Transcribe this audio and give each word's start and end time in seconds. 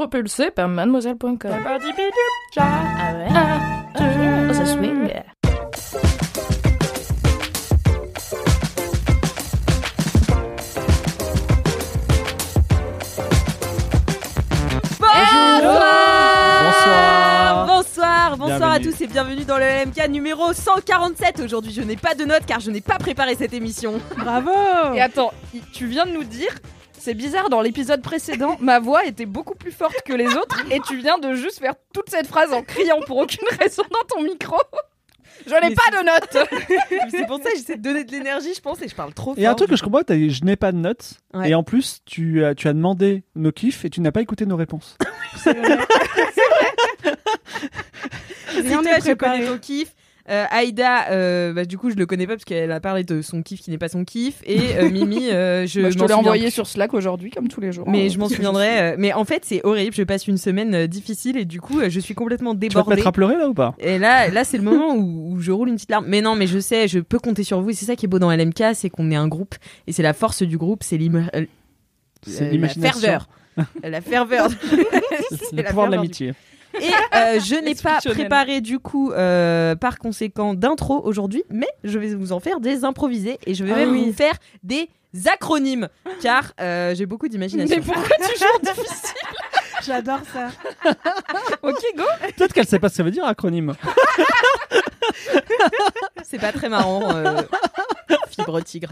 Propulsé 0.00 0.50
par 0.50 0.66
mademoiselle.com. 0.66 1.50
Ah 1.52 1.76
ouais? 3.12 4.54
Ça 4.54 4.64
swing. 4.64 5.10
Bonsoir 14.98 17.66
Bonsoir, 17.66 18.36
bonsoir 18.38 18.72
à 18.72 18.80
tous 18.80 18.98
et 19.02 19.06
bienvenue 19.06 19.44
dans 19.44 19.58
le 19.58 19.64
LMK 19.64 20.08
numéro 20.08 20.54
147. 20.54 21.40
Aujourd'hui, 21.40 21.72
je 21.72 21.82
n'ai 21.82 21.96
pas 21.96 22.14
de 22.14 22.24
notes 22.24 22.46
car 22.46 22.60
je 22.60 22.70
n'ai 22.70 22.80
pas 22.80 22.96
préparé 22.96 23.34
cette 23.34 23.52
émission. 23.52 24.00
Bravo 24.16 24.50
Et 24.94 25.02
attends, 25.02 25.34
tu 25.74 25.88
viens 25.88 26.06
de 26.06 26.12
nous 26.12 26.24
dire, 26.24 26.48
c'est 27.00 27.14
bizarre, 27.14 27.48
dans 27.48 27.62
l'épisode 27.62 28.02
précédent, 28.02 28.56
ma 28.60 28.78
voix 28.78 29.04
était 29.06 29.26
beaucoup 29.26 29.54
plus 29.54 29.72
forte 29.72 30.02
que 30.04 30.12
les 30.12 30.28
autres 30.28 30.64
et 30.70 30.80
tu 30.80 30.96
viens 30.98 31.18
de 31.18 31.34
juste 31.34 31.58
faire 31.58 31.74
toute 31.92 32.10
cette 32.10 32.26
phrase 32.26 32.52
en 32.52 32.62
criant 32.62 33.00
pour 33.06 33.16
aucune 33.18 33.48
raison 33.58 33.82
dans 33.90 34.16
ton 34.16 34.22
micro. 34.22 34.56
Je 35.46 35.54
n'ai 35.54 35.74
pas 35.74 35.90
de 35.90 36.04
notes 36.04 36.48
C'est 37.10 37.26
pour 37.26 37.38
ça 37.38 37.50
que 37.50 37.56
j'essaie 37.56 37.76
de 37.76 37.82
donner 37.82 38.04
de 38.04 38.12
l'énergie, 38.12 38.52
je 38.54 38.60
pense, 38.60 38.82
et 38.82 38.88
je 38.88 38.94
parle 38.94 39.14
trop 39.14 39.34
fort. 39.34 39.42
Et 39.42 39.46
un 39.46 39.54
truc 39.54 39.70
que 39.70 39.76
je 39.76 39.82
comprends, 39.82 40.02
je 40.06 40.44
n'ai 40.44 40.56
pas 40.56 40.72
de 40.72 40.76
notes. 40.76 41.14
Ouais. 41.32 41.50
Et 41.50 41.54
en 41.54 41.62
plus, 41.62 42.00
tu 42.04 42.44
as, 42.44 42.54
tu 42.54 42.68
as 42.68 42.74
demandé 42.74 43.24
nos 43.34 43.50
kiffs 43.50 43.84
et 43.86 43.90
tu 43.90 44.02
n'as 44.02 44.12
pas 44.12 44.20
écouté 44.20 44.44
nos 44.44 44.56
réponses. 44.56 44.98
Si 48.50 48.62
toi, 48.62 48.82
je 48.82 49.14
connais 49.14 49.46
ton 49.46 49.58
kiff. 49.58 49.94
Euh, 50.30 50.44
Aïda, 50.50 51.10
euh, 51.10 51.52
bah, 51.52 51.64
du 51.64 51.76
coup, 51.76 51.90
je 51.90 51.96
le 51.96 52.06
connais 52.06 52.26
pas 52.26 52.34
parce 52.34 52.44
qu'elle 52.44 52.70
a 52.70 52.78
parlé 52.78 53.02
de 53.02 53.20
son 53.20 53.42
kiff 53.42 53.60
qui 53.62 53.70
n'est 53.70 53.78
pas 53.78 53.88
son 53.88 54.04
kiff. 54.04 54.40
Et 54.44 54.76
euh, 54.76 54.88
Mimi, 54.92 55.28
euh, 55.30 55.66
je, 55.66 55.80
Bah, 55.80 55.90
Je 55.90 55.98
te 55.98 56.04
l'ai 56.04 56.12
envoyé 56.14 56.44
plus. 56.44 56.50
sur 56.52 56.66
Slack 56.68 56.94
aujourd'hui, 56.94 57.30
comme 57.30 57.48
tous 57.48 57.60
les 57.60 57.72
jours. 57.72 57.88
Mais 57.88 58.06
hein. 58.06 58.08
je 58.12 58.18
m'en 58.18 58.28
souviendrai. 58.30 58.80
euh, 58.80 58.94
mais 58.98 59.12
en 59.12 59.24
fait, 59.24 59.44
c'est 59.44 59.60
horrible. 59.64 59.94
Je 59.94 60.02
passe 60.04 60.28
une 60.28 60.36
semaine 60.36 60.74
euh, 60.74 60.86
difficile 60.86 61.36
et 61.36 61.44
du 61.44 61.60
coup, 61.60 61.80
euh, 61.80 61.90
je 61.90 61.98
suis 61.98 62.14
complètement 62.14 62.52
Tu 62.52 62.58
vas 62.60 62.60
te 62.68 62.68
débordée. 62.74 62.94
mettre 62.96 63.08
à 63.08 63.12
pleurer 63.12 63.36
là 63.38 63.48
ou 63.48 63.54
pas? 63.54 63.74
Et 63.80 63.98
là, 63.98 64.28
là 64.28 64.44
c'est 64.44 64.56
le 64.58 64.62
moment 64.62 64.94
où, 64.94 65.32
où 65.32 65.40
je 65.40 65.50
roule 65.50 65.68
une 65.68 65.74
petite 65.74 65.90
larme. 65.90 66.04
Mais 66.08 66.20
non, 66.20 66.36
mais 66.36 66.46
je 66.46 66.58
sais, 66.60 66.86
je 66.86 67.00
peux 67.00 67.18
compter 67.18 67.42
sur 67.42 67.60
vous. 67.60 67.70
Et 67.70 67.74
c'est 67.74 67.86
ça 67.86 67.96
qui 67.96 68.06
est 68.06 68.08
beau 68.08 68.18
dans 68.20 68.30
LMK, 68.30 68.62
c'est 68.74 68.88
qu'on 68.90 69.10
est 69.10 69.16
un 69.16 69.26
groupe. 69.28 69.56
Et 69.88 69.92
c'est 69.92 70.02
la 70.04 70.12
force 70.12 70.42
du 70.44 70.56
groupe, 70.58 70.82
c'est 70.84 70.96
l'ima- 70.96 71.28
euh, 71.34 71.44
C'est 72.24 72.42
euh, 72.42 72.46
la 72.46 72.50
l'imagination. 72.52 73.00
ferveur. 73.00 73.28
la 73.82 74.00
ferveur. 74.00 74.48
C'est 75.30 75.56
le 75.56 75.62
la 75.62 75.68
pouvoir 75.70 75.88
de 75.88 75.96
l'amitié. 75.96 76.34
Et 76.80 76.90
euh, 77.14 77.40
je 77.40 77.56
n'ai 77.56 77.74
pas 77.74 77.98
préparé 78.00 78.60
du 78.60 78.78
coup, 78.78 79.10
euh, 79.12 79.74
par 79.74 79.98
conséquent, 79.98 80.54
d'intro 80.54 81.00
aujourd'hui, 81.04 81.42
mais 81.50 81.68
je 81.84 81.98
vais 81.98 82.14
vous 82.14 82.32
en 82.32 82.40
faire 82.40 82.60
des 82.60 82.84
improvisés 82.84 83.38
et 83.46 83.54
je 83.54 83.64
vais 83.64 83.72
Ah 83.72 83.76
même 83.76 83.90
oui. 83.92 84.06
vous 84.06 84.12
faire 84.12 84.34
des 84.62 84.88
acronymes, 85.26 85.88
car 86.22 86.52
euh, 86.60 86.94
j'ai 86.94 87.06
beaucoup 87.06 87.26
d'imagination. 87.28 87.76
Mais 87.76 87.82
pourquoi 87.82 88.16
toujours 88.32 88.60
difficile? 88.62 89.16
J'adore 89.84 90.20
ça. 90.32 90.48
Ok, 91.62 91.78
go 91.96 92.04
Peut-être 92.36 92.52
qu'elle 92.52 92.66
sait 92.66 92.78
pas 92.78 92.88
ce 92.88 92.92
que 92.94 92.96
ça 92.98 93.02
veut 93.02 93.10
dire 93.10 93.24
acronyme. 93.24 93.74
C'est 96.22 96.38
pas 96.38 96.52
très 96.52 96.68
marrant. 96.68 97.14
euh, 97.14 97.42
Fibre 98.30 98.60
tigre. 98.62 98.90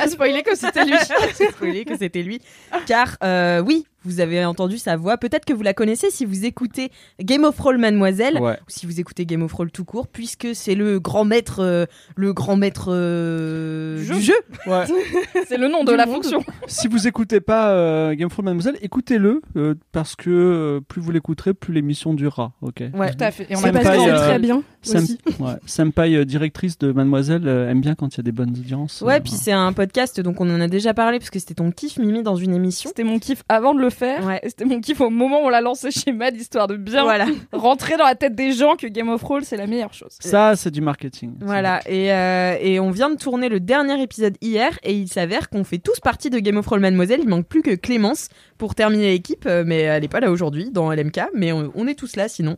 À 0.00 0.08
spoiler 0.08 0.42
que 0.42 0.54
c'était 0.56 0.84
lui. 0.84 0.94
J'ai 1.38 1.48
spoilé 1.50 1.84
que 1.84 1.96
c'était 1.98 2.22
lui. 2.22 2.40
Car 2.86 3.16
euh, 3.22 3.60
oui, 3.60 3.86
vous 4.04 4.20
avez 4.20 4.44
entendu 4.44 4.78
sa 4.78 4.96
voix. 4.96 5.16
Peut-être 5.16 5.44
que 5.44 5.52
vous 5.52 5.62
la 5.62 5.74
connaissez 5.74 6.10
si 6.10 6.24
vous 6.24 6.44
écoutez 6.44 6.90
Game 7.20 7.44
of 7.44 7.56
Thrones 7.56 7.78
Mademoiselle. 7.78 8.38
Ouais. 8.40 8.54
Ou 8.54 8.68
si 8.68 8.86
vous 8.86 9.00
écoutez 9.00 9.26
Game 9.26 9.42
of 9.42 9.50
Thrones 9.52 9.70
tout 9.70 9.84
court, 9.84 10.06
puisque 10.08 10.48
c'est 10.54 10.74
le 10.74 11.00
grand 11.00 11.24
maître, 11.24 11.60
euh, 11.62 11.86
le 12.16 12.32
grand 12.32 12.56
maître 12.56 12.92
euh, 12.92 14.02
Jeu. 14.02 14.14
du 14.14 14.20
jeu. 14.22 14.34
ouais. 14.66 14.84
C'est 15.48 15.56
le 15.58 15.68
nom 15.68 15.84
de 15.84 15.90
Du 15.90 15.96
la 15.96 16.06
monde. 16.06 16.16
fonction. 16.22 16.42
si 16.66 16.88
vous 16.88 17.06
écoutez 17.06 17.40
pas 17.40 17.70
euh, 17.72 18.14
Game 18.14 18.26
of 18.26 18.32
Thrones 18.32 18.44
Mademoiselle, 18.46 18.76
écoutez-le 18.82 19.40
euh, 19.56 19.74
parce 19.92 20.14
que 20.16 20.30
euh, 20.30 20.80
plus 20.80 21.00
vous 21.00 21.10
l'écouterez, 21.10 21.54
plus 21.54 21.72
l'émission 21.74 22.14
durera. 22.14 22.52
Ok. 22.62 22.82
Ouais. 22.94 23.10
Tout 23.10 23.24
à 23.24 23.30
fait. 23.30 23.46
Et 23.50 23.56
on 23.56 23.60
a 23.64 23.72
Senpai, 23.72 24.08
euh, 24.10 24.18
très 24.18 24.38
bien 24.38 24.62
aussi. 24.84 25.18
ouais. 25.40 25.52
Senpai, 25.66 26.14
euh, 26.14 26.24
directrice 26.24 26.78
de 26.78 26.92
Mademoiselle, 26.92 27.46
euh, 27.48 27.70
aime 27.70 27.80
bien 27.80 27.94
quand 27.94 28.14
il 28.14 28.18
y 28.18 28.20
a 28.20 28.22
des 28.24 28.32
bonnes 28.32 28.50
audiences. 28.50 29.00
Ouais, 29.02 29.16
Euh, 29.16 29.20
puis 29.20 29.32
c'est 29.32 29.52
un 29.52 29.72
podcast, 29.72 30.20
donc 30.20 30.40
on 30.40 30.48
en 30.50 30.60
a 30.60 30.68
déjà 30.68 30.94
parlé, 30.94 31.18
parce 31.18 31.30
que 31.30 31.38
c'était 31.38 31.54
ton 31.54 31.70
kiff, 31.70 31.98
Mimi, 31.98 32.22
dans 32.22 32.36
une 32.36 32.54
émission. 32.54 32.88
C'était 32.88 33.04
mon 33.04 33.18
kiff 33.18 33.42
avant 33.48 33.74
de 33.74 33.80
le 33.80 33.87
faire. 33.90 34.24
Ouais. 34.26 34.40
C'était 34.44 34.64
mon 34.64 34.80
kiff 34.80 35.00
au 35.00 35.10
moment 35.10 35.42
où 35.42 35.46
on 35.46 35.48
l'a 35.48 35.60
lancé 35.60 35.90
chez 35.90 36.12
Mad, 36.12 36.36
histoire 36.36 36.66
de 36.66 36.76
bien 36.76 37.02
Voilà, 37.02 37.26
rentrer 37.52 37.96
dans 37.96 38.04
la 38.04 38.14
tête 38.14 38.34
des 38.34 38.52
gens 38.52 38.76
que 38.76 38.86
Game 38.86 39.08
of 39.08 39.20
Thrones 39.22 39.44
c'est 39.44 39.56
la 39.56 39.66
meilleure 39.66 39.92
chose. 39.94 40.16
Ça, 40.20 40.56
c'est 40.56 40.70
du 40.70 40.80
marketing. 40.80 41.34
voilà. 41.40 41.80
Et, 41.88 42.12
euh, 42.12 42.56
et 42.60 42.80
on 42.80 42.90
vient 42.90 43.10
de 43.10 43.16
tourner 43.16 43.48
le 43.48 43.60
dernier 43.60 44.00
épisode 44.02 44.36
hier, 44.40 44.78
et 44.82 44.92
il 44.94 45.08
s'avère 45.08 45.48
qu'on 45.50 45.64
fait 45.64 45.78
tous 45.78 46.00
partie 46.00 46.30
de 46.30 46.38
Game 46.38 46.56
of 46.56 46.66
Thrones 46.66 46.80
Mademoiselle. 46.80 47.20
Il 47.22 47.28
manque 47.28 47.46
plus 47.46 47.62
que 47.62 47.74
Clémence 47.74 48.28
pour 48.58 48.74
terminer 48.74 49.10
l'équipe, 49.10 49.44
euh, 49.46 49.64
mais 49.66 49.78
elle 49.80 50.04
est 50.04 50.08
pas 50.08 50.20
là 50.20 50.30
aujourd'hui 50.30 50.70
dans 50.70 50.92
LMK, 50.92 51.20
mais 51.34 51.52
on, 51.52 51.70
on 51.74 51.86
est 51.86 51.94
tous 51.94 52.16
là 52.16 52.28
sinon. 52.28 52.56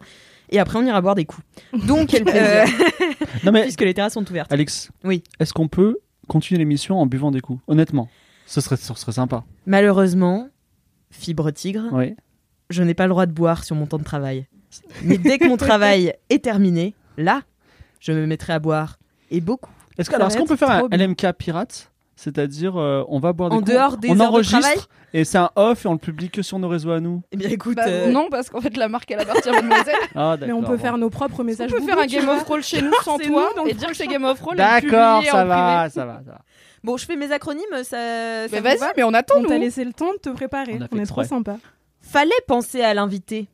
Et 0.52 0.58
après, 0.58 0.78
on 0.80 0.84
ira 0.84 1.00
boire 1.00 1.14
des 1.14 1.26
coups. 1.26 1.46
Donc, 1.86 2.12
euh, 2.14 2.66
Non 3.44 3.52
mais 3.52 3.62
puisque 3.62 3.82
les 3.82 3.94
terrasses 3.94 4.14
sont 4.14 4.28
ouvertes. 4.28 4.52
Alex, 4.52 4.90
Oui. 5.04 5.22
est-ce 5.38 5.52
qu'on 5.52 5.68
peut 5.68 5.98
continuer 6.26 6.58
l'émission 6.58 6.98
en 7.00 7.06
buvant 7.06 7.30
des 7.30 7.40
coups? 7.40 7.60
Honnêtement, 7.68 8.08
ce 8.46 8.60
serait, 8.60 8.76
ce 8.76 8.92
serait 8.94 9.12
sympa. 9.12 9.44
Malheureusement, 9.66 10.48
fibre 11.10 11.50
tigre, 11.50 11.82
Oui. 11.92 12.14
je 12.70 12.82
n'ai 12.82 12.94
pas 12.94 13.04
le 13.04 13.10
droit 13.10 13.26
de 13.26 13.32
boire 13.32 13.64
sur 13.64 13.76
mon 13.76 13.86
temps 13.86 13.98
de 13.98 14.04
travail. 14.04 14.46
Mais 15.02 15.18
dès 15.18 15.38
que 15.38 15.48
mon 15.48 15.56
travail 15.56 16.14
est 16.30 16.42
terminé, 16.44 16.94
là, 17.18 17.42
je 18.00 18.12
me 18.12 18.26
mettrai 18.26 18.52
à 18.52 18.58
boire. 18.58 18.98
Et 19.30 19.40
beaucoup. 19.40 19.70
Est-ce 19.98 20.08
que- 20.08 20.12
Ça 20.14 20.16
alors, 20.16 20.28
va 20.28 20.34
est-ce 20.34 20.40
qu'on 20.40 20.46
peut 20.48 20.56
faire 20.56 20.70
un 20.70 20.88
bien. 20.88 20.98
LMK 20.98 21.32
pirate? 21.36 21.90
C'est-à-dire, 22.16 22.76
euh, 22.76 23.02
on 23.08 23.18
va 23.18 23.32
boire 23.32 23.48
des 23.50 23.56
En 23.56 23.58
coups, 23.60 23.70
dehors 23.72 23.96
des 23.96 24.08
on 24.10 24.12
heures 24.12 24.16
de 24.18 24.22
enregistre 24.34 24.60
travail 24.60 24.78
et 25.14 25.24
c'est 25.24 25.38
un 25.38 25.50
off 25.56 25.86
et 25.86 25.88
on 25.88 25.92
le 25.94 25.98
publie 25.98 26.28
que 26.28 26.42
sur 26.42 26.58
nos 26.58 26.68
réseaux 26.68 26.90
à 26.90 27.00
nous. 27.00 27.22
Eh 27.32 27.36
bien, 27.38 27.48
écoute, 27.48 27.76
Bah, 27.76 27.84
euh, 27.88 28.12
Non, 28.12 28.28
parce 28.30 28.50
qu'en 28.50 28.60
fait, 28.60 28.76
la 28.76 28.88
marque, 28.88 29.10
elle 29.10 29.20
appartient 29.20 29.48
à 29.48 29.52
Mademoiselle. 29.52 29.94
Ah, 30.14 30.36
Mais 30.38 30.52
on 30.52 30.60
peut 30.62 30.76
bon. 30.76 30.78
faire 30.78 30.98
nos 30.98 31.08
propres 31.08 31.40
On 31.40 31.44
messages. 31.44 31.70
peut 31.70 31.78
boubou, 31.80 31.88
faire 31.92 31.98
un 31.98 32.06
Game 32.06 32.28
of 32.28 32.44
Thrones 32.44 32.62
chez 32.62 32.82
nous 32.82 32.92
sans 33.02 33.16
toi 33.18 33.48
nous, 33.56 33.66
et 33.66 33.72
dire 33.72 33.88
que 33.88 33.96
c'est 33.96 34.06
Game 34.06 34.24
of 34.24 34.38
le 34.50 34.56
D'accord, 34.56 35.24
ça 35.24 35.42
en 35.44 35.46
va, 35.46 35.88
ça 35.88 36.04
va, 36.04 36.20
ça 36.24 36.30
va. 36.32 36.40
Bon, 36.84 36.96
je 36.96 37.04
fais 37.06 37.16
mes 37.16 37.30
acronymes, 37.32 37.64
ça. 37.84 38.48
ça 38.48 38.60
vas-y, 38.60 38.78
va 38.78 38.92
mais 38.96 39.02
on 39.02 39.14
attend 39.14 39.36
On 39.38 39.44
t'a 39.44 39.58
laissé 39.58 39.84
le 39.84 39.92
temps 39.92 40.12
de 40.12 40.18
te 40.18 40.30
préparer. 40.30 40.78
On 40.92 40.98
est 40.98 41.06
trop 41.06 41.24
sympa. 41.24 41.56
Fallait 42.00 42.32
penser 42.46 42.82
à 42.82 42.94
l'invité. 42.94 43.48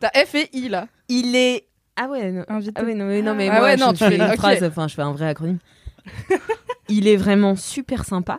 T'as 0.00 0.10
F 0.24 0.34
et 0.34 0.48
I 0.52 0.68
là. 0.68 0.88
Il 1.08 1.34
est. 1.36 1.66
Ah 1.96 2.08
ouais, 2.08 2.30
non. 2.30 2.44
Invité. 2.48 2.72
Ah 2.76 2.84
ouais, 2.84 2.94
non, 2.94 3.06
mais, 3.06 3.22
non, 3.22 3.34
mais 3.34 3.48
Ah 3.48 3.52
moi, 3.58 3.62
ouais, 3.62 3.76
je, 3.76 3.80
non, 3.82 3.86
je 3.88 3.92
tu 3.92 3.98
fais 4.04 4.10
fais- 4.10 4.16
une 4.16 4.36
phrase, 4.36 4.62
enfin, 4.64 4.86
je 4.88 4.94
fais 4.94 5.02
un 5.02 5.12
vrai 5.12 5.28
acronyme. 5.28 5.58
Il 6.88 7.08
est 7.08 7.16
vraiment 7.16 7.56
super 7.56 8.04
sympa. 8.04 8.38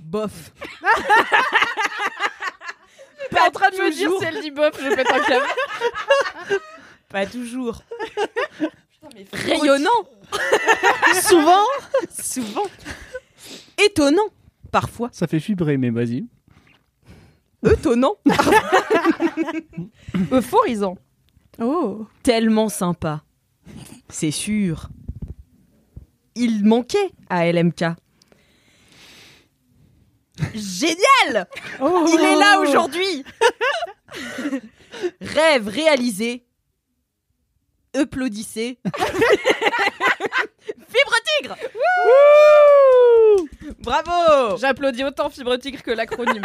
Bof. 0.00 0.52
T'es 3.30 3.40
en 3.40 3.50
train 3.50 3.70
de 3.70 3.76
me 3.76 3.90
dire 3.90 4.10
si 4.20 4.24
elle 4.24 4.40
dit 4.40 4.50
bof, 4.52 4.72
je 4.80 4.94
pète 4.94 5.10
un 5.10 5.20
câble. 5.20 5.46
Pas 7.08 7.26
toujours. 7.26 7.82
Rayonnant. 9.32 9.90
Souvent 11.22 11.64
Souvent. 12.10 12.66
Étonnant. 13.84 14.28
Parfois. 14.70 15.08
Ça 15.12 15.26
fait 15.26 15.38
vibrer, 15.38 15.76
mais 15.76 15.90
vas-y. 15.90 16.24
Étonnant. 17.64 18.16
Euphorisant. 20.32 20.96
Oh. 21.60 22.06
Tellement 22.22 22.68
sympa. 22.68 23.22
C'est 24.08 24.30
sûr. 24.30 24.88
Il 26.34 26.64
manquait 26.64 27.10
à 27.28 27.50
LMK. 27.50 27.84
Génial 30.54 31.48
Oh. 31.80 32.04
Il 32.08 32.20
est 32.20 32.38
là 32.38 32.60
aujourd'hui 32.60 33.24
Rêve 35.20 35.68
réalisé. 35.68 36.45
Applaudissez. 37.96 38.78
Fibre 40.88 41.16
tigre 41.40 41.56
Bravo 43.80 44.56
J'applaudis 44.58 45.04
autant 45.04 45.30
Fibre 45.30 45.56
Tigre 45.56 45.82
que 45.82 45.90
l'acronyme. 45.90 46.42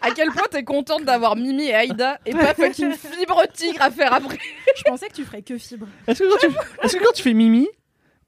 à 0.00 0.10
quel 0.12 0.30
point 0.30 0.46
t'es 0.50 0.64
contente 0.64 1.04
d'avoir 1.04 1.36
Mimi 1.36 1.66
et 1.68 1.74
Aïda 1.74 2.18
et 2.26 2.32
pas 2.32 2.54
fucking 2.54 2.92
Fibre 2.92 3.44
Tigre 3.52 3.82
à 3.82 3.90
faire 3.90 4.12
après 4.12 4.38
Je 4.76 4.82
pensais 4.82 5.08
que 5.08 5.14
tu 5.14 5.24
ferais 5.24 5.42
que 5.42 5.58
fibre. 5.58 5.86
Est-ce 6.06 6.20
que, 6.22 6.30
quand 6.30 6.38
tu... 6.38 6.46
est-ce 6.84 6.96
que 6.96 7.04
quand 7.04 7.12
tu 7.12 7.22
fais 7.22 7.34
Mimi, 7.34 7.68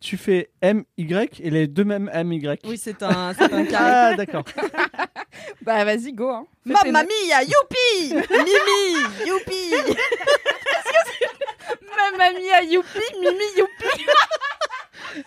tu 0.01 0.17
fais 0.17 0.51
M, 0.61 0.85
Y 0.99 1.41
et 1.41 1.51
les 1.51 1.67
deux 1.67 1.85
mêmes 1.85 2.11
M, 2.13 2.33
Y? 2.33 2.61
Oui, 2.67 2.79
c'est 2.79 3.03
un, 3.03 3.29
un 3.39 3.65
carré. 3.65 3.69
Ah, 3.75 4.15
d'accord. 4.17 4.45
Bah 5.63 5.85
vas-y, 5.85 6.13
go. 6.13 6.29
Hein. 6.31 6.47
Mamma 6.65 7.03
mia, 7.03 7.43
youpi 7.43 8.15
Mimi, 8.15 9.27
youpi 9.27 9.71
Mamma 11.97 12.33
mia, 12.39 12.63
youpi, 12.63 12.99
Mimi, 13.21 13.45
youpi. 13.57 14.05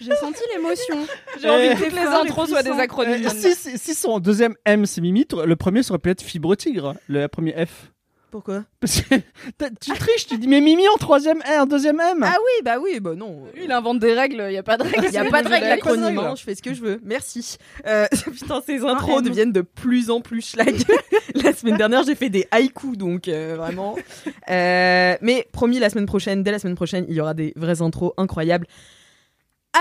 J'ai 0.00 0.14
senti 0.14 0.40
l'émotion. 0.54 1.06
J'ai 1.40 1.50
envie 1.50 1.64
Eh. 1.66 1.74
que 1.74 1.84
toutes 1.84 1.92
les 1.92 1.98
intros 2.06 2.48
soient 2.48 2.62
des 2.62 2.70
acronymes. 2.70 3.26
Euh, 3.26 3.30
si, 3.30 3.54
si, 3.56 3.78
si 3.78 3.94
son 3.96 4.20
deuxième 4.20 4.54
M 4.64 4.86
c'est 4.86 5.00
Mimi, 5.00 5.26
le 5.44 5.56
premier 5.56 5.82
ça 5.82 5.90
aurait 5.90 5.98
pu 5.98 6.10
être 6.10 6.22
Fibre 6.22 6.54
Tigre, 6.54 6.94
le 7.08 7.26
premier 7.26 7.52
F. 7.66 7.90
Pourquoi 8.30 8.64
Parce 8.80 9.00
que 9.00 9.14
tu 9.80 9.90
triches, 9.92 10.26
tu 10.26 10.36
dis 10.36 10.48
mais 10.48 10.60
Mimi 10.60 10.86
en 10.88 10.98
troisième 10.98 11.40
R, 11.40 11.66
deuxième 11.66 11.98
M. 11.98 12.22
Ah 12.22 12.36
oui, 12.36 12.62
bah 12.62 12.76
oui, 12.78 13.00
bah 13.00 13.14
non. 13.14 13.44
Lui, 13.54 13.64
il 13.64 13.72
invente 13.72 14.00
des 14.00 14.12
règles, 14.12 14.44
il 14.48 14.50
n'y 14.50 14.58
a 14.58 14.62
pas 14.62 14.76
de 14.76 14.82
règles. 14.82 15.06
Il 15.06 15.10
n'y 15.10 15.16
a 15.16 15.24
pas 15.24 15.42
de 15.42 15.48
règle 15.48 15.66
d'acronyme. 15.66 16.00
d'acronyme, 16.00 16.18
règle. 16.18 16.30
hein, 16.32 16.34
je 16.36 16.42
fais 16.42 16.54
ce 16.54 16.62
que 16.62 16.74
je 16.74 16.82
veux. 16.82 17.00
Merci. 17.02 17.56
Euh, 17.86 18.06
putain, 18.24 18.60
ces 18.64 18.84
intros 18.84 19.18
M. 19.20 19.24
deviennent 19.24 19.52
de 19.52 19.62
plus 19.62 20.10
en 20.10 20.20
plus 20.20 20.42
schlag. 20.42 20.76
la 21.34 21.54
semaine 21.54 21.78
dernière, 21.78 22.02
j'ai 22.02 22.14
fait 22.14 22.28
des 22.28 22.46
haïkus, 22.50 22.98
donc 22.98 23.28
euh, 23.28 23.54
vraiment. 23.56 23.96
Euh, 24.50 25.16
mais 25.22 25.48
promis, 25.50 25.78
la 25.78 25.88
semaine 25.88 26.06
prochaine, 26.06 26.42
dès 26.42 26.50
la 26.50 26.58
semaine 26.58 26.76
prochaine, 26.76 27.06
il 27.08 27.14
y 27.14 27.20
aura 27.20 27.32
des 27.32 27.54
vraies 27.56 27.80
intros 27.80 28.12
incroyables. 28.18 28.66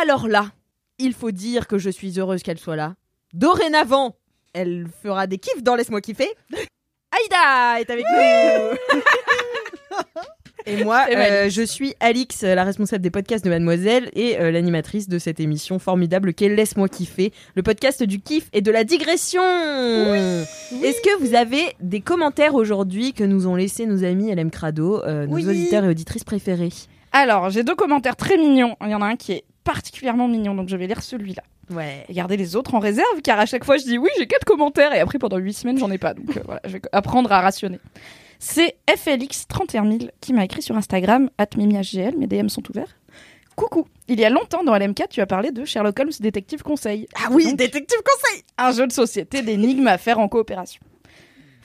Alors 0.02 0.28
là, 0.28 0.52
il 1.00 1.14
faut 1.14 1.32
dire 1.32 1.68
que 1.68 1.78
je 1.78 1.90
suis 1.90 2.18
heureuse 2.18 2.44
qu'elle 2.44 2.60
soit 2.60 2.78
là. 2.78 2.96
Dorénavant, 3.34 4.16
elle 4.54 4.88
fera 5.04 5.28
des 5.28 5.38
kiffs 5.38 5.64
dans 5.64 5.76
Laisse-moi 5.76 6.02
kiffer. 6.02 6.30
Aïda 7.12 7.81
est 7.81 7.89
avec 7.89 8.06
nous. 8.13 8.77
Et 10.69 10.83
moi, 10.83 11.06
euh, 11.09 11.50
je 11.50 11.62
suis 11.62 11.94
Alix, 12.01 12.42
la 12.44 12.65
responsable 12.65 13.01
des 13.01 13.09
podcasts 13.09 13.45
de 13.45 13.50
Mademoiselle 13.50 14.09
et 14.13 14.38
euh, 14.38 14.51
l'animatrice 14.51 15.07
de 15.07 15.18
cette 15.18 15.39
émission 15.39 15.80
formidable 15.80 16.33
qu'est 16.33 16.50
Laisse-moi 16.50 16.89
kiffer, 16.89 17.31
le 17.56 17.63
podcast 17.63 18.04
du 18.04 18.19
kiff 18.19 18.50
et 18.51 18.59
de 18.59 18.69
la 18.69 18.83
digression. 18.83 19.42
Est-ce 19.42 21.01
que 21.01 21.19
vous 21.21 21.36
avez 21.36 21.62
des 21.80 22.01
commentaires 22.01 22.54
aujourd'hui 22.54 23.13
que 23.13 23.24
nous 23.24 23.48
ont 23.48 23.56
laissés 23.56 23.86
nos 23.86 24.03
amis 24.03 24.33
LM 24.36 24.51
Crado, 24.51 25.01
euh, 25.06 25.25
nos 25.25 25.36
Oui. 25.36 25.48
auditeurs 25.48 25.86
et 25.86 25.88
auditrices 25.88 26.25
préférés? 26.25 26.74
Alors, 27.13 27.50
j'ai 27.50 27.63
deux 27.63 27.75
commentaires 27.75 28.18
très 28.18 28.36
mignons. 28.38 28.75
Il 28.83 28.89
y 28.89 28.95
en 28.95 29.01
a 29.01 29.06
un 29.06 29.15
qui 29.15 29.31
est 29.31 29.45
particulièrement 29.63 30.27
mignon, 30.27 30.53
donc 30.53 30.68
je 30.68 30.75
vais 30.75 30.88
lire 30.88 31.01
celui-là. 31.01 31.44
Ouais. 31.69 32.06
Et 32.08 32.14
garder 32.14 32.38
les 32.38 32.56
autres 32.56 32.75
en 32.75 32.80
réserve, 32.80 33.22
car 33.24 33.40
à 33.40 33.46
chaque 33.46 33.64
fois, 33.66 33.78
je 33.78 33.84
dis 33.84 33.98
oui, 33.98 34.10
j'ai 34.18 34.28
quatre 34.28 34.46
commentaires, 34.46 34.94
et 34.94 35.00
après, 35.00 35.19
pendant 35.19 35.38
huit 35.38 35.54
semaines, 35.54 35.78
j'en 35.78 35.92
ai 35.92 35.98
pas. 35.98 36.14
Donc 36.14 36.38
euh, 36.38 36.42
voilà, 36.46 36.62
je 36.66 36.74
vais 36.74 36.81
apprendre 36.92 37.31
à 37.31 37.42
rationner. 37.42 37.80
C'est 38.40 38.78
FLX31000 38.88 40.12
qui 40.22 40.34
m'a 40.34 40.46
écrit 40.46 40.62
sur 40.62 40.78
Instagram, 40.78 41.30
@mimiHGL, 41.58 42.16
mes 42.18 42.28
DM 42.28 42.50
sont 42.50 42.62
ouverts. 42.69 42.96
Coucou, 43.56 43.88
il 44.08 44.19
y 44.19 44.25
a 44.25 44.30
longtemps 44.30 44.64
dans 44.64 44.78
LMK, 44.78 45.10
tu 45.10 45.19
as 45.19 45.25
parlé 45.25 45.52
de 45.52 45.66
Sherlock 45.66 46.00
Holmes 46.00 46.12
Détective 46.19 46.62
Conseil. 46.62 47.08
Ah 47.16 47.30
oui, 47.31 47.46
Donc, 47.46 47.56
détective 47.56 47.98
conseil 48.06 48.44
un 48.60 48.72
jeu 48.72 48.86
de 48.86 48.92
société 48.92 49.42
d'énigmes 49.42 49.88
à 49.88 49.98
faire 49.98 50.20
en 50.20 50.28
coopération. 50.28 50.80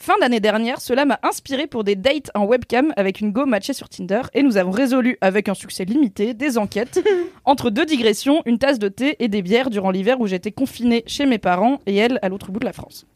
Fin 0.04 0.18
d'année 0.18 0.40
dernière, 0.40 0.80
cela 0.80 1.04
m'a 1.04 1.20
inspiré 1.22 1.68
pour 1.68 1.84
des 1.84 1.94
dates 1.94 2.32
en 2.34 2.44
webcam 2.44 2.92
avec 2.96 3.20
une 3.20 3.30
go 3.30 3.46
matchée 3.46 3.72
sur 3.72 3.88
Tinder 3.88 4.22
et 4.34 4.42
nous 4.42 4.56
avons 4.56 4.72
résolu 4.72 5.16
avec 5.20 5.48
un 5.48 5.54
succès 5.54 5.84
limité 5.84 6.34
des 6.34 6.58
enquêtes 6.58 7.08
entre 7.44 7.70
deux 7.70 7.86
digressions, 7.86 8.42
une 8.44 8.58
tasse 8.58 8.80
de 8.80 8.88
thé 8.88 9.14
et 9.20 9.28
des 9.28 9.42
bières 9.42 9.70
durant 9.70 9.92
l'hiver 9.92 10.20
où 10.20 10.26
j'étais 10.26 10.50
confinée 10.50 11.04
chez 11.06 11.24
mes 11.24 11.38
parents 11.38 11.78
et 11.86 11.94
elle 11.94 12.18
à 12.22 12.28
l'autre 12.28 12.50
bout 12.50 12.58
de 12.58 12.64
la 12.64 12.72
France. 12.72 13.06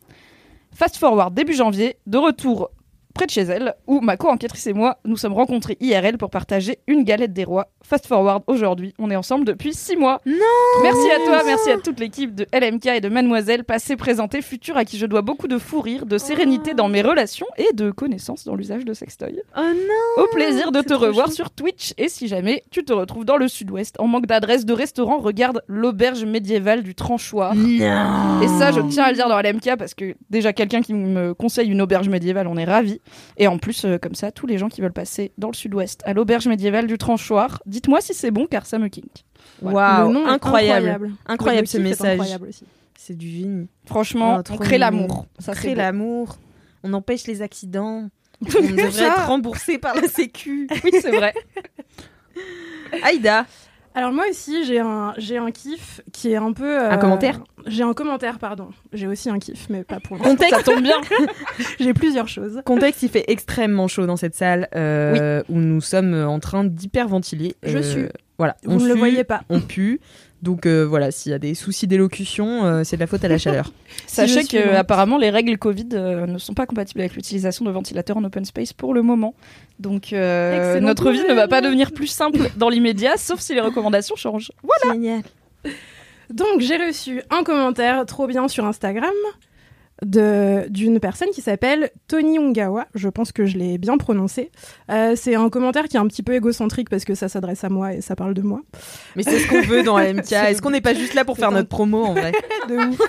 Fast 0.77 0.97
forward 0.97 1.35
début 1.35 1.55
janvier, 1.55 1.97
de 2.07 2.19
retour 2.19 2.71
près 3.15 3.27
de 3.27 3.33
chez 3.33 3.41
elle, 3.41 3.75
où 3.89 4.01
ma 4.01 4.17
co-enquêtrice 4.17 4.69
et 4.69 4.73
moi 4.73 4.99
nous 5.05 5.17
sommes 5.17 5.33
rencontrés 5.33 5.77
IRL 5.81 6.19
pour 6.19 6.31
partager 6.31 6.79
une 6.87 7.03
galette 7.03 7.33
des 7.33 7.43
rois. 7.43 7.67
Fast 7.89 8.09
forward 8.09 8.43
aujourd'hui, 8.49 8.95
on 8.99 9.13
est 9.13 9.17
ensemble 9.17 9.45
depuis 9.45 9.73
six 9.73 9.95
mois. 9.95 10.21
Non 10.27 10.35
Merci 10.83 11.09
à 11.09 11.25
toi, 11.25 11.43
merci 11.47 11.71
à 11.71 11.79
toute 11.79 12.01
l'équipe 12.01 12.35
de 12.35 12.45
LMK 12.53 12.87
et 12.87 13.01
de 13.01 13.09
Mademoiselle, 13.09 13.63
passé, 13.63 13.95
présenté, 13.95 14.43
futur, 14.43 14.77
à 14.77 14.85
qui 14.85 14.99
je 14.99 15.07
dois 15.07 15.23
beaucoup 15.23 15.47
de 15.47 15.57
fou 15.57 15.81
rire, 15.83 16.05
de 16.05 16.19
sérénité 16.19 16.75
dans 16.75 16.89
mes 16.89 17.01
relations 17.01 17.47
et 17.57 17.73
de 17.75 17.93
connaissances 17.93 18.45
dans 18.45 18.57
l'usage 18.57 18.85
de 18.85 18.93
sextoy. 18.93 19.41
Oh 19.57 19.61
non 19.61 20.25
Au 20.25 20.27
plaisir 20.35 20.73
de 20.73 20.81
te 20.81 20.95
revoir 20.95 21.31
sur 21.31 21.53
Twitch 21.53 21.95
et 21.97 22.09
si 22.09 22.27
jamais 22.27 22.65
tu 22.73 22.85
te 22.85 22.93
retrouves 22.93 23.25
dans 23.25 23.37
le 23.37 23.47
sud-ouest 23.47 23.95
en 24.01 24.09
manque 24.09 24.27
d'adresse 24.27 24.65
de 24.67 24.73
restaurant, 24.73 25.19
regarde 25.19 25.63
l'auberge 25.69 26.25
médiévale 26.25 26.83
du 26.83 26.97
Tranchoir. 26.97 27.55
Non 27.55 28.41
Et 28.43 28.49
ça, 28.49 28.73
je 28.73 28.81
tiens 28.81 29.05
à 29.05 29.11
le 29.11 29.15
dire 29.15 29.29
dans 29.29 29.41
LMK 29.41 29.77
parce 29.79 29.95
que 29.95 30.17
déjà 30.29 30.53
quelqu'un 30.53 30.83
qui 30.83 30.93
me 30.93 31.35
conseille 31.35 31.69
une 31.71 31.81
auberge 31.81 32.09
médiévale, 32.09 32.49
on 32.49 32.57
est 32.57 32.65
ravis. 32.65 33.01
Et 33.37 33.47
en 33.47 33.59
plus, 33.59 33.85
euh, 33.85 33.97
comme 33.97 34.17
ça, 34.17 34.33
tous 34.33 34.49
les 34.49 34.59
gens 34.59 34.69
qui 34.69 34.81
veulent 34.81 34.93
passer 34.93 35.31
dans 35.39 35.51
le 35.51 35.55
sud-ouest 35.55 36.01
à 36.05 36.15
l'auberge 36.15 36.49
médiévale 36.49 36.89
du 36.89 36.99
Tranchoir, 36.99 37.63
dites-moi 37.77 38.01
si 38.01 38.15
c'est 38.15 38.31
bon 38.31 38.47
car 38.47 38.65
ça 38.65 38.79
me 38.79 38.89
kink. 38.89 39.25
Waouh, 39.61 40.13
est 40.17 40.29
incroyable. 40.29 41.13
Incroyable 41.27 41.67
Le 41.67 41.71
ce 41.71 41.79
message. 41.79 42.13
incroyable 42.13 42.49
aussi. 42.49 42.65
C'est 42.99 43.15
du 43.17 43.29
génie. 43.29 43.69
Franchement, 43.85 44.39
Oh, 44.41 44.53
on 44.55 44.57
crée 44.57 44.79
l'amour. 44.79 45.27
Ça 45.39 45.53
crée 45.55 45.75
l'amour. 45.75 46.39
On 46.83 46.93
empêche 46.95 47.27
les 47.27 47.43
accidents. 47.43 48.09
On 48.41 48.61
devrait 48.71 49.03
être 49.05 49.27
remboursé 49.27 49.79
par 49.79 49.95
la 49.95 50.09
Sécu. 50.09 50.69
Oui, 50.85 50.91
c'est 51.01 51.11
vrai. 51.15 51.35
Aïda, 53.03 53.47
Alors 53.97 54.13
moi 54.13 54.25
aussi, 54.31 54.65
j'ai 54.65 54.79
un, 54.79 55.15
j'ai 55.17 55.39
un 55.39 55.51
kiff 55.51 56.03
qui 56.13 56.31
est 56.33 56.37
un 56.37 56.53
peu... 56.53 56.65
euh, 56.81 56.91
Un 56.91 56.99
commentaire 56.99 57.41
J'ai 57.67 57.83
un 57.83 57.95
commentaire, 57.95 58.39
pardon. 58.39 58.69
J'ai 58.93 59.07
aussi 59.07 59.31
un 59.31 59.39
kiff, 59.39 59.69
mais 59.71 59.85
pas 59.85 60.01
pour 60.01 60.19
contexte, 60.19 60.55
Ça 60.55 60.63
tombe 60.63 60.83
bien. 60.83 61.01
J'ai 61.81 61.95
plusieurs 61.95 62.29
choses. 62.29 62.61
contexte, 62.67 63.03
il 63.03 63.09
fait 63.09 63.25
extrêmement 63.29 63.89
chaud 63.89 64.05
dans 64.07 64.17
cette 64.17 64.35
salle 64.35 64.69
euh, 64.77 65.43
où 65.49 65.57
nous 65.59 65.81
sommes 65.81 66.13
en 66.15 66.39
train 66.41 66.63
d'hyperventiler. 66.65 67.57
Je 67.63 67.79
Euh, 67.79 67.83
sue. 67.83 68.09
Voilà, 68.39 68.55
Vous 68.65 68.73
on 68.75 68.85
ne 68.85 68.89
le 68.89 68.95
voyez 68.95 69.25
pas. 69.25 69.41
On 69.49 69.61
pue. 69.63 69.99
Donc 70.43 70.67
euh, 70.67 70.85
voilà, 70.85 71.11
s'il 71.11 71.33
y 71.33 71.35
a 71.35 71.39
des 71.39 71.55
soucis 71.55 71.87
d'élocution, 71.87 72.65
euh, 72.65 72.85
c'est 72.85 72.97
de 72.97 73.01
la 73.01 73.07
faute 73.07 73.25
à 73.25 73.29
la 73.29 73.39
chaleur. 73.39 73.73
Sachez 74.07 74.45
suis 74.45 74.59
que 74.59 74.75
apparemment 74.75 75.17
les 75.17 75.31
règles 75.31 75.57
Covid 75.57 75.89
euh, 75.95 76.27
ne 76.27 76.39
sont 76.39 76.53
pas 76.53 76.67
compatibles 76.67 77.01
avec 77.01 77.15
l'utilisation 77.15 77.65
de 77.65 77.71
ventilateurs 77.71 78.19
en 78.19 78.25
open 78.25 78.45
space 78.45 78.73
pour 78.73 78.93
le 78.93 79.03
moment. 79.03 79.35
Donc 79.79 80.13
euh, 80.13 80.79
notre 80.81 81.11
vie 81.11 81.23
ne 81.27 81.35
va 81.35 81.49
pas 81.49 81.63
devenir 81.63 81.93
plus 81.93 82.07
simple 82.07 82.51
dans 82.57 82.69
l'immédiat, 82.69 83.17
sauf 83.17 83.41
si 83.41 83.55
les 83.55 83.61
recommandations 83.61 84.17
changent. 84.17 84.53
Génial. 84.93 85.23
Donc 86.31 86.61
j'ai 86.61 86.77
reçu 86.77 87.23
un 87.31 87.43
commentaire 87.43 88.05
trop 88.05 88.27
bien 88.27 88.47
sur 88.49 88.67
Instagram 88.67 89.15
d'une 90.03 91.01
personne 91.01 91.31
qui 91.31 91.41
s'appelle 91.41 91.91
Tony 92.09 92.39
Ungawa. 92.39 92.87
Je 92.95 93.09
pense 93.09 93.33
que 93.33 93.47
je 93.47 93.57
l'ai 93.57 93.79
bien 93.79 93.97
prononcé. 93.97 94.51
Euh, 94.91 95.15
c'est 95.17 95.35
un 95.35 95.49
commentaire 95.49 95.85
qui 95.85 95.97
est 95.97 96.01
un 96.01 96.07
petit 96.07 96.23
peu 96.23 96.35
égocentrique 96.35 96.91
parce 96.91 97.05
que 97.05 97.15
ça 97.15 97.29
s'adresse 97.29 97.65
à 97.65 97.69
moi 97.71 97.95
et 97.95 98.01
ça 98.03 98.15
parle 98.15 98.35
de 98.35 98.43
moi. 98.43 98.61
Mais 99.17 99.23
c'est 99.23 99.39
ce 99.39 99.49
qu'on 99.49 99.63
veut 99.63 99.83
dans 99.83 99.99
MK. 99.99 100.33
Est-ce 100.33 100.61
qu'on 100.61 100.71
n'est 100.71 100.81
pas 100.83 100.95
juste 100.95 101.15
là 101.15 101.25
pour 101.25 101.37
faire 101.39 101.49
un- 101.49 101.53
notre 101.53 101.69
promo 101.69 102.05
en 102.05 102.13
vrai 102.13 102.33
De 102.69 102.75
ouf. 102.77 103.01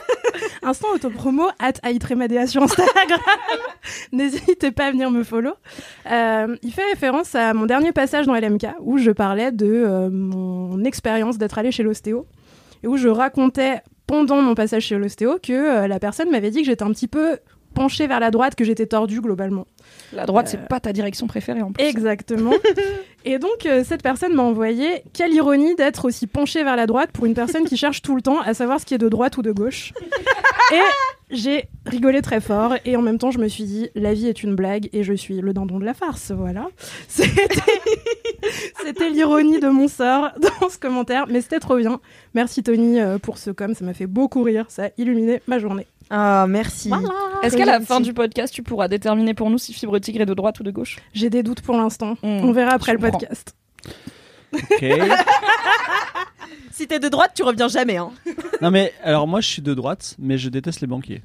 Instant 0.63 0.87
autopromo, 0.93 1.47
at 1.59 1.73
Aïtremadea 1.83 2.47
sur 2.47 2.63
Instagram. 2.63 3.19
N'hésitez 4.11 4.71
pas 4.71 4.85
à 4.87 4.91
venir 4.91 5.11
me 5.11 5.23
follow. 5.23 5.53
Euh, 6.11 6.56
il 6.63 6.71
fait 6.71 6.85
référence 6.91 7.35
à 7.35 7.53
mon 7.53 7.65
dernier 7.65 7.91
passage 7.91 8.25
dans 8.27 8.33
LMK 8.35 8.65
où 8.81 8.97
je 8.97 9.11
parlais 9.11 9.51
de 9.51 9.65
euh, 9.65 10.09
mon 10.09 10.83
expérience 10.83 11.37
d'être 11.37 11.57
allée 11.57 11.71
chez 11.71 11.83
l'ostéo 11.83 12.25
et 12.83 12.87
où 12.87 12.97
je 12.97 13.07
racontais 13.07 13.81
pendant 14.07 14.42
mon 14.42 14.56
passage 14.56 14.83
chez 14.83 14.97
l'ostéo 14.97 15.37
que 15.42 15.54
euh, 15.54 15.87
la 15.87 15.99
personne 15.99 16.31
m'avait 16.31 16.49
dit 16.49 16.61
que 16.61 16.66
j'étais 16.66 16.83
un 16.83 16.92
petit 16.92 17.07
peu 17.07 17.37
penchée 17.73 18.07
vers 18.07 18.19
la 18.19 18.31
droite, 18.31 18.56
que 18.56 18.64
j'étais 18.64 18.87
tordue 18.87 19.21
globalement. 19.21 19.68
La 20.14 20.26
droite, 20.26 20.47
Euh, 20.47 20.52
c'est 20.52 20.68
pas 20.68 20.80
ta 20.80 20.94
direction 20.94 21.28
préférée 21.28 21.61
en 21.61 21.71
plus. 21.71 21.83
Exactement. 21.83 22.54
et 23.26 23.40
donc, 23.40 23.66
euh, 23.66 23.83
cette 23.85 24.04
personne 24.04 24.33
m'a 24.33 24.44
envoyé 24.44 25.04
quelle 25.14 25.33
ironie 25.33 25.76
d'être 25.76 26.06
aussi 26.06 26.28
penchée 26.28 26.64
vers 26.64 26.76
la 26.76 26.85
droite 26.85 27.11
pour 27.11 27.26
une 27.26 27.33
personne 27.33 27.66
qui 27.66 27.78
cherche 27.78 28.02
tout 28.02 28.16
le 28.16 28.21
temps 28.21 28.40
à 28.42 28.54
savoir 28.54 28.80
ce 28.80 28.85
qui 28.85 28.94
est 28.94 28.99
de 28.99 29.09
droite 29.09 29.37
ou 29.37 29.42
de 29.42 29.52
gauche. 29.52 29.94
et 30.73 30.80
j'ai 31.30 31.66
rigolé 31.85 32.21
très 32.21 32.40
fort 32.40 32.76
et 32.85 32.95
en 32.95 33.02
même 33.02 33.18
temps, 33.18 33.31
je 33.31 33.40
me 33.40 33.47
suis 33.47 33.66
dit 33.66 33.90
la 33.95 34.14
vie 34.14 34.28
est 34.28 34.44
une 34.44 34.56
blague 34.56 34.90
et 34.94 35.04
je 35.04 35.14
suis 35.14 35.42
le 35.42 35.54
dindon 35.54 35.80
de 35.80 35.85
la 35.85 35.94
farce. 35.94 36.31
Voilà. 36.31 36.68
C'était 37.07 37.47
c'était 38.85 39.09
l'ironie 39.09 39.59
de 39.59 39.68
mon 39.68 39.87
sort 39.87 40.30
dans 40.40 40.69
ce 40.69 40.78
commentaire, 40.78 41.26
mais 41.28 41.42
c'était 41.42 41.59
trop 41.59 41.78
bien. 41.78 41.99
Merci 42.33 42.64
Tony 42.64 42.99
euh, 42.99 43.18
pour 43.18 43.37
ce 43.37 43.52
com, 43.52 43.73
ça 43.73 43.83
m'a 43.83 43.94
fait 43.94 44.07
beaucoup 44.07 44.44
rire, 44.44 44.66
ça 44.69 44.85
a 44.85 44.90
illuminé 44.97 45.42
ma 45.47 45.59
journée. 45.59 45.87
Ah, 46.09 46.45
merci. 46.47 46.92
Est-ce 47.44 47.57
qu'à 47.57 47.66
la 47.66 47.80
fin 47.81 47.99
du 47.99 48.14
podcast, 48.14 48.54
tu 48.54 48.64
pourras 48.64 48.87
déterminer 48.87 49.33
pour 49.33 49.49
nous 49.49 49.57
si 49.57 49.73
Fibre 49.73 49.99
Tigre 49.99 50.21
est 50.21 50.26
de 50.26 50.33
droite 50.33 50.59
ou 50.59 50.64
de 50.64 50.71
gauche? 50.71 50.97
J'ai 51.14 51.30
des 51.30 51.44
doutes 51.44 51.61
pour 51.61 51.76
l'instant. 51.76 52.14
Hmm, 52.23 52.40
On 52.44 52.52
verra 52.52 52.71
après 52.71 52.94
le 52.94 52.99
comprends. 52.99 53.18
podcast. 53.19 53.56
Ok. 54.54 54.85
Si 56.71 56.87
t'es 56.87 56.99
de 56.99 57.09
droite, 57.09 57.31
tu 57.33 57.42
reviens 57.42 57.68
jamais. 57.68 57.97
Hein. 57.97 58.11
non 58.61 58.69
mais 58.69 58.94
alors 59.04 59.28
moi 59.28 59.42
je 59.42 59.47
suis 59.47 59.61
de 59.64 59.73
droite, 59.73 60.16
mais 60.19 60.37
je 60.37 60.47
déteste 60.49 60.80
les 60.81 60.85
banquiers. 60.87 61.23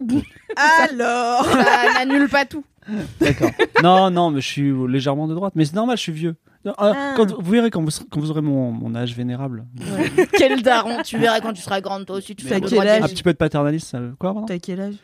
Alors 0.56 1.44
Ça 1.44 1.92
n'annule 1.98 2.28
pas 2.30 2.46
tout. 2.46 2.64
D'accord. 3.20 3.50
non 3.82 4.10
non 4.10 4.30
mais 4.30 4.40
je 4.40 4.46
suis 4.46 4.72
légèrement 4.88 5.28
de 5.28 5.34
droite, 5.34 5.52
mais 5.54 5.66
c'est 5.66 5.74
normal, 5.74 5.98
je 5.98 6.02
suis 6.02 6.12
vieux. 6.12 6.34
Non, 6.64 6.72
euh, 6.80 6.92
Ah. 6.94 7.14
quand, 7.16 7.32
vous 7.32 7.50
verrez 7.50 7.70
quand 7.70 7.82
vous, 7.82 7.90
serez- 7.90 8.06
quand 8.10 8.20
vous 8.20 8.30
aurez 8.30 8.40
mon, 8.42 8.72
mon 8.72 8.94
âge 8.94 9.14
vénérable. 9.14 9.64
Quel 10.36 10.62
daron 10.62 11.02
Tu 11.04 11.16
verras 11.18 11.40
quand 11.40 11.52
tu 11.52 11.62
seras 11.62 11.80
grande, 11.80 12.04
toi 12.06 12.16
aussi, 12.16 12.34
tu 12.34 12.44
fais 12.46 12.60
quel 12.60 12.86
âge 12.88 13.02
Un 13.02 13.06
petit 13.08 13.22
peu 13.22 13.32
de 13.32 13.38
paternalisme, 13.38 13.86
ça 13.86 14.00
veut- 14.00 14.14
quoi 14.18 14.32
pardon 14.32 14.46
T'as 14.46 14.58
quel 14.58 14.80
âge 14.80 14.94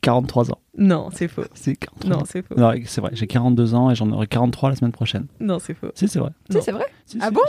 43 0.00 0.50
ans. 0.52 0.58
Non, 0.78 1.08
c'est 1.12 1.28
faux. 1.28 1.44
C'est 1.54 1.76
43 1.76 2.10
Non, 2.10 2.16
ans. 2.18 2.24
c'est 2.26 2.42
faux. 2.42 2.54
Non, 2.56 2.72
c'est 2.86 3.00
vrai, 3.00 3.10
j'ai 3.14 3.26
42 3.26 3.74
ans 3.74 3.90
et 3.90 3.94
j'en 3.94 4.10
aurai 4.10 4.26
43 4.26 4.70
la 4.70 4.76
semaine 4.76 4.92
prochaine. 4.92 5.26
Non, 5.40 5.58
c'est 5.58 5.74
faux. 5.74 5.90
Si, 5.94 6.08
c'est 6.08 6.18
vrai. 6.18 6.30
Si, 6.50 6.60
c'est 6.62 6.72
vrai. 6.72 6.86
Si, 7.06 7.18
Ah 7.20 7.28
si. 7.28 7.32
bon 7.32 7.42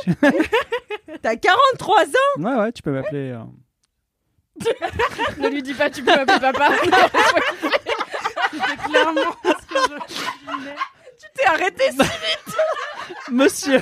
T'as 1.22 1.36
43 1.36 2.04
ans 2.04 2.42
Ouais, 2.42 2.56
ouais, 2.62 2.72
tu 2.72 2.82
peux 2.82 2.92
m'appeler. 2.92 3.32
euh, 3.32 3.44
Ne 5.40 5.50
lui 5.50 5.62
dis 5.64 5.74
pas, 5.74 5.90
tu 5.90 6.04
peux 6.04 6.12
m'appeler 6.16 6.40
papa. 6.40 6.70
C'était 8.52 8.78
clairement 8.90 9.22
ce 9.44 9.50
que 9.68 9.80
je 9.90 10.52
voulais. 10.52 10.76
T'es 11.38 11.46
arrêté. 11.46 11.84
Monsieur 13.32 13.82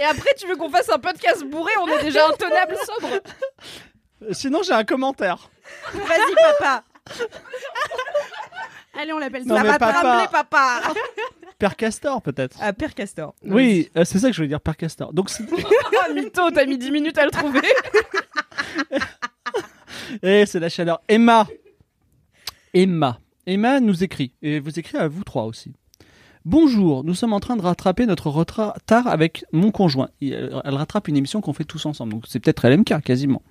Et 0.00 0.04
après, 0.04 0.34
tu 0.38 0.46
veux 0.46 0.56
qu'on 0.56 0.70
fasse 0.70 0.88
un 0.88 0.98
podcast 0.98 1.44
bourré 1.44 1.72
On 1.80 1.86
est 1.88 2.02
déjà 2.02 2.26
intenable 2.28 2.76
sobre. 2.84 3.20
Sinon, 4.32 4.62
j'ai 4.62 4.72
un 4.72 4.84
commentaire. 4.84 5.48
Vas-y, 5.92 6.34
papa 6.58 6.84
Allez, 8.98 9.12
on 9.12 9.18
l'appelle 9.18 9.44
Non, 9.46 9.56
ça. 9.56 9.62
mais 9.62 9.68
va 9.68 9.74
te 9.74 9.78
papa. 9.80 10.00
ramener, 10.00 10.28
papa 10.28 10.80
Père 11.58 11.76
Castor, 11.76 12.22
peut-être. 12.22 12.56
Ah, 12.60 12.72
Père 12.72 12.94
Castor. 12.94 13.34
Oui, 13.44 13.90
euh, 13.96 14.04
c'est 14.04 14.18
ça 14.18 14.28
que 14.28 14.32
je 14.32 14.38
voulais 14.38 14.48
dire, 14.48 14.60
Père 14.60 14.76
Castor. 14.76 15.12
Donc, 15.12 15.30
c'est- 15.30 15.44
Ah, 16.04 16.12
mytho, 16.12 16.50
t'as 16.50 16.64
mis 16.66 16.78
10 16.78 16.90
minutes 16.90 17.18
à 17.18 17.24
le 17.24 17.30
trouver. 17.30 17.62
Eh, 20.22 20.46
c'est 20.46 20.60
la 20.60 20.68
chaleur. 20.68 21.00
Emma. 21.08 21.46
Emma. 22.72 23.18
Emma 23.46 23.80
nous 23.80 24.04
écrit, 24.04 24.32
et 24.42 24.60
vous 24.60 24.78
écrit 24.78 24.96
à 24.98 25.08
vous 25.08 25.24
trois 25.24 25.44
aussi. 25.44 25.72
Bonjour, 26.50 27.02
nous 27.02 27.14
sommes 27.14 27.32
en 27.32 27.40
train 27.40 27.56
de 27.56 27.62
rattraper 27.62 28.06
notre 28.06 28.28
retard 28.30 28.72
avec 29.08 29.44
mon 29.50 29.72
conjoint. 29.72 30.10
Euh, 30.22 30.60
Elle 30.64 30.74
rattrape 30.76 31.08
une 31.08 31.16
émission 31.16 31.40
qu'on 31.40 31.52
fait 31.52 31.64
tous 31.64 31.84
ensemble, 31.86 32.12
donc 32.12 32.24
c'est 32.28 32.38
peut-être 32.38 32.68
LMK 32.68 33.02
quasiment. 33.02 33.42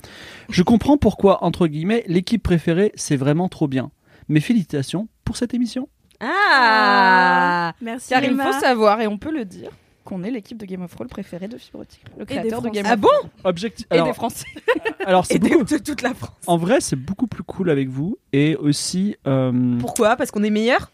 Je 0.49 0.63
comprends 0.63 0.95
pourquoi, 0.95 1.43
entre 1.43 1.67
guillemets, 1.67 2.05
l'équipe 2.07 2.41
préférée, 2.41 2.93
c'est 2.95 3.17
vraiment 3.17 3.49
trop 3.49 3.67
bien. 3.67 3.91
Mes 4.29 4.39
félicitations 4.39 5.09
pour 5.25 5.35
cette 5.35 5.53
émission. 5.53 5.89
Ah 6.21 7.73
Merci. 7.81 8.11
Car 8.11 8.23
il 8.23 8.29
Emma. 8.31 8.53
faut 8.53 8.59
savoir, 8.61 9.01
et 9.01 9.07
on 9.07 9.17
peut 9.17 9.33
le 9.33 9.43
dire, 9.43 9.71
qu'on 10.05 10.23
est 10.23 10.31
l'équipe 10.31 10.57
de 10.57 10.65
Game 10.65 10.81
of 10.81 10.91
Thrones 10.95 11.09
préférée 11.09 11.49
de 11.49 11.57
Fibrotique, 11.57 12.05
le 12.17 12.23
créateur 12.23 12.61
de 12.61 12.67
Français. 12.69 12.81
Game 12.81 12.85
Ah 12.89 12.93
of 12.93 12.99
bon? 13.01 13.09
Thrones. 13.09 13.29
Objectif. 13.43 13.87
Et 13.91 13.95
Alors, 13.95 14.07
des 14.07 14.13
Français. 14.13 14.45
alors 15.05 15.25
c'est 15.25 15.35
Et 15.35 15.39
de, 15.39 15.49
beaucoup- 15.49 15.65
de 15.65 15.77
toute 15.79 16.01
la 16.01 16.13
France. 16.13 16.31
en 16.47 16.55
vrai, 16.55 16.77
c'est 16.79 16.95
beaucoup 16.95 17.27
plus 17.27 17.43
cool 17.43 17.69
avec 17.69 17.89
vous, 17.89 18.17
et 18.31 18.55
aussi. 18.55 19.17
euh, 19.27 19.77
Pourquoi? 19.81 20.15
Parce 20.15 20.31
qu'on 20.31 20.43
est 20.43 20.49
meilleur 20.49 20.91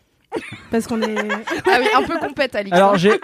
Parce 0.70 0.88
qu'on 0.88 1.02
est. 1.02 1.16
Ah 1.74 1.78
oui, 1.80 1.86
un 1.96 2.04
peu 2.04 2.18
compète, 2.20 2.56
Alix. 2.56 2.76
Alors 2.76 2.98
j'ai 2.98 3.20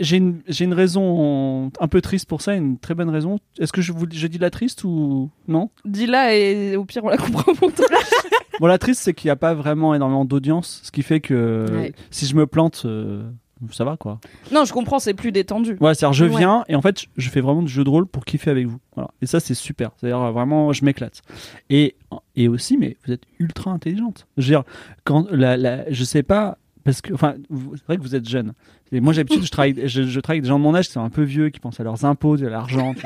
j'ai 0.00 0.16
une 0.64 0.74
raison 0.74 1.70
un 1.80 1.88
peu 1.88 2.00
triste 2.00 2.28
pour 2.28 2.40
ça, 2.42 2.54
une 2.54 2.78
très 2.78 2.94
bonne 2.94 3.10
raison. 3.10 3.38
Est-ce 3.58 3.72
que 3.72 3.82
je 3.82 3.92
vous 3.92 4.06
je 4.10 4.26
dis 4.26 4.38
la 4.38 4.50
triste 4.50 4.84
ou 4.84 5.30
non? 5.48 5.70
Dis-la 5.84 6.34
et 6.34 6.76
au 6.76 6.84
pire, 6.84 7.04
on 7.04 7.08
la 7.08 7.16
comprend 7.18 7.54
pour 7.54 7.72
toi. 7.72 7.86
Bon 8.60 8.66
la 8.66 8.78
triste 8.78 9.02
c'est 9.02 9.14
qu'il 9.14 9.28
n'y 9.28 9.32
a 9.32 9.36
pas 9.36 9.54
vraiment 9.54 9.94
énormément 9.94 10.24
d'audience, 10.24 10.80
ce 10.84 10.90
qui 10.90 11.02
fait 11.02 11.20
que 11.20 11.66
Ouais. 11.72 11.92
si 12.10 12.26
je 12.26 12.34
me 12.36 12.46
plante 12.46 12.82
euh, 12.84 13.22
ça 13.70 13.84
va 13.84 13.96
quoi. 13.96 14.18
Non, 14.50 14.64
je 14.64 14.72
comprends, 14.72 14.98
c'est 14.98 15.14
plus 15.14 15.30
détendu. 15.32 15.76
Ouais, 15.80 15.94
c'est-à-dire 15.94 16.12
je 16.14 16.24
Ouais. 16.24 16.38
viens 16.38 16.64
et 16.68 16.74
en 16.74 16.82
fait 16.82 17.04
je 17.16 17.28
fais 17.30 17.40
vraiment 17.40 17.62
du 17.62 17.70
jeu 17.72 17.84
de 17.84 17.90
rôle 17.90 18.06
pour 18.06 18.24
kiffer 18.24 18.50
avec 18.50 18.66
vous. 18.66 18.78
Voilà. 18.94 19.10
Et 19.22 19.26
ça 19.26 19.38
c'est 19.40 19.54
super. 19.54 19.90
C'est-à-dire 19.96 20.32
vraiment 20.32 20.72
je 20.72 20.84
m'éclate. 20.84 21.22
Et 21.70 21.94
et 22.36 22.48
aussi 22.48 22.76
mais 22.78 22.96
vous 23.06 23.12
êtes 23.12 23.22
ultra 23.38 23.70
intelligente. 23.70 24.26
Je 24.36 24.42
veux 24.42 24.48
dire 24.48 24.64
quand 25.04 25.30
la, 25.30 25.56
la 25.56 25.90
je 25.92 26.04
sais 26.04 26.22
pas 26.22 26.58
parce 26.84 27.00
que 27.00 27.14
enfin 27.14 27.34
c'est 27.50 27.84
vrai 27.86 27.96
que 27.96 28.02
vous 28.02 28.14
êtes 28.16 28.28
jeune. 28.28 28.52
Et 28.90 29.00
moi 29.00 29.12
j'ai 29.12 29.20
l'habitude 29.20 29.44
je 29.44 29.50
travaille 29.50 29.74
je, 29.88 30.02
je 30.02 30.20
travaille 30.20 30.36
avec 30.38 30.42
des 30.42 30.48
gens 30.48 30.58
de 30.58 30.64
mon 30.64 30.74
âge 30.74 30.86
qui 30.86 30.92
sont 30.92 31.04
un 31.04 31.10
peu 31.10 31.22
vieux 31.22 31.48
qui 31.50 31.60
pensent 31.60 31.78
à 31.80 31.84
leurs 31.84 32.04
impôts, 32.04 32.34
à 32.42 32.48
l'argent. 32.48 32.94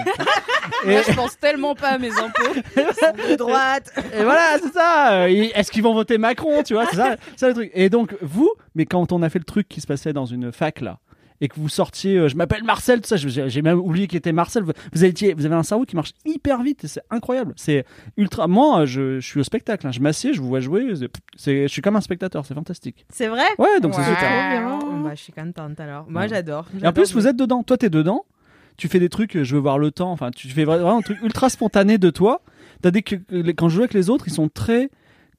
Moi, 0.85 1.03
je 1.09 1.13
pense 1.15 1.39
tellement 1.39 1.75
pas 1.75 1.91
à 1.91 1.99
mes 1.99 2.11
impôts. 2.11 2.55
De 2.77 3.37
droite 3.37 3.93
Et 4.19 4.23
voilà, 4.23 4.59
c'est 4.63 4.73
ça. 4.73 5.29
Est-ce 5.31 5.71
qu'ils 5.71 5.83
vont 5.83 5.95
voter 5.95 6.19
Macron, 6.19 6.63
tu 6.63 6.75
vois 6.75 6.87
C'est 6.91 6.97
ça, 6.97 7.17
c'est 7.33 7.39
ça 7.41 7.49
le 7.49 7.55
truc. 7.55 7.71
Et 7.75 7.89
donc, 7.91 8.15
vous, 8.23 8.51
mais 8.75 8.87
quand 8.87 9.13
on 9.13 9.23
a 9.23 9.29
fait 9.29 9.39
le 9.39 9.45
truc 9.45 9.69
qui 9.69 9.81
se 9.81 9.87
passait 9.87 10.13
dans 10.13 10.27
une 10.27 10.53
fac, 10.53 10.81
là, 10.81 10.99
et 11.43 11.49
que 11.49 11.57
vous 11.61 11.69
sortiez, 11.69 12.17
euh, 12.17 12.29
je 12.29 12.37
m'appelle 12.37 12.65
Marcel, 12.65 13.03
tout 13.03 13.09
ça, 13.09 13.17
j'ai 13.19 13.61
même 13.61 13.79
oublié 13.79 14.07
qu'il 14.07 14.17
était 14.17 14.33
Marcel. 14.33 14.63
Vous, 14.63 14.73
vous, 14.95 15.05
étiez- 15.05 15.35
vous 15.35 15.45
avez 15.45 15.55
un 15.55 15.63
cerveau 15.63 15.85
qui 15.85 15.95
marche 15.95 16.13
hyper 16.25 16.63
vite 16.63 16.85
et 16.85 16.89
c'est 16.89 17.03
incroyable. 17.11 17.53
C'est 17.57 17.85
ultra. 18.17 18.49
Moi, 18.49 18.87
je, 18.87 19.21
je 19.21 19.27
suis 19.27 19.39
au 19.41 19.45
spectacle, 19.45 19.87
hein. 19.87 19.93
je 19.93 20.01
m'assieds, 20.01 20.33
je 20.33 20.41
vous 20.41 20.49
vois 20.49 20.61
jouer, 20.61 20.95
je 20.95 21.67
suis 21.67 21.83
comme 21.83 21.97
un 21.97 22.01
spectateur, 22.01 22.47
c'est 22.47 22.55
fantastique. 22.55 23.05
C'est 23.13 23.27
vrai? 23.29 23.45
Ouais, 23.59 23.81
donc 23.83 23.95
c'est 23.95 24.03
super. 24.05 24.79
Bah, 25.05 25.11
je 25.15 25.21
suis 25.23 25.33
contente 25.35 25.79
alors. 25.79 26.07
Moi, 26.09 26.23
Ouais. 26.23 26.29
j'adore. 26.29 26.65
Et 26.83 26.87
en 26.87 26.93
plus, 26.95 27.13
vous 27.13 27.27
êtes 27.29 27.37
dedans. 27.37 27.63
Toi, 27.63 27.77
t'es 27.77 27.91
dedans. 27.91 28.25
Tu 28.77 28.89
fais 28.89 28.99
des 29.01 29.09
trucs, 29.09 29.37
euh, 29.37 29.45
je 29.45 29.55
veux 29.55 29.61
voir 29.61 29.79
le 29.79 29.91
temps. 29.91 30.11
Enfin, 30.13 30.31
tu 30.31 30.49
fais 30.49 30.65
vraiment 30.65 30.99
un 30.99 31.03
truc 31.03 31.19
ultra 31.23 31.49
spontané 31.51 31.99
de 31.99 32.11
toi. 32.11 32.43
T'as 32.83 32.91
des 32.91 33.03
que 33.03 33.17
quand 33.53 33.69
je 33.69 33.75
joue 33.77 33.81
avec 33.83 33.95
les 33.95 34.11
autres, 34.11 34.25
ils 34.29 34.33
sont 34.35 34.49
très. 34.49 34.91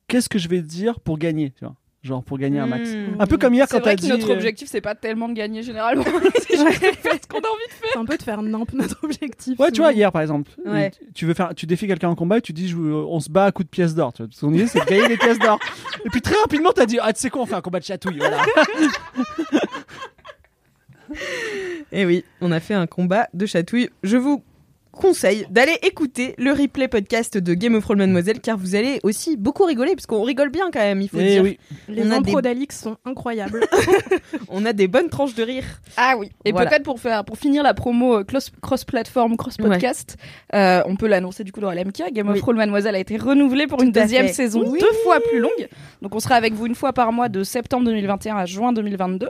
Qu'est-ce 0.08 0.30
que 0.30 0.40
je 0.40 0.48
vais 0.48 0.62
dire 0.62 1.00
pour 1.00 1.18
gagner, 1.18 1.52
tu 1.52 1.66
vois? 1.66 1.76
Genre 2.04 2.24
pour 2.24 2.38
gagner 2.38 2.60
un 2.60 2.68
max. 2.68 2.90
Mmh. 2.92 3.20
Un 3.20 3.26
peu 3.28 3.38
comme 3.38 3.54
hier 3.56 3.66
C'est 3.68 3.76
quand 3.78 3.82
vrai 3.84 3.96
t'as 3.96 3.96
que 3.98 4.02
dit. 4.02 4.08
notre 4.08 4.30
euh, 4.30 4.34
objectif, 4.36 4.70
c'est 4.70 4.80
pas 4.82 4.96
tellement 4.96 5.28
de 5.28 5.34
gagner 5.34 5.62
généralement. 5.64 6.06
c'est 6.48 6.56
juste 6.58 6.66
de 6.66 6.72
faire 6.96 7.14
ce 7.22 7.28
qu'on 7.28 7.40
a 7.40 7.48
envie 7.50 7.68
de 7.68 7.74
faire. 7.74 7.90
C'est 7.92 8.00
un 8.00 8.06
peu 8.06 8.18
de 8.18 8.24
faire 8.24 8.42
nimp 8.42 8.72
notre 8.74 9.04
objectif. 9.04 9.60
Ouais, 9.60 9.72
tu 9.72 9.82
vois, 9.82 9.92
hier 9.92 10.12
par 10.12 10.22
exemple, 10.22 10.52
Ouais. 10.66 10.92
tu- 11.14 11.26
veux 11.26 11.34
faire, 11.34 11.54
tu 11.56 11.66
défies 11.66 11.88
quelqu'un 11.88 12.08
en 12.10 12.16
combat 12.16 12.38
et 12.38 12.42
tu 12.42 12.54
dis, 12.54 12.70
je- 12.70 12.78
on 12.78 13.20
se 13.20 13.30
bat 13.30 13.46
à 13.46 13.52
coups 13.52 13.66
de 13.66 13.70
pièces 13.72 13.94
d'or. 13.96 14.14
Ton 14.14 14.54
idée, 14.54 14.68
c'est 14.68 14.80
de 14.80 14.86
gagner 14.86 15.08
des 15.10 15.18
pièces 15.18 15.40
d'or. 15.40 15.60
Et 16.06 16.10
puis 16.10 16.22
très 16.22 16.36
rapidement, 16.36 16.72
t'as 16.74 16.86
dit, 16.86 17.00
ah, 17.02 17.12
tu 17.12 17.20
sais 17.20 17.30
quoi, 17.30 17.42
on 17.42 17.46
fait 17.46 17.56
un 17.56 17.62
combat 17.62 17.80
de 17.80 17.86
chatouille. 17.86 18.20
Voilà. 18.20 18.38
Et 21.92 22.02
Eh 22.02 22.06
oui, 22.06 22.26
on 22.42 22.52
a 22.52 22.60
fait 22.60 22.74
un 22.74 22.88
combat 22.88 23.28
de 23.34 23.46
chatouille. 23.46 23.90
Je 24.04 24.18
vous 24.18 24.44
conseille 24.98 25.46
d'aller 25.50 25.78
écouter 25.84 26.36
le 26.38 26.52
replay 26.52 26.88
podcast 26.88 27.38
de 27.38 27.54
Game 27.54 27.76
of 27.76 27.84
Thrones 27.84 28.00
Mademoiselle 28.00 28.40
car 28.42 28.58
vous 28.58 28.76
allez 28.76 29.00
aussi 29.04 29.38
beaucoup 29.38 29.64
rigoler 29.64 29.96
parce 29.96 30.06
qu'on 30.06 30.24
rigole 30.24 30.50
bien 30.50 30.70
quand 30.72 30.80
même, 30.80 31.02
il 31.02 31.08
faut 31.10 31.20
Et 31.20 31.28
dire. 31.30 31.44
oui. 31.44 31.58
Les 31.88 32.04
On 32.04 32.12
a 32.12 32.18
impros 32.18 32.42
des- 32.42 32.50
d'Alix 32.50 32.80
sont 32.82 32.98
incroyables. 33.06 33.62
On 34.50 34.66
a 34.66 34.74
des 34.74 34.88
bonnes 34.88 35.10
tranches 35.10 35.36
de 35.36 35.44
rire. 35.44 35.64
Ah 35.98 36.16
oui. 36.18 36.30
Et 36.46 36.52
Voilà. 36.52 36.70
peut-être 36.70 36.84
pour 36.84 37.00
faire, 37.00 37.24
pour 37.26 37.38
finir 37.38 37.64
la 37.64 37.74
promo 37.74 38.18
euh, 38.20 38.24
cross- 38.24 38.52
cross-platform, 38.62 39.38
cross-podcast, 39.38 40.18
euh, 40.54 40.82
on 40.86 40.96
peut 40.96 41.08
l'annoncer 41.08 41.44
du 41.44 41.52
coup 41.52 41.60
dans 41.62 41.72
LMK. 41.72 42.12
Game 42.12 42.30
of. 42.30 42.38
Thrones 42.40 42.58
Mademoiselle 42.58 42.96
a 42.96 43.00
été 43.00 43.18
renouvelée 43.18 43.68
pour 43.68 43.82
une 43.82 43.92
Tout 43.92 44.00
deuxième 44.00 44.28
fait. 44.28 44.34
saison 44.34 44.64
Oui. 44.66 44.80
deux 44.80 44.94
fois 45.04 45.20
plus 45.20 45.40
longue. 45.40 45.68
Donc 46.02 46.16
on 46.16 46.20
sera 46.20 46.36
avec 46.36 46.54
vous 46.54 46.66
une 46.66 46.76
fois 46.76 46.94
par 46.94 47.12
mois 47.12 47.30
de 47.30 47.44
septembre 47.44 47.86
2021 47.86 48.38
à 48.38 48.46
juin 48.46 48.74
2022. 48.74 49.30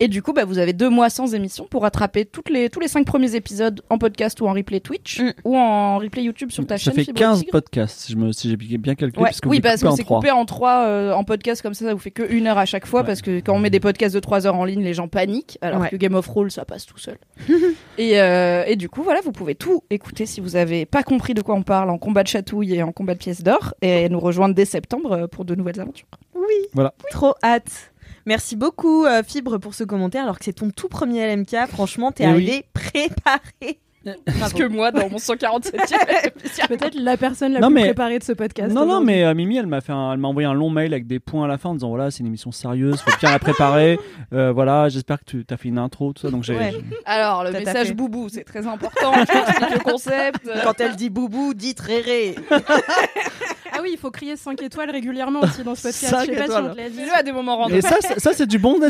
Et 0.00 0.08
du 0.08 0.22
coup, 0.22 0.32
bah, 0.32 0.44
vous 0.44 0.58
avez 0.58 0.72
deux 0.72 0.88
mois 0.90 1.10
sans 1.10 1.34
émission 1.34 1.66
pour 1.68 1.82
rattraper 1.82 2.24
toutes 2.24 2.50
les, 2.50 2.68
tous 2.70 2.80
les 2.80 2.88
cinq 2.88 3.04
premiers 3.06 3.34
épisodes 3.34 3.80
en 3.90 3.98
podcast 3.98 4.40
ou 4.40 4.46
en 4.46 4.52
replay 4.52 4.80
Twitch 4.80 5.07
Mm. 5.18 5.32
ou 5.44 5.56
en 5.56 5.98
replay 5.98 6.22
YouTube 6.22 6.50
sur 6.50 6.66
ta 6.66 6.76
Ça 6.76 6.84
chaîne. 6.84 6.94
fait 6.94 7.04
Fibre 7.04 7.18
15 7.18 7.38
Tigre. 7.40 7.50
podcasts, 7.52 8.00
si, 8.00 8.12
je 8.12 8.16
me, 8.18 8.32
si 8.32 8.48
j'ai 8.50 8.56
bien 8.56 8.94
calculé. 8.94 9.22
Ouais, 9.22 9.30
parce 9.30 9.40
que 9.40 9.48
oui, 9.48 9.60
parce 9.60 9.82
que 9.82 9.90
c'est 9.92 10.04
coupé 10.04 10.30
en 10.30 10.44
trois 10.44 10.84
euh, 10.86 11.12
en 11.12 11.24
podcast 11.24 11.62
comme 11.62 11.74
ça, 11.74 11.86
ça 11.86 11.94
vous 11.94 11.98
fait 12.00 12.10
que 12.10 12.22
une 12.30 12.46
heure 12.46 12.58
à 12.58 12.66
chaque 12.66 12.86
fois 12.86 13.00
Ouais. 13.00 13.06
parce 13.06 13.22
que 13.22 13.40
quand 13.40 13.54
on 13.54 13.58
met 13.58 13.70
des 13.70 13.80
podcasts 13.80 14.14
de 14.14 14.20
trois 14.20 14.46
heures 14.46 14.56
en 14.56 14.64
ligne, 14.64 14.82
les 14.82 14.94
gens 14.94 15.08
paniquent, 15.08 15.58
alors 15.62 15.80
Ouais. 15.80 15.88
que 15.88 15.96
Game 15.96 16.14
of 16.14 16.26
Thrones 16.26 16.50
ça 16.50 16.64
passe 16.64 16.84
tout 16.86 16.98
seul. 16.98 17.16
et, 17.98 18.20
euh, 18.20 18.64
et 18.66 18.76
du 18.76 18.88
coup, 18.88 19.02
voilà, 19.02 19.20
vous 19.24 19.32
pouvez 19.32 19.54
tout 19.54 19.82
écouter 19.90 20.26
si 20.26 20.40
vous 20.40 20.56
avez 20.56 20.84
pas 20.86 21.02
compris 21.02 21.34
de 21.34 21.42
quoi 21.42 21.54
on 21.54 21.62
parle 21.62 21.90
en 21.90 21.98
combat 21.98 22.22
de 22.22 22.28
chatouille 22.28 22.74
et 22.74 22.82
en 22.82 22.92
combat 22.92 23.14
de 23.14 23.18
pièces 23.18 23.42
d'or 23.42 23.74
et 23.82 24.08
nous 24.08 24.20
rejoindre 24.20 24.54
dès 24.54 24.64
septembre 24.64 25.12
euh, 25.12 25.26
pour 25.26 25.44
de 25.44 25.54
nouvelles 25.54 25.80
aventures. 25.80 26.08
Oui. 26.34 26.66
Voilà. 26.74 26.94
Trop 27.10 27.34
hâte. 27.42 27.92
Merci 28.26 28.56
beaucoup 28.56 29.06
euh, 29.06 29.22
Fibre 29.26 29.56
pour 29.58 29.74
ce 29.74 29.84
commentaire 29.84 30.24
alors 30.24 30.38
que 30.38 30.44
c'est 30.44 30.52
ton 30.52 30.70
tout 30.70 30.88
premier 30.88 31.34
LMK. 31.34 31.66
Franchement, 31.68 32.12
t'es 32.12 32.24
Eh 32.24 32.26
oui. 32.26 32.32
arrivé 32.32 32.64
préparé. 32.74 33.78
Parce 34.40 34.52
que 34.52 34.64
moi, 34.66 34.90
dans 34.90 35.10
mon 35.10 35.18
147e 35.18 35.74
épisode, 36.24 36.68
Peut-être 36.68 36.94
la 36.94 37.16
personne 37.16 37.52
la 37.52 37.60
Non, 37.60 37.66
plus 37.68 37.74
mais- 37.74 37.84
préparée 37.84 38.18
de 38.18 38.24
ce 38.24 38.32
podcast. 38.32 38.72
Non, 38.74 38.86
non, 38.86 39.00
mais 39.02 39.24
euh, 39.24 39.34
Mimi, 39.34 39.56
elle 39.58 39.66
m'a 39.66 39.80
fait, 39.80 39.92
un- 39.92 40.12
elle 40.12 40.18
m'a 40.18 40.28
envoyé 40.28 40.46
un 40.48 40.54
long 40.54 40.70
mail 40.70 40.92
avec 40.94 41.06
des 41.06 41.18
points 41.18 41.44
à 41.44 41.48
la 41.48 41.58
fin 41.58 41.70
en 41.70 41.74
disant 41.74 41.88
voilà, 41.88 42.10
c'est 42.10 42.20
une 42.20 42.26
émission 42.26 42.52
sérieuse, 42.52 43.00
faut 43.00 43.10
bien 43.20 43.30
la 43.30 43.38
préparer. 43.38 43.98
Euh, 44.34 44.52
voilà, 44.52 44.90
j'espère 44.90 45.20
que 45.20 45.24
tu 45.24 45.44
as 45.48 45.56
fait 45.56 45.68
une 45.70 45.78
intro, 45.78 46.12
tout 46.12 46.20
ça. 46.20 46.30
Donc 46.30 46.44
j'ai. 46.44 46.54
Ouais. 46.54 46.70
j'ai- 46.70 46.84
alors 47.06 47.44
le 47.44 47.50
message 47.52 47.94
boubou, 47.94 48.28
c'est 48.28 48.44
très 48.44 48.66
important. 48.66 49.12
Je 49.14 49.74
le 49.74 49.80
concept. 49.80 50.46
euh, 50.46 50.60
Quand 50.62 50.78
elle 50.82 50.96
dit 50.96 51.08
boubou, 51.08 51.54
dites 51.54 51.80
réré. 51.80 52.34
Ah 53.78 53.82
oui, 53.82 53.90
il 53.92 53.98
faut 53.98 54.10
crier 54.10 54.36
5 54.36 54.60
étoiles 54.62 54.90
régulièrement 54.90 55.40
aussi 55.40 55.62
dans 55.62 55.74
ce 55.74 55.82
podcast. 55.82 56.06
Cinq 56.08 56.26
Je 56.26 56.32
sais 56.32 56.36
pas 56.36 56.42
si 56.44 56.44
étoiles. 56.50 56.64
on 56.64 56.72
te 56.72 56.76
l'a 56.76 56.88
dit. 56.90 56.96
Fais-le 56.98 57.14
à 57.14 57.22
des 57.22 57.32
moments 57.32 57.56
random. 57.58 57.76
Et 57.78 57.80
ça, 57.80 57.96
c'est- 58.00 58.18
ça 58.18 58.32
c'est 58.34 58.46
du 58.46 58.58
bon 58.58 58.78
pas 58.80 58.88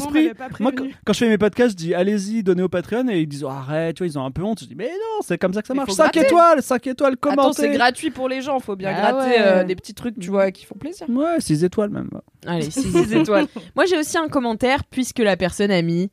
Moi, 0.60 0.72
quand, 1.04 1.12
je 1.12 1.18
fais 1.18 1.28
mes 1.28 1.38
podcasts, 1.38 1.72
je 1.72 1.76
dis 1.76 1.94
allez-y, 1.94 2.42
donnez 2.42 2.62
au 2.62 2.68
Patreon 2.68 3.08
et 3.08 3.20
ils 3.20 3.26
disent 3.26 3.44
oh, 3.44 3.48
arrête, 3.48 3.96
tu 3.96 4.02
vois, 4.02 4.06
ils 4.08 4.18
ont 4.18 4.24
un 4.24 4.30
peu 4.30 4.42
honte. 4.42 4.60
Je 4.60 4.64
dis 4.66 4.74
mais 4.74 4.88
non, 4.88 5.22
c'est 5.22 5.36
comme 5.38 5.52
ça 5.52 5.60
que 5.62 5.68
ça 5.68 5.74
marche. 5.74 5.88
faut 5.90 5.94
5 5.96 6.12
gratter. 6.12 6.26
étoiles, 6.26 6.62
5 6.62 6.86
étoiles, 6.86 7.16
commentez. 7.16 7.62
C'est 7.62 7.70
gratuit 7.70 8.10
pour 8.10 8.28
les 8.28 8.40
gens, 8.42 8.58
faut 8.60 8.76
bien 8.76 8.92
Ah 8.96 9.12
gratter 9.12 9.30
ouais. 9.30 9.36
euh, 9.40 9.64
des 9.64 9.76
petits 9.76 9.94
trucs, 9.94 10.18
tu 10.18 10.30
vois, 10.30 10.50
qui 10.50 10.64
font 10.64 10.76
plaisir. 10.76 11.06
Ouais, 11.10 11.40
6 11.40 11.64
étoiles 11.64 11.90
même. 11.90 12.10
Allez, 12.46 12.70
6 12.70 13.12
étoiles. 13.14 13.46
Moi, 13.76 13.84
j'ai 13.86 13.98
aussi 13.98 14.16
un 14.18 14.28
commentaire 14.28 14.84
puisque 14.84 15.18
la 15.18 15.36
personne 15.36 15.70
a 15.70 15.82
mis 15.82 16.10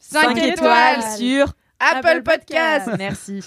5 0.00 0.22
cinq 0.36 0.42
étoiles 0.42 1.02
sur 1.16 1.52
Apple 1.80 2.06
Apple 2.08 2.22
Podcast. 2.22 2.84
Podcast. 2.86 2.98
Merci. 2.98 3.40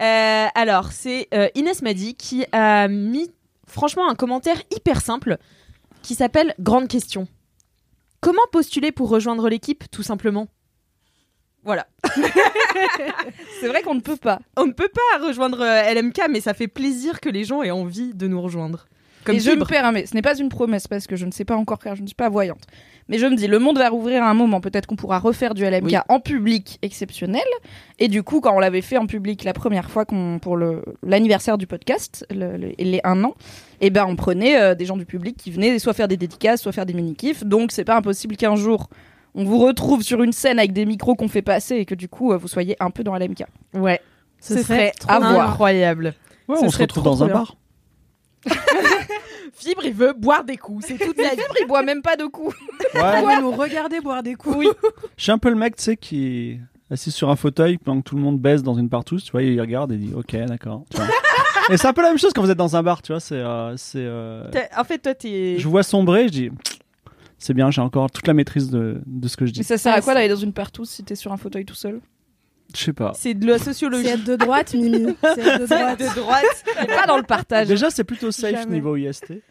Euh, 0.00 0.46
alors, 0.54 0.90
c'est 0.92 1.28
euh, 1.34 1.48
Inès 1.54 1.80
Madi 1.82 2.14
qui 2.14 2.44
a 2.52 2.88
mis 2.88 3.30
franchement 3.74 4.08
un 4.08 4.14
commentaire 4.14 4.62
hyper 4.74 5.02
simple 5.02 5.36
qui 6.02 6.14
s'appelle 6.14 6.54
Grande 6.58 6.88
question. 6.88 7.28
Comment 8.20 8.46
postuler 8.52 8.92
pour 8.92 9.10
rejoindre 9.10 9.48
l'équipe, 9.50 9.84
tout 9.90 10.02
simplement? 10.02 10.48
Voilà. 11.64 11.86
C'est 13.60 13.68
vrai 13.68 13.82
qu'on 13.82 13.94
ne 13.94 14.00
peut 14.00 14.16
pas. 14.16 14.38
On 14.56 14.66
ne 14.66 14.72
peut 14.72 14.88
pas 14.88 15.26
rejoindre 15.26 15.60
euh, 15.60 15.94
LMK, 15.94 16.28
mais 16.30 16.40
ça 16.40 16.54
fait 16.54 16.68
plaisir 16.68 17.20
que 17.20 17.28
les 17.28 17.44
gens 17.44 17.62
aient 17.62 17.70
envie 17.70 18.14
de 18.14 18.26
nous 18.26 18.40
rejoindre. 18.40 18.86
Comme 19.24 19.36
et 19.36 19.40
je 19.40 19.50
me 19.50 19.64
permets, 19.64 20.06
ce 20.06 20.14
n'est 20.14 20.22
pas 20.22 20.36
une 20.38 20.50
promesse 20.50 20.86
parce 20.86 21.06
que 21.06 21.16
je 21.16 21.24
ne 21.24 21.30
sais 21.30 21.46
pas 21.46 21.56
encore 21.56 21.78
car 21.78 21.96
je 21.96 22.02
ne 22.02 22.06
suis 22.06 22.14
pas 22.14 22.28
voyante. 22.28 22.66
Mais 23.08 23.18
je 23.18 23.26
me 23.26 23.36
dis, 23.36 23.46
le 23.46 23.58
monde 23.58 23.76
va 23.78 23.88
rouvrir 23.90 24.22
à 24.22 24.30
un 24.30 24.34
moment. 24.34 24.60
Peut-être 24.60 24.86
qu'on 24.86 24.96
pourra 24.96 25.18
refaire 25.18 25.52
du 25.54 25.62
LMK 25.64 25.84
Oui. 25.84 25.96
en 26.08 26.20
public 26.20 26.78
exceptionnel. 26.82 27.42
Et 27.98 28.08
du 28.08 28.22
coup, 28.22 28.40
quand 28.40 28.54
on 28.54 28.58
l'avait 28.58 28.80
fait 28.80 28.96
en 28.96 29.06
public 29.06 29.44
la 29.44 29.52
première 29.52 29.90
fois 29.90 30.04
qu'on, 30.06 30.38
pour 30.40 30.56
le, 30.56 30.82
l'anniversaire 31.06 31.58
du 31.58 31.66
podcast, 31.66 32.26
le- 32.30 32.56
le- 32.56 32.72
les 32.78 33.00
un 33.04 33.22
an, 33.24 33.34
et 33.82 33.90
ben 33.90 34.06
on 34.08 34.16
prenait 34.16 34.58
euh, 34.60 34.74
des 34.74 34.86
gens 34.86 34.96
du 34.96 35.04
public 35.04 35.36
qui 35.36 35.50
venaient 35.50 35.78
soit 35.78 35.92
faire 35.92 36.08
des 36.08 36.16
dédicaces, 36.16 36.62
soit 36.62 36.72
faire 36.72 36.86
des 36.86 36.94
mini-kifs. 36.94 37.44
Donc 37.44 37.72
c'est 37.72 37.84
pas 37.84 37.96
impossible 37.96 38.36
qu'un 38.36 38.56
jour 38.56 38.88
on 39.34 39.44
vous 39.44 39.58
retrouve 39.58 40.02
sur 40.02 40.22
une 40.22 40.32
scène 40.32 40.58
avec 40.60 40.72
des 40.72 40.86
micros 40.86 41.16
qu'on 41.16 41.26
fait 41.28 41.42
passer 41.42 41.74
et 41.76 41.84
que 41.84 41.94
du 41.96 42.08
coup 42.08 42.32
euh, 42.32 42.36
vous 42.36 42.46
soyez 42.48 42.76
un 42.80 42.90
peu 42.90 43.02
dans 43.04 43.16
LMK. 43.16 43.44
Ouais. 43.74 44.00
Ce, 44.40 44.54
Ce 44.54 44.62
serait, 44.62 44.92
serait 45.00 45.12
à 45.12 45.18
voir. 45.18 45.50
incroyable. 45.50 46.14
Ouais, 46.48 46.56
Ce 46.56 46.64
on 46.64 46.70
se 46.70 46.78
retrouve 46.78 47.02
trop, 47.02 47.10
dans 47.10 47.16
trop 47.16 47.24
un 47.24 47.28
bar. 47.34 47.56
Fibre, 49.54 49.82
il 49.84 49.94
veut 49.94 50.12
boire 50.12 50.44
des 50.44 50.56
coups. 50.56 50.84
C'est 50.86 50.98
toute 50.98 51.16
vie. 51.18 51.24
Fibre, 51.28 51.54
il 51.60 51.66
boit 51.66 51.82
même 51.82 52.02
pas 52.02 52.16
de 52.16 52.24
coups. 52.26 52.54
Ouais. 52.94 53.20
Vous 53.22 53.40
nous 53.42 53.52
regarder 53.52 54.00
boire 54.00 54.22
des 54.22 54.34
coups. 54.34 54.56
Oui. 54.56 54.68
Je 55.16 55.22
suis 55.22 55.32
un 55.32 55.38
peu 55.38 55.48
le 55.50 55.56
mec, 55.56 55.76
tu 55.76 55.82
sais, 55.84 55.96
qui 55.96 56.26
est 56.26 56.60
assis 56.90 57.10
sur 57.10 57.30
un 57.30 57.36
fauteuil 57.36 57.78
pendant 57.78 58.00
que 58.02 58.08
tout 58.08 58.16
le 58.16 58.22
monde 58.22 58.38
baisse 58.40 58.62
dans 58.62 58.74
une 58.74 58.88
partouze, 58.88 59.24
tu 59.24 59.32
vois, 59.32 59.42
il 59.42 59.60
regarde 59.60 59.90
et 59.92 59.96
dit 59.96 60.12
OK, 60.14 60.36
d'accord. 60.46 60.84
tu 60.90 60.96
vois. 60.98 61.06
et 61.70 61.76
c'est 61.76 61.86
un 61.88 61.92
peu 61.92 62.02
la 62.02 62.08
même 62.08 62.18
chose 62.18 62.32
quand 62.34 62.42
vous 62.42 62.50
êtes 62.50 62.58
dans 62.58 62.76
un 62.76 62.82
bar, 62.82 63.00
tu 63.02 63.12
vois, 63.12 63.20
c'est 63.20 63.34
euh, 63.36 63.76
c'est 63.76 63.98
euh, 64.04 64.48
En 64.76 64.84
fait, 64.84 64.98
toi, 64.98 65.14
t'es. 65.14 65.56
je 65.58 65.66
vois 65.68 65.82
sombrer, 65.82 66.26
je 66.28 66.32
dis 66.32 66.50
c'est 67.38 67.52
bien, 67.54 67.70
j'ai 67.70 67.80
encore 67.82 68.10
toute 68.10 68.26
la 68.26 68.32
maîtrise 68.32 68.70
de, 68.70 69.02
de 69.06 69.28
ce 69.28 69.36
que 69.36 69.44
je 69.44 69.50
Mais 69.50 69.56
dis. 69.60 69.64
ça 69.64 69.76
sert 69.76 69.92
à 69.92 70.00
quoi 70.00 70.14
d'aller 70.14 70.28
dans 70.28 70.36
une 70.36 70.52
partouze 70.52 70.88
si 70.88 71.04
t'es 71.04 71.14
sur 71.14 71.30
un 71.32 71.36
fauteuil 71.36 71.64
tout 71.66 71.74
seul? 71.74 72.00
Je 72.74 72.80
sais 72.84 72.92
pas. 72.92 73.12
C'est 73.14 73.34
de 73.34 73.46
la 73.46 73.58
C'est 73.58 73.64
sociologie. 73.66 74.08
être 74.08 74.24
de 74.24 74.36
droite, 74.36 74.74
Mimi. 74.74 75.14
C'est 75.22 75.40
être 75.40 75.60
de 75.60 75.66
droite. 75.66 75.98
de 76.00 76.14
droite. 76.20 76.64
Pas 76.88 77.06
dans 77.06 77.16
le 77.16 77.22
partage. 77.22 77.68
Déjà, 77.68 77.90
c'est 77.90 78.04
plutôt 78.04 78.30
safe 78.32 78.50
Jamais. 78.52 78.74
niveau 78.74 78.96
IST. 78.96 79.30
Et- 79.30 79.42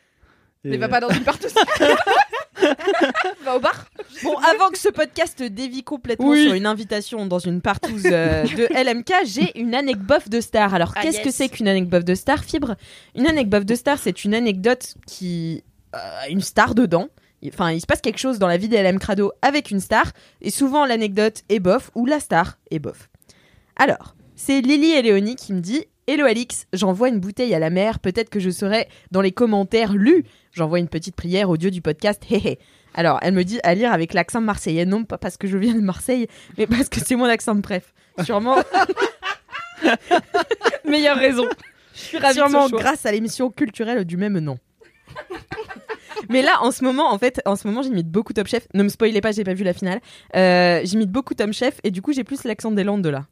Mais 0.70 0.78
va 0.78 0.88
pas 0.90 1.00
dans 1.02 1.10
une 1.10 1.24
partouze. 1.24 1.54
va 3.44 3.56
au 3.56 3.60
bar. 3.60 3.86
Bon, 4.24 4.36
avant 4.38 4.70
que 4.70 4.78
ce 4.78 4.90
podcast 4.90 5.42
dévie 5.44 5.84
complètement 5.84 6.28
Oui. 6.30 6.44
sur 6.46 6.54
une 6.54 6.66
invitation 6.66 7.26
dans 7.26 7.40
une 7.40 7.62
partouze 7.62 8.04
euh, 8.06 8.44
de 8.44 8.68
LMK, 8.74 9.12
j'ai 9.26 9.58
une 9.60 9.76
anecdote 9.76 10.30
de 10.30 10.40
star. 10.42 10.74
Alors, 10.74 10.94
Ah, 10.96 11.02
qu'est-ce 11.02 11.18
yes. 11.18 11.26
que 11.26 11.32
c'est 11.32 11.50
qu'une 11.50 11.68
anecdote 11.68 12.06
de 12.06 12.16
star, 12.16 12.44
Fibre? 12.44 12.76
Une 13.16 13.28
anecdote 13.28 13.66
de 13.66 13.76
star, 13.76 13.98
c'est 14.00 14.24
une 14.24 14.34
anecdote 14.34 14.96
qui 15.08 15.64
euh, 15.96 15.98
a 16.22 16.30
une 16.30 16.42
star 16.42 16.76
dedans. 16.76 17.10
Enfin, 17.46 17.72
il 17.72 17.82
se 17.82 17.86
passe 17.86 18.00
quelque 18.00 18.20
chose 18.20 18.40
dans 18.40 18.48
la 18.48 18.56
vie 18.56 18.70
des 18.70 18.82
LM 18.82 19.00
Crado 19.00 19.34
avec 19.42 19.70
une 19.70 19.82
star, 19.82 20.12
et 20.42 20.50
souvent 20.50 20.86
l'anecdote 20.86 21.42
est 21.50 21.60
bof 21.60 21.92
ou 21.94 22.06
la 22.06 22.22
star 22.22 22.58
est 22.72 22.80
bof. 22.80 23.10
Alors, 23.76 24.16
c'est 24.36 24.62
Lily 24.62 24.92
et 24.92 25.02
Léonie 25.02 25.36
qui 25.36 25.54
me 25.54 25.60
dit 25.60 25.86
Hello 26.06 26.26
Alix, 26.26 26.68
j'envoie 26.74 27.10
une 27.10 27.20
bouteille 27.20 27.54
à 27.56 27.60
la 27.60 27.70
mer, 27.70 28.00
peut-être 28.00 28.30
que 28.30 28.40
je 28.40 28.50
serai 28.50 28.88
dans 29.12 29.22
les 29.22 29.32
commentaires 29.32 29.94
lu. 29.94 30.26
J'envoie 30.52 30.80
une 30.80 30.90
petite 30.90 31.16
prière 31.16 31.50
au 31.50 31.58
dieu 31.58 31.72
du 31.72 31.82
podcast, 31.82 32.22
hé 32.30 32.42
hé. 32.46 32.60
Alors, 32.94 33.20
elle 33.22 33.34
me 33.34 33.44
dit 33.44 33.60
à 33.64 33.74
lire 33.74 33.92
avec 33.92 34.14
l'accent 34.14 34.42
marseillais, 34.42 34.86
non 34.86 35.06
pas 35.06 35.18
parce 35.18 35.38
que 35.38 35.48
je 35.48 35.58
viens 35.58 35.74
de 35.74 35.82
Marseille, 35.82 36.28
mais 36.58 36.68
parce 36.68 36.90
que 36.90 37.00
c'est 37.00 37.16
mon 37.16 37.26
accent 37.26 37.56
de 37.56 37.62
préf. 37.62 37.94
Sûrement, 38.24 38.58
Meilleure 40.86 41.18
raison. 41.18 41.48
Je 41.94 42.00
suis 42.00 42.18
ravie 42.18 42.36
sûrement 42.36 42.70
de 42.70 42.76
grâce 42.76 43.06
à 43.06 43.12
l'émission 43.12 43.50
culturelle 43.50 44.06
du 44.06 44.18
même 44.18 44.40
nom. 44.40 44.60
Mais 46.30 46.42
là, 46.42 46.60
en 46.62 46.72
ce 46.72 46.84
moment, 46.84 47.12
en 47.12 47.18
fait, 47.18 47.42
en 47.46 47.56
ce 47.56 47.68
moment, 47.68 47.82
j'imite 47.82 48.10
beaucoup 48.10 48.34
Top 48.34 48.48
Chef. 48.48 48.68
Ne 48.74 48.84
me 48.84 48.90
spoilez 48.90 49.20
pas, 49.22 49.32
j'ai 49.32 49.44
pas 49.44 49.54
vu 49.54 49.64
la 49.64 49.74
finale. 49.74 50.00
Euh, 50.36 50.82
j'imite 50.84 51.12
beaucoup 51.12 51.34
Tom 51.34 51.52
Chef 51.54 51.80
et 51.84 51.92
du 51.92 52.02
coup, 52.02 52.14
j'ai 52.14 52.24
plus 52.24 52.44
l'accent 52.46 52.72
des 52.72 52.84
Landes 52.84 53.06
là. 53.06 53.26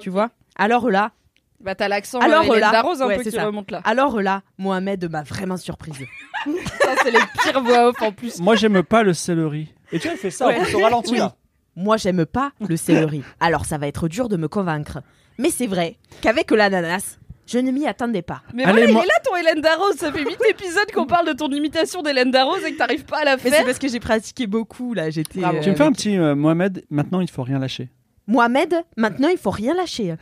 Tu 0.00 0.10
vois? 0.10 0.30
Alors 0.56 0.90
là, 0.90 1.12
Bah 1.60 1.74
t'as 1.74 1.88
l'accent 1.88 2.18
Alors, 2.20 2.42
Alors, 2.42 2.56
là, 2.56 2.70
Darroze 2.70 3.00
un 3.02 3.06
ouais, 3.06 3.16
peu 3.16 3.22
c'est 3.24 3.30
qui 3.30 3.36
ça. 3.36 3.46
remonte 3.46 3.70
là. 3.70 3.80
alors 3.84 4.20
là, 4.20 4.42
Mohamed 4.58 5.10
m'a 5.10 5.22
vraiment 5.22 5.56
surprise. 5.56 5.96
Ça 6.80 6.94
c'est 7.02 7.10
les 7.10 7.18
pires 7.42 7.62
voix 7.62 7.88
off 7.88 8.02
en 8.02 8.12
plus. 8.12 8.38
Moi, 8.40 8.54
j'aime 8.56 8.82
pas 8.82 9.02
le 9.02 9.14
céleri. 9.14 9.72
Et 9.92 9.98
tu 9.98 10.08
vois, 10.08 10.16
il 10.16 10.18
fait 10.20 10.30
ça 10.30 10.46
Ouais. 10.48 10.58
en 10.58 10.62
plus 10.64 10.74
au 10.74 10.80
ralenti 10.80 11.12
Oui. 11.12 11.18
là. 11.18 11.34
Moi, 11.76 11.96
j'aime 11.96 12.26
pas 12.26 12.52
le 12.68 12.76
céleri. 12.76 13.22
Alors, 13.40 13.64
ça 13.64 13.78
va 13.78 13.86
être 13.88 14.08
dur 14.08 14.28
de 14.28 14.36
me 14.36 14.46
convaincre. 14.48 14.98
Mais 15.38 15.50
c'est 15.50 15.66
vrai 15.66 15.96
qu'avec 16.20 16.50
l'ananas, 16.50 17.18
je 17.46 17.58
ne 17.58 17.70
m'y 17.70 17.86
attendais 17.86 18.22
pas. 18.22 18.42
Mais 18.52 18.64
Allez, 18.64 18.86
voilà, 18.86 18.92
moi- 18.92 19.02
il 19.02 19.06
est 19.06 19.08
là 19.08 19.20
ton 19.24 19.36
Hélène 19.36 19.60
Darroze. 19.62 19.96
Ça 19.96 20.12
fait 20.12 20.22
8 20.24 20.38
épisodes 20.50 20.90
qu'on 20.94 21.06
parle 21.06 21.26
de 21.26 21.32
ton 21.32 21.48
imitation 21.50 22.02
d'Hélène 22.02 22.30
Darroze 22.30 22.62
et 22.64 22.72
que 22.72 22.78
t'arrives 22.78 23.04
pas 23.06 23.20
à 23.20 23.24
la 23.24 23.36
Mais 23.36 23.42
c'est 23.42 23.50
faire. 23.50 23.64
parce 23.64 23.78
que 23.78 23.88
j'ai 23.88 24.00
pratiqué 24.00 24.46
beaucoup 24.46 24.92
là. 24.94 25.08
J'étais. 25.10 25.42
Euh, 25.44 25.60
Tu 25.62 25.70
me 25.70 25.74
fais 25.74 25.84
un 25.84 25.92
petit 25.92 26.16
euh, 26.18 26.34
Mohamed, 26.34 26.84
maintenant 26.90 27.20
il 27.20 27.30
faut 27.30 27.42
rien 27.42 27.58
lâcher. 27.58 27.88
Mohamed, 28.26 28.84
maintenant, 28.96 29.28
il 29.28 29.36
faut 29.38 29.50
rien 29.50 29.74
lâcher. 29.74 30.12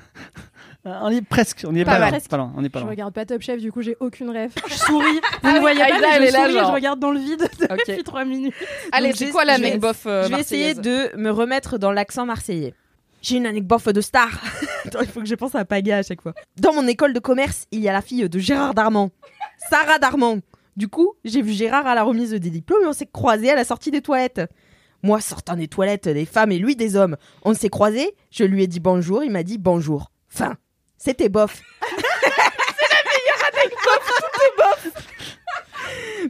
Euh, 0.86 0.98
On 1.02 1.10
y 1.10 1.16
est 1.18 1.22
presque, 1.22 1.64
on 1.68 1.74
y 1.74 1.80
est 1.80 1.84
Pas 1.84 1.92
pas, 1.92 1.98
mal. 2.00 2.10
loin, 2.10 2.20
pas 2.28 2.36
loin, 2.36 2.52
on 2.56 2.64
est 2.64 2.68
pas 2.68 2.80
Je 2.80 2.84
loin. 2.84 2.90
regarde 2.90 3.14
pas 3.14 3.24
Top 3.24 3.40
Chef, 3.40 3.60
du 3.60 3.70
coup 3.70 3.82
j'ai 3.82 3.96
aucune 4.00 4.30
rêve. 4.30 4.50
Je 4.68 4.74
souris. 4.74 5.04
Vous 5.20 5.20
Ah 5.44 5.52
ne 5.54 5.60
voyez 5.60 5.78
pas, 5.78 5.84
Aïda, 5.94 6.18
mais 6.18 6.26
je 6.26 6.32
souris, 6.32 6.52
je 6.58 6.72
regarde 6.72 6.98
dans 6.98 7.12
le 7.12 7.20
vide 7.20 7.42
Ok. 7.70 7.78
depuis 7.86 8.02
3 8.02 8.24
minutes. 8.24 8.54
Allez, 8.90 9.12
c'est 9.12 9.30
quoi 9.30 9.44
la 9.44 9.58
je 9.58 9.62
vais- 9.62 9.70
mec 9.72 9.80
bof 9.80 10.02
euh, 10.06 10.24
je 10.28 10.34
vais 10.34 10.40
essayer 10.40 10.74
de 10.74 11.16
me 11.16 11.30
remettre 11.30 11.78
dans 11.78 11.92
l'accent 11.92 12.26
marseillais. 12.26 12.74
J'ai 13.22 13.36
une 13.36 13.46
anecdote 13.46 13.90
de 13.90 14.00
star. 14.00 14.28
Attends, 14.84 15.00
il 15.02 15.06
faut 15.06 15.20
que 15.20 15.26
je 15.26 15.36
pense 15.36 15.54
à 15.54 15.64
Paga 15.64 15.98
à 15.98 16.02
chaque 16.02 16.20
fois. 16.20 16.34
Dans 16.60 16.72
mon 16.72 16.88
école 16.88 17.12
de 17.12 17.20
commerce, 17.20 17.66
il 17.70 17.78
y 17.78 17.88
a 17.88 17.92
la 17.92 18.02
fille 18.02 18.28
de 18.28 18.38
Gérard 18.40 18.74
Darmon, 18.74 19.12
Sarah 19.70 20.00
Darmon. 20.00 20.40
Du 20.76 20.88
coup, 20.88 21.12
j'ai 21.24 21.42
vu 21.42 21.52
Gérard 21.52 21.86
à 21.86 21.94
la 21.94 22.02
remise 22.02 22.30
des 22.32 22.50
diplômes 22.50 22.82
et 22.82 22.86
on 22.86 22.92
s'est 22.92 23.06
croisés 23.06 23.50
à 23.50 23.54
la 23.54 23.62
sortie 23.64 23.92
des 23.92 24.00
toilettes. 24.02 24.40
Moi, 25.02 25.20
sortant 25.20 25.56
des 25.56 25.68
toilettes 25.68 26.08
des 26.08 26.24
femmes 26.26 26.52
et 26.52 26.58
lui 26.58 26.76
des 26.76 26.94
hommes, 26.96 27.16
on 27.44 27.54
s'est 27.54 27.68
croisés, 27.70 28.14
je 28.30 28.44
lui 28.44 28.62
ai 28.62 28.66
dit 28.66 28.80
bonjour, 28.80 29.24
il 29.24 29.30
m'a 29.30 29.42
dit 29.42 29.58
bonjour. 29.58 30.10
Fin. 30.28 30.56
C'était 30.96 31.28
bof. 31.28 31.60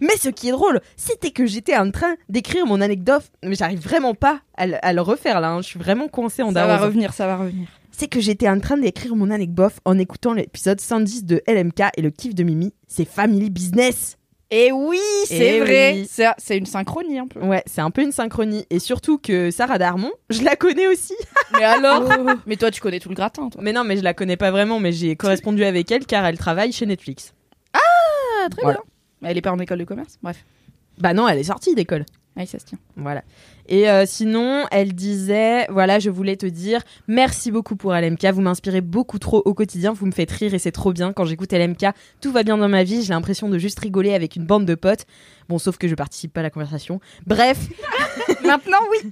Mais 0.00 0.16
ce 0.16 0.30
qui 0.30 0.48
est 0.48 0.52
drôle, 0.52 0.80
c'était 0.96 1.30
que 1.30 1.46
j'étais 1.46 1.76
en 1.76 1.90
train 1.90 2.14
d'écrire 2.28 2.66
mon 2.66 2.80
anecdote, 2.80 3.24
mais 3.44 3.54
j'arrive 3.54 3.80
vraiment 3.80 4.14
pas 4.14 4.40
à, 4.56 4.66
le- 4.66 4.84
à 4.84 4.92
le 4.92 5.00
refaire 5.02 5.40
là, 5.40 5.50
hein. 5.50 5.60
je 5.62 5.66
suis 5.68 5.78
vraiment 5.78 6.08
coincée 6.08 6.42
en 6.42 6.52
Ça 6.52 6.66
va 6.66 6.78
revenir, 6.78 7.12
ça 7.12 7.26
va 7.26 7.36
revenir. 7.36 7.68
C'est 7.92 8.08
que 8.08 8.18
j'étais 8.20 8.48
en 8.48 8.58
train 8.58 8.78
d'écrire 8.78 9.14
mon 9.14 9.30
anecdote 9.30 9.74
en 9.84 9.98
écoutant 9.98 10.32
l'épisode 10.32 10.80
110 10.80 11.24
de 11.26 11.42
LMK 11.46 11.82
et 11.96 12.02
le 12.02 12.10
kiff 12.10 12.34
de 12.34 12.42
Mimi, 12.42 12.72
c'est 12.88 13.04
Family 13.04 13.50
Business. 13.50 14.16
Et 14.54 14.70
oui, 14.70 15.00
c'est 15.24 15.56
Eh 15.56 15.60
vrai. 15.60 15.92
oui. 15.94 16.06
C'est 16.10 16.26
c'est 16.36 16.58
une 16.58 16.66
synchronie 16.66 17.18
un 17.18 17.26
peu. 17.26 17.40
Ouais, 17.40 17.62
c'est 17.64 17.80
un 17.80 17.90
peu 17.90 18.02
une 18.02 18.12
synchronie. 18.12 18.66
Et 18.68 18.80
surtout 18.80 19.16
que 19.16 19.50
Sarah 19.50 19.78
Darmon, 19.78 20.10
je 20.28 20.42
la 20.42 20.56
connais 20.56 20.86
aussi. 20.88 21.14
Mais 21.54 21.64
alors 21.64 22.02
Mais 22.46 22.56
toi, 22.56 22.70
tu 22.70 22.82
connais 22.82 23.00
tout 23.00 23.08
le 23.08 23.14
gratin, 23.14 23.48
toi. 23.48 23.62
Mais 23.64 23.72
non, 23.72 23.82
mais 23.82 23.96
je 23.96 24.02
la 24.02 24.12
connais 24.12 24.36
pas 24.36 24.50
vraiment, 24.50 24.78
mais 24.78 24.92
j'ai 24.92 25.16
correspondu 25.16 25.64
avec 25.64 25.90
elle 25.90 26.04
car 26.04 26.26
elle 26.26 26.36
travaille 26.36 26.70
chez 26.72 26.84
Netflix. 26.84 27.32
Ah, 27.72 28.48
très 28.50 28.60
Voilà. 28.62 28.80
bien. 29.22 29.30
Elle 29.30 29.38
est 29.38 29.42
pas 29.42 29.52
en 29.52 29.58
école 29.58 29.78
de 29.78 29.84
commerce. 29.84 30.18
Bref. 30.22 30.44
Bah 31.02 31.14
non, 31.14 31.26
elle 31.26 31.38
est 31.38 31.44
sortie 31.44 31.74
d'école. 31.74 32.06
Allez, 32.36 32.46
ça 32.46 32.60
se 32.60 32.64
tient. 32.64 32.78
Voilà. 32.96 33.24
Et 33.68 33.90
euh, 33.90 34.04
sinon, 34.06 34.64
elle 34.70 34.94
disait, 34.94 35.66
voilà, 35.68 35.98
je 35.98 36.10
voulais 36.10 36.36
te 36.36 36.46
dire, 36.46 36.80
merci 37.08 37.50
beaucoup 37.50 37.76
pour 37.76 37.92
LMK, 37.92 38.24
vous 38.26 38.40
m'inspirez 38.40 38.80
beaucoup 38.80 39.18
trop 39.18 39.42
au 39.44 39.52
quotidien, 39.52 39.92
vous 39.92 40.06
me 40.06 40.12
faites 40.12 40.30
rire 40.30 40.54
et 40.54 40.58
c'est 40.58 40.72
trop 40.72 40.92
bien. 40.92 41.12
Quand 41.12 41.24
j'écoute 41.24 41.52
LMK, 41.52 41.86
tout 42.20 42.32
va 42.32 42.44
bien 42.44 42.56
dans 42.56 42.68
ma 42.68 42.84
vie, 42.84 43.02
j'ai 43.02 43.12
l'impression 43.12 43.48
de 43.48 43.58
juste 43.58 43.80
rigoler 43.80 44.14
avec 44.14 44.36
une 44.36 44.46
bande 44.46 44.64
de 44.64 44.74
potes. 44.74 45.06
Bon, 45.52 45.58
sauf 45.58 45.76
que 45.76 45.86
je 45.86 45.94
participe 45.94 46.32
pas 46.32 46.40
à 46.40 46.44
la 46.44 46.48
conversation. 46.48 46.98
Bref, 47.26 47.58
Maintenant, 48.42 48.78
oui. 48.90 49.10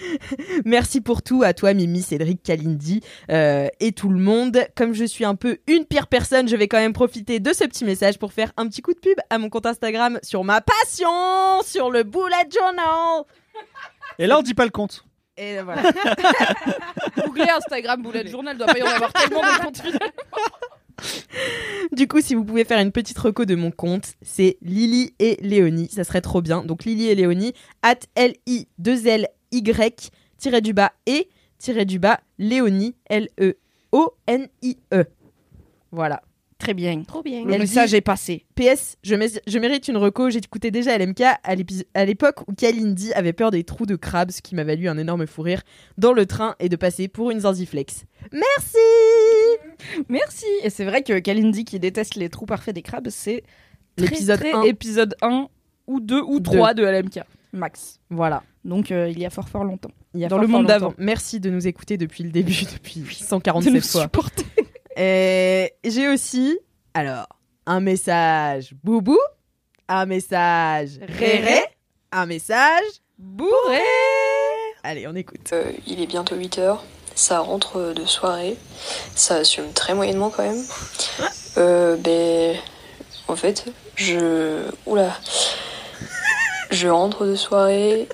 merci 0.64 1.02
pour 1.02 1.20
tout 1.20 1.42
à 1.42 1.52
toi, 1.52 1.74
Mimi, 1.74 2.00
Cédric, 2.00 2.42
Kalindi 2.42 3.02
euh, 3.30 3.68
et 3.80 3.92
tout 3.92 4.08
le 4.08 4.18
monde. 4.18 4.66
Comme 4.76 4.94
je 4.94 5.04
suis 5.04 5.26
un 5.26 5.34
peu 5.34 5.58
une 5.66 5.84
pire 5.84 6.06
personne, 6.06 6.48
je 6.48 6.56
vais 6.56 6.68
quand 6.68 6.78
même 6.78 6.94
profiter 6.94 7.38
de 7.38 7.52
ce 7.52 7.64
petit 7.64 7.84
message 7.84 8.18
pour 8.18 8.32
faire 8.32 8.50
un 8.56 8.66
petit 8.66 8.80
coup 8.80 8.94
de 8.94 8.98
pub 8.98 9.18
à 9.28 9.36
mon 9.36 9.50
compte 9.50 9.66
Instagram 9.66 10.18
sur 10.22 10.42
ma 10.42 10.62
passion, 10.62 11.60
sur 11.66 11.90
le 11.90 12.02
bullet 12.02 12.48
journal. 12.50 13.24
Et 14.18 14.26
là, 14.26 14.38
on 14.38 14.42
dit 14.42 14.54
pas 14.54 14.64
le 14.64 14.70
compte. 14.70 15.04
Et 15.36 15.60
voilà. 15.60 15.82
Googlez 17.26 17.50
Instagram 17.58 18.00
Bullet 18.02 18.26
Journal, 18.26 18.56
doit 18.56 18.68
pas 18.68 18.78
y 18.78 18.82
en 18.82 18.86
avoir 18.86 19.12
tellement 19.12 19.42
de 19.42 19.62
comptes 19.62 19.82
finalement. 19.82 20.08
Du 21.92 22.08
coup, 22.08 22.20
si 22.20 22.34
vous 22.34 22.44
pouvez 22.44 22.64
faire 22.64 22.80
une 22.80 22.92
petite 22.92 23.18
reco 23.18 23.44
de 23.44 23.54
mon 23.54 23.70
compte, 23.70 24.14
c'est 24.22 24.56
Lily 24.62 25.14
et 25.18 25.38
Léonie. 25.40 25.88
Ça 25.88 26.04
serait 26.04 26.20
trop 26.20 26.42
bien. 26.42 26.64
Donc 26.64 26.84
Lily 26.84 27.08
et 27.08 27.14
Léonie, 27.14 27.52
at 27.82 28.00
L-I-2-L-Y, 28.14 30.10
tiré 30.38 30.60
du 30.60 30.72
bas 30.72 30.92
et, 31.06 31.28
tiré 31.58 31.84
du 31.84 31.98
bas, 31.98 32.20
Léonie, 32.38 32.94
L-E-O-N-I-E. 33.06 35.04
Voilà. 35.92 36.22
Très 36.64 36.74
bien. 36.74 37.02
Trop 37.02 37.22
bien. 37.22 37.44
Le 37.44 37.52
Elle 37.52 37.60
message 37.60 37.90
dit- 37.90 37.96
est 37.96 38.00
passé. 38.00 38.44
PS, 38.56 38.96
je, 39.02 39.14
mé- 39.14 39.38
je 39.46 39.58
mérite 39.58 39.86
une 39.88 39.96
reco. 39.98 40.30
J'ai 40.30 40.38
écouté 40.38 40.70
déjà 40.70 40.96
LMK 40.98 41.20
à 41.42 41.54
l'épis- 41.54 41.84
à 41.94 42.04
l'époque 42.04 42.40
où 42.48 42.54
Kalindi 42.54 43.12
avait 43.12 43.32
peur 43.32 43.50
des 43.50 43.64
trous 43.64 43.86
de 43.86 43.96
crabe, 43.96 44.30
ce 44.30 44.40
qui 44.42 44.54
m'a 44.54 44.64
valu 44.64 44.88
un 44.88 44.96
énorme 44.98 45.26
fou 45.26 45.42
rire 45.42 45.62
dans 45.98 46.12
le 46.12 46.24
train 46.26 46.54
et 46.60 46.68
de 46.68 46.76
passer 46.76 47.06
pour 47.08 47.30
une 47.30 47.40
zanziflex. 47.40 48.04
Merci 48.32 48.78
Merci. 50.08 50.46
Et 50.62 50.70
c'est 50.70 50.84
vrai 50.84 51.02
que 51.02 51.18
Kalindi 51.18 51.64
qui 51.64 51.78
déteste 51.78 52.14
les 52.16 52.28
trous 52.28 52.46
parfaits 52.46 52.74
des 52.74 52.82
crabes, 52.82 53.08
c'est 53.10 53.42
L'épisode 53.96 54.40
très, 54.40 54.52
1. 54.52 54.60
très 54.60 54.68
épisode 54.70 55.14
1 55.22 55.48
ou 55.86 56.00
2 56.00 56.20
ou 56.22 56.40
3 56.40 56.74
de 56.74 56.82
LMK. 56.84 57.20
Max. 57.52 58.00
Voilà. 58.10 58.42
Donc 58.64 58.90
euh, 58.90 59.08
il 59.08 59.18
y 59.18 59.26
a 59.26 59.30
fort 59.30 59.48
fort 59.48 59.62
longtemps. 59.64 59.90
Il 60.14 60.20
y 60.20 60.24
a 60.24 60.28
Dans 60.28 60.36
fort, 60.36 60.42
le 60.42 60.48
fort 60.48 60.52
monde 60.60 60.62
longtemps. 60.70 60.80
d'avant. 60.86 60.94
Merci 60.98 61.38
de 61.40 61.50
nous 61.50 61.66
écouter 61.68 61.96
depuis 61.96 62.24
le 62.24 62.30
début, 62.30 62.54
depuis 62.72 63.00
De 63.00 63.06
147 63.24 63.72
nous 63.72 63.80
fois. 63.80 64.02
supporter. 64.02 64.44
Et 64.96 65.74
j'ai 65.84 66.08
aussi, 66.08 66.58
alors, 66.94 67.26
un 67.66 67.80
message 67.80 68.74
boubou 68.82 69.18
un 69.88 70.06
message 70.06 70.98
réré, 71.18 71.62
un 72.12 72.26
message 72.26 72.84
bourré. 73.18 73.82
Allez, 74.82 75.06
on 75.06 75.14
écoute. 75.14 75.50
Euh, 75.52 75.72
il 75.86 76.00
est 76.00 76.06
bientôt 76.06 76.36
8h, 76.36 76.78
ça 77.14 77.40
rentre 77.40 77.92
de 77.94 78.04
soirée, 78.04 78.56
ça 79.14 79.36
assume 79.36 79.72
très 79.72 79.94
moyennement 79.94 80.30
quand 80.30 80.42
même. 80.42 80.64
Euh, 81.58 81.96
ben, 81.96 82.56
en 83.28 83.36
fait, 83.36 83.66
je. 83.96 84.62
Oula. 84.86 85.18
Je 86.70 86.88
rentre 86.88 87.26
de 87.26 87.36
soirée 87.36 88.08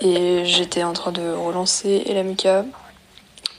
et 0.00 0.44
j'étais 0.44 0.84
en 0.84 0.94
train 0.94 1.12
de 1.12 1.32
relancer 1.32 2.04
Elamika 2.06 2.64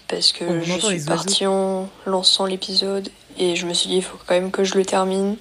parce 0.07 0.31
que 0.31 0.45
On 0.45 0.61
je 0.63 0.73
suis 0.73 0.85
oiseaux. 0.87 1.07
partie 1.07 1.45
en 1.45 1.89
lançant 2.05 2.45
l'épisode 2.45 3.09
et 3.37 3.55
je 3.55 3.65
me 3.65 3.73
suis 3.73 3.89
dit 3.89 3.97
il 3.97 4.03
faut 4.03 4.17
quand 4.25 4.33
même 4.35 4.51
que 4.51 4.63
je 4.63 4.75
le 4.75 4.85
termine 4.85 5.37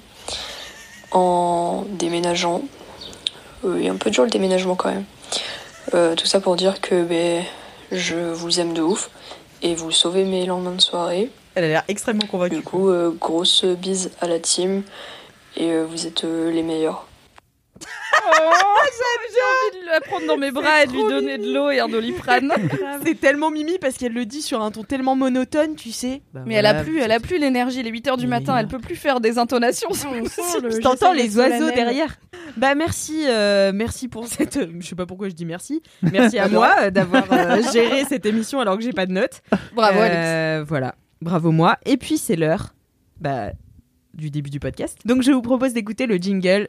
en 1.13 1.85
déménageant. 1.91 2.63
Euh, 3.65 3.79
Il 3.81 3.87
est 3.87 3.91
un 3.91 3.97
peu 3.97 4.11
dur 4.11 4.25
le 4.25 4.31
déménagement 4.31 4.75
quand 4.77 4.91
même. 4.91 5.05
Euh, 5.95 6.15
tout 6.15 6.27
ça 6.27 6.41
pour 6.41 6.57
dire 6.57 6.81
que 6.81 7.03
ben, 7.05 7.45
je 7.93 8.17
vous 8.17 8.61
aime 8.61 8.75
de 8.75 8.83
ouf 8.83 9.11
et 9.63 9.75
vous 9.75 9.91
sauvez 9.91 10.25
mes 10.25 10.47
lendemains 10.47 10.73
de 10.73 10.81
soirée. 10.81 11.31
Elle 11.55 11.65
a 11.65 11.69
l'air 11.69 11.85
extrêmement 11.89 12.27
convaincue. 12.27 12.57
Du 12.57 12.63
coup, 12.63 12.91
euh, 12.91 13.11
grosse 13.19 13.65
bise 13.65 14.11
à 14.21 14.27
la 14.27 14.39
team 14.39 14.83
et 15.57 15.71
euh, 15.71 15.87
vous 15.89 16.07
êtes 16.07 16.25
euh, 16.25 16.51
les 16.51 16.63
meilleurs. 16.63 17.07
J'ai 19.37 19.43
envie 19.77 19.85
de 19.87 19.91
la 19.91 20.01
prendre 20.01 20.27
dans 20.27 20.37
mes 20.37 20.51
bras 20.51 20.83
et 20.83 20.87
de 20.87 20.93
lui 20.93 21.03
donner 21.05 21.39
de 21.39 21.53
l'eau 21.53 21.71
et 21.71 21.79
un 21.81 21.89
doliprane. 21.89 22.53
C'est 23.05 23.19
tellement 23.21 23.51
mimi 23.51 23.79
parce 23.79 23.97
qu'elle 23.97 24.13
le 24.13 24.25
dit 24.25 24.43
sur 24.43 24.63
un 24.63 24.71
ton 24.71 24.83
tellement 24.83 25.15
monotone, 25.17 25.75
tu 25.77 25.93
sais. 25.93 26.23
Bah 26.33 26.43
Mais 26.47 26.55
elle 26.55 26.67
a 26.67 26.83
plus, 26.83 27.01
elle 27.01 27.13
a 27.13 27.21
plus 27.21 27.39
l'énergie. 27.39 27.83
Les 27.83 27.91
8h 27.93 28.17
du 28.19 28.27
matin, 28.27 28.57
elle 28.59 28.69
peut 28.69 28.79
plus 28.79 28.97
faire 28.97 29.21
des 29.21 29.39
intonations. 29.39 29.89
Le- 29.91 30.81
t'entends 30.81 31.13
les 31.13 31.37
oiseaux 31.39 31.71
derrière. 31.71 32.17
Bah 32.57 32.75
merci, 32.75 33.25
euh, 33.27 33.73
merci 33.75 34.09
pour 34.09 34.27
cette. 34.29 34.57
euh, 34.57 34.67
je 34.81 34.87
sais 34.87 34.95
pas 34.97 35.07
pourquoi 35.07 35.29
je 35.29 35.35
dis 35.35 35.45
merci. 35.47 35.83
Merci 36.03 36.39
à 36.39 36.49
moi 36.49 36.75
euh, 36.83 36.91
d'avoir 36.91 37.25
euh, 37.33 37.61
géré 37.73 38.05
cette 38.05 38.27
émission 38.27 38.61
alors 38.61 38.77
que 38.77 38.83
j'ai 38.83 38.93
pas 38.93 39.07
de 39.07 39.13
notes. 39.13 39.43
Bravo, 39.75 40.01
Alex. 40.01 40.69
Voilà, 40.69 40.95
bravo 41.21 41.51
moi. 41.51 41.77
Et 41.85 41.97
puis 41.97 42.19
c'est 42.19 42.37
l'heure, 42.37 42.75
bah, 43.21 43.51
du 44.15 44.31
début 44.31 44.51
du 44.51 44.61
podcast. 44.61 44.99
Donc 45.05 45.23
je 45.23 45.33
vous 45.33 45.43
propose 45.43 45.73
d'écouter 45.75 46.07
le 46.07 46.17
jingle 46.17 46.69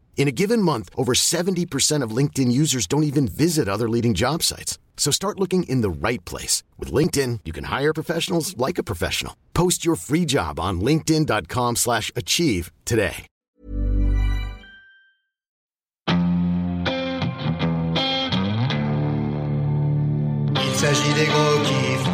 In 0.15 0.27
a 0.27 0.31
given 0.31 0.61
month, 0.61 0.89
over 0.95 1.13
70% 1.13 2.03
of 2.03 2.15
LinkedIn 2.15 2.51
users 2.51 2.85
don't 2.85 3.03
even 3.03 3.27
visit 3.27 3.67
other 3.67 3.89
leading 3.89 4.13
job 4.13 4.43
sites. 4.43 4.77
So 4.97 5.09
start 5.09 5.39
looking 5.39 5.63
in 5.63 5.81
the 5.81 5.89
right 5.89 6.23
place. 6.25 6.61
With 6.77 6.93
LinkedIn, 6.93 7.39
you 7.43 7.51
can 7.51 7.63
hire 7.65 7.91
professionals 7.91 8.55
like 8.55 8.77
a 8.77 8.83
professional. 8.83 9.35
Post 9.55 9.83
your 9.83 9.95
free 9.95 10.25
job 10.25 10.59
on 10.59 10.79
linkedin.com 10.79 11.77
slash 11.77 12.11
achieve 12.15 12.71
today. 12.85 13.25
Il 20.63 20.75
s'agit 20.75 21.13
des 21.13 21.25
gros 21.25 21.59
kiffs. 21.63 22.09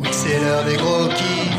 Oui, 0.00 0.08
c'est 0.10 0.40
l'heure 0.40 0.64
des 0.64 0.76
gros 0.76 1.08
kiffs. 1.08 1.51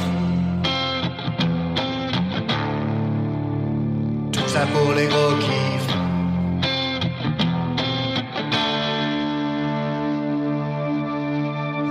Ça 4.54 4.66
pour 4.68 4.94
les 4.94 5.08
gros 5.08 5.36
kiffs. 5.40 5.94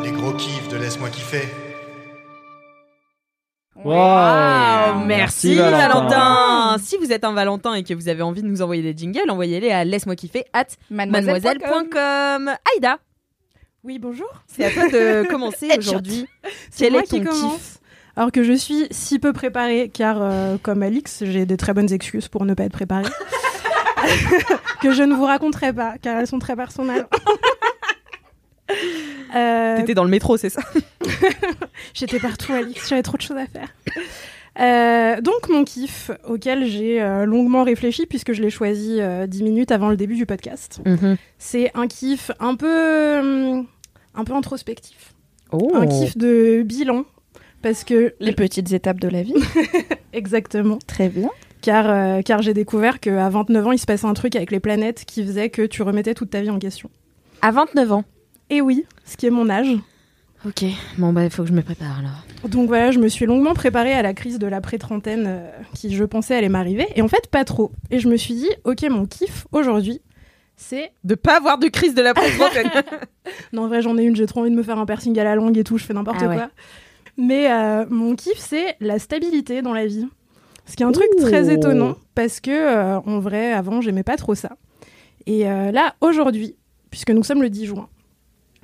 Les 0.05 0.11
gros 0.13 0.33
kiffs 0.33 0.69
de 0.69 0.77
Laisse-moi 0.77 1.09
kiffer. 1.11 1.49
Wow. 3.85 5.05
Merci, 5.05 5.07
Merci, 5.07 5.55
Valentin. 5.57 5.89
Valentin. 5.89 6.77
Si 6.83 6.97
vous 6.99 7.13
êtes 7.13 7.25
un 7.25 7.33
Valentin 7.33 7.75
et 7.75 7.83
que 7.83 7.95
vous 7.95 8.09
avez 8.09 8.23
envie 8.23 8.43
de 8.43 8.47
nous 8.47 8.63
envoyer 8.63 8.83
des 8.83 8.97
jingles, 8.97 9.29
envoyez-les 9.31 9.71
à 9.71 9.85
laisse-moi 9.85 10.15
kiffer 10.17 10.45
at 10.53 10.67
mademoiselle.com. 10.91 12.51
Aïda, 12.75 12.99
Oui, 13.85 13.99
bonjour. 13.99 14.29
c'est 14.47 14.65
à 14.65 14.71
toi 14.71 14.89
de 14.89 15.27
commencer 15.29 15.69
aujourd'hui. 15.79 16.27
C'est 16.71 16.85
Quel 16.85 16.93
moi 16.93 17.03
est 17.03 17.07
ton 17.07 17.19
qui 17.19 17.25
commence. 17.25 17.55
kiff 17.55 17.79
Alors 18.17 18.31
que 18.31 18.43
je 18.43 18.53
suis 18.53 18.87
si 18.91 19.19
peu 19.19 19.33
préparée, 19.33 19.91
car 19.93 20.19
euh, 20.21 20.57
comme 20.63 20.83
Alix, 20.83 21.25
j'ai 21.25 21.47
des 21.47 21.57
très 21.57 21.73
bonnes 21.73 21.93
excuses 21.93 22.29
pour 22.29 22.45
ne 22.45 22.55
pas 22.55 22.65
être 22.65 22.73
préparée. 22.73 23.09
que 24.83 24.93
je 24.93 25.03
ne 25.03 25.15
vous 25.15 25.25
raconterai 25.25 25.73
pas, 25.73 25.95
car 26.01 26.19
elles 26.19 26.27
sont 26.27 26.39
très 26.39 26.57
personnelles. 26.57 27.07
Euh, 29.35 29.79
T'étais 29.79 29.95
dans 29.95 30.05
le 30.05 30.11
métro, 30.11 30.37
c'est 30.37 30.49
ça? 30.49 30.63
J'étais 31.95 32.19
partout, 32.19 32.53
Alix, 32.53 32.89
j'avais 32.89 33.03
trop 33.03 33.17
de 33.17 33.23
choses 33.23 33.37
à 33.37 33.47
faire. 33.47 33.69
Euh, 34.61 35.21
donc 35.21 35.49
mon 35.49 35.65
kiff, 35.65 36.11
auquel 36.27 36.67
j'ai 36.67 37.03
euh, 37.03 37.25
longuement 37.25 37.65
réfléchi, 37.65 38.07
puisque 38.07 38.33
je 38.33 38.43
l'ai 38.43 38.51
choisi 38.51 38.99
euh, 39.01 39.27
10 39.27 39.43
minutes 39.43 39.73
avant 39.73 39.89
le 39.89 39.97
début 39.97 40.17
du 40.17 40.27
podcast, 40.27 40.81
c'est 41.39 41.71
un 41.75 41.87
kiff 41.87 42.31
un 42.41 42.55
peu, 42.55 43.19
hum, 43.19 43.67
un 44.15 44.25
peu 44.25 44.35
introspectif. 44.35 45.15
Oh. 45.51 45.73
Un 45.75 45.87
kiff 45.87 46.17
de 46.17 46.63
bilan. 46.63 47.05
Parce 47.63 47.85
que, 47.85 48.15
Les 48.21 48.33
petites 48.33 48.73
étapes 48.73 49.01
de 49.01 49.09
la 49.09 49.23
vie. 49.23 49.35
exactement, 50.13 50.79
Très 50.87 51.09
bien. 51.09 51.31
car, 51.61 51.89
euh, 51.89 52.23
car 52.23 52.43
j'ai 52.43 52.55
découvert 52.55 53.01
qu'à 53.01 53.29
29 53.29 53.67
ans, 53.67 53.73
il 53.73 53.79
se 53.79 53.87
passait 53.87 54.07
un 54.07 54.15
truc 54.15 54.35
avec 54.37 54.51
les 54.51 54.61
planètes 54.61 55.05
qui 55.07 55.25
faisait 55.25 55.49
que 55.49 55.63
tu 55.63 55.83
remettais 55.83 56.15
toute 56.15 56.31
ta 56.31 56.41
vie 56.41 56.51
en 56.51 56.59
question. 56.59 56.91
À 57.41 57.51
29 57.53 57.93
ans. 57.93 58.05
Et 58.51 58.61
oui, 58.61 58.85
ce 59.05 59.17
qui 59.17 59.27
est 59.27 59.31
mon 59.31 59.49
âge. 59.49 59.69
Ok, 60.45 60.65
bon 60.99 61.13
bah 61.13 61.23
il 61.23 61.31
faut 61.31 61.45
que 61.45 61.49
je 61.49 61.55
me 61.55 61.63
prépare 61.63 62.01
alors. 62.01 62.51
Donc 62.51 62.67
voilà, 62.67 62.91
je 62.91 62.99
me 62.99 63.07
suis 63.07 63.27
longuement 63.27 63.55
préparée 63.55 63.93
à 63.93 64.03
la 64.03 64.13
crise 64.13 64.41
de 64.41 64.49
l'après-trentaine 64.49 65.25
euh, 65.29 65.49
qui, 65.75 65.95
je 65.95 66.03
pensais, 66.03 66.35
allait 66.35 66.49
m'arriver. 66.49 66.89
Et 66.97 67.03
en 67.03 67.07
fait, 67.07 67.29
pas 67.31 67.45
trop. 67.45 67.71
Et 67.93 68.01
je 68.01 68.09
me 68.09 68.17
suis 68.17 68.35
dit, 68.35 68.49
ok, 68.65 68.83
mon 68.91 69.07
kiff 69.07 69.47
aujourd'hui, 69.53 70.01
c'est. 70.57 70.91
De 71.05 71.15
pas 71.15 71.37
avoir 71.37 71.59
de 71.59 71.69
crise 71.69 71.95
de 71.95 72.03
la 72.03 72.13
trentaine. 72.13 72.71
Non, 73.53 73.63
en 73.63 73.69
vrai, 73.69 73.83
j'en 73.83 73.97
ai 73.99 74.03
une, 74.03 74.17
j'ai 74.17 74.27
trop 74.27 74.41
envie 74.41 74.51
de 74.51 74.57
me 74.57 74.63
faire 74.65 74.79
un 74.79 74.87
piercing 74.87 75.17
à 75.19 75.25
la 75.25 75.37
langue 75.37 75.57
et 75.57 75.63
tout, 75.65 75.79
je 75.79 75.85
fais 75.85 75.95
n'importe 75.95 76.19
Ah 76.23 76.27
ouais. 76.29 76.39
Mais 77.17 77.51
euh, 77.51 77.85
mon 77.91 78.15
kiff, 78.15 78.39
c'est 78.39 78.77
la 78.81 78.99
stabilité 78.99 79.63
dans 79.63 79.75
la 79.75 79.87
vie. 79.87 80.07
Ce 80.67 80.77
qui 80.77 80.83
est 80.83 80.87
un 80.87 80.93
truc 80.93 81.09
très 81.19 81.53
étonnant, 81.53 81.97
parce 82.15 82.41
que, 82.41 82.51
euh, 82.51 83.01
en 83.01 83.19
vrai, 83.19 83.53
avant, 83.53 83.81
j'aimais 83.81 84.05
pas 84.05 84.17
trop 84.17 84.35
ça. 84.35 84.57
Et 85.27 85.49
euh, 85.49 85.73
là, 85.73 85.95
aujourd'hui, 86.01 86.57
puisque 86.91 87.11
nous 87.11 87.25
sommes 87.25 87.43
le 87.43 87.51
10 87.51 87.67
juin, 87.67 87.89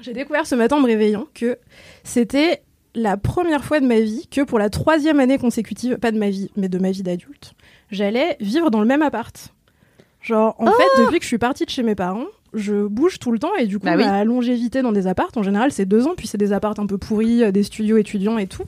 j'ai 0.00 0.12
découvert 0.12 0.46
ce 0.46 0.54
matin 0.54 0.76
en 0.76 0.80
me 0.80 0.86
réveillant 0.86 1.26
que 1.34 1.58
c'était 2.04 2.62
la 2.94 3.16
première 3.16 3.64
fois 3.64 3.80
de 3.80 3.86
ma 3.86 4.00
vie 4.00 4.28
que 4.28 4.42
pour 4.42 4.58
la 4.58 4.70
troisième 4.70 5.18
année 5.20 5.38
consécutive, 5.38 5.96
pas 5.96 6.12
de 6.12 6.18
ma 6.18 6.30
vie, 6.30 6.50
mais 6.56 6.68
de 6.68 6.78
ma 6.78 6.92
vie 6.92 7.02
d'adulte, 7.02 7.54
j'allais 7.90 8.36
vivre 8.40 8.70
dans 8.70 8.80
le 8.80 8.86
même 8.86 9.02
appart. 9.02 9.54
Genre, 10.20 10.54
en 10.58 10.66
fait, 10.66 11.02
depuis 11.02 11.18
que 11.18 11.24
je 11.24 11.28
suis 11.28 11.38
partie 11.38 11.64
de 11.64 11.70
chez 11.70 11.82
mes 11.82 11.94
parents, 11.94 12.26
je 12.54 12.86
bouge 12.86 13.18
tout 13.18 13.30
le 13.32 13.38
temps 13.38 13.54
et 13.58 13.66
du 13.66 13.78
coup, 13.78 13.84
Bah 13.86 13.94
oui. 13.96 14.04
ma 14.04 14.24
longévité 14.24 14.82
dans 14.82 14.92
des 14.92 15.06
apparts, 15.06 15.30
en 15.36 15.42
général, 15.42 15.70
c'est 15.72 15.84
deux 15.86 16.06
ans, 16.06 16.14
puis 16.16 16.26
c'est 16.26 16.38
des 16.38 16.52
apparts 16.52 16.78
un 16.78 16.86
peu 16.86 16.98
pourris, 16.98 17.44
euh, 17.44 17.50
des 17.50 17.62
studios 17.62 17.96
étudiants 17.98 18.38
et 18.38 18.46
tout. 18.46 18.64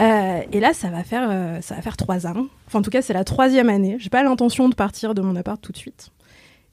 Euh, 0.00 0.40
et 0.52 0.60
là, 0.60 0.72
ça 0.74 0.88
va 0.88 1.02
faire, 1.04 1.28
euh, 1.30 1.60
ça 1.60 1.74
va 1.74 1.82
faire 1.82 1.96
trois 1.96 2.26
ans. 2.26 2.46
Enfin, 2.66 2.78
en 2.78 2.82
tout 2.82 2.90
cas, 2.90 3.02
c'est 3.02 3.14
la 3.14 3.24
troisième 3.24 3.68
année. 3.68 3.96
J'ai 3.98 4.10
pas 4.10 4.22
l'intention 4.22 4.68
de 4.68 4.74
partir 4.74 5.14
de 5.14 5.22
mon 5.22 5.34
appart 5.36 5.60
tout 5.60 5.72
de 5.72 5.76
suite. 5.78 6.10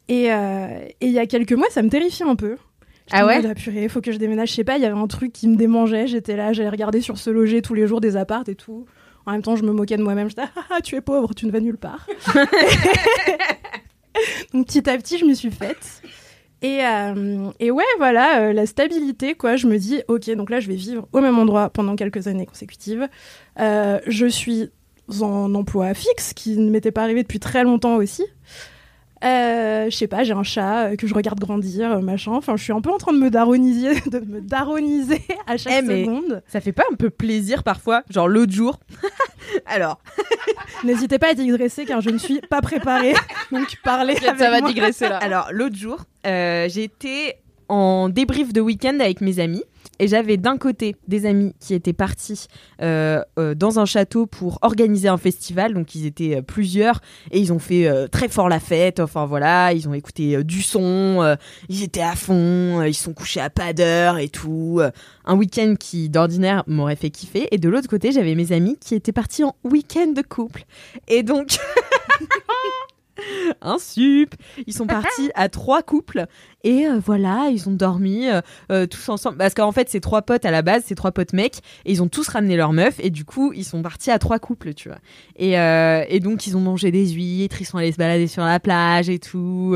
Et 0.10 0.32
euh, 0.32 0.68
et 1.02 1.08
il 1.08 1.12
y 1.12 1.18
a 1.20 1.26
quelques 1.26 1.54
mois, 1.54 1.68
ça 1.72 1.82
me 1.82 1.90
terrifiait 1.90 2.26
un 2.28 2.36
peu. 2.36 2.58
Ah 3.12 3.26
ouais 3.26 3.38
mode, 3.38 3.48
Ah, 3.52 3.56
purée, 3.56 3.88
faut 3.88 4.02
que 4.02 4.12
je 4.12 4.18
déménage. 4.18 4.50
Je 4.50 4.56
sais 4.56 4.64
pas, 4.64 4.78
il 4.78 4.84
y 4.84 4.86
avait 4.86 4.98
un 4.98 5.08
truc 5.08 5.32
qui 5.32 5.48
me 5.48 5.56
démangeait. 5.56 6.06
J'étais 6.08 6.36
là, 6.36 6.54
j'allais 6.54 6.70
regarder 6.70 7.02
sur 7.02 7.18
ce 7.18 7.30
loger 7.32 7.62
tous 7.62 7.74
les 7.74 7.88
jours 7.88 8.02
des 8.02 8.18
apparts 8.18 8.44
et 8.48 8.56
tout. 8.56 8.86
En 9.26 9.32
même 9.32 9.42
temps, 9.42 9.56
je 9.56 9.64
me 9.64 9.72
moquais 9.72 9.98
de 9.98 10.04
moi-même. 10.04 10.30
J'étais, 10.30 10.44
ah, 10.56 10.62
ah, 10.70 10.82
tu 10.84 10.96
es 10.96 11.02
pauvre, 11.02 11.34
tu 11.34 11.48
ne 11.48 11.52
vas 11.52 11.60
nulle 11.60 11.78
part. 11.78 12.06
Donc 14.54 14.68
petit 14.68 14.90
à 14.90 14.98
petit, 14.98 15.18
je 15.18 15.26
me 15.26 15.34
suis 15.34 15.52
faite. 15.52 16.02
Et, 16.62 16.80
euh, 16.84 17.52
et 17.60 17.70
ouais, 17.70 17.84
voilà, 17.98 18.42
euh, 18.42 18.54
la 18.54 18.66
stabilité, 18.66 19.36
quoi. 19.36 19.56
Je 19.56 19.68
me 19.68 19.78
dis, 19.78 20.02
ok, 20.08 20.30
donc 20.36 20.50
là, 20.50 20.60
je 20.60 20.68
vais 20.68 20.76
vivre 20.76 21.08
au 21.14 21.22
même 21.22 21.38
endroit 21.38 21.70
pendant 21.70 21.96
quelques 21.96 22.28
années 22.28 22.46
consécutives. 22.46 23.08
Euh, 23.60 24.00
je 24.08 24.26
suis 24.26 24.70
en 25.22 25.54
emploi 25.54 25.94
fixe, 25.94 26.34
qui 26.34 26.58
ne 26.58 26.72
m'était 26.72 26.92
pas 26.92 27.04
arrivé 27.04 27.22
depuis 27.22 27.40
très 27.40 27.64
longtemps 27.64 27.98
aussi. 27.98 28.24
Je 29.22 29.90
sais 29.92 30.08
pas, 30.08 30.24
j'ai 30.24 30.34
un 30.34 30.44
chat 30.44 30.96
que 30.98 31.08
je 31.08 31.14
regarde 31.14 31.40
grandir, 31.40 32.00
machin. 32.02 32.32
Enfin, 32.34 32.56
je 32.58 32.64
suis 32.64 32.74
un 32.74 32.82
peu 32.82 32.92
en 32.92 32.98
train 32.98 33.12
de 33.14 33.18
me 33.20 33.30
daroniser, 33.30 34.00
de 34.10 34.20
me 34.20 34.40
daroniser 34.42 35.22
à 35.48 35.58
chaque 35.58 35.84
Eh, 35.84 36.04
seconde. 36.04 36.44
Ça 36.48 36.62
fait 36.62 36.72
pas 36.74 36.84
un 36.92 36.96
peu 36.96 37.10
plaisir 37.10 37.64
parfois 37.64 38.04
Genre 38.10 38.28
l'autre 38.28 38.54
jour. 38.54 38.80
Alors, 39.66 40.00
N'hésitez 40.84 41.20
pas 41.20 41.30
à 41.30 41.34
digresser 41.34 41.86
car 41.86 42.02
je 42.02 42.10
ne 42.10 42.18
suis 42.18 42.42
pas 42.42 42.62
préparée. 42.62 43.14
Donc 43.52 43.76
parlez 43.84 44.16
avec 44.18 44.38
Ça 44.40 44.52
va 44.52 44.60
moi. 44.60 44.70
digresser 44.70 45.10
là. 45.10 45.18
alors 45.18 45.48
l'autre 45.52 45.76
jour, 45.76 46.00
euh, 46.28 46.68
j'ai 46.70 46.84
été 46.84 47.36
en 47.70 48.10
débrief 48.10 48.54
de 48.54 48.62
week-end 48.62 48.98
avec 49.00 49.22
mes 49.22 49.40
amis 49.40 49.64
Et 50.00 50.08
j'avais 50.08 50.38
d'un 50.38 50.58
côté 50.58 50.96
des 51.08 51.26
amis 51.26 51.54
qui 51.60 51.74
étaient 51.74 51.94
partis 51.94 52.48
euh, 52.82 53.22
euh, 53.40 53.56
dans 53.56 53.80
un 53.80 53.86
château 53.86 54.26
pour 54.26 54.60
organiser 54.62 55.08
un 55.08 55.18
festival. 55.18 55.74
Donc 55.74 55.96
ils 55.96 56.06
étaient 56.06 56.38
euh, 56.38 56.42
plusieurs 56.42 57.02
et 57.32 57.40
ils 57.40 57.54
ont 57.54 57.60
fait 57.60 57.90
très 58.10 58.28
fort 58.28 58.50
la 58.50 58.60
fête. 58.60 59.00
Enfin 59.00 59.26
voilà, 59.26 59.74
ils 59.74 59.88
ont 59.88 59.94
écouté 59.94 60.44
du 60.44 60.62
son, 60.62 61.38
ils 61.70 61.84
étaient 61.84 62.02
à 62.02 62.16
fond, 62.16 62.82
ils 62.84 62.94
sont 62.94 63.14
couchés 63.14 63.42
à 63.42 63.50
pas 63.50 63.74
d'heure 63.74 64.18
et 64.18 64.30
tout. 64.30 64.82
Un 65.26 65.36
week-end 65.36 65.76
qui 65.80 66.10
d'ordinaire 66.10 66.64
m'aurait 66.68 66.96
fait 66.96 67.10
kiffer. 67.10 67.48
Et 67.52 67.58
de 67.58 67.70
l'autre 67.70 67.88
côté, 67.88 68.12
j'avais 68.12 68.36
mes 68.36 68.52
amis 68.52 68.78
qui 68.80 68.96
étaient 68.96 69.12
partis 69.12 69.44
en 69.44 69.56
week-end 69.64 70.08
de 70.08 70.22
couple. 70.22 70.66
Et 71.08 71.24
donc... 71.24 71.58
un 73.62 73.78
sup. 73.80 74.36
Ils 74.68 74.74
sont 74.74 74.88
partis 74.88 75.32
à 75.36 75.50
trois 75.50 75.82
couples 75.84 76.26
et 76.64 76.88
euh, 76.88 77.00
voilà, 77.04 77.50
ils 77.52 77.68
ont 77.70 77.74
dormi 77.74 78.28
euh, 78.28 78.42
euh, 78.72 78.88
tous 78.88 79.10
ensemble. 79.10 79.38
Parce 79.38 79.54
qu'en 79.54 79.72
fait, 79.72 79.90
c'est 79.90 80.00
trois 80.00 80.22
potes 80.24 80.46
à 80.46 80.52
la 80.52 80.62
base, 80.62 80.84
c'est 80.86 80.96
trois 80.96 81.12
potes 81.12 81.34
mecs 81.34 81.58
et 81.86 81.92
ils 81.92 82.02
ont 82.04 82.08
tous 82.08 82.28
ramené 82.28 82.56
leurs 82.58 82.74
meufs 82.74 83.00
et 83.00 83.10
du 83.10 83.26
coup, 83.26 83.54
ils 83.54 83.66
sont 83.66 83.82
partis 83.82 84.12
à 84.12 84.20
trois 84.20 84.40
couples, 84.40 84.74
tu 84.74 84.90
vois. 84.90 84.98
Et, 85.36 85.60
euh, 85.60 86.04
et 86.10 86.20
donc, 86.20 86.48
ils 86.48 86.58
ont 86.58 86.62
mangé 86.62 86.92
des 86.92 87.08
huîtres, 87.10 87.62
ils 87.62 87.66
sont 87.66 87.78
allés 87.78 87.92
se 87.92 87.98
balader 87.98 88.28
sur 88.28 88.44
la 88.44 88.60
plage 88.60 89.10
et 89.10 89.20
tout. 89.20 89.76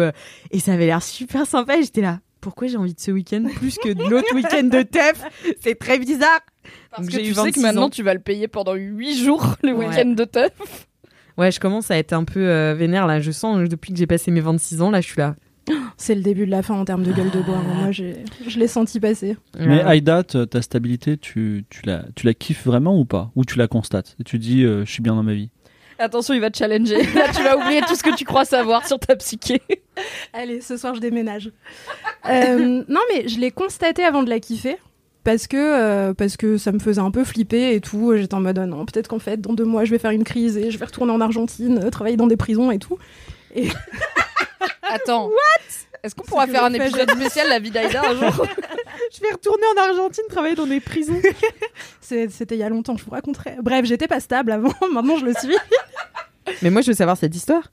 et 0.51 0.59
ça 0.59 0.73
avait 0.73 0.85
l'air 0.87 1.01
super 1.03 1.45
sympa. 1.45 1.81
J'étais 1.81 2.01
là. 2.01 2.19
Pourquoi 2.41 2.67
j'ai 2.69 2.77
envie 2.77 2.93
de 2.93 2.99
ce 3.01 3.11
week-end 3.11 3.43
plus 3.57 3.77
que 3.77 3.89
de 3.89 4.01
l'autre 4.05 4.33
week-end 4.33 4.63
de 4.63 4.81
teuf? 4.81 5.21
C'est 5.59 5.77
très 5.77 5.99
bizarre. 5.99 6.39
Parce 6.89 7.03
Donc, 7.07 7.11
que 7.11 7.17
tu 7.21 7.25
sais 7.33 7.41
26 7.41 7.51
que 7.51 7.59
maintenant 7.59 7.83
ans. 7.83 7.89
tu 7.89 8.01
vas 8.01 8.13
le 8.13 8.21
payer 8.21 8.47
pendant 8.47 8.75
8 8.75 9.21
jours 9.25 9.55
le 9.61 9.73
Ouais. 9.73 9.87
week-end 9.89 10.05
de 10.11 10.23
teuf. 10.23 10.51
Ouais, 11.39 11.51
je 11.51 11.59
commence 11.59 11.89
à 11.89 11.97
être 11.97 12.13
un 12.13 12.23
peu 12.25 12.39
euh, 12.47 12.75
vénère 12.77 13.07
là. 13.07 13.19
Je 13.19 13.31
sens 13.31 13.67
depuis 13.69 13.93
que 13.93 13.97
j'ai 13.97 14.07
passé 14.07 14.29
mes 14.29 14.41
26 14.41 14.81
ans, 14.81 14.91
là, 14.91 15.01
je 15.01 15.07
suis 15.07 15.17
là. 15.19 15.35
C'est 15.97 16.15
le 16.15 16.21
début 16.21 16.45
de 16.45 16.51
la 16.51 16.61
fin 16.63 16.75
en 16.75 16.85
termes 16.85 17.03
de 17.03 17.11
gueule 17.13 17.31
de 17.31 17.39
bois. 17.41 17.57
hein. 17.57 17.73
Moi, 17.81 17.91
j'ai- 17.91 18.23
je 18.47 18.59
l'ai 18.59 18.67
senti 18.67 18.99
passer. 18.99 19.37
Mais. 19.57 19.81
Aïda, 19.81 20.23
ta 20.23 20.61
stabilité, 20.61 21.17
tu, 21.17 21.65
tu, 21.69 21.81
la, 21.85 22.03
tu 22.15 22.25
la 22.25 22.33
kiffes 22.33 22.65
vraiment 22.65 22.97
ou 22.99 23.05
pas? 23.05 23.31
Ou 23.35 23.45
tu 23.45 23.57
la 23.57 23.67
constates? 23.67 24.15
Et 24.19 24.23
tu 24.23 24.37
dis, 24.37 24.63
euh, 24.63 24.83
je 24.85 24.91
suis 24.91 25.01
bien 25.01 25.15
dans 25.15 25.23
ma 25.23 25.33
vie 25.33 25.49
Attention, 26.01 26.33
il 26.33 26.39
va 26.39 26.49
te 26.49 26.57
challenger. 26.57 26.95
Là, 27.13 27.25
tu 27.35 27.43
vas 27.43 27.57
oublier 27.57 27.81
tout 27.81 27.93
ce 27.95 28.03
que 28.03 28.15
tu 28.15 28.23
crois 28.23 28.45
savoir 28.45 28.87
sur 28.87 28.97
ta 28.99 29.15
psyché. 29.17 29.61
Allez, 30.33 30.61
ce 30.61 30.77
soir, 30.77 30.95
je 30.95 31.01
déménage. 31.01 31.51
Euh, 32.29 32.83
non, 32.87 33.01
mais 33.13 33.27
je 33.27 33.37
l'ai 33.39 33.51
constaté 33.51 34.03
avant 34.05 34.23
de 34.23 34.29
la 34.29 34.39
kiffer. 34.39 34.77
Parce 35.23 35.47
que, 35.47 35.57
euh, 35.57 36.13
parce 36.13 36.37
que 36.37 36.57
ça 36.57 36.71
me 36.71 36.79
faisait 36.79 37.01
un 37.01 37.11
peu 37.11 37.23
flipper 37.23 37.73
et 37.73 37.81
tout. 37.81 38.15
J'étais 38.15 38.33
en 38.33 38.41
mode, 38.41 38.57
non, 38.59 38.85
peut-être 38.85 39.07
qu'en 39.07 39.19
fait, 39.19 39.39
dans 39.41 39.53
deux 39.53 39.65
mois, 39.65 39.85
je 39.85 39.91
vais 39.91 39.99
faire 39.99 40.11
une 40.11 40.23
crise 40.23 40.57
et 40.57 40.71
je 40.71 40.77
vais 40.77 40.85
retourner 40.85 41.11
en 41.11 41.21
Argentine, 41.21 41.81
euh, 41.83 41.89
travailler 41.89 42.17
dans 42.17 42.27
des 42.27 42.37
prisons 42.37 42.71
et 42.71 42.79
tout. 42.79 42.97
Attends. 44.81 45.27
What? 45.27 45.89
Est-ce 46.01 46.15
qu'on 46.15 46.23
pourra 46.23 46.47
faire 46.47 46.63
un 46.63 46.73
épisode 46.73 47.11
spécial 47.11 47.49
La 47.49 47.59
vie 47.59 47.71
d'Aïda 47.71 48.01
un 48.09 48.15
jour 48.15 48.45
Je 49.13 49.19
vais 49.21 49.31
retourner 49.31 49.63
en 49.75 49.81
Argentine 49.81 50.23
travailler 50.29 50.55
dans 50.55 50.67
des 50.67 50.79
prisons. 50.79 51.19
C'était 52.01 52.55
il 52.55 52.59
y 52.59 52.63
a 52.63 52.69
longtemps, 52.69 52.95
je 52.95 53.03
vous 53.03 53.11
raconterai. 53.11 53.57
Bref, 53.61 53.85
j'étais 53.85 54.07
pas 54.07 54.19
stable 54.19 54.51
avant, 54.51 54.73
maintenant 54.93 55.17
je 55.17 55.25
le 55.25 55.33
suis. 55.33 55.55
Mais 56.61 56.69
moi, 56.69 56.81
je 56.81 56.87
veux 56.87 56.93
savoir 56.93 57.17
cette 57.17 57.35
histoire. 57.35 57.71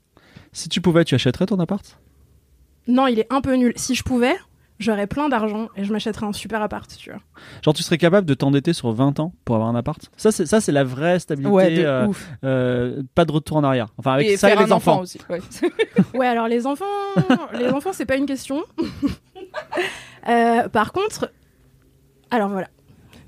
Si 0.51 0.69
tu 0.69 0.81
pouvais, 0.81 1.05
tu 1.05 1.15
achèterais 1.15 1.45
ton 1.45 1.59
appart? 1.59 1.99
Non, 2.87 3.07
il 3.07 3.19
est 3.19 3.27
un 3.29 3.41
peu 3.41 3.53
nul. 3.55 3.73
Si 3.75 3.95
je 3.95 4.03
pouvais, 4.03 4.35
j'aurais 4.79 5.07
plein 5.07 5.29
d'argent 5.29 5.69
et 5.75 5.83
je 5.83 5.91
m'achèterais 5.91 6.25
un 6.25 6.33
super 6.33 6.61
appart, 6.61 6.89
tu 6.97 7.09
vois. 7.11 7.19
Genre, 7.63 7.73
tu 7.73 7.83
serais 7.83 7.97
capable 7.97 8.27
de 8.27 8.33
t'endetter 8.33 8.73
sur 8.73 8.91
20 8.91 9.19
ans 9.19 9.33
pour 9.45 9.55
avoir 9.55 9.69
un 9.69 9.75
appart? 9.75 9.99
Ça, 10.17 10.31
c'est 10.31 10.45
ça, 10.45 10.61
c'est 10.61 10.71
la 10.71 10.83
vraie 10.83 11.19
stabilité. 11.19 11.51
Ouais, 11.53 11.75
de 11.77 11.83
euh, 11.83 12.07
ouf. 12.07 12.27
euh, 12.43 13.03
pas 13.15 13.25
de 13.25 13.31
retour 13.31 13.57
en 13.57 13.63
arrière. 13.63 13.87
Enfin, 13.97 14.13
avec 14.13 14.27
Et 14.27 14.37
ça 14.37 14.51
et 14.51 14.55
les 14.55 14.63
un 14.63 14.71
enfants. 14.71 14.93
enfant 14.93 15.01
aussi. 15.01 15.19
ouais. 15.29 15.39
Ouais, 16.13 16.27
alors 16.27 16.47
les 16.47 16.65
enfants, 16.67 16.85
les 17.57 17.67
enfants, 17.69 17.91
c'est 17.93 18.05
pas 18.05 18.15
une 18.17 18.25
question. 18.25 18.63
Euh, 20.27 20.67
par 20.67 20.91
contre, 20.91 21.31
alors 22.31 22.49
voilà. 22.49 22.67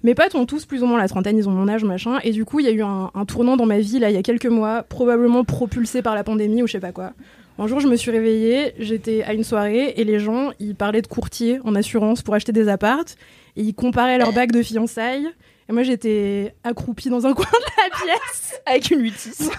Mes 0.04 0.16
potes 0.16 0.36
ont 0.36 0.46
tous 0.46 0.66
plus 0.66 0.82
ou 0.84 0.86
moins 0.86 0.98
la 0.98 1.08
trentaine, 1.08 1.38
ils 1.38 1.48
ont 1.50 1.52
mon 1.52 1.68
âge, 1.68 1.84
machin. 1.84 2.20
Et 2.24 2.32
du 2.32 2.46
coup, 2.46 2.60
il 2.60 2.66
y 2.66 2.70
a 2.70 2.72
eu 2.72 2.82
un, 2.84 3.12
un 3.14 3.26
tournant 3.26 3.58
dans 3.58 3.66
ma 3.66 3.80
vie, 3.80 4.00
là, 4.00 4.10
il 4.10 4.14
y 4.14 4.18
a 4.18 4.24
quelques 4.24 4.46
mois, 4.46 4.84
probablement 4.84 5.44
propulsé 5.44 6.02
par 6.02 6.16
la 6.16 6.24
pandémie 6.24 6.64
ou 6.64 6.68
je 6.68 6.74
sais 6.74 6.80
pas 6.80 6.92
quoi. 6.92 7.12
Un 7.60 7.68
jour, 7.68 7.82
je 7.82 7.90
me 7.90 7.98
suis 7.98 8.10
réveillée, 8.10 8.74
j'étais 8.80 9.22
à 9.24 9.34
une 9.34 9.44
soirée 9.44 9.94
et 9.98 10.06
les 10.06 10.18
gens, 10.18 10.52
ils 10.60 10.76
parlaient 10.76 11.02
de 11.02 11.08
courtier 11.08 11.60
en 11.66 11.76
assurance 11.76 12.22
pour 12.22 12.34
acheter 12.34 12.54
des 12.54 12.70
appartes. 12.70 13.18
Et 13.58 13.64
ils 13.64 13.74
comparaient 13.74 14.18
leur 14.18 14.32
bague 14.32 14.54
de 14.54 14.64
fiançailles. 14.64 15.28
Et 15.68 15.74
moi, 15.74 15.84
j'étais 15.84 16.56
accroupie 16.64 17.10
dans 17.10 17.28
un 17.28 17.34
coin 17.36 17.44
de 17.46 17.82
la 17.82 18.14
pièce. 18.14 18.62
Avec 18.66 18.92
une 18.92 19.02
8 19.02 19.52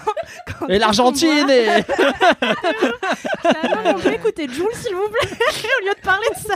Quand 0.47 0.67
Et 0.67 0.79
l'Argentine 0.79 1.47
et... 1.47 1.67
Ah 3.43 3.67
non, 3.69 3.77
mais 3.83 3.93
on 3.95 3.99
peut 3.99 4.13
écouter 4.13 4.47
Jules, 4.49 4.65
s'il 4.73 4.95
vous 4.95 5.07
plaît, 5.07 5.29
au 5.29 5.85
lieu 5.85 5.93
de 5.93 6.01
parler 6.03 6.27
de 6.35 6.39
ça. 6.39 6.55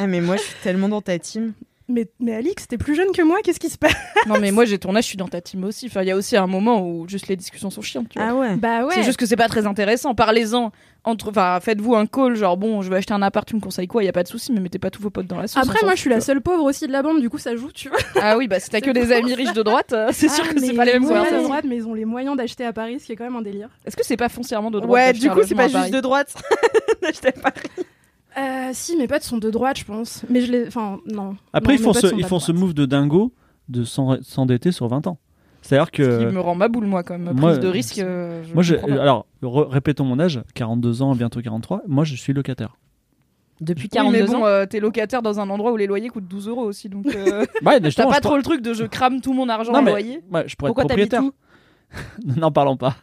Ah, 0.00 0.08
mais 0.08 0.20
moi, 0.20 0.34
je 0.34 0.42
suis 0.42 0.56
tellement 0.64 0.88
dans 0.88 1.00
ta 1.00 1.16
team. 1.16 1.52
Mais, 1.88 2.08
mais 2.20 2.34
Alix, 2.34 2.68
t'es 2.68 2.78
plus 2.78 2.94
jeune 2.94 3.12
que 3.12 3.22
moi, 3.22 3.38
qu'est-ce 3.42 3.58
qui 3.60 3.68
se 3.68 3.76
passe 3.76 3.92
Non, 4.26 4.38
mais 4.40 4.50
moi 4.52 4.64
j'ai 4.64 4.78
ton 4.78 4.94
âge, 4.94 5.04
je 5.04 5.08
suis 5.08 5.16
dans 5.16 5.28
ta 5.28 5.40
team 5.40 5.64
aussi. 5.64 5.86
Enfin, 5.86 6.02
il 6.02 6.08
y 6.08 6.10
a 6.10 6.16
aussi 6.16 6.36
un 6.36 6.46
moment 6.46 6.86
où 6.86 7.08
juste 7.08 7.28
les 7.28 7.36
discussions 7.36 7.70
sont 7.70 7.82
chiantes. 7.82 8.08
Tu 8.08 8.18
vois. 8.18 8.28
Ah 8.28 8.34
ouais. 8.34 8.56
Bah 8.56 8.84
ouais. 8.86 8.94
C'est 8.94 9.02
juste 9.02 9.18
que 9.18 9.26
c'est 9.26 9.36
pas 9.36 9.48
très 9.48 9.66
intéressant. 9.66 10.14
Parlez-en. 10.14 10.70
Entre, 11.04 11.30
enfin, 11.30 11.58
faites-vous 11.60 11.96
un 11.96 12.06
call, 12.06 12.36
genre 12.36 12.56
bon, 12.56 12.80
je 12.80 12.88
vais 12.88 12.98
acheter 12.98 13.12
un 13.12 13.22
appart, 13.22 13.44
tu 13.48 13.56
me 13.56 13.60
conseilles 13.60 13.88
quoi? 13.88 14.04
Y 14.04 14.08
a 14.08 14.12
pas 14.12 14.22
de 14.22 14.28
souci, 14.28 14.52
mais 14.52 14.60
mettez 14.60 14.78
pas 14.78 14.88
tous 14.90 15.02
vos 15.02 15.10
potes 15.10 15.26
dans 15.26 15.36
la 15.40 15.48
sauce. 15.48 15.60
Après, 15.60 15.80
moi, 15.84 15.96
je 15.96 16.00
suis 16.00 16.10
la 16.10 16.20
seule 16.20 16.40
pauvre 16.40 16.62
aussi 16.62 16.86
de 16.86 16.92
la 16.92 17.02
bande, 17.02 17.20
du 17.20 17.28
coup, 17.28 17.38
ça 17.38 17.56
joue, 17.56 17.72
tu 17.72 17.88
vois. 17.88 17.98
Ah 18.20 18.38
oui, 18.38 18.46
bah 18.46 18.60
si 18.60 18.70
t'as 18.70 18.80
que 18.80 18.92
des 18.92 19.10
amis 19.10 19.30
ça. 19.30 19.36
riches 19.36 19.52
de 19.52 19.62
droite, 19.64 19.92
euh, 19.92 20.10
c'est 20.12 20.28
sûr 20.28 20.44
Ah, 20.48 20.54
que 20.54 20.60
c'est 20.60 20.72
pas 20.74 20.84
les 20.84 20.92
mêmes 20.92 21.02
ouais, 21.02 21.08
de 21.08 21.14
conversations. 21.14 21.42
droite, 21.42 21.64
mais 21.68 21.74
ils 21.74 21.86
ont 21.88 21.94
les 21.94 22.04
moyens 22.04 22.36
d'acheter 22.36 22.64
à 22.64 22.72
Paris, 22.72 23.00
ce 23.00 23.06
qui 23.06 23.12
est 23.12 23.16
quand 23.16 23.24
même 23.24 23.34
un 23.34 23.42
délire. 23.42 23.68
Est-ce 23.84 23.96
que 23.96 24.04
c'est 24.04 24.16
pas 24.16 24.28
foncièrement 24.28 24.70
de 24.70 24.78
droite 24.78 24.92
Ouais, 24.92 25.12
d'acheter 25.12 25.28
du 25.28 25.34
coup, 25.34 25.40
c'est 25.44 25.56
pas 25.56 25.62
à 25.64 25.66
juste 25.66 25.76
Paris 25.76 25.90
de 25.90 26.00
droite. 26.00 26.34
N'achetez 27.02 27.32
pas. 27.42 27.52
Euh, 28.38 28.70
si, 28.72 28.96
mes 28.96 29.06
potes 29.06 29.22
sont 29.22 29.38
de 29.38 29.50
droite, 29.50 29.78
je 29.78 29.84
pense. 29.84 30.24
Mais 30.30 30.40
je 30.40 30.50
les. 30.52 30.66
Enfin, 30.66 30.98
non. 31.06 31.36
Après, 31.52 31.74
Non, 31.74 31.78
ils 31.78 31.82
font 31.82 31.92
ce, 31.92 32.06
ils 32.16 32.24
font 32.24 32.38
ce 32.38 32.52
move 32.52 32.74
de 32.74 32.86
dingo 32.86 33.32
de 33.68 33.84
s'en- 33.84 34.22
s'endetter 34.22 34.72
sur 34.72 34.88
20 34.88 35.06
ans. 35.06 35.18
C'est-à-dire 35.60 35.90
Qui 35.90 36.02
que... 36.02 36.30
me 36.30 36.40
rend 36.40 36.54
ma 36.56 36.68
boule, 36.68 36.86
moi, 36.86 37.02
quand 37.02 37.18
même. 37.18 37.34
Moi, 37.36 37.50
Prise 37.52 37.60
de 37.62 37.68
risque. 37.68 37.98
euh, 37.98 38.42
je 38.48 38.52
Moi, 38.54 38.62
je, 38.62 38.74
alors, 38.74 39.26
répétons 39.42 40.04
mon 40.04 40.18
âge, 40.18 40.42
42 40.54 41.02
ans, 41.02 41.14
bientôt 41.14 41.40
43. 41.40 41.82
Moi, 41.86 42.04
je 42.04 42.16
suis 42.16 42.32
locataire. 42.32 42.76
Depuis 43.60 43.84
Oui, 43.84 43.88
42 43.90 44.18
mais 44.18 44.26
bon, 44.26 44.42
ans. 44.42 44.46
euh, 44.46 44.66
t'es 44.66 44.80
locataire 44.80 45.22
dans 45.22 45.38
un 45.38 45.48
endroit 45.48 45.70
où 45.72 45.76
les 45.76 45.86
loyers 45.86 46.08
coûtent 46.08 46.26
12 46.26 46.48
euros 46.48 46.62
aussi, 46.64 46.88
donc 46.88 47.06
euh, 47.14 47.44
Ouais, 47.64 47.78
mais 47.78 47.92
t'as 47.92 48.06
pas 48.08 48.18
trop 48.20 48.36
le 48.36 48.42
truc 48.42 48.60
de 48.60 48.72
je 48.74 48.82
crame 48.84 49.20
tout 49.20 49.32
mon 49.34 49.48
argent 49.48 49.72
en 49.72 49.82
loyer. 49.82 50.20
Ouais, 50.32 50.48
je 50.48 50.56
pourrais 50.56 50.70
Pourquoi 50.70 50.82
être 50.84 50.88
propriétaire. 50.88 51.22
N'en 52.36 52.50
parlons 52.50 52.76
pas. 52.76 52.96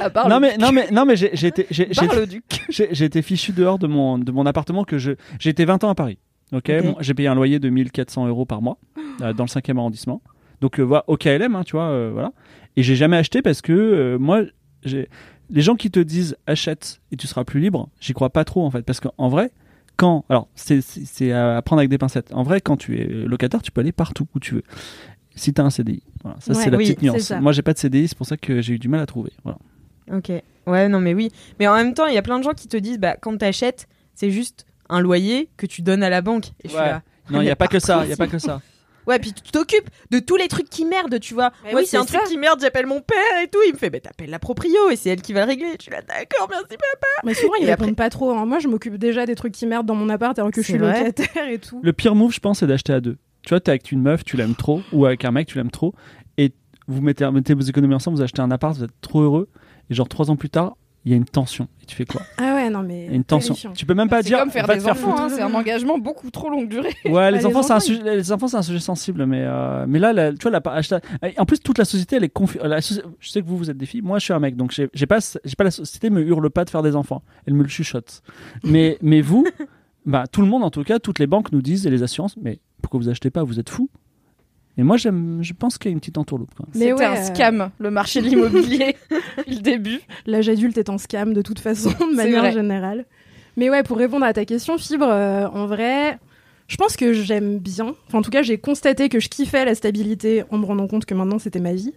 À 0.00 0.10
part 0.10 0.28
non, 0.28 0.36
le 0.36 0.40
mais, 0.40 0.56
non, 0.58 0.72
mais, 0.72 0.90
non, 0.90 1.04
mais 1.04 1.16
j'ai 1.16 3.04
été 3.04 3.22
fichu 3.22 3.52
dehors 3.52 3.78
de 3.78 3.86
mon, 3.86 4.18
de 4.18 4.32
mon 4.32 4.46
appartement 4.46 4.84
que 4.84 4.98
je. 4.98 5.12
J'ai 5.38 5.50
été 5.50 5.64
20 5.64 5.84
ans 5.84 5.90
à 5.90 5.94
Paris. 5.94 6.18
Ok, 6.52 6.70
Ok. 6.70 6.82
Bon, 6.84 6.96
j'ai 7.00 7.14
payé 7.14 7.28
un 7.28 7.34
loyer 7.34 7.58
de 7.58 7.68
1400 7.68 8.26
euros 8.26 8.44
par 8.44 8.62
mois 8.62 8.78
euh, 9.22 9.32
dans 9.32 9.44
le 9.44 9.48
5e 9.48 9.78
arrondissement. 9.78 10.22
Donc, 10.60 10.78
euh, 10.78 10.82
voilà, 10.82 11.04
au 11.06 11.16
KLM, 11.16 11.56
hein, 11.56 11.62
tu 11.64 11.72
vois, 11.72 11.86
euh, 11.86 12.10
voilà. 12.12 12.32
Et 12.76 12.82
j'ai 12.82 12.94
jamais 12.96 13.16
acheté 13.16 13.42
parce 13.42 13.62
que 13.62 14.16
moi, 14.18 14.42
j'ai. 14.84 15.08
Les 15.50 15.60
gens 15.60 15.74
qui 15.74 15.90
te 15.90 16.00
disent 16.00 16.36
achète 16.46 17.00
et 17.10 17.16
tu 17.16 17.26
seras 17.26 17.44
plus 17.44 17.60
libre, 17.60 17.90
j'y 18.00 18.14
crois 18.14 18.30
pas 18.30 18.44
trop 18.44 18.64
en 18.64 18.70
fait. 18.70 18.82
Parce 18.82 19.00
qu'en 19.00 19.28
vrai, 19.28 19.50
quand. 19.96 20.24
Alors, 20.30 20.48
c'est 20.54 21.32
à 21.32 21.60
prendre 21.62 21.80
avec 21.80 21.90
des 21.90 21.98
pincettes. 21.98 22.32
En 22.32 22.42
vrai, 22.42 22.60
quand 22.60 22.76
tu 22.76 22.98
es 22.98 23.04
locataire, 23.04 23.60
tu 23.60 23.70
peux 23.70 23.82
aller 23.82 23.92
partout 23.92 24.26
où 24.34 24.40
tu 24.40 24.54
veux. 24.54 24.62
Si 25.34 25.52
tu 25.54 25.60
as 25.60 25.64
un 25.64 25.70
CDI. 25.70 26.02
Voilà, 26.22 26.36
ça, 26.40 26.52
Ouais, 26.52 26.62
c'est 26.62 26.70
la 26.70 26.76
oui, 26.76 26.84
petite 26.84 27.02
nuance. 27.02 27.30
Moi, 27.40 27.52
j'ai 27.52 27.62
pas 27.62 27.72
de 27.72 27.78
CDI, 27.78 28.08
c'est 28.08 28.16
pour 28.16 28.26
ça 28.26 28.36
que 28.36 28.60
j'ai 28.60 28.74
eu 28.74 28.78
du 28.78 28.88
mal 28.88 29.00
à 29.00 29.06
trouver. 29.06 29.32
Voilà. 29.44 29.58
Ok. 30.12 30.30
Ouais, 30.66 30.88
non, 30.88 31.00
mais 31.00 31.14
oui. 31.14 31.30
Mais 31.58 31.66
en 31.66 31.74
même 31.74 31.94
temps, 31.94 32.06
il 32.06 32.14
y 32.14 32.18
a 32.18 32.22
plein 32.22 32.38
de 32.38 32.44
gens 32.44 32.52
qui 32.54 32.68
te 32.68 32.76
disent, 32.76 32.98
bah, 32.98 33.16
quand 33.20 33.36
t'achètes, 33.36 33.88
c'est 34.14 34.30
juste 34.30 34.66
un 34.88 35.00
loyer 35.00 35.48
que 35.56 35.66
tu 35.66 35.82
donnes 35.82 36.02
à 36.02 36.10
la 36.10 36.20
banque. 36.20 36.48
Et 36.62 36.68
je 36.68 36.68
suis 36.68 36.76
là. 36.76 37.02
Non, 37.30 37.40
il 37.40 37.44
n'y 37.44 37.50
a 37.50 37.56
pas 37.56 37.68
que 37.68 37.78
ça. 37.78 38.02
Il 38.04 38.10
y 38.10 38.12
a 38.12 38.16
pas 38.16 38.26
que 38.28 38.38
ça. 38.38 38.60
Ouais, 39.04 39.18
puis 39.18 39.32
tu 39.32 39.50
t'occupes 39.50 39.90
de 40.12 40.20
tous 40.20 40.36
les 40.36 40.46
trucs 40.46 40.70
qui 40.70 40.84
merdent, 40.84 41.18
tu 41.18 41.34
vois. 41.34 41.50
Mais 41.64 41.72
Moi, 41.72 41.80
oui, 41.80 41.86
c'est 41.88 41.96
un 41.96 42.04
truc 42.04 42.20
qui 42.28 42.38
merde, 42.38 42.60
j'appelle 42.62 42.86
mon 42.86 43.00
père 43.00 43.42
et 43.42 43.48
tout. 43.48 43.58
Il 43.66 43.72
me 43.72 43.76
fait, 43.76 43.90
bah, 43.90 43.98
t'appelles 43.98 44.30
la 44.30 44.38
proprio 44.38 44.90
et 44.92 44.94
c'est 44.96 45.10
elle 45.10 45.22
qui 45.22 45.32
va 45.32 45.40
le 45.40 45.46
régler. 45.48 45.70
Je 45.76 45.82
suis 45.82 45.90
là, 45.90 46.02
d'accord, 46.02 46.48
merci. 46.48 46.66
Mais 47.24 47.34
souvent, 47.34 47.54
ils 47.60 47.66
répondent 47.66 47.88
après- 47.88 47.94
pas 47.96 48.10
trop. 48.10 48.30
hein. 48.30 48.46
Moi, 48.46 48.60
je 48.60 48.68
m'occupe 48.68 48.98
déjà 48.98 49.26
des 49.26 49.34
trucs 49.34 49.54
qui 49.54 49.66
merdent 49.66 49.86
dans 49.86 49.96
mon 49.96 50.08
appart 50.08 50.38
alors 50.38 50.52
que 50.52 50.62
je 50.62 50.68
suis 50.68 50.78
locataire 50.78 51.48
et 51.50 51.58
tout. 51.58 51.80
Le 51.82 51.92
pire 51.92 52.14
move, 52.14 52.32
je 52.32 52.38
pense, 52.38 52.60
c'est 52.60 52.66
d'acheter 52.68 52.92
à 52.92 53.00
deux. 53.00 53.16
Tu 53.42 53.50
vois, 53.50 53.60
t'es 53.60 53.70
avec 53.70 53.90
une 53.92 54.02
meuf, 54.02 54.24
tu 54.24 54.36
l'aimes 54.36 54.54
trop, 54.54 54.82
ou 54.92 55.04
avec 55.06 55.24
un 55.24 55.30
mec, 55.32 55.48
tu 55.48 55.58
l'aimes 55.58 55.70
trop, 55.70 55.94
et 56.38 56.52
vous 56.88 57.00
mettez, 57.02 57.28
mettez 57.30 57.54
vos 57.54 57.62
économies 57.62 57.94
ensemble, 57.94 58.16
vous 58.16 58.22
achetez 58.22 58.40
un 58.42 58.50
appart, 58.50 58.76
vous 58.76 58.84
êtes 58.84 59.00
trop 59.00 59.20
heureux, 59.22 59.48
et 59.90 59.94
genre 59.94 60.08
trois 60.08 60.30
ans 60.30 60.36
plus 60.36 60.50
tard, 60.50 60.76
il 61.04 61.10
y 61.10 61.14
a 61.14 61.16
une 61.16 61.24
tension. 61.24 61.66
Et 61.82 61.86
tu 61.86 61.96
fais 61.96 62.04
quoi? 62.04 62.22
Ah 62.38 62.54
ouais, 62.54 62.70
non, 62.70 62.84
mais. 62.84 63.06
Une 63.06 63.24
tension. 63.24 63.56
Tu 63.74 63.84
peux 63.84 63.94
même 63.94 64.08
pas 64.08 64.22
C'est 64.22 64.28
dire. 64.28 64.38
comme 64.38 64.52
faire 64.52 64.68
va 64.68 64.76
des 64.76 64.84
te 64.84 64.88
enfants, 64.88 65.16
hein, 65.18 65.28
c'est 65.28 65.42
un 65.42 65.52
engagement 65.52 65.98
beaucoup 65.98 66.30
trop 66.30 66.48
longue 66.48 66.68
durée. 66.68 66.90
Ouais, 67.06 67.32
les, 67.32 67.38
les 67.38 67.46
enfants, 67.46 67.64
c'est 67.64 67.72
un 67.72 67.78
ils- 67.78 67.82
sujet, 67.82 68.02
les 68.16 68.30
enfants, 68.30 68.46
c'est 68.46 68.56
un 68.58 68.62
sujet 68.62 68.78
sensible, 68.78 69.26
mais, 69.26 69.42
euh, 69.44 69.84
mais 69.88 69.98
là, 69.98 70.12
la- 70.12 70.32
tu 70.32 70.48
vois, 70.48 70.52
la, 70.52 71.00
en 71.38 71.44
plus, 71.44 71.58
toute 71.58 71.78
la 71.78 71.84
société, 71.84 72.14
elle 72.14 72.24
est 72.24 72.28
confuse. 72.28 72.60
Je 73.18 73.28
sais 73.28 73.42
que 73.42 73.46
vous, 73.48 73.58
vous 73.58 73.68
êtes 73.68 73.76
des 73.76 73.86
filles. 73.86 74.02
Moi, 74.02 74.20
je 74.20 74.24
suis 74.26 74.32
un 74.32 74.38
mec, 74.38 74.54
donc 74.54 74.70
j'ai 74.70 74.88
j'ai 74.94 75.06
pas, 75.06 75.18
j'ai 75.44 75.56
pas 75.56 75.64
la 75.64 75.72
société 75.72 76.08
me 76.08 76.20
hurle 76.22 76.48
pas 76.50 76.64
de 76.64 76.70
faire 76.70 76.82
des 76.84 76.94
enfants. 76.94 77.22
Elle 77.46 77.54
me 77.54 77.64
le 77.64 77.68
chuchote. 77.68 78.22
Mais, 78.62 78.96
mais 79.02 79.22
vous, 79.22 79.44
bah, 80.06 80.26
tout 80.26 80.40
le 80.40 80.46
monde, 80.46 80.64
en 80.64 80.70
tout 80.70 80.84
cas, 80.84 80.98
toutes 80.98 81.18
les 81.18 81.26
banques 81.26 81.52
nous 81.52 81.62
disent 81.62 81.86
et 81.86 81.90
les 81.90 82.02
assurances, 82.02 82.36
mais 82.40 82.60
pourquoi 82.80 83.00
vous 83.00 83.08
achetez 83.08 83.30
pas 83.30 83.42
Vous 83.42 83.58
êtes 83.58 83.70
fous? 83.70 83.88
Et 84.78 84.82
moi, 84.82 84.96
j'aime, 84.96 85.40
je 85.42 85.52
pense 85.52 85.76
qu'il 85.76 85.90
y 85.90 85.92
a 85.92 85.94
une 85.94 86.00
petite 86.00 86.16
entourloupe. 86.16 86.50
C'était 86.72 86.94
ouais, 86.94 87.04
un 87.04 87.16
euh, 87.16 87.22
scam, 87.22 87.70
le 87.78 87.90
marché 87.90 88.22
de 88.22 88.26
l'immobilier, 88.26 88.96
le 89.46 89.60
début. 89.60 90.00
L'âge 90.26 90.48
adulte 90.48 90.78
est 90.78 90.88
en 90.88 90.96
scam 90.96 91.34
de 91.34 91.42
toute 91.42 91.58
façon, 91.58 91.90
de 91.90 92.16
manière 92.16 92.40
vrai. 92.40 92.52
générale. 92.52 93.04
Mais 93.56 93.68
ouais, 93.68 93.82
pour 93.82 93.98
répondre 93.98 94.24
à 94.24 94.32
ta 94.32 94.46
question, 94.46 94.78
Fibre, 94.78 95.08
euh, 95.08 95.46
en 95.48 95.66
vrai, 95.66 96.18
je 96.68 96.76
pense 96.76 96.96
que 96.96 97.12
j'aime 97.12 97.58
bien. 97.58 97.94
Enfin, 98.08 98.18
en 98.18 98.22
tout 98.22 98.30
cas, 98.30 98.42
j'ai 98.42 98.56
constaté 98.56 99.10
que 99.10 99.20
je 99.20 99.28
kiffais 99.28 99.66
la 99.66 99.74
stabilité 99.74 100.44
en 100.50 100.56
me 100.56 100.64
rendant 100.64 100.86
compte 100.86 101.04
que 101.04 101.14
maintenant 101.14 101.38
c'était 101.38 101.60
ma 101.60 101.74
vie. 101.74 101.92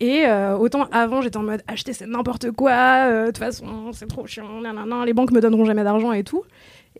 Et 0.00 0.24
euh, 0.26 0.56
autant 0.56 0.84
avant, 0.92 1.20
j'étais 1.20 1.36
en 1.36 1.42
mode 1.42 1.62
acheter 1.66 1.92
c'est 1.92 2.06
n'importe 2.06 2.50
quoi, 2.52 3.06
euh, 3.06 3.20
de 3.22 3.26
toute 3.26 3.38
façon 3.38 3.92
c'est 3.92 4.06
trop 4.06 4.26
chiant, 4.26 4.60
nanana, 4.62 5.04
les 5.04 5.12
banques 5.12 5.30
me 5.30 5.42
donneront 5.42 5.66
jamais 5.66 5.84
d'argent 5.84 6.12
et 6.12 6.24
tout. 6.24 6.42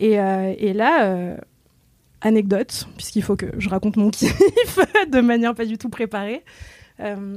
Et, 0.01 0.19
euh, 0.19 0.53
et 0.59 0.73
là, 0.73 1.05
euh, 1.05 1.37
anecdote, 2.23 2.87
puisqu'il 2.97 3.23
faut 3.23 3.37
que 3.37 3.47
je 3.59 3.69
raconte 3.69 3.97
mon 3.97 4.11
kiff 4.11 4.79
de 5.09 5.21
manière 5.21 5.55
pas 5.55 5.65
du 5.67 5.79
tout 5.79 5.89
préparée. 5.91 6.43
Euh, 7.01 7.37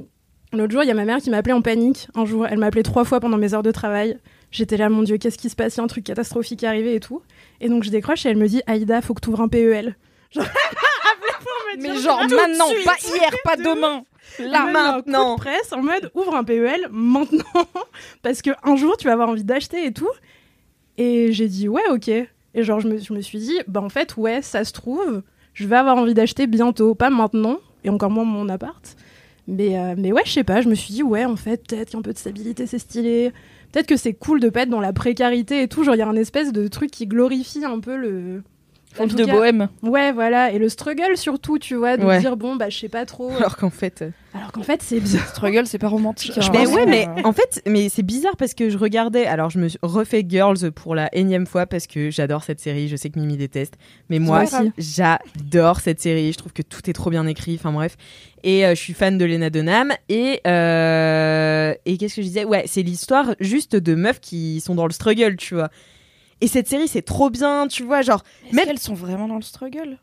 L'autre 0.53 0.71
jour, 0.71 0.83
il 0.83 0.87
y 0.87 0.91
a 0.91 0.93
ma 0.93 1.03
mère 1.05 1.17
qui 1.17 1.29
m'a 1.31 1.37
appelé 1.37 1.53
en 1.53 1.61
panique. 1.63 2.07
Un 2.15 2.25
jour, 2.25 2.45
elle 2.45 2.59
m'a 2.59 2.67
appelé 2.67 2.83
trois 2.83 3.05
fois 3.05 3.19
pendant 3.19 3.37
mes 3.37 3.53
heures 3.55 3.63
de 3.63 3.71
travail. 3.71 4.19
J'étais 4.51 4.77
là, 4.77 4.87
mon 4.87 5.01
Dieu, 5.01 5.17
qu'est-ce 5.17 5.37
qui 5.39 5.49
se 5.49 5.55
passe? 5.55 5.75
Il 5.75 5.79
y 5.79 5.81
a 5.81 5.83
un 5.83 5.87
truc 5.87 6.03
catastrophique 6.03 6.59
qui 6.59 6.65
est 6.65 6.67
arrivé 6.67 6.93
et 6.93 6.99
tout. 6.99 7.23
Et 7.59 7.69
donc, 7.69 7.83
je 7.83 7.89
décroche 7.89 8.25
et 8.27 8.29
elle 8.29 8.37
me 8.37 8.47
dit 8.47 8.61
Aïda, 8.67 9.01
faut 9.01 9.15
que 9.15 9.21
tu 9.21 9.29
ouvres 9.29 9.41
un 9.41 9.47
PEL. 9.47 9.95
Genre, 10.31 10.45
pour 10.45 11.51
me 11.75 11.81
Mais 11.81 11.89
dire 11.91 11.99
genre 12.01 12.19
tout 12.21 12.27
de 12.27 12.35
maintenant, 12.35 12.67
suite. 12.67 12.85
pas 12.85 12.95
hier, 13.03 13.31
pas 13.43 13.55
De 13.55 13.63
demain. 13.63 14.03
Là, 14.39 14.65
m'a 14.65 14.71
mis 14.71 14.77
un 14.77 14.93
coup 15.01 15.05
de 15.07 15.11
maintenant. 15.11 15.35
presse 15.37 15.73
en 15.73 15.81
mode 15.81 16.11
ouvre 16.13 16.35
un 16.35 16.43
PEL 16.43 16.87
maintenant 16.91 17.43
parce 18.21 18.41
que 18.41 18.51
un 18.63 18.75
jour 18.75 18.95
tu 18.97 19.05
vas 19.07 19.13
avoir 19.13 19.29
envie 19.29 19.43
d'acheter 19.43 19.85
et 19.85 19.91
tout. 19.91 20.09
Et 20.97 21.33
j'ai 21.33 21.47
dit 21.47 21.67
ouais 21.67 21.81
ok. 21.91 22.11
Et 22.55 22.63
genre 22.63 22.79
je 22.79 22.87
me, 22.87 22.97
je 22.97 23.13
me 23.13 23.21
suis 23.21 23.39
dit 23.39 23.57
bah 23.67 23.81
en 23.81 23.89
fait 23.89 24.15
ouais 24.17 24.41
ça 24.41 24.63
se 24.63 24.73
trouve 24.73 25.23
je 25.53 25.67
vais 25.67 25.75
avoir 25.75 25.97
envie 25.97 26.13
d'acheter 26.13 26.47
bientôt, 26.47 26.95
pas 26.95 27.09
maintenant 27.09 27.59
et 27.83 27.89
encore 27.89 28.09
moins 28.09 28.25
mon 28.25 28.49
appart. 28.49 28.95
Mais 29.47 29.77
euh, 29.77 29.95
mais 29.97 30.11
ouais 30.11 30.21
je 30.25 30.31
sais 30.31 30.43
pas, 30.43 30.61
je 30.61 30.69
me 30.69 30.75
suis 30.75 30.93
dit 30.93 31.03
ouais 31.03 31.25
en 31.25 31.35
fait 31.35 31.67
peut-être 31.67 31.91
qu'un 31.91 32.01
peu 32.01 32.13
de 32.13 32.17
stabilité 32.17 32.65
c'est 32.65 32.79
stylé. 32.79 33.31
Peut-être 33.71 33.87
que 33.87 33.97
c'est 33.97 34.13
cool 34.13 34.39
de 34.39 34.49
pas 34.49 34.61
être 34.61 34.69
dans 34.69 34.79
la 34.79 34.93
précarité 34.93 35.63
et 35.63 35.67
tout. 35.67 35.83
Genre 35.83 35.95
il 35.95 35.99
y 35.99 36.01
a 36.01 36.07
un 36.07 36.15
espèce 36.15 36.51
de 36.53 36.67
truc 36.67 36.91
qui 36.91 37.07
glorifie 37.07 37.65
un 37.65 37.79
peu 37.79 37.97
le 37.97 38.43
La 38.97 39.03
en 39.03 39.07
vie 39.07 39.11
tout 39.15 39.21
de 39.21 39.25
cas- 39.25 39.33
bohème. 39.33 39.69
Ouais, 39.81 40.11
voilà, 40.11 40.51
et 40.51 40.59
le 40.59 40.69
struggle 40.69 41.15
surtout, 41.17 41.57
tu 41.59 41.75
vois, 41.75 41.97
de 41.97 42.05
Ouais. 42.05 42.19
dire 42.19 42.37
bon, 42.37 42.55
bah 42.55 42.69
je 42.69 42.77
sais 42.77 42.89
pas 42.89 43.05
trop. 43.05 43.31
Alors 43.37 43.57
qu'en 43.57 43.69
fait. 43.69 44.01
euh, 44.01 44.09
Alors 44.35 44.51
qu'en 44.51 44.63
fait, 44.63 44.81
c'est 44.83 44.99
bien. 44.99 45.19
Struggle, 45.33 45.65
c'est 45.67 45.77
pas 45.77 45.87
romantique. 45.89 46.37
Hein. 46.37 46.49
Mais 46.51 46.65
ouais, 46.67 46.85
mais 46.85 47.07
en 47.23 47.33
fait, 47.33 47.61
mais 47.67 47.89
c'est 47.89 48.01
bizarre 48.03 48.35
parce 48.37 48.53
que 48.53 48.69
je 48.69 48.77
regardais. 48.77 49.25
Alors, 49.25 49.49
je 49.49 49.59
me 49.59 49.67
suis 49.69 49.79
refait 49.83 50.25
Girls 50.27 50.71
pour 50.71 50.95
la 50.95 51.09
énième 51.15 51.45
fois 51.45 51.65
parce 51.65 51.85
que 51.87 52.09
j'adore 52.11 52.43
cette 52.43 52.59
série. 52.59 52.87
Je 52.87 52.95
sais 52.95 53.09
que 53.09 53.19
Mimi 53.19 53.37
déteste, 53.37 53.75
mais 54.09 54.19
moi, 54.19 54.43
j'adore 54.77 55.79
cette 55.81 56.01
série. 56.01 56.31
Je 56.31 56.37
trouve 56.37 56.53
que 56.53 56.61
tout 56.63 56.89
est 56.89 56.93
trop 56.93 57.09
bien 57.09 57.25
écrit. 57.27 57.55
Enfin 57.59 57.71
bref, 57.71 57.95
et 58.43 58.65
euh, 58.65 58.75
je 58.75 58.79
suis 58.81 58.93
fan 58.93 59.17
de 59.17 59.25
Lena 59.25 59.49
Dunham. 59.49 59.91
Et 60.09 60.39
euh, 60.47 61.73
et 61.85 61.97
qu'est-ce 61.97 62.15
que 62.15 62.21
je 62.21 62.27
disais? 62.27 62.45
Ouais, 62.45 62.63
c'est 62.67 62.81
l'histoire 62.83 63.35
juste 63.39 63.75
de 63.75 63.95
meufs 63.95 64.19
qui 64.19 64.61
sont 64.61 64.75
dans 64.75 64.87
le 64.87 64.93
struggle, 64.93 65.35
tu 65.37 65.55
vois. 65.55 65.69
Et 66.41 66.47
cette 66.47 66.67
série, 66.67 66.87
c'est 66.87 67.01
trop 67.01 67.29
bien, 67.29 67.67
tu 67.67 67.83
vois, 67.83 68.01
genre. 68.01 68.23
Est-ce 68.47 68.55
Même- 68.55 68.65
qu'elles 68.65 68.79
sont 68.79 68.93
vraiment 68.93 69.27
dans 69.27 69.35
le 69.35 69.41
struggle? 69.41 69.97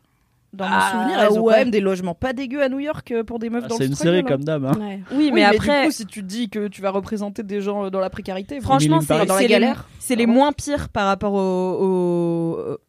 Dans 0.53 0.65
mon 0.67 0.75
Ah, 0.75 0.91
souvenir, 0.91 1.19
elles 1.19 1.39
ont 1.39 1.43
ouais. 1.43 1.53
quand 1.53 1.59
même 1.59 1.71
des 1.71 1.79
logements 1.79 2.13
pas 2.13 2.33
dégueux 2.33 2.61
à 2.61 2.67
New 2.67 2.79
York 2.79 3.09
euh, 3.11 3.23
pour 3.23 3.39
des 3.39 3.49
meufs 3.49 3.63
Ah, 3.65 3.69
dans 3.69 3.77
c'est 3.77 3.83
le 3.83 3.89
une 3.91 3.95
struggle. 3.95 4.15
série 4.17 4.23
comme 4.27 4.43
d'hab. 4.43 4.65
hein. 4.65 4.73
Ouais. 4.79 4.99
Oui, 5.11 5.17
Oui, 5.17 5.31
mais 5.33 5.43
après, 5.45 5.83
du 5.83 5.87
coup, 5.87 5.93
si 5.93 6.05
tu 6.05 6.21
te 6.21 6.25
dis 6.25 6.49
que 6.49 6.67
tu 6.67 6.81
vas 6.81 6.89
représenter 6.89 7.41
des 7.41 7.61
gens 7.61 7.85
euh, 7.85 7.89
dans 7.89 8.01
la 8.01 8.09
précarité, 8.09 8.59
franchement, 8.59 8.99
c'est 8.99 9.07
dans 9.25 9.33
la 9.33 9.37
c'est 9.37 9.43
les- 9.43 9.47
galère. 9.47 9.87
C'est 9.99 10.15
les 10.15 10.25
Pardon. 10.25 10.39
moins 10.41 10.51
pires 10.51 10.89
par 10.89 11.05
rapport 11.07 11.33
au, 11.33 11.37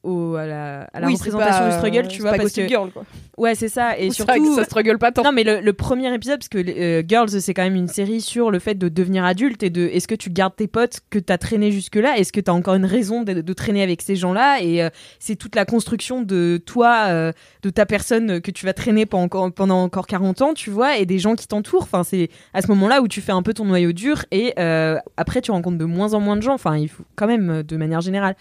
au- 0.02 0.10
au- 0.10 0.34
à 0.36 0.46
la, 0.46 0.80
à 0.92 1.00
la 1.00 1.06
Oui, 1.06 1.16
c'est 1.16 1.30
représentation 1.30 1.60
pas, 1.64 1.68
du 1.70 1.76
struggle, 1.76 2.08
tu 2.08 2.16
c'est 2.16 2.22
vois, 2.22 2.30
pas 2.32 2.36
parce 2.38 2.52
que 2.52 2.66
Girl, 2.66 2.90
quoi. 2.90 3.04
ouais, 3.36 3.54
c'est 3.54 3.68
ça, 3.68 3.98
et 3.98 4.10
C'est 4.10 4.22
vrai 4.24 4.38
que 4.38 4.44
surtout. 4.44 4.58
ça 4.58 4.64
struggle 4.64 4.98
pas 4.98 5.12
tant. 5.12 5.22
Non, 5.22 5.32
mais 5.32 5.44
le, 5.44 5.60
le 5.60 5.72
premier 5.72 6.12
épisode, 6.14 6.38
parce 6.38 6.48
que 6.48 6.58
euh, 6.58 7.02
Girls, 7.06 7.28
c'est 7.30 7.54
quand 7.54 7.62
même 7.62 7.76
une 7.76 7.88
série 7.88 8.20
sur 8.20 8.50
le 8.50 8.58
fait 8.58 8.74
de 8.74 8.88
devenir 8.88 9.24
adulte 9.24 9.62
et 9.62 9.70
de 9.70 9.82
est-ce 9.88 10.08
que 10.08 10.14
tu 10.14 10.30
gardes 10.30 10.56
tes 10.56 10.66
potes 10.66 11.00
que 11.10 11.18
t'as 11.18 11.38
traîné 11.38 11.70
jusque-là, 11.70 12.18
est-ce 12.18 12.32
que 12.32 12.40
t'as 12.40 12.52
encore 12.52 12.74
une 12.74 12.86
raison 12.86 13.22
de, 13.22 13.34
de 13.34 13.52
traîner 13.52 13.82
avec 13.82 14.02
ces 14.02 14.16
gens-là, 14.16 14.60
et 14.62 14.82
euh, 14.82 14.88
c'est 15.18 15.36
toute 15.36 15.54
la 15.54 15.64
construction 15.64 16.22
de 16.22 16.60
toi, 16.64 17.04
euh, 17.08 17.32
de 17.62 17.70
ta 17.70 17.86
personne 17.86 18.40
que 18.40 18.50
tu 18.50 18.66
vas 18.66 18.72
traîner 18.72 19.06
pendant 19.06 19.24
encore, 19.24 19.52
pendant 19.52 19.82
encore 19.84 20.06
40 20.06 20.42
ans, 20.42 20.54
tu 20.54 20.70
vois, 20.70 20.98
et 20.98 21.06
des 21.06 21.18
gens 21.18 21.36
qui 21.36 21.46
t'entourent. 21.46 21.82
Enfin, 21.84 22.02
c'est 22.04 22.28
à 22.54 22.62
ce 22.62 22.66
moment-là 22.68 23.00
où 23.02 23.08
tu 23.08 23.20
fais 23.20 23.32
un 23.32 23.42
peu 23.42 23.54
ton 23.54 23.64
noyau 23.64 23.92
dur, 23.92 24.24
et 24.32 24.52
euh, 24.58 24.98
après, 25.16 25.40
tu 25.40 25.50
rencontres 25.52 25.78
de 25.78 25.84
moins 25.84 26.14
en 26.14 26.20
moins 26.20 26.36
de 26.36 26.42
gens, 26.42 26.54
enfin, 26.54 26.76
il 26.76 26.88
faut 26.88 27.04
quand 27.14 27.26
même, 27.26 27.62
de 27.62 27.76
manière 27.76 28.00
générale. 28.00 28.34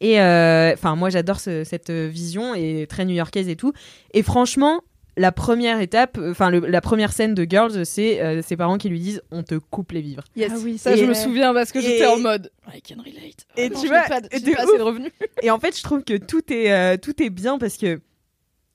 Et 0.00 0.20
euh, 0.20 0.72
enfin, 0.72 0.96
moi, 0.96 1.10
j'adore 1.10 1.38
ce- 1.38 1.64
cette 1.64 1.90
euh, 1.90 2.08
vision 2.10 2.54
et 2.54 2.86
très 2.88 3.04
new-yorkaise 3.04 3.48
et 3.48 3.56
tout. 3.56 3.72
Et 4.14 4.22
franchement, 4.22 4.80
la 5.18 5.30
première 5.30 5.78
étape, 5.82 6.18
enfin 6.30 6.50
la 6.50 6.80
première 6.80 7.12
scène 7.12 7.34
de 7.34 7.46
Girls, 7.48 7.84
c'est 7.84 8.22
euh, 8.22 8.40
ses 8.40 8.56
parents 8.56 8.78
qui 8.78 8.88
lui 8.88 8.98
disent 8.98 9.20
on 9.30 9.42
te 9.42 9.54
coupe 9.56 9.92
les 9.92 10.00
vivres. 10.00 10.24
Yes. 10.34 10.50
Ah 10.54 10.58
oui, 10.64 10.78
ça 10.78 10.96
je 10.96 11.04
me 11.04 11.12
souviens 11.12 11.52
parce 11.52 11.70
que 11.70 11.78
et- 11.80 11.82
j'étais 11.82 12.06
en 12.06 12.18
mode 12.18 12.50
I 12.74 12.80
can 12.80 12.94
relate. 13.02 13.46
Et 13.58 13.66
Ah 13.66 13.68
non, 13.74 13.80
tu 13.80 13.88
vois, 13.88 14.00
pas, 14.08 14.20
de 14.22 14.28
pas 14.28 14.64
de 14.64 14.82
revenus. 14.82 15.12
Et 15.42 15.50
en 15.50 15.58
fait, 15.60 15.76
je 15.76 15.82
trouve 15.82 16.02
que 16.02 16.16
tout 16.16 16.50
est 16.50 16.72
euh, 16.72 16.96
tout 16.96 17.22
est 17.22 17.28
bien 17.30 17.58
parce 17.58 17.76
que 17.76 18.00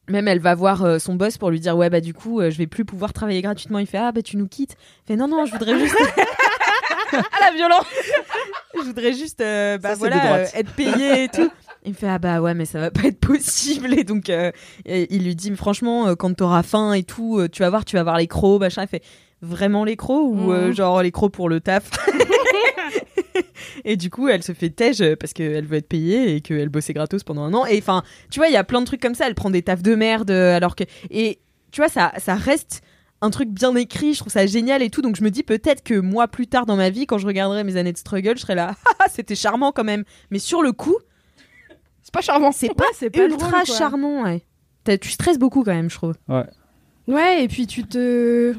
même 0.09 0.27
elle 0.27 0.39
va 0.39 0.55
voir 0.55 0.83
euh, 0.83 0.99
son 0.99 1.15
boss 1.15 1.37
pour 1.37 1.49
lui 1.49 1.59
dire 1.59 1.75
ouais 1.77 1.89
bah 1.89 1.99
du 2.01 2.13
coup 2.13 2.39
euh, 2.39 2.49
je 2.49 2.57
vais 2.57 2.67
plus 2.67 2.85
pouvoir 2.85 3.13
travailler 3.13 3.41
gratuitement. 3.41 3.79
Il 3.79 3.87
fait 3.87 3.97
ah 3.97 4.11
bah 4.11 4.21
tu 4.21 4.37
nous 4.37 4.47
quittes. 4.47 4.75
Il 5.05 5.13
fait 5.13 5.15
non 5.15 5.27
non 5.27 5.45
je 5.45 5.51
voudrais 5.51 5.77
juste 5.79 5.95
Ah 7.13 7.21
la 7.39 7.51
violence 7.55 7.85
je 8.75 8.81
voudrais 8.81 9.13
juste 9.13 9.39
euh, 9.41 9.77
bah 9.77 9.89
Ça, 9.91 9.95
voilà 9.95 10.35
euh, 10.35 10.45
être 10.53 10.71
payé 10.73 11.23
et 11.23 11.27
tout. 11.29 11.49
Il 11.85 11.91
me 11.91 11.95
fait 11.95 12.07
ah 12.09 12.19
bah 12.19 12.41
ouais 12.41 12.53
mais 12.53 12.65
ça 12.65 12.79
va 12.79 12.91
pas 12.91 13.03
être 13.03 13.19
possible 13.19 13.93
et 13.97 14.03
donc 14.03 14.29
euh, 14.29 14.51
et 14.85 15.13
il 15.15 15.23
lui 15.23 15.35
dit 15.35 15.55
franchement 15.55 16.15
quand 16.15 16.33
t'auras 16.35 16.63
faim 16.63 16.91
et 16.93 17.03
tout 17.03 17.47
tu 17.51 17.61
vas 17.63 17.69
voir 17.69 17.85
tu 17.85 17.95
vas 17.95 18.03
voir 18.03 18.17
les 18.17 18.27
crocs 18.27 18.59
machin 18.59 18.83
il 18.83 18.87
fait 18.89 19.03
vraiment 19.41 19.83
les 19.85 19.95
crocs 19.95 20.25
ou 20.25 20.51
Mhm. 20.51 20.71
genre 20.73 21.01
les 21.01 21.11
crocs 21.11 21.31
pour 21.31 21.47
le 21.47 21.61
taf? 21.61 21.89
et 23.85 23.97
du 23.97 24.09
coup 24.09 24.27
elle 24.27 24.43
se 24.43 24.53
fait 24.53 24.69
tège 24.69 25.01
euh, 25.01 25.15
parce 25.15 25.33
qu'elle 25.33 25.65
veut 25.65 25.77
être 25.77 25.87
payée 25.87 26.35
et 26.35 26.41
qu'elle 26.41 26.69
bossait 26.69 26.93
gratos 26.93 27.23
pendant 27.23 27.43
un 27.43 27.53
an 27.53 27.65
et 27.65 27.77
enfin 27.77 28.03
tu 28.29 28.39
vois 28.39 28.47
il 28.47 28.53
y 28.53 28.57
a 28.57 28.63
plein 28.63 28.81
de 28.81 28.85
trucs 28.85 29.01
comme 29.01 29.15
ça 29.15 29.27
elle 29.27 29.35
prend 29.35 29.49
des 29.49 29.61
tafs 29.61 29.83
de 29.83 29.95
merde 29.95 30.31
euh, 30.31 30.55
alors 30.55 30.75
que 30.75 30.83
et 31.09 31.39
tu 31.71 31.81
vois 31.81 31.89
ça 31.89 32.11
ça 32.17 32.35
reste 32.35 32.81
un 33.21 33.29
truc 33.29 33.49
bien 33.49 33.75
écrit, 33.75 34.13
je 34.13 34.19
trouve 34.19 34.31
ça 34.31 34.45
génial 34.45 34.81
et 34.83 34.89
tout. 34.89 35.01
Donc 35.01 35.15
je 35.15 35.23
me 35.23 35.31
dis 35.31 35.43
peut-être 35.43 35.83
que 35.83 35.99
moi 35.99 36.27
plus 36.27 36.47
tard 36.47 36.65
dans 36.65 36.75
ma 36.75 36.89
vie, 36.89 37.07
quand 37.07 37.17
je 37.17 37.25
regarderai 37.25 37.63
mes 37.63 37.75
années 37.75 37.91
de 37.93 37.97
struggle, 37.97 38.35
je 38.35 38.41
serai 38.41 38.55
là, 38.55 38.75
Ah, 38.99 39.05
c'était 39.09 39.35
charmant 39.35 39.71
quand 39.71 39.83
même. 39.83 40.03
Mais 40.29 40.39
sur 40.39 40.61
le 40.61 40.71
coup, 40.71 40.97
C'est 42.03 42.13
pas 42.13 42.21
charmant. 42.21 42.51
c'est 42.51 42.73
pas, 42.73 42.85
c'est 42.93 43.09
pas 43.09 43.23
ultra 43.25 43.63
drôle, 43.63 43.65
charmant. 43.65 44.23
Ouais. 44.23 44.43
Tu 44.99 45.09
stresses 45.09 45.39
beaucoup 45.39 45.63
quand 45.63 45.73
même, 45.73 45.89
je 45.89 45.95
trouve. 45.95 46.13
Ouais, 47.07 47.43
et 47.43 47.47
puis 47.47 47.67
tu 47.67 47.83
te. 47.83 48.53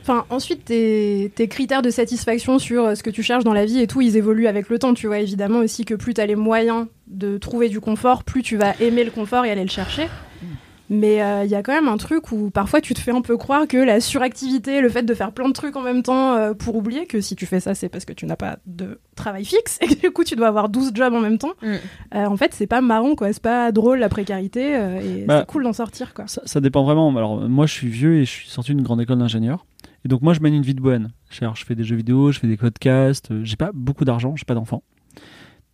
Enfin, 0.00 0.24
ensuite, 0.30 0.64
tes, 0.66 1.32
tes 1.34 1.48
critères 1.48 1.82
de 1.82 1.90
satisfaction 1.90 2.58
sur 2.58 2.84
euh, 2.84 2.94
ce 2.94 3.02
que 3.02 3.10
tu 3.10 3.22
cherches 3.22 3.44
dans 3.44 3.52
la 3.52 3.64
vie 3.64 3.80
et 3.80 3.86
tout, 3.86 4.00
ils 4.00 4.16
évoluent 4.16 4.46
avec 4.46 4.68
le 4.68 4.78
temps. 4.78 4.94
Tu 4.94 5.06
vois, 5.06 5.18
évidemment 5.18 5.60
aussi 5.60 5.84
que 5.84 5.94
plus 5.94 6.14
t'as 6.14 6.26
les 6.26 6.36
moyens 6.36 6.86
de 7.06 7.38
trouver 7.38 7.68
du 7.68 7.80
confort, 7.80 8.24
plus 8.24 8.42
tu 8.42 8.56
vas 8.56 8.74
aimer 8.80 9.04
le 9.04 9.10
confort 9.10 9.44
et 9.44 9.50
aller 9.50 9.62
le 9.62 9.70
chercher. 9.70 10.08
Mais 10.92 11.22
euh, 11.22 11.44
il 11.44 11.50
y 11.50 11.54
a 11.54 11.62
quand 11.62 11.72
même 11.72 11.88
un 11.88 11.96
truc 11.96 12.32
où 12.32 12.50
parfois 12.50 12.82
tu 12.82 12.92
te 12.92 13.00
fais 13.00 13.12
un 13.12 13.22
peu 13.22 13.38
croire 13.38 13.66
que 13.66 13.78
la 13.78 13.98
suractivité, 13.98 14.82
le 14.82 14.90
fait 14.90 15.02
de 15.02 15.14
faire 15.14 15.32
plein 15.32 15.48
de 15.48 15.54
trucs 15.54 15.74
en 15.74 15.80
même 15.80 16.02
temps 16.02 16.34
euh, 16.34 16.52
pour 16.52 16.76
oublier 16.76 17.06
que 17.06 17.22
si 17.22 17.34
tu 17.34 17.46
fais 17.46 17.60
ça, 17.60 17.74
c'est 17.74 17.88
parce 17.88 18.04
que 18.04 18.12
tu 18.12 18.26
n'as 18.26 18.36
pas 18.36 18.58
de 18.66 19.00
travail 19.16 19.46
fixe 19.46 19.78
et 19.80 19.86
que 19.86 19.98
du 19.98 20.10
coup 20.10 20.22
tu 20.22 20.36
dois 20.36 20.48
avoir 20.48 20.68
12 20.68 20.90
jobs 20.92 21.14
en 21.14 21.20
même 21.20 21.38
temps. 21.38 21.52
Mm. 21.62 21.72
Euh, 22.14 22.26
en 22.26 22.36
fait, 22.36 22.52
c'est 22.52 22.66
pas 22.66 22.82
marrant 22.82 23.14
quoi, 23.14 23.32
c'est 23.32 23.42
pas 23.42 23.72
drôle 23.72 24.00
la 24.00 24.10
précarité 24.10 24.76
euh, 24.76 25.00
et 25.00 25.24
Bah, 25.24 25.40
c'est 25.40 25.46
cool 25.46 25.64
d'en 25.64 25.72
sortir 25.72 26.12
quoi. 26.12 26.26
Ça, 26.26 26.42
ça 26.44 26.60
dépend 26.60 26.84
vraiment. 26.84 27.08
Alors, 27.16 27.40
moi, 27.48 27.64
je 27.64 27.72
suis 27.72 27.88
vieux 27.88 28.16
et 28.16 28.26
je 28.26 28.30
suis 28.30 28.50
sorti 28.50 28.74
d'une 28.74 28.82
grande 28.82 29.00
école 29.00 29.18
d'ingénieur. 29.18 29.64
Et 30.04 30.08
donc, 30.08 30.22
moi, 30.22 30.34
je 30.34 30.40
mène 30.40 30.54
une 30.54 30.62
vie 30.62 30.74
de 30.74 30.80
bohème. 30.80 31.10
Alors, 31.40 31.56
je 31.56 31.64
fais 31.64 31.74
des 31.74 31.84
jeux 31.84 31.96
vidéo, 31.96 32.32
je 32.32 32.38
fais 32.40 32.48
des 32.48 32.56
podcasts. 32.56 33.30
euh, 33.30 33.44
J'ai 33.44 33.56
pas 33.56 33.70
beaucoup 33.72 34.04
d'argent, 34.04 34.34
j'ai 34.36 34.44
pas 34.44 34.54
d'enfants. 34.54 34.82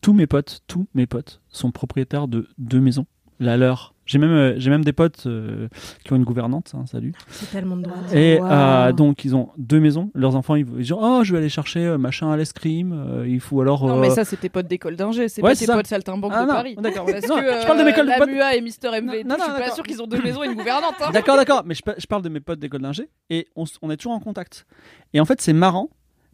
Tous 0.01 0.13
mes 0.13 0.27
potes, 0.27 0.61
tous 0.67 0.87
mes 0.95 1.07
potes 1.07 1.41
sont 1.49 1.71
propriétaires 1.73 2.29
de 2.29 2.49
deux 2.59 2.81
maisons. 2.81 3.07
La 3.41 3.57
leur. 3.57 3.95
J'ai 4.09 4.19
même, 4.19 4.31
euh, 4.33 4.55
j'ai 4.57 4.71
même 4.71 4.85
des 4.85 4.93
potes 4.95 5.25
euh, 5.27 5.69
qui 6.05 6.13
ont 6.13 6.17
une 6.17 6.25
gouvernante. 6.25 6.73
hein, 6.75 6.85
salut. 6.87 7.13
C'est 7.29 7.51
tellement 7.51 7.77
de 7.77 7.83
droite. 7.83 8.13
Et 8.13 8.39
Wow. 8.41 8.47
euh, 8.51 8.93
donc, 8.93 9.25
ils 9.25 9.37
ont 9.37 9.51
deux 9.59 9.79
maisons. 9.81 10.11
Leurs 10.15 10.35
enfants, 10.35 10.55
ils, 10.57 10.67
ils 10.77 10.83
disent 10.83 10.93
Oh, 10.99 11.21
je 11.23 11.33
vais 11.33 11.39
aller 11.39 11.49
chercher 11.51 11.81
euh, 11.87 11.99
machin 11.99 12.31
à 12.33 12.37
l'escrime. 12.37 12.93
euh, 12.93 13.29
il 13.29 13.39
faut 13.39 13.61
alors. 13.61 13.87
Non 13.87 13.99
mais 13.99 14.11
ça 14.11 14.25
c'est 14.25 14.39
tes 14.39 14.49
potes 14.49 14.67
d'école 14.67 14.97
d'ingé, 14.97 15.29
c'est 15.29 15.43
Ouais, 15.43 15.51
pas 15.51 15.57
tes 15.57 15.67
ça. 15.67 15.75
potes 15.77 15.87
saltimbanques 15.87 16.33
Ah, 16.35 16.43
de 16.43 16.49
non, 16.49 16.55
Paris. 16.55 16.77
d'accord. 16.79 17.05
Parce 17.07 17.29
Non, 17.29 17.37
que 17.37 17.43
je 17.61 17.67
parle 17.67 17.79
de 17.79 17.85
mes 17.85 17.93
potes. 17.93 18.29
MUA 18.29 18.57
et 18.57 18.61
Mister 18.63 18.89
MV, 18.89 19.03
Non, 19.25 19.37
je 19.39 19.43
suis 19.43 19.53
pas 19.53 19.59
d'accord. 19.61 19.75
sûr 19.75 19.85
qu'ils 19.85 20.03
ont 20.03 20.07
deux 20.07 20.23
maisons 20.23 20.43
et 20.43 20.47
une 20.47 20.55
gouvernante. 20.55 20.95
hein. 21.01 21.11
D'accord, 21.13 21.37
d'accord, 21.37 21.63
mais 21.67 21.75
je, 21.75 21.83
pa- 21.83 21.95
je 21.99 22.07
parle 22.07 22.23
de 22.23 22.29
mes 22.31 22.41
potes 22.41 22.59
d'école 22.59 22.81
d'ingé 22.81 23.09
et 23.31 23.47
on, 23.57 23.65
on 23.83 23.91
est 23.91 23.97
toujours 23.99 24.13
en 24.15 24.21
contact. 24.21 24.67
Et 25.13 25.21
en 25.21 25.27
fait, 25.27 25.41
c'est 25.43 25.53
marrant 25.53 25.91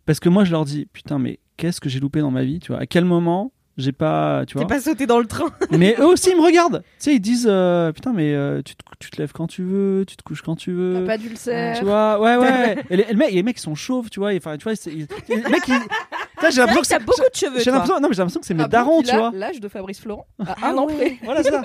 parce 0.06 0.20
que 0.20 0.28
moi, 0.28 0.44
je 0.44 0.52
leur 0.52 0.64
dis 0.64 0.86
putain, 0.92 1.18
mais 1.18 1.40
qu'est-ce 1.56 1.80
que 1.80 1.88
j'ai 1.88 1.98
loupé 1.98 2.20
dans 2.20 2.30
ma 2.30 2.44
vie, 2.44 2.60
tu 2.60 2.70
vois? 2.72 2.80
À 2.80 2.86
quel 2.86 3.04
moment 3.04 3.50
j'ai 3.76 3.92
pas, 3.92 4.44
tu 4.46 4.54
T'es 4.54 4.60
vois 4.60 4.68
pas 4.68 4.80
sauté 4.80 5.06
dans 5.06 5.18
le 5.18 5.26
train. 5.26 5.46
Mais 5.70 5.96
eux 5.98 6.06
aussi, 6.06 6.30
ils 6.30 6.36
me 6.36 6.42
regardent. 6.42 6.82
Tu 6.82 6.88
sais, 6.98 7.14
ils 7.14 7.20
disent 7.20 7.46
euh, 7.50 7.90
putain, 7.92 8.12
mais 8.12 8.32
euh, 8.34 8.62
tu, 8.62 8.76
te, 8.76 8.82
tu 9.00 9.10
te 9.10 9.16
lèves 9.20 9.32
quand 9.32 9.46
tu 9.46 9.62
veux, 9.62 10.04
tu 10.06 10.16
te 10.16 10.22
couches 10.22 10.42
quand 10.42 10.54
tu 10.56 10.72
veux. 10.72 10.94
T'as 11.00 11.06
pas 11.06 11.18
d'ulcère. 11.18 11.78
Tu 11.78 11.84
vois, 11.84 12.20
ouais, 12.20 12.36
ouais. 12.36 12.76
et 12.90 12.96
les, 12.96 13.04
les 13.04 13.14
mecs, 13.14 13.32
les 13.32 13.42
mecs, 13.42 13.56
ils 13.58 13.62
sont 13.62 13.74
chauves, 13.74 14.10
tu 14.10 14.20
vois. 14.20 14.32
et 14.34 14.36
Enfin, 14.36 14.56
tu 14.56 14.64
vois, 14.64 14.74
ils- 14.86 15.06
les 15.28 15.36
mecs, 15.50 15.66
ils- 15.68 15.74
j'ai 16.50 16.60
l'impression 16.60 16.82
que 16.82 16.86
T'as 16.88 16.98
beaucoup 16.98 17.20
de 17.20 17.36
cheveux. 17.36 17.60
J'ai 17.60 17.70
l'impression, 17.70 17.94
non, 18.00 18.08
mais 18.08 18.14
j'ai 18.14 18.18
l'impression 18.18 18.40
que 18.40 18.46
c'est 18.46 18.54
mes 18.54 18.64
Ah 18.64 18.68
darons, 18.68 19.02
tu 19.02 19.10
a 19.10 19.18
vois. 19.18 19.30
L'âge 19.34 19.60
de 19.60 19.68
Fabrice 19.68 20.00
Florent 20.00 20.26
à 20.44 20.54
Ah 20.62 20.70
un 20.70 20.76
an 20.78 20.86
ouais. 20.86 20.94
près. 20.94 21.18
Voilà, 21.24 21.42
ça. 21.42 21.62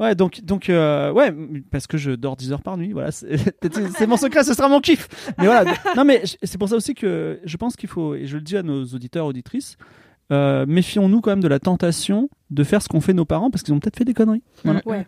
Ouais, 0.00 0.14
donc, 0.14 0.40
donc 0.42 0.70
euh, 0.70 1.12
ouais, 1.12 1.32
parce 1.70 1.86
que 1.86 1.98
je 1.98 2.10
dors 2.12 2.34
10 2.36 2.52
heures 2.52 2.62
par 2.62 2.76
nuit. 2.76 2.92
Voilà, 2.92 3.10
c'est 3.12 4.06
mon 4.06 4.16
secret, 4.16 4.42
ce 4.44 4.54
sera 4.54 4.68
mon 4.68 4.80
kiff. 4.80 5.08
Mais 5.38 5.46
voilà, 5.46 5.72
non, 5.96 6.04
mais 6.04 6.22
c'est 6.42 6.58
pour 6.58 6.68
ça 6.68 6.76
aussi 6.76 6.94
que 6.94 7.38
je 7.44 7.56
pense 7.56 7.76
qu'il 7.76 7.88
faut, 7.88 8.14
et 8.14 8.26
je 8.26 8.36
le 8.36 8.42
dis 8.42 8.56
à 8.56 8.62
nos 8.62 8.84
auditeurs, 8.84 9.26
auditrices, 9.26 9.76
euh, 10.32 10.64
méfions-nous 10.66 11.20
quand 11.20 11.30
même 11.30 11.42
de 11.42 11.48
la 11.48 11.58
tentation 11.58 12.28
de 12.50 12.64
faire 12.64 12.82
ce 12.82 12.88
qu'ont 12.88 13.00
fait 13.00 13.12
nos 13.12 13.24
parents 13.24 13.50
parce 13.50 13.62
qu'ils 13.62 13.74
ont 13.74 13.80
peut-être 13.80 13.96
fait 13.96 14.04
des 14.04 14.14
conneries. 14.14 14.42
Voilà. 14.64 14.80
Ouais. 14.86 15.06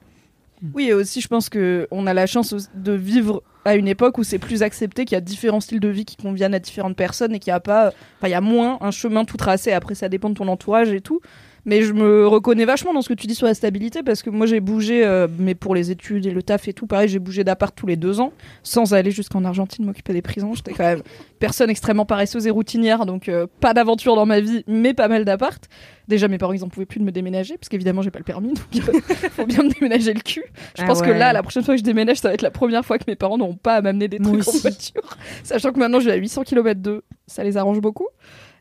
Oui, 0.75 0.89
et 0.89 0.95
aussi, 0.95 1.21
je 1.21 1.29
pense 1.29 1.49
que 1.49 1.87
on 1.91 2.07
a 2.07 2.15
la 2.15 2.27
chance 2.27 2.71
de 2.75 2.93
vivre 2.93 3.43
à 3.65 3.75
une 3.75 3.89
époque 3.89 4.17
où 4.19 4.25
c'est 4.25 4.39
plus 4.39 4.63
accepté 4.63 5.05
qu'il 5.05 5.15
y 5.15 5.19
a 5.19 5.21
différents 5.21 5.61
styles 5.61 5.81
de 5.81 5.89
vie 5.89 6.05
qui 6.05 6.17
conviennent 6.17 6.55
à 6.55 6.59
différentes 6.59 6.97
personnes 6.97 7.35
et 7.35 7.39
qu'il 7.39 7.51
n'y 7.51 7.57
a 7.57 7.61
pas, 7.61 7.89
enfin, 7.89 8.29
il 8.29 8.31
y 8.31 8.35
a 8.35 8.41
moins 8.41 8.79
un 8.81 8.91
chemin 8.91 9.25
tout 9.25 9.37
tracé. 9.37 9.73
Après, 9.73 9.95
ça 9.95 10.09
dépend 10.09 10.31
de 10.31 10.35
ton 10.35 10.49
entourage 10.49 10.93
et 10.93 11.01
tout. 11.01 11.21
Mais 11.67 11.83
je 11.83 11.93
me 11.93 12.27
reconnais 12.27 12.65
vachement 12.65 12.95
dans 12.95 13.03
ce 13.03 13.09
que 13.09 13.15
tu 13.15 13.27
dis 13.27 13.35
sur 13.35 13.47
la 13.47 13.55
stabilité 13.55 14.03
parce 14.03 14.23
que 14.23 14.31
moi 14.31 14.47
j'ai 14.47 14.61
bougé, 14.61 15.05
euh, 15.05 15.27
mais 15.39 15.55
pour 15.55 15.75
les 15.75 15.91
études 15.91 16.25
et 16.25 16.31
le 16.31 16.43
taf 16.43 16.69
et 16.69 16.73
tout, 16.73 16.87
pareil, 16.87 17.09
j'ai 17.09 17.19
bougé 17.19 17.43
d'appart 17.43 17.75
tous 17.77 17.87
les 17.87 17.97
deux 17.97 18.21
ans 18.21 18.33
sans 18.63 18.95
aller 18.95 19.11
jusqu'en 19.11 19.45
Argentine 19.45 19.85
m'occuper 19.85 20.13
des 20.13 20.23
prisons. 20.23 20.55
J'étais 20.55 20.73
quand 20.73 20.85
même 20.85 21.03
personne 21.41 21.69
extrêmement 21.69 22.07
paresseuse 22.07 22.47
et 22.47 22.51
routinière, 22.51 23.05
donc 23.05 23.29
euh, 23.29 23.47
pas 23.61 23.75
d'aventure 23.75 24.15
dans 24.15 24.27
ma 24.27 24.41
vie, 24.41 24.63
mais 24.69 24.95
pas 24.95 25.09
mal 25.09 25.25
d'appart. 25.25 25.63
Déjà, 26.09 26.29
mes 26.29 26.39
parents 26.39 26.53
ils 26.53 26.63
en 26.63 26.69
pouvaient 26.69 26.87
plus 26.87 27.01
de 27.01 27.05
me 27.05 27.11
déménager 27.11 27.59
parce 27.59 27.69
qu'évidemment 27.69 28.01
j'ai 28.01 28.13
pas 28.13 28.21
le 28.21 28.25
permis, 28.25 28.49
donc 28.55 28.89
euh, 28.89 29.01
faut 29.31 29.45
bien 29.45 29.65
me 29.65 29.71
déménager 29.71 30.15
le 30.15 30.21
cul. 30.21 30.45
Je 30.79 30.83
Ah 30.85 30.87
pense 30.87 31.03
que 31.03 31.11
là, 31.11 31.33
la 31.33 31.43
prochaine 31.43 31.65
fois 31.65 31.75
que 31.75 31.81
je 31.81 31.85
déménage, 31.85 32.19
ça 32.19 32.29
va 32.29 32.35
être 32.35 32.43
la 32.43 32.53
première 32.53 32.85
fois 32.85 32.99
que 32.99 33.05
mes 33.09 33.17
parents 33.17 33.39
n'auront 33.39 33.57
pas 33.57 33.75
à 33.75 33.83
m'amener 33.83 34.07
des 34.07 34.19
trucs 34.19 34.47
en 34.47 34.53
voiture, 34.53 35.17
sachant 35.43 35.73
que 35.73 35.81
maintenant 35.81 35.99
je 35.99 36.07
vais 36.07 36.13
à 36.13 36.17
800 36.17 36.45
km 36.45 36.81
de, 36.81 37.03
ça 37.27 37.43
les 37.43 37.57
arrange 37.57 37.81
beaucoup. 37.81 38.07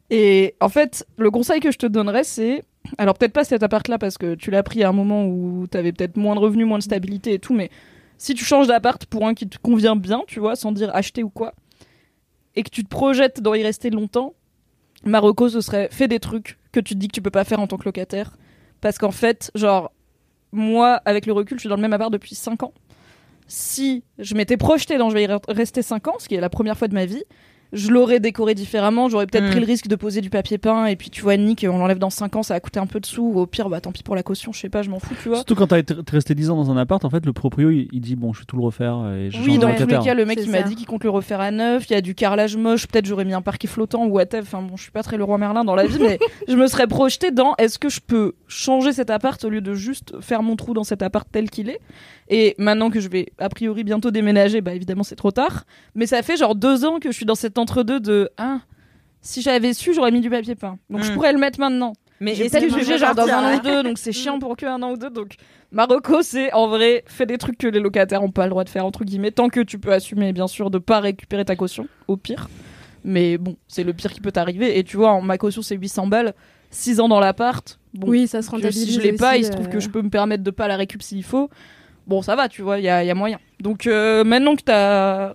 Et 0.10 0.56
en 0.60 0.70
fait, 0.70 1.06
le 1.18 1.32
conseil 1.32 1.60
que 1.60 1.72
je 1.72 1.78
te 1.78 1.86
donnerais, 1.86 2.24
c'est. 2.24 2.64
Alors, 2.98 3.16
peut-être 3.16 3.34
pas 3.34 3.44
cet 3.44 3.64
appart-là, 3.64 3.98
parce 3.98 4.18
que 4.18 4.36
tu 4.36 4.52
l'as 4.52 4.64
pris 4.64 4.84
à 4.84 4.90
un 4.90 4.94
moment 4.94 5.26
où 5.26 5.68
t'avais 5.68 5.92
peut-être 5.92 6.18
moins 6.18 6.36
de 6.36 6.40
revenus, 6.40 6.66
moins 6.68 6.78
de 6.78 6.84
stabilité 6.84 7.34
et 7.34 7.40
tout, 7.40 7.54
mais 7.54 7.70
si 8.18 8.34
tu 8.34 8.46
changes 8.46 8.68
d'appart 8.68 9.06
pour 9.06 9.28
un 9.28 9.34
qui 9.34 9.48
te 9.48 9.58
convient 9.58 9.96
bien, 9.96 10.24
tu 10.28 10.40
vois, 10.40 10.56
sans 10.56 10.72
dire 10.72 10.94
acheter 10.96 11.24
ou 11.24 11.30
quoi, 11.30 11.54
et 12.56 12.64
que 12.64 12.70
tu 12.70 12.84
te 12.84 12.90
projettes 12.90 13.42
dans 13.42 13.54
y 13.54 13.64
rester 13.64 13.90
longtemps, 13.90 14.34
Marocco, 15.04 15.50
ce 15.50 15.62
serait 15.62 15.90
fais 15.92 16.08
des 16.08 16.20
trucs 16.20 16.58
que 16.72 16.80
tu 16.80 16.94
te 16.96 17.00
dis 17.00 17.08
que 17.08 17.14
tu 17.14 17.22
peux 17.22 17.30
pas 17.32 17.44
faire 17.44 17.60
en 17.60 17.68
tant 17.68 17.78
que 17.78 17.86
locataire. 17.86 18.38
Parce 18.82 18.98
qu'en 18.98 19.12
fait, 19.12 19.52
genre, 19.56 19.92
moi, 20.52 21.02
avec 21.06 21.26
le 21.26 21.34
recul, 21.34 21.58
je 21.58 21.62
suis 21.62 21.70
dans 21.70 21.76
le 21.76 21.82
même 21.82 21.94
appart 21.94 22.12
depuis 22.12 22.34
5 22.36 22.64
ans. 22.64 22.74
Si 23.48 24.04
je 24.18 24.34
m'étais 24.36 24.58
projeté 24.58 24.98
dans 24.98 25.10
je 25.10 25.16
vais 25.16 25.24
y 25.24 25.28
re- 25.28 25.42
rester 25.54 25.82
5 25.82 26.08
ans, 26.08 26.16
ce 26.18 26.28
qui 26.28 26.36
est 26.36 26.42
la 26.42 26.50
première 26.50 26.78
fois 26.78 26.88
de 26.88 26.94
ma 26.94 27.06
vie, 27.06 27.24
je 27.76 27.92
l'aurais 27.92 28.20
décoré 28.20 28.56
différemment. 28.56 29.10
J'aurais 29.10 29.28
peut-être 29.28 29.46
Mm. 29.46 29.52
pris 29.52 29.60
le 29.60 29.66
risque 29.66 29.88
de 29.88 29.96
poser 29.96 30.22
du 30.22 30.30
papier 30.32 30.58
peint 30.58 30.88
et 30.88 30.96
puis 30.96 31.10
tu 31.12 31.22
vois, 31.22 31.38
Nick, 31.38 31.66
on 31.70 31.78
l'enlève 31.78 32.00
dans 32.00 32.10
5 32.10 32.36
ans, 32.38 32.42
ça 32.44 32.56
a 32.56 32.60
coûté 32.60 32.80
un 32.80 32.88
peu 32.88 33.00
de 33.00 33.06
sous. 33.06 33.24
Au 33.36 33.46
pire, 33.46 33.70
bah 33.70 33.82
tant 33.82 33.92
pis 33.92 34.02
pour 34.02 34.16
la 34.16 34.24
caution, 34.24 34.52
je 34.54 34.60
sais 34.60 34.70
pas, 34.70 34.82
je 34.82 34.90
m'en 34.90 35.00
fous, 35.00 35.14
tu 35.22 35.28
vois. 35.30 35.38
Surtout 35.38 35.56
quand 35.56 35.68
t'as 35.68 35.82
resté 36.12 36.34
10 36.34 36.50
ans 36.50 36.56
dans 36.56 36.72
un 36.72 36.78
appart, 36.78 37.04
en 37.06 37.10
fait, 37.10 37.26
le 37.26 37.34
proprio, 37.34 37.70
il, 37.70 37.88
il 37.92 38.02
dit 38.02 38.16
bon, 38.16 38.34
je 38.34 38.40
vais 38.40 38.46
tout 38.46 38.56
le 38.58 38.64
refaire 38.64 39.06
et 39.16 39.30
je 39.30 39.40
Oui, 39.42 39.58
dans 39.60 39.74
tous 39.76 39.86
les 39.86 40.00
cas, 40.00 40.14
le 40.14 40.26
mec 40.26 40.40
il 40.42 40.50
m'a 40.50 40.64
dit 40.64 40.76
qu'il 40.76 40.88
compte 40.88 41.04
le 41.04 41.10
refaire 41.10 41.42
à 41.42 41.52
neuf. 41.52 41.86
Il 41.90 41.94
y 41.94 41.96
a 41.96 42.02
du 42.02 42.16
carrelage 42.16 42.56
moche. 42.58 42.88
Peut-être 42.88 43.06
j'aurais 43.06 43.26
mis 43.26 43.34
un 43.34 43.42
parquet 43.42 43.68
flottant 43.68 44.06
ou 44.06 44.10
whatever. 44.10 44.42
Enfin 44.44 44.62
bon, 44.62 44.78
je 44.78 44.84
suis 44.84 44.92
pas 44.92 45.04
très 45.04 45.18
le 45.18 45.24
roi 45.24 45.38
Merlin 45.38 45.64
dans 45.64 45.76
la 45.76 45.86
vie, 45.86 46.00
mais 46.00 46.18
je 46.48 46.56
me 46.56 46.68
serais 46.68 46.88
projeté 46.88 47.32
dans 47.32 47.54
est-ce 47.58 47.78
que 47.78 47.90
je 47.90 48.00
peux 48.00 48.34
changer 48.48 48.94
cet 48.94 49.10
appart 49.10 49.44
au 49.44 49.50
lieu 49.50 49.62
de 49.62 49.74
juste 49.74 50.14
faire 50.22 50.42
mon 50.44 50.56
trou 50.56 50.74
dans 50.74 50.84
cet 50.84 51.02
appart 51.02 51.28
tel 51.32 51.50
qu'il 51.50 51.70
est? 51.70 51.80
Et 52.28 52.56
maintenant 52.58 52.90
que 52.90 53.00
je 53.00 53.08
vais 53.08 53.28
a 53.38 53.50
priori 53.50 53.84
bientôt 53.84 54.10
déménager, 54.10 54.62
bah 54.62 54.74
évidemment 54.74 55.04
c'est 55.04 55.16
trop 55.16 55.30
tard. 55.32 55.66
Mais 55.94 56.08
ça 56.08 56.24
fait 56.24 56.38
genre 56.38 56.56
deux 56.56 56.84
ans 56.84 57.00
que 57.00 57.12
je 57.12 57.16
suis 57.16 57.26
dans 57.26 57.36
cet 57.36 57.60
entre-deux 57.66 57.99
de 57.99 58.30
ah 58.38 58.59
si 59.22 59.41
j'avais 59.41 59.74
su 59.74 59.93
j'aurais 59.93 60.11
mis 60.11 60.22
du 60.22 60.30
papier 60.30 60.55
peint. 60.55 60.78
Donc 60.89 61.03
je 61.03 61.11
Mm. 61.11 61.16
pourrais 61.16 61.34
le 61.34 61.39
mettre 61.39 61.59
maintenant. 61.59 61.93
Mais 62.22 62.34
J'ai 62.34 62.49
peut-être 62.49 62.74
jugé 62.78 62.97
genre 62.97 63.13
dans 63.13 63.28
un 63.28 63.53
an 63.53 63.57
ou 63.57 63.61
deux, 63.61 63.84
donc 63.88 63.97
c'est 63.97 64.13
chiant 64.13 64.39
pour 64.39 64.55
que 64.55 64.66
un 64.66 64.82
an 64.84 64.91
ou 64.93 64.97
deux. 64.97 65.09
Donc 65.09 65.36
Marocco, 65.72 66.22
c'est 66.22 66.53
en 66.53 66.68
vrai, 66.68 67.03
fais 67.07 67.26
des 67.26 67.38
trucs 67.38 67.57
que 67.57 67.68
les 67.68 67.80
locataires 67.82 68.24
ont 68.24 68.32
pas 68.32 68.45
le 68.45 68.51
droit 68.51 68.63
de 68.63 68.70
faire 68.70 68.86
entre 68.86 69.03
guillemets, 69.03 69.32
tant 69.32 69.49
que 69.49 69.59
tu 69.59 69.80
peux 69.80 69.91
assumer 69.91 70.32
bien 70.32 70.47
sûr 70.47 70.70
de 70.72 70.78
pas 70.78 70.99
récupérer 71.01 71.43
ta 71.43 71.55
caution, 71.57 71.88
au 72.07 72.16
pire. 72.16 72.47
Mais 73.03 73.38
bon, 73.38 73.57
c'est 73.68 73.84
le 73.84 73.91
pire 73.93 74.11
qui 74.13 74.22
peut 74.22 74.32
t'arriver. 74.32 74.78
Et 74.80 74.84
tu 74.84 74.95
vois, 74.97 75.11
en- 75.11 75.22
ma 75.22 75.38
caution 75.38 75.61
c'est 75.61 75.76
800 75.76 76.07
balles, 76.07 76.34
6 76.72 76.99
ans 77.01 77.09
dans 77.09 77.20
l'appart. 77.20 77.80
Bon, 77.93 78.07
oui, 78.09 78.28
ça 78.28 78.41
se 78.41 78.49
rentabilise. 78.49 78.86
si 78.86 78.93
je 78.93 79.01
l'ai 79.01 79.13
pas, 79.13 79.32
aussi, 79.32 79.39
il 79.41 79.45
se 79.45 79.51
trouve 79.51 79.68
euh, 79.68 79.70
que 79.72 79.80
je 79.80 79.89
peux 79.89 80.01
me 80.01 80.09
permettre 80.09 80.43
de 80.43 80.51
pas 80.51 80.68
la 80.68 80.78
récup 80.78 81.01
s'il 81.03 81.24
faut. 81.24 81.49
Bon, 82.07 82.22
ça 82.22 82.36
va, 82.36 82.47
tu 82.47 82.61
vois, 82.61 82.78
il 82.80 82.84
y 82.84 82.86
y 82.86 82.89
a 82.89 83.16
moyen. 83.16 83.39
Donc 83.59 83.88
euh, 83.88 84.24
maintenant 84.24 84.55
que 84.55 84.61
t'as 84.63 85.34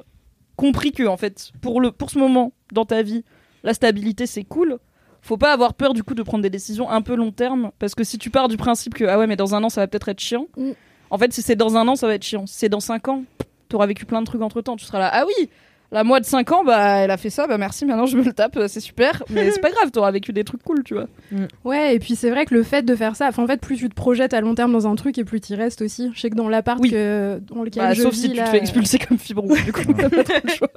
compris 0.60 0.92
que 0.92 1.06
en 1.06 1.16
fait, 1.16 1.52
pour 1.62 1.80
le 1.80 1.90
pour 1.90 2.10
ce 2.10 2.18
moment 2.18 2.52
dans 2.72 2.84
ta 2.84 3.02
vie, 3.02 3.24
la 3.64 3.72
stabilité 3.72 4.26
c'est 4.26 4.44
cool. 4.44 4.78
Faut 5.22 5.38
pas 5.38 5.52
avoir 5.52 5.74
peur 5.74 5.94
du 5.94 6.02
coup 6.02 6.14
de 6.14 6.22
prendre 6.22 6.42
des 6.42 6.50
décisions 6.50 6.88
un 6.90 7.02
peu 7.02 7.14
long 7.14 7.32
terme 7.32 7.70
parce 7.78 7.94
que 7.94 8.04
si 8.04 8.18
tu 8.18 8.30
pars 8.30 8.48
du 8.48 8.56
principe 8.56 8.94
que 8.94 9.04
ah 9.04 9.18
ouais 9.18 9.26
mais 9.26 9.36
dans 9.36 9.54
un 9.54 9.64
an 9.64 9.70
ça 9.70 9.80
va 9.80 9.86
peut-être 9.86 10.10
être 10.10 10.20
chiant. 10.20 10.46
Mm. 10.56 10.72
En 11.10 11.18
fait, 11.18 11.32
si 11.32 11.42
c'est 11.42 11.56
dans 11.56 11.76
un 11.76 11.88
an 11.88 11.96
ça 11.96 12.06
va 12.06 12.14
être 12.14 12.24
chiant. 12.24 12.46
Si 12.46 12.56
c'est 12.56 12.68
dans 12.68 12.80
5 12.80 13.08
ans, 13.08 13.24
t'auras 13.68 13.86
vécu 13.86 14.04
plein 14.04 14.20
de 14.20 14.26
trucs 14.26 14.42
entre 14.42 14.60
temps. 14.60 14.76
Tu 14.76 14.84
seras 14.84 14.98
là 14.98 15.10
ah 15.12 15.24
oui. 15.26 15.48
La 15.92 16.04
moi 16.04 16.20
de 16.20 16.24
5 16.24 16.52
ans, 16.52 16.62
bah 16.62 16.98
elle 16.98 17.10
a 17.10 17.16
fait 17.16 17.30
ça, 17.30 17.48
bah 17.48 17.58
merci, 17.58 17.84
maintenant 17.84 18.06
je 18.06 18.16
me 18.16 18.22
le 18.22 18.32
tape, 18.32 18.56
c'est 18.68 18.78
super. 18.78 19.24
Mais 19.28 19.50
c'est 19.50 19.60
pas 19.60 19.70
grave, 19.70 19.90
t'auras 19.90 20.12
vécu 20.12 20.32
des 20.32 20.44
trucs 20.44 20.62
cool, 20.62 20.84
tu 20.84 20.94
vois. 20.94 21.06
Ouais, 21.64 21.96
et 21.96 21.98
puis 21.98 22.14
c'est 22.14 22.30
vrai 22.30 22.44
que 22.46 22.54
le 22.54 22.62
fait 22.62 22.82
de 22.82 22.94
faire 22.94 23.16
ça, 23.16 23.30
en 23.36 23.46
fait, 23.48 23.60
plus 23.60 23.76
tu 23.76 23.88
te 23.88 23.94
projettes 23.96 24.32
à 24.32 24.40
long 24.40 24.54
terme 24.54 24.70
dans 24.72 24.86
un 24.86 24.94
truc 24.94 25.18
et 25.18 25.24
plus 25.24 25.40
tu 25.40 25.54
restes 25.54 25.82
aussi. 25.82 26.10
Je 26.14 26.20
sais 26.20 26.30
que 26.30 26.36
dans 26.36 26.48
l'appart 26.48 26.78
Oui. 26.80 26.90
que- 26.92 27.40
dans 27.52 27.64
lequel 27.64 27.82
Bah, 27.82 27.94
je 27.94 28.02
sauf 28.02 28.12
vis, 28.12 28.20
si 28.20 28.30
tu 28.30 28.36
te 28.38 28.44
fais 28.48 28.58
expulser 28.58 28.98
comme 29.00 29.18
fibron, 29.18 29.48
du 29.52 29.72
coup, 29.72 29.80
t'as 29.92 30.08
pas 30.10 30.22
trop 30.22 30.34
le 30.44 30.50
choix. 30.50 30.68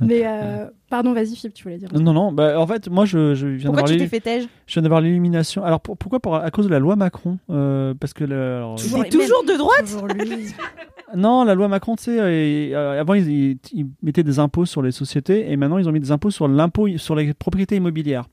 Mais 0.00 0.22
euh, 0.26 0.66
pardon, 0.94 1.12
vas-y, 1.12 1.34
Philippe, 1.34 1.54
tu 1.54 1.64
voulais 1.64 1.78
dire. 1.78 1.88
Non, 1.92 2.12
non, 2.12 2.30
bah, 2.32 2.60
en 2.60 2.66
fait, 2.68 2.88
moi, 2.88 3.04
je, 3.04 3.34
je 3.34 3.46
viens 3.48 3.70
Pourquoi 3.70 3.82
d'avoir 3.82 3.86
tu 3.88 3.92
t'es 3.94 3.98
l'élu- 3.98 4.08
fait 4.10 4.20
tège 4.20 4.48
je 4.66 4.74
viens 4.74 4.82
d'avoir 4.82 5.00
l'élimination. 5.00 5.64
Alors, 5.64 5.80
pour- 5.80 5.96
pourquoi? 5.98 6.20
Pour, 6.20 6.36
À 6.36 6.50
cause 6.50 6.66
de 6.66 6.70
la 6.70 6.78
loi 6.78 6.94
Macron 6.96 7.38
euh, 7.50 7.94
Parce 7.98 8.14
que. 8.14 8.22
le- 8.24 8.56
alors, 8.56 8.76
Toujours 8.76 9.02
de 9.44 9.56
droite? 9.58 9.80
Toujours. 9.84 10.06
Non, 11.16 11.44
la 11.44 11.54
loi 11.54 11.68
Macron, 11.68 11.94
tu 11.94 12.04
sais, 12.04 12.18
euh, 12.18 12.24
euh, 12.74 13.00
avant 13.00 13.14
ils, 13.14 13.28
ils- 13.30 13.58
ils 13.72 13.86
mettaient 14.02 14.24
des 14.24 14.40
impôts 14.40 14.64
sur 14.64 14.82
les 14.82 14.90
sociétés 14.90 15.48
et 15.52 15.56
maintenant 15.56 15.78
ils 15.78 15.88
ont 15.88 15.92
mis 15.92 16.00
des 16.00 16.10
impôts 16.10 16.30
sur 16.32 16.48
l'impôt 16.48 16.88
sur 16.96 17.14
les 17.14 17.32
propriétés 17.34 17.76
immobilières. 17.76 18.24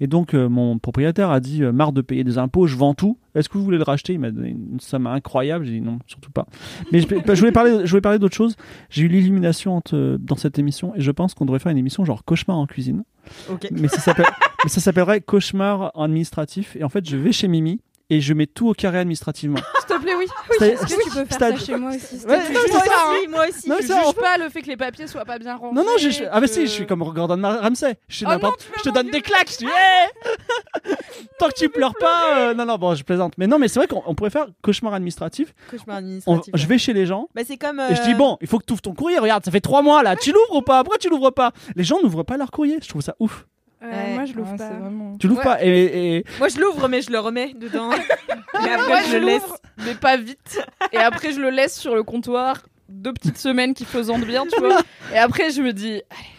Et 0.00 0.06
donc 0.06 0.32
euh, 0.32 0.48
mon 0.48 0.78
propriétaire 0.78 1.28
a 1.30 1.40
dit 1.40 1.62
euh, 1.62 1.70
marre 1.72 1.92
de 1.92 2.00
payer 2.00 2.24
des 2.24 2.38
impôts, 2.38 2.66
je 2.66 2.76
vends 2.76 2.94
tout. 2.94 3.18
Est-ce 3.34 3.48
que 3.50 3.58
vous 3.58 3.64
voulez 3.64 3.76
le 3.76 3.84
racheter? 3.84 4.14
Il 4.14 4.20
m'a 4.20 4.30
donné 4.30 4.50
une 4.50 4.80
somme 4.80 5.06
incroyable. 5.06 5.66
J'ai 5.66 5.72
dit 5.72 5.80
non, 5.82 5.98
surtout 6.06 6.30
pas. 6.30 6.46
Mais 6.92 7.00
je, 7.00 7.06
je 7.08 7.38
voulais 7.40 7.52
parler, 7.52 7.80
je 7.84 7.90
voulais 7.90 8.00
parler 8.00 8.18
d'autre 8.18 8.34
chose. 8.34 8.56
J'ai 8.88 9.02
eu 9.02 9.08
l'élimination 9.08 9.76
entre- 9.76 10.16
dans 10.18 10.36
cette 10.36 10.58
émission 10.58 10.94
et 10.96 11.00
je 11.02 11.10
pense 11.10 11.34
qu'on 11.34 11.44
devrait 11.44 11.58
faire 11.60 11.72
une 11.72 11.78
émission 11.78 12.04
genre 12.10 12.24
cauchemar 12.24 12.58
en 12.58 12.66
cuisine. 12.66 13.04
Mais 13.70 13.88
ça 13.88 14.80
s'appellerait 14.80 15.20
cauchemar 15.20 15.92
administratif. 15.94 16.76
Et 16.76 16.84
en 16.84 16.88
fait, 16.88 17.08
je 17.08 17.16
vais 17.16 17.32
chez 17.32 17.48
Mimi 17.48 17.80
et 18.10 18.20
je 18.20 18.34
mets 18.34 18.46
tout 18.46 18.68
au 18.68 18.74
carré 18.74 18.98
administrativement. 18.98 19.58
S'il 19.78 19.96
te 19.96 20.02
plaît, 20.02 20.14
oui. 20.18 20.26
C'est- 20.58 20.68
Est-ce 20.72 20.82
que 20.96 21.02
tu 21.04 21.10
peux 21.10 21.24
faire 21.24 21.38
ça 21.38 21.56
chez 21.56 21.76
moi 21.76 21.90
aussi 21.90 22.26
Ouais, 22.26 22.38
non, 22.38 22.60
Moi 22.68 22.68
ça, 22.68 22.76
aussi, 22.78 23.28
moi 23.28 23.44
aussi. 23.48 23.68
Non, 23.68 23.76
je 23.80 23.86
ça, 23.86 24.02
juge 24.04 24.14
pas 24.14 24.36
le 24.38 24.48
fait 24.50 24.62
que 24.62 24.66
les 24.68 24.76
papiers 24.76 25.06
soient 25.06 25.24
pas 25.24 25.38
bien 25.38 25.56
rangés. 25.56 25.74
Non, 25.74 25.84
non, 25.84 25.96
je, 25.98 26.24
ah, 26.30 26.40
bah 26.40 26.46
si, 26.46 26.62
je 26.62 26.70
suis 26.70 26.86
comme 26.86 27.02
Gordon 27.02 27.40
Ramsay. 27.42 27.96
Je, 28.08 28.26
Oh 28.26 28.30
non, 28.42 28.52
je 28.78 28.82
te 28.82 28.88
donne 28.90 29.10
des 29.10 29.20
claques. 29.22 29.50
Je 29.50 29.56
dis, 29.58 29.64
hey 29.66 30.94
Tant 31.38 31.48
que 31.48 31.54
tu 31.54 31.68
pleures 31.68 31.94
pas. 31.98 32.36
euh, 32.38 32.54
non, 32.54 32.66
non, 32.66 32.76
bon, 32.76 32.94
je 32.94 33.02
plaisante. 33.02 33.34
Mais 33.38 33.46
non, 33.46 33.58
mais 33.58 33.68
c'est 33.68 33.78
vrai 33.78 33.86
qu'on 33.86 34.02
on 34.06 34.14
pourrait 34.14 34.30
faire 34.30 34.46
cauchemar 34.62 34.92
administratif. 34.94 35.54
Cauchemar 35.70 35.96
On- 35.96 35.98
administratif. 35.98 36.52
je 36.54 36.66
vais 36.66 36.78
chez 36.78 36.92
les 36.92 37.06
gens. 37.06 37.28
Bah, 37.34 37.42
c'est 37.46 37.56
comme. 37.56 37.80
Et 37.80 37.94
je 37.94 38.02
dis, 38.02 38.12
euh, 38.12 38.16
bon, 38.16 38.36
il 38.40 38.46
faut 38.46 38.58
que 38.58 38.64
tu 38.66 38.72
ouvres 38.72 38.82
ton 38.82 38.94
courrier. 38.94 39.18
Regarde, 39.18 39.44
ça 39.44 39.50
fait 39.50 39.60
trois 39.60 39.82
mois 39.82 40.02
là. 40.02 40.16
Tu 40.16 40.32
l'ouvres 40.32 40.56
ou 40.56 40.62
pas? 40.62 40.82
Pourquoi 40.84 40.98
tu 40.98 41.08
l'ouvres 41.08 41.30
pas? 41.30 41.52
Les 41.76 41.84
gens 41.84 42.00
n'ouvrent 42.02 42.22
pas 42.24 42.36
leur 42.36 42.50
courrier. 42.50 42.78
Je 42.82 42.88
trouve 42.88 43.02
ça 43.02 43.14
ouf. 43.20 43.46
Euh, 43.82 43.90
Ouais. 43.90 44.14
Moi, 44.14 44.24
je 44.26 44.32
l'ouvre 44.34 44.56
pas. 44.56 44.70
vraiment- 44.70 45.16
Tu 45.18 45.26
l'ouvres 45.26 45.40
Ouais. 45.40 45.44
pas. 45.44 45.64
Et, 45.64 46.16
et- 46.18 46.24
Moi, 46.38 46.48
je 46.48 46.58
l'ouvre, 46.60 46.86
mais 46.88 47.00
je 47.00 47.10
le 47.10 47.18
remets 47.18 47.54
dedans. 47.54 47.88
mais 48.62 48.70
après, 48.72 48.88
Moi, 48.88 48.98
je 49.10 49.16
le 49.16 49.24
laisse. 49.26 49.42
mais 49.78 49.94
pas 49.94 50.16
vite. 50.18 50.60
Et 50.92 50.98
après, 50.98 51.32
je 51.32 51.40
le 51.40 51.48
laisse 51.50 51.78
sur 51.78 51.94
le 51.94 52.02
comptoir 52.02 52.62
deux 52.90 53.12
petites 53.12 53.38
semaines 53.38 53.72
qui 53.72 53.84
faisantent 53.86 54.26
bien, 54.26 54.44
tu 54.52 54.58
vois. 54.60 54.80
Et 55.14 55.16
après, 55.18 55.50
je 55.50 55.62
me 55.62 55.72
dis, 55.72 55.92
allez, 56.10 56.30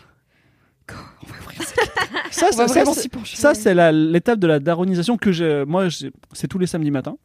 go, 0.87 0.95
on 1.23 1.27
va 1.27 1.35
ouvrir 1.41 1.63
ça. 1.63 1.75
ça, 2.29 2.51
ça, 2.51 2.51
ça, 2.51 2.65
vraiment 2.67 2.93
c'est- 2.93 3.01
s'y 3.01 3.09
pencher. 3.09 3.37
ça, 3.37 3.53
c'est 3.55 3.73
la- 3.73 3.91
l'étape 3.91 4.37
de 4.39 4.47
la 4.47 4.59
daronisation 4.59 5.17
que 5.17 5.31
je, 5.31 5.63
moi, 5.63 5.87
c'est 6.33 6.47
tous 6.47 6.59
les 6.59 6.67
samedis 6.67 6.91
matins. 6.91 7.17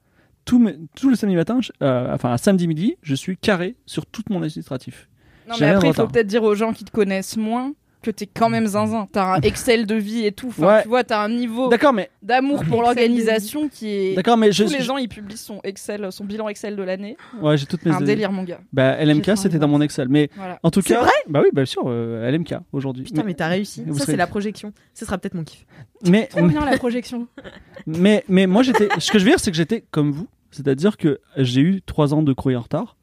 Tous, 0.47 0.59
mes- 0.61 0.77
tous 0.95 1.11
les 1.11 1.17
samedis 1.17 1.37
matins, 1.37 1.59
je- 1.61 1.73
euh, 1.83 2.15
enfin, 2.15 2.33
à 2.33 2.39
samedi 2.39 2.69
midi, 2.69 2.97
je 3.03 3.15
suis 3.17 3.37
carré 3.37 3.75
sur 3.85 4.07
tout 4.07 4.23
mon 4.31 4.37
administratif. 4.43 5.09
Non, 5.49 5.55
J'ai 5.57 5.65
mais 5.67 5.71
après, 5.73 5.89
de 5.89 5.93
il 5.93 5.97
faut 5.97 6.07
peut-être 6.07 6.27
dire 6.27 6.43
aux 6.45 6.55
gens 6.55 6.73
qui 6.73 6.85
te 6.85 6.91
connaissent 6.91 7.37
moins 7.37 7.73
que 8.07 8.17
t'es 8.17 8.27
quand 8.27 8.49
même 8.49 8.67
zinzin. 8.67 9.07
T'as 9.13 9.37
un 9.37 9.41
Excel 9.41 9.87
de 9.87 9.95
vie 9.95 10.25
et 10.27 10.33
tout. 10.33 10.49
Enfin, 10.49 10.67
Ouais. 10.67 10.83
tu 10.83 10.89
vois, 10.89 11.05
t'as 11.05 11.23
un 11.23 11.29
niveau 11.29 11.71
mais 11.95 12.11
d'amour 12.23 12.65
pour 12.65 12.83
l'organisation 12.83 13.69
qui 13.69 13.89
est. 13.89 14.15
d'accord, 14.15 14.37
mais 14.37 14.53
je, 14.53 14.65
Tous 14.65 14.73
les 14.73 14.81
je- 14.81 14.91
ans, 14.91 14.97
il 14.99 15.09
publie 15.09 15.37
son 15.37 15.61
Excel, 15.65 16.07
son 16.11 16.25
bilan 16.25 16.49
Excel 16.49 16.77
de 16.77 16.83
l'année. 16.83 17.17
ouais, 17.41 17.57
j'ai 17.57 17.67
toutes 17.67 17.85
mes 17.85 17.93
Un 17.93 18.01
délire, 18.01 18.33
mon 18.33 18.43
gars. 18.45 18.61
Bah, 18.73 18.97
LMK, 19.05 19.37
c'était 19.37 19.59
dans 19.59 19.69
mon 19.69 19.81
Excel. 19.81 20.09
Mais 20.09 20.31
Voilà. 20.37 20.59
en 20.63 20.71
tout 20.71 20.81
C'est 20.81 20.95
cas, 20.95 21.01
vrai 21.03 21.11
bah 21.29 21.41
oui, 21.43 21.51
bien 21.53 21.65
sûr, 21.65 21.83
euh, 21.87 22.29
LMK 22.31 22.55
aujourd'hui. 22.73 23.05
Putain, 23.05 23.23
mais 23.25 23.35
t'as 23.35 23.49
réussi. 23.49 23.83
Vous 23.87 23.95
Ça, 23.95 24.01
serez- 24.05 24.13
c'est 24.13 24.17
la 24.17 24.27
projection. 24.27 24.73
Ce 24.95 25.05
sera 25.05 25.19
peut-être 25.19 25.35
mon 25.35 25.45
kiff. 25.45 25.65
mais, 26.09 26.27
Trop 26.27 26.47
bien 26.47 26.65
la 26.65 26.77
projection. 26.79 27.27
mais, 27.87 28.25
mais 28.29 28.47
moi, 28.47 28.63
j'étais. 28.63 28.89
Ce 28.99 29.11
que 29.11 29.19
je 29.19 29.25
veux 29.25 29.31
dire, 29.31 29.41
c'est 29.41 29.51
que 29.51 29.57
j'étais 29.57 29.85
comme 29.91 30.11
vous, 30.13 30.29
c'est-à-dire 30.51 30.97
que 30.97 31.21
j'ai 31.37 31.61
eu 31.61 31.83
trois 31.83 32.15
ans 32.15 32.23
de 32.23 32.33
courrier 32.33 32.57
en 32.57 32.63
retard, 32.63 32.97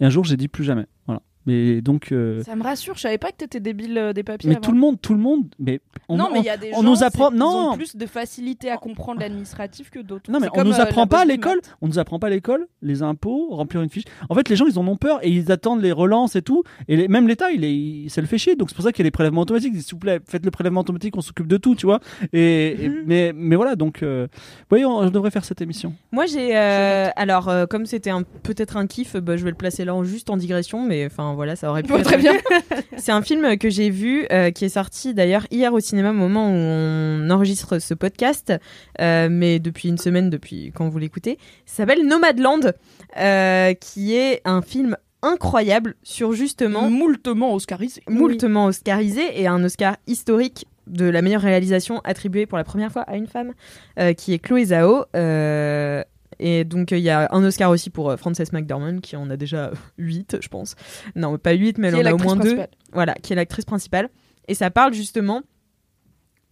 et 0.00 0.04
un 0.04 0.10
jour, 0.10 0.24
j'ai 0.24 0.36
dit 0.36 0.48
plus 0.48 0.64
jamais. 0.64 0.86
Voilà. 1.06 1.22
Mais 1.46 1.80
donc, 1.80 2.12
euh, 2.12 2.42
Ça 2.42 2.54
me 2.54 2.62
rassure, 2.62 2.96
je 2.96 3.00
savais 3.00 3.16
pas 3.18 3.30
que 3.30 3.36
t'étais 3.38 3.60
débile 3.60 3.96
euh, 3.96 4.12
des 4.12 4.22
papiers. 4.22 4.48
mais 4.50 4.56
avant. 4.56 4.62
tout 4.62 4.72
le 4.72 4.78
monde, 4.78 5.00
tout 5.00 5.14
le 5.14 5.20
monde, 5.20 5.46
mais 5.58 5.80
on, 6.08 6.16
non, 6.16 6.28
mais 6.32 6.40
il 6.40 6.44
y 6.44 6.50
a 6.50 6.56
des 6.58 6.70
on 6.74 6.76
gens, 6.76 6.82
nous 6.82 7.02
apprend- 7.02 7.30
ils 7.32 7.38
non. 7.38 7.70
ont 7.72 7.76
plus 7.76 7.96
de 7.96 8.06
facilité 8.06 8.70
à 8.70 8.76
comprendre 8.76 9.20
l'administratif 9.20 9.88
que 9.90 10.00
d'autres. 10.00 10.30
Non 10.30 10.38
mais 10.38 10.48
on 10.48 10.50
comme, 10.54 10.68
nous 10.68 10.74
euh, 10.74 10.82
apprend 10.82 11.02
la 11.02 11.06
pas 11.06 11.20
à 11.20 11.24
l'école, 11.24 11.60
on 11.80 11.88
nous 11.88 11.98
apprend 11.98 12.18
pas 12.18 12.26
à 12.26 12.30
l'école 12.30 12.66
les 12.82 13.02
impôts, 13.02 13.48
remplir 13.50 13.80
une 13.80 13.88
fiche. 13.88 14.04
En 14.28 14.34
fait, 14.34 14.48
les 14.50 14.56
gens 14.56 14.66
ils 14.66 14.78
en 14.78 14.86
ont 14.86 14.96
peur 14.96 15.18
et 15.22 15.30
ils 15.30 15.50
attendent 15.50 15.80
les 15.82 15.92
relances 15.92 16.36
et 16.36 16.42
tout. 16.42 16.62
Et 16.88 16.96
les- 16.96 17.08
même 17.08 17.26
l'État, 17.26 17.50
il 17.50 17.64
est, 17.64 17.74
il- 17.74 18.10
ça 18.10 18.20
le 18.20 18.26
fait 18.26 18.38
chier. 18.38 18.54
Donc 18.54 18.68
c'est 18.70 18.74
pour 18.76 18.84
ça 18.84 18.92
qu'il 18.92 19.02
y 19.02 19.04
a 19.04 19.08
les 19.08 19.10
prélèvements 19.10 19.40
automatiques. 19.42 19.74
S'il 19.80 19.94
vous 19.94 19.98
plaît, 19.98 20.20
faites 20.28 20.44
le 20.44 20.50
prélèvement 20.50 20.80
automatique, 20.82 21.16
on 21.16 21.20
s'occupe 21.22 21.46
de 21.46 21.56
tout, 21.56 21.74
tu 21.74 21.86
vois. 21.86 22.00
Et, 22.34 22.76
et- 22.84 22.88
Mhm. 22.90 23.02
mais 23.06 23.32
mais 23.34 23.56
voilà, 23.56 23.76
donc 23.76 24.02
euh, 24.02 24.26
voyez, 24.68 24.84
on, 24.84 25.04
je 25.04 25.08
devrais 25.10 25.30
faire 25.30 25.44
cette 25.46 25.62
émission. 25.62 25.94
Moi 26.12 26.26
j'ai 26.26 26.56
euh, 26.56 27.08
alors 27.16 27.48
euh, 27.48 27.64
comme 27.66 27.86
c'était 27.86 28.10
un 28.10 28.22
peut-être 28.42 28.76
un 28.76 28.86
kiff, 28.86 29.16
bah, 29.16 29.36
je 29.38 29.44
vais 29.44 29.50
le 29.50 29.56
placer 29.56 29.84
là 29.86 29.94
en, 29.94 30.04
juste 30.04 30.28
en 30.28 30.36
digression, 30.36 30.82
mais 30.84 31.06
enfin 31.06 31.29
voilà 31.34 31.56
ça 31.56 31.70
aurait 31.70 31.82
pu. 31.84 31.92
Être- 31.92 32.02
très 32.04 32.16
bien. 32.18 32.34
C'est 32.96 33.12
un 33.12 33.22
film 33.22 33.56
que 33.58 33.70
j'ai 33.70 33.90
vu 33.90 34.26
euh, 34.32 34.50
qui 34.50 34.64
est 34.66 34.68
sorti 34.70 35.14
d'ailleurs 35.14 35.46
hier 35.50 35.72
au 35.72 35.80
cinéma 35.80 36.10
au 36.10 36.14
moment 36.14 36.48
où 36.50 36.54
on 36.54 37.30
enregistre 37.30 37.78
ce 37.78 37.94
podcast, 37.94 38.52
euh, 39.00 39.28
mais 39.30 39.58
depuis 39.58 39.88
une 39.88 39.98
semaine 39.98 40.28
depuis 40.30 40.72
quand 40.74 40.88
vous 40.88 40.98
l'écoutez. 40.98 41.38
Ça 41.66 41.78
s'appelle 41.78 42.06
Nomadland, 42.06 42.72
euh, 43.18 43.74
qui 43.74 44.14
est 44.14 44.40
un 44.44 44.62
film 44.62 44.96
incroyable 45.22 45.94
sur 46.02 46.32
justement 46.32 46.88
Moultement 46.90 47.52
oscarisé. 47.54 48.02
moultement 48.08 48.66
oscarisé 48.66 49.22
et 49.40 49.46
un 49.46 49.62
Oscar 49.64 49.96
historique 50.06 50.66
de 50.86 51.04
la 51.04 51.20
meilleure 51.22 51.42
réalisation 51.42 52.00
attribuée 52.04 52.46
pour 52.46 52.58
la 52.58 52.64
première 52.64 52.90
fois 52.90 53.02
à 53.02 53.16
une 53.16 53.26
femme, 53.26 53.52
euh, 53.98 54.12
qui 54.14 54.32
est 54.32 54.38
Chloé 54.38 54.64
Zhao. 54.66 55.04
euh, 55.14 56.02
et 56.40 56.64
donc, 56.64 56.90
il 56.90 56.98
y 56.98 57.10
a 57.10 57.28
un 57.32 57.44
Oscar 57.44 57.70
aussi 57.70 57.90
pour 57.90 58.10
euh, 58.10 58.16
Frances 58.16 58.52
McDormand, 58.52 59.00
qui 59.00 59.16
en 59.16 59.30
a 59.30 59.36
déjà 59.36 59.70
8, 59.98 60.38
je 60.40 60.48
pense. 60.48 60.74
Non, 61.14 61.38
pas 61.38 61.52
8, 61.52 61.78
mais 61.78 61.88
elle 61.88 61.96
en 61.96 62.10
a 62.10 62.14
au 62.14 62.18
moins 62.18 62.34
2. 62.34 62.40
principale. 62.40 62.68
Voilà, 62.92 63.14
qui 63.14 63.32
est 63.32 63.36
l'actrice 63.36 63.64
principale. 63.64 64.08
Et 64.48 64.54
ça 64.54 64.70
parle 64.70 64.94
justement 64.94 65.42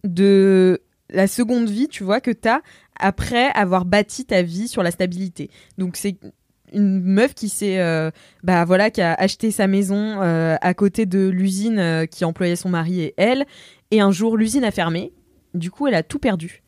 de 0.03 0.81
la 1.09 1.27
seconde 1.27 1.69
vie, 1.69 1.87
tu 1.87 2.03
vois, 2.03 2.21
que 2.21 2.31
t'as 2.31 2.59
après 2.99 3.47
avoir 3.55 3.85
bâti 3.85 4.25
ta 4.25 4.41
vie 4.41 4.67
sur 4.67 4.83
la 4.83 4.91
stabilité. 4.91 5.49
Donc 5.77 5.97
c'est 5.97 6.17
une 6.73 7.01
meuf 7.01 7.33
qui 7.33 7.49
s'est, 7.49 7.79
euh, 7.79 8.11
bah 8.43 8.65
voilà, 8.65 8.91
qui 8.91 9.01
a 9.01 9.13
acheté 9.13 9.51
sa 9.51 9.67
maison 9.67 10.21
euh, 10.21 10.55
à 10.61 10.73
côté 10.73 11.05
de 11.05 11.27
l'usine 11.27 11.79
euh, 11.79 12.05
qui 12.05 12.25
employait 12.25 12.55
son 12.55 12.69
mari 12.69 13.01
et 13.01 13.13
elle. 13.17 13.45
Et 13.91 14.01
un 14.01 14.11
jour, 14.11 14.37
l'usine 14.37 14.63
a 14.63 14.71
fermé. 14.71 15.11
Du 15.53 15.71
coup, 15.71 15.87
elle 15.87 15.95
a 15.95 16.03
tout 16.03 16.19
perdu. 16.19 16.61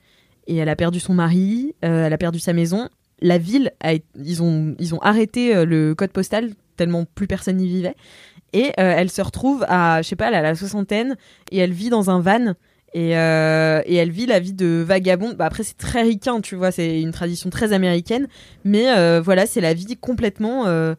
Et 0.47 0.57
elle 0.57 0.69
a 0.69 0.75
perdu 0.75 0.99
son 0.99 1.13
mari, 1.13 1.75
elle 1.81 2.11
a 2.11 2.17
perdu 2.17 2.39
sa 2.39 2.51
maison. 2.51 2.89
La 3.21 3.37
ville, 3.37 3.71
a, 3.83 3.93
ils, 4.15 4.41
ont, 4.41 4.75
ils 4.79 4.95
ont 4.95 4.99
arrêté 4.99 5.55
euh, 5.55 5.65
le 5.65 5.93
code 5.93 6.11
postal 6.11 6.51
tellement 6.75 7.05
plus 7.05 7.27
personne 7.27 7.57
n'y 7.57 7.67
vivait. 7.67 7.95
Et 8.53 8.69
euh, 8.79 8.95
elle 8.97 9.11
se 9.11 9.21
retrouve 9.21 9.63
à, 9.67 10.01
je 10.01 10.07
sais 10.07 10.15
pas, 10.15 10.27
a 10.27 10.41
la 10.41 10.55
soixantaine 10.55 11.15
et 11.51 11.59
elle 11.59 11.71
vit 11.71 11.89
dans 11.89 12.09
un 12.09 12.19
van. 12.19 12.55
Et, 12.93 13.15
euh, 13.17 13.81
et 13.85 13.95
elle 13.95 14.11
vit 14.11 14.25
la 14.25 14.39
vie 14.39 14.53
de 14.53 14.83
vagabonde. 14.85 15.35
Bah 15.35 15.45
après, 15.45 15.63
c'est 15.63 15.77
très 15.77 16.01
ricain, 16.01 16.41
tu 16.41 16.55
vois, 16.55 16.71
c'est 16.71 16.99
une 16.99 17.11
tradition 17.11 17.49
très 17.49 17.71
américaine. 17.71 18.27
Mais 18.65 19.19
voilà, 19.21 19.45
c'est 19.45 19.61
la 19.61 19.73
vie 19.73 19.95
complètement 19.95 20.65
de, 20.65 20.97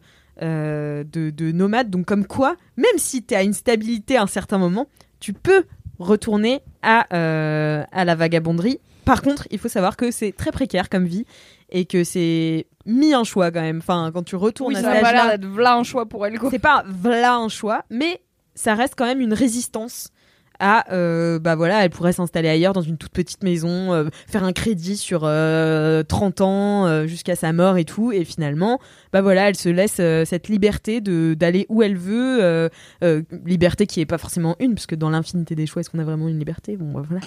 de 1.13 1.51
nomade. 1.51 1.91
Donc, 1.91 2.05
comme 2.05 2.25
quoi, 2.25 2.55
même 2.77 2.97
si 2.97 3.23
tu 3.23 3.35
as 3.35 3.43
une 3.43 3.53
stabilité 3.53 4.17
à 4.17 4.23
un 4.23 4.27
certain 4.27 4.57
moment, 4.57 4.87
tu 5.19 5.33
peux 5.33 5.65
retourner 5.99 6.61
à, 6.81 7.01
à 7.11 8.05
la 8.05 8.15
vagabonderie. 8.15 8.79
Par 9.05 9.21
contre, 9.21 9.47
il 9.51 9.59
faut 9.59 9.69
savoir 9.69 9.95
que 9.95 10.09
c'est 10.09 10.31
très 10.31 10.51
précaire 10.51 10.89
comme 10.89 11.05
vie 11.05 11.25
et 11.69 11.85
que 11.85 12.03
c'est 12.03 12.67
mis 12.85 13.13
un 13.13 13.23
choix 13.23 13.51
quand 13.51 13.61
même. 13.61 13.79
Enfin, 13.79 14.11
quand 14.13 14.23
tu 14.23 14.35
retournes 14.35 14.73
Oui, 14.73 14.79
à 14.79 14.81
ça 14.81 14.93
cet 14.93 14.99
a 14.99 15.01
pas 15.01 15.11
l'air 15.13 15.27
d'être 15.29 15.45
v'là 15.45 15.75
un 15.75 15.83
choix 15.83 16.05
pour 16.05 16.25
elle. 16.25 16.37
Quoi. 16.39 16.49
c'est 16.51 16.59
pas 16.59 16.83
voilà 16.87 17.35
un 17.35 17.49
choix, 17.49 17.83
mais 17.89 18.21
ça 18.55 18.75
reste 18.75 18.95
quand 18.97 19.05
même 19.05 19.21
une 19.21 19.33
résistance 19.33 20.09
à 20.59 20.91
euh, 20.93 21.39
bah 21.39 21.55
voilà, 21.55 21.83
elle 21.83 21.89
pourrait 21.89 22.13
s'installer 22.13 22.49
ailleurs 22.49 22.73
dans 22.73 22.81
une 22.81 22.97
toute 22.97 23.11
petite 23.11 23.43
maison, 23.43 23.93
euh, 23.93 24.05
faire 24.27 24.43
un 24.43 24.53
crédit 24.53 24.97
sur 24.97 25.21
euh, 25.23 26.03
30 26.03 26.41
ans 26.41 26.85
euh, 26.85 27.07
jusqu'à 27.07 27.35
sa 27.35 27.53
mort 27.53 27.77
et 27.77 27.85
tout, 27.85 28.11
et 28.11 28.23
finalement 28.23 28.79
bah 29.13 29.21
voilà, 29.21 29.47
elle 29.47 29.55
se 29.55 29.69
laisse 29.69 29.97
euh, 29.99 30.25
cette 30.25 30.49
liberté 30.49 30.99
de 30.99 31.35
d'aller 31.35 31.67
où 31.69 31.83
elle 31.83 31.95
veut, 31.95 32.43
euh, 32.43 32.67
euh, 33.03 33.21
liberté 33.45 33.85
qui 33.85 34.01
est 34.01 34.07
pas 34.07 34.17
forcément 34.17 34.55
une, 34.59 34.73
parce 34.73 34.87
que 34.87 34.95
dans 34.95 35.11
l'infinité 35.11 35.53
des 35.53 35.67
choix, 35.67 35.81
est-ce 35.81 35.91
qu'on 35.91 35.99
a 35.99 36.03
vraiment 36.03 36.27
une 36.27 36.39
liberté? 36.39 36.75
Bon, 36.77 36.91
bah, 36.91 37.05
voilà. 37.07 37.21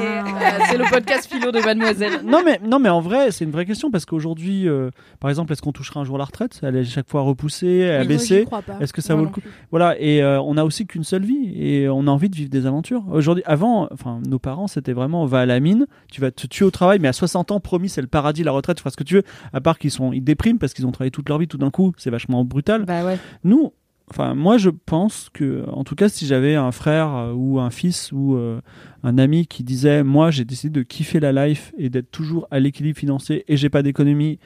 Et, 0.00 0.18
euh, 0.18 0.64
c'est 0.68 0.78
le 0.78 0.90
podcast 0.90 1.32
philo 1.32 1.52
de 1.52 1.60
Mademoiselle. 1.60 2.22
non 2.24 2.42
mais 2.44 2.58
non 2.66 2.80
mais 2.80 2.88
en 2.88 3.00
vrai, 3.00 3.30
c'est 3.30 3.44
une 3.44 3.52
vraie 3.52 3.66
question 3.66 3.92
parce 3.92 4.04
qu'aujourd'hui, 4.04 4.68
euh, 4.68 4.90
par 5.20 5.30
exemple, 5.30 5.52
est-ce 5.52 5.62
qu'on 5.62 5.72
touchera 5.72 6.00
un 6.00 6.04
jour 6.04 6.18
la 6.18 6.24
retraite? 6.24 6.58
Elle 6.62 6.74
est 6.74 6.84
chaque 6.84 7.08
fois 7.08 7.22
repoussée, 7.22 7.88
abaissée. 7.88 8.44
Est-ce 8.80 8.92
que 8.92 9.00
ça 9.00 9.14
vaut 9.14 9.22
le 9.24 9.30
coup? 9.30 9.40
Voilà, 9.70 9.94
et 10.00 10.22
euh, 10.22 10.40
on 10.40 10.56
a 10.56 10.64
aussi 10.64 10.86
qu'une 10.88 11.04
seule 11.04 11.24
vie 11.24 11.52
et 11.56 11.88
on 11.88 12.08
a 12.08 12.10
envie 12.10 12.28
de 12.30 12.36
vivre 12.36 12.50
des 12.50 12.66
aventures. 12.68 13.04
Aujourd'hui, 13.10 13.42
avant, 13.46 13.88
enfin, 13.92 14.20
nos 14.26 14.38
parents, 14.38 14.68
c'était 14.68 14.92
vraiment 14.92 15.22
on 15.22 15.26
va 15.26 15.40
à 15.40 15.46
la 15.46 15.58
mine, 15.58 15.86
tu 16.10 16.20
vas 16.20 16.30
te 16.30 16.46
tuer 16.46 16.64
au 16.64 16.70
travail, 16.70 16.98
mais 17.00 17.08
à 17.08 17.12
60 17.12 17.50
ans, 17.50 17.60
promis, 17.60 17.88
c'est 17.88 18.00
le 18.00 18.06
paradis, 18.06 18.44
la 18.44 18.52
retraite, 18.52 18.76
tu 18.76 18.82
feras 18.82 18.90
ce 18.90 18.96
que 18.96 19.04
tu 19.04 19.14
veux. 19.14 19.24
À 19.52 19.60
part 19.60 19.78
qu'ils 19.78 19.90
sont, 19.90 20.12
ils 20.12 20.22
dépriment 20.22 20.58
parce 20.58 20.74
qu'ils 20.74 20.86
ont 20.86 20.92
travaillé 20.92 21.10
toute 21.10 21.28
leur 21.28 21.38
vie, 21.38 21.48
tout 21.48 21.58
d'un 21.58 21.70
coup, 21.70 21.92
c'est 21.96 22.10
vachement 22.10 22.44
brutal. 22.44 22.84
Bah 22.84 23.04
ouais. 23.04 23.18
Nous, 23.42 23.72
enfin, 24.10 24.34
moi, 24.34 24.58
je 24.58 24.70
pense 24.70 25.30
que, 25.32 25.64
en 25.70 25.84
tout 25.84 25.94
cas, 25.94 26.08
si 26.08 26.26
j'avais 26.26 26.54
un 26.54 26.72
frère 26.72 27.14
euh, 27.14 27.32
ou 27.32 27.58
un 27.58 27.70
fils 27.70 28.12
ou 28.12 28.36
euh, 28.36 28.60
un 29.02 29.18
ami 29.18 29.46
qui 29.46 29.64
disait, 29.64 30.04
moi, 30.04 30.30
j'ai 30.30 30.44
décidé 30.44 30.78
de 30.78 30.84
kiffer 30.84 31.20
la 31.20 31.46
life 31.46 31.72
et 31.78 31.90
d'être 31.90 32.10
toujours 32.10 32.46
à 32.50 32.60
l'équilibre 32.60 32.98
financier 32.98 33.44
et 33.48 33.56
j'ai 33.56 33.70
pas 33.70 33.82
d'économie 33.82 34.38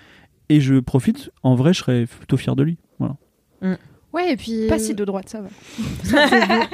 et 0.48 0.60
je 0.60 0.80
profite, 0.80 1.30
en 1.42 1.54
vrai, 1.54 1.72
je 1.72 1.80
serais 1.80 2.06
plutôt 2.06 2.36
fier 2.36 2.56
de 2.56 2.62
lui. 2.62 2.78
Voilà. 2.98 3.16
Ouais, 4.12 4.32
et 4.32 4.36
puis. 4.36 4.66
Pas 4.68 4.78
si 4.78 4.94
de 4.94 5.04
droite, 5.04 5.28
ça 5.28 5.40
va. 5.40 5.48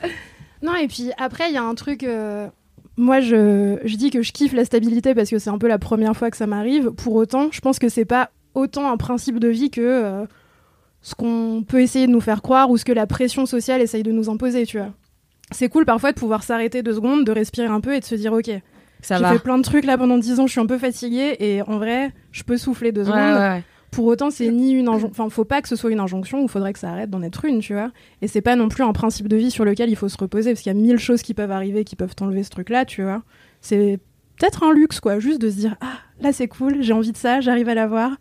Non, 0.62 0.74
et 0.74 0.88
puis 0.88 1.10
après, 1.18 1.48
il 1.50 1.54
y 1.54 1.58
a 1.58 1.62
un 1.62 1.74
truc. 1.74 2.02
euh, 2.02 2.48
Moi, 2.96 3.20
je, 3.20 3.78
je 3.84 3.96
dis 3.96 4.10
que 4.10 4.22
je 4.22 4.32
kiffe 4.32 4.52
la 4.52 4.64
stabilité 4.64 5.14
parce 5.14 5.30
que 5.30 5.38
c'est 5.38 5.50
un 5.50 5.58
peu 5.58 5.68
la 5.68 5.78
première 5.78 6.16
fois 6.16 6.30
que 6.30 6.36
ça 6.36 6.46
m'arrive. 6.46 6.90
Pour 6.90 7.14
autant, 7.14 7.48
je 7.52 7.60
pense 7.60 7.78
que 7.78 7.88
c'est 7.88 8.04
pas 8.04 8.30
autant 8.54 8.90
un 8.90 8.96
principe 8.96 9.38
de 9.38 9.48
vie 9.48 9.70
que 9.70 9.80
euh, 9.80 10.24
ce 11.02 11.14
qu'on 11.14 11.64
peut 11.66 11.80
essayer 11.80 12.06
de 12.06 12.12
nous 12.12 12.20
faire 12.20 12.42
croire 12.42 12.70
ou 12.70 12.76
ce 12.76 12.84
que 12.84 12.92
la 12.92 13.06
pression 13.06 13.46
sociale 13.46 13.80
essaye 13.80 14.02
de 14.02 14.10
nous 14.12 14.28
imposer, 14.28 14.66
tu 14.66 14.78
vois. 14.78 14.90
C'est 15.52 15.68
cool 15.68 15.84
parfois 15.86 16.12
de 16.12 16.18
pouvoir 16.18 16.42
s'arrêter 16.42 16.82
deux 16.82 16.94
secondes, 16.94 17.24
de 17.24 17.32
respirer 17.32 17.68
un 17.68 17.80
peu 17.80 17.94
et 17.94 18.00
de 18.00 18.04
se 18.04 18.14
dire 18.16 18.32
ok, 18.32 18.50
Ça 19.00 19.16
j'ai 19.16 19.24
fait 19.24 19.38
plein 19.38 19.56
de 19.58 19.62
trucs 19.62 19.84
là 19.86 19.96
pendant 19.96 20.18
dix 20.18 20.40
ans, 20.40 20.46
je 20.46 20.52
suis 20.52 20.60
un 20.60 20.66
peu 20.66 20.76
fatiguée 20.76 21.36
et 21.38 21.62
en 21.62 21.78
vrai, 21.78 22.12
je 22.32 22.42
peux 22.42 22.56
souffler 22.58 22.90
deux 22.92 23.02
Ouais, 23.02 23.06
secondes. 23.06 23.20
ouais, 23.38 23.48
ouais. 23.48 23.62
Pour 23.90 24.04
autant, 24.06 24.30
c'est 24.30 24.48
ni 24.50 24.72
une 24.72 24.88
injonction. 24.88 25.08
Enfin, 25.10 25.30
faut 25.30 25.44
pas 25.44 25.62
que 25.62 25.68
ce 25.68 25.74
soit 25.76 25.90
une 25.90 26.00
injonction, 26.00 26.42
ou 26.42 26.48
faudrait 26.48 26.72
que 26.72 26.78
ça 26.78 26.90
arrête 26.90 27.08
d'en 27.10 27.22
être 27.22 27.44
une, 27.46 27.60
tu 27.60 27.72
vois. 27.72 27.90
Et 28.22 28.28
c'est 28.28 28.42
pas 28.42 28.54
non 28.54 28.68
plus 28.68 28.84
un 28.84 28.92
principe 28.92 29.28
de 29.28 29.36
vie 29.36 29.50
sur 29.50 29.64
lequel 29.64 29.88
il 29.90 29.96
faut 29.96 30.08
se 30.08 30.18
reposer, 30.18 30.50
parce 30.52 30.62
qu'il 30.62 30.72
y 30.72 30.76
a 30.76 30.78
mille 30.78 30.98
choses 30.98 31.22
qui 31.22 31.32
peuvent 31.34 31.50
arriver, 31.50 31.84
qui 31.84 31.96
peuvent 31.96 32.14
t'enlever 32.14 32.42
ce 32.42 32.50
truc-là, 32.50 32.84
tu 32.84 33.02
vois. 33.02 33.22
C'est 33.60 33.98
peut-être 34.38 34.62
un 34.62 34.72
luxe, 34.72 35.00
quoi, 35.00 35.18
juste 35.18 35.40
de 35.40 35.50
se 35.50 35.56
dire, 35.56 35.76
ah, 35.80 35.94
là 36.20 36.32
c'est 36.32 36.48
cool, 36.48 36.82
j'ai 36.82 36.92
envie 36.92 37.12
de 37.12 37.16
ça, 37.16 37.40
j'arrive 37.40 37.68
à 37.68 37.74
l'avoir. 37.74 38.12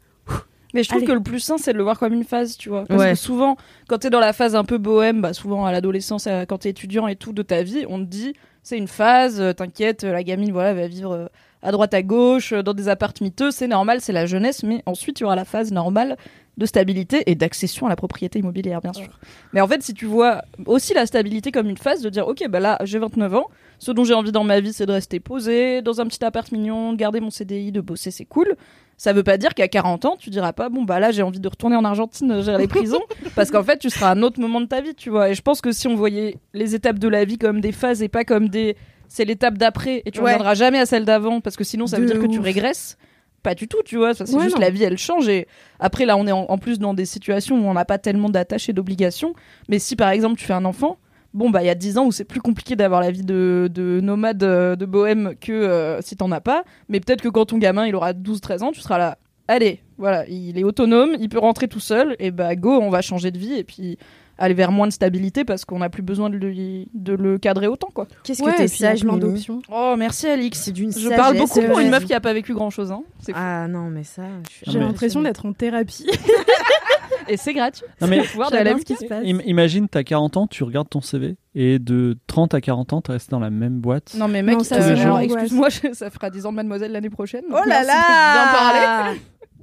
Mais 0.74 0.84
je 0.84 0.90
trouve 0.90 1.00
Allez. 1.00 1.08
que 1.08 1.14
le 1.14 1.24
plus 1.24 1.40
sain, 1.40 1.58
c'est 1.58 1.72
de 1.72 1.78
le 1.78 1.84
voir 1.84 1.98
comme 1.98 2.14
une 2.14 2.26
phase, 2.26 2.58
tu 2.58 2.68
vois. 2.70 2.84
Parce 2.86 3.02
Ouais. 3.02 3.10
que 3.12 3.16
souvent, 3.18 3.56
quand 3.88 4.00
t'es 4.00 4.10
dans 4.10 4.20
la 4.20 4.34
phase 4.34 4.54
un 4.56 4.66
peu 4.66 4.78
bohème, 4.78 5.22
bah 5.22 5.34
souvent 5.34 5.66
à 5.66 5.72
l'adolescence, 5.72 6.28
quand 6.50 6.58
t'es 6.60 6.70
étudiant 6.70 7.08
et 7.08 7.16
tout 7.16 7.32
de 7.34 7.42
ta 7.42 7.64
vie, 7.64 7.86
on 7.88 8.00
te 8.00 8.04
dit, 8.04 8.34
c'est 8.64 8.78
une 8.78 8.90
phase, 8.90 9.40
euh, 9.40 9.54
t'inquiète, 9.54 10.04
euh, 10.04 10.12
la 10.12 10.24
gamine, 10.24 10.52
voilà, 10.52 10.74
va 10.74 10.88
vivre 10.88 11.14
euh, 11.14 11.26
à 11.62 11.72
droite, 11.72 11.94
à 11.94 12.04
gauche, 12.04 12.54
euh, 12.54 12.64
dans 12.64 12.74
des 12.74 12.90
appartements 12.90 13.26
miteux, 13.26 13.52
c'est 13.52 13.68
normal, 13.68 14.00
c'est 14.02 14.14
la 14.14 14.26
jeunesse, 14.26 14.64
mais 14.64 14.84
ensuite, 14.86 15.20
il 15.20 15.24
y 15.24 15.26
aura 15.26 15.36
la 15.36 15.46
phase 15.46 15.72
normale 15.72 16.18
de 16.58 16.66
stabilité 16.66 17.24
et 17.28 17.36
d'accession 17.36 17.86
à 17.86 17.90
la 17.90 17.96
propriété 17.96 18.40
immobilière, 18.40 18.82
bien 18.82 18.94
sûr. 18.94 19.20
Mais 19.54 19.62
en 19.62 19.68
fait, 19.68 19.84
si 19.84 19.94
tu 19.94 20.06
vois 20.06 20.42
aussi 20.66 20.94
la 20.94 21.06
stabilité 21.06 21.52
comme 21.52 21.70
une 21.70 21.78
phase 21.78 22.02
de 22.02 22.10
dire, 22.10 22.28
ok, 22.28 22.48
bah 22.50 22.60
là, 22.60 22.80
j'ai 22.84 22.98
29 22.98 23.36
ans, 23.36 23.48
ce 23.80 23.92
dont 23.92 24.04
j'ai 24.04 24.16
envie 24.16 24.32
dans 24.32 24.44
ma 24.44 24.60
vie, 24.60 24.74
c'est 24.74 24.88
de 24.88 24.92
rester 24.92 25.20
posé 25.20 25.84
dans 25.84 26.02
un 26.02 26.08
petit 26.08 26.24
appart 26.26 26.52
mignon, 26.52 26.94
de 26.94 26.98
garder 26.98 27.20
mon 27.20 27.30
CDI, 27.30 27.72
de 27.72 27.82
bosser, 27.82 28.10
c'est 28.10 28.26
cool. 28.26 28.56
Ça 28.98 29.14
veut 29.14 29.22
pas 29.22 29.38
dire 29.38 29.54
qu'à 29.54 29.68
40 29.68 30.06
ans, 30.06 30.16
tu 30.18 30.32
diras 30.32 30.54
pas, 30.54 30.70
bon, 30.70 30.84
bah 30.84 31.00
là, 31.00 31.12
j'ai 31.12 31.22
envie 31.22 31.40
de 31.40 31.48
retourner 31.48 31.76
en 31.76 31.86
Argentine, 31.86 32.42
gérer 32.42 32.58
les 32.58 32.68
prisons, 32.68 33.04
parce 33.36 33.52
qu'en 33.52 33.64
fait, 33.64 33.78
tu 33.78 33.92
seras 33.92 34.10
à 34.10 34.16
un 34.16 34.24
autre 34.24 34.40
moment 34.40 34.60
de 34.60 34.66
ta 34.66 34.82
vie, 34.82 34.96
tu 34.96 35.12
vois. 35.12 35.30
Et 35.30 35.36
je 35.36 35.44
pense 35.44 35.62
que 35.62 35.72
si 35.72 35.88
on 35.88 35.96
voyait 35.96 36.38
les 36.56 36.74
étapes 36.74 36.98
de 36.98 37.08
la 37.08 37.24
vie 37.24 37.38
comme 37.38 37.62
des 37.62 37.72
phases 37.72 38.02
et 38.02 38.10
pas 38.10 38.24
comme 38.24 38.50
des. 38.50 38.76
C'est 39.08 39.26
l'étape 39.26 39.58
d'après, 39.58 40.02
et 40.06 40.12
tu 40.12 40.20
Ouais. 40.20 40.26
reviendras 40.34 40.54
jamais 40.56 40.80
à 40.80 40.86
celle 40.86 41.06
d'avant, 41.06 41.42
parce 41.42 41.56
que 41.56 41.64
sinon, 41.64 41.88
ça 41.88 41.98
veut 42.00 42.06
De 42.06 42.12
dire 42.14 42.22
que 42.22 42.28
tu 42.28 42.40
régresses. 42.40 42.98
Pas 43.44 43.56
du 43.56 43.68
tout, 43.68 43.78
tu 43.86 43.98
vois. 43.98 44.14
Ça, 44.14 44.26
C'est 44.26 44.36
Ouais, 44.36 44.44
juste 44.44 44.56
non. 44.56 44.62
la 44.62 44.70
vie, 44.70 44.84
elle 44.84 44.98
change. 44.98 45.30
Et 45.30 45.48
après, 45.80 46.06
là, 46.06 46.18
on 46.18 46.28
est 46.28 46.32
en, 46.32 46.46
en 46.50 46.58
plus 46.58 46.80
dans 46.80 46.94
des 46.94 47.06
situations 47.06 47.56
où 47.56 47.68
on 47.68 47.74
n'a 47.74 47.86
pas 47.86 47.98
tellement 47.98 48.30
d'attaches 48.30 48.68
et 48.68 48.74
d'obligations. 48.74 49.34
Mais 49.70 49.80
si, 49.80 49.96
par 49.96 50.10
exemple, 50.10 50.38
tu 50.38 50.46
fais 50.46 50.54
un 50.54 50.66
enfant, 50.66 50.98
bon, 51.34 51.50
bah, 51.50 51.64
il 51.64 51.68
y 51.68 51.70
a 51.70 51.76
10 51.76 51.98
ans 52.00 52.06
où 52.08 52.12
c'est 52.12 52.26
plus 52.26 52.42
compliqué 52.42 52.76
d'avoir 52.76 53.00
la 53.00 53.12
vie 53.12 53.22
de, 53.24 53.70
de 53.74 54.02
nomade 54.02 54.44
euh, 54.44 54.76
de 54.76 54.86
bohème 54.86 55.36
que 55.40 55.52
euh, 55.54 56.02
si 56.02 56.18
t'en 56.18 56.32
as 56.32 56.42
pas. 56.42 56.64
Mais 56.90 57.00
peut-être 57.00 57.22
que 57.22 57.30
quand 57.30 57.46
ton 57.46 57.58
gamin, 57.58 57.86
il 57.86 57.96
aura 57.96 58.12
12-13 58.14 58.64
ans, 58.64 58.72
tu 58.72 58.82
seras 58.82 58.98
là. 58.98 59.18
Allez, 59.48 59.80
voilà, 59.98 60.28
il 60.28 60.58
est 60.58 60.66
autonome, 60.66 61.12
il 61.20 61.30
peut 61.30 61.40
rentrer 61.40 61.70
tout 61.70 61.80
seul, 61.80 62.18
et 62.20 62.32
bah, 62.32 62.54
go, 62.58 62.72
on 62.82 62.90
va 62.90 63.02
changer 63.02 63.32
de 63.32 63.38
vie. 63.38 63.54
Et 63.54 63.64
puis 63.64 63.98
aller 64.38 64.54
vers 64.54 64.72
moins 64.72 64.88
de 64.88 64.92
stabilité 64.92 65.44
parce 65.46 65.66
qu'on 65.66 65.80
n'a 65.80 65.90
plus 65.90 66.02
besoin 66.04 66.30
de, 66.30 66.38
lui- 66.38 66.90
de 66.94 67.14
le 67.14 67.38
cadrer 67.38 67.68
autant, 67.68 67.90
quoi. 67.94 68.08
Qu'est-ce 68.24 68.42
Ouais, 68.44 68.52
que 68.52 68.58
t'es 68.58 68.66
et 68.66 68.68
puis 68.68 68.78
il 68.80 68.84
y 68.84 68.86
a 68.86 68.90
sage, 68.92 69.02
plein 69.02 69.14
Mimi. 69.18 69.32
d'options. 69.34 69.62
Oh, 69.72 69.96
merci 69.98 70.28
Alix. 70.28 70.60
C'est 70.60 70.72
d'une 70.72 70.92
Je 70.92 71.10
parle 71.10 71.38
beaucoup 71.38 71.62
pour 71.62 71.78
euh, 71.78 71.82
une 71.82 71.90
meuf 71.90 72.06
qui 72.06 72.14
a 72.14 72.20
pas 72.20 72.34
vécu 72.34 72.54
grand 72.54 72.70
chose. 72.70 72.92
Hein. 72.92 73.04
C'est 73.20 73.32
fou. 73.34 73.40
Ah 73.42 73.68
non, 73.68 73.90
mais 73.90 74.04
ça. 74.04 74.24
J'ai 74.66 74.80
l'impression 74.80 75.22
d'être 75.22 75.46
en 75.46 75.54
thérapie. 75.54 76.06
Et 77.30 77.36
c'est 77.36 77.54
gratuit. 77.54 77.86
Non, 78.00 78.08
mais 78.08 78.22
pouvoir 78.24 78.52
de 78.52 78.58
ce 78.58 78.86
qui 78.86 78.96
se 78.96 79.06
passe. 79.06 79.24
im- 79.26 79.42
imagine, 79.46 79.90
t'as 79.90 80.04
40 80.04 80.38
ans, 80.38 80.48
tu 80.48 80.64
regardes 80.64 80.90
ton 80.90 81.02
CV 81.02 81.36
et 81.56 81.78
de 81.78 82.18
30 82.28 82.54
à 82.54 82.62
40 82.62 82.94
ans, 82.94 83.02
t'es 83.02 83.12
resté 83.14 83.32
dans 83.32 83.40
la 83.40 83.50
même 83.50 83.80
boîte. 83.80 84.14
Non 84.18 84.28
mais 84.30 84.44
mec, 84.44 84.58
Non, 84.60 84.64
ça, 84.64 84.76
euh, 84.78 85.18
excuse-moi, 85.20 85.70
ça 85.70 86.10
fera 86.10 86.30
10 86.30 86.46
ans 86.46 86.52
de 86.52 86.56
Mademoiselle 86.58 86.92
l'année 86.94 87.10
prochaine. 87.10 87.44
Oh 87.50 87.56
là 87.66 87.82
bien 87.82 87.84
là 87.84 89.14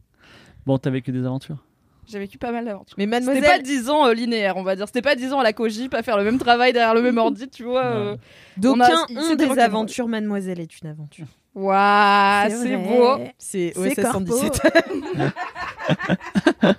Bon, 0.66 0.77
t'as 0.79 0.91
vécu 0.91 1.12
des 1.12 1.25
aventures? 1.25 1.59
J'ai 2.07 2.19
vécu 2.19 2.39
pas 2.39 2.53
mal 2.53 2.65
d'aventures. 2.65 2.95
Mais 2.99 3.05
C'était 3.05 3.21
pas 3.27 3.31
mademoiselle, 3.33 3.63
10 3.63 3.91
ans 3.91 4.07
euh, 4.07 4.13
linéaires, 4.15 4.57
on 4.57 4.63
va 4.63 4.77
dire. 4.77 4.87
C'était 4.87 5.03
pas 5.03 5.15
10 5.15 5.33
ans 5.33 5.41
à 5.41 5.43
la 5.43 5.53
cogip 5.53 5.95
à 5.95 6.03
faire 6.03 6.17
le 6.19 6.25
même 6.25 6.39
travail 6.39 6.73
derrière 6.73 6.95
le 6.95 7.03
même 7.03 7.19
ordi, 7.27 7.49
tu 7.49 7.65
vois. 7.65 7.85
euh. 7.85 8.17
On 8.59 8.61
d'aucuns 8.61 8.85
a- 8.85 9.13
ont 9.13 9.23
c'était 9.31 9.49
des 9.49 9.59
aventures. 9.59 10.07
Mademoiselle 10.09 10.61
est 10.61 10.81
une 10.81 10.89
aventure. 10.89 11.27
Waouh, 11.55 12.51
c'est 12.51 12.77
beau. 12.77 13.19
C'est 13.39 13.73
C'est 13.75 13.79
OSS 13.79 14.13
corpo. 14.13 14.37
117. 14.37 14.63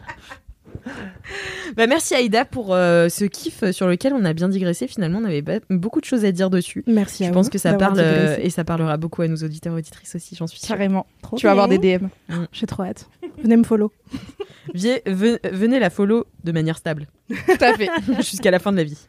bah, 1.76 1.88
merci 1.88 2.14
Aïda 2.16 2.46
pour 2.46 2.74
euh, 2.74 3.10
ce 3.10 3.26
kiff 3.26 3.70
sur 3.72 3.88
lequel 3.88 4.14
on 4.14 4.24
a 4.26 4.34
bien 4.34 4.50
digressé. 4.50 4.88
Finalement, 4.88 5.20
on 5.22 5.26
avait 5.26 5.44
beaucoup 5.70 6.00
de 6.00 6.06
choses 6.06 6.26
à 6.26 6.32
dire 6.32 6.50
dessus. 6.50 6.84
Merci 6.88 7.24
à 7.24 7.28
Je 7.28 7.32
vous 7.32 7.36
pense 7.36 7.50
que 7.50 7.58
ça 7.58 7.74
parle 7.74 8.00
euh, 8.00 8.20
digressé. 8.28 8.42
et 8.48 8.50
ça 8.50 8.64
parlera 8.64 8.98
beaucoup 8.98 9.22
à 9.22 9.28
nos 9.28 9.38
auditeurs 9.38 9.74
et 9.74 9.78
auditrices 9.80 10.16
aussi, 10.16 10.36
j'en 10.36 10.48
suis 10.48 10.60
sûre. 10.60 10.70
Carrément. 10.70 11.06
Trop 11.22 11.38
Tu 11.38 11.46
vas 11.46 11.52
avoir 11.52 11.68
des. 11.68 11.78
DM. 11.78 12.08
J'ai 12.52 12.68
trop 12.68 12.84
hâte. 12.84 13.10
Venez 13.42 13.58
me 13.58 13.64
follow. 13.64 13.92
Venez 14.74 15.80
la 15.80 15.90
follow 15.90 16.26
de 16.44 16.52
manière 16.52 16.78
stable 16.78 17.08
Tout 17.30 17.36
à 17.64 17.74
fait. 17.76 17.90
jusqu'à 18.18 18.52
la 18.52 18.60
fin 18.60 18.72
de 18.72 18.78
la 18.78 18.84
vie. 18.84 19.00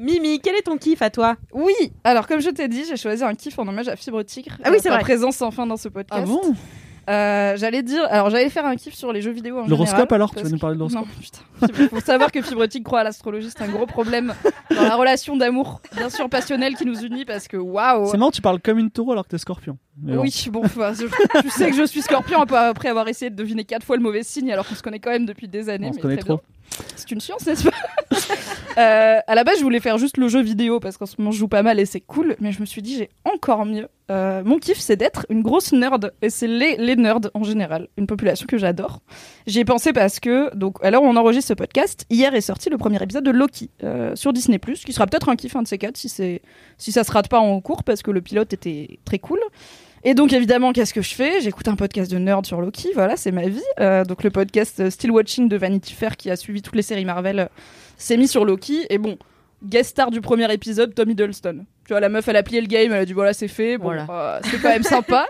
Mimi, 0.00 0.40
quel 0.40 0.54
est 0.56 0.62
ton 0.62 0.76
kiff 0.76 1.02
à 1.02 1.10
toi? 1.10 1.36
Oui, 1.52 1.74
alors 2.04 2.26
comme 2.26 2.40
je 2.40 2.50
t'ai 2.50 2.68
dit, 2.68 2.84
j'ai 2.88 2.96
choisi 2.96 3.22
un 3.22 3.34
kiff 3.34 3.58
en 3.58 3.66
hommage 3.66 3.88
à 3.88 3.96
Fibre 3.96 4.22
Tigre. 4.22 4.56
Ah 4.62 4.68
oui, 4.70 4.76
Euh, 4.76 4.80
c'est 4.82 4.88
vrai. 4.90 5.00
présence 5.00 5.42
enfin 5.42 5.66
dans 5.66 5.76
ce 5.76 5.88
podcast. 5.88 6.22
Ah 6.24 6.26
bon? 6.26 6.54
Euh, 7.08 7.56
J'allais 7.56 7.82
dire, 7.82 8.02
alors 8.10 8.28
j'allais 8.30 8.50
faire 8.50 8.66
un 8.66 8.76
kiff 8.76 8.94
sur 8.94 9.12
les 9.12 9.22
jeux 9.22 9.30
vidéo 9.30 9.60
en 9.60 9.66
L'horoscope 9.66 10.12
alors 10.12 10.34
Tu 10.34 10.42
vas 10.42 10.48
nous 10.50 10.58
parler 10.58 10.74
de 10.76 10.80
l'horoscope 10.80 11.06
Non, 11.60 11.68
putain. 11.70 11.88
Faut 11.88 12.00
savoir 12.00 12.30
que 12.30 12.42
Fibre 12.42 12.66
Tigre 12.66 12.84
croit 12.84 13.00
à 13.00 13.04
l'astrologie, 13.04 13.48
c'est 13.50 13.62
un 13.64 13.68
gros 13.68 13.86
problème 13.86 14.34
dans 14.74 14.82
la 14.82 14.94
relation 14.96 15.36
d'amour, 15.36 15.80
bien 15.96 16.10
sûr 16.10 16.28
passionnelle 16.28 16.74
qui 16.76 16.84
nous 16.84 17.00
unit 17.00 17.24
parce 17.24 17.48
que 17.48 17.56
waouh. 17.56 18.10
C'est 18.10 18.18
marrant, 18.18 18.30
tu 18.30 18.42
parles 18.42 18.60
comme 18.60 18.78
une 18.78 18.90
taureau 18.90 19.12
alors 19.12 19.24
que 19.24 19.30
t'es 19.30 19.38
scorpion. 19.38 19.78
Mais 20.02 20.14
bon. 20.14 20.22
Oui, 20.22 20.48
bon, 20.52 20.62
je- 20.64 21.40
tu 21.40 21.50
sais 21.50 21.70
que 21.70 21.76
je 21.76 21.84
suis 21.86 22.02
scorpion 22.02 22.40
après- 22.42 22.88
avoir 22.88 23.08
essayé 23.08 23.30
de 23.30 23.36
deviner 23.36 23.64
quatre 23.64 23.84
fois 23.84 23.96
le 23.96 24.02
mauvais 24.02 24.22
signe 24.22 24.52
alors 24.52 24.66
qu'on 24.68 24.74
se 24.74 24.82
connaît 24.82 25.00
quand 25.00 25.10
même 25.10 25.26
depuis 25.26 25.48
des 25.48 25.68
années. 25.68 25.88
On 25.88 25.92
se 25.92 25.96
mais 25.96 26.02
connaît 26.02 26.16
trop. 26.18 26.34
bien. 26.36 26.42
C'est 26.96 27.10
une 27.10 27.20
science, 27.20 27.46
n'est-ce 27.46 27.64
pas 27.64 27.76
Euh, 28.78 29.18
À 29.26 29.34
la 29.34 29.42
base, 29.42 29.58
je 29.58 29.64
voulais 29.64 29.80
faire 29.80 29.98
juste 29.98 30.18
le 30.18 30.28
jeu 30.28 30.40
vidéo 30.40 30.78
parce 30.78 30.96
qu'en 30.96 31.06
ce 31.06 31.16
moment, 31.18 31.32
je 31.32 31.38
joue 31.38 31.48
pas 31.48 31.62
mal 31.64 31.80
et 31.80 31.86
c'est 31.86 32.00
cool, 32.00 32.36
mais 32.38 32.52
je 32.52 32.60
me 32.60 32.66
suis 32.66 32.80
dit, 32.80 32.96
j'ai 32.96 33.10
encore 33.24 33.64
mieux. 33.66 33.88
Euh, 34.10 34.42
mon 34.44 34.58
kiff, 34.58 34.78
c'est 34.78 34.94
d'être 34.96 35.26
une 35.30 35.42
grosse 35.42 35.72
nerd 35.72 36.12
et 36.22 36.30
c'est 36.30 36.46
les, 36.46 36.76
les 36.76 36.94
nerds 36.94 37.30
en 37.34 37.42
général, 37.42 37.88
une 37.96 38.06
population 38.06 38.46
que 38.46 38.56
j'adore. 38.56 39.00
J'y 39.48 39.58
ai 39.60 39.64
pensé 39.64 39.92
parce 39.92 40.20
que, 40.20 40.54
donc, 40.54 40.76
alors 40.82 41.02
on 41.02 41.16
enregistre 41.16 41.48
ce 41.48 41.54
podcast, 41.54 42.06
hier 42.08 42.32
est 42.34 42.40
sorti 42.40 42.70
le 42.70 42.78
premier 42.78 43.02
épisode 43.02 43.24
de 43.24 43.32
Loki 43.32 43.70
euh, 43.82 44.14
sur 44.14 44.32
Disney, 44.32 44.60
qui 44.60 44.92
sera 44.92 45.06
peut-être 45.06 45.28
un 45.28 45.34
kiff, 45.36 45.56
un 45.56 45.62
de 45.62 45.68
ces 45.68 45.78
quatre, 45.78 45.96
si, 45.96 46.08
si 46.08 46.92
ça 46.92 47.02
se 47.02 47.10
rate 47.10 47.28
pas 47.28 47.40
en 47.40 47.60
cours 47.60 47.82
parce 47.82 48.02
que 48.02 48.12
le 48.12 48.20
pilote 48.20 48.52
était 48.52 49.00
très 49.04 49.18
cool. 49.18 49.40
Et 50.04 50.14
donc 50.14 50.32
évidemment, 50.32 50.72
qu'est-ce 50.72 50.94
que 50.94 51.02
je 51.02 51.14
fais? 51.14 51.40
J'écoute 51.40 51.68
un 51.68 51.76
podcast 51.76 52.10
de 52.10 52.18
nerd 52.18 52.46
sur 52.46 52.60
Loki, 52.60 52.90
voilà, 52.94 53.16
c'est 53.16 53.32
ma 53.32 53.48
vie. 53.48 53.62
Euh, 53.80 54.04
donc 54.04 54.22
le 54.22 54.30
podcast 54.30 54.80
euh, 54.80 54.90
Still 54.90 55.10
Watching 55.10 55.48
de 55.48 55.56
Vanity 55.56 55.92
Fair 55.94 56.16
qui 56.16 56.30
a 56.30 56.36
suivi 56.36 56.62
toutes 56.62 56.76
les 56.76 56.82
séries 56.82 57.04
Marvel 57.04 57.40
euh, 57.40 57.46
s'est 57.96 58.16
mis 58.16 58.28
sur 58.28 58.44
Loki. 58.44 58.86
Et 58.90 58.98
bon, 58.98 59.18
guest 59.64 59.90
star 59.90 60.10
du 60.10 60.20
premier 60.20 60.52
épisode, 60.52 60.94
Tom 60.94 61.10
Hiddleston. 61.10 61.64
Tu 61.86 61.92
vois, 61.92 62.00
la 62.00 62.08
meuf, 62.08 62.28
elle 62.28 62.36
a 62.36 62.42
plié 62.42 62.60
le 62.60 62.66
game, 62.68 62.92
elle 62.92 63.00
a 63.00 63.04
dit 63.04 63.12
voilà, 63.12 63.32
c'est 63.32 63.48
fait. 63.48 63.76
Bon, 63.78 63.84
Voilà. 63.86 64.06
euh, 64.10 64.40
c'est 64.44 64.60
quand 64.62 64.68
même 64.68 64.82
sympa. 64.84 65.26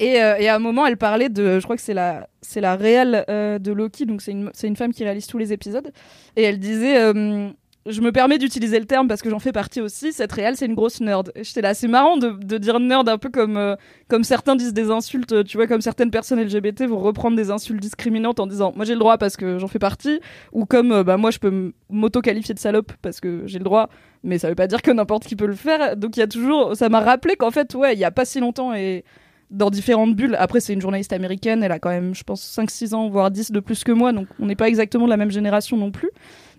Et, 0.00 0.20
euh, 0.22 0.36
et 0.38 0.48
à 0.48 0.56
un 0.56 0.58
moment, 0.58 0.86
elle 0.86 0.96
parlait 0.96 1.28
de, 1.28 1.58
je 1.60 1.64
crois 1.64 1.76
que 1.76 1.82
c'est 1.82 1.94
la, 1.94 2.28
c'est 2.42 2.60
la 2.60 2.74
réelle 2.74 3.24
euh, 3.28 3.58
de 3.60 3.70
Loki, 3.72 4.06
donc 4.06 4.22
c'est 4.22 4.32
une, 4.32 4.50
c'est 4.52 4.66
une 4.66 4.74
femme 4.74 4.92
qui 4.92 5.04
réalise 5.04 5.26
tous 5.28 5.38
les 5.38 5.52
épisodes. 5.52 5.92
Et 6.36 6.42
elle 6.42 6.58
disait, 6.58 6.98
euh, 6.98 7.48
je 7.86 8.00
me 8.00 8.12
permets 8.12 8.38
d'utiliser 8.38 8.78
le 8.78 8.86
terme 8.86 9.08
parce 9.08 9.20
que 9.20 9.28
j'en 9.28 9.38
fais 9.38 9.52
partie 9.52 9.80
aussi. 9.80 10.12
Cette 10.12 10.32
réelle, 10.32 10.56
c'est 10.56 10.66
une 10.66 10.74
grosse 10.74 11.00
nerd. 11.00 11.32
J'étais 11.36 11.60
là, 11.60 11.74
c'est 11.74 11.88
marrant 11.88 12.16
de, 12.16 12.58
dire 12.58 12.80
nerd 12.80 13.08
un 13.08 13.18
peu 13.18 13.28
comme, 13.28 13.56
euh, 13.56 13.76
comme 14.08 14.24
certains 14.24 14.56
disent 14.56 14.72
des 14.72 14.90
insultes. 14.90 15.44
Tu 15.44 15.56
vois, 15.58 15.66
comme 15.66 15.82
certaines 15.82 16.10
personnes 16.10 16.40
LGBT 16.40 16.84
vont 16.84 16.98
reprendre 16.98 17.36
des 17.36 17.50
insultes 17.50 17.80
discriminantes 17.80 18.40
en 18.40 18.46
disant, 18.46 18.72
moi 18.74 18.84
j'ai 18.86 18.94
le 18.94 19.00
droit 19.00 19.18
parce 19.18 19.36
que 19.36 19.58
j'en 19.58 19.68
fais 19.68 19.78
partie. 19.78 20.20
Ou 20.52 20.64
comme, 20.64 20.92
euh, 20.92 21.04
bah 21.04 21.18
moi 21.18 21.30
je 21.30 21.38
peux 21.38 21.72
m'auto-qualifier 21.90 22.54
de 22.54 22.58
salope 22.58 22.92
parce 23.02 23.20
que 23.20 23.42
j'ai 23.46 23.58
le 23.58 23.64
droit. 23.64 23.90
Mais 24.22 24.38
ça 24.38 24.48
veut 24.48 24.54
pas 24.54 24.66
dire 24.66 24.80
que 24.80 24.90
n'importe 24.90 25.24
qui 25.24 25.36
peut 25.36 25.46
le 25.46 25.54
faire. 25.54 25.96
Donc 25.96 26.16
il 26.16 26.20
y 26.20 26.22
a 26.22 26.26
toujours, 26.26 26.74
ça 26.76 26.88
m'a 26.88 27.00
rappelé 27.00 27.36
qu'en 27.36 27.50
fait, 27.50 27.74
ouais, 27.74 27.92
il 27.92 27.98
y 27.98 28.04
a 28.04 28.10
pas 28.10 28.24
si 28.24 28.40
longtemps 28.40 28.72
et 28.74 29.04
dans 29.50 29.70
différentes 29.70 30.16
bulles. 30.16 30.36
Après, 30.38 30.60
c'est 30.60 30.72
une 30.72 30.80
journaliste 30.80 31.12
américaine, 31.12 31.62
elle 31.62 31.72
a 31.72 31.78
quand 31.78 31.90
même, 31.90 32.14
je 32.14 32.24
pense, 32.24 32.42
5-6 32.42 32.94
ans, 32.94 33.08
voire 33.08 33.30
10 33.30 33.52
de 33.52 33.60
plus 33.60 33.84
que 33.84 33.92
moi, 33.92 34.12
donc 34.12 34.26
on 34.40 34.46
n'est 34.46 34.56
pas 34.56 34.68
exactement 34.68 35.04
de 35.04 35.10
la 35.10 35.16
même 35.16 35.30
génération 35.30 35.76
non 35.76 35.90
plus. 35.90 36.10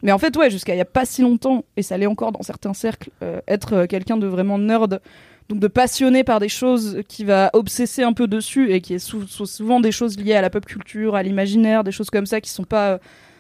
Mais 0.06 0.12
en 0.14 0.18
fait, 0.20 0.38
ouais, 0.38 0.50
jusqu'à 0.50 0.74
il 0.74 0.78
y 0.78 0.82
a 0.82 0.86
pas 0.86 1.04
si 1.04 1.22
longtemps, 1.24 1.66
et 1.76 1.82
ça 1.82 1.98
l'est 1.98 2.06
encore 2.06 2.32
dans 2.32 2.44
certains 2.44 2.74
cercles, 2.74 3.10
euh, 3.24 3.42
être 3.48 3.74
euh, 3.74 3.86
quelqu'un 3.88 4.16
de 4.18 4.28
vraiment 4.28 4.58
nerd, 4.58 5.02
donc 5.50 5.60
de 5.60 5.68
passionné 5.68 6.24
par 6.24 6.40
des 6.40 6.48
choses 6.50 7.02
qui 7.10 7.24
va 7.26 7.50
obsesser 7.54 8.04
un 8.04 8.14
peu 8.14 8.28
dessus 8.28 8.72
et 8.72 8.82
qui 8.82 8.94
est 8.94 9.00
sou- 9.00 9.28
sou- 9.28 9.46
souvent 9.46 9.80
des 9.80 9.92
choses 9.92 10.18
liées 10.18 10.36
à 10.36 10.42
la 10.42 10.50
pop 10.50 10.66
culture, 10.66 11.16
à 11.16 11.24
l'imaginaire, 11.24 11.84
des 11.84 11.92
choses 11.92 12.10
comme 12.10 12.26
ça 12.26 12.40
qui 12.40 12.50
sont 12.52 12.64
pas. 12.64 12.92
euh, 12.94 12.98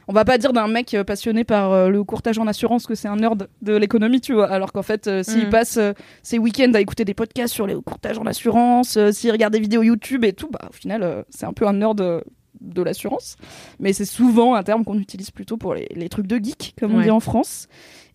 on 0.07 0.13
va 0.13 0.23
pas 0.23 0.37
dire 0.37 0.53
d'un 0.53 0.67
mec 0.67 0.93
euh, 0.93 1.03
passionné 1.03 1.43
par 1.43 1.89
le 1.89 2.03
courtage 2.03 2.37
en 2.37 2.45
assurance 2.45 2.85
que 2.85 2.93
c'est 2.93 3.07
un 3.07 3.15
nerd 3.15 3.47
de 3.63 3.75
l'économie, 3.75 4.21
tu 4.21 4.33
vois. 4.33 4.47
Alors 4.51 4.71
qu'en 4.71 4.83
fait, 4.83 5.07
euh, 5.07 5.23
s'il 5.23 5.47
Mm. 5.47 5.49
passe 5.49 5.77
euh, 5.77 5.93
ses 6.21 6.37
week-ends 6.37 6.71
à 6.75 6.79
écouter 6.79 7.05
des 7.05 7.15
podcasts 7.15 7.53
sur 7.55 7.65
les 7.65 7.73
courtages 7.73 8.19
en 8.19 8.25
assurance, 8.27 8.97
euh, 8.97 9.11
s'il 9.11 9.31
regarde 9.31 9.53
des 9.53 9.59
vidéos 9.59 9.81
YouTube 9.81 10.23
et 10.23 10.33
tout, 10.33 10.49
bah 10.51 10.67
au 10.69 10.73
final, 10.73 11.25
c'est 11.31 11.47
un 11.47 11.53
peu 11.53 11.65
un 11.67 11.73
nerd 11.73 12.23
de 12.61 12.81
l'assurance. 12.81 13.37
Mais 13.79 13.93
c'est 13.93 14.05
souvent 14.05 14.55
un 14.55 14.63
terme 14.63 14.83
qu'on 14.83 14.97
utilise 14.97 15.31
plutôt 15.31 15.57
pour 15.57 15.73
les, 15.73 15.87
les 15.95 16.09
trucs 16.09 16.27
de 16.27 16.37
geek, 16.37 16.75
comme 16.79 16.95
on 16.95 17.01
dit 17.01 17.11
en 17.11 17.19
France. 17.19 17.67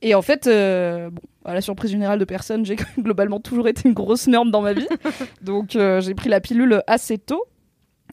Et 0.03 0.15
en 0.15 0.23
fait, 0.23 0.47
euh, 0.47 1.11
bon, 1.11 1.23
à 1.45 1.55
la 1.55 1.61
surprise 1.61 1.91
générale 1.91 2.19
de 2.19 2.25
personne, 2.25 2.65
j'ai 2.65 2.77
globalement 2.99 3.41
toujours 3.41 3.69
été 3.69 3.89
une 3.89 3.95
grosse 3.95 4.27
nerd 4.27 4.51
dans 4.51 4.63
ma 4.63 4.73
vie. 4.73 4.89
Donc 5.43 5.77
euh, 5.77 6.01
j'ai 6.01 6.15
pris 6.15 6.29
la 6.29 6.41
pilule 6.41 6.83
assez 6.87 7.19
tôt. 7.19 7.45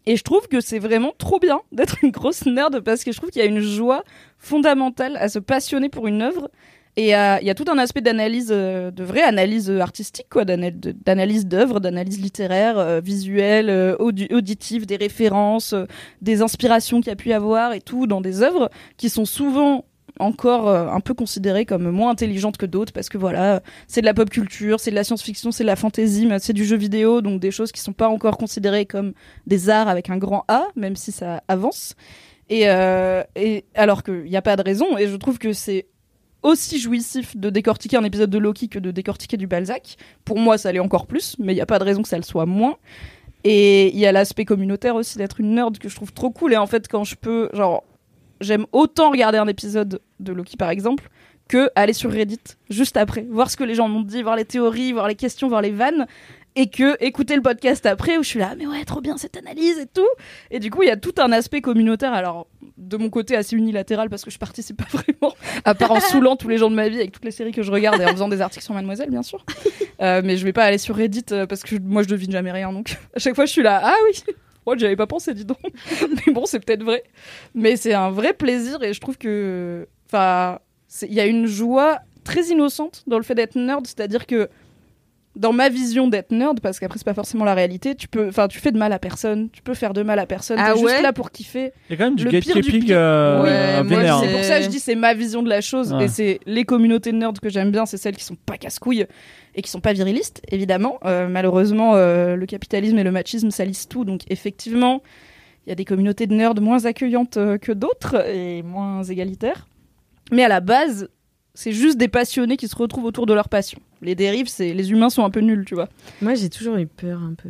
Et 0.05 0.15
je 0.15 0.23
trouve 0.23 0.47
que 0.47 0.61
c'est 0.61 0.79
vraiment 0.79 1.13
trop 1.17 1.37
bien 1.37 1.61
d'être 1.73 1.97
une 2.03 2.11
grosse 2.11 2.45
nerd 2.45 2.79
parce 2.79 3.03
que 3.03 3.11
je 3.11 3.17
trouve 3.17 3.29
qu'il 3.29 3.41
y 3.41 3.45
a 3.45 3.47
une 3.47 3.59
joie 3.59 4.03
fondamentale 4.37 5.17
à 5.17 5.27
se 5.27 5.39
passionner 5.39 5.89
pour 5.89 6.07
une 6.07 6.21
œuvre. 6.21 6.49
Et 6.99 7.15
euh, 7.15 7.37
il 7.39 7.45
y 7.45 7.51
a 7.51 7.53
tout 7.53 7.65
un 7.71 7.77
aspect 7.77 8.01
d'analyse, 8.01 8.49
euh, 8.51 8.89
de 8.89 9.03
vraie 9.03 9.21
analyse 9.21 9.69
euh, 9.69 9.81
artistique, 9.81 10.25
quoi, 10.31 10.45
d'analyse 10.45 11.45
d'œuvres, 11.45 11.79
d'analyse 11.79 12.19
littéraire, 12.19 13.01
visuelle, 13.01 13.95
audi- 13.99 14.33
auditive, 14.33 14.87
des 14.87 14.95
références, 14.95 15.75
des 16.23 16.41
inspirations 16.41 16.99
qu'il 16.99 17.09
y 17.09 17.13
a 17.13 17.15
pu 17.15 17.29
y 17.29 17.33
avoir 17.33 17.73
et 17.73 17.81
tout 17.81 18.07
dans 18.07 18.19
des 18.19 18.41
œuvres 18.41 18.71
qui 18.97 19.09
sont 19.09 19.25
souvent 19.25 19.85
encore 20.19 20.67
un 20.69 20.99
peu 20.99 21.13
considérées 21.13 21.65
comme 21.65 21.91
moins 21.91 22.09
intelligentes 22.09 22.57
que 22.57 22.65
d'autres 22.65 22.91
parce 22.91 23.09
que 23.09 23.19
voilà, 23.19 23.61
c'est 23.87 24.01
de 24.01 24.07
la 24.07 24.15
pop 24.15 24.31
culture, 24.31 24.79
c'est 24.79 24.89
de 24.89 24.95
la 24.95 25.03
science-fiction, 25.03 25.51
c'est 25.51 25.63
de 25.63 25.67
la 25.67 25.75
fantasy, 25.75 26.27
c'est 26.39 26.53
du 26.53 26.65
jeu 26.65 26.77
vidéo, 26.77 27.21
donc 27.21 27.39
des 27.39 27.51
choses 27.51 27.71
qui 27.71 27.81
sont 27.81 27.93
pas 27.93 28.07
encore 28.07 28.37
considérées 28.37 28.87
comme 28.87 29.13
des 29.45 29.69
arts 29.69 29.87
avec 29.87 30.09
un 30.09 30.17
grand 30.17 30.45
A, 30.47 30.65
même 30.75 30.95
si 30.95 31.11
ça 31.11 31.43
avance. 31.47 31.93
Et 32.49 32.67
alors 33.75 34.01
qu'il 34.01 34.23
n'y 34.23 34.37
a 34.37 34.41
pas 34.41 34.55
de 34.55 34.63
raison, 34.63 34.97
et 34.97 35.07
je 35.07 35.15
trouve 35.15 35.37
que 35.37 35.53
c'est 35.53 35.85
aussi 36.47 36.79
jouissif 36.79 37.35
de 37.35 37.49
décortiquer 37.49 37.97
un 37.97 38.03
épisode 38.03 38.29
de 38.29 38.37
Loki 38.37 38.69
que 38.69 38.79
de 38.79 38.91
décortiquer 38.91 39.37
du 39.37 39.47
Balzac. 39.47 39.97
Pour 40.25 40.39
moi, 40.39 40.57
ça 40.57 40.71
l'est 40.71 40.79
encore 40.79 41.05
plus, 41.05 41.35
mais 41.39 41.53
il 41.53 41.55
n'y 41.55 41.61
a 41.61 41.65
pas 41.65 41.79
de 41.79 41.83
raison 41.83 42.01
que 42.01 42.07
ça 42.07 42.17
le 42.17 42.23
soit 42.23 42.45
moins. 42.45 42.77
Et 43.43 43.93
il 43.93 43.99
y 43.99 44.05
a 44.05 44.11
l'aspect 44.11 44.45
communautaire 44.45 44.95
aussi 44.95 45.17
d'être 45.17 45.39
une 45.39 45.55
nerd 45.55 45.77
que 45.77 45.89
je 45.89 45.95
trouve 45.95 46.13
trop 46.13 46.31
cool. 46.31 46.53
Et 46.53 46.57
en 46.57 46.65
fait, 46.65 46.87
quand 46.87 47.03
je 47.03 47.15
peux, 47.15 47.49
genre, 47.53 47.83
j'aime 48.41 48.65
autant 48.71 49.11
regarder 49.11 49.37
un 49.37 49.47
épisode 49.47 50.01
de 50.19 50.33
Loki 50.33 50.57
par 50.57 50.69
exemple 50.69 51.09
que 51.47 51.69
aller 51.75 51.93
sur 51.93 52.11
Reddit 52.11 52.39
juste 52.69 52.97
après, 52.97 53.25
voir 53.29 53.49
ce 53.49 53.57
que 53.57 53.63
les 53.63 53.75
gens 53.75 53.87
m'ont 53.87 54.01
dit, 54.01 54.21
voir 54.21 54.35
les 54.35 54.45
théories, 54.45 54.91
voir 54.91 55.07
les 55.07 55.15
questions, 55.15 55.47
voir 55.47 55.61
les 55.61 55.71
vannes. 55.71 56.07
Et 56.59 56.71
que 56.71 56.97
écouter 57.03 57.35
le 57.35 57.43
podcast 57.43 57.85
après 57.85 58.17
où 58.17 58.23
je 58.23 58.29
suis 58.29 58.39
là, 58.39 58.55
mais 58.57 58.65
ouais, 58.65 58.83
trop 58.83 58.99
bien 58.99 59.15
cette 59.17 59.37
analyse 59.37 59.77
et 59.77 59.85
tout. 59.85 60.07
Et 60.49 60.59
du 60.59 60.71
coup, 60.71 60.81
il 60.81 60.87
y 60.87 60.91
a 60.91 60.97
tout 60.97 61.13
un 61.19 61.31
aspect 61.31 61.61
communautaire. 61.61 62.13
Alors, 62.13 62.47
de 62.77 62.97
mon 62.97 63.11
côté, 63.11 63.35
assez 63.35 63.55
unilatéral 63.55 64.09
parce 64.09 64.25
que 64.25 64.31
je 64.31 64.39
participe 64.39 64.77
pas 64.77 64.87
vraiment, 64.91 65.35
à 65.65 65.75
part 65.75 65.91
en 65.91 65.99
saoulant 65.99 66.35
tous 66.35 66.47
les 66.47 66.57
gens 66.57 66.71
de 66.71 66.75
ma 66.75 66.89
vie 66.89 66.97
avec 66.97 67.11
toutes 67.11 67.25
les 67.25 67.31
séries 67.31 67.51
que 67.51 67.61
je 67.61 67.71
regarde 67.71 68.01
et 68.01 68.05
en 68.05 68.09
faisant 68.09 68.27
des 68.27 68.41
articles 68.41 68.65
sur 68.65 68.73
Mademoiselle, 68.73 69.11
bien 69.11 69.23
sûr. 69.23 69.45
Euh, 69.99 70.21
mais 70.23 70.37
je 70.37 70.45
vais 70.45 70.53
pas 70.53 70.63
aller 70.63 70.77
sur 70.77 70.95
Reddit 70.95 71.25
euh, 71.31 71.47
parce 71.47 71.63
que 71.63 71.75
moi, 71.79 72.03
je 72.03 72.07
devine 72.07 72.31
jamais 72.31 72.51
rien. 72.51 72.71
Donc, 72.71 72.99
à 73.15 73.19
chaque 73.19 73.33
fois, 73.33 73.45
je 73.45 73.51
suis 73.51 73.63
là, 73.63 73.81
ah 73.83 73.95
oui, 74.05 74.35
moi, 74.63 74.75
j'y 74.77 74.85
avais 74.85 74.95
pas 74.95 75.07
pensé, 75.07 75.33
dis 75.33 75.43
donc. 75.43 75.57
mais 75.63 76.33
bon, 76.33 76.45
c'est 76.45 76.63
peut-être 76.63 76.83
vrai. 76.83 77.01
Mais 77.55 77.77
c'est 77.77 77.95
un 77.95 78.11
vrai 78.11 78.33
plaisir 78.33 78.83
et 78.83 78.93
je 78.93 79.01
trouve 79.01 79.17
que, 79.17 79.87
enfin, 80.05 80.59
il 81.01 81.15
y 81.15 81.19
a 81.19 81.25
une 81.25 81.47
joie 81.47 81.97
très 82.23 82.43
innocente 82.43 83.05
dans 83.07 83.17
le 83.17 83.23
fait 83.23 83.33
d'être 83.33 83.55
nerd, 83.55 83.87
c'est-à-dire 83.87 84.27
que 84.27 84.49
dans 85.37 85.53
ma 85.53 85.69
vision 85.69 86.07
d'être 86.07 86.31
nerd, 86.31 86.59
parce 86.59 86.79
qu'après 86.79 86.97
c'est 86.97 87.05
pas 87.05 87.13
forcément 87.13 87.45
la 87.45 87.53
réalité, 87.53 87.95
tu 87.95 88.07
peux, 88.07 88.27
enfin, 88.27 88.47
tu 88.47 88.59
fais 88.59 88.71
de 88.71 88.77
mal 88.77 88.91
à 88.91 88.99
personne, 88.99 89.49
tu 89.51 89.61
peux 89.61 89.73
faire 89.73 89.93
de 89.93 90.03
mal 90.03 90.19
à 90.19 90.25
personne, 90.25 90.57
Ah 90.59 90.73
t'es 90.73 90.81
ouais 90.81 90.91
juste 90.91 91.03
là 91.03 91.13
pour 91.13 91.31
kiffer. 91.31 91.71
Il 91.89 91.91
y 91.91 91.93
a 91.93 91.97
quand 91.97 92.05
même 92.05 92.15
du 92.15 92.25
gatekeeping 92.27 92.91
euh, 92.91 93.43
Oui, 93.43 93.49
euh, 93.51 93.83
moi, 93.83 93.97
vénère. 93.97 94.19
c'est 94.19 94.31
pour 94.31 94.43
ça 94.43 94.57
que 94.57 94.63
je 94.65 94.69
dis 94.69 94.79
c'est 94.79 94.95
ma 94.95 95.13
vision 95.13 95.43
de 95.43 95.49
la 95.49 95.61
chose 95.61 95.93
Ouais. 95.93 96.05
et 96.05 96.07
c'est 96.07 96.39
les 96.45 96.65
communautés 96.65 97.11
de 97.11 97.17
nerds 97.17 97.33
que 97.41 97.49
j'aime 97.49 97.71
bien, 97.71 97.85
c'est 97.85 97.97
celles 97.97 98.15
qui 98.17 98.23
sont 98.23 98.35
pas 98.35 98.57
casse-couilles 98.57 99.05
et 99.55 99.61
qui 99.61 99.69
sont 99.71 99.79
pas 99.81 99.93
virilistes, 99.93 100.41
évidemment. 100.51 100.99
Euh, 101.05 101.27
malheureusement, 101.27 101.93
euh, 101.95 102.35
le 102.35 102.45
capitalisme 102.45 102.97
et 102.97 103.03
le 103.03 103.11
machisme 103.11 103.51
salissent 103.51 103.87
tout, 103.87 104.05
donc 104.05 104.21
effectivement, 104.29 105.01
Il 105.65 105.69
y 105.69 105.73
a 105.73 105.75
des 105.75 105.83
communautés 105.85 106.27
de 106.27 106.33
nerds 106.33 106.55
moins 106.61 106.85
accueillantes 106.85 107.35
euh, 107.35 107.57
que 107.57 107.73
d'autres 107.73 108.25
et 108.29 108.63
moins 108.63 109.03
égalitaires. 109.03 109.67
Mais 110.31 110.43
à 110.43 110.47
la 110.47 110.61
base, 110.61 111.09
c'est 111.59 111.71
juste 111.71 111.97
des 111.97 112.07
passionnés 112.07 112.55
qui 112.55 112.67
se 112.67 112.75
retrouvent 112.75 113.05
autour 113.05 113.25
de 113.25 113.33
leur 113.33 113.49
passion. 113.49 113.79
Les 114.03 114.13
dérives, 114.13 114.47
c'est 114.47 114.73
les 114.75 114.91
humains 114.91 115.09
sont 115.09 115.25
un 115.25 115.31
peu 115.31 115.39
nuls, 115.39 115.65
tu 115.65 115.73
vois. 115.73 115.89
Moi, 116.21 116.35
j'ai 116.35 116.49
toujours 116.51 116.75
eu 116.77 116.85
peur 116.85 117.19
un 117.23 117.33
peu. 117.33 117.49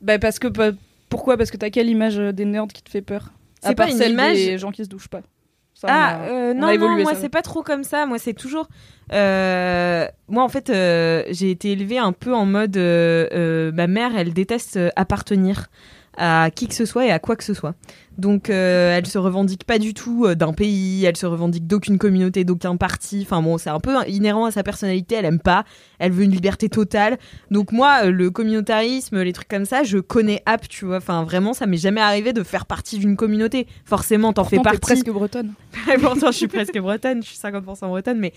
Bah 0.00 0.18
parce 0.18 0.38
que 0.38 0.48
bah, 0.48 0.70
pourquoi? 1.10 1.36
Parce 1.36 1.50
que 1.50 1.58
t'as 1.58 1.68
quelle 1.68 1.90
image 1.90 2.18
euh, 2.18 2.32
des 2.32 2.46
nerds 2.46 2.68
qui 2.72 2.82
te 2.82 2.88
fait 2.88 3.02
peur? 3.02 3.32
C'est 3.60 3.74
pas 3.74 3.84
part 3.84 3.88
une 3.92 3.98
celle 3.98 4.12
image- 4.12 4.36
des 4.36 4.56
gens 4.56 4.70
qui 4.72 4.82
se 4.82 4.88
douchent 4.88 5.08
pas. 5.08 5.20
Ça, 5.74 5.88
Ah, 5.90 6.06
a- 6.22 6.28
euh, 6.28 6.52
on 6.56 6.60
non, 6.60 6.66
a 6.68 6.74
évolué, 6.74 6.96
non, 6.96 7.02
moi 7.02 7.14
c'est 7.16 7.28
pas 7.28 7.42
trop 7.42 7.62
comme 7.62 7.84
ça. 7.84 8.06
Moi 8.06 8.18
c'est 8.18 8.32
toujours. 8.32 8.68
euh, 9.12 10.06
moi 10.28 10.42
en 10.42 10.48
fait, 10.48 10.70
euh, 10.70 11.24
j'ai 11.30 11.50
été 11.50 11.72
élevée 11.72 11.98
un 11.98 12.12
peu 12.12 12.34
en 12.34 12.46
mode. 12.46 12.76
ma 12.76 13.86
mère, 13.86 14.16
elle 14.16 14.32
déteste 14.32 14.78
appartenir 14.96 15.66
à 16.16 16.50
qui 16.54 16.68
que 16.68 16.74
ce 16.74 16.84
soit 16.84 17.06
et 17.06 17.10
à 17.10 17.18
quoi 17.18 17.36
que 17.36 17.44
ce 17.44 17.54
soit. 17.54 17.74
Donc 18.18 18.48
euh, 18.48 18.96
elle 18.96 19.06
se 19.06 19.18
revendique 19.18 19.64
pas 19.64 19.78
du 19.78 19.92
tout 19.92 20.24
euh, 20.24 20.34
d'un 20.34 20.52
pays, 20.52 21.04
elle 21.04 21.16
se 21.16 21.26
revendique 21.26 21.66
d'aucune 21.66 21.98
communauté, 21.98 22.44
d'aucun 22.44 22.76
parti. 22.76 23.20
Enfin 23.22 23.42
bon, 23.42 23.58
c'est 23.58 23.70
un 23.70 23.80
peu 23.80 23.96
inhérent 24.06 24.44
à 24.44 24.50
sa 24.50 24.62
personnalité. 24.62 25.16
Elle 25.16 25.24
aime 25.24 25.40
pas. 25.40 25.64
Elle 25.98 26.12
veut 26.12 26.24
une 26.24 26.30
liberté 26.30 26.68
totale. 26.68 27.18
Donc 27.50 27.72
moi, 27.72 28.04
euh, 28.04 28.10
le 28.10 28.30
communautarisme, 28.30 29.20
les 29.22 29.32
trucs 29.32 29.48
comme 29.48 29.64
ça, 29.64 29.82
je 29.82 29.98
connais 29.98 30.42
app, 30.46 30.68
tu 30.68 30.84
vois. 30.84 30.98
Enfin 30.98 31.24
vraiment, 31.24 31.54
ça 31.54 31.66
m'est 31.66 31.76
jamais 31.76 32.00
arrivé 32.00 32.32
de 32.32 32.42
faire 32.42 32.66
partie 32.66 32.98
d'une 32.98 33.16
communauté. 33.16 33.66
Forcément, 33.84 34.32
t'en 34.32 34.44
fais 34.44 34.58
t'es 34.58 34.62
partie. 34.62 34.80
presque 34.80 35.10
bretonne. 35.10 35.52
Et 35.92 35.98
pourtant, 35.98 36.30
je 36.30 36.36
suis 36.36 36.48
presque 36.48 36.78
bretonne, 36.78 37.22
je 37.22 37.28
suis 37.28 37.38
50% 37.38 37.88
bretonne, 37.88 38.18
mais 38.18 38.32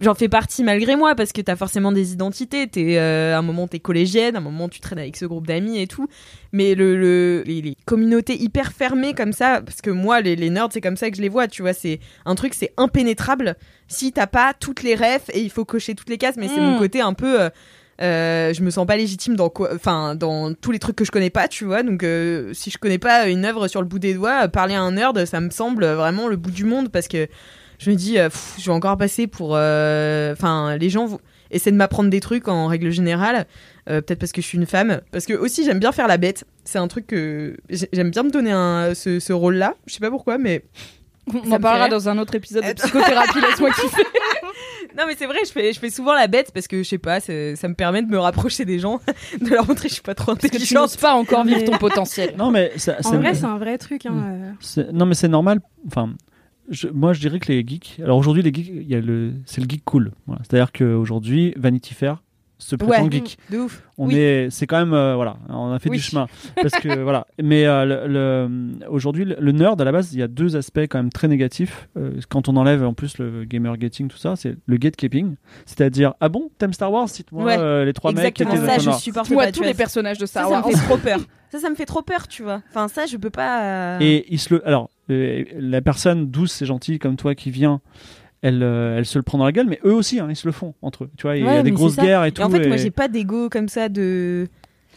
j'en 0.00 0.14
fais 0.14 0.28
partie 0.28 0.62
malgré 0.64 0.96
moi 0.96 1.14
parce 1.14 1.32
que 1.32 1.40
t'as 1.40 1.56
forcément 1.56 1.92
des 1.92 2.12
identités. 2.12 2.66
T'es, 2.68 2.98
euh, 2.98 3.34
à 3.34 3.38
un 3.38 3.42
moment, 3.42 3.66
t'es 3.68 3.80
collégienne, 3.80 4.36
à 4.36 4.38
un 4.38 4.42
moment, 4.42 4.68
tu 4.68 4.80
traînes 4.80 4.98
avec 4.98 5.16
ce 5.16 5.24
groupe 5.26 5.46
d'amis 5.46 5.78
et 5.80 5.86
tout. 5.86 6.06
Mais 6.52 6.74
le, 6.74 6.96
le- 6.96 7.42
les, 7.46 7.60
les 7.62 7.76
communautés 7.84 8.40
hyper 8.40 8.72
fermées 8.72 9.14
comme 9.14 9.32
ça, 9.32 9.60
parce 9.60 9.80
que 9.80 9.90
moi, 9.90 10.20
les, 10.20 10.36
les 10.36 10.50
nerds, 10.50 10.68
c'est 10.72 10.80
comme 10.80 10.96
ça 10.96 11.10
que 11.10 11.16
je 11.16 11.22
les 11.22 11.28
vois, 11.28 11.48
tu 11.48 11.62
vois, 11.62 11.72
c'est 11.72 12.00
un 12.24 12.34
truc, 12.34 12.54
c'est 12.54 12.72
impénétrable 12.76 13.56
si 13.86 14.12
t'as 14.12 14.26
pas 14.26 14.54
toutes 14.58 14.82
les 14.82 14.94
refs 14.94 15.28
et 15.32 15.40
il 15.40 15.50
faut 15.50 15.64
cocher 15.64 15.94
toutes 15.94 16.08
les 16.10 16.18
cases, 16.18 16.36
mais 16.36 16.48
c'est 16.48 16.60
Mm. 16.60 16.64
mon 16.64 16.78
côté 16.78 17.00
un 17.00 17.12
peu. 17.14 17.40
euh, 17.42 17.50
euh, 18.00 18.54
je 18.54 18.62
me 18.62 18.70
sens 18.70 18.86
pas 18.86 18.96
légitime 18.96 19.34
dans 19.34 19.48
quoi, 19.50 19.70
enfin 19.74 20.14
dans 20.14 20.54
tous 20.54 20.70
les 20.70 20.78
trucs 20.78 20.94
que 20.94 21.04
je 21.04 21.10
connais 21.10 21.30
pas, 21.30 21.48
tu 21.48 21.64
vois. 21.64 21.82
Donc 21.82 22.04
euh, 22.04 22.54
si 22.54 22.70
je 22.70 22.78
connais 22.78 22.98
pas 22.98 23.26
une 23.28 23.44
œuvre 23.44 23.66
sur 23.66 23.80
le 23.82 23.88
bout 23.88 23.98
des 23.98 24.14
doigts, 24.14 24.46
parler 24.46 24.74
à 24.74 24.80
un 24.82 24.92
nerd, 24.92 25.24
ça 25.24 25.40
me 25.40 25.50
semble 25.50 25.84
vraiment 25.84 26.28
le 26.28 26.36
bout 26.36 26.52
du 26.52 26.62
monde 26.64 26.90
parce 26.90 27.08
que 27.08 27.26
je 27.78 27.90
me 27.90 27.94
dis, 27.96 28.18
euh, 28.18 28.28
pff, 28.28 28.54
je 28.58 28.64
vais 28.66 28.72
encore 28.76 28.96
passer 28.96 29.26
pour, 29.26 29.52
euh, 29.54 30.32
enfin 30.32 30.76
les 30.76 30.90
gens 30.90 31.18
essaient 31.50 31.72
de 31.72 31.76
m'apprendre 31.76 32.10
des 32.10 32.20
trucs 32.20 32.46
en 32.48 32.66
règle 32.66 32.90
générale. 32.90 33.46
Euh, 33.88 34.02
Peut-être 34.02 34.18
parce 34.18 34.32
que 34.32 34.42
je 34.42 34.46
suis 34.46 34.58
une 34.58 34.66
femme, 34.66 35.00
parce 35.12 35.24
que 35.24 35.32
aussi 35.32 35.64
j'aime 35.64 35.78
bien 35.78 35.92
faire 35.92 36.06
la 36.08 36.18
bête. 36.18 36.44
C'est 36.64 36.78
un 36.78 36.88
truc 36.88 37.06
que 37.06 37.56
j'ai- 37.70 37.88
j'aime 37.92 38.10
bien 38.10 38.22
me 38.22 38.30
donner 38.30 38.52
un, 38.52 38.94
ce, 38.94 39.18
ce 39.18 39.32
rôle-là. 39.32 39.74
Je 39.86 39.94
sais 39.94 40.00
pas 40.00 40.10
pourquoi, 40.10 40.36
mais 40.38 40.64
On 41.34 41.44
Ça 41.50 41.56
en 41.56 41.60
parlera 41.60 41.88
dans 41.88 42.08
un 42.08 42.16
autre 42.18 42.34
épisode 42.34 42.64
de 42.64 42.72
psychothérapie. 42.74 43.40
Laisse-moi 43.40 43.70
kiffer. 43.80 44.02
non 44.96 45.04
mais 45.06 45.14
c'est 45.18 45.26
vrai, 45.26 45.38
je 45.46 45.52
fais, 45.52 45.72
je 45.74 45.78
fais 45.78 45.90
souvent 45.90 46.14
la 46.14 46.26
bête 46.26 46.50
parce 46.52 46.66
que 46.66 46.82
je 46.82 46.88
sais 46.88 46.98
pas, 46.98 47.20
ça 47.20 47.32
me 47.32 47.74
permet 47.74 48.02
de 48.02 48.08
me 48.10 48.18
rapprocher 48.18 48.64
des 48.64 48.78
gens, 48.78 49.00
de 49.40 49.48
leur 49.50 49.66
montrer 49.66 49.84
que 49.84 49.88
je 49.88 49.94
suis 49.94 50.02
pas 50.02 50.14
trop 50.14 50.32
Parce 50.34 50.42
que 50.42 50.48
tu 50.48 50.56
intelligente. 50.56 50.82
n'oses 50.82 50.96
pas 50.96 51.12
encore 51.14 51.44
vivre 51.44 51.64
ton 51.64 51.76
potentiel. 51.78 52.34
Non, 52.38 52.50
mais 52.50 52.72
ça- 52.76 52.96
En 53.04 53.10
c'est- 53.10 53.16
vrai, 53.16 53.34
c'est 53.34 53.44
un 53.44 53.58
vrai 53.58 53.76
truc. 53.78 54.04
Hein, 54.06 54.54
non, 54.92 55.06
mais 55.06 55.14
c'est 55.14 55.28
normal. 55.28 55.60
Enfin, 55.86 56.10
je- 56.70 56.88
moi, 56.88 57.12
je 57.12 57.20
dirais 57.20 57.38
que 57.38 57.50
les 57.52 57.64
geeks. 57.66 58.00
Alors 58.02 58.18
aujourd'hui, 58.18 58.42
les 58.42 58.52
geeks, 58.52 58.68
il 58.68 58.88
y 58.88 58.94
a 58.94 59.00
le, 59.00 59.32
c'est 59.46 59.60
le 59.60 59.66
geek 59.68 59.84
cool. 59.84 60.12
Voilà. 60.26 60.42
C'est-à-dire 60.48 60.72
qu'aujourd'hui, 60.72 61.54
Vanity 61.56 61.94
Fair 61.94 62.22
se 62.60 62.74
prétend 62.74 63.04
Ouais, 63.04 63.10
geek. 63.12 63.38
de 63.52 63.58
ouf. 63.58 63.84
On 63.98 64.08
Oui. 64.08 64.16
est, 64.16 64.50
c'est 64.50 64.66
quand 64.66 64.78
même, 64.80 64.92
euh, 64.92 65.14
voilà, 65.14 65.36
on 65.48 65.70
a 65.70 65.78
fait 65.78 65.90
Oui. 65.90 65.98
du 65.98 66.02
chemin 66.02 66.26
parce 66.60 66.74
que 66.82 66.98
voilà. 67.02 67.24
Mais 67.40 67.66
euh, 67.66 67.84
le- 67.84 68.08
le- 68.12 68.88
aujourd'hui, 68.88 69.24
le, 69.24 69.36
le 69.38 69.52
nerd 69.52 69.80
à 69.80 69.84
la 69.84 69.92
base, 69.92 70.12
il 70.12 70.18
y 70.18 70.22
a 70.24 70.26
deux 70.28 70.56
aspects 70.56 70.80
quand 70.80 70.98
même 70.98 71.10
très 71.12 71.28
négatifs. 71.28 71.88
Euh, 71.96 72.18
quand 72.28 72.48
on 72.48 72.56
enlève 72.56 72.82
en 72.84 72.94
plus 72.94 73.18
le 73.18 73.44
gamer 73.44 73.76
gating, 73.76 74.08
tout 74.08 74.16
ça, 74.18 74.34
c'est 74.34 74.56
le 74.66 74.76
gatekeeping, 74.76 75.36
c'est-à-dire 75.66 76.14
ah 76.20 76.28
bon, 76.28 76.50
t'aimes 76.58 76.72
Star 76.72 76.90
Wars, 76.90 77.08
cite-moi 77.08 77.44
Ouais, 77.44 77.56
euh, 77.58 77.84
les 77.84 77.92
trois 77.92 78.10
mecs 78.12 78.34
qui 78.34 78.42
Exactement 78.42 78.64
étaient 78.66 78.80
ça, 78.80 78.90
dans 78.90 78.96
je 78.96 79.02
supporte 79.02 79.30
Moi, 79.30 79.44
pas. 79.44 79.52
tous 79.52 79.62
les 79.62 79.74
personnages 79.74 80.18
de 80.18 80.26
Ça, 80.26 80.40
Star 80.40 80.44
ça 80.48 80.50
Wars. 80.50 80.66
me 80.66 80.72
fait 80.72 80.84
trop 80.84 80.96
peur. 81.02 81.20
Ça, 81.50 81.60
ça 81.60 81.70
me 81.70 81.76
fait 81.76 81.86
trop 81.86 82.02
peur, 82.02 82.26
tu 82.26 82.42
vois. 82.42 82.60
Enfin, 82.70 82.88
ça, 82.88 83.06
je 83.06 83.16
peux 83.16 83.30
pas. 83.30 83.62
euh, 83.62 83.98
Et 84.00 84.26
il 84.30 84.38
se 84.40 84.52
le, 84.54 84.66
alors 84.66 84.90
la 85.08 85.80
personne 85.80 86.30
douce 86.30 86.62
et 86.62 86.66
gentille 86.66 86.98
comme 86.98 87.16
toi 87.16 87.34
qui 87.34 87.50
vient. 87.50 87.80
Elle, 88.40 88.62
euh, 88.62 88.98
elle 88.98 89.04
se 89.06 89.18
le 89.18 89.22
prend 89.22 89.38
dans 89.38 89.44
la 89.46 89.50
gueule, 89.52 89.66
mais 89.68 89.80
eux 89.84 89.92
aussi, 89.94 90.20
hein, 90.20 90.28
ils 90.30 90.36
se 90.36 90.46
le 90.46 90.52
font 90.52 90.74
entre 90.80 91.04
eux. 91.04 91.10
Tu 91.16 91.22
vois, 91.22 91.36
il 91.36 91.44
y 91.44 91.48
a 91.48 91.62
des 91.64 91.72
grosses 91.72 91.96
guerres 91.96 92.24
et 92.24 92.28
Et 92.28 92.32
tout. 92.32 92.42
en 92.42 92.48
fait, 92.50 92.66
moi, 92.68 92.76
et- 92.76 92.78
j'ai 92.78 92.92
pas 92.92 93.08
d'ego 93.08 93.48
comme 93.48 93.68
ça 93.68 93.88
de. 93.88 94.46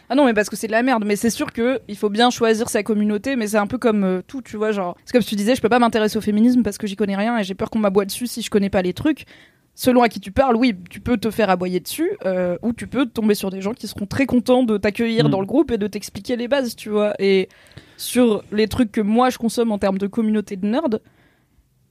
Ah 0.08 0.14
non, 0.14 0.26
mais 0.26 0.34
parce 0.34 0.48
que 0.50 0.56
c'est 0.56 0.66
de 0.68 0.72
la 0.72 0.82
merde. 0.82 1.04
Mais 1.06 1.16
c'est 1.16 1.30
sûr 1.30 1.52
que 1.52 1.80
il 1.88 1.96
faut 1.96 2.10
bien 2.10 2.30
choisir 2.30 2.68
sa 2.68 2.82
communauté. 2.84 3.34
Mais 3.34 3.46
c'est 3.48 3.56
un 3.56 3.66
peu 3.66 3.78
comme 3.78 4.04
euh, 4.04 4.20
tout, 4.26 4.42
tu 4.42 4.56
vois. 4.58 4.70
Genre, 4.70 4.96
c'est 5.04 5.12
comme 5.12 5.22
tu 5.24 5.34
disais, 5.34 5.54
je 5.56 5.60
peux 5.62 5.68
pas 5.70 5.78
m'intéresser 5.80 6.18
au 6.18 6.20
féminisme 6.20 6.62
parce 6.62 6.78
que 6.78 6.86
j'y 6.86 6.94
connais 6.96 7.16
rien 7.16 7.36
et 7.38 7.42
j'ai 7.42 7.54
peur 7.54 7.68
qu'on 7.70 7.78
m'aboie 7.80 8.04
dessus 8.04 8.26
si 8.28 8.42
je 8.42 8.50
connais 8.50 8.70
pas 8.70 8.82
les 8.82 8.92
trucs. 8.92 9.24
Selon 9.74 10.02
à 10.02 10.08
qui 10.10 10.20
tu 10.20 10.32
parles, 10.32 10.54
oui, 10.56 10.74
tu 10.90 11.00
peux 11.00 11.16
te 11.16 11.30
faire 11.30 11.48
aboyer 11.48 11.80
dessus, 11.80 12.10
euh, 12.26 12.58
ou 12.62 12.72
tu 12.74 12.86
peux 12.86 13.06
tomber 13.06 13.34
sur 13.34 13.48
des 13.50 13.62
gens 13.62 13.72
qui 13.72 13.88
seront 13.88 14.04
très 14.06 14.26
contents 14.26 14.64
de 14.64 14.76
t'accueillir 14.76 15.26
Mm. 15.28 15.30
dans 15.30 15.40
le 15.40 15.46
groupe 15.46 15.70
et 15.70 15.78
de 15.78 15.86
t'expliquer 15.86 16.36
les 16.36 16.46
bases, 16.46 16.76
tu 16.76 16.90
vois. 16.90 17.14
Et 17.18 17.48
sur 17.96 18.44
les 18.52 18.68
trucs 18.68 18.92
que 18.92 19.00
moi 19.00 19.30
je 19.30 19.38
consomme 19.38 19.72
en 19.72 19.78
termes 19.78 19.96
de 19.98 20.06
communauté 20.06 20.56
de 20.56 20.66
nerds, 20.66 20.88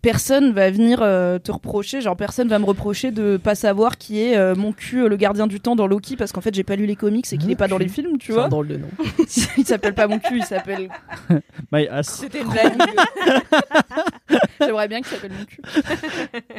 personne 0.02 0.52
va 0.54 0.70
venir 0.72 1.00
euh, 1.02 1.38
te 1.40 1.52
reprocher, 1.52 2.02
genre 2.02 2.16
personne 2.16 2.48
va 2.48 2.58
me 2.60 2.66
reprocher 2.66 3.12
de 3.12 3.38
pas 3.38 3.56
savoir 3.56 3.98
qui 3.98 4.22
est 4.22 4.36
euh, 4.38 4.56
mon 4.56 4.72
cul, 4.72 5.02
euh, 5.04 5.08
le 5.10 5.16
gardien 5.16 5.48
du 5.48 5.60
temps 5.60 5.76
dans 5.76 5.88
Loki, 5.88 6.16
parce 6.16 6.32
qu'en 6.32 6.42
fait 6.42 6.54
j'ai 6.56 6.64
pas 6.64 6.76
lu 6.76 6.86
les 6.86 6.96
comics 6.96 7.26
et 7.32 7.38
qu'il 7.38 7.52
est 7.52 7.56
pas 7.56 7.68
dans 7.68 7.78
les 7.78 7.88
films, 7.88 8.18
tu 8.18 8.32
vois. 8.32 8.48
drôle 8.48 8.68
de 8.68 8.78
nom. 8.78 8.88
il 9.58 9.66
s'appelle 9.66 9.94
pas 9.94 10.08
mon 10.08 10.20
cul, 10.20 10.38
il 10.38 10.44
s'appelle. 10.46 10.90
My 11.72 11.88
ass. 11.88 12.20
C'était 12.22 12.42
une 12.42 12.50
blague. 12.50 12.74
J'aimerais 14.60 14.88
bien 14.88 15.02
qu'il 15.02 15.08
s'appelle 15.08 15.32
mon 15.38 15.46
cul. 15.46 15.62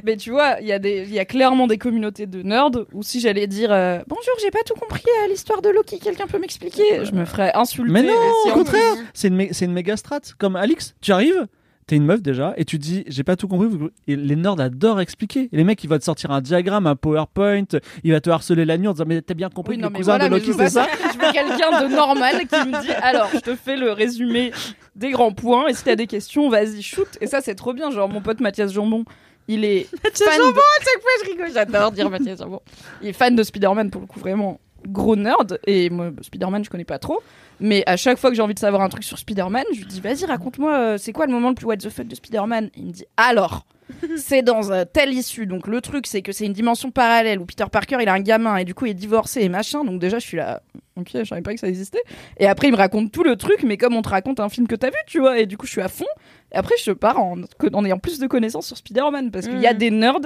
Mais 0.04 0.16
tu 0.16 0.30
vois, 0.30 0.56
il 0.60 0.66
y, 0.66 0.72
a 0.72 0.78
des- 0.78 1.02
il 1.06 1.12
y 1.14 1.18
a 1.18 1.24
clairement 1.24 1.66
des 1.66 1.78
communautés 1.78 2.26
de 2.26 2.42
nerds 2.42 2.70
où 2.92 3.02
si 3.02 3.20
j'allais 3.20 3.46
dire 3.46 3.72
euh, 3.72 3.98
Bonjour, 4.08 4.34
j'ai 4.40 4.50
pas 4.50 4.58
tout 4.66 4.74
compris 4.74 5.02
à 5.24 5.28
l'histoire 5.28 5.62
de 5.62 5.68
Loki, 5.68 5.98
quelqu'un 5.98 6.26
peut 6.26 6.38
m'expliquer? 6.38 7.04
Je 7.04 7.12
me 7.12 7.24
ferais 7.24 7.52
insulter. 7.54 7.90
Mais 7.92 8.02
non, 8.02 8.12
au 8.12 8.50
on- 8.50 8.52
contraire, 8.54 8.94
c'est 9.14 9.28
une, 9.28 9.36
mé- 9.38 9.48
c'est 9.52 9.64
une 9.64 9.72
méga 9.72 9.96
strat. 9.96 10.20
Comme 10.38 10.56
Alix, 10.56 10.94
tu 11.00 11.12
arrives, 11.12 11.46
t'es 11.86 11.96
une 11.96 12.04
meuf 12.06 12.22
déjà, 12.22 12.54
et 12.56 12.64
tu 12.64 12.78
dis, 12.78 13.04
j'ai 13.08 13.24
pas 13.24 13.36
tout 13.36 13.48
compris. 13.48 13.68
Et 14.06 14.16
les 14.16 14.36
nerds 14.36 14.60
adorent 14.60 15.00
expliquer. 15.00 15.48
Et 15.52 15.56
les 15.56 15.64
mecs, 15.64 15.82
ils 15.82 15.88
vont 15.88 15.98
te 15.98 16.04
sortir 16.04 16.30
un 16.30 16.40
diagramme, 16.40 16.86
un 16.86 16.96
PowerPoint, 16.96 17.64
il 18.04 18.12
va 18.12 18.20
te 18.20 18.30
harceler 18.30 18.64
la 18.64 18.78
nuit 18.78 18.88
en 18.88 18.92
disant, 18.92 19.04
mais 19.06 19.20
t'as 19.22 19.34
bien 19.34 19.48
compris 19.50 19.72
Oui, 19.72 19.76
que 19.78 19.82
non, 19.82 19.88
les 19.88 19.92
mais 19.92 19.98
cousins 19.98 20.12
voilà, 20.18 20.28
de 20.28 20.34
Loki, 20.34 20.46
je 20.46 20.52
veux 20.52 20.64
c'est 20.64 20.70
ça 20.70 20.86
Je 21.12 21.18
veux 21.18 21.32
quelqu'un 21.32 21.82
de 21.88 21.94
normal 21.94 22.38
qui 22.46 22.68
me 22.68 22.80
dit 22.82 22.90
Alors, 23.02 23.28
je 23.34 23.38
te 23.40 23.54
fais 23.56 23.76
le 23.76 23.92
résumé 23.92 24.52
des 24.94 25.10
grands 25.10 25.32
points, 25.32 25.66
et 25.68 25.74
si 25.74 25.84
t'as 25.84 25.96
des 25.96 26.06
questions, 26.06 26.48
vas-y, 26.48 26.82
shoot. 26.82 27.08
Et 27.20 27.26
ça, 27.26 27.40
c'est 27.40 27.54
trop 27.54 27.72
bien. 27.72 27.90
Genre, 27.90 28.08
mon 28.08 28.20
pote 28.20 28.40
Mathias 28.40 28.72
Jambon, 28.72 29.04
il 29.48 29.64
est. 29.64 29.88
Mathias 30.04 30.28
fan 30.28 30.38
Jambon, 30.38 30.52
de- 30.52 30.58
à 30.58 30.84
chaque 30.84 31.02
fois, 31.02 31.10
je 31.24 31.30
rigole. 31.30 31.50
J'adore 31.52 31.90
dire 31.92 32.08
Mathias 32.10 32.38
Jambon. 32.38 32.60
Il 33.02 33.08
est 33.08 33.12
fan 33.12 33.34
de 33.34 33.42
Spider-Man 33.42 33.90
pour 33.90 34.00
le 34.02 34.06
coup, 34.06 34.20
vraiment 34.20 34.60
gros 34.86 35.16
nerd. 35.16 35.58
Et 35.66 35.90
moi, 35.90 36.10
Spider-Man, 36.20 36.64
je 36.64 36.70
connais 36.70 36.84
pas 36.84 36.98
trop. 36.98 37.20
Mais 37.62 37.82
à 37.86 37.96
chaque 37.96 38.18
fois 38.18 38.28
que 38.30 38.36
j'ai 38.36 38.42
envie 38.42 38.54
de 38.54 38.58
savoir 38.58 38.82
un 38.82 38.88
truc 38.88 39.04
sur 39.04 39.16
Spider-Man, 39.18 39.64
je 39.72 39.78
lui 39.78 39.86
dis 39.86 40.00
Vas-y, 40.00 40.24
raconte-moi, 40.24 40.74
euh, 40.76 40.98
c'est 40.98 41.12
quoi 41.12 41.26
le 41.26 41.32
moment 41.32 41.48
le 41.48 41.54
plus 41.54 41.66
what 41.66 41.76
the 41.78 41.88
fuck 41.88 42.06
de 42.08 42.14
Spider-Man? 42.14 42.70
Il 42.76 42.86
me 42.86 42.92
dit 42.92 43.04
Alors, 43.16 43.64
c'est 44.16 44.42
dans 44.42 44.70
euh, 44.70 44.84
telle 44.84 45.12
issue. 45.12 45.46
Donc 45.46 45.66
le 45.66 45.80
truc, 45.80 46.06
c'est 46.06 46.22
que 46.22 46.32
c'est 46.32 46.44
une 46.46 46.52
dimension 46.52 46.90
parallèle 46.90 47.38
où 47.38 47.44
Peter 47.46 47.64
Parker, 47.70 47.98
il 48.00 48.08
a 48.08 48.12
un 48.14 48.20
gamin 48.20 48.56
et 48.56 48.64
du 48.64 48.74
coup, 48.74 48.86
il 48.86 48.90
est 48.90 48.94
divorcé 48.94 49.42
et 49.42 49.48
machin. 49.48 49.84
Donc 49.84 50.00
déjà, 50.00 50.18
je 50.18 50.26
suis 50.26 50.36
là. 50.36 50.62
Ok, 50.96 51.08
je 51.14 51.24
savais 51.24 51.40
pas 51.42 51.54
que 51.54 51.60
ça 51.60 51.68
existait. 51.68 52.02
Et 52.38 52.46
après, 52.46 52.68
il 52.68 52.72
me 52.72 52.76
raconte 52.76 53.12
tout 53.12 53.22
le 53.24 53.36
truc, 53.36 53.62
mais 53.62 53.76
comme 53.78 53.94
on 53.96 54.02
te 54.02 54.10
raconte 54.10 54.40
un 54.40 54.48
film 54.50 54.66
que 54.66 54.74
t'as 54.74 54.90
vu, 54.90 54.96
tu 55.06 55.20
vois. 55.20 55.38
Et 55.38 55.46
du 55.46 55.56
coup, 55.56 55.66
je 55.66 55.72
suis 55.72 55.80
à 55.80 55.88
fond. 55.88 56.04
Et 56.52 56.56
après, 56.56 56.74
je 56.82 56.92
pars 56.92 57.18
en, 57.18 57.36
en 57.72 57.84
ayant 57.84 57.98
plus 57.98 58.18
de 58.18 58.26
connaissances 58.26 58.66
sur 58.66 58.76
Spider-Man 58.76 59.30
parce 59.30 59.46
qu'il 59.46 59.60
y 59.60 59.66
a 59.66 59.72
Mhm. 59.72 59.78
des 59.78 59.90
nerds 59.90 60.20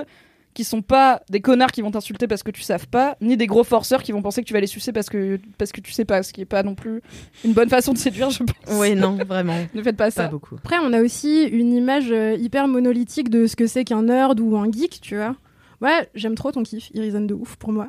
qui 0.56 0.64
sont 0.64 0.80
pas 0.80 1.20
des 1.30 1.40
connards 1.40 1.70
qui 1.70 1.82
vont 1.82 1.90
t'insulter 1.90 2.26
parce 2.26 2.42
que 2.42 2.50
tu 2.50 2.62
savent 2.62 2.88
pas, 2.88 3.16
ni 3.20 3.36
des 3.36 3.46
gros 3.46 3.62
forceurs 3.62 4.02
qui 4.02 4.10
vont 4.12 4.22
penser 4.22 4.40
que 4.40 4.46
tu 4.46 4.54
vas 4.54 4.60
les 4.60 4.66
sucer 4.66 4.90
parce 4.90 5.10
que, 5.10 5.38
parce 5.58 5.70
que 5.70 5.82
tu 5.82 5.92
sais 5.92 6.06
pas, 6.06 6.22
ce 6.22 6.32
qui 6.32 6.40
est 6.40 6.46
pas 6.46 6.62
non 6.62 6.74
plus 6.74 7.02
une 7.44 7.52
bonne 7.52 7.68
façon 7.68 7.92
de 7.92 7.98
séduire, 7.98 8.30
je 8.30 8.42
pense. 8.42 8.78
Ouais, 8.78 8.94
non, 8.94 9.18
vraiment. 9.26 9.54
Ne 9.74 9.82
faites 9.82 9.96
pas 9.96 10.06
Pas 10.06 10.10
ça. 10.10 10.28
beaucoup. 10.28 10.56
Après, 10.56 10.76
on 10.82 10.92
a 10.94 11.02
aussi 11.02 11.44
une 11.44 11.74
image 11.74 12.10
euh, 12.10 12.34
hyper 12.40 12.66
monolithique 12.68 13.28
de 13.28 13.46
ce 13.46 13.54
que 13.54 13.66
c'est 13.66 13.84
qu'un 13.84 14.04
nerd 14.04 14.40
ou 14.40 14.56
un 14.56 14.70
geek, 14.72 14.98
tu 15.02 15.16
vois. 15.16 15.36
Ouais, 15.82 16.08
j'aime 16.14 16.34
trop 16.34 16.50
ton 16.52 16.62
kiff, 16.62 16.88
il 16.94 17.02
résonne 17.02 17.26
de 17.26 17.34
ouf 17.34 17.56
pour 17.56 17.70
moi. 17.70 17.88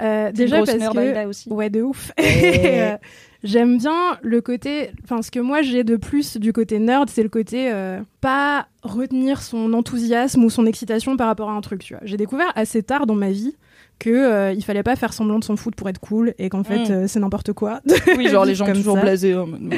Euh, 0.00 0.32
déjà 0.32 0.58
parce 0.58 0.74
nerd, 0.74 0.94
que 0.94 1.26
aussi. 1.26 1.48
ouais 1.48 1.70
de 1.70 1.80
ouf. 1.82 2.10
Et, 2.18 2.24
euh, 2.82 2.96
j'aime 3.42 3.78
bien 3.78 4.18
le 4.22 4.40
côté, 4.40 4.90
enfin 5.04 5.22
ce 5.22 5.30
que 5.30 5.40
moi 5.40 5.62
j'ai 5.62 5.84
de 5.84 5.96
plus 5.96 6.36
du 6.36 6.52
côté 6.52 6.78
nerd, 6.78 7.08
c'est 7.10 7.22
le 7.22 7.28
côté 7.28 7.70
euh, 7.72 8.00
pas 8.20 8.66
retenir 8.82 9.42
son 9.42 9.72
enthousiasme 9.72 10.44
ou 10.44 10.50
son 10.50 10.66
excitation 10.66 11.16
par 11.16 11.26
rapport 11.26 11.50
à 11.50 11.54
un 11.54 11.60
truc. 11.60 11.82
Tu 11.82 11.94
vois, 11.94 12.02
j'ai 12.04 12.16
découvert 12.16 12.52
assez 12.54 12.82
tard 12.82 13.06
dans 13.06 13.14
ma 13.14 13.30
vie 13.30 13.54
que 14.00 14.10
euh, 14.10 14.52
il 14.52 14.64
fallait 14.64 14.82
pas 14.82 14.96
faire 14.96 15.12
semblant 15.12 15.38
de 15.38 15.44
s'en 15.44 15.54
foutre 15.54 15.76
pour 15.76 15.88
être 15.88 16.00
cool 16.00 16.34
et 16.38 16.48
qu'en 16.48 16.64
fait 16.64 16.88
Mm. 16.88 16.92
euh, 16.92 17.04
c'est 17.06 17.20
n'importe 17.20 17.52
quoi. 17.52 17.80
Oui, 18.16 18.26
genre 18.28 18.44
les 18.46 18.56
gens 18.56 18.64
Comme 18.66 18.74
toujours 18.74 18.96
ça. 18.96 19.02
blasés 19.02 19.36
en 19.36 19.46
mode. 19.46 19.72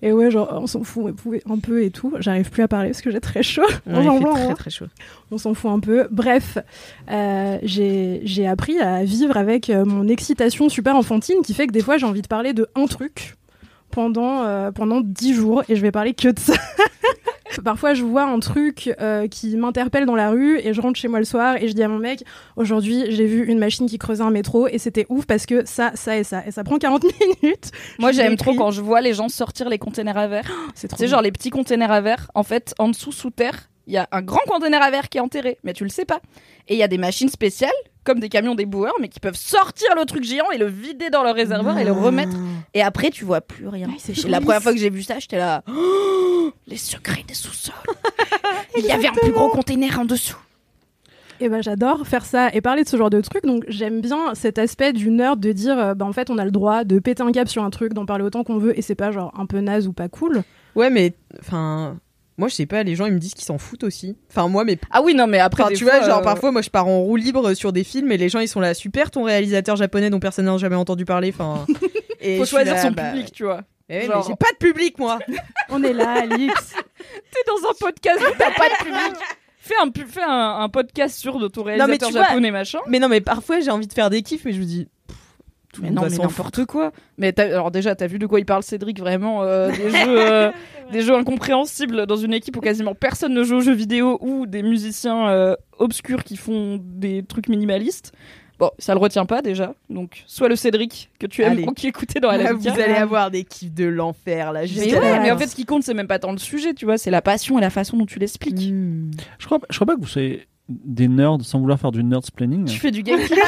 Et 0.00 0.12
ouais, 0.12 0.30
genre 0.30 0.48
on 0.62 0.66
s'en 0.66 0.82
fout 0.84 1.14
un 1.50 1.58
peu 1.58 1.82
et 1.82 1.90
tout. 1.90 2.14
J'arrive 2.20 2.48
plus 2.50 2.62
à 2.62 2.68
parler 2.68 2.88
parce 2.90 3.02
que 3.02 3.10
j'ai 3.10 3.20
très 3.20 3.42
chaud. 3.42 3.62
Ouais, 3.86 4.02
fait 4.02 4.08
bon, 4.08 4.32
très 4.34 4.42
hein 4.48 4.54
très 4.54 4.70
chaud. 4.70 4.86
on 5.30 5.36
s'en 5.38 5.52
fout 5.52 5.70
un 5.70 5.80
peu. 5.80 6.06
Bref, 6.10 6.56
euh, 7.10 7.58
j'ai 7.62 8.20
j'ai 8.24 8.46
appris 8.46 8.78
à 8.78 9.04
vivre 9.04 9.36
avec 9.36 9.68
euh, 9.68 9.84
mon 9.84 10.08
excitation 10.08 10.68
super 10.68 10.94
enfantine 10.96 11.42
qui 11.44 11.52
fait 11.54 11.66
que 11.66 11.72
des 11.72 11.82
fois 11.82 11.98
j'ai 11.98 12.06
envie 12.06 12.22
de 12.22 12.28
parler 12.28 12.52
de 12.52 12.68
un 12.76 12.86
truc 12.86 13.34
pendant, 13.90 14.42
euh, 14.44 14.70
pendant 14.72 15.00
10 15.00 15.34
jours 15.34 15.62
et 15.68 15.76
je 15.76 15.82
vais 15.82 15.90
parler 15.92 16.14
que 16.14 16.28
de 16.28 16.38
ça. 16.38 16.54
Parfois, 17.64 17.94
je 17.94 18.04
vois 18.04 18.22
un 18.22 18.38
truc 18.38 18.94
euh, 19.00 19.26
qui 19.26 19.56
m'interpelle 19.56 20.06
dans 20.06 20.14
la 20.14 20.30
rue 20.30 20.58
et 20.60 20.72
je 20.72 20.80
rentre 20.80 20.98
chez 20.98 21.08
moi 21.08 21.18
le 21.18 21.24
soir 21.24 21.56
et 21.56 21.66
je 21.68 21.74
dis 21.74 21.82
à 21.82 21.88
mon 21.88 21.98
mec 21.98 22.22
aujourd'hui 22.56 23.06
j'ai 23.10 23.26
vu 23.26 23.44
une 23.44 23.58
machine 23.58 23.86
qui 23.86 23.98
creusait 23.98 24.22
un 24.22 24.30
métro 24.30 24.68
et 24.68 24.78
c'était 24.78 25.04
ouf 25.08 25.26
parce 25.26 25.46
que 25.46 25.66
ça, 25.66 25.90
ça 25.94 26.16
et 26.16 26.22
ça 26.22 26.46
et 26.46 26.52
ça 26.52 26.62
prend 26.62 26.78
40 26.78 27.02
minutes. 27.42 27.72
Moi, 27.98 28.12
j'aime 28.12 28.36
trop 28.36 28.54
quand 28.54 28.70
je 28.70 28.80
vois 28.80 29.00
les 29.00 29.14
gens 29.14 29.28
sortir 29.28 29.68
les 29.68 29.78
containers 29.78 30.16
à 30.16 30.28
verre. 30.28 30.48
C'est 30.74 30.86
trop 30.86 30.96
Tu 30.96 31.00
sais, 31.00 31.06
bien. 31.06 31.16
genre 31.16 31.22
les 31.22 31.32
petits 31.32 31.50
containers 31.50 31.90
à 31.90 32.00
verre, 32.00 32.30
en 32.34 32.44
fait, 32.44 32.72
en 32.78 32.88
dessous, 32.88 33.12
sous 33.12 33.30
terre, 33.30 33.68
il 33.88 33.94
y 33.94 33.98
a 33.98 34.08
un 34.12 34.22
grand 34.22 34.44
container 34.46 34.80
à 34.80 34.90
verre 34.92 35.08
qui 35.08 35.18
est 35.18 35.20
enterré, 35.20 35.58
mais 35.64 35.72
tu 35.72 35.82
le 35.82 35.90
sais 35.90 36.04
pas. 36.04 36.20
Et 36.68 36.74
il 36.74 36.78
y 36.78 36.84
a 36.84 36.88
des 36.88 36.98
machines 36.98 37.28
spéciales, 37.28 37.70
comme 38.10 38.18
des 38.18 38.28
camions 38.28 38.56
déboueurs, 38.56 38.94
mais 39.00 39.08
qui 39.08 39.20
peuvent 39.20 39.36
sortir 39.36 39.94
le 39.94 40.04
truc 40.04 40.24
géant 40.24 40.50
et 40.50 40.58
le 40.58 40.66
vider 40.66 41.10
dans 41.10 41.22
leur 41.22 41.36
réservoir 41.36 41.78
et 41.78 41.84
le 41.84 41.92
remettre. 41.92 42.36
Et 42.74 42.82
après, 42.82 43.10
tu 43.10 43.24
vois 43.24 43.40
plus 43.40 43.68
rien. 43.68 43.86
C'est 43.98 44.26
la 44.26 44.40
première 44.40 44.60
fois 44.60 44.72
que 44.72 44.80
j'ai 44.80 44.90
vu 44.90 45.04
ça, 45.04 45.20
j'étais 45.20 45.38
là. 45.38 45.62
Oh, 45.72 46.50
les 46.66 46.76
secrets 46.76 47.22
des 47.28 47.34
sous-sols. 47.34 47.74
Il 48.76 48.84
y 48.84 48.90
avait 48.90 49.06
un 49.06 49.12
plus 49.12 49.30
gros 49.30 49.48
container 49.48 50.00
en 50.00 50.04
dessous. 50.04 50.38
Et 51.38 51.48
ben 51.48 51.62
j'adore 51.62 52.04
faire 52.04 52.26
ça 52.26 52.50
et 52.52 52.60
parler 52.60 52.82
de 52.82 52.88
ce 52.88 52.96
genre 52.96 53.10
de 53.10 53.20
truc. 53.20 53.44
Donc 53.46 53.64
j'aime 53.68 54.00
bien 54.00 54.34
cet 54.34 54.58
aspect 54.58 54.92
du 54.92 55.08
nerd 55.10 55.38
de 55.38 55.52
dire 55.52 55.78
euh, 55.78 55.94
bah 55.94 56.04
en 56.04 56.12
fait 56.12 56.30
on 56.30 56.36
a 56.36 56.44
le 56.44 56.50
droit 56.50 56.82
de 56.82 56.98
péter 56.98 57.22
un 57.22 57.30
cap 57.30 57.48
sur 57.48 57.62
un 57.62 57.70
truc, 57.70 57.94
d'en 57.94 58.06
parler 58.06 58.24
autant 58.24 58.42
qu'on 58.42 58.58
veut 58.58 58.76
et 58.76 58.82
c'est 58.82 58.96
pas 58.96 59.12
genre 59.12 59.32
un 59.38 59.46
peu 59.46 59.60
naze 59.60 59.86
ou 59.86 59.92
pas 59.92 60.08
cool. 60.08 60.42
Ouais, 60.74 60.90
mais 60.90 61.14
enfin, 61.38 61.96
moi 62.40 62.48
je 62.48 62.54
sais 62.54 62.66
pas, 62.66 62.82
les 62.82 62.96
gens 62.96 63.04
ils 63.06 63.12
me 63.12 63.18
disent 63.18 63.34
qu'ils 63.34 63.44
s'en 63.44 63.58
foutent 63.58 63.84
aussi. 63.84 64.16
Enfin, 64.30 64.48
moi, 64.48 64.64
mais 64.64 64.78
Ah 64.90 65.02
oui, 65.02 65.14
non, 65.14 65.26
mais 65.26 65.38
après, 65.38 65.62
Enfin, 65.62 65.72
tu 65.74 65.84
fois, 65.84 65.98
vois, 65.98 66.08
genre 66.08 66.18
euh, 66.20 66.24
parfois, 66.24 66.50
moi 66.50 66.62
je 66.62 66.70
pars 66.70 66.88
en 66.88 67.00
roue 67.02 67.16
libre 67.16 67.52
sur 67.54 67.72
des 67.72 67.84
films 67.84 68.10
et 68.10 68.16
les 68.16 68.30
gens 68.30 68.40
ils 68.40 68.48
sont 68.48 68.60
là, 68.60 68.72
super 68.74 69.10
ton 69.10 69.22
réalisateur 69.24 69.76
japonais 69.76 70.08
dont 70.10 70.18
personne 70.20 70.46
n'a 70.46 70.56
jamais 70.56 70.74
entendu 70.76 71.04
parler. 71.04 71.32
Enfin, 71.32 71.66
et 72.20 72.38
faut 72.38 72.46
choisir 72.46 72.74
là, 72.74 72.82
son 72.82 72.90
bah, 72.92 73.10
public, 73.10 73.30
tu 73.30 73.44
vois. 73.44 73.60
eh 73.90 73.98
ouais, 73.98 74.06
Genre- 74.06 74.16
mais 74.16 74.22
j'ai 74.26 74.36
pas 74.36 74.52
de 74.52 74.56
public 74.56 74.98
moi. 74.98 75.18
On 75.68 75.82
est 75.84 75.92
là, 75.92 76.22
Alix. 76.22 76.54
T'es 77.30 77.40
dans 77.46 77.68
un 77.70 77.74
podcast 77.78 78.18
où 78.20 78.34
t'as 78.38 78.50
pas 78.52 78.68
de 78.70 78.84
public. 78.84 79.22
Fais 79.62 79.74
un, 79.82 80.06
fais 80.06 80.22
un, 80.22 80.60
un 80.62 80.68
podcast 80.70 81.18
sur 81.18 81.38
de 81.38 81.46
ton 81.46 81.62
réalisateur 81.62 82.10
japonais, 82.10 82.50
machin. 82.50 82.78
mais 82.88 82.98
non, 82.98 83.08
mais 83.08 83.20
parfois 83.20 83.60
j'ai 83.60 83.70
envie 83.70 83.86
de 83.86 83.92
faire 83.92 84.08
des 84.08 84.22
kiffs, 84.22 84.46
mais 84.46 84.52
je 84.54 84.60
me 84.60 84.64
dis. 84.64 84.88
Tout 85.72 85.82
Mais 85.82 85.88
monde 85.88 85.96
non, 85.96 86.02
va 86.02 86.08
mais 86.08 86.16
n'importe 86.18 86.64
quoi. 86.66 86.92
Mais 87.18 87.32
t'as- 87.32 87.44
alors 87.44 87.70
déjà, 87.70 87.94
t'as 87.94 88.06
vu 88.06 88.18
de 88.18 88.26
quoi 88.26 88.40
il 88.40 88.46
parle 88.46 88.62
Cédric 88.62 88.98
vraiment 88.98 89.42
euh, 89.42 89.70
des 89.76 89.90
jeux, 89.90 90.30
euh, 90.30 90.50
des 90.92 91.02
jeux 91.02 91.14
incompréhensibles 91.14 92.06
dans 92.06 92.16
une 92.16 92.32
équipe 92.34 92.56
où 92.56 92.60
quasiment 92.60 92.94
personne 92.94 93.34
ne 93.34 93.42
joue 93.44 93.56
aux 93.56 93.60
jeux 93.60 93.74
vidéo 93.74 94.18
ou 94.20 94.46
des 94.46 94.62
musiciens 94.62 95.28
euh, 95.28 95.56
obscurs 95.78 96.24
qui 96.24 96.36
font 96.36 96.80
des 96.82 97.22
trucs 97.22 97.48
minimalistes. 97.48 98.12
Bon, 98.58 98.70
ça 98.78 98.92
le 98.92 99.00
retient 99.00 99.24
pas 99.24 99.40
déjà. 99.40 99.74
Donc, 99.88 100.22
soit 100.26 100.48
le 100.50 100.54
Cédric 100.54 101.08
que 101.18 101.26
tu 101.26 101.40
aimes 101.42 101.52
Allez. 101.52 101.64
beaucoup 101.64 101.86
écouter 101.86 102.20
dans 102.20 102.28
Ah, 102.28 102.36
LMK. 102.36 102.58
vous 102.60 102.68
allez 102.80 102.92
avoir 102.92 103.30
des 103.30 103.44
kiffs 103.44 103.72
de 103.72 103.86
l'enfer 103.86 104.52
là. 104.52 104.60
Mais 104.62 104.66
jusqu'à 104.66 104.98
ouais, 105.00 105.12
la 105.12 105.20
mais 105.20 105.30
en 105.30 105.38
fait, 105.38 105.46
ce 105.46 105.54
qui 105.56 105.64
compte, 105.64 105.82
c'est 105.82 105.94
même 105.94 106.06
pas 106.08 106.18
tant 106.18 106.32
le 106.32 106.36
sujet, 106.38 106.74
tu 106.74 106.84
vois, 106.84 106.98
c'est 106.98 107.10
la 107.10 107.22
passion 107.22 107.56
et 107.56 107.62
la 107.62 107.70
façon 107.70 107.96
dont 107.96 108.04
tu 108.04 108.18
l'expliques. 108.18 108.70
Hmm. 108.70 109.12
Je 109.38 109.46
crois, 109.46 109.60
je 109.70 109.76
crois 109.76 109.86
pas 109.86 109.94
que 109.94 110.00
vous 110.00 110.06
soyez 110.06 110.46
des 110.70 111.08
nerds 111.08 111.38
sans 111.42 111.58
vouloir 111.60 111.78
faire 111.78 111.92
du 111.92 112.02
nerd 112.04 112.24
planning. 112.34 112.64
Tu 112.64 112.78
fais 112.78 112.90
du 112.90 113.02
gatekeeping. 113.02 113.40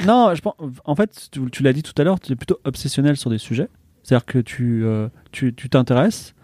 Non, 0.06 0.34
je 0.34 0.40
pense, 0.40 0.54
en 0.84 0.94
fait, 0.94 1.28
tu, 1.30 1.40
tu 1.50 1.62
l'as 1.62 1.72
dit 1.72 1.82
tout 1.82 1.92
à 2.00 2.04
l'heure, 2.04 2.18
tu 2.20 2.32
es 2.32 2.36
plutôt 2.36 2.58
obsessionnel 2.64 3.16
sur 3.16 3.28
des 3.30 3.38
sujets. 3.38 3.68
C'est-à-dire 4.02 4.24
que 4.24 4.38
tu 4.38 4.84
euh, 4.84 5.08
tu 5.30 5.54
tu 5.54 5.68
t'intéresses, 5.68 6.34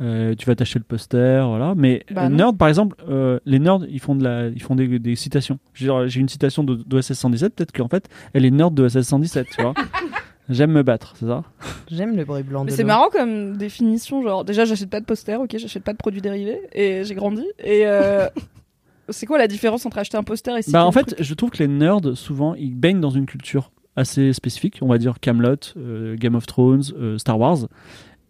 euh, 0.00 0.34
tu 0.36 0.46
vas 0.46 0.54
t'acheter 0.54 0.78
le 0.78 0.84
poster, 0.84 1.44
voilà. 1.48 1.74
Mais 1.76 2.04
Bah 2.10 2.28
nerd, 2.28 2.56
par 2.56 2.68
exemple, 2.68 2.96
euh, 3.08 3.40
les 3.46 3.58
nerds, 3.58 3.80
ils 3.88 3.98
font 4.00 4.14
de 4.14 4.22
la, 4.24 4.48
ils 4.48 4.62
font 4.62 4.74
des, 4.76 4.98
des 4.98 5.16
citations. 5.16 5.58
J'ai 5.74 6.20
une 6.20 6.28
citation 6.28 6.62
de- 6.64 6.74
d'OSS 6.76 7.12
117, 7.14 7.54
peut-être 7.54 7.72
qu'en 7.72 7.88
fait, 7.88 8.08
elle 8.32 8.44
est 8.44 8.50
nerd 8.50 8.74
de 8.74 8.84
OSS 8.84 9.02
117, 9.02 9.46
tu 9.56 9.62
vois. 9.62 9.74
J'aime 10.48 10.72
me 10.72 10.82
battre, 10.82 11.14
c'est 11.16 11.26
ça? 11.26 11.44
J'aime 11.90 12.16
le 12.16 12.24
bruit 12.24 12.42
blanc 12.42 12.64
Mais 12.64 12.72
de 12.72 12.76
c'est 12.76 12.82
marrant 12.84 13.08
comme 13.10 13.56
définition, 13.56 14.20
genre 14.22 14.44
déjà 14.44 14.64
j'achète 14.64 14.90
pas 14.90 14.98
de 15.00 15.04
poster, 15.04 15.36
ok, 15.40 15.56
j'achète 15.56 15.84
pas 15.84 15.92
de 15.92 15.96
produits 15.98 16.20
dérivés 16.20 16.60
et 16.72 17.04
j'ai 17.04 17.14
grandi. 17.14 17.44
Et 17.62 17.82
euh, 17.86 18.26
c'est 19.08 19.26
quoi 19.26 19.38
la 19.38 19.48
différence 19.48 19.86
entre 19.86 19.98
acheter 19.98 20.16
un 20.16 20.22
poster 20.22 20.56
et 20.56 20.60
Bah 20.70 20.84
en 20.84 20.92
fait, 20.92 21.16
je 21.18 21.34
trouve 21.34 21.50
que 21.50 21.58
les 21.58 21.68
nerds 21.68 22.16
souvent 22.16 22.54
ils 22.54 22.74
baignent 22.74 23.00
dans 23.00 23.10
une 23.10 23.26
culture 23.26 23.72
assez 23.96 24.32
spécifique, 24.32 24.78
on 24.82 24.88
va 24.88 24.98
dire 24.98 25.20
Camelot, 25.20 25.56
euh, 25.76 26.16
Game 26.16 26.34
of 26.34 26.46
Thrones, 26.46 26.82
euh, 26.96 27.18
Star 27.18 27.38
Wars, 27.38 27.68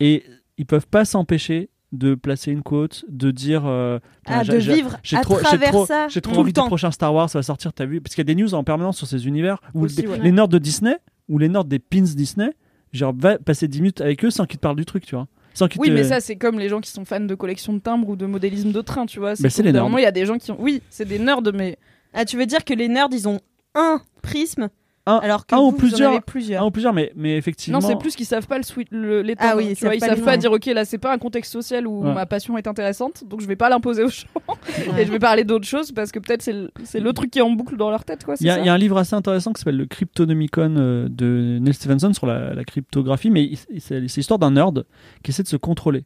et 0.01 0.25
ils 0.59 0.67
peuvent 0.67 0.87
pas 0.87 1.05
s'empêcher 1.05 1.71
de 1.93 2.15
placer 2.15 2.53
une 2.53 2.63
quote, 2.63 3.05
de 3.09 3.31
dire 3.31 3.63
euh, 3.67 3.99
Ah, 4.27 4.45
de 4.45 4.57
vivre 4.57 4.97
j'ai 5.03 5.17
à 5.17 5.23
trop, 5.23 5.37
travers 5.39 5.71
trop, 5.71 5.87
ça 5.87 6.07
j'ai 6.09 6.21
trop 6.21 6.35
tout 6.35 6.41
envie 6.41 6.53
le 6.53 6.61
du 6.61 6.67
prochain 6.67 6.91
Star 6.91 7.13
Wars, 7.13 7.29
ça 7.29 7.39
va 7.39 7.43
sortir, 7.43 7.73
t'as 7.73 7.87
vu? 7.87 8.01
Parce 8.01 8.15
qu'il 8.15 8.23
y 8.23 8.31
a 8.31 8.33
des 8.33 8.41
news 8.41 8.55
en 8.55 8.65
permanence 8.65 8.99
sur 8.99 9.07
ces 9.07 9.27
univers 9.27 9.61
où 9.75 9.85
Aussi, 9.85 10.03
les, 10.03 10.09
ouais. 10.09 10.19
les 10.19 10.33
nerds 10.33 10.49
de 10.49 10.59
Disney 10.59 10.97
ou 11.29 11.39
les 11.39 11.49
nerds 11.49 11.65
des 11.65 11.79
pins 11.79 12.01
Disney, 12.01 12.53
genre 12.93 13.13
va 13.17 13.39
passer 13.39 13.69
10 13.69 13.81
minutes 13.81 14.01
avec 14.01 14.25
eux 14.25 14.31
sans 14.31 14.47
qu'ils 14.47 14.59
te 14.59 14.63
parlent 14.63 14.77
du 14.77 14.85
truc, 14.85 15.05
tu 15.05 15.15
vois. 15.15 15.27
Sans 15.55 15.69
Oui, 15.79 15.89
te- 15.89 15.93
mais 15.95 16.05
ça 16.05 16.21
c'est 16.21 16.37
comme 16.37 16.59
les 16.59 16.69
gens 16.69 16.81
qui 16.81 16.91
sont 16.91 17.05
fans 17.05 17.21
de 17.21 17.35
collection 17.35 17.73
de 17.73 17.79
timbres 17.81 18.09
ou 18.09 18.17
de 18.17 18.27
modélisme 18.27 18.73
de 18.73 18.81
train, 18.81 19.07
tu 19.07 19.19
vois. 19.19 19.35
Bah, 19.39 19.51
c'est 19.51 19.63
les 19.63 19.73
nerds. 19.73 19.89
il 19.99 20.03
y 20.03 20.07
a 20.07 20.13
des 20.13 20.27
gens 20.27 20.39
qui 20.39 20.51
ont. 20.53 20.57
Oui, 20.61 20.83
c'est 20.91 21.07
des 21.07 21.19
nerds, 21.19 21.43
mais 21.55 21.77
Ah, 22.15 22.25
tu 22.25 22.37
veux 22.37 22.47
dire 22.47 22.65
que 22.65 22.75
les 22.75 22.89
nerds 22.89 23.09
ils 23.13 23.29
ont 23.29 23.41
un 23.75 24.01
prisme 24.23 24.69
Un- 25.17 25.19
alors 25.19 25.47
que 25.47 25.55
un 25.55 25.59
vous, 25.59 25.65
ou 25.65 25.71
vous 25.71 25.77
en 25.77 25.79
plusieurs. 25.79 26.11
avez 26.13 26.21
plusieurs. 26.21 26.73
Plusieurs, 26.73 26.93
mais, 26.93 27.13
mais 27.17 27.37
effectivement. 27.37 27.79
non, 27.81 27.87
c'est 27.87 27.97
plus 27.99 28.15
qu'ils 28.17 28.27
savent 28.27 28.47
pas 28.47 28.57
le 28.59 28.63
sweet, 28.65 28.89
le, 28.91 29.23
l'étendre, 29.23 29.51
Ah 29.53 29.57
oui, 29.57 29.69
ils 29.71 29.77
tu 29.77 29.85
vois, 29.85 29.91
savent 29.91 29.97
ils 29.97 30.01
pas 30.01 30.07
savent 30.09 30.19
les 30.19 30.25
pas 30.25 30.37
dire 30.37 30.53
ok 30.53 30.67
là 30.67 30.85
c'est 30.85 30.99
pas 30.99 31.13
un 31.13 31.19
contexte 31.19 31.53
social 31.53 31.87
où 31.87 32.05
Ouais. 32.05 32.15
ma 32.15 32.27
passion 32.27 32.57
est 32.59 32.67
intéressante, 32.67 33.25
donc 33.27 33.41
je 33.41 33.47
vais 33.47 33.57
pas 33.57 33.69
l'imposer 33.69 34.05
aux 34.05 34.09
gens 34.09 34.27
Ouais. 34.49 35.03
et 35.03 35.07
je 35.07 35.11
vais 35.13 35.19
parler 35.19 35.45
d'autres 35.45 35.67
choses 35.67 35.93
parce 35.93 36.13
que 36.13 36.19
peut-être 36.19 36.43
c'est 36.43 36.53
le, 36.53 36.71
c'est 36.85 37.01
le 37.01 37.13
truc 37.13 37.31
qui 37.31 37.39
est 37.39 37.43
en 37.43 37.51
boucle 37.51 37.77
dans 37.77 37.91
leur 37.91 38.05
tête, 38.05 38.25
quoi. 38.25 38.35
Il 38.41 38.47
y, 38.47 38.51
a, 38.51 38.59
y 38.65 38.69
un 38.69 38.79
livre 38.79 38.97
assez 38.99 39.15
intéressant 39.15 39.53
qui 39.53 39.61
s'appelle 39.61 39.77
le 39.77 39.87
Cryptonomicon 39.87 40.75
euh, 40.79 41.09
de 41.11 41.59
Neil 41.61 41.75
Stephenson 41.75 42.13
sur 42.13 42.27
la, 42.27 42.55
la 42.55 42.65
cryptographie, 42.65 43.31
mais 43.31 43.51
c'est 43.79 44.01
l'histoire 44.01 44.39
d'un 44.39 44.53
nerd 44.53 44.85
qui 45.23 45.31
essaie 45.31 45.43
de 45.43 45.49
se 45.49 45.57
contrôler. 45.57 46.05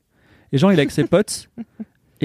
Et 0.53 0.59
genre, 0.59 0.71
il 0.73 0.77
est 0.79 0.83
avec 0.83 0.91
ses 0.91 1.05
potes, 1.09 1.49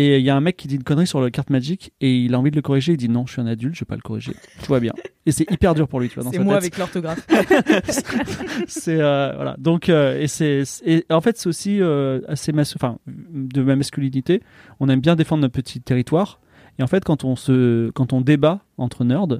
et 0.02 0.18
il 0.20 0.24
y 0.26 0.30
a 0.30 0.36
un 0.36 0.42
mec 0.42 0.56
qui 0.58 0.68
dit 0.68 0.76
une 0.76 0.84
connerie 0.84 1.08
sur 1.08 1.20
la 1.22 1.30
carte 1.32 1.50
magique, 1.50 1.92
et 2.00 2.16
il 2.24 2.34
a 2.34 2.40
envie 2.40 2.52
de 2.52 2.56
le 2.56 2.62
corriger, 2.62 2.94
il 2.94 2.98
dit 2.98 3.10
non, 3.10 3.26
je 3.26 3.34
suis 3.34 3.42
un 3.42 3.48
adulte, 3.48 3.76
je 3.76 3.82
vais 3.82 3.86
pas 3.86 3.96
le 3.96 4.02
corriger, 4.02 4.34
tout 4.64 4.72
va 4.72 4.80
bien. 4.80 4.94
Et 5.26 5.32
c'est 5.32 5.50
hyper 5.52 5.76
dur 5.76 5.88
pour 5.88 6.00
lui, 6.00 6.10
tu 6.10 6.16
vois, 6.16 6.24
dans 6.24 6.32
C'est 6.32 6.40
moi 6.40 6.56
tête. 6.56 6.64
avec 6.64 6.78
l'orthographe. 6.78 7.28
c'est 8.68 9.00
euh, 9.00 9.34
voilà 9.36 9.56
donc 9.58 9.90
euh, 9.90 10.20
et 10.20 10.28
c'est 10.28 10.64
et 10.86 11.06
en 11.10 11.22
fait 11.22 11.38
c'est 11.38 11.48
aussi 11.48 11.82
euh, 11.82 12.22
assez 12.28 12.52
mas- 12.52 12.76
enfin 12.76 12.98
de 13.08 13.62
ma 13.62 13.76
masculinité 13.76 14.42
on 14.80 14.90
aime 14.90 15.02
bien 15.02 15.16
défendre 15.16 15.42
notre 15.42 15.54
petit 15.54 15.82
territoire 15.82 16.40
et 16.78 16.84
en 16.84 16.88
fait 16.88 17.04
quand 17.04 17.24
on 17.24 17.36
se 17.36 17.90
quand 17.92 18.14
on 18.14 18.22
débat 18.22 18.62
entre 18.78 19.04
nerds 19.04 19.40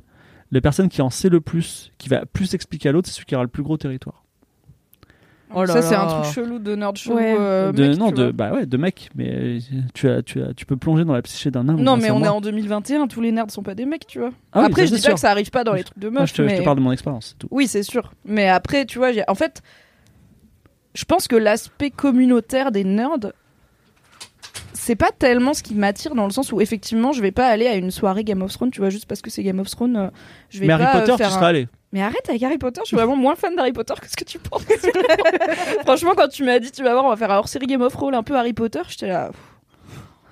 la 0.52 0.62
personne 0.62 0.90
qui 0.90 1.02
en 1.02 1.10
sait 1.10 1.30
le 1.30 1.42
plus 1.42 1.92
qui 1.98 2.10
va 2.10 2.26
plus 2.26 2.54
expliquer 2.54 2.90
à 2.90 2.92
l'autre 2.92 3.08
c'est 3.08 3.14
celui 3.16 3.26
qui 3.26 3.36
aura 3.36 3.44
le 3.44 3.50
plus 3.50 3.64
gros 3.64 3.78
territoire 3.78 4.26
Oh 5.54 5.64
là 5.64 5.74
ça 5.74 5.82
c'est 5.82 5.96
un 5.96 6.06
truc 6.06 6.26
chelou 6.34 6.60
de 6.60 6.76
nerd 6.76 6.96
chelou. 6.96 7.16
Ouais. 7.16 7.36
euh, 7.40 7.72
de 7.72 7.88
mec, 7.88 7.98
non 7.98 8.12
de 8.12 8.32
bah 8.32 8.52
ouais 8.54 8.66
de 8.68 8.78
mec 8.78 9.10
mais 9.16 9.30
euh, 9.32 9.60
tu 9.96 10.08
as 10.08 10.22
tu 10.22 10.42
as 10.44 10.54
tu 10.54 10.66
peux 10.68 10.78
plonger 10.78 11.06
dans 11.06 11.14
la 11.14 11.22
psyché 11.24 11.50
d'un 11.50 11.64
nain 11.64 11.74
Non, 11.74 11.98
mais 11.98 12.12
on 12.12 12.20
moi. 12.20 12.28
est 12.28 12.32
en 12.32 12.40
2021, 12.42 13.08
tous 13.08 13.20
les 13.22 13.32
nerds 13.32 13.50
sont 13.50 13.64
pas 13.64 13.74
des 13.76 13.86
mecs, 13.86 14.06
tu 14.06 14.20
vois. 14.20 14.30
Ah 14.54 14.66
après, 14.66 14.84
je 14.86 14.92
dis 14.94 14.98
pas 15.02 15.08
sûr. 15.08 15.14
que 15.16 15.20
ça 15.20 15.32
arrive 15.32 15.50
pas 15.50 15.64
dans 15.64 15.74
les 15.74 15.84
trucs 15.84 15.98
de 15.98 16.10
Moi, 16.10 16.22
meufs, 16.22 16.30
je, 16.30 16.36
te, 16.44 16.48
je 16.48 16.56
te 16.58 16.64
parle 16.64 16.78
de 16.78 16.84
mon 16.84 16.92
expérience 16.92 17.30
c'est 17.32 17.38
tout 17.40 17.48
Oui, 17.52 17.68
c'est 17.68 17.82
sûr. 17.84 18.12
Mais 18.26 18.48
après, 18.48 18.86
tu 18.86 19.00
vois, 19.00 19.12
j'ai- 19.12 19.24
en 19.28 19.34
fait, 19.36 19.62
je 20.94 21.04
pense 21.06 21.28
que 21.28 21.36
l'aspect 21.36 21.90
communautaire 21.90 22.72
des 22.72 22.84
nerds, 22.84 23.18
c'est 24.74 24.96
pas 24.96 25.12
tellement 25.18 25.54
ce 25.54 25.64
qui 25.64 25.76
m'attire 25.76 26.16
dans 26.16 26.26
le 26.26 26.32
sens 26.32 26.52
où 26.52 26.62
effectivement, 26.62 27.12
je 27.12 27.22
vais 27.22 27.32
pas 27.32 27.48
aller 27.48 27.68
à 27.68 27.76
une 27.76 27.92
soirée 27.92 28.24
Game 28.24 28.42
of 28.42 28.54
Thrones, 28.54 28.72
tu 28.72 28.80
vois, 28.82 28.90
juste 28.90 29.06
parce 29.08 29.22
que 29.22 29.30
c'est 29.30 29.44
Game 29.44 29.60
of 29.60 29.70
Thrones. 29.70 29.96
euh, 29.98 30.10
Je 30.50 30.60
vais 30.60 30.68
mais 30.68 30.78
pas 30.78 30.84
Harry 30.86 30.98
euh, 30.98 31.02
Potter 31.06 31.16
tu 31.18 31.24
un- 31.24 31.30
serais 31.32 31.46
allé 31.48 31.68
Mais 31.92 32.02
arrête 32.02 32.28
avec 32.30 32.44
Harry 32.44 32.58
Potter, 32.58 32.82
je 32.84 32.88
suis 32.88 32.96
vraiment 32.98 33.16
moins 33.16 33.36
fan 33.36 33.56
d'Harry 33.56 33.74
Potter 33.74 33.96
que 34.00 34.08
ce 34.10 34.16
que 34.16 34.24
tu 34.24 34.38
penses. 34.38 34.64
Franchement, 35.86 36.14
quand 36.16 36.28
tu 36.28 36.44
m'as 36.44 36.60
dit, 36.60 36.72
tu 36.72 36.84
vas 36.84 36.94
voir, 36.94 37.06
on 37.06 37.10
va 37.10 37.16
faire 37.16 37.32
un 37.32 37.38
hors-série 37.38 37.66
Game 37.66 37.82
of 37.82 37.94
Thrones 37.94 38.14
un 38.14 38.22
peu 38.24 38.36
Harry 38.36 38.54
Potter, 38.54 38.82
j'étais 38.88 39.08
là. 39.08 39.32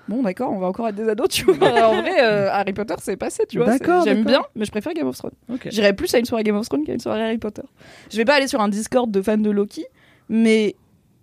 Bon, 0.08 0.22
d'accord, 0.22 0.52
on 0.54 0.60
va 0.60 0.68
encore 0.68 0.88
être 0.88 0.96
des 0.96 1.10
ados, 1.10 1.28
tu 1.30 1.44
vois. 1.46 1.88
en 1.90 2.02
vrai, 2.02 2.24
euh, 2.24 2.50
Harry 2.52 2.74
Potter, 2.74 2.94
c'est 3.00 3.18
passé, 3.18 3.44
tu 3.50 3.58
vois. 3.58 3.68
D'accord, 3.68 4.04
J'aime 4.06 4.24
bien, 4.24 4.44
mais 4.56 4.66
je 4.66 4.72
préfère 4.72 4.94
Game 4.94 5.08
of 5.08 5.18
Thrones. 5.18 5.34
J'irais 5.66 5.94
plus 5.94 6.14
à 6.14 6.20
une 6.20 6.26
soirée 6.26 6.44
Game 6.44 6.56
of 6.56 6.68
Thrones 6.70 6.86
qu'à 6.86 6.94
une 6.94 7.00
soirée 7.00 7.24
Harry 7.24 7.38
Potter. 7.38 7.64
Je 8.12 8.18
vais 8.18 8.26
pas 8.26 8.36
aller 8.36 8.48
sur 8.48 8.62
un 8.62 8.70
Discord 8.70 9.10
de 9.12 9.22
fans 9.22 9.38
de 9.38 9.50
Loki, 9.50 9.86
mais 10.30 10.76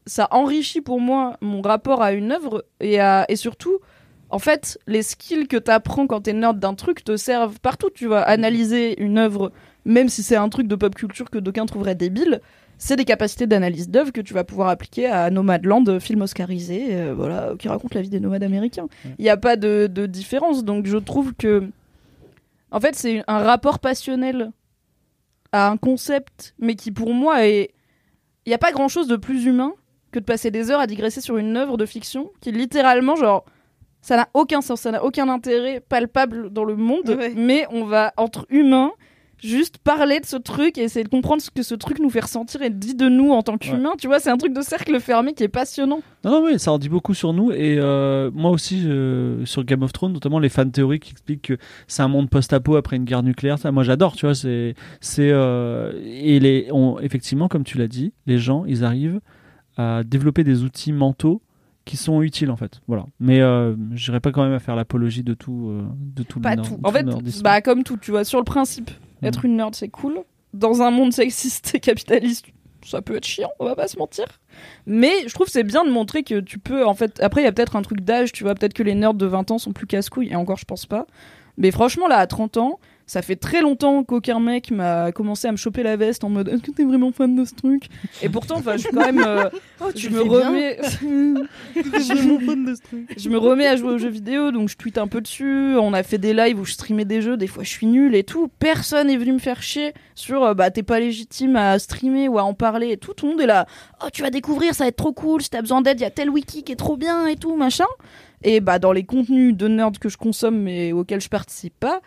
ça 0.06 0.28
enrichit 0.32 0.80
pour 0.82 1.00
moi 1.00 1.36
mon 1.40 1.62
rapport 1.62 2.02
à 2.02 2.12
une 2.12 2.32
œuvre 2.32 2.64
et, 2.80 3.00
à, 3.00 3.24
et 3.28 3.36
surtout, 3.36 3.78
en 4.28 4.38
fait, 4.38 4.78
les 4.86 5.02
skills 5.02 5.46
que 5.46 5.56
t'apprends 5.56 6.06
quand 6.06 6.22
t'es 6.22 6.32
nerd 6.32 6.58
d'un 6.58 6.74
truc 6.74 7.04
te 7.04 7.16
servent 7.16 7.60
partout. 7.60 7.88
Tu 7.94 8.06
vas 8.06 8.20
analyser 8.20 9.00
une 9.00 9.16
œuvre, 9.16 9.52
même 9.84 10.08
si 10.08 10.22
c'est 10.22 10.36
un 10.36 10.48
truc 10.48 10.66
de 10.68 10.74
pop 10.76 10.94
culture 10.94 11.30
que 11.30 11.38
d'aucuns 11.38 11.66
trouveraient 11.66 11.94
débile. 11.94 12.40
C'est 12.76 12.96
des 12.96 13.04
capacités 13.04 13.46
d'analyse 13.46 13.88
d'œuvre 13.88 14.12
que 14.12 14.20
tu 14.20 14.34
vas 14.34 14.42
pouvoir 14.44 14.68
appliquer 14.68 15.06
à 15.06 15.30
Nomadland, 15.30 15.98
film 16.00 16.22
oscarisé, 16.22 16.88
euh, 16.90 17.14
voilà, 17.14 17.52
qui 17.58 17.68
raconte 17.68 17.94
la 17.94 18.02
vie 18.02 18.08
des 18.10 18.18
nomades 18.20 18.42
américains. 18.42 18.86
Il 19.18 19.22
n'y 19.22 19.28
a 19.30 19.36
pas 19.36 19.56
de, 19.56 19.86
de 19.86 20.06
différence, 20.06 20.64
donc 20.64 20.86
je 20.86 20.96
trouve 20.98 21.34
que, 21.34 21.68
en 22.72 22.80
fait, 22.80 22.96
c'est 22.96 23.22
un 23.28 23.38
rapport 23.38 23.78
passionnel 23.78 24.50
à 25.52 25.68
un 25.70 25.76
concept, 25.76 26.54
mais 26.58 26.74
qui 26.74 26.90
pour 26.90 27.14
moi 27.14 27.46
est. 27.46 27.70
Il 28.44 28.50
n'y 28.50 28.54
a 28.54 28.58
pas 28.58 28.72
grand 28.72 28.88
chose 28.88 29.06
de 29.06 29.16
plus 29.16 29.44
humain 29.46 29.72
que 30.10 30.18
de 30.18 30.24
passer 30.24 30.50
des 30.50 30.70
heures 30.70 30.80
à 30.80 30.86
digresser 30.88 31.20
sur 31.20 31.36
une 31.36 31.56
œuvre 31.56 31.76
de 31.76 31.86
fiction 31.86 32.30
qui 32.40 32.50
littéralement, 32.52 33.14
genre, 33.16 33.44
ça 34.02 34.16
n'a 34.16 34.28
aucun 34.34 34.60
sens, 34.60 34.80
ça 34.80 34.90
n'a 34.90 35.02
aucun 35.04 35.28
intérêt 35.28 35.80
palpable 35.80 36.50
dans 36.50 36.64
le 36.64 36.74
monde, 36.76 37.08
Ouais. 37.16 37.32
mais 37.36 37.66
on 37.70 37.84
va, 37.84 38.12
entre 38.16 38.46
humains, 38.50 38.90
juste 39.44 39.78
parler 39.78 40.20
de 40.20 40.26
ce 40.26 40.36
truc 40.36 40.78
et 40.78 40.82
essayer 40.82 41.04
de 41.04 41.08
comprendre 41.08 41.42
ce 41.42 41.50
que 41.50 41.62
ce 41.62 41.74
truc 41.74 41.98
nous 41.98 42.10
fait 42.10 42.20
ressentir 42.20 42.62
et 42.62 42.70
dit 42.70 42.94
de 42.94 43.08
nous 43.08 43.30
en 43.30 43.42
tant 43.42 43.58
qu'humains. 43.58 43.94
Tu 43.98 44.06
vois, 44.06 44.18
c'est 44.18 44.30
un 44.30 44.36
truc 44.36 44.52
de 44.52 44.62
cercle 44.62 44.98
fermé 45.00 45.34
qui 45.34 45.44
est 45.44 45.48
passionnant. 45.48 46.00
Non, 46.24 46.30
non, 46.30 46.44
oui, 46.44 46.58
ça 46.58 46.72
en 46.72 46.78
dit 46.78 46.88
beaucoup 46.88 47.14
sur 47.14 47.32
nous. 47.32 47.52
Et 47.52 47.76
euh, 47.78 48.30
moi 48.32 48.50
aussi, 48.50 48.84
euh, 48.86 49.44
sur 49.44 49.64
Game 49.64 49.82
of 49.82 49.92
Thrones, 49.92 50.12
notamment 50.12 50.38
les 50.38 50.48
fans 50.48 50.68
théoriques 50.68 51.04
qui 51.04 51.12
expliquent 51.12 51.42
que 51.42 51.58
c'est 51.86 52.02
un 52.02 52.08
monde 52.08 52.30
post-apo 52.30 52.76
après 52.76 52.96
une 52.96 53.04
guerre 53.04 53.22
nucléaire. 53.22 53.58
Ça, 53.58 53.70
moi, 53.70 53.82
j'adore, 53.82 54.16
tu 54.16 54.26
vois. 54.26 54.34
C'est, 54.34 54.74
c'est, 55.00 55.30
euh, 55.30 55.92
et 56.04 56.40
les, 56.40 56.68
on, 56.72 56.98
effectivement, 57.00 57.48
comme 57.48 57.64
tu 57.64 57.78
l'as 57.78 57.88
dit, 57.88 58.12
les 58.26 58.38
gens, 58.38 58.64
ils 58.66 58.84
arrivent 58.84 59.20
à 59.76 60.02
développer 60.04 60.44
des 60.44 60.62
outils 60.62 60.92
mentaux 60.92 61.42
qui 61.84 61.96
sont 61.96 62.22
utiles, 62.22 62.50
en 62.50 62.56
fait. 62.56 62.80
Voilà. 62.88 63.04
Mais 63.20 63.40
euh, 63.40 63.74
je 63.92 64.10
n'irai 64.10 64.20
pas 64.20 64.32
quand 64.32 64.42
même 64.42 64.52
à 64.54 64.58
faire 64.58 64.76
l'apologie 64.76 65.22
de 65.22 65.34
tout, 65.34 65.68
euh, 65.70 65.84
de 65.98 66.22
tout 66.22 66.40
Pas 66.40 66.56
le 66.56 66.62
nerd- 66.62 66.68
tout. 66.68 66.80
En 66.82 66.90
fait, 66.90 67.04
bah, 67.42 67.60
comme 67.60 67.82
tout, 67.84 67.96
tu 67.96 68.10
vois, 68.10 68.24
sur 68.24 68.38
le 68.38 68.44
principe, 68.44 68.90
Mm. 69.22 69.26
être 69.26 69.44
une 69.44 69.56
nerd, 69.56 69.74
c'est 69.74 69.88
cool. 69.88 70.20
Dans 70.52 70.82
un 70.82 70.90
monde 70.90 71.12
sexiste 71.12 71.74
et 71.74 71.80
capitaliste, 71.80 72.46
ça 72.84 73.00
peut 73.02 73.16
être 73.16 73.24
chiant, 73.26 73.50
on 73.58 73.64
va 73.64 73.74
pas 73.76 73.88
se 73.88 73.98
mentir. 73.98 74.24
Mais 74.86 75.12
je 75.26 75.34
trouve 75.34 75.46
c'est 75.48 75.64
bien 75.64 75.84
de 75.84 75.90
montrer 75.90 76.22
que 76.22 76.40
tu 76.40 76.58
peux, 76.58 76.86
en 76.86 76.94
fait, 76.94 77.20
après, 77.22 77.40
il 77.40 77.44
y 77.44 77.46
a 77.46 77.52
peut-être 77.52 77.76
un 77.76 77.82
truc 77.82 78.00
d'âge, 78.02 78.32
tu 78.32 78.44
vois, 78.44 78.54
peut-être 78.54 78.74
que 78.74 78.82
les 78.82 78.94
nerds 78.94 79.14
de 79.14 79.26
20 79.26 79.50
ans 79.50 79.58
sont 79.58 79.72
plus 79.72 79.86
casse-couilles, 79.86 80.28
et 80.30 80.36
encore, 80.36 80.58
je 80.58 80.64
pense 80.64 80.86
pas. 80.86 81.06
Mais 81.56 81.70
franchement, 81.70 82.08
là, 82.08 82.16
à 82.16 82.26
30 82.26 82.56
ans, 82.56 82.78
ça 83.06 83.22
fait 83.22 83.36
très 83.36 83.60
longtemps 83.60 84.02
qu'aucun 84.02 84.40
mec 84.40 84.70
m'a 84.70 85.12
commencé 85.12 85.46
à 85.46 85.52
me 85.52 85.56
choper 85.56 85.82
la 85.82 85.96
veste 85.96 86.24
en 86.24 86.30
mode 86.30 86.48
Est-ce 86.48 86.62
que 86.62 86.70
t'es 86.70 86.84
vraiment 86.84 87.12
fan 87.12 87.34
de 87.36 87.44
ce 87.44 87.54
truc 87.54 87.88
Et 88.22 88.28
pourtant, 88.28 88.62
je 88.64 88.78
suis 88.78 88.88
quand 88.88 89.12
même. 89.12 89.22
euh, 89.26 89.50
je 89.94 90.08
me 90.08 90.22
remets. 90.22 90.78
je 93.16 93.28
me 93.28 93.36
remets 93.36 93.66
à 93.66 93.76
jouer 93.76 93.92
aux 93.92 93.98
jeux 93.98 94.08
vidéo, 94.08 94.50
donc 94.52 94.68
je 94.68 94.76
tweete 94.76 94.98
un 94.98 95.06
peu 95.06 95.20
dessus. 95.20 95.76
On 95.76 95.92
a 95.92 96.02
fait 96.02 96.18
des 96.18 96.32
lives 96.32 96.58
où 96.58 96.64
je 96.64 96.72
streamais 96.72 97.04
des 97.04 97.20
jeux, 97.20 97.36
des 97.36 97.46
fois 97.46 97.62
je 97.62 97.70
suis 97.70 97.86
nulle 97.86 98.14
et 98.14 98.24
tout. 98.24 98.48
Personne 98.58 99.10
est 99.10 99.16
venu 99.16 99.32
me 99.32 99.38
faire 99.38 99.62
chier 99.62 99.92
sur 100.14 100.42
euh, 100.42 100.54
bah 100.54 100.70
t'es 100.70 100.82
pas 100.82 101.00
légitime 101.00 101.56
à 101.56 101.78
streamer 101.78 102.28
ou 102.28 102.38
à 102.38 102.44
en 102.44 102.54
parler 102.54 102.92
et 102.92 102.96
tout. 102.96 103.12
Tout 103.14 103.26
le 103.26 103.32
monde 103.32 103.40
est 103.40 103.46
là. 103.46 103.66
Oh, 104.02 104.08
tu 104.12 104.22
vas 104.22 104.30
découvrir, 104.30 104.74
ça 104.74 104.84
va 104.84 104.88
être 104.88 104.96
trop 104.96 105.12
cool. 105.12 105.42
Si 105.42 105.50
t'as 105.50 105.60
besoin 105.60 105.82
d'aide, 105.82 106.00
il 106.00 106.04
y 106.04 106.06
a 106.06 106.10
tel 106.10 106.30
wiki 106.30 106.62
qui 106.62 106.72
est 106.72 106.76
trop 106.76 106.96
bien 106.96 107.26
et 107.26 107.36
tout, 107.36 107.54
machin. 107.56 107.86
Et 108.42 108.60
bah 108.60 108.78
dans 108.78 108.92
les 108.92 109.04
contenus 109.04 109.56
de 109.56 109.68
nerd 109.68 109.98
que 109.98 110.08
je 110.08 110.16
consomme 110.18 110.58
mais 110.58 110.92
auxquels 110.92 111.20
je 111.20 111.28
participe 111.28 111.74
pas, 111.80 112.00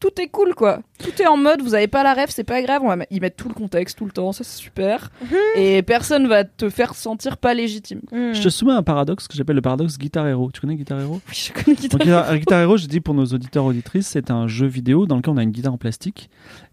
tout 0.00 0.20
est 0.20 0.28
cool 0.28 0.54
quoi. 0.54 0.80
Tout 0.98 1.22
est 1.22 1.26
en 1.26 1.36
mode, 1.36 1.62
vous 1.62 1.74
avez 1.74 1.86
pas 1.86 2.02
la 2.02 2.14
ref, 2.14 2.30
c'est 2.30 2.44
pas 2.44 2.60
grave, 2.62 2.82
on 2.82 2.88
va 2.88 3.04
y 3.10 3.20
mettre 3.20 3.36
tout 3.36 3.48
le 3.48 3.54
contexte 3.54 3.98
tout 3.98 4.04
le 4.06 4.10
temps, 4.10 4.32
ça 4.32 4.44
c'est 4.44 4.58
super. 4.58 5.10
Et 5.56 5.82
personne 5.82 6.26
va 6.26 6.44
te 6.44 6.68
faire 6.68 6.94
sentir 6.94 7.36
pas 7.36 7.54
légitime. 7.54 8.00
Je 8.12 8.42
te 8.42 8.48
soumets 8.48 8.72
un 8.72 8.82
paradoxe 8.82 9.28
que 9.28 9.36
j'appelle 9.36 9.56
le 9.56 9.62
paradoxe 9.62 9.98
Guitar 9.98 10.26
Hero. 10.26 10.50
Tu 10.52 10.60
connais 10.60 10.76
Guitar 10.76 11.00
Hero? 11.00 11.20
Oui, 11.28 11.34
je 11.34 11.52
connais 11.52 11.76
Guitar 11.76 11.98
Donc, 11.98 12.06
Guitar, 12.06 12.38
Guitar 12.38 12.60
Hero, 12.60 12.76
je 12.76 12.86
dis 12.86 13.00
pour 13.00 13.14
nos 13.14 13.26
auditeurs 13.26 13.64
auditrices, 13.64 14.08
c'est 14.08 14.30
un 14.30 14.48
jeu 14.48 14.66
vidéo 14.66 15.06
dans 15.06 15.16
lequel 15.16 15.34
on 15.34 15.36
a 15.36 15.42
une 15.42 15.50
guitare 15.50 15.74
en 15.74 15.78
plastique 15.78 16.30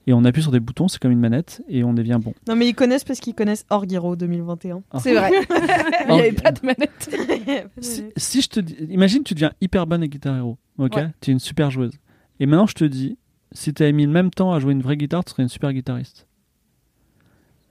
et 0.07 0.13
on 0.13 0.23
appuie 0.23 0.41
sur 0.41 0.51
des 0.51 0.61
boutons, 0.61 0.87
c'est 0.87 0.99
comme 1.01 1.11
une 1.11 1.19
manette 1.19 1.61
et 1.67 1.83
on 1.83 1.93
devient 1.93 2.19
bon. 2.21 2.33
Non, 2.47 2.55
mais 2.55 2.67
ils 2.67 2.73
connaissent 2.73 3.03
parce 3.03 3.19
qu'ils 3.19 3.35
connaissent 3.35 3.65
Org 3.69 3.91
Hero 3.91 4.15
2021. 4.15 4.81
C'est 4.99 5.13
vrai. 5.13 5.31
Il 6.07 6.13
n'y 6.13 6.19
avait 6.19 6.31
pas 6.31 6.51
de 6.51 6.65
manette. 6.65 7.09
Si, 7.79 8.05
si 8.15 8.41
je 8.41 8.47
te 8.49 8.59
dis, 8.59 8.75
imagine 8.89 9.23
tu 9.23 9.33
deviens 9.33 9.51
hyper 9.61 9.85
bonne 9.85 10.03
à 10.03 10.07
Guitar 10.07 10.35
Hero, 10.35 10.57
ok? 10.77 10.95
Ouais. 10.95 11.07
Tu 11.21 11.31
es 11.31 11.33
une 11.33 11.39
super 11.39 11.69
joueuse. 11.71 11.91
Et 12.39 12.45
maintenant 12.45 12.67
je 12.67 12.75
te 12.75 12.83
dis, 12.83 13.17
si 13.51 13.73
tu 13.73 13.91
mis 13.93 14.05
le 14.05 14.11
même 14.11 14.31
temps 14.31 14.53
à 14.53 14.59
jouer 14.59 14.73
une 14.73 14.81
vraie 14.81 14.97
guitare, 14.97 15.23
tu 15.25 15.31
serais 15.31 15.43
une 15.43 15.49
super 15.49 15.73
guitariste. 15.73 16.27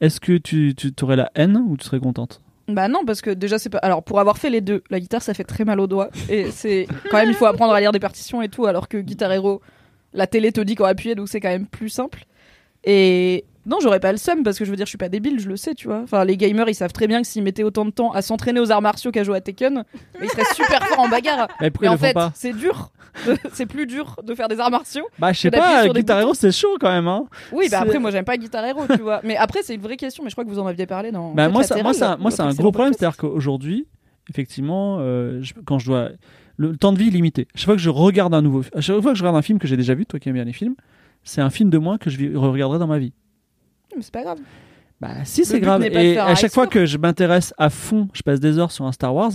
Est-ce 0.01 0.21
que 0.21 0.37
tu, 0.37 0.75
tu 0.75 0.93
aurais 1.03 1.17
la 1.17 1.31
haine 1.35 1.57
ou 1.57 1.77
tu 1.77 1.85
serais 1.85 2.01
contente? 2.01 2.43
Bah 2.69 2.89
non, 2.89 3.05
parce 3.05 3.21
que 3.21 3.31
déjà 3.31 3.59
c'est 3.59 3.71
pas. 3.71 3.79
Alors 3.79 4.03
pour 4.03 4.19
avoir 4.19 4.39
fait 4.39 4.51
les 4.51 4.61
deux, 4.61 4.83
la 4.91 4.99
guitare 4.99 5.23
ça 5.23 5.35
fait 5.35 5.45
très 5.45 5.65
mal 5.65 5.79
aux 5.79 5.87
doigts 5.87 6.11
et 6.29 6.51
c'est 6.51 6.89
quand 7.11 7.19
même 7.19 7.29
il 7.29 7.35
faut 7.35 7.47
apprendre 7.47 7.73
à 7.73 7.81
lire 7.81 7.93
des 7.93 8.01
partitions 8.01 8.43
et 8.43 8.49
tout, 8.49 8.67
alors 8.67 8.89
que 8.89 8.99
Guitar 8.99 9.33
Hero, 9.33 9.61
la 10.13 10.27
télé 10.27 10.51
te 10.51 10.61
dit 10.61 10.75
qu'on 10.75 10.85
appuyer 10.85 11.15
donc 11.15 11.29
c'est 11.29 11.41
quand 11.41 11.49
même 11.49 11.67
plus 11.67 11.89
simple. 11.89 12.27
Et 12.87 13.45
non, 13.67 13.79
j'aurais 13.83 13.99
pas 14.01 14.13
le 14.13 14.19
seum 14.19 14.45
parce 14.45 14.59
que 14.59 14.65
je 14.65 14.71
veux 14.71 14.77
dire 14.77 14.87
je 14.87 14.91
suis 14.91 14.99
pas 14.99 15.09
débile, 15.09 15.41
je 15.41 15.49
le 15.49 15.57
sais, 15.57 15.75
tu 15.75 15.89
vois. 15.89 16.01
Enfin 16.05 16.25
les 16.25 16.37
gamers 16.37 16.69
ils 16.69 16.75
savent 16.75 16.93
très 16.93 17.09
bien 17.09 17.21
que 17.21 17.27
s'ils 17.27 17.43
mettaient 17.43 17.65
autant 17.65 17.85
de 17.85 17.91
temps 17.91 18.13
à 18.13 18.23
s'entraîner 18.23 18.61
aux 18.61 18.71
arts 18.71 18.81
martiaux 18.83 19.11
qu'à 19.11 19.25
jouer 19.25 19.37
à 19.39 19.41
Tekken, 19.41 19.83
ils 20.23 20.29
seraient 20.31 20.55
super 20.55 20.87
forts 20.87 21.01
en 21.01 21.09
bagarre. 21.09 21.49
Mais 21.61 21.71
pourquoi 21.71 21.87
ils 21.87 21.91
en 21.91 21.93
le 21.95 21.99
font 21.99 22.07
fait 22.07 22.13
pas 22.15 22.31
c'est 22.35 22.53
dur, 22.53 22.93
c'est 23.53 23.67
plus 23.67 23.87
dur 23.87 24.15
de 24.25 24.35
faire 24.37 24.47
des 24.47 24.61
arts 24.61 24.71
martiaux. 24.71 25.07
Bah 25.19 25.33
je 25.33 25.41
sais 25.41 25.51
pas, 25.51 25.89
Guitar. 25.89 26.21
Hero 26.21 26.33
c'est 26.35 26.53
chaud 26.53 26.77
quand 26.81 26.91
même 26.93 27.09
hein. 27.09 27.25
Oui, 27.51 27.67
bah 27.69 27.81
après 27.81 27.99
moi 27.99 28.13
j'aime 28.13 28.25
pas 28.25 28.37
Guitar 28.37 28.65
Hero, 28.65 28.83
tu 28.89 29.03
vois. 29.03 29.21
Mais 29.25 29.37
après 29.37 29.63
c'est 29.65 29.75
une 29.75 29.81
vraie 29.83 29.97
question, 29.97 30.23
mais 30.23 30.31
je 30.31 30.37
crois 30.37 30.45
que 30.45 30.51
vous 30.51 30.61
en 30.61 30.67
aviez 30.67 30.87
parlé 30.87 31.11
dans. 31.11 31.33
Bah, 31.35 31.49
moi, 31.49 31.65
ça, 31.65 31.83
moi, 31.83 31.93
ça- 31.93 32.17
moi, 32.21 32.31
c'est 32.31 32.43
un 32.43 32.55
gros 32.55 32.71
problème. 32.71 32.93
C'est-à-dire 32.97 33.17
qu'aujourd'hui, 33.17 33.89
effectivement, 34.31 34.99
euh, 35.01 35.41
je- 35.43 35.55
quand 35.65 35.79
je 35.81 35.87
dois. 35.87 36.11
Le, 36.59 36.71
le 36.71 36.77
temps 36.79 36.93
de 36.93 36.99
vie 36.99 37.09
est 37.09 37.11
limité. 37.11 37.49
Chaque 37.55 37.67
fois 37.67 37.75
que 37.75 37.83
je 37.83 37.91
regarde 37.91 38.33
un 38.33 38.41
nouveau. 38.41 38.63
À 38.75 38.81
chaque 38.81 39.01
fois 39.03 39.13
que 39.13 39.19
je 39.19 39.23
regarde 39.23 39.37
un 39.37 39.43
film 39.43 39.59
que 39.59 39.67
j'ai 39.67 39.77
déjà 39.77 39.95
vu, 39.95 40.07
toi 40.07 40.19
qui 40.19 40.29
aimes 40.31 40.37
bien 40.37 40.45
les 40.45 40.55
films, 40.55 40.75
c'est 41.27 41.41
un 41.41 41.51
film 41.51 41.69
de 41.71 41.79
moins 41.79 41.99
que 41.99 42.09
je 42.09 42.35
regarderai 42.37 42.79
dans 42.79 42.87
ma 42.87 42.99
vie. 42.99 43.13
Mais 43.95 44.03
c'est 44.03 44.13
pas 44.13 44.23
grave. 44.23 44.39
Bah, 45.01 45.25
si, 45.25 45.45
c'est 45.45 45.61
grave. 45.61 45.83
Et 45.85 46.19
à 46.19 46.35
chaque 46.35 46.53
fois 46.53 46.67
que 46.67 46.87
je 46.87 46.97
m'intéresse 46.97 47.53
à 47.59 47.69
fond, 47.69 48.09
je 48.15 48.23
passe 48.23 48.41
des 48.41 48.59
heures 48.59 48.73
sur 48.73 48.87
un 48.87 48.93
Star 48.93 49.15
Wars, 49.15 49.33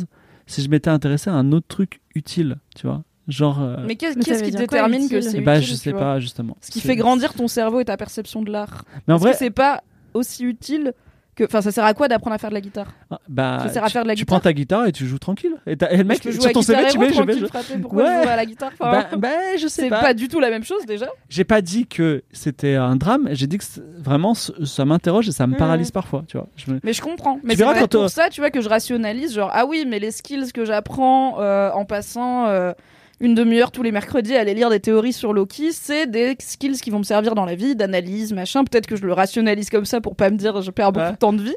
si 0.47 0.63
je 0.63 0.69
m'étais 0.69 0.89
intéressé 0.89 1.29
à 1.29 1.33
un 1.33 1.51
autre 1.51 1.67
truc 1.67 2.01
utile, 2.15 2.57
tu 2.75 2.87
vois. 2.87 3.03
Genre. 3.27 3.61
euh, 3.61 3.77
Mais 3.85 3.95
qu'est-ce 3.95 4.17
qui 4.43 4.51
quoi, 4.51 4.59
détermine 4.59 5.07
que 5.07 5.21
c'est 5.21 5.41
bah, 5.41 5.57
utile, 5.57 5.69
je 5.69 5.75
sais 5.75 5.93
pas, 5.93 6.19
justement. 6.19 6.57
Ce 6.61 6.71
qui 6.71 6.79
fait 6.81 6.95
grandir 6.95 7.33
ton 7.33 7.47
cerveau 7.47 7.79
et 7.79 7.85
ta 7.85 7.97
perception 7.97 8.41
de 8.41 8.51
l'art. 8.51 8.85
Mais 9.07 9.13
en 9.13 9.17
vrai. 9.17 9.33
c'est 9.33 9.51
pas 9.51 9.83
aussi 10.13 10.43
utile 10.45 10.93
que. 11.35 11.43
Enfin, 11.45 11.61
ça 11.61 11.71
sert 11.71 11.83
à 11.85 11.93
quoi 11.93 12.07
d'apprendre 12.07 12.33
à 12.35 12.37
faire 12.37 12.49
de 12.49 12.55
la 12.55 12.61
guitare? 12.61 12.87
Ah, 13.09 13.19
Bah, 13.29 13.59
ça 13.63 13.69
sert 13.69 13.83
à 13.83 13.87
tu- 13.87 13.93
faire 13.93 14.03
de 14.03 14.07
la 14.07 14.15
tu 14.15 14.21
guitare 14.23 14.39
prends 14.39 14.43
ta 14.43 14.53
guitare 14.53 14.85
et 14.87 14.91
tu 14.91 15.05
joues 15.05 15.19
tranquille. 15.19 15.53
Et, 15.67 15.75
le 15.75 16.03
mec, 16.03 16.21
sur 16.23 16.51
ton 16.51 16.61
CV, 16.61 16.87
tu 16.91 16.97
mets, 16.97 17.13
je 17.13 17.21
vais. 17.23 17.33
je- 17.39 17.77
Pourquoi 17.81 18.03
Ouais. 18.03 18.17
je 18.19 18.23
joue 18.23 18.29
à 18.29 18.35
la 18.35 18.45
guitare 18.45 18.71
Enfin, 18.79 18.91
Bah, 19.11 19.17
bah, 19.17 19.29
je 19.57 19.67
sais 19.67 19.83
C'est 19.83 19.89
pas. 19.89 20.01
pas 20.01 20.13
du 20.13 20.27
tout 20.27 20.39
la 20.39 20.49
même 20.49 20.63
chose 20.63 20.85
déjà. 20.85 21.07
J'ai 21.29 21.43
pas 21.43 21.61
dit 21.61 21.85
que 21.87 22.23
c'était 22.31 22.75
un 22.75 22.95
drame, 22.95 23.29
j'ai 23.31 23.47
dit 23.47 23.57
que 23.57 23.63
vraiment 23.97 24.33
ça 24.33 24.85
m'interroge 24.85 25.27
et 25.29 25.31
ça 25.31 25.47
me 25.47 25.53
Hmm. 25.53 25.57
paralyse 25.57 25.91
parfois, 25.91 26.23
tu 26.27 26.37
vois. 26.37 26.47
Je 26.57 26.71
me- 26.71 26.79
Mais 26.83 26.93
je 26.93 27.01
comprends. 27.01 27.39
Mais 27.43 27.55
c'est 27.55 27.87
pour 27.89 28.09
ça, 28.09 28.29
tu 28.29 28.41
vois, 28.41 28.49
que 28.51 28.61
je 28.61 28.69
rationalise. 28.69 29.33
Genre, 29.33 29.49
ah 29.53 29.65
oui, 29.65 29.85
mais 29.87 29.99
les 29.99 30.11
skills 30.11 30.51
que 30.53 30.65
j'apprends 30.65 31.39
euh, 31.39 31.71
en 31.71 31.85
passant 31.85 32.47
euh, 32.47 32.73
une 33.21 33.35
demi-heure 33.35 33.71
tous 33.71 33.83
les 33.83 33.91
mercredis 33.91 34.35
à 34.35 34.41
aller 34.41 34.53
lire 34.53 34.69
des 34.69 34.79
théories 34.81 35.13
sur 35.13 35.31
Loki, 35.31 35.71
c'est 35.71 36.07
des 36.07 36.35
skills 36.39 36.79
qui 36.81 36.89
vont 36.89 36.99
me 36.99 37.03
servir 37.03 37.35
dans 37.35 37.45
la 37.45 37.55
vie, 37.55 37.75
d'analyse, 37.75 38.33
machin. 38.33 38.63
Peut-être 38.65 38.87
que 38.87 38.95
je 38.97 39.05
le 39.05 39.13
rationalise 39.13 39.69
comme 39.69 39.85
ça 39.85 40.01
pour 40.01 40.15
pas 40.15 40.29
me 40.29 40.35
dire 40.37 40.61
je 40.61 40.71
perds 40.71 40.91
beaucoup 40.91 41.05
Ouais. 41.05 41.11
de 41.13 41.17
temps 41.17 41.31
de 41.33 41.41
vie. 41.43 41.55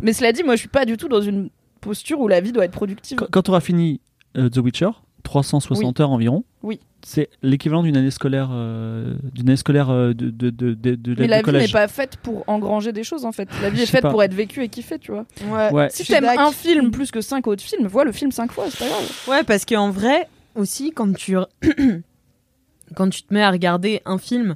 Mais 0.00 0.12
cela 0.12 0.32
dit, 0.32 0.42
moi, 0.42 0.54
je 0.56 0.60
suis 0.60 0.68
pas 0.68 0.84
du 0.84 0.96
tout 0.96 1.08
dans 1.08 1.20
une 1.20 1.50
posture 1.80 2.18
où 2.20 2.26
la 2.28 2.40
vie 2.40 2.50
doit 2.52 2.64
être 2.64 2.72
productive. 2.72 3.16
Quand, 3.18 3.26
quand 3.30 3.42
tu 3.42 3.50
auras 3.50 3.60
fini 3.60 4.00
euh, 4.36 4.48
The 4.48 4.56
Witcher, 4.58 4.88
360 5.22 6.00
heures 6.00 6.10
environ, 6.10 6.44
Oui. 6.62 6.80
c'est 7.04 7.28
l'équivalent 7.42 7.82
d'une 7.82 7.96
année 7.96 8.10
scolaire, 8.10 8.48
euh, 8.52 9.14
d'une 9.34 9.48
année 9.50 9.56
scolaire 9.56 9.90
euh, 9.90 10.14
de, 10.14 10.30
de, 10.30 10.50
de, 10.50 10.74
de, 10.74 10.94
de- 10.94 11.10
Mais 11.18 11.26
de 11.26 11.30
la 11.30 11.42
vie 11.42 11.52
n'est 11.52 11.68
pas 11.68 11.86
faite 11.88 12.16
pour 12.16 12.42
engranger 12.48 12.92
des 12.92 13.04
choses 13.04 13.24
en 13.24 13.32
fait. 13.32 13.48
La 13.62 13.70
vie 13.70 13.82
est 13.82 13.86
faite 13.86 14.02
pas. 14.02 14.10
pour 14.10 14.22
être 14.22 14.34
vécue 14.34 14.62
et 14.64 14.68
kiffée, 14.68 14.98
tu 14.98 15.12
vois. 15.12 15.24
Ouais. 15.72 15.88
Si 15.90 15.98
Je 15.98 16.04
suis 16.04 16.14
t'aimes 16.14 16.24
un 16.38 16.50
film 16.50 16.90
plus 16.90 17.10
que 17.12 17.20
cinq 17.20 17.46
autres 17.46 17.62
films, 17.62 17.86
vois 17.86 18.04
le 18.04 18.12
film 18.12 18.32
cinq 18.32 18.50
fois, 18.52 18.64
c'est 18.70 18.78
pas 18.78 18.88
grave. 18.88 19.10
Ouais, 19.28 19.44
parce 19.44 19.64
qu'en 19.64 19.90
vrai, 19.90 20.26
aussi, 20.54 20.92
quand 20.92 21.12
tu... 21.14 21.36
quand 22.94 23.08
tu 23.08 23.22
te 23.22 23.32
mets 23.32 23.42
à 23.42 23.50
regarder 23.50 24.00
un 24.04 24.18
film 24.18 24.54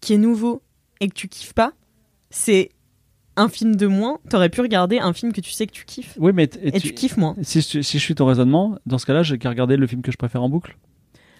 qui 0.00 0.14
est 0.14 0.18
nouveau 0.18 0.62
et 1.00 1.08
que 1.08 1.14
tu 1.14 1.28
kiffes 1.28 1.52
pas, 1.54 1.72
c'est 2.30 2.70
un 3.36 3.48
film 3.48 3.76
de 3.76 3.86
moins. 3.86 4.18
T'aurais 4.28 4.48
pu 4.48 4.60
regarder 4.60 4.98
un 4.98 5.12
film 5.12 5.32
que 5.32 5.40
tu 5.40 5.50
sais 5.52 5.66
que 5.66 5.72
tu 5.72 5.84
kiffes. 5.84 6.14
Oui, 6.18 6.32
mais 6.34 6.48
et 6.62 6.72
tu- 6.72 6.88
tu 6.88 6.94
kiffes 6.94 7.16
moins. 7.16 7.36
si, 7.42 7.60
je, 7.60 7.80
si 7.80 7.98
je 7.98 8.02
suis 8.04 8.14
ton 8.14 8.26
raisonnement, 8.26 8.78
dans 8.86 8.98
ce 8.98 9.06
cas-là, 9.06 9.22
j'ai 9.22 9.38
qu'à 9.38 9.48
regarder 9.50 9.76
le 9.76 9.86
film 9.86 10.02
que 10.02 10.10
je 10.12 10.16
préfère 10.16 10.42
en 10.42 10.48
boucle. 10.48 10.76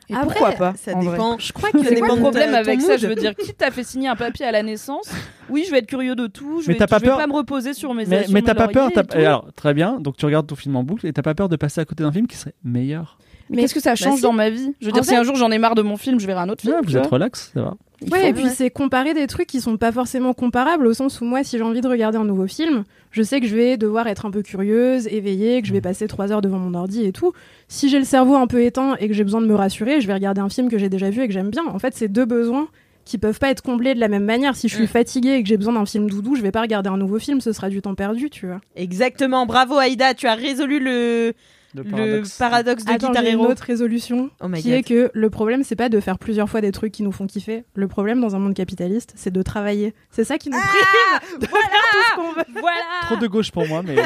Et 0.09 0.15
Après, 0.15 0.27
pourquoi 0.27 0.53
pas 0.53 0.75
Ça 0.75 0.93
dépend. 0.95 1.39
Je 1.39 1.53
crois 1.53 1.71
que 1.71 1.79
Ça 1.79 1.85
C'est 1.85 1.95
dépend 1.95 2.07
quoi 2.09 2.15
le 2.17 2.21
de 2.21 2.25
problème 2.25 2.51
ta- 2.53 2.59
avec 2.59 2.81
ça. 2.81 2.97
Je 2.97 3.07
veux 3.07 3.15
dire, 3.15 3.35
qui 3.37 3.55
t'a 3.55 3.71
fait 3.71 3.85
signer 3.85 4.09
un 4.09 4.17
papier 4.17 4.45
à 4.45 4.51
la 4.51 4.63
naissance 4.65 5.09
Oui, 5.49 5.63
je 5.67 5.71
vais 5.71 5.79
être 5.79 5.87
curieux 5.87 6.17
de 6.17 6.27
tout. 6.27 6.63
Je 6.63 6.67
Mais 6.69 6.73
vais, 6.73 6.79
t'as 6.79 6.89
pas 6.89 6.97
je 6.99 7.03
vais 7.03 7.09
peur 7.09 7.19
pas 7.19 7.27
me 7.29 7.33
reposer 7.33 7.75
sur 7.75 7.95
mes 7.95 8.07
Mais, 8.07 8.27
mais 8.31 8.43
t'as 8.43 8.55
pas 8.57 8.67
peur. 8.69 8.91
alors, 9.11 9.53
très 9.55 9.73
bien, 9.73 10.01
donc 10.01 10.17
tu 10.17 10.25
regardes 10.27 10.49
ton 10.49 10.57
film 10.57 10.75
en 10.77 10.83
boucle 10.83 11.07
et 11.07 11.13
t'as 11.13 11.23
pas 11.23 11.35
peur 11.35 11.49
de 11.49 11.55
passer 11.57 11.81
à 11.81 11.85
côté 11.85 12.03
d'un 12.03 12.11
film 12.13 12.27
qui 12.27 12.37
serait 12.37 12.55
meilleur. 12.65 13.19
Mais 13.51 13.63
qu'est-ce 13.63 13.75
que 13.75 13.81
ça 13.81 13.95
change 13.97 14.17
si. 14.17 14.23
dans 14.23 14.33
ma 14.33 14.49
vie? 14.51 14.73
Je 14.81 14.87
veux 14.87 14.93
En 14.93 14.95
dire, 14.95 15.05
si 15.05 15.15
un 15.15 15.23
jour 15.25 15.35
j'en 15.37 15.51
ai 15.51 15.59
marre 15.59 15.75
de 15.75 15.83
mon 15.83 15.97
film, 15.97 16.19
je 16.21 16.27
verrai 16.27 16.41
un 16.41 16.49
autre 16.49 16.63
film. 16.63 16.75
Ouais, 16.75 16.81
vous 16.83 16.97
êtes 16.97 17.07
relax, 17.07 17.51
ça 17.55 17.63
va. 17.63 17.75
Il 18.03 18.11
Ouais, 18.11 18.21
faut- 18.21 18.27
et 18.29 18.33
puis 18.33 18.49
c'est 18.49 18.71
comparer 18.71 19.13
des 19.13 19.27
trucs 19.27 19.47
qui 19.49 19.61
sont 19.61 19.77
pas 19.77 19.93
forcément 19.93 20.33
comparables 20.33 20.87
au 20.87 20.95
sens 20.95 21.21
où 21.21 21.25
moi, 21.27 21.45
si 21.45 21.59
j'ai 21.59 21.63
envie 21.65 21.83
de 21.83 21.89
regarder 21.89 22.17
un 22.17 22.25
nouveau 22.25 22.47
film, 22.47 22.85
je 23.11 23.23
sais 23.23 23.41
que 23.41 23.47
je 23.47 23.55
vais 23.55 23.77
devoir 23.77 24.07
être 24.07 24.25
un 24.25 24.31
peu 24.31 24.41
curieuse, 24.43 25.07
éveillée, 25.09 25.61
que 25.61 25.69
je 25.69 25.73
vais 25.75 25.83
passer 25.83 26.07
trois 26.07 26.33
heures 26.33 26.41
devant 26.41 26.59
mon 26.59 26.73
ordi 26.73 27.05
et 27.05 27.13
tout. 27.13 27.33
Si 27.69 27.91
j'ai 27.91 27.99
le 27.99 28.07
cerveau 28.07 28.37
un 28.37 28.47
peu 28.47 28.63
éteint 28.63 28.97
et 29.01 29.09
que 29.09 29.13
j'ai 29.13 29.25
besoin 29.25 29.43
de 29.43 29.47
me 29.47 29.55
rassurer, 29.55 30.01
je 30.01 30.07
vais 30.07 30.15
regarder 30.15 30.41
un 30.41 30.49
film 30.49 30.71
que 30.71 30.79
j'ai 30.79 30.89
déjà 30.89 31.11
vu 31.11 31.21
et 31.23 31.27
que 31.27 31.35
j'aime 31.35 31.51
bien. 31.51 31.67
En 31.67 31.79
fait, 31.79 31.95
c'est 31.95 32.09
deux 32.09 32.25
besoins 32.25 32.69
qui 33.05 33.19
peuvent 33.19 33.39
pas 33.39 33.51
être 33.51 33.63
comblés 33.63 33.95
de 33.95 34.01
la 34.01 34.09
même 34.09 34.25
manière. 34.25 34.57
Si 34.57 34.69
je 34.69 34.75
suis 34.77 34.85
Mm. 34.85 34.89
fatiguée 34.89 35.35
et 35.35 35.43
que 35.43 35.49
j'ai 35.49 35.57
besoin 35.59 35.75
d'un 35.75 35.85
film 35.85 36.09
doudou, 36.09 36.37
je 36.37 36.43
vais 36.43 36.53
pas 36.53 36.61
regarder 36.63 36.89
un 36.89 36.97
nouveau 36.97 37.19
film, 37.19 37.41
ce 37.43 37.53
sera 37.53 37.69
du 37.69 37.83
temps 37.83 37.95
perdu, 37.97 38.31
tu 38.31 38.47
vois. 38.47 38.61
Exactement. 38.77 39.45
Bravo, 39.45 39.77
Aïda. 39.77 40.15
Tu 40.15 40.27
as 40.27 40.35
résolu 40.35 40.79
le, 40.81 41.33
Le 41.75 41.83
le 41.83 42.23
paradoxe 42.39 42.85
de 42.85 42.91
Attends, 42.91 43.09
Guitar 43.09 43.25
j'ai 43.25 43.33
une 43.33 43.41
Hero. 43.41 43.51
autre 43.51 43.63
résolution 43.63 44.31
Oh 44.43 44.47
qui 44.57 44.63
God. 44.65 44.73
est 44.73 44.83
que 44.83 45.11
le 45.15 45.31
problème 45.31 45.63
c'est 45.63 45.77
pas 45.77 45.89
de 45.89 46.01
faire 46.01 46.19
plusieurs 46.19 46.49
fois 46.49 46.61
des 46.61 46.73
trucs 46.73 46.93
qui 46.93 47.03
nous 47.05 47.13
font 47.13 47.27
kiffer. 47.27 47.65
Le 47.75 47.89
problème 47.89 48.21
dans 48.21 48.35
un 48.35 48.39
monde 48.41 48.55
capitaliste, 48.55 49.13
c'est 49.17 49.33
de 49.33 49.43
travailler. 49.43 49.95
C'est 50.11 50.25
ça 50.25 50.39
qui 50.39 50.51
nous 50.51 50.59
prive 50.59 51.39
de 51.41 51.47
faire 51.47 51.59
tout 51.61 51.99
ce 52.11 52.15
qu'on 52.17 52.33
veut. 52.33 52.45
Voilà. 52.61 52.81
Trop 53.03 53.17
de 53.17 53.27
gauche 53.29 53.53
pour 53.53 53.67
moi, 53.69 53.83
mais 53.83 53.97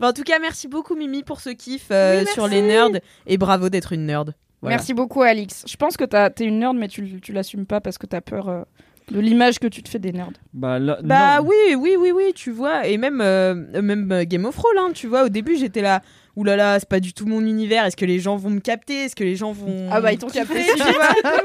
en 0.00 0.12
tout 0.12 0.22
cas, 0.22 0.38
merci 0.38 0.68
beaucoup 0.68 0.94
Mimi 0.96 1.22
pour 1.22 1.40
ce 1.40 1.50
kiff 1.50 1.88
euh, 1.90 2.20
Oui, 2.22 2.26
sur 2.32 2.46
les 2.48 2.62
nerds 2.62 3.00
et 3.26 3.36
bravo 3.38 3.68
d'être 3.68 3.92
une 3.92 4.06
nerd. 4.06 4.34
Voilà. 4.60 4.76
Merci 4.76 4.94
beaucoup, 4.94 5.22
Alix. 5.22 5.64
Je 5.68 5.76
pense 5.76 5.96
que 5.96 6.04
t'es 6.28 6.44
une 6.44 6.60
nerd, 6.60 6.76
mais 6.76 6.88
tu, 6.88 7.20
tu 7.20 7.32
l'assumes 7.32 7.66
pas 7.66 7.80
parce 7.80 7.98
que 7.98 8.06
t'as 8.06 8.20
peur 8.20 8.48
euh, 8.48 8.62
de 9.10 9.20
l'image 9.20 9.58
que 9.58 9.66
tu 9.66 9.82
te 9.82 9.88
fais 9.88 9.98
des 9.98 10.12
nerds. 10.12 10.30
Bah, 10.54 10.78
là- 10.78 10.98
Bah 11.02 11.40
non. 11.40 11.48
oui, 11.48 11.74
oui, 11.76 11.96
oui, 11.98 12.12
oui, 12.12 12.32
tu 12.34 12.50
vois. 12.50 12.86
Et 12.86 12.96
même, 12.98 13.20
euh, 13.20 13.54
même 13.82 14.10
euh, 14.12 14.24
Game 14.24 14.44
of 14.44 14.54
Thrones, 14.54 14.78
hein, 14.78 14.90
tu 14.94 15.06
vois. 15.06 15.24
Au 15.24 15.28
début, 15.28 15.56
j'étais 15.56 15.82
là. 15.82 16.02
Ouh 16.34 16.44
là 16.44 16.56
là, 16.56 16.78
c'est 16.80 16.88
pas 16.88 17.00
du 17.00 17.12
tout 17.12 17.26
mon 17.26 17.44
univers. 17.44 17.84
Est-ce 17.84 17.96
que 17.96 18.06
les 18.06 18.18
gens 18.18 18.36
vont 18.36 18.48
me 18.48 18.60
capter? 18.60 19.04
Est-ce 19.04 19.14
que 19.14 19.22
les 19.24 19.36
gens 19.36 19.52
vont. 19.52 19.88
Ah 19.90 20.00
bah, 20.00 20.12
ils 20.12 20.18
t'ont 20.18 20.28
capté, 20.28 20.62
tu 20.76 20.82
vois? 20.82 21.14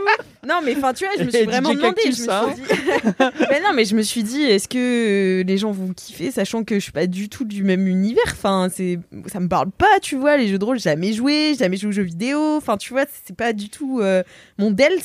Non, 0.47 0.61
mais 0.63 0.77
enfin, 0.77 0.93
tu 0.93 1.03
vois, 1.03 1.13
je 1.19 1.25
me 1.25 1.29
suis 1.29 1.39
Et 1.41 1.45
vraiment 1.45 1.73
DJ 1.73 1.75
demandé. 1.75 2.01
Je 2.05 2.21
me 2.21 2.29
hein. 2.31 2.53
suis 2.53 2.63
dit. 2.63 3.19
mais 3.51 3.59
non, 3.59 3.73
mais 3.75 3.83
je 3.83 3.95
me 3.95 4.01
suis 4.01 4.23
dit, 4.23 4.43
est-ce 4.43 4.69
que 4.69 5.43
les 5.45 5.57
gens 5.57 5.71
vont 5.71 5.91
kiffer, 5.91 6.31
sachant 6.31 6.63
que 6.63 6.75
je 6.75 6.79
suis 6.79 6.93
pas 6.93 7.05
du 7.05 7.27
tout 7.27 7.43
du 7.43 7.65
même 7.65 7.85
univers? 7.85 8.23
Enfin, 8.27 8.69
c'est, 8.71 8.97
ça 9.25 9.41
me 9.41 9.49
parle 9.49 9.71
pas, 9.71 9.99
tu 10.01 10.15
vois. 10.15 10.37
Les 10.37 10.47
jeux 10.47 10.57
de 10.57 10.63
rôle, 10.63 10.79
jamais 10.79 11.11
joué, 11.11 11.53
jamais 11.59 11.75
joué 11.75 11.89
aux 11.89 11.91
jeux 11.93 12.03
vidéo. 12.03 12.55
Enfin, 12.55 12.77
tu 12.77 12.93
vois, 12.93 13.03
c'est 13.25 13.35
pas 13.35 13.51
du 13.51 13.67
tout 13.69 13.99
euh, 13.99 14.23
mon 14.57 14.71
dels. 14.71 15.01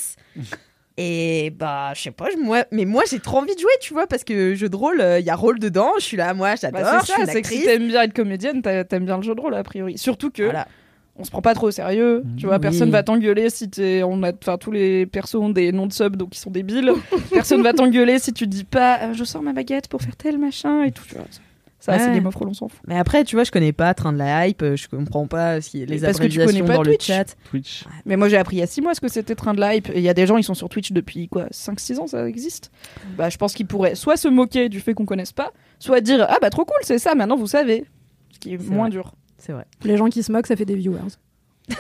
Et 0.98 1.50
bah, 1.58 1.92
je 1.94 2.02
sais 2.02 2.10
pas, 2.10 2.26
moi, 2.38 2.64
mais 2.70 2.84
moi 2.84 3.02
j'ai 3.10 3.18
trop 3.18 3.38
envie 3.38 3.54
de 3.54 3.60
jouer, 3.60 3.72
tu 3.80 3.94
vois, 3.94 4.06
parce 4.06 4.24
que 4.24 4.54
jeu 4.54 4.68
de 4.68 4.76
rôle, 4.76 5.02
il 5.18 5.24
y 5.24 5.30
a 5.30 5.34
rôle 5.34 5.58
dedans, 5.58 5.92
je 5.98 6.04
suis 6.04 6.16
là, 6.18 6.34
moi 6.34 6.54
j'adore, 6.56 6.82
Bah, 6.82 6.98
je 7.00 7.06
c'est 7.06 7.12
suis 7.14 7.22
ça, 7.26 7.32
c'est 7.32 7.42
que 7.42 7.48
si 7.48 7.62
t'aimes 7.62 7.88
bien 7.88 8.02
être 8.02 8.12
comédienne, 8.12 8.60
t'a- 8.60 8.84
t'aimes 8.84 9.06
bien 9.06 9.16
le 9.16 9.22
jeu 9.22 9.34
de 9.34 9.40
rôle, 9.40 9.54
a 9.54 9.62
priori. 9.62 9.96
Surtout 9.96 10.30
que 10.30 10.42
Voilà. 10.42 10.68
on 11.16 11.24
se 11.24 11.30
prend 11.30 11.40
pas 11.40 11.54
trop 11.54 11.68
au 11.68 11.70
sérieux. 11.70 12.22
Tu 12.36 12.44
vois, 12.44 12.56
Oui. 12.56 12.60
personne 12.60 12.90
va 12.90 13.02
t'engueuler 13.02 13.48
si 13.48 13.70
t'es. 13.70 14.02
On 14.02 14.22
a, 14.22 14.32
enfin, 14.34 14.58
tous 14.58 14.70
les 14.70 15.06
persos 15.06 15.36
ont 15.36 15.48
des 15.48 15.72
noms 15.72 15.86
de 15.86 15.92
sub, 15.94 16.16
donc 16.16 16.36
ils 16.36 16.38
sont 16.40 16.50
débiles. 16.50 16.92
personne 17.32 17.62
va 17.62 17.72
t'engueuler 17.72 18.18
si 18.18 18.34
tu 18.34 18.46
dis 18.46 18.64
pas, 18.64 18.98
euh, 19.00 19.12
je 19.14 19.24
sors 19.24 19.40
ma 19.42 19.54
baguette 19.54 19.88
pour 19.88 20.02
faire 20.02 20.16
tel 20.16 20.36
machin 20.36 20.84
et 20.84 20.92
tout. 20.92 21.04
Tu 21.08 21.14
vois. 21.14 21.24
Ça, 21.84 21.98
c'est 21.98 22.06
Ouais. 22.10 22.14
Game 22.14 22.26
of 22.26 22.34
Thrones, 22.34 22.50
on 22.50 22.54
s'en 22.54 22.68
fout. 22.68 22.78
Mais 22.86 22.96
après, 22.96 23.24
tu 23.24 23.34
vois, 23.34 23.42
je 23.42 23.50
connais 23.50 23.72
pas 23.72 23.92
Train 23.92 24.12
de 24.12 24.18
la 24.18 24.46
Hype, 24.46 24.62
je 24.76 24.86
comprends 24.86 25.26
pas 25.26 25.60
si 25.60 25.84
les 25.84 25.98
parce 25.98 26.20
que 26.20 26.28
tu 26.28 26.38
connais 26.38 26.62
pas 26.62 26.74
dans 26.76 26.84
Twitch. 26.84 27.08
le 27.08 27.14
chat. 27.14 27.36
Twitch. 27.50 27.84
Mais 28.06 28.16
moi, 28.16 28.28
j'ai 28.28 28.36
appris 28.36 28.54
il 28.56 28.60
y 28.60 28.62
a 28.62 28.68
6 28.68 28.82
mois 28.82 28.94
ce 28.94 29.00
que 29.00 29.08
c'était 29.08 29.34
Train 29.34 29.52
de 29.52 29.58
la 29.58 29.74
Hype. 29.74 29.88
Et 29.90 29.96
il 29.96 30.02
y 30.02 30.08
a 30.08 30.14
des 30.14 30.24
gens, 30.28 30.36
ils 30.36 30.44
sont 30.44 30.54
sur 30.54 30.68
Twitch 30.68 30.92
depuis 30.92 31.26
quoi 31.26 31.46
5-6 31.46 31.98
ans, 31.98 32.06
ça 32.06 32.28
existe. 32.28 32.70
Bah, 33.18 33.30
je 33.30 33.36
pense 33.36 33.52
qu'ils 33.54 33.66
pourraient 33.66 33.96
soit 33.96 34.16
se 34.16 34.28
moquer 34.28 34.68
du 34.68 34.78
fait 34.78 34.94
qu'on 34.94 35.06
connaisse 35.06 35.32
pas, 35.32 35.50
soit 35.80 36.00
dire, 36.00 36.24
ah 36.28 36.36
bah 36.40 36.50
trop 36.50 36.64
cool, 36.64 36.76
c'est 36.82 36.98
ça, 37.00 37.16
maintenant 37.16 37.36
vous 37.36 37.48
savez. 37.48 37.84
Ce 38.32 38.38
qui 38.38 38.54
est, 38.54 38.58
C'est 38.60 38.70
moins 38.70 38.82
vrai. 38.84 38.90
dur. 38.90 39.14
C'est 39.38 39.50
vrai. 39.52 39.64
Les 39.82 39.96
gens 39.96 40.06
qui 40.08 40.22
se 40.22 40.30
moquent, 40.30 40.46
ça 40.46 40.54
fait 40.54 40.64
des 40.64 40.76
viewers. 40.76 41.00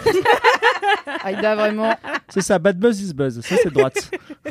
Aïda, 1.24 1.54
vraiment. 1.54 1.94
C'est 2.28 2.40
ça, 2.40 2.58
bad 2.58 2.76
buzz 2.78 3.00
is 3.00 3.14
buzz. 3.14 3.40
Ça, 3.40 3.54
c'est 3.62 3.72
droite. 3.72 4.10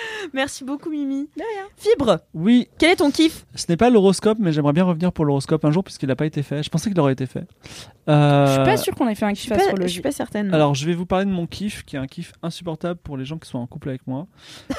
Merci 0.32 0.64
beaucoup, 0.64 0.90
Mimi. 0.90 1.28
Fibre, 1.76 2.20
Oui, 2.34 2.68
quel 2.78 2.90
est 2.92 2.96
ton 2.96 3.10
kiff? 3.10 3.46
Ce 3.54 3.66
n'est 3.68 3.76
pas 3.76 3.90
l'horoscope, 3.90 4.38
mais 4.40 4.52
j'aimerais 4.52 4.72
bien 4.72 4.84
revenir 4.84 5.12
pour 5.12 5.24
l'horoscope 5.24 5.64
un 5.64 5.70
jour 5.70 5.84
puisqu'il 5.84 6.08
n'a 6.08 6.16
pas 6.16 6.26
été 6.26 6.42
fait. 6.42 6.62
Je 6.62 6.68
pensais 6.70 6.90
qu'il 6.90 6.98
aurait 7.00 7.12
été 7.12 7.26
fait. 7.26 7.44
Euh, 8.08 8.46
Je 8.46 8.52
suis 8.52 8.62
pas 8.64 8.76
sûre 8.76 8.94
qu'on 8.94 9.08
ait 9.08 9.14
fait 9.14 9.24
un 9.26 9.30
Je 9.34 9.40
kiff 9.42 9.52
je 9.82 9.86
suis 9.86 10.00
pas 10.00 10.10
certaine. 10.12 10.52
Alors, 10.52 10.74
je 10.74 10.86
vais 10.86 10.94
vous 10.94 11.06
parler 11.06 11.24
de 11.26 11.30
mon 11.30 11.46
kiff, 11.46 11.84
qui 11.84 11.96
est 11.96 11.98
un 11.98 12.06
kiff 12.06 12.32
insupportable 12.42 12.98
pour 13.02 13.16
les 13.16 13.24
gens 13.24 13.38
qui 13.38 13.48
sont 13.48 13.58
en 13.58 13.66
couple 13.66 13.90
avec 13.90 14.06
moi. 14.06 14.26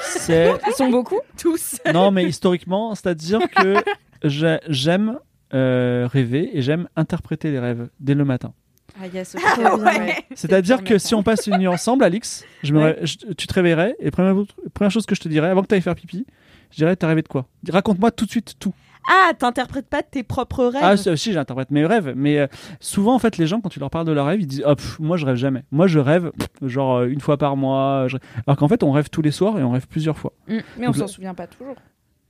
C'est 0.02 0.52
Ils 0.68 0.74
sont 0.74 0.90
beaucoup? 0.90 1.20
Tous. 1.38 1.78
non, 1.94 2.12
mais 2.12 2.26
historiquement, 2.26 2.94
c'est-à-dire 2.96 3.40
que 3.50 3.76
j'ai- 4.24 4.60
j'aime 4.68 5.20
euh, 5.54 6.08
rêver 6.12 6.58
et 6.58 6.62
j'aime 6.62 6.88
interpréter 6.96 7.52
les 7.52 7.60
rêves 7.60 7.90
dès 8.00 8.16
le 8.16 8.26
matin. 8.26 8.54
Ah, 9.00 9.06
il 9.08 9.14
y 9.16 9.20
a 9.20 9.26
ce 9.26 9.38
ouais. 10.00 10.16
C'est-à-dire 10.36 10.84
que 10.84 10.98
si 10.98 11.14
on 11.16 11.24
passe 11.24 11.48
une 11.48 11.58
nuit 11.58 11.68
ensemble, 11.68 12.04
Alix, 12.04 12.44
je 12.64 12.74
me 12.74 12.80
Ouais. 12.80 12.92
ré- 13.00 13.06
je- 13.06 13.34
tu 13.34 13.46
te 13.48 13.54
réveillerais 13.54 13.96
et 14.00 14.10
première, 14.12 14.36
première 14.74 14.92
chose 14.92 15.06
que 15.06 15.14
je 15.16 15.22
te 15.22 15.28
dirais 15.30 15.50
avant 15.50 15.62
que 15.62 15.68
tu 15.68 15.76
ailles 15.76 15.82
faire 15.82 15.96
pipi, 15.96 16.26
je 16.72 16.78
dirais 16.78 16.96
t'as 16.96 17.08
rêvé 17.08 17.22
de 17.22 17.28
quoi? 17.28 17.46
Raconte-moi 17.70 18.12
tout 18.12 18.26
de 18.26 18.32
suite 18.32 18.56
tout. 18.60 18.74
Ah, 19.10 19.32
t'interprètes 19.38 19.88
pas 19.88 20.04
tes 20.04 20.22
propres 20.24 20.66
rêves? 20.66 20.82
Ah 20.84 20.98
si, 20.98 21.16
si, 21.18 21.32
j'interprète 21.32 21.72
mes 21.72 21.86
rêves, 21.86 22.14
mais 22.18 22.40
euh, 22.40 22.48
souvent 22.82 23.14
en 23.16 23.20
fait 23.20 23.38
les 23.38 23.48
gens 23.48 23.62
quand 23.62 23.70
tu 23.70 23.80
leur 23.80 23.90
parles 23.90 24.06
de 24.06 24.12
leurs 24.12 24.26
rêves, 24.26 24.42
ils 24.42 24.48
disent 24.48 24.64
oh, 24.68 24.76
pff, 24.76 25.00
moi 25.00 25.16
je 25.16 25.26
rêve 25.26 25.38
jamais. 25.38 25.64
Moi 25.72 25.88
je 25.88 26.00
rêve 26.00 26.32
pff, 26.38 26.70
genre 26.70 26.98
euh, 26.98 27.08
une 27.08 27.22
fois 27.22 27.38
par 27.38 27.56
mois. 27.56 28.08
je- 28.10 28.18
Alors 28.46 28.58
qu'en 28.58 28.68
fait 28.68 28.84
on 28.84 28.92
rêve 28.92 29.10
tous 29.10 29.22
les 29.22 29.32
soirs 29.32 29.58
et 29.60 29.64
on 29.64 29.72
rêve 29.72 29.88
plusieurs 29.88 30.18
fois. 30.18 30.34
Mais 30.48 30.88
on 30.88 30.94
s'en 30.94 31.08
souvent 31.08 31.34
pas 31.34 31.48
toujours. 31.48 31.76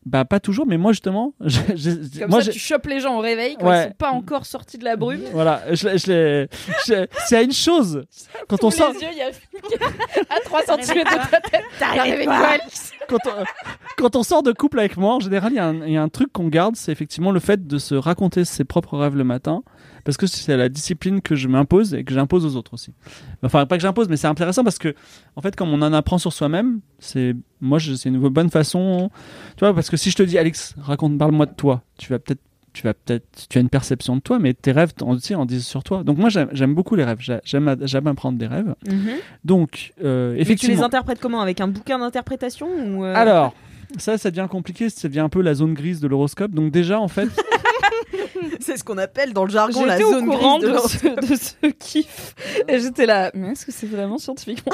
Bah 0.09 0.23
pas 0.23 0.39
toujours, 0.39 0.65
mais 0.65 0.77
moi 0.77 0.93
justement, 0.93 1.33
je- 1.41 1.59
je- 1.75 2.19
Comme 2.19 2.29
moi 2.29 2.39
ça, 2.39 2.45
j'ai- 2.45 2.51
tu 2.53 2.59
chopes 2.59 2.85
les 2.87 3.01
gens 3.01 3.17
au 3.17 3.19
réveil 3.19 3.57
quand 3.59 3.67
Ouais. 3.67 3.83
ils 3.83 3.87
sont 3.89 3.95
pas 3.97 4.11
encore 4.11 4.45
sortis 4.45 4.77
de 4.77 4.85
la 4.85 4.95
brume. 4.95 5.19
voilà, 5.33 5.61
je, 5.71 5.75
je 5.97 6.47
je- 6.87 7.07
c'est 7.27 7.35
à 7.35 7.41
une 7.41 7.51
chose 7.51 8.05
quand 8.47 8.63
on 8.63 8.71
sort 8.71 8.93
les 8.93 9.01
yeux, 9.01 9.07
il 9.11 9.17
y 9.17 9.21
a 9.21 9.27
à 10.29 10.39
3 10.45 10.61
cm 10.63 10.77
de 11.03 11.29
ta 11.29 11.41
tête. 11.41 11.63
Quand 13.09 13.17
on, 13.25 13.43
quand 13.97 14.15
on 14.15 14.23
sort 14.23 14.43
de 14.43 14.51
couple 14.51 14.79
avec 14.79 14.97
moi, 14.97 15.13
en 15.15 15.19
général, 15.19 15.51
il 15.53 15.55
y, 15.55 15.59
a 15.59 15.65
un- 15.67 15.85
il 15.85 15.91
y 15.93 15.97
a 15.97 16.01
un 16.01 16.09
truc 16.09 16.31
qu'on 16.31 16.47
garde, 16.47 16.75
c'est 16.75 16.91
effectivement 16.91 17.31
le 17.31 17.39
fait 17.39 17.67
de 17.67 17.77
se 17.77 17.95
raconter 17.95 18.45
ses 18.45 18.63
propres 18.65 18.97
rêves 18.97 19.15
le 19.15 19.23
matin, 19.23 19.61
parce 20.07 20.15
que 20.15 20.25
c'est 20.25 20.55
la 20.55 20.69
discipline 20.69 21.19
que 21.21 21.35
je 21.35 21.49
m'impose 21.49 21.93
et 21.93 22.05
que 22.05 22.13
j'impose 22.13 22.45
aux 22.45 22.55
autres 22.55 22.73
aussi. 22.75 22.93
Enfin, 23.43 23.65
pas 23.65 23.75
que 23.75 23.81
j'impose, 23.81 24.07
mais 24.07 24.15
c'est 24.15 24.27
intéressant 24.27 24.63
parce 24.63 24.77
que, 24.79 24.95
en 25.35 25.41
fait, 25.41 25.53
comme 25.53 25.67
on 25.69 25.81
en 25.81 25.91
apprend 25.91 26.17
sur 26.17 26.31
soi-même, 26.31 26.79
c'est 26.97 27.35
moi, 27.59 27.77
c'est 27.81 28.07
une 28.07 28.17
bonne 28.29 28.49
façon, 28.49 29.11
tu 29.57 29.65
vois, 29.65 29.73
parce 29.73 29.89
que 29.89 29.97
si 29.97 30.09
je 30.09 30.15
te 30.15 30.23
dis, 30.23 30.37
Alex, 30.37 30.75
raconte, 30.79 31.17
parle-moi 31.17 31.45
de 31.45 31.53
toi, 31.55 31.83
tu 31.97 32.13
vas 32.13 32.19
peut-être 32.19 32.39
tu 32.73 32.83
vas 32.83 32.93
peut-être 32.93 33.47
tu 33.49 33.57
as 33.57 33.61
une 33.61 33.69
perception 33.69 34.15
de 34.17 34.21
toi 34.21 34.37
mais 34.37 34.53
tes 34.53 34.71
rêves 34.71 34.91
en, 35.01 35.17
en 35.35 35.45
disent 35.45 35.65
sur 35.65 35.83
toi. 35.83 36.03
Donc 36.03 36.19
moi 36.19 36.29
j'aime 36.29 36.75
beaucoup 36.75 36.95
les 36.95 37.03
rêves. 37.03 37.17
J'a- 37.21 37.41
j'aime 37.43 37.75
j'aime 37.81 38.05
apprendre 38.05 38.37
des 38.37 38.45
rêves. 38.45 38.75
Mhm. 38.87 39.09
donc 39.43 39.93
euh, 40.03 40.31
Mais 40.31 40.35
tu 40.37 40.41
effectivement. 40.43 40.75
les 40.75 40.81
interprètes 40.83 41.19
comment? 41.19 41.41
Avec 41.41 41.59
un 41.59 41.67
bouquin 41.67 41.97
d'interprétation 41.97 42.67
ou 42.67 43.03
euh, 43.03 43.15
alors, 43.15 43.55
ça, 43.97 44.17
ça 44.17 44.31
devient 44.31 44.47
compliqué, 44.49 44.89
ça 44.89 45.07
devient 45.07 45.21
un 45.21 45.29
peu 45.29 45.41
la 45.41 45.53
zone 45.53 45.73
grise 45.73 45.99
de 45.99 46.07
l'horoscope. 46.07 46.51
Donc 46.51 46.71
déjà, 46.71 46.99
en 46.99 47.07
fait, 47.07 47.29
c'est 48.59 48.77
ce 48.77 48.83
qu'on 48.83 48.97
appelle 48.97 49.33
dans 49.33 49.45
le 49.45 49.51
jargon 49.51 49.85
la 49.85 49.97
au 49.97 50.11
zone 50.11 50.25
courant 50.27 50.59
grise 50.59 50.71
de 50.71 50.87
ce, 50.87 51.31
de 51.31 51.35
ce 51.35 51.67
kiff. 51.67 52.35
Et 52.67 52.79
j'étais 52.79 53.05
là, 53.05 53.31
mais 53.33 53.51
est-ce 53.51 53.65
que 53.65 53.71
c'est 53.71 53.87
vraiment 53.87 54.17
scientifiquement 54.17 54.73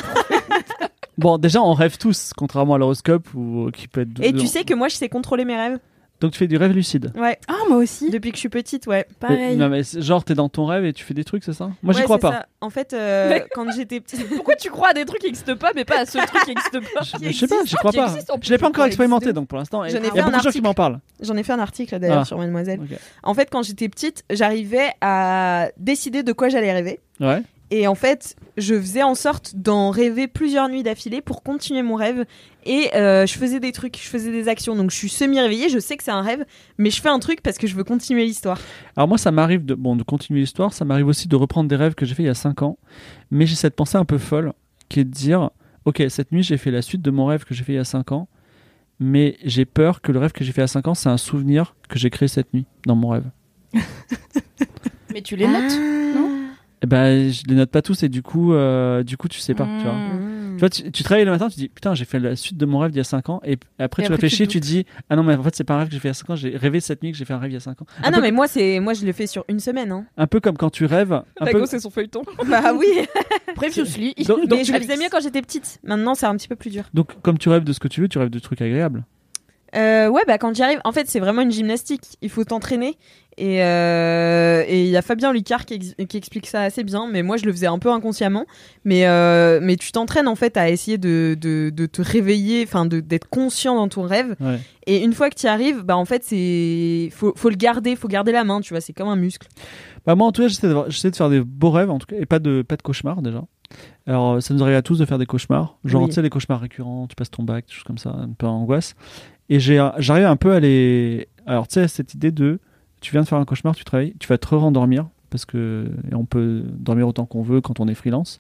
bon, 1.17 1.37
déjà, 1.37 1.61
on 1.61 1.73
rêve 1.73 1.97
tous, 1.97 2.31
contrairement 2.35 2.75
à 2.75 2.77
l'horoscope, 2.77 3.27
ou 3.33 3.69
qui 3.71 3.87
peut 3.87 4.01
être. 4.01 4.21
Et 4.21 4.33
tu 4.33 4.47
sais 4.47 4.63
que 4.63 4.73
moi, 4.73 4.87
je 4.87 4.95
sais 4.95 5.09
contrôler 5.09 5.45
mes 5.45 5.55
rêves. 5.55 5.79
Donc 6.23 6.31
tu 6.31 6.37
fais 6.39 6.47
du 6.47 6.55
rêve 6.57 6.71
lucide. 6.71 7.11
Ouais. 7.17 7.37
Ah, 7.49 7.53
moi 7.67 7.77
aussi. 7.77 8.09
Depuis 8.09 8.31
que 8.31 8.37
je 8.37 8.39
suis 8.39 8.49
petite, 8.49 8.87
ouais. 8.87 9.05
Pareil. 9.19 9.57
Non, 9.57 9.67
mais 9.67 9.83
c'est- 9.83 10.01
genre, 10.01 10.23
t'es 10.23 10.33
dans 10.35 10.47
ton 10.47 10.65
rêve 10.65 10.85
et 10.85 10.93
tu 10.93 11.03
fais 11.03 11.13
des 11.13 11.25
trucs, 11.25 11.43
c'est 11.43 11.51
ça? 11.53 11.69
Moi, 11.83 11.93
j'y 11.93 11.99
Ouais, 11.99 12.03
crois 12.05 12.15
c'est 12.17 12.21
pas. 12.21 12.31
ça. 12.31 12.45
En 12.61 12.69
fait, 12.69 12.93
euh, 12.93 13.27
Mais- 13.29 13.45
quand 13.53 13.69
j'étais 13.75 13.99
petite. 13.99 14.25
Pourquoi 14.35 14.55
tu 14.55 14.69
crois 14.69 14.89
à 14.89 14.93
des 14.93 15.03
trucs 15.03 15.19
qui 15.19 15.27
n'existent 15.27 15.57
pas, 15.57 15.71
mais 15.75 15.83
pas 15.83 15.99
à 15.99 16.05
ce 16.05 16.17
truc 16.25 16.41
qui 16.43 16.49
n'existe 16.49 16.79
pas 16.93 17.01
Je, 17.03 17.27
je 17.29 17.37
sais 17.37 17.47
pas, 17.47 17.55
j'y 17.65 17.75
crois 17.75 17.91
qui 17.91 17.97
pas. 17.97 18.07
existe 18.07 18.31
en 18.31 18.37
plus, 18.39 18.47
Je 18.47 18.51
l'ai 18.53 18.57
pas 18.57 18.67
encore 18.69 18.85
expérimenté, 18.85 19.33
donc 19.33 19.47
pour 19.49 19.57
l'instant, 19.57 19.83
il 19.83 19.91
J'en 19.91 19.97
ai 19.97 20.07
y 20.07 20.09
fait 20.11 20.19
a 20.19 20.23
un 20.23 20.25
beaucoup 20.25 20.29
de 20.29 20.33
gens 20.35 20.39
qui 20.41 20.47
article. 20.47 20.63
m'en 20.65 20.73
parlent. 20.73 20.99
J'en 21.21 21.35
ai 21.35 21.43
fait 21.43 21.53
un 21.53 21.59
article 21.59 21.99
d'ailleurs 21.99 22.19
Ah. 22.21 22.25
sur 22.25 22.37
Mademoiselle. 22.37 22.79
Ok. 22.81 22.97
En 23.23 23.33
fait, 23.33 23.49
quand 23.51 23.61
j'étais 23.63 23.89
petite, 23.89 24.23
j'arrivais 24.29 24.91
à 25.01 25.67
décider 25.77 26.23
de 26.23 26.31
quoi 26.31 26.47
j'allais 26.47 26.71
rêver. 26.71 27.01
Ouais. 27.19 27.41
Et 27.75 27.87
en 27.87 27.95
fait, 27.95 28.35
je 28.55 28.75
faisais 28.75 29.01
en 29.01 29.15
sorte 29.15 29.55
d'en 29.55 29.89
rêver 29.89 30.27
plusieurs 30.27 30.69
nuits 30.69 30.83
d'affilée 30.83 31.21
pour 31.21 31.41
continuer 31.41 31.81
mon 31.81 31.95
rêve. 31.95 32.23
Et 32.67 32.95
euh, 32.95 33.25
je 33.25 33.33
faisais 33.33 33.59
des 33.59 33.71
trucs, 33.71 33.99
je 33.99 34.07
faisais 34.07 34.31
des 34.31 34.47
actions. 34.47 34.75
Donc 34.75 34.91
je 34.91 34.95
suis 34.95 35.09
semi-réveillée, 35.09 35.69
je 35.69 35.79
sais 35.79 35.97
que 35.97 36.03
c'est 36.03 36.11
un 36.11 36.21
rêve, 36.21 36.45
mais 36.77 36.91
je 36.91 37.01
fais 37.01 37.09
un 37.09 37.17
truc 37.17 37.41
parce 37.41 37.57
que 37.57 37.65
je 37.65 37.75
veux 37.75 37.83
continuer 37.83 38.25
l'histoire. 38.25 38.59
Alors 38.95 39.07
moi, 39.07 39.17
ça 39.17 39.31
m'arrive 39.31 39.65
de, 39.65 39.73
bon, 39.73 39.95
de 39.95 40.03
continuer 40.03 40.41
l'histoire, 40.41 40.71
ça 40.71 40.85
m'arrive 40.85 41.07
aussi 41.07 41.27
de 41.27 41.35
reprendre 41.35 41.67
des 41.67 41.75
rêves 41.75 41.95
que 41.95 42.05
j'ai 42.05 42.13
fait 42.13 42.21
il 42.21 42.27
y 42.27 42.29
a 42.29 42.35
5 42.35 42.61
ans, 42.61 42.77
mais 43.31 43.47
j'ai 43.47 43.55
cette 43.55 43.75
pensée 43.75 43.97
un 43.97 44.05
peu 44.05 44.19
folle 44.19 44.53
qui 44.87 44.99
est 44.99 45.03
de 45.03 45.09
dire, 45.09 45.49
ok, 45.85 46.03
cette 46.09 46.31
nuit 46.31 46.43
j'ai 46.43 46.57
fait 46.57 46.69
la 46.69 46.83
suite 46.83 47.01
de 47.01 47.09
mon 47.09 47.25
rêve 47.25 47.43
que 47.43 47.55
j'ai 47.55 47.63
fait 47.63 47.73
il 47.73 47.77
y 47.77 47.79
a 47.79 47.85
5 47.85 48.11
ans, 48.11 48.27
mais 48.99 49.35
j'ai 49.43 49.65
peur 49.65 50.01
que 50.01 50.11
le 50.11 50.19
rêve 50.19 50.31
que 50.31 50.43
j'ai 50.43 50.51
fait 50.51 50.61
il 50.61 50.65
y 50.65 50.65
a 50.65 50.67
5 50.67 50.89
ans, 50.89 50.93
c'est 50.93 51.09
un 51.09 51.17
souvenir 51.17 51.75
que 51.89 51.97
j'ai 51.97 52.11
créé 52.11 52.27
cette 52.27 52.53
nuit 52.53 52.67
dans 52.85 52.95
mon 52.95 53.09
rêve. 53.09 53.25
Mais 55.11 55.23
tu 55.23 55.35
les 55.35 55.47
notes 55.47 55.71
Eh 55.71 56.42
ben, 56.87 57.31
je 57.31 57.43
les 57.47 57.55
note 57.55 57.71
pas 57.71 57.81
tous 57.81 58.03
et 58.03 58.09
du 58.09 58.21
coup, 58.21 58.53
euh, 58.53 59.03
du 59.03 59.17
coup, 59.17 59.27
tu 59.27 59.39
sais 59.39 59.53
pas, 59.53 59.65
tu 59.77 59.83
vois. 59.83 59.93
Mmh. 59.93 60.53
Tu 60.55 60.59
vois, 60.59 60.69
tu, 60.69 60.91
tu 60.91 61.03
travailles 61.03 61.25
le 61.25 61.31
matin, 61.31 61.49
tu 61.49 61.55
dis 61.55 61.67
putain, 61.69 61.95
j'ai 61.95 62.05
fait 62.05 62.19
la 62.19 62.35
suite 62.35 62.57
de 62.57 62.65
mon 62.65 62.77
rêve 62.79 62.91
d'il 62.91 62.97
y 62.97 63.01
a 63.01 63.05
5 63.05 63.29
ans, 63.29 63.41
et 63.43 63.57
après 63.79 64.03
Et 64.03 64.05
tu 64.05 64.13
après, 64.13 64.15
réfléchis, 64.15 64.43
tu 64.47 64.47
tu, 64.47 64.59
dis 64.59 64.85
ah 65.09 65.15
non, 65.15 65.23
mais 65.23 65.35
en 65.35 65.41
fait, 65.43 65.55
c'est 65.55 65.63
pas 65.63 65.73
un 65.73 65.79
rêve 65.79 65.87
que 65.87 65.93
j'ai 65.93 65.99
fait 65.99 66.09
il 66.09 66.11
y 66.11 66.11
a 66.11 66.13
5 66.13 66.29
ans, 66.29 66.35
j'ai 66.35 66.55
rêvé 66.55 66.79
cette 66.79 67.01
nuit 67.01 67.11
que 67.11 67.17
j'ai 67.17 67.25
fait 67.25 67.33
un 67.33 67.39
rêve 67.39 67.51
il 67.51 67.55
y 67.55 67.57
a 67.57 67.61
5 67.61 67.81
ans. 67.81 67.85
Ah 68.03 68.07
un, 68.07 68.11
non, 68.11 68.21
mais 68.21 68.31
moi, 68.31 68.47
c'est 68.47 68.79
moi 68.79 68.93
je 68.93 69.05
le 69.05 69.11
fais 69.13 69.25
sur 69.27 69.45
une 69.49 69.59
semaine. 69.59 69.91
Hein. 69.91 70.05
un 70.17 70.27
peu 70.27 70.39
comme 70.39 70.57
quand 70.57 70.69
tu 70.69 70.85
rêves. 70.85 71.13
Un 71.13 71.23
La 71.41 71.51
peu, 71.51 71.59
gosse 71.59 71.73
et 71.73 71.79
son 71.79 71.89
feuilleton. 71.89 72.21
bah 72.47 72.73
oui. 72.77 72.87
Previously. 73.55 74.13
Donc- 74.27 74.47
donc 74.47 74.59
mais 74.59 74.63
je 74.63 74.73
le 74.73 74.79
faisais 74.79 74.97
mieux 74.97 75.09
quand 75.11 75.21
j'étais 75.21 75.41
petite. 75.41 75.79
Maintenant, 75.83 76.15
c'est 76.15 76.25
un 76.25 76.35
petit 76.35 76.47
peu 76.47 76.55
plus 76.55 76.69
dur. 76.69 76.83
donc, 76.93 77.19
comme 77.21 77.37
tu 77.37 77.49
rêves 77.49 77.63
de 77.63 77.73
ce 77.73 77.79
que 77.79 77.87
tu 77.87 78.01
veux, 78.01 78.07
tu 78.07 78.19
rêves 78.19 78.29
de 78.29 78.39
trucs 78.39 78.61
agréables. 78.61 79.05
Euh, 79.75 80.07
ouais, 80.07 80.21
bah 80.27 80.37
quand 80.37 80.55
j'y 80.55 80.61
arrive, 80.61 80.79
en 80.83 80.91
fait, 80.91 81.07
c'est 81.09 81.19
vraiment 81.19 81.41
une 81.41 81.51
gymnastique. 81.51 82.17
Il 82.21 82.29
faut 82.29 82.43
t'entraîner. 82.43 82.95
Et 83.37 83.63
euh, 83.63 84.63
et 84.67 84.83
il 84.83 84.89
y 84.89 84.97
a 84.97 85.01
Fabien 85.01 85.33
Lucard 85.33 85.65
qui, 85.65 85.73
ex- 85.73 85.95
qui 86.07 86.17
explique 86.17 86.45
ça 86.45 86.61
assez 86.61 86.83
bien, 86.83 87.07
mais 87.11 87.23
moi 87.23 87.37
je 87.37 87.45
le 87.45 87.51
faisais 87.51 87.65
un 87.67 87.79
peu 87.79 87.91
inconsciemment. 87.91 88.45
Mais 88.85 89.07
euh, 89.07 89.59
mais 89.61 89.75
tu 89.75 89.91
t'entraînes 89.91 90.27
en 90.27 90.35
fait 90.35 90.55
à 90.55 90.69
essayer 90.69 90.97
de, 90.99 91.35
de, 91.39 91.71
de 91.73 91.85
te 91.87 92.01
réveiller, 92.01 92.63
enfin 92.67 92.85
d'être 92.85 93.27
conscient 93.29 93.75
dans 93.75 93.87
ton 93.87 94.03
rêve. 94.03 94.35
Ouais. 94.39 94.59
Et 94.85 95.03
une 95.03 95.13
fois 95.13 95.29
que 95.31 95.35
tu 95.35 95.45
y 95.45 95.49
arrives, 95.49 95.81
bah 95.81 95.97
en 95.97 96.05
fait 96.05 96.23
c'est 96.23 97.09
faut, 97.11 97.33
faut 97.35 97.49
le 97.49 97.55
garder, 97.55 97.95
faut 97.95 98.07
garder 98.07 98.31
la 98.31 98.43
main, 98.43 98.61
tu 98.61 98.73
vois, 98.73 98.81
c'est 98.81 98.93
comme 98.93 99.07
un 99.09 99.15
muscle. 99.15 99.47
Bah 100.05 100.13
moi 100.15 100.27
en 100.27 100.31
tout 100.31 100.43
cas 100.43 100.47
j'essaie, 100.89 101.09
de 101.09 101.15
faire 101.15 101.29
des 101.29 101.41
beaux 101.41 101.71
rêves 101.71 101.89
en 101.89 101.97
tout 101.97 102.05
cas 102.07 102.17
et 102.19 102.25
pas 102.27 102.39
de 102.39 102.61
pas 102.61 102.75
de 102.75 102.81
cauchemars 102.83 103.21
déjà. 103.23 103.41
Alors 104.05 104.43
ça 104.43 104.53
nous 104.53 104.61
arrive 104.61 104.75
à 104.75 104.81
tous 104.83 104.99
de 104.99 105.05
faire 105.05 105.17
des 105.17 105.25
cauchemars, 105.25 105.77
genre 105.85 106.03
Oui. 106.03 106.09
tu 106.09 106.13
sais 106.15 106.21
les 106.21 106.29
cauchemars 106.29 106.59
récurrents, 106.61 107.07
tu 107.07 107.15
passes 107.15 107.31
ton 107.31 107.41
bac, 107.43 107.65
des 107.65 107.73
choses 107.73 107.83
comme 107.83 107.97
ça, 107.97 108.09
un 108.11 108.29
peu 108.37 108.45
en 108.45 108.61
angoisse. 108.61 108.93
Et 109.49 109.59
j'arrive 109.59 110.25
un 110.25 110.35
peu 110.35 110.51
à 110.53 110.59
les 110.59 111.27
alors 111.47 111.67
tu 111.67 111.73
sais 111.75 111.87
cette 111.87 112.13
idée 112.13 112.31
de 112.31 112.59
tu 113.03 113.11
viens 113.11 113.21
de 113.21 113.27
faire 113.27 113.37
un 113.37 113.45
cauchemar, 113.45 113.75
tu 113.75 113.83
travailles, 113.83 114.13
tu 114.19 114.27
vas 114.27 114.37
te 114.37 114.55
rendormir 114.55 115.07
parce 115.29 115.45
que 115.45 115.87
on 116.11 116.25
peut 116.25 116.63
dormir 116.67 117.07
autant 117.07 117.25
qu'on 117.25 117.41
veut 117.41 117.59
quand 117.61 117.79
on 117.79 117.87
est 117.87 117.93
freelance. 117.95 118.39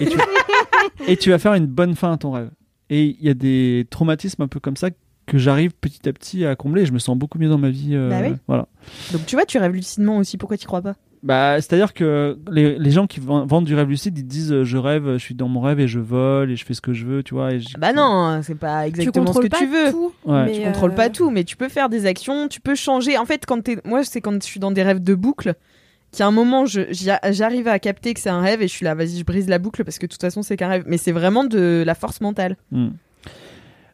Et 0.00 0.06
tu, 0.06 0.18
et 1.08 1.16
tu 1.16 1.30
vas 1.30 1.38
faire 1.38 1.54
une 1.54 1.66
bonne 1.66 1.94
fin 1.94 2.12
à 2.12 2.16
ton 2.16 2.32
rêve. 2.32 2.50
Et 2.90 3.16
il 3.18 3.24
y 3.24 3.28
a 3.30 3.34
des 3.34 3.86
traumatismes 3.90 4.42
un 4.42 4.48
peu 4.48 4.60
comme 4.60 4.76
ça 4.76 4.88
que 5.26 5.38
j'arrive 5.38 5.72
petit 5.80 6.06
à 6.08 6.12
petit 6.12 6.44
à 6.44 6.54
combler. 6.56 6.82
Et 6.82 6.86
je 6.86 6.92
me 6.92 6.98
sens 6.98 7.16
beaucoup 7.16 7.38
mieux 7.38 7.48
dans 7.48 7.58
ma 7.58 7.70
vie. 7.70 7.90
euh, 7.94 8.10
Bah 8.10 8.20
oui. 8.28 8.34
Voilà. 8.46 8.68
Donc 9.12 9.24
tu 9.26 9.36
vois, 9.36 9.44
tu 9.46 9.58
rêves 9.58 9.72
lucidement 9.72 10.18
aussi. 10.18 10.36
Pourquoi 10.38 10.56
tu 10.58 10.66
crois 10.66 10.82
pas? 10.82 10.94
Bah, 11.24 11.54
c'est-à-dire 11.56 11.94
que 11.94 12.38
les, 12.50 12.78
les 12.78 12.90
gens 12.90 13.06
qui 13.06 13.18
ven- 13.18 13.46
vendent 13.46 13.64
du 13.64 13.74
rêve 13.74 13.88
lucide, 13.88 14.18
ils 14.18 14.26
disent 14.26 14.52
euh, 14.52 14.62
je 14.64 14.76
rêve, 14.76 15.14
je 15.14 15.18
suis 15.18 15.34
dans 15.34 15.48
mon 15.48 15.62
rêve 15.62 15.80
et 15.80 15.88
je 15.88 15.98
vole 15.98 16.50
et 16.50 16.56
je 16.56 16.64
fais 16.66 16.74
ce 16.74 16.82
que 16.82 16.92
je 16.92 17.06
veux, 17.06 17.22
tu 17.22 17.32
vois. 17.32 17.52
Et 17.54 17.60
je- 17.60 17.78
Bah 17.78 17.94
non, 17.94 18.40
c'est 18.42 18.54
pas 18.58 18.86
exactement 18.86 19.24
ce 19.32 19.38
contrôles 19.38 19.44
que 19.44 19.48
pas 19.48 19.58
tu 19.58 19.66
veux. 19.66 19.90
tout. 19.90 20.12
Ouais. 20.26 20.52
Tu 20.52 20.60
contrôles 20.60 20.90
euh, 20.90 20.94
pas 20.94 21.08
tout, 21.08 21.30
mais 21.30 21.44
tu 21.44 21.56
peux 21.56 21.70
faire 21.70 21.88
des 21.88 22.04
actions, 22.04 22.46
tu 22.48 22.60
peux 22.60 22.74
changer. 22.74 23.16
En 23.16 23.24
fait, 23.24 23.46
quand 23.46 23.62
t'es, 23.64 23.78
moi, 23.86 24.04
c'est 24.04 24.20
quand 24.20 24.34
je 24.34 24.46
suis 24.46 24.60
dans 24.60 24.70
des 24.70 24.82
rêves 24.82 25.02
de 25.02 25.14
boucle, 25.14 25.54
qu'à 26.14 26.26
un 26.26 26.30
moment, 26.30 26.66
j'arrive 26.66 27.68
à 27.68 27.78
capter 27.78 28.12
que 28.12 28.20
c'est 28.20 28.28
un 28.28 28.40
rêve 28.42 28.60
et 28.60 28.68
je 28.68 28.72
suis 28.74 28.84
là, 28.84 28.94
vas-y, 28.94 29.16
je 29.18 29.24
brise 29.24 29.48
la 29.48 29.58
boucle 29.58 29.82
parce 29.82 29.98
que 29.98 30.04
de 30.04 30.12
toute 30.12 30.20
façon, 30.20 30.42
c'est 30.42 30.58
qu'un 30.58 30.68
rêve. 30.68 30.84
Mais 30.86 30.98
c'est 30.98 31.12
vraiment 31.12 31.44
de 31.44 31.82
la 31.86 31.94
force 31.94 32.20
mentale. 32.20 32.58
Hmm. 32.70 32.88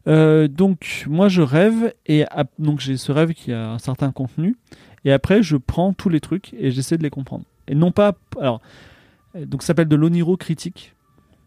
Euh, 0.08 0.48
donc 0.48 1.04
moi 1.10 1.28
je 1.28 1.42
rêve 1.42 1.92
et 2.06 2.24
donc 2.58 2.80
j'ai 2.80 2.96
ce 2.96 3.12
rêve 3.12 3.34
qui 3.34 3.52
a 3.52 3.68
un 3.72 3.78
certain 3.78 4.10
contenu 4.12 4.56
et 5.04 5.12
après 5.12 5.42
je 5.42 5.56
prends 5.56 5.92
tous 5.92 6.08
les 6.08 6.20
trucs 6.20 6.52
et 6.54 6.70
j'essaie 6.70 6.98
de 6.98 7.02
les 7.02 7.10
comprendre 7.10 7.44
et 7.68 7.74
non 7.74 7.90
pas 7.92 8.14
alors 8.40 8.60
euh, 9.36 9.44
donc 9.46 9.62
ça 9.62 9.68
s'appelle 9.68 9.88
de 9.88 9.96
l'oniro 9.96 10.36
critique 10.36 10.94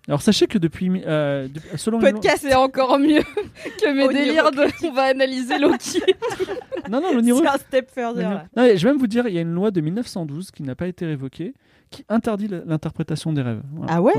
alors 0.07 0.21
sachez 0.21 0.47
que 0.47 0.57
depuis 0.57 0.91
euh, 1.05 1.47
depuis- 1.47 1.77
selon 1.77 1.99
une 1.99 2.03
loi- 2.03 2.11
Podcast, 2.13 2.39
c'est 2.45 2.55
encore 2.55 2.99
mieux 2.99 3.21
que 3.81 3.93
mes 3.95 4.13
délires 4.13 4.51
de. 4.51 4.65
On 4.85 4.91
va 4.91 5.03
analyser 5.03 5.57
Loki. 5.59 6.01
non 6.91 6.99
non 6.99 7.13
l'oniro 7.13 7.39
C'est 7.41 7.47
un 7.47 7.57
step 7.57 7.89
further. 7.89 8.21
Non, 8.23 8.29
là. 8.31 8.45
non, 8.57 8.63
mais 8.63 8.75
je 8.77 8.83
vais 8.85 8.91
même 8.91 8.99
vous 8.99 9.07
dire, 9.07 9.25
il 9.29 9.33
y 9.33 9.37
a 9.37 9.41
une 9.41 9.53
loi 9.53 9.71
de 9.71 9.79
1912 9.79 10.51
qui 10.51 10.61
n'a 10.63 10.75
pas 10.75 10.87
été 10.87 11.05
révoquée, 11.05 11.53
qui 11.89 12.03
interdit 12.09 12.47
l'interprétation 12.65 13.33
des 13.33 13.41
rêves. 13.41 13.61
Ah 13.87 14.01
ouais 14.01 14.13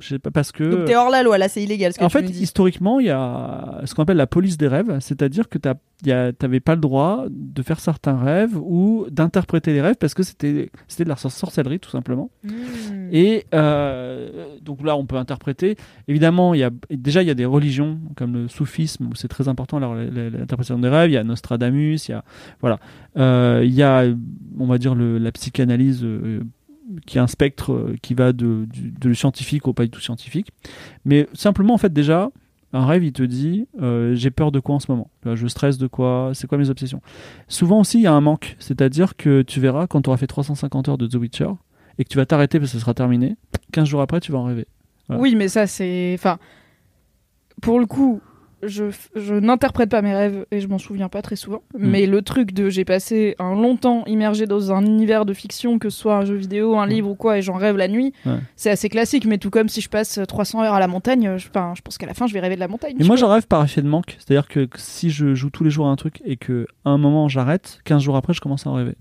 Je 0.00 0.08
sais 0.08 0.18
pas 0.18 0.30
parce 0.30 0.52
que. 0.52 0.64
Donc 0.64 0.84
t'es 0.86 0.96
hors 0.96 1.10
la 1.10 1.22
loi, 1.22 1.38
là, 1.38 1.48
c'est 1.48 1.62
illégal 1.62 1.92
ce 1.92 1.98
que 1.98 2.04
en 2.04 2.08
tu 2.08 2.12
fait, 2.14 2.22
me 2.22 2.28
dis. 2.28 2.42
historiquement, 2.42 2.98
il 3.00 3.06
y 3.06 3.10
a 3.10 3.80
ce 3.84 3.94
qu'on 3.94 4.02
appelle 4.02 4.16
la 4.16 4.26
police 4.26 4.56
des 4.56 4.68
rêves, 4.68 4.96
c'est-à-dire 5.00 5.48
que 5.48 5.58
tu 5.58 5.68
n'avais 6.08 6.60
pas 6.60 6.74
le 6.74 6.80
droit 6.80 7.26
de 7.30 7.62
faire 7.62 7.78
certains 7.78 8.16
rêves 8.18 8.56
ou 8.56 9.06
d'interpréter 9.10 9.72
les 9.72 9.80
rêves 9.82 9.96
parce 10.00 10.14
que 10.14 10.22
c'était 10.22 10.70
de 10.98 11.04
la 11.04 11.16
sor- 11.16 11.30
sorcellerie 11.30 11.78
tout 11.78 11.90
simplement. 11.90 12.30
Hmm. 12.42 12.50
Et 13.12 13.44
euh, 13.54 14.46
donc 14.62 14.82
là, 14.82 14.96
on 14.96 15.04
peut 15.04 15.16
interpréter. 15.16 15.76
Évidemment, 16.08 16.54
il 16.54 16.60
y 16.60 16.64
a 16.64 16.70
déjà 16.90 17.22
il 17.22 17.28
y 17.28 17.30
a 17.30 17.34
des 17.34 17.44
religions 17.44 17.98
comme 18.16 18.32
le 18.32 18.48
soufisme 18.48 19.08
où 19.08 19.14
c'est 19.14 19.28
très 19.28 19.46
important 19.48 19.78
l'interprétation 19.78 20.78
des 20.78 20.88
rêves. 20.88 21.10
Il 21.10 21.14
y 21.14 21.18
a 21.18 21.24
Nostradamus, 21.24 22.08
il 22.08 22.12
y 22.12 22.14
a 22.14 22.24
voilà, 22.60 22.78
Euh, 23.18 23.60
il 23.62 23.74
y 23.74 23.82
a 23.82 24.04
on 24.58 24.66
va 24.66 24.78
dire 24.78 24.94
le, 24.94 25.18
la 25.18 25.30
psychanalyse 25.32 26.00
euh, 26.02 26.40
qui 27.06 27.18
est 27.18 27.20
un 27.20 27.26
spectre 27.26 27.72
euh, 27.72 27.96
qui 28.02 28.14
va 28.14 28.32
de, 28.32 28.66
du- 28.66 29.14
scientifique 29.14 29.68
au 29.68 29.72
pas 29.72 29.84
du 29.84 29.90
tout 29.90 30.00
scientifique. 30.00 30.50
Mais 31.04 31.28
simplement 31.32 31.74
en 31.74 31.78
fait 31.78 31.92
déjà. 31.92 32.30
Un 32.74 32.86
rêve, 32.86 33.04
il 33.04 33.12
te 33.12 33.22
dit 33.22 33.66
euh, 33.82 34.14
j'ai 34.14 34.30
peur 34.30 34.50
de 34.50 34.58
quoi 34.58 34.76
en 34.76 34.80
ce 34.80 34.90
moment? 34.90 35.10
Je 35.34 35.46
stresse 35.46 35.76
de 35.76 35.86
quoi? 35.86 36.30
C'est 36.32 36.46
quoi 36.46 36.56
mes 36.56 36.70
obsessions? 36.70 37.02
Souvent 37.46 37.80
aussi, 37.80 37.98
il 37.98 38.02
y 38.04 38.06
a 38.06 38.14
un 38.14 38.22
manque. 38.22 38.56
C'est-à-dire 38.58 39.14
que 39.14 39.42
tu 39.42 39.60
verras 39.60 39.86
quand 39.86 40.00
tu 40.00 40.08
auras 40.08 40.16
fait 40.16 40.26
350 40.26 40.88
heures 40.88 40.96
de 40.96 41.06
The 41.06 41.16
Witcher 41.16 41.50
et 41.98 42.04
que 42.04 42.08
tu 42.08 42.16
vas 42.16 42.24
t'arrêter 42.24 42.58
parce 42.58 42.70
que 42.72 42.78
ce 42.78 42.80
sera 42.80 42.94
terminé, 42.94 43.36
15 43.72 43.86
jours 43.86 44.00
après, 44.00 44.20
tu 44.20 44.32
vas 44.32 44.38
en 44.38 44.44
rêver. 44.44 44.66
Oui, 45.10 45.34
mais 45.36 45.48
ça, 45.48 45.66
c'est. 45.66 46.12
Enfin. 46.14 46.38
Pour 47.60 47.78
le 47.78 47.84
coup, 47.84 48.22
je, 48.62 48.84
je 49.16 49.34
n'interprète 49.34 49.90
pas 49.90 50.02
mes 50.02 50.14
rêves 50.14 50.46
et 50.50 50.60
je 50.60 50.68
m'en 50.68 50.78
souviens 50.78 51.08
pas 51.08 51.22
très 51.22 51.36
souvent. 51.36 51.62
Mm. 51.76 51.86
Mais 51.88 52.06
le 52.06 52.22
truc 52.22 52.52
de 52.52 52.70
j'ai 52.70 52.84
passé 52.84 53.34
un 53.38 53.54
long 53.54 53.76
temps 53.76 54.04
immergé 54.06 54.46
dans 54.46 54.72
un 54.72 54.84
univers 54.84 55.24
de 55.24 55.32
fiction, 55.34 55.78
que 55.78 55.90
ce 55.90 55.98
soit 55.98 56.16
un 56.16 56.24
jeu 56.24 56.34
vidéo, 56.34 56.76
un 56.78 56.86
livre 56.86 57.10
ou 57.10 57.14
quoi, 57.14 57.38
et 57.38 57.42
j'en 57.42 57.54
rêve 57.54 57.76
la 57.76 57.88
nuit, 57.88 58.12
Ouais. 58.26 58.38
c'est 58.56 58.70
assez 58.70 58.88
classique. 58.88 59.26
Mais 59.26 59.38
tout 59.38 59.50
comme 59.50 59.68
si 59.68 59.80
je 59.80 59.88
passe 59.88 60.20
300 60.28 60.62
heures 60.62 60.74
à 60.74 60.80
la 60.80 60.88
montagne, 60.88 61.36
je, 61.38 61.48
pense 61.50 61.98
qu'à 61.98 62.06
la 62.06 62.14
fin, 62.14 62.26
je 62.26 62.34
vais 62.34 62.40
rêver 62.40 62.54
de 62.54 62.60
la 62.60 62.68
montagne. 62.68 62.94
Mais 62.98 63.04
moi, 63.06 63.16
j'en 63.16 63.28
rêve 63.28 63.46
par 63.46 63.64
effet 63.64 63.82
de 63.82 63.88
manque. 63.88 64.16
C'est-à-dire 64.18 64.48
que 64.48 64.68
si 64.76 65.10
je 65.10 65.34
joue 65.34 65.50
tous 65.50 65.64
les 65.64 65.70
jours 65.70 65.86
à 65.86 65.90
un 65.90 65.96
truc 65.96 66.20
et 66.24 66.36
que 66.36 66.66
à 66.84 66.90
un 66.90 66.98
moment 66.98 67.28
j'arrête, 67.28 67.80
15 67.84 68.02
jours 68.02 68.16
après, 68.16 68.32
je 68.34 68.40
commence 68.40 68.66
à 68.66 68.70
en 68.70 68.74
rêver. 68.74 68.94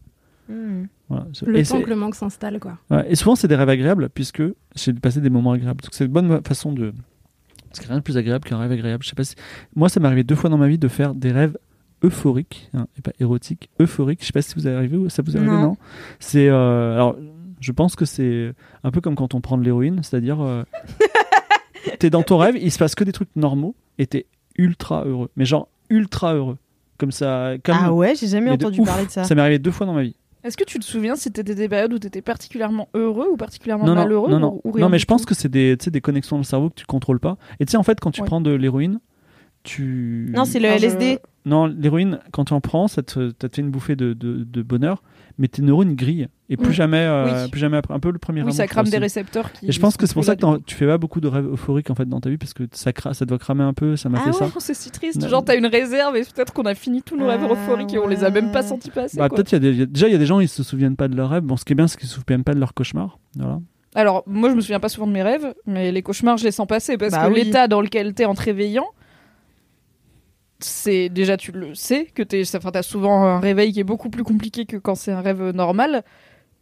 Hmm. 0.50 0.86
Voilà. 1.08 1.26
C'est- 1.34 1.46
Le 1.46 1.58
et, 1.60 1.64
temps 1.64 1.78
c'est- 1.78 1.84
que 1.84 1.90
le 1.90 1.96
manque 1.96 2.16
s'installe, 2.16 2.60
quoi. 2.60 2.78
ouais. 2.90 3.06
Et 3.10 3.16
souvent, 3.16 3.36
c'est 3.36 3.48
des 3.48 3.56
rêves 3.56 3.70
agréables 3.70 4.10
puisque 4.10 4.42
j'ai 4.76 4.94
passé 4.94 5.22
des 5.22 5.30
moments 5.30 5.52
agréables. 5.52 5.82
Donc, 5.82 5.92
c'est 5.94 6.06
une 6.06 6.12
bonne 6.12 6.42
façon 6.46 6.72
de. 6.72 6.94
Parce 7.72 7.80
qu'il 7.80 7.88
n'y 7.88 7.92
a 7.92 7.94
rien 7.94 8.00
de 8.00 8.04
plus 8.04 8.18
agréable 8.18 8.44
qu'un 8.48 8.58
rêve 8.58 8.72
agréable. 8.72 9.04
Je 9.04 9.10
sais 9.10 9.16
pas 9.16 9.24
si... 9.24 9.36
Moi, 9.76 9.90
ça 9.90 10.00
m'est 10.00 10.06
arrivé 10.08 10.24
deux 10.24 10.36
fois 10.36 10.50
dans 10.50 10.58
ma 10.58 10.68
vie 10.68 10.78
de 10.78 10.88
faire 10.88 11.16
des 11.16 11.32
rêves 11.32 11.58
euphoriques, 12.04 12.70
hein, 12.74 12.88
et 12.98 13.02
pas 13.02 13.12
érotiques, 13.20 13.70
euphoriques. 13.80 14.20
Je 14.22 14.26
sais 14.28 14.34
pas 14.34 14.42
si 14.42 14.54
vous 14.56 14.68
arrivé 14.68 14.98
ou 14.98 15.08
ça 15.10 15.22
vous 15.22 15.36
est 15.36 15.40
arrivé, 15.40 15.52
Non. 15.54 15.62
non? 15.62 15.78
C'est. 16.20 16.50
euh, 16.50 16.94
Alors, 16.96 17.16
je 17.60 17.72
pense 17.72 17.96
que 17.96 18.06
c'est 18.06 18.54
un 18.84 18.92
peu 18.92 19.02
comme 19.02 19.16
quand 19.16 19.34
on 19.36 19.42
prend 19.42 19.58
de 19.58 19.64
l'héroïne, 19.64 20.02
c'est-à-dire. 20.04 20.42
euh, 20.42 20.64
t'es 22.00 22.10
dans 22.10 22.24
ton 22.24 22.38
rêve, 22.38 22.58
il 22.60 22.72
se 22.72 22.78
passe 22.80 22.96
que 22.96 23.04
des 23.04 23.12
trucs 23.12 23.34
normaux 23.36 23.76
et 23.98 24.08
t'es 24.08 24.26
ultra 24.58 25.06
heureux. 25.06 25.30
Mais 25.36 25.46
genre 25.46 25.68
ultra 25.90 26.34
heureux. 26.34 26.58
Comme 26.98 27.12
ça. 27.12 27.54
Comme... 27.64 27.78
Ah 27.80 27.94
ouais, 27.94 28.16
j'ai 28.16 28.28
jamais 28.28 28.50
de 28.50 28.54
entendu 28.66 28.82
ouf. 28.82 28.88
parler 28.88 29.06
de 29.06 29.12
ça. 29.12 29.24
Ça 29.24 29.34
m'est 29.36 29.42
arrivé 29.42 29.60
deux 29.60 29.72
fois 29.72 29.86
dans 29.86 29.94
ma 29.94 30.04
vie. 30.04 30.16
Est-ce 30.44 30.58
que 30.58 30.64
tu 30.64 30.80
te 30.80 30.86
souviens 30.86 31.16
si 31.16 31.32
t'étais 31.32 31.56
des 31.56 31.70
périodes 31.70 31.94
où 31.94 32.00
t'étais 32.00 32.22
particulièrement 32.22 32.90
heureux 32.94 33.28
ou 33.32 33.38
particulièrement 33.38 33.86
Non, 33.86 33.96
malheureux 33.96 34.30
non, 34.32 34.40
non. 34.40 34.62
ou, 34.64 34.78
non, 34.80 34.90
mais 34.90 34.98
je 35.00 35.06
pense 35.06 35.26
que 35.26 35.36
c'est 35.36 35.50
des, 35.50 35.78
tu 35.80 35.92
des 35.92 36.02
connexions 36.02 36.36
dans 36.38 36.42
le 36.42 36.46
cerveau 36.46 36.70
que 36.70 36.76
tu 36.76 36.86
contrôles 36.86 37.20
pas. 37.20 37.38
Et 37.60 37.66
tu 37.66 37.72
sais, 37.72 37.78
en 37.78 37.84
fait, 37.84 38.00
quand 38.00 38.12
tu 38.12 38.22
Ouais. 38.22 38.28
prends 38.28 38.42
de 38.42 38.52
l'héroïne, 38.52 39.00
tu. 39.64 40.32
Non, 40.36 40.46
c'est 40.46 40.60
le 40.60 40.68
LSD. 40.70 41.20
Non, 41.46 41.66
l'héroïne, 41.66 42.20
quand 42.32 42.46
tu 42.46 42.54
en 42.54 42.62
prends, 42.62 42.88
ça 42.88 43.02
te, 43.02 43.30
ça 43.42 43.50
te 43.50 43.56
fait 43.56 43.62
une 43.62 43.72
bouffée 43.72 43.96
de, 43.96 44.14
de, 44.14 44.44
de 44.44 44.62
bonheur, 44.62 45.02
mais 45.40 45.48
tes 45.48 45.62
neurones 45.64 45.96
grillent. 45.96 46.28
Et 46.50 46.58
plus 46.58 46.70
Mm. 46.70 46.74
jamais, 46.74 46.98
euh, 47.00 47.44
Oui. 47.46 47.50
plus 47.50 47.60
jamais 47.60 47.78
après. 47.78 47.94
Un 47.94 48.00
peu 48.00 48.12
le 48.12 48.20
premier 48.20 48.44
Oui, 48.44 48.54
ça 48.54 48.68
crame 48.68 48.88
des 48.90 48.98
récepteurs 49.00 49.52
qui. 49.52 49.68
Et 49.68 49.72
je 49.72 49.80
pense 49.80 49.98
que 49.98 50.06
c'est 50.06 50.14
pour 50.14 50.24
ça 50.26 50.36
que 50.36 50.60
tu 50.66 50.76
fais 50.76 50.86
pas 50.86 50.98
beaucoup 51.00 51.20
de 51.22 51.28
rêves 51.28 51.48
euphoriques 51.52 51.90
en 51.90 51.96
fait 51.96 52.06
dans 52.08 52.20
ta 52.20 52.30
vie 52.30 52.38
parce 52.38 52.54
que 52.54 52.64
ça, 52.74 52.92
cra- 52.92 53.14
ça 53.14 53.26
doit 53.26 53.40
cramer 53.40 53.64
un 53.64 53.74
peu. 53.74 53.96
Ça 53.96 54.10
m'a 54.10 54.20
Ah 54.22 54.26
fait 54.26 54.34
ça. 54.34 54.50
Oh, 54.56 54.60
c'est 54.60 54.74
si 54.76 54.92
triste. 54.92 55.20
Non. 55.22 55.30
Genre, 55.30 55.44
t'as 55.46 55.58
une 55.58 55.66
réserve 55.66 56.16
et 56.18 56.22
peut-être 56.22 56.54
qu'on 56.54 56.64
a 56.64 56.76
fini 56.76 57.02
tous 57.02 57.18
nos 57.18 57.26
rêves 57.28 57.42
Ah, 57.44 57.54
euphoriques 57.54 57.94
et 57.94 57.98
on 58.00 58.08
les 58.08 58.24
a 58.24 58.30
même 58.30 58.52
pas 58.52 58.62
ouais. 58.62 58.68
sentis 58.68 58.92
passer. 58.92 59.18
Bah, 59.18 59.30
quoi. 59.30 59.38
peut-être 59.38 59.52
y 59.54 59.56
a 59.56 59.60
des, 59.60 59.70
il 59.72 59.80
y 59.80 59.82
a- 59.84 59.86
déjà 59.88 60.08
il 60.10 60.12
y 60.12 60.16
a 60.16 60.20
des 60.20 60.26
gens 60.28 60.40
ils 60.42 60.50
se 60.50 60.62
souviennent 60.62 60.96
pas 60.98 61.08
de 61.08 61.16
leurs 61.16 61.30
rêves. 61.30 61.44
Bon, 61.44 61.56
ce 61.58 61.66
qui 61.66 61.72
est 61.74 61.76
bien, 61.76 61.88
c'est 61.88 61.98
qu'ils 61.98 62.10
se 62.10 62.16
souviennent 62.16 62.44
pas 62.44 62.54
de 62.54 62.60
leurs 62.60 62.74
cauchemars. 62.76 63.18
Voilà. 63.38 63.60
Alors, 63.96 64.24
moi, 64.28 64.50
je 64.50 64.56
me 64.56 64.62
souviens 64.62 64.80
pas 64.80 64.90
souvent 64.90 65.08
de 65.08 65.12
mes 65.14 65.24
rêves, 65.24 65.54
mais 65.66 65.92
les 65.92 66.02
cauchemars, 66.02 66.38
je 66.38 66.44
les 66.46 66.52
sens 66.52 66.68
passer 66.68 66.98
parce 66.98 67.12
Bah 67.14 67.28
que 67.28 67.34
oui. 67.34 67.44
l'état 67.44 67.68
dans 67.68 67.82
lequel 67.82 68.14
t'es 68.14 68.26
en 68.26 68.34
te 68.36 68.42
réveillant, 68.42 68.86
c'est 70.64 71.10
déjà, 71.10 71.38
tu 71.38 71.52
le 71.52 71.76
sais, 71.76 72.06
que 72.14 72.24
t'es, 72.24 72.44
enfin, 72.56 72.72
t'as 72.72 72.82
souvent 72.84 73.24
un 73.26 73.40
réveil 73.40 73.72
qui 73.74 73.80
est 73.80 73.84
beaucoup 73.86 74.10
plus 74.10 74.24
compliqué 74.24 74.66
que 74.66 74.78
quand 74.78 74.96
c'est 74.96 75.12
un 75.12 75.22
rêve 75.22 75.52
normal. 75.52 76.04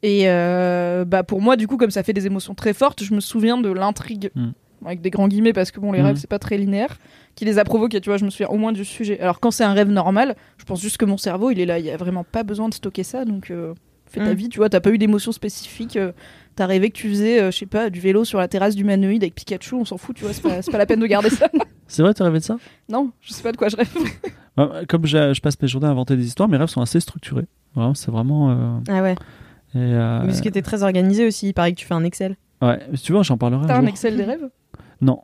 Et 0.02 0.30
euh, 0.30 1.04
bah, 1.06 1.24
pour 1.24 1.42
moi, 1.42 1.56
du 1.58 1.68
coup, 1.68 1.78
comme 1.78 1.92
ça 1.92 2.04
fait 2.04 2.14
des 2.14 2.26
émotions 2.26 2.54
très 2.56 2.74
fortes, 2.74 3.04
je 3.04 3.14
me 3.14 3.20
souviens 3.20 3.58
de 3.60 3.70
l'intrigue, 3.70 4.32
Mm. 4.36 4.50
avec 4.86 5.02
des 5.02 5.10
grands 5.10 5.28
guillemets, 5.28 5.52
parce 5.54 5.72
que 5.72 5.80
bon, 5.82 5.92
les 5.92 6.02
Mm. 6.02 6.06
rêves, 6.06 6.16
c'est 6.18 6.30
pas 6.30 6.40
très 6.40 6.58
linéaire, 6.58 6.98
qui 7.36 7.44
les 7.46 7.60
a 7.60 7.66
provoqués, 7.66 8.00
tu 8.00 8.10
vois, 8.10 8.18
je 8.18 8.24
me 8.26 8.30
souviens 8.30 8.48
au 8.48 8.58
moins 8.58 8.72
du 8.72 8.86
sujet. 8.86 9.20
Alors, 9.20 9.40
quand 9.42 9.52
c'est 9.52 9.66
un 9.66 9.74
rêve 9.74 9.90
normal, 9.90 10.36
je 10.58 10.64
pense 10.64 10.82
juste 10.82 10.96
que 10.98 11.06
mon 11.06 11.18
cerveau, 11.18 11.52
il 11.52 11.60
est 11.60 11.66
là, 11.66 11.80
il 11.80 11.86
y 11.86 11.92
a 11.92 11.98
vraiment 11.98 12.24
pas 12.24 12.44
besoin 12.44 12.70
de 12.70 12.74
stocker 12.74 13.04
ça, 13.04 13.26
donc 13.26 13.52
euh, 13.52 13.74
fais 14.10 14.20
ta 14.20 14.32
Mm. 14.34 14.38
vie, 14.38 14.50
tu 14.50 14.58
vois, 14.60 14.70
t'as 14.70 14.80
pas 14.80 14.90
eu 14.92 14.98
d'émotions 14.98 15.32
spécifiques. 15.32 15.98
euh, 15.98 16.12
T'as 16.56 16.66
rêvé 16.66 16.90
que 16.90 16.96
tu 16.98 17.08
faisais, 17.10 17.42
euh, 17.42 17.52
je 17.52 17.58
sais 17.58 17.66
pas, 17.66 17.90
du 17.90 18.02
vélo 18.02 18.26
sur 18.26 18.38
la 18.38 18.50
terrasse 18.50 18.76
du 18.76 18.84
Manoïde 18.84 19.24
avec 19.24 19.34
Pikachu, 19.34 19.76
on 19.76 19.86
s'en 19.86 19.98
fout, 19.98 20.14
tu 20.18 20.26
vois, 20.26 20.34
c'est 20.34 20.42
pas, 20.72 20.78
la 20.78 20.86
peine 20.86 21.00
de 21.00 21.06
garder 21.06 21.30
ça. 21.30 21.48
C'est 21.88 22.02
vrai, 22.04 22.14
t'as 22.14 22.26
rêvé 22.26 22.40
de 22.40 22.44
ça? 22.44 22.58
Non, 22.90 23.12
je 23.22 23.32
sais 23.34 23.42
pas 23.42 23.52
de 23.54 23.58
quoi 23.58 23.70
je 23.70 23.78
rêve. 23.78 23.90
Bah, 24.58 24.82
Comme 24.90 25.06
je 25.06 25.40
passe 25.40 25.60
mes 25.62 25.68
journées 25.70 25.88
à 25.88 25.92
inventer 25.92 26.18
des 26.18 26.26
histoires, 26.28 26.50
mes 26.50 26.58
rêves 26.58 26.68
sont 26.68 26.82
assez 26.82 27.00
structurés. 27.00 27.46
Voilà, 27.76 27.94
c'est 27.96 28.12
vraiment. 28.12 28.52
euh, 28.52 28.80
Ah 28.90 29.02
ouais. 29.02 29.14
et, 29.74 29.78
euh, 29.78 30.26
Parce 30.26 30.42
que 30.42 30.50
t'es 30.50 30.62
très 30.62 30.84
organisé 30.84 31.26
aussi. 31.26 31.48
Il 31.48 31.54
paraît 31.54 31.72
que 31.72 31.78
tu 31.80 31.86
fais 31.86 31.94
un 31.94 32.04
Excel. 32.04 32.36
ouais, 32.62 32.80
si 32.94 33.04
tu 33.04 33.14
veux, 33.14 33.24
j'en 33.24 33.38
parlerai. 33.38 33.66
T'as 33.68 33.78
un 33.78 33.84
un. 33.86 33.88
Excel 33.88 34.18
des 34.18 34.26
rêves? 34.26 34.50
Non, 35.02 35.22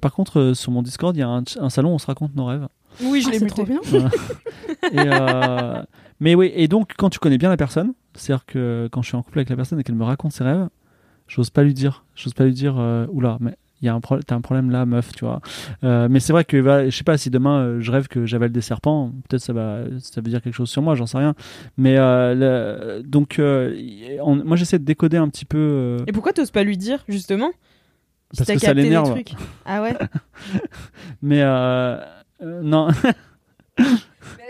par 0.00 0.12
contre, 0.14 0.40
euh, 0.40 0.54
sur 0.54 0.72
mon 0.72 0.80
Discord, 0.82 1.14
il 1.14 1.20
y 1.20 1.22
a 1.22 1.28
un, 1.28 1.42
un 1.60 1.68
salon 1.68 1.90
où 1.90 1.94
on 1.94 1.98
se 1.98 2.06
raconte 2.06 2.34
nos 2.34 2.46
rêves. 2.46 2.66
Oui, 3.02 3.20
je 3.22 3.28
Ah, 3.28 3.32
l'ai 3.32 3.40
muté. 3.40 3.54
trop 3.54 3.64
bien. 3.64 3.80
Et, 4.92 4.96
euh, 5.06 5.82
mais 6.20 6.34
oui, 6.34 6.52
et 6.54 6.68
donc 6.68 6.92
quand 6.96 7.10
tu 7.10 7.18
connais 7.18 7.38
bien 7.38 7.48
la 7.48 7.56
personne, 7.56 7.92
c'est-à-dire 8.14 8.44
que 8.46 8.88
quand 8.92 9.02
je 9.02 9.08
suis 9.08 9.16
en 9.16 9.22
couple 9.22 9.38
avec 9.40 9.48
la 9.50 9.56
personne 9.56 9.80
et 9.80 9.82
qu'elle 9.82 9.94
me 9.96 10.04
raconte 10.04 10.32
ses 10.32 10.44
rêves, 10.44 10.68
j'ose 11.26 11.50
pas 11.50 11.62
lui 11.62 11.74
dire, 11.74 12.04
j'ose 12.14 12.34
pas 12.34 12.44
lui 12.44 12.52
dire, 12.52 12.76
euh, 12.78 13.06
oula, 13.10 13.38
mais 13.40 13.56
il 13.82 13.86
y 13.86 13.88
a 13.88 13.94
un 13.94 14.00
t'as 14.00 14.34
un 14.36 14.40
problème 14.40 14.70
là, 14.70 14.86
meuf, 14.86 15.12
tu 15.12 15.24
vois. 15.24 15.40
Euh, 15.82 16.06
mais 16.10 16.20
c'est 16.20 16.32
vrai 16.32 16.44
que, 16.44 16.60
bah, 16.60 16.88
je 16.88 16.96
sais 16.96 17.04
pas, 17.04 17.18
si 17.18 17.28
demain 17.30 17.58
euh, 17.58 17.80
je 17.80 17.90
rêve 17.90 18.06
que 18.08 18.24
j'avale 18.24 18.52
des 18.52 18.60
serpents, 18.60 19.12
peut-être 19.28 19.42
ça 19.42 19.52
va, 19.52 19.80
ça 20.00 20.20
veut 20.20 20.30
dire 20.30 20.40
quelque 20.40 20.54
chose 20.54 20.70
sur 20.70 20.80
moi, 20.80 20.94
j'en 20.94 21.06
sais 21.06 21.18
rien. 21.18 21.34
Mais 21.76 21.96
euh, 21.98 22.98
le- 22.98 23.02
donc, 23.02 23.36
on- 23.40 24.36
moi 24.44 24.56
j'essaie 24.56 24.78
de 24.78 24.84
décoder 24.84 25.16
un 25.16 25.28
petit 25.28 25.44
peu. 25.44 25.96
Et 26.06 26.12
pourquoi 26.12 26.32
t'oses 26.32 26.50
pas 26.52 26.62
lui 26.62 26.76
dire, 26.78 27.04
justement? 27.08 27.50
Parce 28.36 28.50
que 28.50 28.58
ça 28.58 28.74
l'énerve. 28.74 29.18
Ah 29.64 29.82
ouais 29.82 29.96
mais 31.22 31.42
euh, 32.42 32.60
euh, 32.60 32.62
non, 32.62 32.88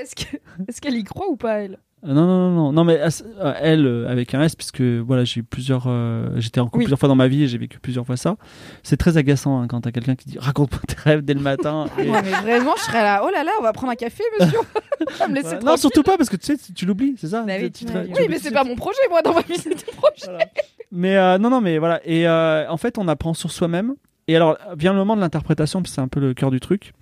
Est-ce 0.01 0.15
que- 0.15 0.37
est-ce 0.69 0.81
qu'elle 0.81 0.97
y 0.97 1.05
croit 1.05 1.29
ou 1.29 1.37
pas, 1.37 1.61
elle? 1.63 1.79
Euh, 2.05 2.13
Non, 2.13 2.27
non, 2.27 2.27
non, 2.27 2.51
non, 2.51 2.73
non, 2.73 2.85
mais 2.85 3.01
euh, 3.01 3.09
euh, 3.41 3.55
elle, 3.59 3.87
euh, 3.87 4.09
avec 4.09 4.35
un 4.35 4.43
S, 4.43 4.55
puisque 4.55 4.83
voilà, 4.83 5.25
j'ai 5.25 5.41
eu 5.41 5.43
plusieurs. 5.43 5.85
euh, 5.87 6.29
J'étais 6.37 6.61
en 6.61 6.67
couple 6.67 6.79
Oui. 6.79 6.85
plusieurs 6.85 6.99
fois 6.99 7.09
dans 7.09 7.15
ma 7.15 7.27
vie 7.29 7.45
et 7.45 7.49
j'ai 7.49 7.57
vécu 7.57 7.79
plusieurs 7.79 8.05
fois 8.05 8.19
ça. 8.19 8.37
C'est 8.83 8.99
très 8.99 9.17
agaçant 9.17 9.63
hein, 9.63 9.67
quand 9.67 9.81
t'as 9.81 9.91
quelqu'un 9.93 10.15
qui 10.15 10.29
dit 10.29 10.39
raconte-moi 10.39 10.81
tes 10.87 10.97
rêves 10.97 11.23
dès 11.23 11.33
le 11.33 11.41
matin. 11.41 11.87
et- 11.99 12.03
Ouais, 12.11 12.21
mais 12.23 12.31
vraiment, 12.33 12.75
je 12.77 12.83
serais 12.83 13.03
là. 13.03 13.23
Oh 13.25 13.31
là 13.33 13.43
là, 13.43 13.53
on 13.59 13.63
va 13.63 13.73
prendre 13.73 13.93
un 13.93 13.97
café, 13.97 14.23
monsieur. 14.39 14.59
Me 15.29 15.35
laisser 15.35 15.49
Voilà. 15.57 15.65
Non, 15.65 15.77
surtout 15.79 16.03
pas 16.03 16.19
parce 16.19 16.29
que 16.29 16.37
tu 16.37 16.45
sais, 16.47 16.59
tu, 16.59 16.75
tu 16.75 16.85
l'oublies, 16.85 17.15
c'est 17.19 17.29
ça 17.29 17.43
Bah 17.43 17.55
oui, 17.59 17.71
Tu- 17.73 17.87
tu 17.87 17.93
mais 18.29 18.39
c'est 18.39 18.51
pas 18.53 18.65
mon 18.65 18.77
projet, 18.77 18.99
moi, 19.09 19.23
dans 19.23 19.33
ma 19.33 19.41
vie, 19.41 19.57
c'est 19.57 19.71
ton 19.71 19.93
projet. 19.97 20.27
Voilà. 20.27 20.45
Mais 20.93 21.17
euh, 21.17 21.39
non, 21.39 21.49
non, 21.51 21.61
mais 21.63 21.79
voilà. 21.79 22.01
Et 22.05 22.29
euh, 22.29 22.69
en 22.69 22.77
fait, 22.77 22.99
on 22.99 23.09
apprend 23.09 23.33
sur 23.33 23.51
soi-même. 23.51 23.95
Et 24.27 24.37
alors, 24.37 24.57
vient 24.77 24.93
le 24.93 24.99
moment 24.99 25.17
de 25.17 25.21
l'interprétation, 25.21 25.83
puis 25.83 25.93
c'est 25.93 26.01
un 26.01 26.09
peu 26.09 26.19
le 26.21 26.33
cœur 26.33 26.51
du 26.51 26.59
truc. 26.61 26.93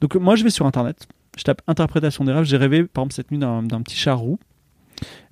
Donc, 0.00 0.14
moi, 0.16 0.36
je 0.36 0.44
vais 0.44 0.50
sur 0.50 0.66
Internet. 0.66 1.06
Je 1.36 1.44
tape 1.44 1.62
interprétation 1.66 2.24
des 2.24 2.32
rêves. 2.32 2.44
J'ai 2.44 2.56
rêvé, 2.56 2.84
par 2.84 3.02
exemple, 3.02 3.14
cette 3.14 3.30
nuit 3.30 3.38
d'un 3.38 3.82
petit 3.82 3.96
chat 3.96 4.14
roux. 4.14 4.38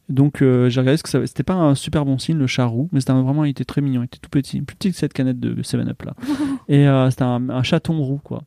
Donc, 0.08 0.42
euh, 0.42 0.68
j'ai 0.68 0.80
regardé 0.80 0.96
ce 0.96 1.02
que 1.02 1.08
ça 1.08 1.24
C'était 1.26 1.44
pas 1.44 1.54
un 1.54 1.74
super 1.74 2.04
bon 2.04 2.18
signe, 2.18 2.36
le 2.36 2.46
chat 2.46 2.66
roux, 2.66 2.88
mais 2.92 3.00
c'était 3.00 3.12
vraiment, 3.12 3.44
il 3.44 3.50
était 3.50 3.64
très 3.64 3.80
mignon. 3.80 4.02
Il 4.02 4.06
était 4.06 4.18
tout 4.18 4.28
petit, 4.28 4.60
plus 4.60 4.76
petit 4.76 4.90
que 4.90 4.96
cette 4.96 5.12
canette 5.12 5.38
de 5.40 5.62
7-Up 5.62 6.02
là. 6.02 6.14
et 6.68 6.88
euh, 6.88 7.08
c'était 7.10 7.22
un, 7.22 7.48
un 7.48 7.62
chaton 7.62 8.02
roux, 8.02 8.20
quoi. 8.22 8.42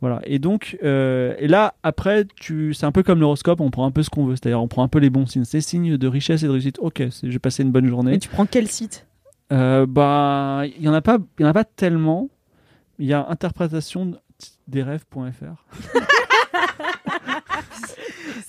Voilà. 0.00 0.20
Et 0.24 0.38
donc, 0.38 0.78
euh, 0.84 1.34
et 1.38 1.48
là, 1.48 1.74
après, 1.82 2.26
tu, 2.36 2.72
c'est 2.74 2.86
un 2.86 2.92
peu 2.92 3.02
comme 3.02 3.20
l'horoscope, 3.20 3.60
on 3.60 3.70
prend 3.70 3.86
un 3.86 3.90
peu 3.90 4.02
ce 4.02 4.10
qu'on 4.10 4.26
veut. 4.26 4.36
C'est-à-dire, 4.36 4.60
on 4.62 4.68
prend 4.68 4.84
un 4.84 4.88
peu 4.88 4.98
les 4.98 5.10
bons 5.10 5.26
signes. 5.26 5.44
C'est 5.44 5.60
signes 5.60 5.96
de 5.96 6.06
richesse 6.06 6.42
et 6.42 6.46
de 6.46 6.52
réussite. 6.52 6.78
Ok, 6.80 7.02
j'ai 7.22 7.38
passé 7.38 7.62
une 7.62 7.72
bonne 7.72 7.86
journée. 7.86 8.12
Mais 8.12 8.18
tu 8.18 8.28
prends 8.28 8.46
quel 8.46 8.68
site? 8.68 9.06
Euh, 9.50 9.86
bah, 9.86 10.62
il 10.66 10.82
y 10.82 10.88
en 10.88 10.94
a 10.94 11.00
pas, 11.00 11.18
il 11.38 11.42
y 11.42 11.44
en 11.46 11.48
a 11.48 11.54
pas 11.54 11.64
tellement. 11.64 12.28
Il 12.98 13.06
y 13.06 13.12
a 13.12 13.26
interprétation 13.28 14.12
des 14.66 14.82
rêves.fr. 14.82 15.64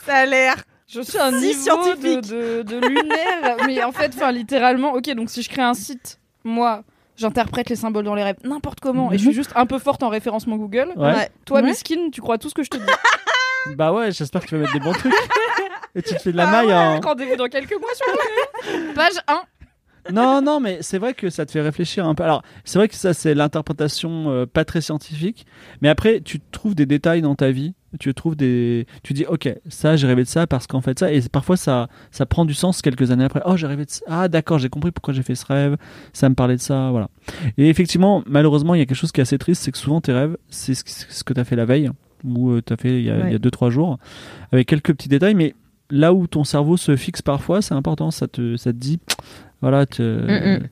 Ça 0.05 0.15
a 0.15 0.25
l'air. 0.25 0.55
Je 0.87 1.01
suis 1.01 1.19
un 1.19 1.31
Si 1.31 1.47
niveau 1.47 1.59
scientifique. 1.61 2.21
De, 2.29 2.63
de, 2.63 2.79
de 2.79 2.87
lunaire, 2.87 3.57
mais 3.67 3.83
en 3.83 3.91
fait, 3.91 4.11
enfin, 4.15 4.31
littéralement, 4.31 4.93
ok, 4.93 5.09
donc 5.13 5.29
si 5.29 5.43
je 5.43 5.49
crée 5.49 5.61
un 5.61 5.75
site, 5.75 6.19
moi, 6.43 6.83
j'interprète 7.15 7.69
les 7.69 7.75
symboles 7.75 8.05
dans 8.05 8.15
les 8.15 8.23
rêves 8.23 8.37
n'importe 8.43 8.79
comment, 8.79 9.11
et 9.11 9.17
je 9.19 9.23
suis 9.25 9.33
juste 9.33 9.51
un 9.55 9.67
peu 9.67 9.77
forte 9.77 10.01
en 10.01 10.09
référencement 10.09 10.55
Google. 10.57 10.93
Ouais. 10.95 11.29
Toi, 11.45 11.61
Ouais. 11.61 11.67
Miskin, 11.67 12.09
tu 12.11 12.21
crois 12.21 12.37
tout 12.39 12.49
ce 12.49 12.55
que 12.55 12.63
je 12.63 12.69
te 12.69 12.77
dis. 12.77 12.83
Bah 13.75 13.91
ouais, 13.91 14.09
j'espère 14.11 14.41
que 14.41 14.47
tu 14.47 14.55
vas 14.55 14.61
mettre 14.61 14.73
des 14.73 14.79
bons 14.79 14.93
trucs. 14.93 15.13
Et 15.93 16.01
tu 16.01 16.15
te 16.15 16.19
fais 16.21 16.31
de 16.31 16.37
la 16.37 16.47
Ah 16.47 16.51
maille. 16.51 16.67
ouais, 16.67 16.73
hein. 16.73 16.99
Rendez-vous 17.03 17.35
dans 17.35 17.47
quelques 17.49 17.73
mois 17.79 17.93
sur 17.93 18.05
le 18.07 18.93
Page 18.95 19.19
1. 19.27 19.41
Non, 20.11 20.41
non, 20.41 20.59
mais 20.59 20.79
c'est 20.81 20.97
vrai 20.97 21.13
que 21.13 21.29
ça 21.29 21.45
te 21.45 21.51
fait 21.51 21.61
réfléchir 21.61 22.05
un 22.05 22.15
peu. 22.15 22.23
Alors, 22.23 22.43
c'est 22.63 22.79
vrai 22.79 22.87
que 22.87 22.95
ça, 22.95 23.13
c'est 23.13 23.33
l'interprétation 23.35 24.29
euh, 24.29 24.45
pas 24.45 24.65
très 24.65 24.81
scientifique. 24.81 25.45
Mais 25.81 25.89
après, 25.89 26.21
tu 26.21 26.39
trouves 26.51 26.75
des 26.75 26.85
détails 26.85 27.21
dans 27.21 27.35
ta 27.35 27.51
vie. 27.51 27.73
Tu 27.99 28.13
trouves 28.13 28.35
des. 28.35 28.85
Tu 29.03 29.13
dis, 29.13 29.25
ok, 29.25 29.49
ça, 29.67 29.95
j'ai 29.95 30.05
rêvé 30.05 30.23
de 30.23 30.27
ça 30.27 30.45
parce 30.45 30.67
qu'en 30.67 30.81
fait, 30.81 30.99
ça. 30.99 31.11
Et 31.11 31.21
parfois, 31.31 31.57
ça, 31.57 31.87
ça 32.11 32.25
prend 32.25 32.45
du 32.45 32.53
sens 32.53 32.81
quelques 32.81 33.09
années 33.11 33.23
après. 33.23 33.41
Oh, 33.45 33.57
j'ai 33.57 33.67
rêvé 33.67 33.85
de 33.85 33.89
ça. 33.89 34.05
Ah, 34.07 34.27
d'accord, 34.27 34.59
j'ai 34.59 34.69
compris 34.69 34.91
pourquoi 34.91 35.13
j'ai 35.13 35.23
fait 35.23 35.35
ce 35.35 35.45
rêve. 35.45 35.75
Ça 36.13 36.29
me 36.29 36.35
parlait 36.35 36.55
de 36.55 36.61
ça. 36.61 36.89
Voilà. 36.91 37.09
Et 37.57 37.67
effectivement, 37.69 38.23
malheureusement, 38.27 38.75
il 38.75 38.79
y 38.79 38.81
a 38.81 38.85
quelque 38.85 38.97
chose 38.97 39.11
qui 39.11 39.21
est 39.21 39.23
assez 39.23 39.37
triste 39.39 39.63
c'est 39.63 39.71
que 39.71 39.77
souvent, 39.77 40.01
tes 40.01 40.13
rêves, 40.13 40.37
c'est 40.49 40.75
ce, 40.75 41.23
que 41.23 41.33
tu 41.33 41.39
as 41.39 41.43
fait 41.43 41.55
la 41.55 41.65
veille 41.65 41.89
ou 42.23 42.61
tu 42.61 42.73
as 42.73 42.77
fait 42.77 42.99
il 42.99 43.05
y 43.05 43.09
a 43.09 43.17
Ouais. 43.17 43.37
2-3 43.37 43.69
jours 43.71 43.97
avec 44.51 44.67
quelques 44.67 44.93
petits 44.93 45.09
détails. 45.09 45.35
Mais 45.35 45.55
là 45.89 46.13
où 46.13 46.27
ton 46.27 46.43
cerveau 46.43 46.77
se 46.77 46.95
fixe 46.95 47.21
parfois, 47.23 47.61
c'est 47.61 47.73
important. 47.73 48.11
Ça 48.11 48.27
te, 48.27 48.55
ça 48.55 48.71
te 48.71 48.77
dit, 48.77 48.99
voilà, 49.61 49.85
te- 49.85 50.01
Mm-mm. 50.01 50.63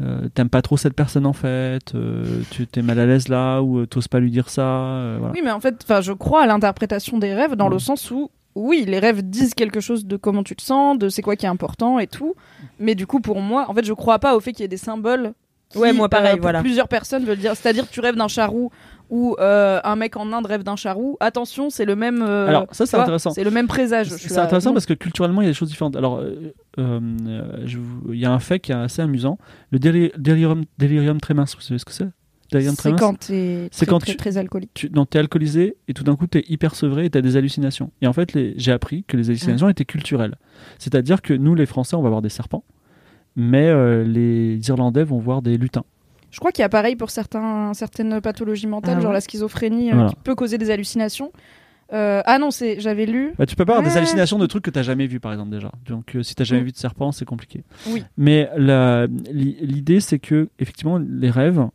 euh, 0.00 0.28
t'aimes 0.34 0.48
pas 0.50 0.62
trop 0.62 0.76
cette 0.76 0.94
personne 0.94 1.26
en 1.26 1.32
fait, 1.32 1.94
euh, 1.94 2.42
tu 2.50 2.66
t'es 2.66 2.82
mal 2.82 2.98
à 3.00 3.06
l'aise 3.06 3.28
là 3.28 3.60
ou 3.62 3.78
euh, 3.80 3.86
t'oses 3.86 4.08
pas 4.08 4.20
lui 4.20 4.30
dire 4.30 4.48
ça. 4.48 4.62
euh, 4.62 5.16
voilà. 5.18 5.34
Oui, 5.34 5.40
mais 5.44 5.50
en 5.50 5.60
fait, 5.60 5.80
enfin, 5.82 6.00
je 6.00 6.12
crois 6.12 6.42
à 6.42 6.46
l'interprétation 6.46 7.18
des 7.18 7.34
rêves 7.34 7.54
dans 7.56 7.66
Ouais. 7.66 7.72
le 7.74 7.78
sens 7.78 8.10
où, 8.10 8.30
oui, 8.54 8.84
les 8.86 8.98
rêves 8.98 9.22
disent 9.22 9.54
quelque 9.54 9.80
chose 9.80 10.06
de 10.06 10.16
comment 10.16 10.42
tu 10.42 10.54
te 10.56 10.62
sens, 10.62 10.98
de 10.98 11.08
c'est 11.08 11.22
quoi 11.22 11.36
qui 11.36 11.46
est 11.46 11.48
important 11.48 11.98
et 11.98 12.06
tout. 12.06 12.34
Mais 12.80 12.94
du 12.94 13.06
coup, 13.06 13.20
pour 13.20 13.40
moi, 13.40 13.66
en 13.68 13.74
fait, 13.74 13.84
je 13.84 13.92
crois 13.92 14.18
pas 14.18 14.36
au 14.36 14.40
fait 14.40 14.52
qu'il 14.52 14.62
y 14.62 14.64
ait 14.64 14.68
des 14.68 14.76
symboles. 14.76 15.32
Qui, 15.70 15.78
Ouais, 15.78 15.92
moi, 15.92 16.08
pareil, 16.08 16.32
pour 16.36 16.42
voilà. 16.42 16.60
Plusieurs 16.60 16.88
personnes 16.88 17.24
veulent 17.24 17.38
dire, 17.38 17.54
c'est-à-dire 17.54 17.86
que 17.86 17.92
tu 17.92 18.00
rêves 18.00 18.16
d'un 18.16 18.26
charou 18.28 18.70
ou 19.10 19.36
euh, 19.40 19.80
un 19.84 19.96
mec 19.96 20.16
en 20.16 20.32
Inde 20.32 20.46
rêve 20.46 20.62
d'un 20.62 20.76
charou. 20.76 21.16
Attention, 21.20 21.70
c'est 21.70 21.84
le 21.84 21.96
même. 21.96 22.22
euh, 22.22 22.46
Alors, 22.46 22.66
ça, 22.72 22.86
c'est 22.86 22.96
intéressant. 22.96 23.30
C'est 23.30 23.44
le 23.44 23.50
même 23.50 23.66
présage. 23.68 24.08
C'est 24.08 24.36
intéressant 24.38 24.72
parce 24.72 24.86
que 24.86 24.94
culturellement 24.94 25.40
il 25.42 25.44
y 25.44 25.48
a 25.48 25.50
des 25.50 25.54
choses 25.54 25.68
différentes. 25.70 25.96
Alors, 25.96 26.20
euh, 26.78 27.16
il 28.08 28.18
y 28.18 28.24
a 28.26 28.32
un 28.32 28.38
fait 28.38 28.60
qui 28.60 28.72
est 28.72 28.76
assez 28.76 29.02
amusant. 29.02 29.38
Le 29.70 29.78
déli- 29.78 30.12
delirium, 30.18 30.64
delirium 30.78 31.20
tremens, 31.20 31.44
vous 31.54 31.60
savez 31.62 31.78
ce 31.78 31.84
que 31.84 31.92
c'est? 31.92 32.08
C'est 32.50 32.96
quand 32.96 33.12
t'es 33.18 33.68
très, 33.70 33.84
quand 33.86 33.98
très, 33.98 34.12
tu- 34.12 34.16
très 34.16 34.38
alcoolique. 34.38 34.70
tu 34.72 34.88
non, 34.90 35.04
t'es 35.04 35.18
alcoolisé 35.18 35.76
et 35.86 35.92
tout 35.92 36.02
d'un 36.02 36.16
coup 36.16 36.26
t'es 36.26 36.44
hyper 36.48 36.74
sevré 36.74 37.04
et 37.04 37.10
t'as 37.10 37.20
des 37.20 37.36
hallucinations. 37.36 37.90
Et 38.00 38.06
en 38.06 38.14
fait, 38.14 38.30
j'ai 38.56 38.72
appris 38.72 39.04
que 39.04 39.18
les 39.18 39.28
hallucinations 39.28 39.68
étaient 39.68 39.84
culturelles. 39.84 40.36
C'est-à-dire 40.78 41.20
que 41.20 41.34
nous, 41.34 41.54
les 41.54 41.66
Français, 41.66 41.94
on 41.94 42.00
va 42.00 42.08
voir 42.08 42.22
des 42.22 42.30
serpents, 42.30 42.64
mais 43.36 43.68
euh, 43.68 44.02
les 44.02 44.66
Irlandais 44.66 45.04
vont 45.04 45.18
voir 45.18 45.42
des 45.42 45.58
lutins. 45.58 45.84
Je 46.38 46.40
crois 46.40 46.52
qu'il 46.52 46.62
y 46.62 46.64
a 46.64 46.68
pareil 46.68 46.94
pour 46.94 47.10
certains, 47.10 47.74
certaines 47.74 48.20
pathologies 48.20 48.68
mentales, 48.68 48.94
Ah 48.98 49.00
genre 49.00 49.10
ouais 49.10 49.14
la 49.14 49.20
schizophrénie, 49.20 49.90
euh, 49.90 49.94
Voilà. 49.94 50.10
qui 50.10 50.14
peut 50.22 50.36
causer 50.36 50.56
des 50.56 50.70
hallucinations. 50.70 51.32
Euh, 51.92 52.22
ah 52.26 52.38
non, 52.38 52.52
c'est 52.52 52.78
j'avais 52.78 53.06
lu. 53.06 53.32
Bah, 53.36 53.44
tu 53.44 53.56
peux 53.56 53.64
pas 53.64 53.72
avoir 53.76 53.90
des 53.90 53.96
hallucinations 53.96 54.38
de 54.38 54.46
trucs 54.46 54.62
que 54.62 54.70
t'as 54.70 54.84
jamais 54.84 55.08
vu, 55.08 55.18
par 55.18 55.32
exemple, 55.32 55.50
déjà. 55.50 55.72
Donc, 55.86 56.14
euh, 56.14 56.22
si 56.22 56.36
t'as 56.36 56.44
jamais 56.44 56.60
Mm. 56.60 56.66
vu 56.66 56.70
de 56.72 56.76
serpent, 56.76 57.10
c'est 57.10 57.24
compliqué. 57.24 57.64
Oui. 57.88 58.04
Mais 58.16 58.48
l'idée, 58.56 59.98
c'est 59.98 60.20
que, 60.20 60.48
effectivement, 60.60 60.98
les 60.98 61.28
rêves, 61.30 61.66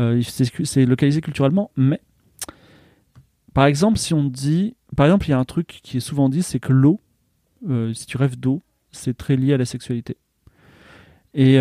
euh, 0.00 0.20
c'est 0.64 0.84
localisé 0.84 1.20
culturellement, 1.20 1.70
mais 1.76 2.00
par 3.54 3.66
exemple, 3.66 3.98
si 3.98 4.14
on 4.14 4.24
dit, 4.24 4.74
par 4.96 5.06
exemple, 5.06 5.26
il 5.28 5.30
y 5.30 5.34
a 5.34 5.38
un 5.38 5.44
truc 5.44 5.78
qui 5.84 5.98
est 5.98 6.00
souvent 6.00 6.28
dit, 6.28 6.42
c'est 6.42 6.58
que 6.58 6.72
l'eau, 6.72 6.98
si 7.94 8.06
tu 8.06 8.16
rêves 8.16 8.36
d'eau, 8.36 8.62
c'est 8.90 9.16
très 9.16 9.36
lié 9.36 9.54
à 9.54 9.58
la 9.58 9.64
sexualité. 9.64 10.16
Et 11.34 11.58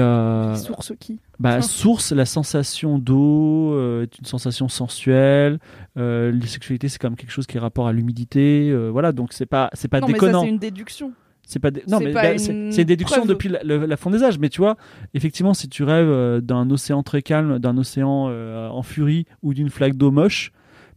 Source 0.56 0.94
qui? 1.00 1.20
Bah, 1.42 1.56
Ah. 1.58 1.62
source, 1.62 2.12
la 2.12 2.26
sensation 2.26 3.00
d'eau 3.00 3.74
euh, 3.74 4.04
est 4.04 4.20
une 4.20 4.26
sensation 4.26 4.70
sensuelle. 4.70 5.60
Euh, 5.98 6.32
la 6.32 6.46
sexualité, 6.48 6.88
c'est 6.88 6.98
quand 7.00 7.10
même 7.10 7.18
quelque 7.18 7.32
chose 7.32 7.48
qui 7.48 7.58
est 7.58 7.60
rapport 7.60 7.88
à 7.88 7.94
l'humidité. 7.94 8.70
euh, 8.70 8.90
voilà, 8.92 9.12
donc 9.12 9.34
c'est 9.34 9.46
pas, 9.46 9.70
c'est 9.74 9.88
pas 9.88 10.00
Non, 10.00 10.08
déconnant. 10.08 10.42
c'est 10.44 10.50
une 10.50 10.58
déduction. 10.60 11.12
C'est 11.44 11.60
pas 11.60 11.72
dé- 11.72 11.84
non 11.88 11.98
c'est 11.98 12.06
mais 12.06 12.14
bah, 12.14 12.32
une 12.34 12.38
c'est 12.72 12.82
une 12.82 12.88
déduction 12.88 13.18
preuve. 13.18 13.28
depuis 13.30 13.50
la, 13.50 13.62
le- 13.64 13.86
la 13.86 13.98
fond 13.98 14.10
des 14.12 14.24
âges. 14.24 14.40
Mais 14.40 14.48
tu 14.50 14.62
vois, 14.62 14.78
effectivement, 15.14 15.54
si 15.54 15.68
tu 15.68 15.84
rêves 15.84 16.08
euh, 16.08 16.40
d'un 16.40 16.70
océan 16.70 17.04
très 17.04 17.22
calme, 17.22 17.60
d'un 17.60 17.78
océan 17.78 18.28
en 18.30 18.84
furie 18.84 19.26
ou 19.42 19.54
d'une 19.54 19.70
flaque 19.70 19.96
d'eau 19.96 20.12
moche, 20.12 20.52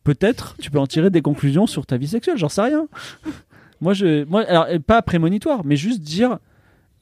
peut-être 0.05 0.55
tu 0.61 0.71
peux 0.71 0.79
en 0.79 0.87
tirer 0.87 1.11
des 1.11 1.23
conclusions 1.23 1.67
sur 1.67 1.87
ta 1.87 1.97
vie 1.97 2.07
sexuelle. 2.07 2.37
J'en 2.37 2.51
sais 2.51 2.61
rien. 2.63 2.87
moi, 3.81 3.95
je, 3.95 4.25
moi, 4.27 4.43
alors 4.43 4.67
pas 4.87 5.01
prémonitoire, 5.03 5.63
mais 5.65 5.77
juste 5.77 6.03
dire. 6.03 6.39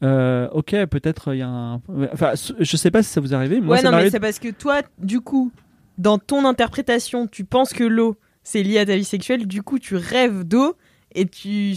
Euh, 0.03 0.49
ok, 0.53 0.87
peut-être 0.87 1.35
il 1.35 1.39
y 1.39 1.43
a 1.43 1.49
un. 1.49 1.81
Enfin, 2.13 2.33
je 2.59 2.77
sais 2.77 2.91
pas 2.91 3.03
si 3.03 3.11
ça 3.11 3.21
vous 3.21 3.33
est 3.33 3.37
arrivé. 3.37 3.61
Moi, 3.61 3.77
ouais, 3.77 3.83
non, 3.83 3.93
mais 3.93 4.11
c'est 4.11 4.21
parce 4.21 4.39
que 4.39 4.49
toi, 4.49 4.83
du 4.99 5.21
coup, 5.21 5.53
dans 5.99 6.19
ton 6.19 6.45
interprétation, 6.45 7.27
tu 7.27 7.45
penses 7.45 7.73
que 7.73 7.85
l'eau, 7.85 8.17
c'est 8.43 8.63
lié 8.63 8.79
à 8.79 8.87
ta 8.87 8.97
vie 8.97 9.05
sexuelle, 9.05 9.47
du 9.47 9.63
coup, 9.63 9.79
tu 9.79 9.97
rêves 9.97 10.45
d'eau 10.45 10.77
et 11.15 11.27
tu. 11.27 11.77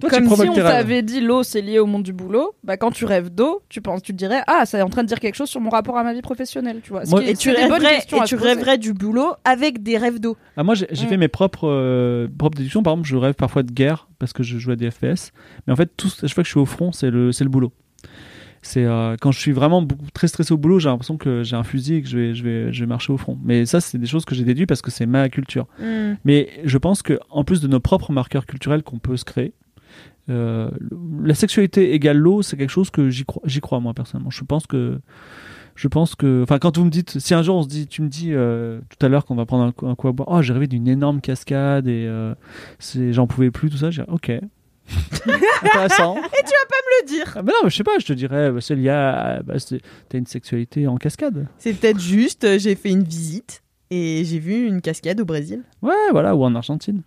Toi, 0.00 0.10
comme 0.10 0.28
Si 0.28 0.48
on 0.48 0.54
t'avait 0.54 1.02
dit 1.02 1.20
l'eau 1.20 1.42
c'est 1.42 1.60
lié 1.62 1.78
au 1.78 1.86
monde 1.86 2.02
du 2.02 2.12
boulot, 2.12 2.54
bah 2.62 2.76
quand 2.76 2.90
tu 2.90 3.04
rêves 3.04 3.30
d'eau, 3.30 3.62
tu 3.68 3.80
penses, 3.80 4.02
tu 4.02 4.12
te 4.12 4.16
dirais 4.18 4.42
ah 4.46 4.64
ça 4.66 4.78
est 4.78 4.82
en 4.82 4.88
train 4.88 5.02
de 5.02 5.08
dire 5.08 5.18
quelque 5.18 5.34
chose 5.34 5.48
sur 5.48 5.60
mon 5.60 5.70
rapport 5.70 5.96
à 5.98 6.04
ma 6.04 6.12
vie 6.12 6.22
professionnelle, 6.22 6.80
tu 6.82 6.90
vois. 6.90 7.04
Ce 7.04 7.10
Moi- 7.10 7.22
qui 7.22 7.28
est- 7.28 7.32
Et 7.32 7.36
tu 7.36 7.50
rêverais, 7.50 7.98
et 7.98 8.24
tu 8.26 8.36
rêverais 8.36 8.78
du 8.78 8.92
boulot 8.92 9.32
avec 9.44 9.82
des 9.82 9.98
rêves 9.98 10.20
d'eau. 10.20 10.36
Ah, 10.56 10.62
moi, 10.62 10.74
j'ai 10.74 10.86
j'ai 10.90 11.06
Mm. 11.06 11.08
fait 11.08 11.16
mes 11.16 11.28
propres, 11.28 11.68
euh, 11.68 12.28
propres 12.38 12.56
déductions. 12.58 12.82
Par 12.82 12.92
exemple, 12.92 13.08
je 13.08 13.16
rêve 13.16 13.34
parfois 13.34 13.62
de 13.62 13.72
guerre 13.72 14.08
parce 14.18 14.32
que 14.32 14.42
je 14.42 14.58
joue 14.58 14.70
à 14.72 14.76
des 14.76 14.90
FPS. 14.90 15.32
Mais 15.66 15.72
en 15.72 15.76
fait, 15.76 15.90
tout, 15.96 16.08
chaque 16.08 16.30
fois 16.34 16.42
que 16.42 16.46
je 16.46 16.52
suis 16.52 16.60
au 16.60 16.66
front, 16.66 16.92
c'est 16.92 17.10
le, 17.10 17.32
c'est 17.32 17.44
le 17.44 17.50
boulot. 17.50 17.72
C'est 18.62 18.84
euh, 18.84 19.16
quand 19.18 19.32
je 19.32 19.40
suis 19.40 19.52
vraiment 19.52 19.80
beaucoup, 19.80 20.04
très 20.12 20.28
stressé 20.28 20.52
au 20.52 20.58
boulot, 20.58 20.78
j'ai 20.78 20.90
l'impression 20.90 21.16
que 21.16 21.42
j'ai 21.42 21.56
un 21.56 21.62
fusil 21.64 21.94
et 21.94 22.02
que 22.02 22.08
je 22.08 22.18
vais, 22.18 22.34
je 22.34 22.44
vais, 22.44 22.72
je 22.74 22.80
vais 22.80 22.86
marcher 22.86 23.10
au 23.12 23.16
front. 23.16 23.38
Mais 23.42 23.64
ça, 23.64 23.80
c'est 23.80 23.96
des 23.96 24.06
choses 24.06 24.26
que 24.26 24.34
j'ai 24.34 24.44
déduites 24.44 24.68
parce 24.68 24.82
que 24.82 24.90
c'est 24.90 25.06
ma 25.06 25.28
culture. 25.30 25.66
Mais 26.24 26.48
je 26.64 26.76
pense 26.78 27.02
que 27.02 27.18
en 27.30 27.42
plus 27.44 27.60
de 27.62 27.68
nos 27.68 27.80
propres 27.80 28.12
marqueurs 28.12 28.44
culturels 28.46 28.82
qu'on 28.82 28.98
peut 28.98 29.16
se 29.16 29.24
créer, 29.24 29.54
euh, 30.30 30.70
la 31.22 31.34
sexualité 31.34 31.92
égale 31.94 32.16
l'eau, 32.18 32.42
c'est 32.42 32.56
quelque 32.56 32.70
chose 32.70 32.90
que 32.90 33.10
j'y 33.10 33.24
crois, 33.24 33.42
j'y 33.44 33.60
crois 33.60 33.80
moi 33.80 33.92
personnellement. 33.94 34.30
Je 34.30 34.42
pense 34.44 34.66
que, 34.66 34.98
je 35.76 35.88
pense 35.88 36.14
que, 36.14 36.42
enfin, 36.42 36.58
quand 36.58 36.76
vous 36.78 36.84
me 36.84 36.90
dites, 36.90 37.18
si 37.18 37.34
un 37.34 37.42
jour 37.42 37.56
on 37.56 37.62
se 37.62 37.68
dit, 37.68 37.86
tu 37.86 38.02
me 38.02 38.08
dis 38.08 38.32
euh, 38.32 38.80
tout 38.88 39.04
à 39.04 39.08
l'heure 39.08 39.24
qu'on 39.24 39.34
va 39.36 39.46
prendre 39.46 39.64
un, 39.84 39.88
un 39.88 39.94
coup 39.94 40.08
à 40.08 40.12
boire, 40.12 40.28
oh, 40.30 40.42
j'ai 40.42 40.52
rêvé 40.52 40.66
d'une 40.66 40.88
énorme 40.88 41.20
cascade 41.20 41.88
et 41.88 42.06
euh, 42.06 42.34
c'est- 42.78 43.12
j'en 43.12 43.26
pouvais 43.26 43.50
plus, 43.50 43.70
tout 43.70 43.76
ça, 43.78 43.90
j'ai 43.90 44.02
ok. 44.08 44.32
Intéressant. 45.62 46.16
Le 47.02 47.06
dire. 47.06 47.32
Ah, 47.36 47.42
mais 47.42 47.52
non, 47.62 47.68
je 47.68 47.76
sais 47.76 47.84
pas, 47.84 47.92
je 47.98 48.04
te 48.06 48.12
dirais, 48.12 48.50
bah, 48.50 48.60
c'est 48.60 48.74
lié 48.74 48.88
à, 48.90 49.40
bah, 49.44 49.54
t'as 50.08 50.18
une 50.18 50.26
sexualité 50.26 50.86
en 50.86 50.96
cascade. 50.96 51.46
C'est 51.58 51.72
peut-être 51.72 52.00
juste, 52.00 52.58
j'ai 52.58 52.74
fait 52.74 52.90
une 52.90 53.04
visite 53.04 53.62
et 53.90 54.22
j'ai 54.24 54.38
vu 54.38 54.66
une 54.66 54.80
cascade 54.82 55.18
au 55.20 55.24
Brésil, 55.24 55.62
Ouais, 55.82 55.94
voilà, 56.10 56.34
ou 56.36 56.42
en 56.44 56.54
Argentine. 56.54 57.02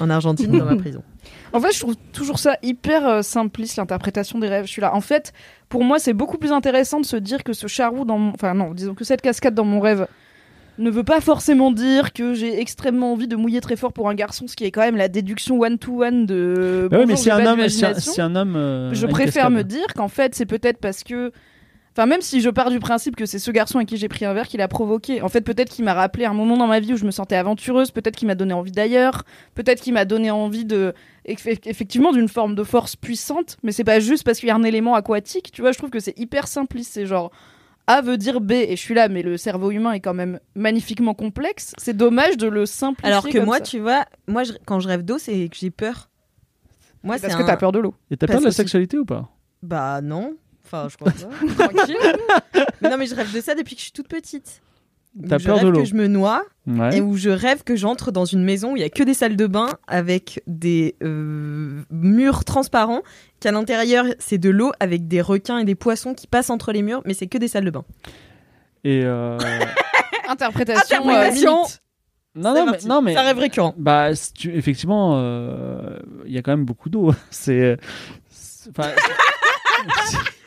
en 0.00 0.10
Argentine, 0.10 0.50
dans 0.58 0.64
ma 0.64 0.76
prison. 0.84 1.02
En 1.52 1.60
fait, 1.60 1.72
je 1.72 1.80
trouve 1.80 1.96
toujours 2.12 2.38
ça 2.38 2.56
hyper 2.62 3.06
euh, 3.08 3.22
simpliste 3.22 3.76
l'interprétation 3.76 4.38
des 4.38 4.48
rêves. 4.48 4.66
Je 4.66 4.70
suis 4.70 4.82
là. 4.82 4.94
En 4.94 5.00
fait, 5.00 5.32
pour 5.68 5.82
moi, 5.84 5.98
c'est 5.98 6.12
beaucoup 6.12 6.38
plus 6.38 6.52
intéressant 6.52 7.00
de 7.00 7.06
se 7.06 7.16
dire 7.16 7.42
que 7.42 7.52
ce 7.52 7.66
charou 7.66 8.04
dans 8.04 8.18
mon... 8.18 8.32
enfin 8.34 8.54
non, 8.54 8.72
disons 8.74 8.94
que 8.94 9.04
cette 9.04 9.22
cascade 9.22 9.54
dans 9.54 9.64
mon 9.64 9.80
rêve, 9.80 10.06
ne 10.78 10.90
veut 10.90 11.02
pas 11.04 11.20
forcément 11.20 11.72
dire 11.72 12.12
que 12.12 12.34
j'ai 12.34 12.60
extrêmement 12.60 13.12
envie 13.12 13.26
de 13.28 13.34
mouiller 13.34 13.60
très 13.60 13.74
fort 13.76 13.92
pour 13.92 14.08
un 14.08 14.14
garçon, 14.14 14.46
ce 14.46 14.54
qui 14.54 14.64
est 14.64 14.70
quand 14.70 14.82
même 14.82 14.96
la 14.96 15.08
déduction 15.08 15.58
one-to-one 15.60 16.24
de. 16.26 16.86
Bah 16.90 16.98
oui, 17.00 17.06
mais 17.06 17.16
j'ai 17.16 17.30
un 17.32 17.44
homme, 17.46 17.60
un, 17.60 18.22
un 18.22 18.36
homme. 18.36 18.54
euh, 18.56 18.94
Je 18.94 19.06
préfère 19.06 19.50
me 19.50 19.64
dire 19.64 19.86
qu'en 19.96 20.08
fait, 20.08 20.34
c'est 20.34 20.46
peut-être 20.46 20.78
parce 20.78 21.02
que. 21.02 21.32
Enfin, 21.98 22.06
même 22.06 22.20
si 22.20 22.40
je 22.40 22.48
pars 22.48 22.70
du 22.70 22.78
principe 22.78 23.16
que 23.16 23.26
c'est 23.26 23.40
ce 23.40 23.50
garçon 23.50 23.80
à 23.80 23.84
qui 23.84 23.96
j'ai 23.96 24.06
pris 24.06 24.24
un 24.24 24.32
verre 24.32 24.46
qui 24.46 24.56
l'a 24.56 24.68
provoqué. 24.68 25.20
En 25.20 25.28
fait, 25.28 25.40
peut-être 25.40 25.68
qu'il 25.72 25.84
m'a 25.84 25.94
rappelé 25.94 26.26
un 26.26 26.32
moment 26.32 26.56
dans 26.56 26.68
ma 26.68 26.78
vie 26.78 26.92
où 26.92 26.96
je 26.96 27.04
me 27.04 27.10
sentais 27.10 27.34
aventureuse. 27.34 27.90
Peut-être 27.90 28.14
qu'il 28.14 28.28
m'a 28.28 28.36
donné 28.36 28.52
envie 28.54 28.70
d'ailleurs. 28.70 29.24
Peut-être 29.56 29.80
qu'il 29.82 29.94
m'a 29.94 30.04
donné 30.04 30.30
envie 30.30 30.64
de. 30.64 30.94
eff- 31.26 31.58
Effectivement, 31.66 32.12
d'une 32.12 32.28
forme 32.28 32.54
de 32.54 32.62
force 32.62 32.94
puissante. 32.94 33.56
Mais 33.64 33.72
c'est 33.72 33.82
pas 33.82 33.98
juste 33.98 34.22
parce 34.22 34.38
qu'il 34.38 34.48
y 34.48 34.52
a 34.52 34.54
un 34.54 34.62
élément 34.62 34.94
aquatique. 34.94 35.50
Tu 35.52 35.60
vois, 35.60 35.72
je 35.72 35.78
trouve 35.78 35.90
que 35.90 35.98
c'est 35.98 36.16
hyper 36.16 36.46
simpliste. 36.46 36.92
C'est 36.92 37.04
genre. 37.06 37.32
A 37.88 38.00
veut 38.00 38.16
dire 38.16 38.40
B, 38.40 38.52
et 38.52 38.76
je 38.76 38.80
suis 38.80 38.94
là, 38.94 39.08
mais 39.08 39.22
le 39.22 39.36
cerveau 39.36 39.72
humain 39.72 39.90
est 39.92 40.00
quand 40.00 40.14
même 40.14 40.38
magnifiquement 40.54 41.14
complexe. 41.14 41.72
C'est 41.78 41.96
dommage 41.96 42.36
de 42.36 42.46
le 42.46 42.64
simplifier. 42.64 43.10
Alors 43.10 43.24
que 43.26 43.32
comme 43.32 43.46
moi, 43.46 43.56
ça. 43.56 43.62
tu 43.62 43.80
vois, 43.80 44.04
moi, 44.28 44.44
je- 44.44 44.52
quand 44.66 44.78
je 44.78 44.86
rêve 44.86 45.02
d'eau, 45.04 45.18
c'est 45.18 45.48
que 45.48 45.56
j'ai 45.56 45.70
peur. 45.70 46.10
Moi, 47.02 47.16
C'est 47.16 47.22
parce 47.22 47.34
que 47.36 47.42
un- 47.42 47.46
t'as 47.46 47.56
peur 47.56 47.72
de 47.72 47.78
l'eau. 47.80 47.94
Et 48.12 48.16
t'as 48.16 48.26
peur 48.28 48.38
de 48.38 48.42
la 48.44 48.48
aussi- 48.50 48.56
sexualité 48.58 48.98
ou 48.98 49.04
pas? 49.04 49.28
Bah 49.62 50.00
non. 50.02 50.34
Enfin, 50.70 50.88
je 50.90 50.96
crois 50.96 51.12
pas. 51.12 51.64
Tranquille. 51.68 51.96
mais 52.82 52.90
non, 52.90 52.96
mais 52.98 53.06
je 53.06 53.14
rêve 53.14 53.32
de 53.34 53.40
ça 53.40 53.54
depuis 53.54 53.74
que 53.74 53.80
je 53.80 53.84
suis 53.84 53.92
toute 53.92 54.08
petite. 54.08 54.60
Où 55.18 55.26
T'as 55.26 55.38
je 55.38 55.46
peur 55.46 55.56
de 55.58 55.64
rêve 55.64 55.72
l'eau 55.74 55.80
que 55.80 55.86
je 55.86 55.94
me 55.94 56.06
noie 56.06 56.44
Ouais. 56.66 56.98
et 56.98 57.00
où 57.00 57.16
je 57.16 57.30
rêve 57.30 57.64
que 57.64 57.74
j'entre 57.76 58.12
dans 58.12 58.26
une 58.26 58.44
maison 58.44 58.72
où 58.72 58.76
il 58.76 58.80
y 58.80 58.84
a 58.84 58.90
que 58.90 59.02
des 59.02 59.14
salles 59.14 59.36
de 59.36 59.46
bain 59.46 59.70
avec 59.88 60.42
des 60.46 60.94
euh, 61.02 61.82
murs 61.90 62.44
transparents, 62.44 63.00
qu'à 63.40 63.50
l'intérieur 63.50 64.04
c'est 64.18 64.36
de 64.36 64.50
l'eau 64.50 64.70
avec 64.78 65.08
des 65.08 65.22
requins 65.22 65.58
et 65.58 65.64
des 65.64 65.74
poissons 65.74 66.12
qui 66.14 66.26
passent 66.26 66.50
entre 66.50 66.72
les 66.72 66.82
murs, 66.82 67.00
mais 67.06 67.14
c'est 67.14 67.26
que 67.26 67.38
des 67.38 67.48
salles 67.48 67.64
de 67.64 67.70
bain. 67.70 67.84
Et. 68.84 69.00
euh, 69.04 69.38
Interprétation. 70.28 70.98
euh, 71.08 71.10
Interprétation. 71.10 71.56
limite. 71.56 71.82
non, 72.36 72.52
C'est 72.54 72.60
non, 72.60 72.64
mais, 72.66 72.70
parti. 72.72 72.86
non, 72.86 73.02
mais. 73.02 73.12
C'est 73.14 73.18
un 73.18 73.22
rêve 73.22 73.38
récurrent. 73.38 73.74
Bah, 73.78 74.14
si 74.14 74.32
tu- 74.34 74.54
effectivement, 74.54 75.14
euh, 75.16 75.98
il 76.26 76.32
y 76.34 76.38
a 76.38 76.42
quand 76.42 76.52
même 76.52 76.66
beaucoup 76.66 76.90
d'eau. 76.90 77.12
C'est. 77.30 77.78
c'est- 78.30 78.68
enfin, 78.78 78.90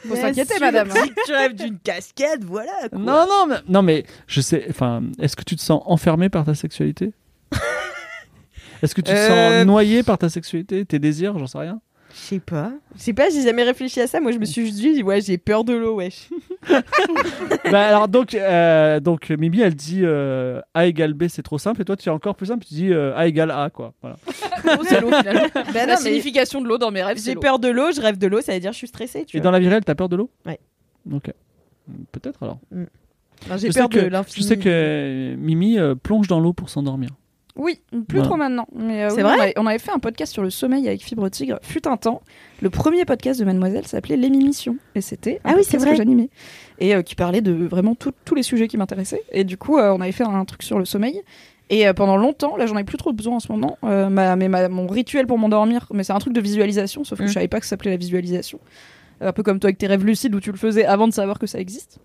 Faut 0.08 0.16
s'inquiéter, 0.16 0.60
madame. 0.60 0.90
Si 0.92 1.12
tu 1.26 1.32
rêves 1.34 1.54
d'une 1.56 1.78
cascade, 1.80 2.44
voilà. 2.44 2.72
quoi. 2.90 3.00
non, 3.00 3.26
non, 3.28 3.46
mais, 3.48 3.56
non, 3.68 3.82
mais 3.82 4.06
je 4.28 4.42
sais. 4.42 4.66
Enfin, 4.70 5.04
est-ce 5.20 5.36
que 5.36 5.44
tu 5.44 5.56
te 5.56 5.62
sens 5.62 5.82
enfermé 5.86 6.30
par 6.30 6.46
ta 6.46 6.56
sexualité? 6.56 7.14
Est-ce 8.82 8.96
que 8.96 9.02
tu 9.02 9.12
te 9.12 9.16
Euh, 9.16 9.60
sens 9.60 9.66
noyé 9.68 10.02
par 10.02 10.18
ta 10.18 10.28
sexualité, 10.30 10.86
tes 10.86 10.98
désirs, 11.00 11.38
j'en 11.38 11.46
sais 11.48 11.60
rien? 11.60 11.80
Je 12.14 12.20
sais 12.20 12.40
pas. 12.40 12.72
Je 12.96 13.02
sais 13.02 13.14
pas, 13.14 13.30
j'ai 13.30 13.42
jamais 13.42 13.64
réfléchi 13.64 14.00
à 14.02 14.08
ça. 14.08 14.20
Moi, 14.20 14.32
je 14.32 14.38
me 14.38 14.46
suis 14.46 14.66
juste 14.66 14.78
dit, 14.78 15.02
ouais, 15.04 15.22
j'ai 15.22 15.38
peur 15.38 15.64
de 15.64 15.74
l'eau, 15.74 15.96
wesh. 15.96 16.30
bah, 17.72 17.88
alors 17.88 18.08
donc, 18.08 18.34
euh, 18.36 19.00
donc 19.00 19.30
Mimi, 19.30 19.62
elle 19.62 19.76
dit 19.76 20.02
euh, 20.04 20.62
A 20.74 20.86
égale 20.86 21.14
B, 21.14 21.28
c'est 21.28 21.42
trop 21.44 21.58
simple, 21.58 21.82
et 21.82 21.86
toi 21.86 21.96
tu 21.98 22.10
es 22.10 22.12
encore 22.12 22.36
plus 22.36 22.48
simple, 22.48 22.66
tu 22.66 22.74
dis 22.74 22.92
euh, 22.94 23.16
A 23.16 23.28
égale 23.28 23.52
A, 23.52 23.70
quoi. 23.70 23.94
Voilà. 24.02 24.18
L'eau, 24.66 24.84
c'est 24.88 25.02
l'eau 25.02 25.08
finalement. 25.12 25.48
Bah 25.54 25.62
La 25.74 25.86
non, 25.88 25.94
mais 26.04 26.10
signification 26.10 26.62
de 26.62 26.68
l'eau 26.68 26.78
dans 26.78 26.92
mes 26.92 27.02
rêves, 27.04 27.18
c'est 27.18 27.32
j'ai 27.32 27.36
peur 27.36 27.60
de 27.60 27.68
l'eau, 27.70 27.92
je 27.96 28.02
rêve 28.02 28.18
de 28.18 28.28
l'eau, 28.28 28.42
ça 28.42 28.54
veut 28.54 28.60
dire 28.60 28.72
que 28.72 28.76
je 28.76 28.80
suis 28.80 28.88
stressée, 28.88 29.26
tu 29.26 29.38
Et 29.38 29.40
vois. 29.40 29.46
dans 29.46 29.52
la 29.52 29.60
vie 29.60 29.68
réelle, 29.70 29.84
t'as 29.86 29.96
peur 29.96 30.10
de 30.10 30.16
l'eau? 30.16 30.30
Ouais. 30.46 30.60
Ok. 31.12 31.32
Peut-être 32.12 32.44
alors. 32.44 32.60
Enfin, 33.46 33.58
j'ai 33.58 33.68
Je 33.68 33.72
sais 33.72 33.80
peur 33.80 33.90
de 33.90 34.00
que- 34.02 34.06
l'infini. 34.06 34.44
Je 34.44 34.48
sais 34.48 34.58
que 34.58 35.36
Mimi 35.38 35.80
euh, 35.80 35.96
plonge 35.96 36.28
dans 36.28 36.40
l'eau 36.40 36.54
pour 36.54 36.70
s'endormir. 36.70 37.10
Oui, 37.62 37.80
plus 37.92 38.04
Voilà. 38.10 38.24
trop 38.26 38.36
maintenant. 38.38 38.68
Mais 38.76 39.04
euh, 39.04 39.10
C'est 39.10 39.18
oui, 39.18 39.22
vrai 39.24 39.36
on 39.38 39.42
avait, 39.42 39.54
on 39.58 39.68
avait 39.68 39.78
fait 39.80 39.92
un 39.92 40.00
podcast 40.00 40.34
sur 40.34 40.42
le 40.42 40.50
sommeil 40.50 40.88
avec 40.88 41.02
Fibre 41.04 41.30
Tigre. 41.30 41.60
Fut 41.62 41.88
un 41.88 41.96
temps. 41.98 42.22
Le 42.62 42.70
premier 42.72 43.06
podcast 43.06 43.40
de 43.40 43.46
Mademoiselle 43.46 43.86
s'appelait 43.86 44.18
L'émission. 44.18 44.78
Et 44.96 45.02
c'était 45.02 45.40
un 45.46 45.52
Ah 45.52 45.54
oui, 45.56 45.64
c'est 45.64 45.78
vrai. 45.78 45.92
que 45.92 45.96
j'animais. 45.98 46.30
Et 46.80 46.96
euh, 46.96 47.02
qui 47.04 47.14
parlait 47.16 47.42
de 47.42 47.52
vraiment 47.52 47.94
tout- 47.96 48.14
tous 48.26 48.34
les 48.36 48.44
sujets 48.44 48.68
qui 48.68 48.78
m'intéressaient. 48.78 49.22
Et 49.32 49.44
du 49.44 49.58
coup, 49.58 49.78
euh, 49.78 49.92
on 49.94 50.02
avait 50.02 50.12
fait 50.12 50.24
un 50.24 50.44
truc 50.46 50.64
sur 50.64 50.80
le 50.80 50.86
sommeil. 50.86 51.22
Et 51.70 51.86
pendant 51.94 52.18
longtemps, 52.18 52.58
là 52.58 52.66
j'en 52.66 52.76
ai 52.78 52.84
plus 52.84 52.98
trop 52.98 53.14
besoin 53.14 53.36
en 53.38 53.40
ce 53.40 53.50
moment, 53.50 53.78
ma- 53.82 54.36
mais 54.36 54.50
ma- 54.50 54.68
mon 54.68 54.88
rituel 54.88 55.26
pour 55.26 55.38
m'endormir, 55.38 55.88
mais 55.94 56.04
c'est 56.04 56.12
un 56.12 56.20
truc 56.20 56.34
de 56.34 56.42
visualisation, 56.42 57.06
sauf 57.06 57.18
que 57.20 57.24
Mm. 57.24 57.28
je 57.28 57.34
savais 57.34 57.48
pas 57.48 57.60
que 57.62 57.66
ça 57.66 57.70
s'appelait 57.70 57.92
la 57.92 57.98
visualisation. 57.98 58.60
Un 59.22 59.32
peu 59.32 59.42
comme 59.42 59.58
toi 59.60 59.68
avec 59.70 59.78
tes 59.78 59.88
rêves 59.88 60.04
lucides 60.04 60.36
où 60.36 60.42
tu 60.42 60.52
le 60.52 60.58
faisais 60.58 60.84
avant 60.84 61.08
de 61.08 61.14
savoir 61.14 61.40
que 61.40 61.48
ça 61.48 61.60
existe. 61.62 62.00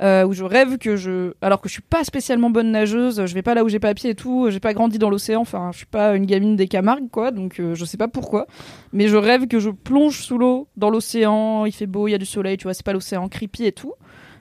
Euh, 0.00 0.24
où 0.24 0.32
je 0.32 0.42
rêve 0.42 0.78
que 0.78 0.96
je. 0.96 1.34
Alors 1.42 1.60
que 1.60 1.68
je 1.68 1.74
suis 1.74 1.82
pas 1.82 2.02
spécialement 2.02 2.50
bonne 2.50 2.72
nageuse, 2.72 3.24
je 3.26 3.34
vais 3.34 3.42
pas 3.42 3.54
là 3.54 3.62
où 3.62 3.68
j'ai 3.68 3.78
pas 3.78 3.94
pied 3.94 4.10
et 4.10 4.14
tout, 4.14 4.48
j'ai 4.50 4.58
pas 4.58 4.72
grandi 4.72 4.98
dans 4.98 5.10
l'océan, 5.10 5.40
enfin 5.42 5.70
je 5.72 5.78
suis 5.78 5.86
pas 5.86 6.16
une 6.16 6.24
gamine 6.24 6.56
des 6.56 6.66
Camargues 6.66 7.10
quoi, 7.10 7.30
donc 7.30 7.60
euh, 7.60 7.74
je 7.74 7.84
sais 7.84 7.98
pas 7.98 8.08
pourquoi. 8.08 8.46
Mais 8.92 9.08
je 9.08 9.16
rêve 9.16 9.46
que 9.46 9.60
je 9.60 9.70
plonge 9.70 10.20
sous 10.22 10.38
l'eau, 10.38 10.66
dans 10.76 10.90
l'océan, 10.90 11.66
il 11.66 11.72
fait 11.72 11.86
beau, 11.86 12.08
il 12.08 12.12
y 12.12 12.14
a 12.14 12.18
du 12.18 12.26
soleil, 12.26 12.56
tu 12.56 12.64
vois, 12.64 12.74
c'est 12.74 12.84
pas 12.84 12.94
l'océan 12.94 13.28
creepy 13.28 13.66
et 13.66 13.72
tout. 13.72 13.92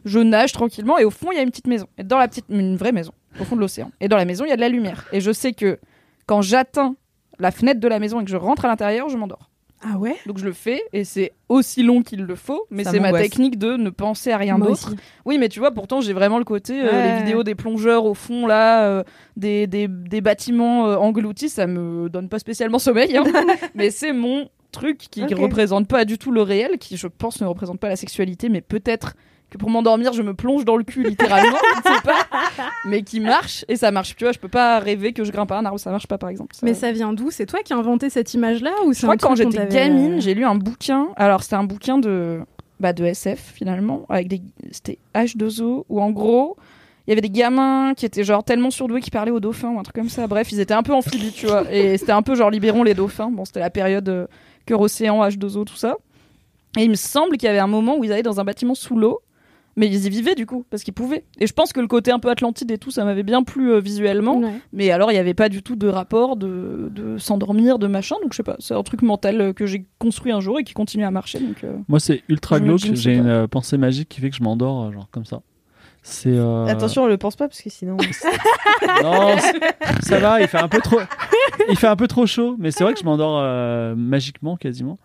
Je 0.06 0.20
nage 0.20 0.52
tranquillement 0.54 0.98
et 0.98 1.06
au 1.06 1.12
fond 1.12 1.32
il 1.32 1.36
y 1.36 1.40
a 1.40 1.44
une 1.44 1.52
petite 1.52 1.68
maison. 1.68 1.88
Et 1.98 2.04
dans 2.04 2.18
la 2.18 2.28
petite. 2.28 2.46
Une 2.50 2.76
vraie 2.76 2.94
maison, 2.94 3.12
au 3.40 3.44
fond 3.44 3.56
de 3.56 3.62
l'océan. 3.62 3.92
Et 4.00 4.08
dans 4.08 4.18
la 4.18 4.26
maison 4.26 4.46
il 4.46 4.50
y 4.50 4.54
a 4.54 4.56
de 4.56 4.62
la 4.62 4.70
lumière. 4.70 5.06
Et 5.12 5.22
je 5.22 5.32
sais 5.32 5.54
que 5.54 5.80
quand 6.26 6.42
j'atteins 6.42 6.96
la 7.40 7.52
fenêtre 7.52 7.80
de 7.80 7.88
la 7.88 8.00
maison 8.00 8.22
et 8.22 8.24
que 8.24 8.32
je 8.32 8.38
rentre 8.38 8.66
à 8.66 8.68
l'intérieur, 8.68 9.10
je 9.10 9.18
m'endors. 9.18 9.51
Ah 9.84 9.98
ouais? 9.98 10.16
Donc 10.28 10.38
je 10.38 10.46
le 10.46 10.54
fais 10.54 10.84
et 10.94 11.04
c'est 11.04 11.32
aussi 11.50 11.82
long 11.84 12.04
qu'il 12.04 12.22
le 12.24 12.36
faut, 12.36 12.66
mais 12.70 12.84
c'est 12.84 13.00
ma 13.00 13.12
technique 13.14 13.58
de 13.58 13.78
ne 13.78 13.90
penser 13.90 14.32
à 14.32 14.38
rien 14.38 14.60
d'autre. 14.60 14.94
Oui, 15.26 15.38
mais 15.40 15.50
tu 15.50 15.60
vois, 15.60 15.72
pourtant 15.72 16.02
j'ai 16.02 16.14
vraiment 16.14 16.38
le 16.38 16.44
côté 16.46 16.80
euh, 16.82 16.92
Ouais. 16.92 17.04
les 17.04 17.18
vidéos 17.18 17.44
des 17.44 17.56
plongeurs 17.56 18.06
au 18.06 18.14
fond 18.14 18.46
là, 18.46 18.86
euh, 18.86 19.04
des, 19.38 19.66
des, 19.68 19.88
des 19.88 20.22
bâtiments 20.22 20.88
euh, 20.88 20.96
engloutis, 20.98 21.50
ça 21.50 21.66
me 21.68 22.10
donne 22.10 22.30
pas 22.30 22.40
spécialement 22.40 22.80
sommeil, 22.80 23.18
hein. 23.18 23.24
mais 23.76 23.90
c'est 23.90 24.14
mon 24.14 24.50
truc 24.72 24.98
qui 25.10 25.24
Ok. 25.24 25.34
représente 25.38 25.88
pas 25.88 26.06
du 26.06 26.18
tout 26.18 26.32
le 26.32 26.42
réel, 26.44 26.78
qui 26.78 26.96
je 26.98 27.08
pense 27.08 27.42
ne 27.42 27.48
représente 27.48 27.80
pas 27.80 27.90
la 27.90 27.96
sexualité, 27.96 28.50
mais 28.50 28.62
peut-être 28.62 29.16
que 29.52 29.58
pour 29.58 29.70
m'endormir 29.70 30.14
je 30.14 30.22
me 30.24 30.34
plonge 30.34 30.66
dans 30.66 30.78
le 30.78 30.84
cul 30.84 31.04
littéralement, 31.04 31.58
je 31.84 31.90
ne 31.90 31.96
sais 31.96 32.02
pas, 32.02 32.26
mais 32.86 33.04
qui 33.04 33.20
marche 33.20 33.64
et 33.68 33.76
ça 33.76 33.92
marche. 33.92 34.16
Tu 34.16 34.24
vois, 34.24 34.32
je 34.32 34.40
peux 34.40 34.48
pas 34.48 34.80
rêver 34.80 35.14
que 35.14 35.24
je 35.24 35.32
grimpe 35.32 35.52
à 35.52 35.58
un 35.60 35.66
arbre, 35.66 35.80
ça 35.80 35.92
marche 35.92 36.08
pas 36.08 36.18
par 36.18 36.30
exemple. 36.30 36.56
Ça- 36.56 36.62
Mais 36.66 36.74
ça 36.74 36.92
vient 36.92 37.14
d'où? 37.14 37.30
C'est 37.30 37.46
toi 37.46 37.60
qui 37.64 37.74
as 37.74 37.78
inventé 37.78 38.10
cette 38.10 38.34
image-là 38.34 38.72
ou 38.86 38.94
je 38.94 39.00
c'est 39.00 39.06
crois 39.06 39.18
que 39.18 39.22
quand 39.22 39.36
j'étais 39.36 39.68
gamine, 39.68 40.20
j'ai 40.22 40.34
lu 40.34 40.46
un 40.46 40.56
bouquin. 40.56 41.10
Alors, 41.18 41.44
c'était 41.44 41.56
un 41.58 41.64
bouquin 41.66 41.98
de, 42.00 42.40
bah, 42.80 42.94
de 42.94 43.04
SF, 43.06 43.52
finalement. 43.56 44.06
Avec 44.10 44.28
des... 44.30 44.42
C'était 44.72 44.98
H2O, 45.14 45.84
où 45.90 46.02
en 46.02 46.12
gros, 46.12 46.56
il 47.06 47.10
y 47.10 47.14
avait 47.14 47.22
des 47.22 47.30
gamins 47.30 47.94
qui 47.96 48.06
étaient 48.06 48.24
genre 48.24 48.44
tellement 48.46 48.70
surdoués 48.72 49.02
qu'ils 49.02 49.12
parlaient 49.12 49.32
aux 49.32 49.40
dauphins 49.42 49.70
ou 49.70 49.80
un 49.80 49.84
truc 49.84 49.96
comme 49.96 50.10
ça. 50.10 50.28
Bref, 50.28 50.52
ils 50.52 50.60
étaient 50.62 50.74
un 50.74 50.84
peu 50.84 50.94
amphibies, 50.94 51.32
tu 51.34 51.48
vois. 51.48 51.64
Et 51.74 51.98
c'était 51.98 52.12
un 52.14 52.22
peu 52.22 52.36
genre 52.36 52.50
libérons 52.52 52.84
les 52.84 52.94
dauphins. 52.94 53.30
Bon, 53.30 53.44
c'était 53.44 53.60
la 53.60 53.70
période 53.70 54.08
euh, 54.08 54.28
cœur 54.66 54.80
océan, 54.80 55.22
H2O, 55.28 55.66
tout 55.66 55.76
ça. 55.76 55.98
Et 56.78 56.84
il 56.84 56.90
me 56.90 56.96
semble 56.96 57.38
qu'il 57.38 57.48
y 57.48 57.50
avait 57.50 57.60
un 57.60 57.68
moment 57.68 57.98
où 57.98 58.04
ils 58.06 58.14
allaient 58.14 58.24
dans 58.24 58.40
un 58.40 58.46
bâtiment 58.46 58.76
sous 58.76 58.98
l'eau. 58.98 59.20
Mais 59.78 59.88
ils 59.88 60.06
y 60.06 60.10
vivaient 60.10 60.36
du 60.36 60.46
coup, 60.46 60.66
parce 60.70 60.84
qu'ils 60.84 60.94
pouvaient. 60.94 61.24
Et 61.40 61.48
je 61.48 61.54
pense 61.54 61.72
que 61.72 61.80
le 61.80 61.88
côté 61.88 62.12
un 62.12 62.20
peu 62.20 62.30
Atlantide 62.30 62.70
et 62.72 62.78
tout, 62.78 62.92
ça 62.92 63.06
m'avait 63.06 63.24
bien 63.24 63.44
plu 63.44 63.72
euh, 63.72 63.80
visuellement. 63.80 64.38
Ouais. 64.40 64.54
Mais 64.74 64.92
alors, 64.92 65.12
il 65.12 65.14
n'y 65.14 65.20
avait 65.20 65.34
pas 65.34 65.48
du 65.50 65.64
tout 65.64 65.76
de 65.78 65.88
rapport 65.88 66.36
de, 66.36 66.90
de 66.94 67.18
s'endormir, 67.18 67.80
de 67.80 67.88
machin. 67.88 68.16
Donc, 68.22 68.34
je 68.34 68.38
sais 68.38 68.44
pas, 68.44 68.58
c'est 68.60 68.74
un 68.74 68.84
truc 68.84 69.02
mental 69.02 69.40
euh, 69.42 69.54
que 69.54 69.66
j'ai 69.66 69.86
construit 70.00 70.32
un 70.34 70.42
jour 70.42 70.60
et 70.60 70.64
qui 70.64 70.74
continue 70.74 71.06
à 71.06 71.12
marcher. 71.12 71.40
Donc, 71.40 71.64
euh, 71.64 71.74
Moi, 71.88 72.00
c'est 72.02 72.24
ultra 72.28 72.60
glauque. 72.60 72.82
J'ai 72.94 73.14
une 73.16 73.28
euh, 73.28 73.48
pensée 73.48 73.78
magique 73.78 74.10
qui 74.10 74.20
fait 74.20 74.30
que 74.30 74.36
je 74.36 74.44
m'endors, 74.44 74.92
genre 74.92 75.08
comme 75.12 75.26
ça. 75.26 75.42
C'est. 76.04 76.30
euh, 76.36 76.66
Attention, 76.66 77.04
on 77.04 77.08
le 77.08 77.18
pense 77.18 77.36
pas 77.36 77.48
parce 77.48 77.62
que 77.62 77.70
sinon. 77.70 77.96
Non, 79.04 79.36
ça 80.02 80.20
va. 80.20 80.42
Il 80.42 80.48
fait 80.48 80.58
un 80.58 80.68
peu 80.68 80.80
trop. 80.80 81.00
Il 81.70 81.78
fait 81.78 81.88
un 81.88 81.96
peu 81.96 82.08
trop 82.08 82.26
chaud, 82.26 82.56
mais 82.58 82.72
c'est 82.72 82.84
vrai 82.84 82.94
que 82.94 83.00
je 83.00 83.06
m'endors 83.06 83.38
euh, 83.40 83.94
magiquement, 83.96 84.58
quasiment. 84.58 84.98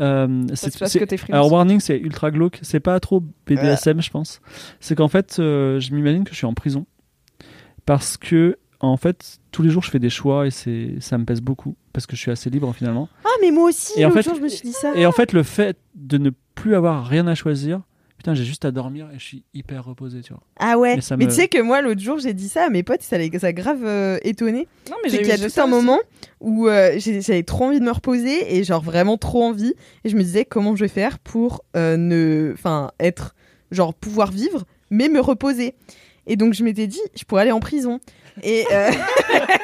Euh, 0.00 0.46
que 0.48 1.04
t'es. 1.04 1.16
Alors 1.30 1.50
warning, 1.52 1.80
c'est 1.80 1.98
ultra 1.98 2.30
glauque. 2.30 2.58
C'est 2.62 2.80
pas 2.80 2.98
trop 3.00 3.22
BDSM, 3.46 4.00
je 4.00 4.10
pense. 4.10 4.40
C'est 4.80 4.94
qu'en 4.94 5.08
fait, 5.08 5.36
euh, 5.38 5.80
je 5.80 5.92
m'imagine 5.94 6.24
que 6.24 6.30
je 6.30 6.36
suis 6.36 6.46
en 6.46 6.54
prison 6.54 6.86
parce 7.86 8.16
que 8.16 8.58
en 8.80 8.96
fait, 8.96 9.38
tous 9.50 9.62
les 9.62 9.70
jours, 9.70 9.82
je 9.82 9.90
fais 9.90 9.98
des 9.98 10.10
choix 10.10 10.46
et 10.46 10.50
c'est 10.50 10.94
ça 11.00 11.18
me 11.18 11.24
pèse 11.24 11.40
beaucoup 11.40 11.74
parce 11.92 12.06
que 12.06 12.14
je 12.14 12.20
suis 12.20 12.30
assez 12.30 12.48
libre 12.48 12.72
finalement. 12.72 13.08
Ah, 13.24 13.28
mais 13.40 13.50
moi 13.50 13.68
aussi, 13.68 14.00
Et 14.00 14.04
en 14.04 14.10
fait- 14.12 14.22
jour, 14.22 14.36
je 14.36 14.40
me 14.40 14.48
suis 14.48 14.68
dit 14.68 14.72
ça. 14.72 14.94
Et 14.94 15.04
en 15.04 15.12
fait, 15.12 15.32
le 15.32 15.42
fait 15.42 15.76
de 15.96 16.16
ne 16.18 16.30
plus 16.54 16.76
avoir 16.76 17.04
rien 17.06 17.26
à 17.26 17.34
choisir, 17.34 17.80
putain, 18.18 18.34
j'ai 18.34 18.44
juste 18.44 18.64
à 18.66 18.70
dormir 18.70 19.08
et 19.14 19.18
je 19.18 19.24
suis 19.24 19.44
hyper 19.54 19.84
reposé, 19.84 20.20
tu 20.20 20.32
vois. 20.34 20.42
Ah 20.58 20.76
ouais. 20.76 20.98
Mais 21.16 21.24
me- 21.24 21.30
tu 21.30 21.36
sais 21.36 21.48
que 21.48 21.60
moi, 21.62 21.80
l'autre 21.80 22.00
jour, 22.02 22.18
j'ai 22.18 22.34
dit 22.34 22.48
ça 22.50 22.64
à 22.64 22.68
mes 22.68 22.82
potes, 22.82 23.00
ça 23.02 23.16
les 23.16 23.30
ça 23.38 23.46
a 23.46 23.52
grave 23.52 23.84
euh, 23.84 24.18
étonné. 24.22 24.68
non, 24.90 24.96
mais 25.02 25.08
C'est 25.08 25.16
j'ai 25.16 25.22
qu'il 25.22 25.28
y 25.28 25.44
a 25.44 25.48
ça 25.48 25.62
un 25.62 25.64
aussi. 25.64 25.74
moment 25.74 25.98
où 26.40 26.68
euh, 26.68 26.98
j'avais 26.98 27.42
trop 27.44 27.64
envie 27.64 27.80
de 27.80 27.84
me 27.84 27.90
reposer 27.92 28.56
et 28.56 28.64
genre 28.64 28.82
vraiment 28.82 29.16
trop 29.16 29.42
envie. 29.44 29.72
Et 30.04 30.08
je 30.10 30.16
me 30.16 30.22
disais 30.22 30.44
comment 30.44 30.76
je 30.76 30.84
vais 30.84 30.88
faire 30.88 31.18
pour 31.18 31.64
euh, 31.76 31.96
ne, 31.96 32.50
enfin, 32.54 32.90
être, 33.00 33.34
genre 33.70 33.94
pouvoir 33.94 34.30
vivre, 34.32 34.64
mais 34.90 35.08
me 35.08 35.20
reposer. 35.20 35.74
Et 36.26 36.36
donc 36.36 36.52
je 36.54 36.62
m'étais 36.64 36.86
dit, 36.86 37.00
je 37.16 37.24
pourrais 37.24 37.42
aller 37.42 37.52
en 37.52 37.60
prison. 37.60 38.00
Et 38.42 38.66
euh, 38.72 38.90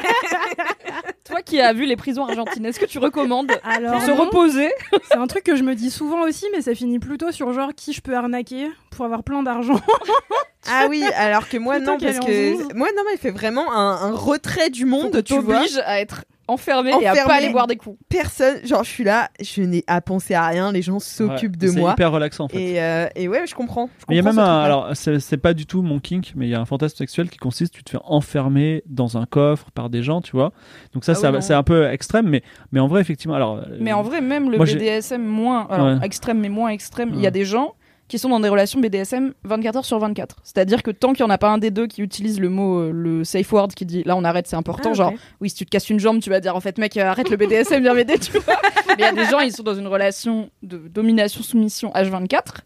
Toi 1.24 1.40
qui 1.40 1.58
as 1.60 1.72
vu 1.72 1.86
les 1.86 1.96
prisons 1.96 2.24
argentines, 2.24 2.66
est-ce 2.66 2.78
que 2.78 2.84
tu 2.84 2.98
recommandes 2.98 3.50
Alors, 3.64 3.92
pour 3.92 4.02
se 4.02 4.10
non, 4.10 4.16
reposer 4.16 4.70
c'est 5.10 5.16
un 5.16 5.26
truc 5.26 5.42
que 5.44 5.56
je 5.56 5.62
me 5.62 5.74
dis 5.74 5.90
souvent 5.90 6.20
aussi, 6.22 6.44
mais 6.52 6.60
ça 6.60 6.74
finit 6.74 6.98
plutôt 6.98 7.32
sur 7.32 7.52
genre 7.54 7.70
qui 7.74 7.94
je 7.94 8.02
peux 8.02 8.14
arnaquer 8.14 8.70
pour 8.90 9.06
avoir 9.06 9.22
plein 9.22 9.42
d'argent. 9.42 9.80
ah 10.68 10.86
oui, 10.90 11.02
alors 11.16 11.48
que 11.48 11.56
moi 11.56 11.76
Plutôt 11.76 11.92
non, 11.92 11.98
parce 11.98 12.18
que 12.18 12.74
moi 12.74 12.88
non, 12.94 13.02
mais 13.06 13.14
il 13.14 13.18
fait 13.18 13.30
vraiment 13.30 13.72
un, 13.72 13.92
un 14.08 14.12
retrait 14.12 14.68
du 14.68 14.84
monde, 14.84 15.22
tu 15.24 15.38
vois. 15.38 15.56
t'oblige 15.56 15.78
à 15.86 15.98
être 16.00 16.24
enfermé, 16.48 16.92
et 17.00 17.06
à 17.06 17.14
pas 17.26 17.34
aller 17.34 17.50
boire 17.50 17.66
des 17.66 17.76
coups. 17.76 17.98
Personne, 18.08 18.56
genre 18.64 18.84
je 18.84 18.90
suis 18.90 19.04
là, 19.04 19.30
je 19.40 19.62
n'ai 19.62 19.82
à 19.86 20.00
penser 20.00 20.34
à 20.34 20.46
rien, 20.46 20.72
les 20.72 20.82
gens 20.82 20.98
s'occupent 20.98 21.52
Ouais, 21.60 21.68
de 21.68 21.72
c'est 21.72 21.80
moi. 21.80 21.92
hyper 21.92 22.12
relaxant 22.12 22.44
en 22.44 22.48
fait. 22.48 22.60
Et, 22.60 22.80
euh, 22.82 23.06
et 23.16 23.28
ouais, 23.28 23.46
je 23.46 23.54
comprends. 23.54 23.88
je 23.98 24.04
Mais 24.08 24.14
il 24.14 24.18
y 24.18 24.20
a 24.20 24.22
même 24.22 24.38
un. 24.38 24.60
Alors, 24.62 24.90
c'est 24.94 25.18
c'est 25.20 25.36
pas 25.38 25.54
du 25.54 25.66
tout 25.66 25.82
mon 25.82 25.98
kink, 26.00 26.32
mais 26.36 26.46
il 26.46 26.50
y 26.50 26.54
a 26.54 26.60
un 26.60 26.64
fantasme 26.66 26.96
sexuel 26.96 27.28
qui 27.30 27.38
consiste, 27.38 27.74
tu 27.74 27.82
te 27.84 27.90
fais 27.90 27.98
enfermer 28.04 28.82
dans 28.86 29.16
un 29.16 29.26
coffre 29.26 29.70
par 29.72 29.90
des 29.90 30.02
gens, 30.02 30.20
tu 30.20 30.32
vois. 30.32 30.52
Donc, 30.92 31.04
ça, 31.04 31.14
Ah 31.22 31.30
oui, 31.32 31.38
c'est 31.42 31.54
un 31.54 31.62
peu 31.62 31.86
extrême, 31.90 32.28
mais, 32.28 32.42
mais 32.72 32.80
en 32.80 32.88
vrai, 32.88 33.00
effectivement. 33.00 33.34
Alors, 33.34 33.56
euh, 33.56 33.62
Mais 33.80 33.92
en 33.92 34.02
vrai, 34.02 34.20
même 34.20 34.50
le 34.50 34.56
moi, 34.58 34.66
BDSM 34.66 35.22
moins, 35.22 35.66
alors 35.70 35.86
Ouais. 35.98 36.06
extrême 36.06 36.40
mais 36.40 36.48
moins 36.48 36.68
extrême, 36.70 37.10
il 37.14 37.20
y 37.20 37.26
a 37.26 37.30
des 37.30 37.44
gens 37.44 37.74
qui 38.08 38.18
sont 38.18 38.28
dans 38.28 38.40
des 38.40 38.48
relations 38.48 38.80
BDSM 38.80 39.32
24 39.44 39.76
heures 39.76 39.84
sur 39.84 39.98
24. 39.98 40.36
C'est-à-dire 40.44 40.82
que 40.82 40.90
tant 40.90 41.12
qu'il 41.12 41.24
n'y 41.24 41.30
en 41.30 41.34
a 41.34 41.38
pas 41.38 41.48
un 41.48 41.58
des 41.58 41.70
deux 41.70 41.86
qui 41.86 42.02
utilise 42.02 42.38
le 42.38 42.50
mot, 42.50 42.78
euh, 42.80 42.90
le 42.92 43.24
safe 43.24 43.50
word, 43.52 43.68
qui 43.68 43.86
dit 43.86 44.02
là 44.04 44.16
on 44.16 44.24
arrête, 44.24 44.46
c'est 44.46 44.56
important, 44.56 44.90
Ah, 44.90 44.94
genre 44.94 45.12
oui, 45.40 45.48
si 45.50 45.56
tu 45.56 45.64
te 45.64 45.70
casses 45.70 45.88
une 45.90 46.00
jambe, 46.00 46.20
tu 46.20 46.30
vas 46.30 46.40
dire 46.40 46.54
en 46.54 46.60
fait, 46.60 46.78
mec, 46.78 46.96
euh, 46.96 47.04
arrête 47.04 47.30
le 47.30 47.36
BDSM, 47.36 47.82
viens 47.82 47.94
m'aider, 47.94 48.18
tu 48.18 48.32
vois. 48.38 48.60
Mais 48.88 48.94
il 48.98 49.00
y 49.00 49.04
a 49.04 49.12
des 49.12 49.24
gens, 49.24 49.40
ils 49.40 49.52
sont 49.52 49.62
dans 49.62 49.74
une 49.74 49.86
relation 49.86 50.50
de 50.62 50.78
domination-soumission 50.88 51.90
H24 51.92 52.58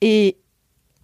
et 0.00 0.38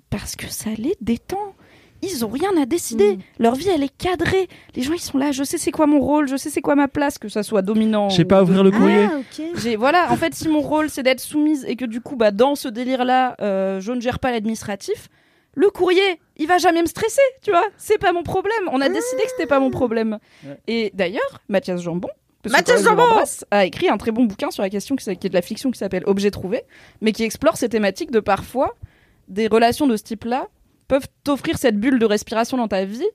parce 0.08 0.36
que 0.36 0.46
ça 0.48 0.70
les 0.76 0.96
détend. 1.00 1.54
Ils 2.02 2.24
ont 2.24 2.28
rien 2.28 2.50
à 2.60 2.66
décider. 2.66 3.16
Mm. 3.16 3.20
Leur 3.38 3.54
vie, 3.54 3.68
elle 3.68 3.82
est 3.82 3.96
cadrée. 3.96 4.48
Les 4.74 4.82
gens, 4.82 4.94
ils 4.94 5.00
sont 5.00 5.18
là. 5.18 5.32
Je 5.32 5.44
sais 5.44 5.58
c'est 5.58 5.70
quoi 5.70 5.86
mon 5.86 6.00
rôle. 6.00 6.28
Je 6.28 6.36
sais 6.36 6.50
c'est 6.50 6.60
quoi 6.60 6.74
ma 6.74 6.88
place, 6.88 7.18
que 7.18 7.28
ça 7.28 7.42
soit 7.42 7.62
dominant. 7.62 8.08
je 8.08 8.16
sais 8.16 8.24
ou 8.24 8.28
pas 8.28 8.42
ouvrir 8.42 8.64
le 8.64 8.70
courrier. 8.70 9.06
Ah, 9.06 9.76
voilà, 9.78 10.10
en 10.10 10.16
fait, 10.16 10.34
si 10.34 10.48
mon 10.48 10.60
rôle 10.60 10.90
c'est 10.90 11.02
d'être 11.02 11.20
soumise 11.20 11.64
et 11.68 11.76
que 11.76 11.84
du 11.84 12.00
coup, 12.00 12.16
bah, 12.16 12.30
dans 12.30 12.54
ce 12.54 12.68
délire-là, 12.68 13.36
euh, 13.40 13.80
je 13.80 13.92
ne 13.92 14.00
gère 14.00 14.18
pas 14.18 14.30
l'administratif, 14.30 15.08
le 15.54 15.68
courrier, 15.70 16.20
il 16.36 16.46
va 16.46 16.58
jamais 16.58 16.80
me 16.80 16.86
stresser, 16.86 17.20
tu 17.42 17.50
vois. 17.50 17.66
C'est 17.76 17.98
pas 17.98 18.12
mon 18.12 18.22
problème. 18.22 18.68
On 18.72 18.80
a 18.80 18.88
décidé 18.88 19.22
que 19.22 19.30
c'était 19.30 19.46
pas 19.46 19.60
mon 19.60 19.70
problème. 19.70 20.18
Ouais. 20.44 20.58
Et 20.68 20.90
d'ailleurs, 20.94 21.40
Mathias 21.48 21.82
Jambon, 21.82 22.08
Mathias 22.48 22.82
Jambon 22.82 23.04
a 23.50 23.66
écrit 23.66 23.88
un 23.88 23.98
très 23.98 24.12
bon 24.12 24.24
bouquin 24.24 24.50
sur 24.50 24.62
la 24.62 24.70
question 24.70 24.96
qui 24.96 25.10
est 25.10 25.28
de 25.28 25.34
la 25.34 25.42
fiction 25.42 25.70
qui 25.70 25.78
s'appelle 25.78 26.04
Objet 26.06 26.30
trouvé, 26.30 26.62
mais 27.00 27.12
qui 27.12 27.24
explore 27.24 27.56
ces 27.56 27.68
thématiques 27.68 28.10
de 28.10 28.20
parfois 28.20 28.74
des 29.28 29.46
relations 29.46 29.86
de 29.86 29.96
ce 29.96 30.02
type-là 30.02 30.48
peuvent 30.90 31.06
t'offrir 31.22 31.56
cette 31.56 31.78
bulle 31.78 32.00
de 32.00 32.04
respiration 32.04 32.56
dans 32.56 32.66
ta 32.66 32.84
vie 32.84 33.06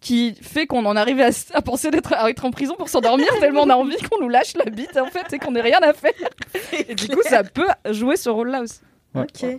qui 0.00 0.36
fait 0.40 0.68
qu'on 0.68 0.86
en 0.86 0.94
arrive 0.94 1.20
à, 1.20 1.62
penser 1.62 1.90
d'être 1.90 2.14
à 2.14 2.30
être 2.30 2.44
en 2.44 2.52
prison 2.52 2.76
pour 2.78 2.88
s'endormir 2.88 3.26
tellement 3.40 3.62
on 3.62 3.70
a 3.70 3.74
envie 3.74 3.96
qu'on 4.08 4.22
nous 4.22 4.28
lâche 4.28 4.54
la 4.56 4.70
bite 4.70 4.96
en 4.96 5.06
fait 5.06 5.32
et 5.32 5.40
qu'on 5.40 5.50
n'ait 5.50 5.60
rien 5.60 5.80
à 5.82 5.92
faire. 5.92 6.12
Et 6.72 6.94
du 6.94 7.08
coup, 7.08 7.22
ça 7.24 7.42
peut 7.42 7.66
jouer 7.90 8.16
ce 8.16 8.30
rôle-là 8.30 8.62
aussi. 8.62 8.78
Ouais. 9.16 9.22
Ok. 9.22 9.58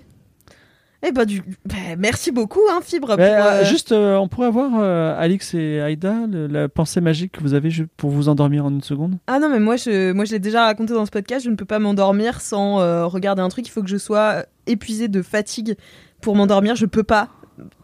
Eh 1.02 1.12
ben, 1.12 1.26
du... 1.26 1.42
bah, 1.66 1.76
merci 1.98 2.32
beaucoup, 2.32 2.62
hein, 2.72 2.80
Fibre. 2.82 3.16
Pour, 3.16 3.20
euh, 3.20 3.66
Juste, 3.66 3.92
euh, 3.92 4.16
on 4.16 4.30
pourrait 4.30 4.48
avoir 4.48 4.72
euh, 4.76 5.20
Alix 5.20 5.54
et 5.54 5.82
Aïda, 5.82 6.28
le- 6.30 6.48
la 6.48 6.70
pensée 6.70 7.02
magique 7.02 7.34
que 7.34 7.42
vous 7.42 7.54
avez 7.54 7.70
pour 7.98 8.10
vous 8.10 8.30
endormir 8.30 8.66
en 8.66 8.70
une 8.70 8.84
seconde? 8.84 9.18
Ah 9.28 9.40
non, 9.40 9.50
mais 9.50 9.60
moi, 9.60 9.76
je, 9.76 10.14
moi, 10.14 10.24
je 10.26 10.32
l'ai 10.32 10.40
déjà 10.40 10.66
raconté 10.66 10.94
dans 10.94 11.06
ce 11.06 11.12
podcast. 11.12 11.44
Je 11.44 11.50
ne 11.50 11.56
peux 11.56 11.66
pas 11.66 11.80
m'endormir 11.80 12.40
sans 12.40 12.80
euh, 12.80 13.06
regarder 13.06 13.42
un 13.42 13.50
truc. 13.50 13.68
Il 13.68 13.72
faut 13.72 13.82
que 13.82 13.90
je 13.90 13.98
sois 13.98 14.46
épuisée 14.68 15.08
de 15.08 15.22
fatigue 15.22 15.76
pour 16.22 16.36
m'endormir. 16.36 16.76
Je 16.76 16.86
peux 16.86 17.04
pas 17.04 17.30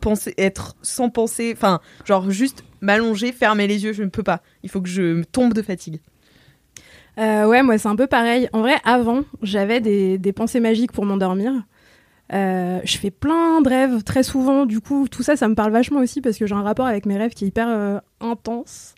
penser 0.02 0.34
être 0.38 0.76
sans 0.82 1.10
penser. 1.10 1.54
Enfin, 1.56 1.80
genre 2.06 2.30
juste 2.30 2.64
m'allonger, 2.82 3.32
fermer 3.32 3.68
les 3.68 3.84
yeux. 3.84 3.94
Je 3.94 4.04
ne 4.04 4.10
peux 4.10 4.24
pas. 4.24 4.42
Il 4.64 4.70
faut 4.70 4.82
que 4.82 4.90
je 4.90 5.24
tombe 5.24 5.54
de 5.54 5.62
fatigue. 5.62 6.00
Euh, 7.18 7.46
ouais, 7.46 7.64
moi 7.64 7.78
c'est 7.78 7.88
un 7.88 7.96
peu 7.96 8.08
pareil. 8.08 8.50
En 8.54 8.62
vrai, 8.62 8.76
avant, 8.84 9.24
j'avais 9.42 9.80
des, 9.80 10.18
des 10.18 10.34
pensées 10.34 10.60
magiques 10.60 10.92
pour 10.92 11.06
m'endormir. 11.06 11.54
Euh, 12.34 12.80
je 12.84 12.98
fais 12.98 13.12
plein 13.12 13.62
de 13.62 13.70
rêves 13.70 14.04
très 14.04 14.24
souvent. 14.24 14.66
Du 14.66 14.82
coup, 14.82 15.08
tout 15.08 15.24
ça, 15.24 15.36
ça 15.36 15.48
me 15.48 15.56
parle 15.56 15.72
vachement 15.72 16.00
aussi 16.00 16.22
parce 16.22 16.38
que 16.38 16.48
j'ai 16.48 16.56
un 16.56 16.64
rapport 16.64 16.88
avec 16.88 17.06
mes 17.06 17.18
rêves 17.18 17.34
qui 17.34 17.46
est 17.46 17.48
hyper 17.48 17.68
euh, 17.70 18.00
intense. 18.20 18.96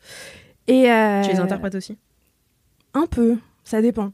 Et 0.67 0.83
Tu 1.23 1.31
les 1.31 1.39
interprètes 1.39 1.75
aussi? 1.75 1.97
Un 2.93 3.05
peu, 3.05 3.37
ça 3.63 3.81
dépend. 3.81 4.11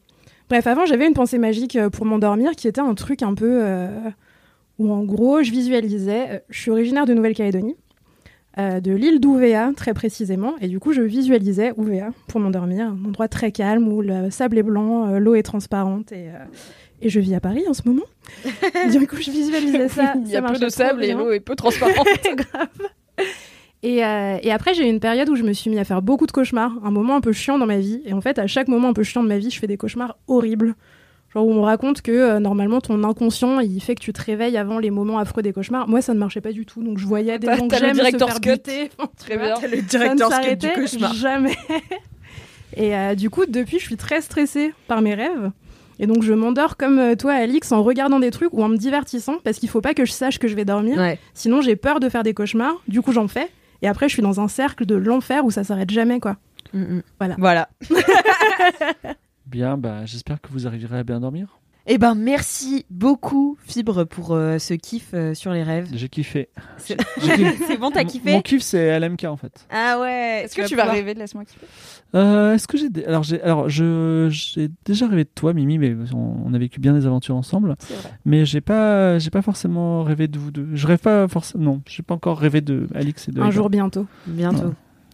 Bref, 0.49 0.67
avant, 0.67 0.85
j'avais 0.85 1.07
une 1.07 1.13
pensée 1.13 1.37
magique 1.37 1.79
pour 1.89 2.05
m'endormir 2.05 2.51
qui 2.51 2.67
était 2.67 2.81
un 2.81 2.93
truc 2.93 3.23
un 3.23 3.33
peu 3.33 3.61
euh, 3.63 3.87
où, 4.79 4.91
en 4.91 5.03
gros, 5.03 5.43
je 5.43 5.51
visualisais. 5.51 6.27
euh, 6.29 6.39
je 6.49 6.59
suis 6.59 6.71
originaire 6.71 7.05
de 7.05 7.13
Nouvelle-Calédonie, 7.13 7.75
euh, 8.59 8.79
de 8.79 8.91
l'île 8.91 9.19
d'Ouvéa, 9.19 9.71
très 9.75 9.93
précisément, 9.93 10.53
et 10.61 10.67
du 10.67 10.79
coup, 10.79 10.93
je 10.93 11.01
visualisais 11.01 11.73
Ouvéa 11.77 12.09
pour 12.27 12.39
m'endormir. 12.39 12.87
Un 12.87 13.05
endroit 13.07 13.27
très 13.27 13.51
calme 13.51 13.87
où 13.87 14.01
le 14.01 14.29
sable 14.29 14.57
est 14.59 14.63
blanc, 14.63 15.07
euh, 15.07 15.19
l'eau 15.19 15.35
est 15.35 15.43
transparente, 15.43 16.11
et, 16.11 16.27
euh, 16.29 16.45
et 17.01 17.09
je 17.09 17.19
vis 17.19 17.33
à 17.33 17.39
Paris 17.39 17.63
en 17.67 17.73
ce 17.73 17.81
moment. 17.85 18.05
du 18.91 19.07
coup, 19.07 19.15
je 19.17 19.31
visualisais 19.31 19.89
ça. 19.89 20.13
Il 20.17 20.27
y 20.27 20.33
ça 20.33 20.39
a 20.39 20.41
peu 20.51 20.59
de 20.59 20.69
sable 20.69 21.03
et 21.03 21.13
l'eau 21.13 21.31
est 21.31 21.39
peu 21.39 21.55
transparente. 21.55 22.07
Grave. 22.35 22.67
Et, 23.81 23.97
et 23.97 24.51
après, 24.51 24.73
j'ai 24.73 24.85
eu 24.87 24.89
une 24.89 25.01
période 25.01 25.27
où 25.29 25.35
je 25.35 25.43
me 25.43 25.51
suis 25.51 25.69
mis 25.69 25.77
à 25.77 25.83
faire 25.83 26.01
beaucoup 26.01 26.25
de 26.25 26.31
cauchemars, 26.31 26.71
un 26.85 26.91
moment 26.91 27.17
un 27.17 27.21
peu 27.21 27.33
chiant 27.33 27.57
dans 27.57 27.65
ma 27.65 27.79
vie. 27.79 28.01
Et 28.05 28.13
en 28.13 28.21
fait, 28.21 28.39
à 28.39 28.47
chaque 28.47 28.69
moment 28.69 28.87
un 28.89 28.93
peu 28.93 29.03
chiant 29.03 29.23
de 29.23 29.27
ma 29.27 29.37
vie, 29.37 29.49
je 29.49 29.59
fais 29.59 29.67
des 29.67 29.75
cauchemars 29.75 30.17
horribles. 30.27 30.75
Genre 31.33 31.45
où 31.47 31.51
on 31.51 31.63
raconte 31.63 32.01
que 32.01 32.11
euh, 32.11 32.39
normalement 32.39 32.79
ton 32.79 33.03
inconscient 33.03 33.59
il 33.59 33.81
fait 33.81 33.95
que 33.95 34.01
tu 34.01 34.13
te 34.13 34.21
réveilles 34.21 34.57
avant 34.57 34.77
les 34.77 34.91
moments 34.91 35.17
affreux 35.17 35.41
des 35.41 35.51
cauchemars. 35.53 35.87
Moi 35.87 36.01
ça 36.01 36.13
ne 36.13 36.19
marchait 36.19 36.41
pas 36.41 36.51
du 36.51 36.65
tout 36.65 36.83
donc 36.83 36.97
je 36.99 37.05
voyais 37.05 37.39
des 37.39 37.47
gens 37.47 37.67
que 37.67 37.77
j'aime 37.77 37.95
se 37.95 38.17
faire 38.17 38.39
cut. 38.41 38.51
buter. 38.51 38.89
Très 39.17 39.37
bien. 39.37 39.55
Le 39.55 39.59
Ça 39.59 39.67
ne 39.75 39.81
directeur 39.81 40.31
skate 40.31 40.61
du 40.61 40.69
cauchemar. 40.69 41.13
jamais. 41.13 41.55
et 42.77 42.95
euh, 42.95 43.15
du 43.15 43.29
coup 43.29 43.45
depuis 43.47 43.79
je 43.79 43.85
suis 43.85 43.97
très 43.97 44.21
stressée 44.21 44.73
par 44.87 45.01
mes 45.01 45.15
rêves. 45.15 45.51
Et 45.99 46.07
donc 46.07 46.23
je 46.23 46.33
m'endors 46.33 46.75
comme 46.77 46.99
euh, 46.99 47.15
toi 47.15 47.33
Alix 47.33 47.71
en 47.71 47.81
regardant 47.83 48.19
des 48.19 48.31
trucs 48.31 48.53
ou 48.53 48.63
en 48.63 48.67
me 48.69 48.77
divertissant 48.77 49.37
parce 49.43 49.57
qu'il 49.57 49.69
faut 49.69 49.81
pas 49.81 49.93
que 49.93 50.05
je 50.05 50.11
sache 50.11 50.37
que 50.39 50.47
je 50.47 50.55
vais 50.55 50.65
dormir. 50.65 50.97
Ouais. 50.97 51.19
Sinon, 51.33 51.61
j'ai 51.61 51.75
peur 51.75 51.99
de 51.99 52.09
faire 52.09 52.23
des 52.23 52.33
cauchemars. 52.33 52.75
Du 52.87 53.01
coup, 53.01 53.11
j'en 53.11 53.27
fais. 53.27 53.47
Et 53.83 53.87
après, 53.87 54.07
je 54.09 54.13
suis 54.13 54.21
dans 54.23 54.39
un 54.39 54.47
cercle 54.47 54.85
de 54.85 54.95
l'enfer 54.95 55.45
où 55.45 55.51
ça 55.51 55.63
s'arrête 55.63 55.91
jamais, 55.91 56.19
quoi. 56.19 56.37
Mm, 56.73 56.79
mm. 56.81 57.01
Voilà. 57.19 57.35
Voilà. 57.37 57.69
Bien, 59.53 59.77
bah, 59.77 60.05
j'espère 60.05 60.41
que 60.41 60.49
vous 60.51 60.65
arriverez 60.67 60.97
à 60.99 61.03
bien 61.03 61.19
dormir. 61.19 61.59
Eh 61.85 61.97
ben, 61.97 62.15
merci 62.15 62.85
beaucoup, 62.89 63.57
Fibre, 63.65 64.05
pour 64.05 64.31
euh, 64.33 64.57
ce 64.57 64.73
kiff 64.73 65.09
euh, 65.13 65.33
sur 65.33 65.51
les 65.51 65.63
rêves. 65.63 65.89
J'ai 65.93 66.07
kiffé. 66.09 66.47
C'est 66.77 66.97
bon, 67.79 67.91
t'as 67.91 68.05
kiffé 68.05 68.31
Mon 68.31 68.41
kiff, 68.41 68.61
c'est 68.63 68.97
LMK 68.99 69.25
en 69.25 69.35
fait. 69.35 69.67
Ah 69.69 69.99
ouais. 69.99 70.43
Est-ce 70.45 70.55
que 70.55 70.65
tu 70.65 70.75
vas 70.75 70.83
pouvoir- 70.83 70.95
rêver 70.95 71.13
de 71.13 71.19
Laisse-moi 71.19 71.43
kiffer 71.43 71.65
Euh, 72.15 72.53
Est-ce 72.55 72.67
que 72.69 72.77
j'ai. 72.77 72.89
dé- 72.89 73.03
Alors, 73.05 73.23
j'ai 73.23 73.41
alors 73.41 73.67
je 73.69 74.27
j'ai 74.31 74.69
déjà 74.85 75.07
rêvé 75.07 75.25
de 75.25 75.29
toi, 75.35 75.53
Mimi, 75.53 75.77
mais 75.77 75.93
on, 76.15 76.37
on 76.45 76.53
a 76.53 76.57
vécu 76.57 76.79
bien 76.79 76.93
des 76.93 77.05
aventures 77.05 77.35
ensemble. 77.35 77.75
Vrai. 77.89 78.11
Mais 78.25 78.45
j'ai 78.45 78.61
pas, 78.61 79.19
j'ai 79.19 79.29
pas 79.29 79.41
forcément 79.41 80.03
rêvé 80.03 80.29
de 80.29 80.39
vous 80.39 80.51
deux. 80.51 80.69
Je 80.73 80.87
rêve 80.87 80.99
pas 80.99 81.27
forcément. 81.27 81.63
Non, 81.63 81.81
j'ai 81.85 82.01
pas 82.01 82.15
encore 82.15 82.39
rêvé 82.39 82.61
de 82.61 82.87
Alix 82.95 83.27
et 83.27 83.33
de. 83.33 83.39
Un 83.41 83.43
Aïda. 83.43 83.55
jour 83.55 83.69
bientôt. 83.69 84.07
Bientôt, 84.25 84.67
Ouais. 84.67 84.73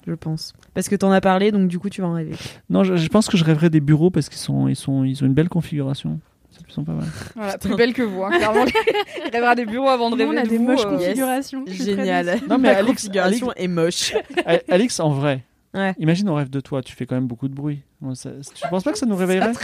Je 0.10 0.16
pense. 0.16 0.54
Parce 0.74 0.90
que 0.90 0.96
t'en 0.96 1.12
as 1.12 1.22
parlé, 1.22 1.52
donc 1.52 1.68
du 1.68 1.80
coup, 1.80 1.90
tu 1.90 2.02
vas 2.02 2.08
en 2.08 2.14
rêver. 2.14 2.36
Non, 2.70 2.84
je, 2.84 2.96
je 2.96 3.08
pense 3.08 3.28
que 3.28 3.38
je 3.38 3.44
rêverai 3.46 3.70
des 3.70 3.80
bureaux 3.80 4.10
parce 4.10 4.28
qu'ils 4.30 4.38
sont, 4.40 4.68
ils 4.68 4.76
sont, 4.76 5.04
ils 5.04 5.24
ont 5.24 5.28
une 5.28 5.34
belle 5.34 5.50
configuration. 5.50 6.20
Ils 6.68 6.74
sont 6.74 6.84
pas 6.84 6.92
mal. 6.94 7.06
Voilà, 7.36 7.58
plus 7.58 7.76
belle 7.76 7.94
que 7.94 8.02
vous. 8.02 8.22
Hein. 8.24 8.32
Clairement, 8.32 8.66
il 9.26 9.32
rêvera 9.32 9.56
des 9.56 9.66
bureaux 9.66 9.88
avant 9.88 10.10
de 10.10 10.16
Nous, 10.18 10.28
rêver 10.30 10.38
on 10.38 10.42
a 10.42 10.44
de 10.44 10.50
des 10.50 10.58
vous, 10.58 10.66
moches 10.66 10.86
euh, 10.86 10.98
configurations. 10.98 11.64
Très 11.66 11.74
Génial. 11.74 12.40
Non, 12.50 12.58
mais 12.58 12.70
La 12.72 12.80
Alix- 12.80 12.88
configuration 12.96 13.54
est 13.56 13.68
moche. 13.68 14.14
A- 14.46 14.60
Alix, 14.74 15.00
en 15.00 15.10
vrai. 15.12 15.44
Ouais. 15.74 15.94
Imagine 16.00 16.28
on 16.30 16.36
rêve 16.36 16.50
de 16.50 16.60
toi, 16.60 16.82
tu 16.82 16.94
fais 16.96 17.06
quand 17.06 17.16
même 17.16 17.28
beaucoup 17.28 17.48
de 17.48 17.54
bruit. 17.54 17.82
Ça- 18.14 18.32
tu 18.54 18.68
penses 18.70 18.84
pas 18.84 18.92
que 18.92 18.98
ça 18.98 19.06
nous 19.06 19.16
réveillerait? 19.16 19.52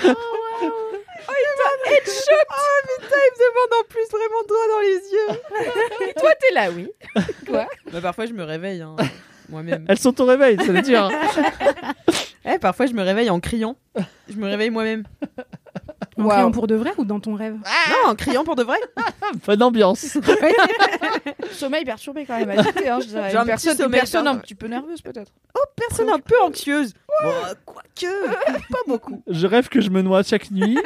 en 3.80 3.84
plus 3.88 4.06
vraiment 4.10 4.42
doigt 4.48 4.68
dans 4.68 4.80
les 4.80 5.00
yeux. 5.12 6.12
Toi, 6.18 6.30
t'es 6.40 6.54
là, 6.54 6.70
oui. 6.70 6.90
Quoi 7.46 7.66
Bah, 7.92 8.00
parfois, 8.00 8.26
je 8.26 8.32
me 8.32 8.42
réveille 8.44 8.82
hein, 8.82 8.96
moi-même. 9.48 9.84
Elles 9.88 9.98
sont 9.98 10.18
au 10.20 10.24
réveil, 10.24 10.56
ça 10.58 10.72
veut 10.72 10.82
dire. 10.82 11.08
Eh, 12.42 12.58
parfois, 12.58 12.86
je 12.86 12.94
me 12.94 13.02
réveille 13.02 13.28
en 13.28 13.38
criant. 13.38 13.76
Je 14.26 14.34
me 14.36 14.46
réveille 14.48 14.70
moi-même. 14.70 15.04
En 16.24 16.28
criant 16.28 16.50
pour 16.50 16.66
de 16.66 16.74
vrai 16.74 16.92
ou 16.98 17.04
dans 17.04 17.20
ton 17.20 17.34
rêve 17.34 17.54
Non, 17.54 18.10
en 18.10 18.14
criant 18.14 18.44
pour 18.44 18.56
de 18.56 18.62
vrai. 18.62 18.78
Bonne 19.46 19.62
ambiance. 19.62 20.18
Sommeil 21.52 21.84
perturbé 21.84 22.24
quand 22.26 22.38
même. 22.38 22.50
agité, 22.50 22.88
hein, 22.88 22.98
je 23.00 23.06
Une 23.16 23.22
petit 23.22 23.46
personne, 23.46 23.72
une 23.72 23.78
sommeil 23.78 24.00
personne 24.00 24.26
un 24.26 24.36
petit 24.36 24.54
peu 24.54 24.66
nerveuse 24.66 25.02
peut-être. 25.02 25.32
Personne 25.76 26.10
un 26.10 26.18
peu 26.18 26.34
anxieuse. 26.42 26.92
Bon, 27.22 27.28
euh, 27.28 27.54
quoique, 27.64 28.26
pas 28.70 28.78
beaucoup. 28.86 29.22
Je 29.26 29.46
rêve 29.46 29.68
que 29.68 29.80
je 29.80 29.90
me 29.90 30.02
noie 30.02 30.22
chaque 30.22 30.50
nuit. 30.50 30.78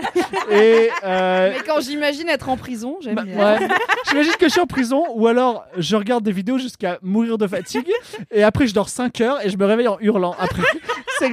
Et. 0.51 0.89
euh, 1.05 1.53
Mais 1.57 1.63
quand 1.67 1.81
j'imagine 1.81 2.29
être 2.29 2.49
en 2.49 2.57
prison, 2.57 2.97
j'aime 3.01 3.15
bah, 3.17 3.23
bien. 3.23 3.37
ouais. 3.59 3.69
J'imagine 4.09 4.33
que 4.33 4.47
je 4.47 4.53
suis 4.53 4.61
en 4.61 4.67
prison 4.67 5.05
ou 5.15 5.27
alors 5.27 5.65
je 5.77 5.97
regarde 5.97 6.25
des 6.25 6.33
vidéos 6.33 6.59
jusqu'à 6.59 6.99
mourir 7.03 7.39
de 7.39 7.47
fatigue 7.47 7.91
et 8.31 8.43
après 8.43 8.67
je 8.67 8.75
dors 8.75 8.89
5 8.89 9.21
heures 9.21 9.45
et 9.45 9.51
je 9.51 9.57
me 9.57 9.65
réveille 9.65 9.89
en 9.89 9.99
hurlant 10.01 10.35
après. 10.39 10.63
C'est 11.19 11.33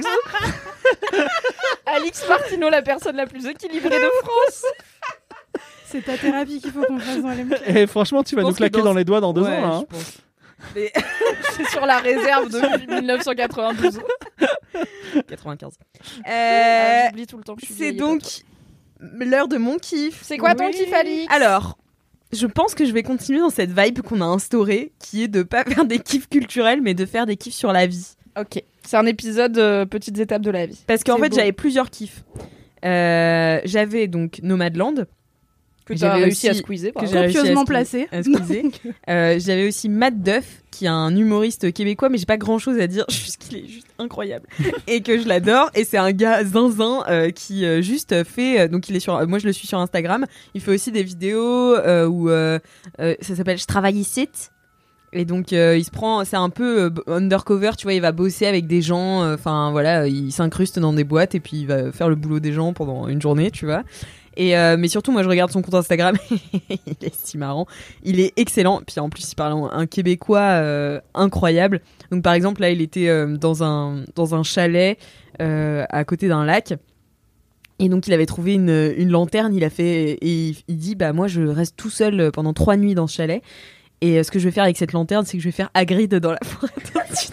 Alix 1.86 2.26
Martineau, 2.28 2.68
la 2.70 2.82
personne 2.82 3.16
la 3.16 3.26
plus 3.26 3.46
équilibrée 3.46 3.98
de 3.98 4.10
France. 4.22 4.64
C'est 5.86 6.02
ta 6.02 6.16
thérapie 6.16 6.60
qu'il 6.60 6.72
faut 6.72 6.82
qu'on 6.84 6.98
fasse 6.98 7.20
dans 7.20 7.28
LMK. 7.30 7.60
Et 7.66 7.86
franchement, 7.86 8.22
tu 8.22 8.34
vas 8.34 8.42
nous 8.42 8.54
claquer 8.54 8.80
dans 8.80 8.94
les 8.94 9.04
doigts 9.04 9.20
dans 9.20 9.32
deux 9.34 9.42
Ouais, 9.42 9.58
ans. 9.58 9.86
hein. 9.92 9.98
C'est 11.56 11.68
sur 11.70 11.84
la 11.84 11.98
réserve 11.98 12.48
depuis 12.48 12.86
1992. 12.86 14.00
95. 15.28 15.72
Ah, 16.24 16.30
Euh, 16.30 17.06
J'oublie 17.08 17.26
tout 17.26 17.36
le 17.36 17.42
temps 17.44 17.54
que 17.56 17.60
je 17.62 17.66
suis 17.66 17.74
c'est 17.74 17.92
donc 17.92 18.22
l'heure 19.00 19.48
de 19.48 19.58
mon 19.58 19.76
kiff. 19.76 20.20
C'est 20.22 20.38
quoi 20.38 20.54
ton 20.54 20.66
Oui. 20.66 20.72
kiff, 20.72 20.92
Alix? 20.92 21.26
Alors, 21.34 21.76
je 22.32 22.46
pense 22.46 22.74
que 22.74 22.86
je 22.86 22.92
vais 22.92 23.02
continuer 23.02 23.40
dans 23.40 23.50
cette 23.50 23.78
vibe 23.78 24.00
qu'on 24.00 24.20
a 24.20 24.24
instaurée, 24.24 24.92
qui 24.98 25.24
est 25.24 25.28
de 25.28 25.42
pas 25.42 25.64
faire 25.64 25.84
des 25.84 25.98
kiffs 25.98 26.28
culturels, 26.28 26.80
mais 26.80 26.94
de 26.94 27.04
faire 27.04 27.26
des 27.26 27.36
kiffs 27.36 27.54
sur 27.54 27.72
la 27.72 27.86
vie. 27.86 28.14
Ok. 28.38 28.62
C'est 28.86 28.96
un 28.96 29.06
épisode 29.06 29.58
euh, 29.58 29.84
petites 29.86 30.18
étapes 30.18 30.42
de 30.42 30.50
la 30.50 30.66
vie. 30.66 30.80
Parce 30.86 31.04
qu'en 31.04 31.18
fait, 31.18 31.34
j'avais 31.34 31.52
plusieurs 31.52 31.90
kiffs. 31.90 32.24
Euh, 32.84 33.60
j'avais 33.64 34.08
donc 34.08 34.40
Nomadland, 34.42 35.06
Que 35.84 35.94
tu 35.94 35.98
J'avais 36.00 36.20
as 36.22 36.24
réussi 36.24 36.48
à 36.48 36.52
aussi- 36.52 36.60
squeezer. 36.60 36.92
que 36.94 37.06
j'ai 37.06 37.18
réussi 37.18 37.38
à 37.38 37.40
Copieusement 37.40 37.62
squeeze- 37.62 37.66
placé. 37.66 38.08
à 38.12 38.22
squeezer. 38.22 38.62
Euh, 39.08 39.38
j'avais 39.38 39.66
aussi 39.68 39.88
Matt 39.88 40.22
Duff, 40.22 40.62
qui 40.70 40.84
est 40.84 40.88
un 40.88 41.14
humoriste 41.16 41.72
québécois, 41.72 42.08
mais 42.08 42.18
j'ai 42.18 42.24
pas 42.26 42.36
grand 42.36 42.58
chose 42.58 42.78
à 42.80 42.86
dire, 42.86 43.04
juste 43.10 43.38
qu'il 43.38 43.58
est 43.58 43.66
juste 43.66 43.88
incroyable 43.98 44.46
et 44.86 45.02
que 45.02 45.18
je 45.20 45.26
l'adore. 45.28 45.70
Et 45.74 45.84
c'est 45.84 45.98
un 45.98 46.12
gars 46.12 46.44
zinzin 46.44 47.02
euh, 47.08 47.30
qui 47.30 47.64
euh, 47.64 47.82
juste 47.82 48.22
fait, 48.24 48.60
euh, 48.60 48.68
donc 48.68 48.88
il 48.88 48.96
est 48.96 49.00
sur, 49.00 49.16
euh, 49.16 49.26
moi 49.26 49.38
je 49.40 49.46
le 49.46 49.52
suis 49.52 49.66
sur 49.68 49.78
Instagram. 49.78 50.24
Il 50.54 50.60
fait 50.60 50.70
aussi 50.72 50.92
des 50.92 51.02
vidéos 51.02 51.74
euh, 51.76 52.06
où 52.06 52.30
euh, 52.30 52.58
euh, 53.00 53.14
ça 53.20 53.34
s'appelle 53.36 53.58
Je 53.58 53.66
travaille 53.66 53.96
ici. 53.98 54.28
Et 55.12 55.24
donc 55.26 55.52
euh, 55.52 55.76
il 55.76 55.84
se 55.84 55.90
prend, 55.90 56.24
c'est 56.24 56.36
un 56.36 56.48
peu 56.48 56.84
euh, 56.84 56.90
undercover, 57.06 57.72
tu 57.76 57.84
vois, 57.84 57.92
il 57.92 58.00
va 58.00 58.12
bosser 58.12 58.46
avec 58.46 58.66
des 58.66 58.80
gens, 58.80 59.22
euh, 59.22 59.34
enfin 59.34 59.70
voilà, 59.70 60.06
il 60.06 60.32
s'incruste 60.32 60.78
dans 60.78 60.94
des 60.94 61.04
boîtes 61.04 61.34
et 61.34 61.40
puis 61.40 61.58
il 61.58 61.66
va 61.66 61.92
faire 61.92 62.08
le 62.08 62.14
boulot 62.14 62.40
des 62.40 62.52
gens 62.52 62.72
pendant 62.72 63.08
une 63.08 63.20
journée, 63.20 63.50
tu 63.50 63.66
vois. 63.66 63.82
Et 64.38 64.54
mais 64.78 64.88
surtout, 64.88 65.12
moi 65.12 65.22
je 65.22 65.28
regarde 65.28 65.50
son 65.50 65.60
compte 65.60 65.74
Instagram, 65.74 66.16
il 66.70 66.96
est 67.02 67.14
si 67.14 67.36
marrant, 67.36 67.66
il 68.02 68.18
est 68.18 68.32
excellent. 68.36 68.80
Puis 68.86 68.98
en 68.98 69.10
plus, 69.10 69.30
il 69.30 69.34
parle 69.34 69.68
un 69.70 69.84
québécois 69.84 70.98
incroyable. 71.12 71.82
Donc 72.10 72.22
par 72.22 72.32
exemple 72.32 72.62
là, 72.62 72.70
il 72.70 72.80
était 72.80 73.26
dans 73.36 73.62
un 73.62 74.04
dans 74.14 74.34
un 74.34 74.42
chalet 74.42 74.96
à 75.38 76.04
côté 76.04 76.28
d'un 76.28 76.46
lac. 76.46 76.72
Et 77.78 77.90
donc 77.90 78.06
il 78.06 78.14
avait 78.14 78.24
trouvé 78.24 78.54
une, 78.54 78.94
une 78.96 79.10
lanterne, 79.10 79.52
il 79.54 79.64
a 79.64 79.70
fait 79.70 80.12
et 80.12 80.26
il, 80.26 80.56
il 80.66 80.76
dit 80.78 80.94
bah 80.94 81.12
moi 81.12 81.26
je 81.26 81.42
reste 81.42 81.76
tout 81.76 81.90
seul 81.90 82.30
pendant 82.32 82.54
trois 82.54 82.78
nuits 82.78 82.94
dans 82.94 83.06
ce 83.06 83.16
chalet 83.16 83.42
et 84.02 84.18
euh, 84.18 84.22
ce 84.22 84.30
que 84.30 84.38
je 84.38 84.44
vais 84.44 84.50
faire 84.50 84.64
avec 84.64 84.76
cette 84.76 84.92
lanterne 84.92 85.24
c'est 85.24 85.38
que 85.38 85.42
je 85.42 85.48
vais 85.48 85.52
faire 85.52 85.70
Hagrid 85.72 86.14
dans 86.16 86.32
la 86.32 86.38
forêt. 86.44 86.68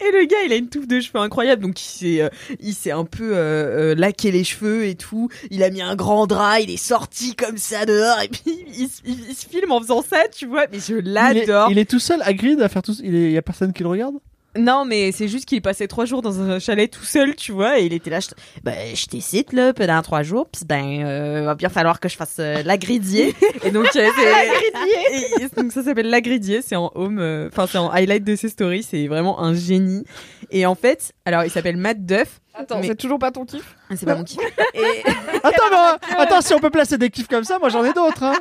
Et 0.00 0.10
le 0.10 0.24
gars, 0.26 0.38
il 0.46 0.52
a 0.52 0.56
une 0.56 0.68
touffe 0.68 0.88
de 0.88 0.98
cheveux 1.00 1.20
incroyable, 1.20 1.62
donc 1.62 1.80
il 1.80 1.84
s'est, 1.84 2.22
euh, 2.22 2.28
il 2.58 2.74
s'est 2.74 2.90
un 2.90 3.04
peu 3.04 3.36
euh, 3.36 3.92
euh, 3.92 3.94
laqué 3.94 4.32
les 4.32 4.42
cheveux 4.42 4.86
et 4.86 4.96
tout. 4.96 5.28
Il 5.50 5.62
a 5.62 5.70
mis 5.70 5.80
un 5.82 5.94
grand 5.94 6.26
drap, 6.26 6.58
il 6.60 6.70
est 6.70 6.76
sorti 6.76 7.36
comme 7.36 7.56
ça 7.56 7.84
dehors, 7.86 8.20
et 8.20 8.28
puis 8.28 8.64
il, 8.76 8.88
se- 8.88 9.02
il- 9.04 9.26
il 9.28 9.34
se 9.36 9.46
filme 9.46 9.70
en 9.70 9.80
faisant 9.80 10.02
ça, 10.02 10.26
tu 10.28 10.46
vois. 10.46 10.64
Mais 10.72 10.78
je 10.80 10.94
Il 10.94 10.98
est, 10.98 11.12
l'adore. 11.12 11.70
il 11.70 11.78
est 11.78 11.88
tout 11.88 12.00
seul, 12.00 12.20
Hagrid, 12.22 12.60
à 12.62 12.68
faire 12.68 12.82
tout. 12.82 12.94
Il 13.04 13.14
est- 13.14 13.30
y 13.32 13.36
a 13.38 13.42
personne 13.42 13.72
qui 13.72 13.82
le 13.84 13.90
regarde? 13.90 14.14
Non, 14.56 14.84
mais 14.84 15.12
c'est 15.12 15.28
juste 15.28 15.44
qu'il 15.46 15.62
passait 15.62 15.86
trois 15.86 16.04
jours 16.06 16.22
dans 16.22 16.40
un 16.40 16.58
chalet 16.58 16.90
tout 16.90 17.04
seul, 17.04 17.36
tu 17.36 17.52
vois, 17.52 17.78
et 17.78 17.86
il 17.86 17.92
était 17.92 18.10
là. 18.10 18.18
Je, 18.20 18.28
ben, 18.64 18.74
je 18.96 19.06
t'écite 19.06 19.52
là 19.52 19.72
pendant 19.72 20.02
trois 20.02 20.22
jours, 20.24 20.48
puis 20.52 20.62
ben, 20.66 21.04
euh, 21.04 21.42
va 21.44 21.54
bien 21.54 21.68
falloir 21.68 22.00
que 22.00 22.08
je 22.08 22.16
fasse 22.16 22.36
euh, 22.40 22.62
l'agridier. 22.64 23.34
et 23.64 23.70
donc, 23.70 23.86
euh, 23.94 24.08
c'est- 24.16 25.42
Et- 25.44 25.48
donc 25.60 25.70
ça 25.72 25.82
s'appelle 25.84 26.10
l'agridier. 26.10 26.62
C'est 26.62 26.76
en 26.76 26.90
home, 26.94 27.18
euh, 27.20 27.48
enfin 27.52 27.66
c'est 27.70 27.78
en 27.78 27.90
highlight 27.90 28.24
de 28.24 28.34
ses 28.36 28.48
stories. 28.48 28.82
C'est 28.82 29.06
vraiment 29.06 29.40
un 29.40 29.54
génie. 29.54 30.04
Et 30.50 30.66
en 30.66 30.74
fait, 30.74 31.12
alors 31.24 31.44
il 31.44 31.50
s'appelle 31.50 31.76
Matt 31.76 32.04
Duff. 32.04 32.40
Attends, 32.60 32.80
Mais- 32.80 32.86
c'est 32.88 32.94
toujours 32.96 33.18
pas 33.18 33.30
ton 33.30 33.44
kiff 33.44 33.76
Ah, 33.88 33.96
C'est 33.96 34.06
pas 34.06 34.14
mon 34.14 34.24
kiff. 34.24 34.40
Et 34.74 34.80
Attends, 35.42 35.98
mais, 36.10 36.16
attends, 36.18 36.40
si 36.40 36.52
on 36.54 36.58
peut 36.58 36.70
placer 36.70 36.98
des 36.98 37.10
kiffs 37.10 37.28
comme 37.28 37.44
ça, 37.44 37.58
moi 37.58 37.68
j'en 37.68 37.84
ai 37.84 37.92
d'autres. 37.92 38.22
Hein. 38.22 38.34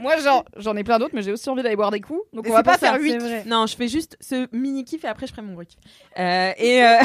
Moi, 0.00 0.16
genre, 0.18 0.44
j'en 0.56 0.76
ai 0.76 0.84
plein 0.84 0.98
d'autres, 0.98 1.14
mais 1.14 1.22
j'ai 1.22 1.32
aussi 1.32 1.48
envie 1.48 1.62
d'aller 1.62 1.76
boire 1.76 1.90
des 1.90 2.00
coups. 2.00 2.20
Donc, 2.32 2.44
Mais 2.44 2.50
on 2.50 2.54
va 2.54 2.62
pas 2.62 2.72
pas 2.72 2.78
ça, 2.78 2.92
faire 2.92 3.00
8. 3.00 3.10
C'est 3.12 3.18
vrai. 3.18 3.42
non, 3.46 3.66
je 3.66 3.76
fais 3.76 3.88
juste 3.88 4.16
ce 4.20 4.48
mini 4.54 4.84
kiff 4.84 5.04
et 5.04 5.08
après 5.08 5.26
je 5.26 5.32
ferai 5.32 5.42
mon 5.42 5.54
gros 5.54 5.62
kiff. 5.64 5.78
Euh, 6.18 6.52
et 6.58 6.84
euh, 6.84 6.96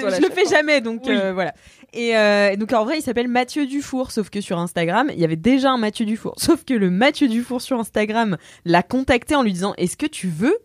toi 0.00 0.10
je 0.10 0.20
le 0.22 0.30
fais 0.30 0.46
hein. 0.46 0.50
jamais, 0.50 0.80
donc 0.80 1.02
Oui. 1.06 1.14
euh, 1.16 1.32
voilà. 1.32 1.52
Et 1.92 2.16
euh, 2.16 2.56
donc 2.56 2.72
en 2.72 2.84
vrai, 2.84 2.98
il 2.98 3.02
s'appelle 3.02 3.28
Mathieu 3.28 3.66
Dufour, 3.66 4.10
sauf 4.10 4.30
que 4.30 4.40
sur 4.40 4.58
Instagram, 4.58 5.10
il 5.12 5.18
y 5.18 5.24
avait 5.24 5.36
déjà 5.36 5.70
un 5.70 5.78
Mathieu 5.78 6.04
Dufour. 6.06 6.34
Sauf 6.38 6.64
que 6.64 6.74
le 6.74 6.90
Mathieu 6.90 7.28
Dufour 7.28 7.60
sur 7.62 7.78
Instagram 7.78 8.36
l'a 8.64 8.82
contacté 8.82 9.34
en 9.34 9.42
lui 9.42 9.52
disant 9.52 9.74
Est-ce 9.76 9.96
que 9.96 10.06
tu 10.06 10.28
veux 10.28 10.56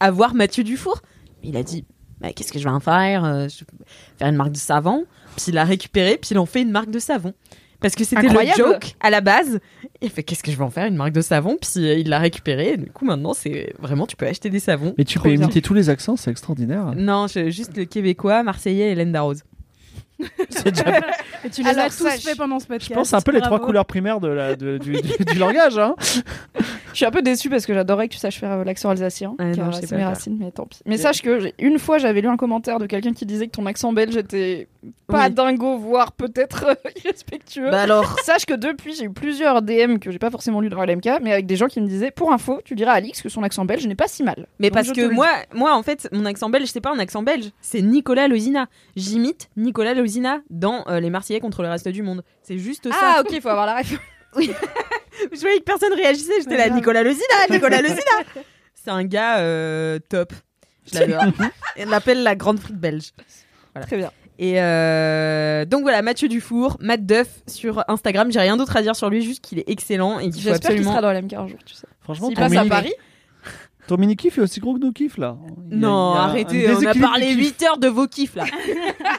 avoir 0.00 0.34
Mathieu 0.34 0.64
Dufour? 0.64 1.00
Il 1.42 1.56
a 1.56 1.62
dit 1.62 1.84
Bah, 2.20 2.32
Qu'est-ce 2.34 2.52
que 2.52 2.58
je 2.58 2.64
vais 2.64 2.70
en 2.70 2.80
faire? 2.80 3.24
Euh, 3.24 3.48
Je 3.48 3.60
vais 3.60 3.66
faire 4.18 4.28
une 4.28 4.36
marque 4.36 4.52
de 4.52 4.56
savon. 4.58 5.04
Puis 5.36 5.46
il 5.48 5.54
l'a 5.54 5.64
récupéré, 5.64 6.18
puis 6.20 6.30
il 6.32 6.38
en 6.38 6.46
fait 6.46 6.62
une 6.62 6.70
marque 6.70 6.90
de 6.90 6.98
savon. 6.98 7.32
Parce 7.80 7.94
que 7.94 8.04
c'était 8.04 8.28
le 8.28 8.52
joke 8.56 8.94
à 9.00 9.08
la 9.08 9.22
base. 9.22 9.58
Il 10.02 10.10
fait 10.10 10.22
Qu'est-ce 10.22 10.42
que 10.42 10.50
je 10.50 10.56
vais 10.58 10.64
en 10.64 10.68
faire? 10.70 10.84
Une 10.86 10.96
marque 10.96 11.12
de 11.12 11.22
savon. 11.22 11.56
Puis 11.60 11.86
euh, 11.88 11.94
il 11.94 12.10
l'a 12.10 12.18
récupéré. 12.18 12.72
Et 12.72 12.76
du 12.76 12.90
coup, 12.90 13.06
maintenant, 13.06 13.32
c'est 13.32 13.72
vraiment, 13.78 14.06
tu 14.06 14.16
peux 14.16 14.26
acheter 14.26 14.50
des 14.50 14.60
savons. 14.60 14.94
Mais 14.98 15.04
tu 15.04 15.14
Trop 15.18 15.24
peux 15.28 15.34
bien. 15.34 15.44
imiter 15.44 15.62
tous 15.62 15.72
les 15.72 15.88
accents, 15.88 16.16
c'est 16.16 16.30
extraordinaire. 16.30 16.92
Non, 16.94 17.26
je- 17.26 17.48
juste 17.50 17.74
le 17.78 17.86
québécois, 17.86 18.42
marseillais 18.42 18.88
et 18.88 18.92
Hélène 18.92 19.12
Darroze. 19.12 19.44
C'est 20.50 20.70
déjà- 20.72 20.98
Et 21.44 21.48
tu 21.48 21.62
les 21.62 21.70
Alors, 21.70 21.86
as 21.86 21.88
tous 21.88 22.02
sache- 22.06 22.20
fait 22.20 22.34
pendant 22.36 22.58
ce 22.58 22.66
podcast. 22.66 22.90
Je 22.90 22.94
pense 22.94 23.04
que 23.04 23.08
c'est 23.08 23.16
un 23.16 23.20
peu 23.22 23.32
les 23.32 23.38
trois 23.38 23.52
Bravo. 23.56 23.64
couleurs 23.64 23.86
primaires 23.86 24.20
de 24.20 24.28
la, 24.28 24.54
de- 24.54 24.76
du, 24.76 24.92
du- 25.00 25.24
du 25.24 25.38
langage. 25.38 25.78
Hein. 25.78 25.94
Je 26.92 26.96
suis 26.96 27.04
un 27.04 27.10
peu 27.10 27.22
déçue 27.22 27.48
parce 27.50 27.66
que 27.66 27.74
j'adorais 27.74 28.08
que 28.08 28.14
tu 28.14 28.18
saches 28.18 28.38
faire 28.38 28.52
euh, 28.52 28.64
l'accent 28.64 28.90
alsacien. 28.90 29.34
Car 29.38 29.72
je 29.72 29.80
sais 29.80 29.86
c'est 29.86 29.96
mes 29.96 30.04
racines, 30.04 30.36
mais 30.38 30.50
tant 30.50 30.66
pis. 30.66 30.80
Mais 30.86 30.96
sache 30.98 31.22
que 31.22 31.52
une 31.58 31.78
fois, 31.78 31.98
j'avais 31.98 32.20
lu 32.20 32.28
un 32.28 32.36
commentaire 32.36 32.78
de 32.78 32.86
quelqu'un 32.86 33.12
qui 33.12 33.26
disait 33.26 33.46
que 33.46 33.52
ton 33.52 33.66
accent 33.66 33.92
belge 33.92 34.16
était 34.16 34.68
pas 35.06 35.26
Oui. 35.28 35.34
dingo, 35.34 35.76
voire 35.78 36.12
peut-être 36.12 36.66
euh, 36.68 36.74
irrespectueux. 37.04 37.70
Bah 37.70 37.82
alors 37.82 38.18
Sache 38.20 38.46
que 38.46 38.54
depuis, 38.54 38.94
j'ai 38.94 39.04
eu 39.04 39.10
plusieurs 39.12 39.62
DM 39.62 39.98
que 39.98 40.10
j'ai 40.10 40.18
pas 40.18 40.30
forcément 40.30 40.60
lu 40.60 40.68
dans 40.68 40.82
LMK, 40.82 41.20
mais 41.22 41.32
avec 41.32 41.46
des 41.46 41.56
gens 41.56 41.66
qui 41.66 41.80
me 41.80 41.86
disaient 41.86 42.10
Pour 42.10 42.32
info, 42.32 42.60
tu 42.64 42.74
diras 42.74 42.92
à 42.92 42.96
Alix 42.96 43.20
que 43.22 43.28
son 43.28 43.42
accent 43.42 43.64
belge 43.64 43.86
n'est 43.86 43.94
pas 43.94 44.08
si 44.08 44.22
mal. 44.22 44.46
Mais 44.58 44.68
Donc, 44.68 44.74
parce 44.74 44.92
que 44.92 45.08
moi, 45.08 45.28
moi, 45.54 45.74
en 45.76 45.82
fait, 45.82 46.08
mon 46.12 46.24
accent 46.24 46.50
belge, 46.50 46.68
c'est 46.72 46.80
pas 46.80 46.92
un 46.92 46.98
accent 46.98 47.22
belge, 47.22 47.50
c'est 47.60 47.82
Nicolas 47.82 48.28
Lozina. 48.28 48.66
J'imite 48.96 49.50
Nicolas 49.56 49.94
Lozina 49.94 50.40
dans 50.50 50.84
euh, 50.88 51.00
Les 51.00 51.10
Marseillais 51.10 51.40
contre 51.40 51.62
le 51.62 51.68
reste 51.68 51.88
du 51.88 52.02
monde. 52.02 52.22
C'est 52.42 52.58
juste 52.58 52.90
ça. 52.90 52.96
Ah, 53.00 53.22
ok, 53.22 53.40
faut 53.40 53.48
avoir 53.48 53.66
la 53.66 53.74
ref. 54.32 54.46
Je 55.32 55.40
voyais 55.40 55.58
que 55.58 55.64
personne 55.64 55.92
réagissait, 55.92 56.32
j'étais 56.40 56.56
là, 56.56 56.66
grave. 56.68 56.76
Nicolas 56.78 57.02
Lozina, 57.02 57.24
Nicolas 57.50 57.82
Lozina 57.82 58.00
C'est 58.74 58.90
un 58.90 59.04
gars 59.04 59.38
euh, 59.38 59.98
top. 60.08 60.32
Je 60.90 60.98
l'adore. 60.98 61.24
On 61.78 61.86
l'appelle 61.90 62.22
la 62.22 62.34
grande 62.34 62.58
frite 62.58 62.76
belge. 62.78 63.10
Très 63.82 63.96
bien. 63.98 64.10
Et 64.38 64.60
euh, 64.60 65.66
donc 65.66 65.82
voilà, 65.82 66.00
Mathieu 66.00 66.26
Dufour, 66.26 66.78
Matt 66.80 67.04
Duff 67.04 67.28
sur 67.46 67.84
Instagram. 67.88 68.32
J'ai 68.32 68.40
rien 68.40 68.56
d'autre 68.56 68.74
à 68.76 68.80
dire 68.82 68.96
sur 68.96 69.10
lui, 69.10 69.20
juste 69.22 69.42
qu'il 69.44 69.58
est 69.58 69.68
excellent 69.68 70.18
et 70.18 70.30
qu'il 70.30 70.42
faut 70.42 70.48
J'espère 70.48 70.70
qu'il 70.70 70.80
absolument. 70.80 70.90
sera 70.92 71.02
dans 71.02 71.12
LMK 71.12 71.32
un 71.34 71.46
jour, 71.46 71.58
tu 71.66 71.74
sais. 71.74 71.86
Franchement, 72.00 72.28
S'il 72.28 72.36
ton 72.36 72.42
passe 72.42 72.52
à 72.52 72.56
mini, 72.60 72.68
Paris, 72.70 72.94
ton 73.86 73.96
mini 73.98 74.16
kiff 74.16 74.38
est 74.38 74.40
aussi 74.40 74.60
gros 74.60 74.74
que 74.74 74.80
nos 74.80 74.92
kiffs 74.92 75.18
là. 75.18 75.36
Il 75.70 75.72
y 75.72 75.74
a- 75.74 75.76
Non, 75.76 76.12
il 76.12 76.16
y 76.16 76.18
a 76.18 76.22
un 76.22 76.24
arrêtez, 76.28 76.66
on 76.68 76.70
a 76.70 76.74
déséquilibre 76.74 77.06
parlé 77.10 77.34
du 77.34 77.42
kiff. 77.42 77.58
8 77.60 77.62
heures 77.64 77.78
de 77.78 77.88
vos 77.88 78.06
kiffs 78.06 78.34
là. 78.36 78.44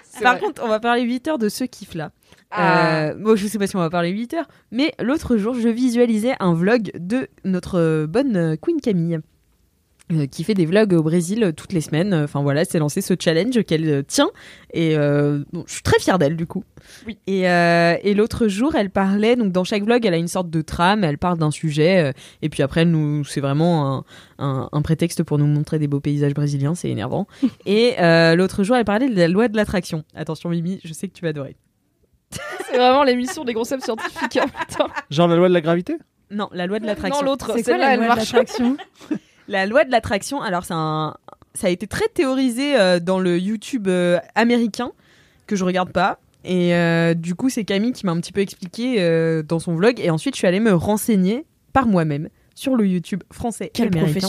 c'est 0.03 0.23
Par 0.23 0.37
vrai. 0.37 0.41
contre, 0.41 0.63
on 0.65 0.67
va 0.67 0.79
parler 0.79 1.03
8 1.03 1.27
heures 1.27 1.37
de 1.37 1.49
ce 1.49 1.65
kiff 1.65 1.93
là. 1.93 2.11
Ah. 2.51 3.05
Euh, 3.09 3.13
bon, 3.15 3.35
je 3.35 3.47
sais 3.47 3.57
pas 3.57 3.67
si 3.67 3.75
on 3.75 3.79
va 3.79 3.89
parler 3.89 4.09
8 4.09 4.33
heures, 4.33 4.47
mais 4.71 4.93
l'autre 5.01 5.37
jour, 5.37 5.53
je 5.53 5.69
visualisais 5.69 6.33
un 6.39 6.53
vlog 6.53 6.91
de 6.99 7.27
notre 7.45 7.79
euh, 7.79 8.07
bonne 8.07 8.35
euh, 8.35 8.55
Queen 8.61 8.81
Camille. 8.81 9.19
euh, 10.11 10.25
qui 10.27 10.43
fait 10.43 10.53
des 10.53 10.65
vlogs 10.65 10.91
au 10.93 11.03
Brésil 11.03 11.41
euh, 11.45 11.51
toutes 11.53 11.71
les 11.71 11.79
semaines. 11.79 12.13
Enfin 12.13 12.41
voilà, 12.41 12.65
c'est 12.65 12.79
lancé 12.79 12.99
ce 12.99 13.13
challenge 13.17 13.63
qu'elle 13.63 14.03
tient 14.05 14.29
et 14.73 14.97
bon, 14.97 15.63
je 15.65 15.73
suis 15.73 15.81
très 15.81 15.99
fière 15.99 16.19
d'elle 16.19 16.35
du 16.35 16.45
coup. 16.45 16.65
Oui. 17.07 17.17
Et, 17.27 17.43
et 17.43 18.13
l'autre 18.13 18.47
jour, 18.49 18.75
elle 18.75 18.89
parlait 18.89 19.37
donc 19.37 19.53
dans 19.53 19.63
chaque 19.63 19.83
vlog, 19.83 20.05
elle 20.05 20.13
a 20.13 20.17
une 20.17 20.27
sorte 20.27 20.49
de 20.49 20.61
trame, 20.61 21.05
elle 21.05 21.17
parle 21.17 21.37
d'un 21.37 21.51
sujet 21.51 22.13
et 22.41 22.49
puis 22.49 22.63
après 22.63 22.81
elle 22.81 22.91
nous 22.91 23.23
c'est 23.23 23.39
vraiment 23.41 23.95
un, 23.97 24.03
un, 24.39 24.69
un 24.71 24.81
prétexte 24.81 25.23
pour 25.23 25.37
nous 25.37 25.45
montrer 25.47 25.79
des 25.79 25.87
beaux 25.87 25.99
paysages 26.01 26.33
brésiliens, 26.33 26.75
c'est 26.75 26.89
énervant. 26.89 27.27
et 27.65 27.95
l'autre 28.35 28.63
jour, 28.63 28.75
elle 28.75 28.85
parlait 28.85 29.09
de 29.09 29.15
la 29.15 29.27
loi 29.29 29.47
de 29.47 29.55
l'attraction. 29.55 30.03
Attention 30.15 30.49
Mimi, 30.49 30.81
je 30.83 30.91
sais 30.91 31.07
que 31.07 31.13
tu 31.13 31.21
vas 31.21 31.29
adorer. 31.29 31.55
C'est 32.69 32.77
vraiment 32.77 33.03
l'émission 33.03 33.43
des 33.43 33.53
concepts 33.53 33.83
scientifiques 33.83 34.37
en 34.37 34.45
même 34.45 34.65
temps. 34.77 34.87
Genre 35.09 35.27
la 35.27 35.35
loi 35.35 35.49
de 35.49 35.53
la 35.53 35.61
gravité? 35.61 35.97
Non, 36.29 36.49
la 36.53 36.65
loi 36.67 36.79
de 36.79 36.85
l'attraction. 36.85 37.23
Non, 37.25 37.31
l'autre, 37.31 37.47
C'est 37.47 37.63
quoi 37.63 37.73
celle-là, 37.73 37.85
la 37.87 37.93
elle 37.93 37.99
loi 37.99 38.05
de 38.09 38.15
marche. 38.15 38.31
l'attraction? 38.33 38.77
La 39.47 39.65
loi 39.65 39.83
de 39.83 39.91
l'attraction, 39.91 40.41
alors 40.41 40.63
c'est 40.63 40.75
un, 40.75 41.17
ça 41.55 41.67
a 41.67 41.69
été 41.71 41.85
très 41.85 42.07
théorisé 42.07 42.79
euh, 42.79 42.99
dans 43.01 43.19
le 43.19 43.37
YouTube 43.37 43.89
euh, 43.89 44.17
américain 44.35 44.91
que 45.45 45.57
je 45.57 45.65
regarde 45.65 45.91
pas. 45.91 46.19
Et 46.45 46.73
euh, 46.73 47.13
du 47.15 47.35
coup, 47.35 47.49
c'est 47.49 47.65
Camille 47.65 47.91
qui 47.91 48.05
m'a 48.05 48.13
un 48.13 48.21
petit 48.21 48.31
peu 48.31 48.39
expliqué 48.39 48.97
euh, 49.01 49.43
dans 49.43 49.59
son 49.59 49.75
vlog. 49.75 49.99
Et 49.99 50.09
ensuite, 50.09 50.35
je 50.35 50.37
suis 50.37 50.47
allée 50.47 50.61
me 50.61 50.71
renseigner 50.73 51.45
par 51.73 51.85
moi-même 51.85 52.29
sur 52.55 52.75
le 52.75 52.85
YouTube 52.87 53.23
français 53.31 53.71
et 53.73 53.81
américain 53.81 54.27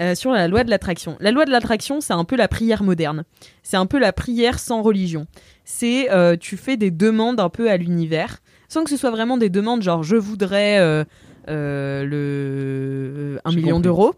euh, 0.00 0.14
sur 0.14 0.32
la 0.32 0.48
loi 0.48 0.64
de 0.64 0.70
l'attraction. 0.70 1.16
La 1.20 1.30
loi 1.30 1.44
de 1.44 1.50
l'attraction, 1.50 2.00
c'est 2.00 2.12
un 2.12 2.24
peu 2.24 2.36
la 2.36 2.48
prière 2.48 2.82
moderne. 2.82 3.24
C'est 3.62 3.76
un 3.76 3.86
peu 3.86 3.98
la 3.98 4.12
prière 4.12 4.58
sans 4.58 4.82
religion. 4.82 5.26
C'est 5.64 6.10
euh, 6.10 6.36
tu 6.36 6.56
fais 6.56 6.76
des 6.76 6.90
demandes 6.90 7.40
un 7.40 7.48
peu 7.48 7.70
à 7.70 7.76
l'univers, 7.76 8.40
sans 8.68 8.84
que 8.84 8.90
ce 8.90 8.96
soit 8.96 9.10
vraiment 9.10 9.36
des 9.36 9.50
demandes 9.50 9.82
genre 9.82 10.02
je 10.02 10.16
voudrais 10.16 10.78
euh, 10.78 11.04
euh, 11.48 12.04
le 12.04 13.40
un 13.44 13.52
million 13.52 13.80
d'euros. 13.80 14.14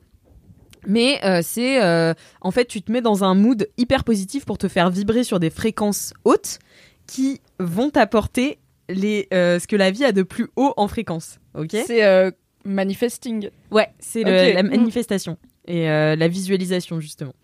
Mais 0.87 1.19
euh, 1.25 1.41
c'est 1.43 1.83
euh, 1.83 2.15
en 2.41 2.51
fait 2.53 2.67
tu 2.67 2.81
te 2.81 2.93
mets 2.93 3.01
dans 3.01 3.25
un 3.25 3.35
mood 3.35 3.69
hyper 3.77 4.05
positif 4.05 4.45
pour 4.45 4.57
te 4.57 4.69
faire 4.69 4.89
vibrer 4.89 5.25
sur 5.25 5.41
des 5.41 5.51
fréquences 5.51 6.15
hautes 6.25 6.61
qui 7.07 7.41
vont 7.59 7.91
t'apporter 7.91 8.59
les 8.89 9.27
euh, 9.35 9.59
ce 9.59 9.67
que 9.67 9.75
la 9.77 9.91
vie 9.91 10.05
a 10.05 10.13
de 10.13 10.23
plus 10.23 10.47
haut 10.55 10.73
en 10.77 10.87
fréquence. 10.87 11.39
Ok? 11.55 11.71
C'est 11.87 12.05
euh, 12.05 12.31
manifesting. 12.67 13.51
Ouais, 13.71 13.89
c'est 13.99 14.23
la 14.25 14.63
manifestation 14.63 15.39
et 15.67 15.89
euh, 15.89 16.17
la 16.17 16.29
visualisation 16.29 17.01
justement. 17.01 17.35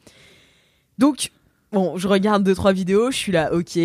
Donc, 0.99 1.31
bon, 1.73 1.97
je 1.97 2.09
regarde 2.09 2.45
deux 2.45 2.55
trois 2.55 2.73
vidéos, 2.73 3.11
je 3.11 3.17
suis 3.17 3.33
là, 3.33 3.53
ok, 3.53 3.79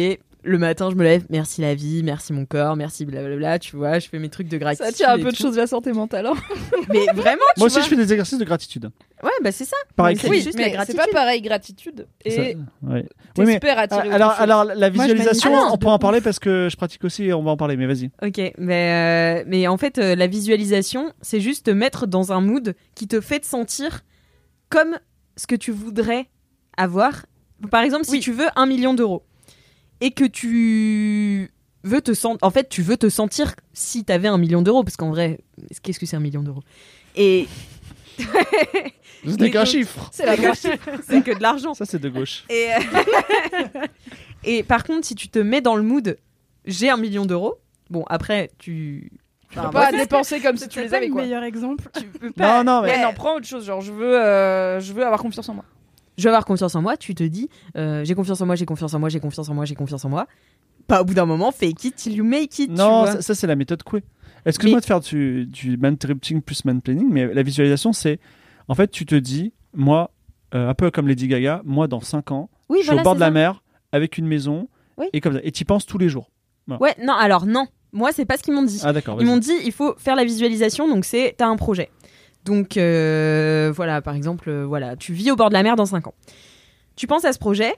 le 0.44 0.58
matin, 0.58 0.90
je 0.90 0.96
me 0.96 1.04
lève, 1.04 1.26
merci 1.30 1.62
la 1.62 1.76
vie, 1.76 2.04
merci 2.04 2.32
mon 2.32 2.46
corps, 2.46 2.76
merci 2.76 3.06
blablabla, 3.06 3.60
tu 3.60 3.76
vois, 3.76 4.00
je 4.00 4.08
fais 4.08 4.20
mes 4.20 4.30
trucs 4.30 4.48
de 4.48 4.58
gratitude. 4.58 4.86
Ça 4.86 4.92
tient 4.94 5.10
un 5.14 5.20
peu 5.20 5.32
de 5.32 5.36
choses 5.36 5.56
de 5.56 5.62
la 5.62 5.68
santé 5.68 5.92
mentale. 5.92 6.26
hein. 6.28 6.36
Mais 6.90 7.06
vraiment, 7.14 7.42
tu 7.56 7.60
Moi 7.60 7.66
aussi, 7.68 7.76
vois. 7.76 7.84
je 7.84 7.90
fais 7.90 7.96
des 7.96 8.14
exercices 8.14 8.38
de 8.38 8.46
gratitude. 8.46 8.90
Ouais, 9.24 9.32
bah 9.44 9.52
c'est 9.52 9.66
ça. 9.66 9.76
Par 9.96 10.10
écrit. 10.10 10.22
c'est 10.24 10.30
Oui, 10.30 10.42
juste 10.42 10.54
la 10.58 10.66
mais 10.66 10.70
c'est 10.70 10.76
gratitude. 10.76 11.00
pas 11.00 11.08
pareil, 11.12 11.42
gratitude. 11.42 12.08
Ça- 12.26 12.32
Et 12.32 12.56
ouais. 12.56 12.56
Oui, 12.84 13.04
mais- 13.38 13.46
t'espères 13.46 13.80
attirer 13.80 14.08
autre 14.08 14.16
alors, 14.16 14.32
alors, 14.40 14.64
la 14.66 14.76
Moi, 14.92 15.06
visualisation, 15.06 15.52
on 15.72 15.78
pourra 15.78 15.96
en 15.96 16.00
parler 16.00 16.20
ouf. 16.20 16.24
parce 16.24 16.40
que 16.40 16.68
je 16.72 16.78
pratique 16.78 17.04
aussi 17.04 17.26
et 17.26 17.34
on 17.34 17.44
va 17.44 17.52
en 17.52 17.58
parler, 17.58 17.76
mais 17.78 17.88
vas-y. 17.88 18.12
Ok, 18.22 18.40
mais, 18.60 19.42
euh, 19.42 19.44
mais 19.48 19.68
en 19.68 19.78
fait, 19.78 19.98
euh, 19.98 20.16
la 20.16 20.28
visualisation, 20.28 21.12
c'est 21.22 21.40
juste 21.42 21.66
te 21.66 21.72
mettre 21.72 22.06
dans 22.08 22.32
un 22.32 22.42
mood 22.42 22.76
qui 22.96 23.08
te 23.08 23.20
fait 23.22 23.40
te 23.40 23.48
sentir 23.48 24.02
comme 24.70 24.98
ce 25.36 25.48
que 25.48 25.56
tu 25.56 25.72
voudrais 25.72 26.28
avoir. 26.78 27.26
Par 27.72 27.82
exemple, 27.82 28.06
si 28.06 28.12
Oui. 28.12 28.20
tu 28.20 28.32
veux 28.32 28.48
un 28.56 28.68
million 28.68 28.94
d'euros 28.94 29.24
et 30.02 30.12
que 30.12 30.26
tu 30.26 31.52
veux 31.84 32.02
te 32.02 32.14
sentir. 32.14 32.40
En 32.46 32.52
fait, 32.52 32.70
tu 32.70 32.82
veux 32.82 32.98
te 32.98 33.10
sentir 33.10 33.56
si 33.74 34.04
t'avais 34.04 34.28
un 34.28 34.38
million 34.38 34.62
d'euros, 34.62 34.84
parce 34.84 34.98
qu'en 34.98 35.10
vrai, 35.10 35.40
qu'est-ce 35.84 36.00
que 36.00 36.06
c'est 36.06 36.16
un 36.16 36.22
million 36.22 36.42
d'euros? 36.44 36.64
Et. 37.16 37.48
Ce 38.20 39.32
n'est 39.36 39.48
Et 39.48 39.52
qu'un 39.52 39.66
chiffre. 39.66 40.10
c'est 40.12 40.26
c'est 41.08 41.24
que 41.24 41.36
de 41.38 41.42
l'argent. 41.42 41.74
Ça, 41.74 41.86
c'est 41.86 42.00
de 42.00 42.10
gauche. 42.10 42.46
Et, 42.50 42.70
euh, 42.74 43.82
et 44.44 44.64
par 44.64 44.84
contre, 44.84 45.06
si 45.06 45.16
tu 45.16 45.28
te 45.30 45.40
mets 45.40 45.62
dans 45.62 45.76
le 45.76 45.84
mood, 45.84 46.18
j'ai 46.66 46.90
un 46.90 46.98
million 46.98 47.26
d'euros. 47.26 47.58
Bon, 47.90 48.04
après, 48.10 48.52
tu. 48.58 49.12
Tu 49.52 49.60
Enfin, 49.60 49.70
peux 49.70 49.74
pas 49.74 49.92
dépenser 49.94 50.42
comme 50.42 50.58
si 50.58 50.64
C'est 50.64 50.70
tu 50.70 50.82
les 50.82 50.94
avais 50.94 51.08
le 51.08 51.14
quoi. 51.14 51.22
meilleur 51.22 51.44
exemple. 51.44 51.86
tu 51.98 52.06
peux 52.06 52.32
pas. 52.32 52.64
Non, 52.64 52.74
non, 52.76 52.82
mais. 52.82 52.98
Mais 52.98 53.04
non, 53.04 53.14
prends 53.14 53.36
autre 53.36 53.46
chose. 53.48 53.66
Genre, 53.66 53.80
je 53.82 53.94
veux, 53.94 54.20
euh, 54.20 54.80
je 54.82 54.92
veux 54.94 55.04
avoir 55.06 55.22
confiance 55.22 55.48
en 55.50 55.54
moi. 55.56 55.66
Je 56.18 56.24
veux 56.24 56.30
avoir 56.30 56.46
confiance 56.46 56.74
en 56.76 56.82
moi. 56.82 56.98
Tu 56.98 57.14
te 57.16 57.24
dis, 57.24 57.50
euh, 57.76 58.04
j'ai 58.04 58.16
confiance 58.16 58.42
en 58.42 58.46
moi, 58.46 58.56
j'ai 58.56 58.66
confiance 58.66 58.94
en 58.94 59.00
moi, 59.00 59.10
j'ai 59.10 59.20
confiance 59.20 59.50
en 59.50 59.54
moi, 59.54 59.66
j'ai 59.66 59.76
confiance 59.76 60.04
en 60.06 60.10
moi. 60.10 60.28
Pas 60.88 61.02
au 61.02 61.06
bout 61.06 61.14
d'un 61.14 61.26
moment, 61.26 61.52
fake 61.52 61.84
it 61.86 61.96
till 61.96 62.14
you 62.16 62.24
make 62.24 62.58
it. 62.60 62.70
tu 62.70 62.76
Non, 62.76 63.00
vois. 63.04 63.12
ça, 63.14 63.22
ça, 63.22 63.36
c'est 63.36 63.48
la 63.48 63.56
méthode 63.56 63.84
Coué. 63.84 64.04
Excuse-moi 64.46 64.80
de 64.80 64.86
faire 64.86 65.02
du, 65.02 65.46
du 65.46 65.76
man-tripping 65.78 66.42
plus 66.42 66.64
man-planning, 66.66 67.08
mais 67.12 67.34
la 67.34 67.44
visualisation, 67.44 67.92
c'est. 67.94 68.20
En 68.70 68.76
fait, 68.76 68.90
tu 68.90 69.06
te 69.06 69.16
dis, 69.16 69.54
moi, 69.74 70.12
euh, 70.56 70.70
un 70.70 70.74
peu 70.74 70.90
comme 70.92 71.08
Lady 71.08 71.28
Gaga, 71.28 71.62
moi, 71.66 71.88
dans 71.88 72.00
5 72.00 72.32
ans, 72.32 72.50
oui, 72.70 72.78
je 72.80 72.84
suis 72.84 72.88
voilà, 72.90 73.02
au 73.02 73.04
bord 73.04 73.16
de 73.16 73.20
la 73.20 73.26
ça. 73.28 73.32
mer, 73.32 73.64
avec 73.92 74.18
une 74.18 74.28
maison, 74.28 74.70
Oui. 74.98 75.08
et 75.14 75.20
comme 75.22 75.34
ça. 75.34 75.40
Et 75.44 75.52
tu 75.52 75.66
penses 75.66 75.86
tous 75.86 75.98
les 75.98 76.08
jours. 76.10 76.32
Ouais, 76.80 76.96
non, 77.04 77.14
alors 77.14 77.46
non. 77.46 77.68
Moi, 77.94 78.12
c'est 78.12 78.26
pas 78.26 78.38
ce 78.38 78.44
qu'ils 78.44 78.54
m'ont 78.54 78.64
dit. 78.64 78.82
Ah. 78.84 78.92
Ils 79.20 79.26
m'ont 79.26 79.38
dit, 79.38 79.54
il 79.66 79.72
faut 79.72 79.96
faire 79.98 80.16
la 80.16 80.26
visualisation, 80.26 80.88
donc 80.90 81.06
c'est, 81.06 81.36
t'as 81.38 81.48
un 81.48 81.56
projet. 81.56 81.90
Donc, 82.48 82.78
euh, 82.78 83.74
voilà, 83.76 84.02
par 84.02 84.16
exemple, 84.16 84.50
euh, 84.50 84.66
voilà, 84.66 84.96
tu 84.96 85.12
vis 85.12 85.32
au 85.32 85.36
bord 85.36 85.50
de 85.50 85.54
la 85.54 85.64
mer 85.64 85.76
dans 85.76 85.86
5 85.86 86.08
ans. 86.08 86.14
Tu 86.96 87.06
penses 87.06 87.26
à 87.26 87.34
ce 87.34 87.40
projet, 87.40 87.76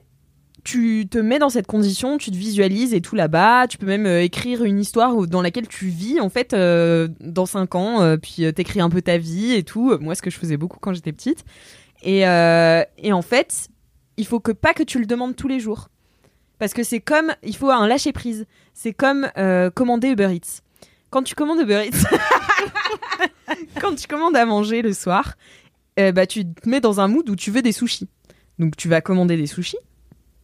tu 0.63 1.07
te 1.09 1.17
mets 1.17 1.39
dans 1.39 1.49
cette 1.49 1.65
condition, 1.65 2.19
tu 2.19 2.29
te 2.29 2.35
visualises 2.35 2.93
et 2.93 3.01
tout 3.01 3.15
là-bas. 3.15 3.65
Tu 3.67 3.79
peux 3.79 3.87
même 3.87 4.05
euh, 4.05 4.21
écrire 4.21 4.63
une 4.63 4.79
histoire 4.79 5.25
dans 5.25 5.41
laquelle 5.41 5.67
tu 5.67 5.87
vis, 5.87 6.19
en 6.19 6.29
fait, 6.29 6.53
dans 6.53 7.47
5 7.47 7.75
ans, 7.75 8.17
puis 8.21 8.53
t'écris 8.53 8.79
un 8.79 8.91
peu 8.91 9.01
ta 9.01 9.17
vie 9.17 9.53
et 9.53 9.63
tout. 9.63 9.97
Moi, 9.99 10.13
ce 10.13 10.21
que 10.21 10.29
je 10.29 10.37
faisais 10.37 10.57
beaucoup 10.57 10.77
quand 10.79 10.93
j'étais 10.93 11.13
petite. 11.13 11.43
Et, 12.03 12.19
et 12.19 13.13
en 13.13 13.21
fait, 13.23 13.69
il 14.17 14.27
faut 14.27 14.39
que 14.39 14.51
pas 14.51 14.73
que 14.73 14.83
tu 14.83 14.99
le 14.99 15.07
demandes 15.07 15.35
tous 15.35 15.47
les 15.47 15.59
jours. 15.59 15.89
Parce 16.59 16.73
que 16.73 16.83
c'est 16.83 16.99
comme, 16.99 17.33
il 17.41 17.55
faut 17.55 17.71
un 17.71 17.87
lâcher 17.87 18.11
prise. 18.11 18.45
C'est 18.75 18.93
comme 18.93 19.27
commander 19.73 20.09
Uber 20.09 20.29
Eats. 20.31 20.61
Quand 21.09 21.23
tu 21.23 21.33
commandes 21.33 21.61
Uber 21.61 21.87
Eats, 21.87 22.05
quand 23.81 23.95
tu 23.95 24.07
commandes 24.07 24.35
à 24.35 24.45
manger 24.45 24.81
le 24.81 24.93
soir, 24.93 25.33
euh, 25.99 26.11
bah, 26.11 26.25
tu 26.27 26.45
te 26.45 26.67
mets 26.69 26.81
dans 26.81 26.99
un 26.99 27.07
mood 27.07 27.29
où 27.29 27.35
tu 27.35 27.51
veux 27.51 27.61
des 27.61 27.71
sushis. 27.71 28.07
Donc 28.57 28.75
tu 28.75 28.87
vas 28.89 29.01
commander 29.01 29.37
des 29.37 29.47
sushis. 29.47 29.77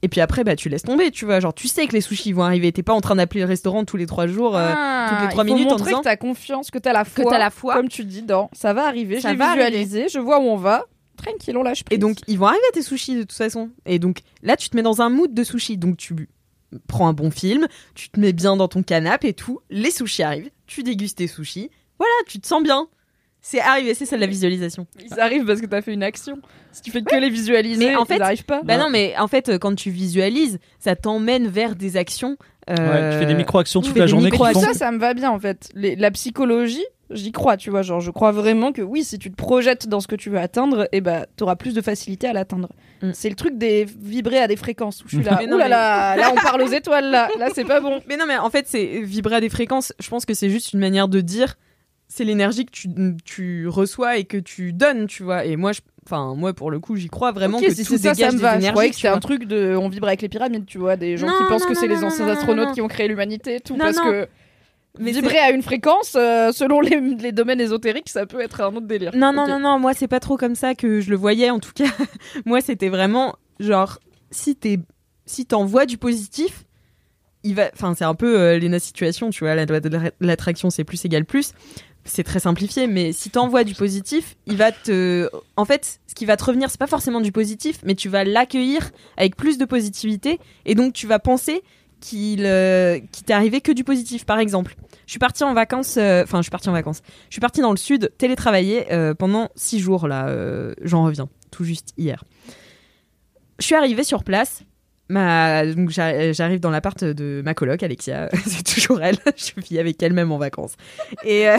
Et 0.01 0.07
puis 0.07 0.21
après, 0.21 0.43
bah, 0.43 0.55
tu 0.55 0.69
laisses 0.69 0.83
tomber, 0.83 1.09
tu 1.09 1.25
vois. 1.25 1.39
Genre, 1.39 1.53
tu 1.53 1.67
sais 1.67 1.87
que 1.87 1.93
les 1.93 2.01
sushis 2.01 2.31
vont 2.31 2.43
arriver. 2.43 2.71
T'es 2.71 2.83
pas 2.83 2.93
en 2.93 3.01
train 3.01 3.15
d'appeler 3.15 3.41
le 3.41 3.47
restaurant 3.47 3.85
tous 3.85 3.97
les 3.97 4.05
trois 4.05 4.27
jours. 4.27 4.55
euh, 4.55 4.71
toutes 5.09 5.21
les 5.21 5.29
trois 5.29 5.41
Ah, 5.43 5.45
minutes 5.45 5.71
en 5.71 5.77
disant- 5.77 5.99
que 5.99 6.03
t'as 6.03 6.15
confiance, 6.15 6.69
que 6.69 6.77
t'as 6.77 6.93
la 6.93 7.03
que 7.03 7.09
foi. 7.09 7.31
t'as 7.31 7.39
la 7.39 7.49
foi. 7.49 7.73
Comme 7.75 7.89
tu 7.89 8.03
dis, 8.03 8.21
dans 8.21 8.49
ça 8.53 8.73
va 8.73 8.85
arriver, 8.85 9.19
j'ai 9.19 9.31
visualisé, 9.33 10.07
je 10.09 10.19
vois 10.19 10.39
où 10.39 10.43
on 10.43 10.57
va. 10.57 10.85
Tranquille, 11.17 11.57
on 11.57 11.63
lâche 11.63 11.83
prise. 11.83 11.95
Et 11.95 11.99
donc, 11.99 12.17
ils 12.27 12.37
vont 12.37 12.47
arriver 12.47 12.61
tes 12.73 12.81
sushis 12.83 13.15
de 13.15 13.21
toute 13.21 13.31
façon. 13.31 13.69
Et 13.85 13.97
donc, 13.99 14.19
là, 14.43 14.57
tu 14.57 14.69
te 14.69 14.75
mets 14.75 14.83
dans 14.83 15.01
un 15.01 15.09
mood 15.09 15.33
de 15.33 15.43
sushi. 15.43 15.77
Donc, 15.77 15.97
tu 15.97 16.13
prends 16.87 17.07
un 17.07 17.13
bon 17.13 17.31
film, 17.31 17.67
tu 17.95 18.09
te 18.09 18.19
mets 18.19 18.33
bien 18.33 18.57
dans 18.57 18.67
ton 18.67 18.83
canapé 18.83 19.29
et 19.29 19.33
tout. 19.33 19.59
Les 19.69 19.91
sushis 19.91 20.23
arrivent, 20.23 20.51
tu 20.67 20.83
dégustes 20.83 21.17
tes 21.17 21.27
sushis. 21.27 21.71
Voilà, 21.97 22.11
tu 22.27 22.39
te 22.39 22.45
sens 22.45 22.61
bien. 22.61 22.87
C'est 23.47 23.59
arrivé, 23.59 23.93
c'est 23.93 24.07
ça 24.07 24.17
la 24.17 24.25
visualisation. 24.25 24.87
ils 24.99 25.19
arrivent 25.19 25.45
parce 25.45 25.61
que 25.61 25.67
t'as 25.67 25.83
fait 25.83 25.93
une 25.93 26.01
action. 26.01 26.39
Si 26.71 26.81
tu 26.81 26.89
fais 26.89 27.03
que 27.03 27.15
les 27.15 27.29
visualiser, 27.29 27.89
Mais 27.89 27.95
en 27.95 28.03
fait- 28.03 28.15
ils 28.15 28.21
arrivent 28.23 28.43
pas. 28.43 28.61
Bah 28.63 28.75
non, 28.79 28.89
mais 28.89 29.13
en 29.19 29.27
fait, 29.27 29.49
euh, 29.49 29.57
quand 29.59 29.75
tu 29.75 29.91
visualises, 29.91 30.57
ça 30.79 30.95
t'emmène 30.95 31.47
vers 31.47 31.75
des 31.75 31.95
actions. 31.95 32.37
euh, 32.71 32.73
Ouais, 32.75 33.11
tu 33.13 33.19
fais 33.19 33.27
des 33.27 33.35
micro-actions 33.35 33.81
toute 33.81 33.95
la 33.95 34.07
journée 34.07 34.31
font. 34.31 34.51
ça, 34.59 34.73
ça 34.73 34.89
me 34.91 34.97
va 34.97 35.13
bien 35.13 35.29
en 35.29 35.39
fait. 35.39 35.69
Les- 35.75 35.95
la 35.95 36.09
psychologie, 36.09 36.83
j'y 37.11 37.31
crois, 37.31 37.55
tu 37.55 37.69
vois. 37.69 37.83
Genre, 37.83 38.01
je 38.01 38.09
crois 38.09 38.31
vraiment 38.31 38.71
que 38.71 38.81
oui, 38.81 39.03
si 39.03 39.19
tu 39.19 39.29
te 39.29 39.35
projettes 39.35 39.87
dans 39.87 39.99
ce 39.99 40.07
que 40.07 40.15
tu 40.15 40.31
veux 40.31 40.39
atteindre, 40.39 40.87
et 40.91 40.99
bah, 41.01 41.27
t'auras 41.37 41.55
plus 41.55 41.75
de 41.75 41.81
facilité 41.81 42.25
à 42.27 42.33
l'atteindre. 42.33 42.69
Mm. 43.03 43.11
C'est 43.13 43.29
le 43.29 43.35
truc 43.35 43.59
des 43.59 43.85
vibrer 43.85 44.39
à 44.39 44.47
des 44.47 44.55
fréquences 44.55 45.03
où 45.05 45.07
je 45.07 45.17
suis 45.17 45.23
là. 45.23 45.37
Mais 45.39 45.45
non, 45.45 45.57
Ouh 45.57 45.59
là 45.59 45.65
mais- 45.65 45.69
là, 45.69 46.15
là 46.15 46.31
on 46.35 46.41
parle 46.41 46.63
aux 46.63 46.67
étoiles 46.71 47.11
là. 47.11 47.29
Là 47.37 47.49
c'est 47.53 47.63
pas 47.65 47.79
bon. 47.79 48.01
Mais 48.09 48.17
non, 48.17 48.25
mais 48.27 48.37
en 48.39 48.49
fait, 48.49 48.65
c'est 48.67 49.01
vibrer 49.01 49.35
à 49.35 49.41
des 49.41 49.49
fréquences. 49.49 49.93
Je 49.99 50.09
pense 50.09 50.25
que 50.25 50.33
c'est 50.33 50.49
juste 50.49 50.73
une 50.73 50.79
manière 50.79 51.07
de 51.07 51.21
dire 51.21 51.57
c'est 52.07 52.23
l'énergie 52.23 52.65
que 52.65 52.71
tu, 52.71 52.89
tu 53.23 53.67
reçois 53.67 54.17
et 54.17 54.25
que 54.25 54.37
tu 54.37 54.73
donnes, 54.73 55.07
tu 55.07 55.23
vois. 55.23 55.45
Et 55.45 55.55
moi, 55.55 55.71
je, 55.71 55.81
enfin, 56.05 56.35
moi, 56.35 56.53
pour 56.53 56.71
le 56.71 56.79
coup, 56.79 56.95
j'y 56.95 57.07
crois 57.07 57.31
vraiment 57.31 57.57
Ok, 57.57 57.65
que 57.65 57.73
si 57.73 57.83
tout 57.83 57.93
c'est 57.93 57.97
ça, 57.97 58.13
dégage 58.13 58.31
ça 58.31 58.35
me 58.35 58.41
va. 58.41 58.59
Je 58.59 58.69
croyais 58.69 58.89
que 58.89 58.95
c'était 58.95 59.07
un 59.07 59.19
truc 59.19 59.45
de 59.45 59.75
on 59.75 59.89
vibre 59.89 60.07
avec 60.07 60.21
les 60.21 60.29
pyramides, 60.29 60.65
tu 60.65 60.77
vois, 60.77 60.97
des 60.97 61.17
gens 61.17 61.27
Non, 61.27 61.33
qui 61.33 61.43
pensent 61.49 61.63
non, 61.63 61.69
que 61.69 61.73
c'est 61.75 61.87
les 61.87 62.03
anciens 62.03 62.27
astronautes 62.27 62.73
qui 62.73 62.81
ont 62.81 62.87
créé 62.87 63.07
l'humanité, 63.07 63.59
tout, 63.59 63.75
parce 63.75 63.99
que 63.99 64.27
Mais 64.99 65.11
vibrer 65.11 65.39
à 65.39 65.51
une 65.51 65.61
fréquence, 65.61 66.15
euh, 66.15 66.51
selon 66.51 66.79
les, 66.79 66.99
les 66.99 67.31
domaines 67.31 67.59
ésotériques, 67.59 68.09
ça 68.09 68.25
peut 68.25 68.39
être 68.39 68.61
un 68.61 68.75
autre 68.75 68.87
délire. 68.87 69.11
Non, 69.15 69.33
non, 69.33 69.47
non, 69.47 69.59
non, 69.59 69.79
moi, 69.79 69.93
c'est 69.93 70.07
pas 70.07 70.19
trop 70.19 70.37
comme 70.37 70.55
ça 70.55 70.75
que 70.75 71.01
je 71.01 71.09
le 71.09 71.17
voyais, 71.17 71.49
en 71.49 71.59
tout 71.59 71.73
cas. 71.73 71.89
moi, 72.45 72.61
c'était 72.61 72.89
vraiment, 72.89 73.35
genre, 73.59 73.99
si 74.31 74.55
t'es, 74.55 74.79
si 75.25 75.45
t'envoies 75.45 75.85
du 75.85 75.97
positif, 75.97 76.65
il 77.43 77.55
va, 77.55 77.69
enfin, 77.73 77.93
c'est 77.95 78.05
un 78.05 78.15
peu 78.15 78.39
euh, 78.39 78.57
Lena 78.57 78.79
Situation, 78.79 79.29
tu 79.29 79.43
vois, 79.43 79.55
l'attraction, 80.19 80.69
c'est 80.69 80.83
plus 80.83 81.03
égal 81.05 81.25
plus. 81.25 81.51
C'est 82.07 82.23
très 82.23 82.39
simplifié, 82.39 82.85
mais 82.85 83.13
si 83.13 83.31
t'envoies 83.31 83.63
du 83.63 83.73
positif, 83.73 84.35
il 84.45 84.57
va 84.57 84.71
te, 84.71 85.27
en 85.57 85.65
fait, 85.65 85.99
ce 86.05 86.13
qui 86.13 86.25
va 86.25 86.37
te 86.37 86.43
revenir, 86.43 86.69
c'est 86.69 86.79
pas 86.79 86.87
forcément 86.87 87.19
du 87.19 87.31
positif, 87.31 87.79
mais 87.83 87.95
tu 87.95 88.09
vas 88.09 88.23
l'accueillir 88.23 88.91
avec 89.17 89.35
plus 89.35 89.57
de 89.57 89.65
positivité, 89.65 90.39
et 90.65 90.75
donc 90.75 90.93
tu 90.93 91.07
vas 91.07 91.17
penser 91.17 91.63
qu'il, 91.99 92.45
euh, 92.45 92.99
t'est 93.25 93.33
arrivé 93.33 93.59
que 93.59 93.71
du 93.71 93.83
positif. 93.83 94.25
Par 94.25 94.37
exemple, 94.37 94.75
je 95.07 95.11
suis 95.11 95.19
partie 95.19 95.43
en 95.43 95.55
vacances, 95.55 95.97
euh, 95.97 96.21
enfin, 96.23 96.37
je 96.37 96.43
suis 96.43 96.51
partie 96.51 96.69
en 96.69 96.73
vacances. 96.73 97.01
Je 97.29 97.33
suis 97.33 97.41
partie 97.41 97.61
dans 97.61 97.71
le 97.71 97.77
sud 97.77 98.11
télétravailler 98.19 98.91
euh, 98.93 99.15
pendant 99.15 99.49
six 99.55 99.79
jours 99.79 100.07
là. 100.07 100.29
J'en 100.81 101.03
reviens 101.05 101.27
tout 101.49 101.63
juste 101.63 101.93
hier. 101.97 102.23
Je 103.57 103.65
suis 103.65 103.75
arrivée 103.75 104.03
sur 104.03 104.23
place. 104.23 104.61
Ma... 105.07 105.65
donc 105.65 105.91
j'a- 105.91 106.31
j'arrive 106.33 106.59
dans 106.59 106.71
l'appart 106.71 107.03
de 107.03 107.41
ma 107.45 107.53
coloc 107.53 107.83
Alexia, 107.83 108.29
c'est 108.45 108.63
toujours 108.63 109.01
elle. 109.01 109.17
Je 109.37 109.51
vis 109.61 109.77
avec 109.79 110.01
elle 110.01 110.13
même 110.13 110.31
en 110.31 110.37
vacances. 110.37 110.73
Et, 111.23 111.47
euh, 111.47 111.57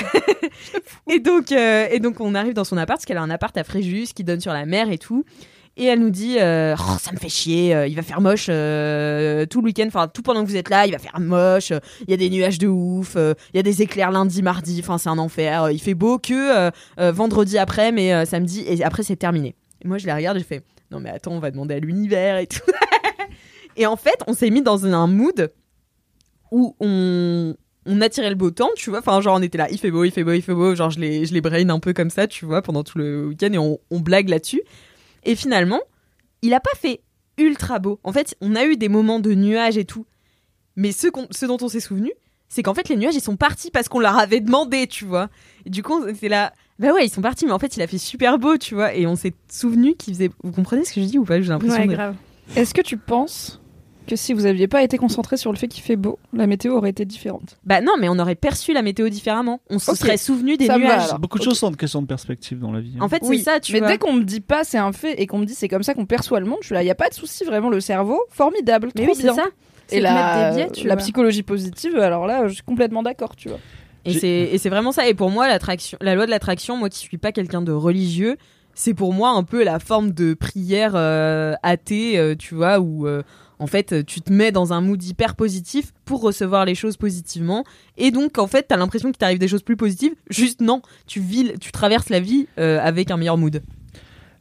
et 1.11 1.21
donc 1.21 1.53
euh, 1.53 1.87
et 1.91 2.01
donc 2.01 2.21
on 2.21 2.35
arrive 2.35 2.55
dans 2.55 2.65
son 2.65 2.77
appart 2.77 2.99
parce 2.99 3.05
qu'elle 3.05 3.19
a 3.19 3.23
un 3.23 3.31
appart 3.31 3.57
à 3.57 3.65
Fréjus 3.65 4.09
qui 4.15 4.25
donne 4.25 4.41
sur 4.41 4.53
la 4.53 4.67
mer 4.67 4.91
et 4.91 4.99
tout. 4.99 5.25
Et 5.79 5.85
elle 5.85 6.01
nous 6.01 6.09
dit 6.11 6.39
euh, 6.41 6.75
Oh, 6.79 6.97
ça 6.99 7.13
me 7.13 7.19
fait 7.19 7.29
chier, 7.29 7.75
euh, 7.75 7.87
il 7.87 7.95
va 7.95 8.03
faire 8.03 8.23
moche 8.23 8.47
euh, 8.49 9.45
tout 9.45 9.61
le 9.61 9.67
week-end, 9.67 9.85
enfin 9.89 10.09
tout 10.09 10.23
pendant 10.23 10.43
que 10.43 10.49
vous 10.49 10.57
êtes 10.57 10.71
là, 10.71 10.87
il 10.87 10.93
va 10.93 10.99
faire 10.99 11.21
moche, 11.21 11.71
euh, 11.71 11.81
il 12.09 12.11
y 12.11 12.15
a 12.15 12.17
des 12.17 12.31
nuages 12.31 12.57
de 12.59 12.67
ouf, 12.67 13.13
euh, 13.17 13.35
il 13.53 13.59
y 13.59 13.61
a 13.61 13.63
des 13.63 13.83
éclairs 13.83 14.11
lundi, 14.11 14.41
mardi, 14.43 14.81
enfin 14.83 14.97
c'est 14.97 15.11
un 15.11 15.19
enfer, 15.19 15.65
euh, 15.65 15.73
il 15.73 15.79
fait 15.79 15.93
beau 15.93 16.19
que 16.19 16.33
euh, 16.33 16.71
euh, 16.99 17.13
vendredi 17.13 17.59
après, 17.59 17.93
mais 17.93 18.15
euh, 18.15 18.25
samedi, 18.25 18.65
et 18.67 18.83
après 18.83 19.03
c'est 19.03 19.17
terminé. 19.17 19.55
Et 19.85 19.89
moi 19.89 19.99
je 19.99 20.07
la 20.07 20.17
regarde 20.17 20.39
je 20.39 20.45
fais 20.45 20.63
Non 20.91 20.99
mais 20.99 21.11
attends, 21.11 21.33
on 21.33 21.41
va 21.41 21.51
demander 21.51 21.75
à 21.75 21.79
l'univers 21.79 22.39
et 22.39 22.47
tout. 22.47 22.63
Et 23.77 23.87
en 23.87 23.97
fait, 23.97 24.17
on 24.27 24.33
s'est 24.35 24.51
mis 24.51 24.63
dans 24.63 24.87
un 24.87 25.07
mood 25.07 25.53
où 26.51 26.77
on, 26.81 27.55
on 27.87 28.01
attirait 28.01 28.31
le 28.31 28.37
beau 28.37 28.51
temps, 28.51 28.71
tu 28.77 28.91
vois. 28.91 29.01
Enfin, 29.01 29.21
genre, 29.21 29.37
on 29.39 29.43
était 29.43 29.59
là, 29.59 29.69
il 29.71 29.79
fait 29.79 29.91
beau, 29.91 30.05
il 30.05 30.11
fait 30.11 30.25
beau, 30.25 30.33
il 30.33 30.43
fait 30.43 30.55
beau. 30.55 30.75
Genre, 30.75 30.91
je 30.91 31.01
les, 31.01 31.27
je 31.27 31.35
les 31.35 31.41
brain 31.41 31.69
un 31.69 31.81
peu 31.81 31.93
comme 31.93 32.11
ça, 32.11 32.27
tu 32.27 32.45
vois, 32.47 32.63
pendant 32.63 32.85
tout 32.85 32.99
le 32.99 33.27
week-end 33.29 33.53
et 33.53 33.59
on, 33.59 33.79
on 33.91 34.01
blague 34.01 34.29
là-dessus. 34.29 34.63
Et 35.25 35.35
finalement, 35.35 35.81
il 36.43 36.55
a 36.55 36.61
pas 36.61 36.71
fait 36.77 37.01
ultra 37.39 37.79
beau. 37.79 37.99
En 38.05 38.13
fait, 38.13 38.37
on 38.41 38.55
a 38.55 38.65
eu 38.65 38.77
des 38.77 38.89
moments 38.89 39.21
de 39.21 39.35
nuages 39.35 39.77
et 39.77 39.85
tout. 39.85 40.07
Mais 40.77 40.93
ce 40.93 41.09
dont 41.47 41.57
on 41.61 41.69
s'est 41.69 41.81
souvenu, 41.81 42.13
c'est 42.49 42.63
qu'en 42.63 42.75
fait, 42.75 42.89
les 42.89 42.97
nuages, 42.97 43.15
ils 43.15 43.21
sont 43.21 43.37
partis 43.37 43.71
parce 43.71 43.89
qu'on 43.89 43.99
leur 43.99 44.17
avait 44.19 44.41
demandé, 44.41 44.87
tu 44.87 45.05
vois. 45.05 45.29
Et 45.65 45.71
du 45.71 45.83
coup, 45.83 46.05
c'est 46.19 46.29
là. 46.29 46.53
Bah 46.79 46.93
ouais, 46.93 47.07
ils 47.07 47.11
sont 47.11 47.23
partis, 47.23 47.47
mais 47.47 47.53
en 47.53 47.59
fait, 47.59 47.77
il 47.77 47.83
a 47.83 47.87
fait 47.87 47.99
super 47.99 48.39
beau, 48.39 48.57
tu 48.59 48.75
vois. 48.75 48.95
Et 48.95 49.07
on 49.07 49.17
s'est 49.17 49.33
souvenu 49.51 49.95
qu'il 49.97 50.15
faisait. 50.15 50.31
Vous 50.45 50.53
comprenez 50.53 50.85
ce 50.85 50.93
que 50.95 51.01
je 51.01 51.07
dis 51.07 51.19
ou 51.19 51.25
pas? 51.25 51.41
J'ai 51.41 51.49
l'impression 51.49 51.81
Ouais, 51.81 51.87
de- 51.89 51.95
grave. 51.95 52.15
Est-ce 52.55 52.75
que 52.75 52.83
tu 52.83 52.97
penses 52.99 53.61
que 54.07 54.17
si 54.17 54.33
vous 54.33 54.47
aviez 54.47 54.69
pas 54.69 54.83
été 54.83 54.97
concentré 54.97 55.37
sur 55.37 55.53
le 55.53 55.59
fait 55.59 55.69
qu'il 55.69 55.83
fait 55.83 55.97
beau, 55.97 56.19
la 56.33 56.47
météo 56.47 56.75
aurait 56.77 56.91
été 56.91 57.05
différente 57.05 57.59
Bah 57.65 57.81
non, 57.81 57.93
mais 58.01 58.09
on 58.09 58.19
aurait 58.19 58.35
perçu 58.35 58.73
la 58.73 58.83
météo 58.83 59.09
différemment. 59.09 59.61
On 59.69 59.79
se 59.79 59.95
serait 59.95 60.17
souvenu 60.17 60.57
des 60.57 60.67
Ça 60.67 60.79
me 60.79 60.87
va, 60.87 60.97
nuages. 60.97 61.15
Beaucoup 61.19 61.39
de 61.39 61.45
choses 61.45 61.59
sont 61.59 61.69
une 61.71 61.77
question 61.77 62.01
de 62.01 62.07
perspective 62.07 62.59
dans 62.59 62.73
la 62.73 62.81
vie. 62.81 62.93
hein. 62.97 63.05
En 63.05 63.09
fait, 63.09 63.23
c'est 63.23 63.39
ça, 63.39 63.61
tu 63.61 63.73
mais 63.73 63.81
vois. 63.81 63.89
dès 63.89 63.99
qu'on 63.99 64.13
me 64.15 64.25
dit 64.25 64.41
pas 64.41 64.65
c'est 64.65 64.79
un 64.79 64.93
fait 64.93 65.21
et 65.21 65.27
qu'on 65.27 65.39
me 65.39 65.45
dit 65.45 65.55
c'est 65.55 65.69
comme 65.69 65.83
ça 65.83 65.93
qu'on 65.95 66.07
perçoit 66.07 66.41
le 66.41 66.47
monde, 66.47 66.59
je 66.63 66.67
suis 66.67 66.75
là, 66.75 66.83
il 66.83 66.87
y 66.87 66.91
a 66.91 66.95
pas 66.95 67.09
de 67.11 67.15
souci 67.15 67.45
vraiment 67.45 67.69
le 67.69 67.81
cerveau, 67.81 68.21
formidable, 68.31 68.89
Mais 68.97 69.03
trop 69.03 69.11
oui, 69.13 69.17
c'est 69.17 69.23
bien. 69.25 69.35
ça. 69.35 69.45
Et 69.91 69.99
de 69.99 70.03
la, 70.03 70.13
mettre 70.15 70.51
des 70.51 70.57
biais, 70.57 70.71
tu 70.73 70.87
la 70.89 70.95
vois. 70.95 71.03
psychologie 71.03 71.43
positive, 71.43 71.97
alors 71.99 72.27
là, 72.27 72.49
je 72.49 72.55
suis 72.55 72.63
complètement 72.63 73.03
d'accord, 73.03 73.37
tu 73.37 73.49
vois. 73.49 73.59
Et 74.05 74.15
c'est 74.15 74.29
et 74.29 74.59
c'est 74.59 74.69
vraiment 74.69 74.93
ça. 74.93 75.09
Et 75.09 75.15
pour 75.15 75.31
moi, 75.31 75.49
l'attraction, 75.49 75.99
la 76.01 76.15
loi 76.15 76.27
de 76.27 76.31
l'attraction, 76.31 76.77
moi 76.77 76.89
qui 76.89 76.99
suis 76.99 77.19
pas 77.19 77.33
quelqu'un 77.33 77.61
de 77.63 77.73
religieux, 77.73 78.37
c'est 78.75 78.95
pour 78.95 79.13
moi 79.13 79.31
un 79.31 79.43
peu 79.43 79.65
la 79.65 79.79
forme 79.81 80.13
de 80.13 80.35
prière 80.35 80.93
euh, 80.95 81.55
athée, 81.63 82.19
euh, 82.19 82.35
tu 82.37 82.55
vois, 82.55 82.79
où 82.79 83.07
euh, 83.07 83.23
en 83.59 83.67
fait 83.67 84.05
tu 84.07 84.21
te 84.21 84.33
mets 84.33 84.53
dans 84.53 84.73
un 84.73 84.81
mood 84.81 85.03
hyper 85.03 85.35
positif 85.35 85.93
pour 86.05 86.21
recevoir 86.23 86.65
les 86.65 86.75
choses 86.75 86.97
positivement. 86.97 87.65
Et 87.97 88.11
donc 88.11 88.39
en 88.39 88.47
fait, 88.47 88.65
t'as 88.69 88.77
l'impression 88.77 89.09
qu'il 89.11 89.19
t'arrive 89.19 89.39
des 89.39 89.49
choses 89.49 89.63
plus 89.63 89.77
positives. 89.77 90.13
Juste 90.31 90.61
non, 90.61 90.83
tu 91.07 91.21
vis, 91.21 91.53
tu 91.61 91.73
traverses 91.73 92.09
la 92.11 92.21
vie 92.21 92.47
euh, 92.59 92.79
avec 92.83 93.11
un 93.11 93.17
meilleur 93.17 93.37
mood. 93.39 93.63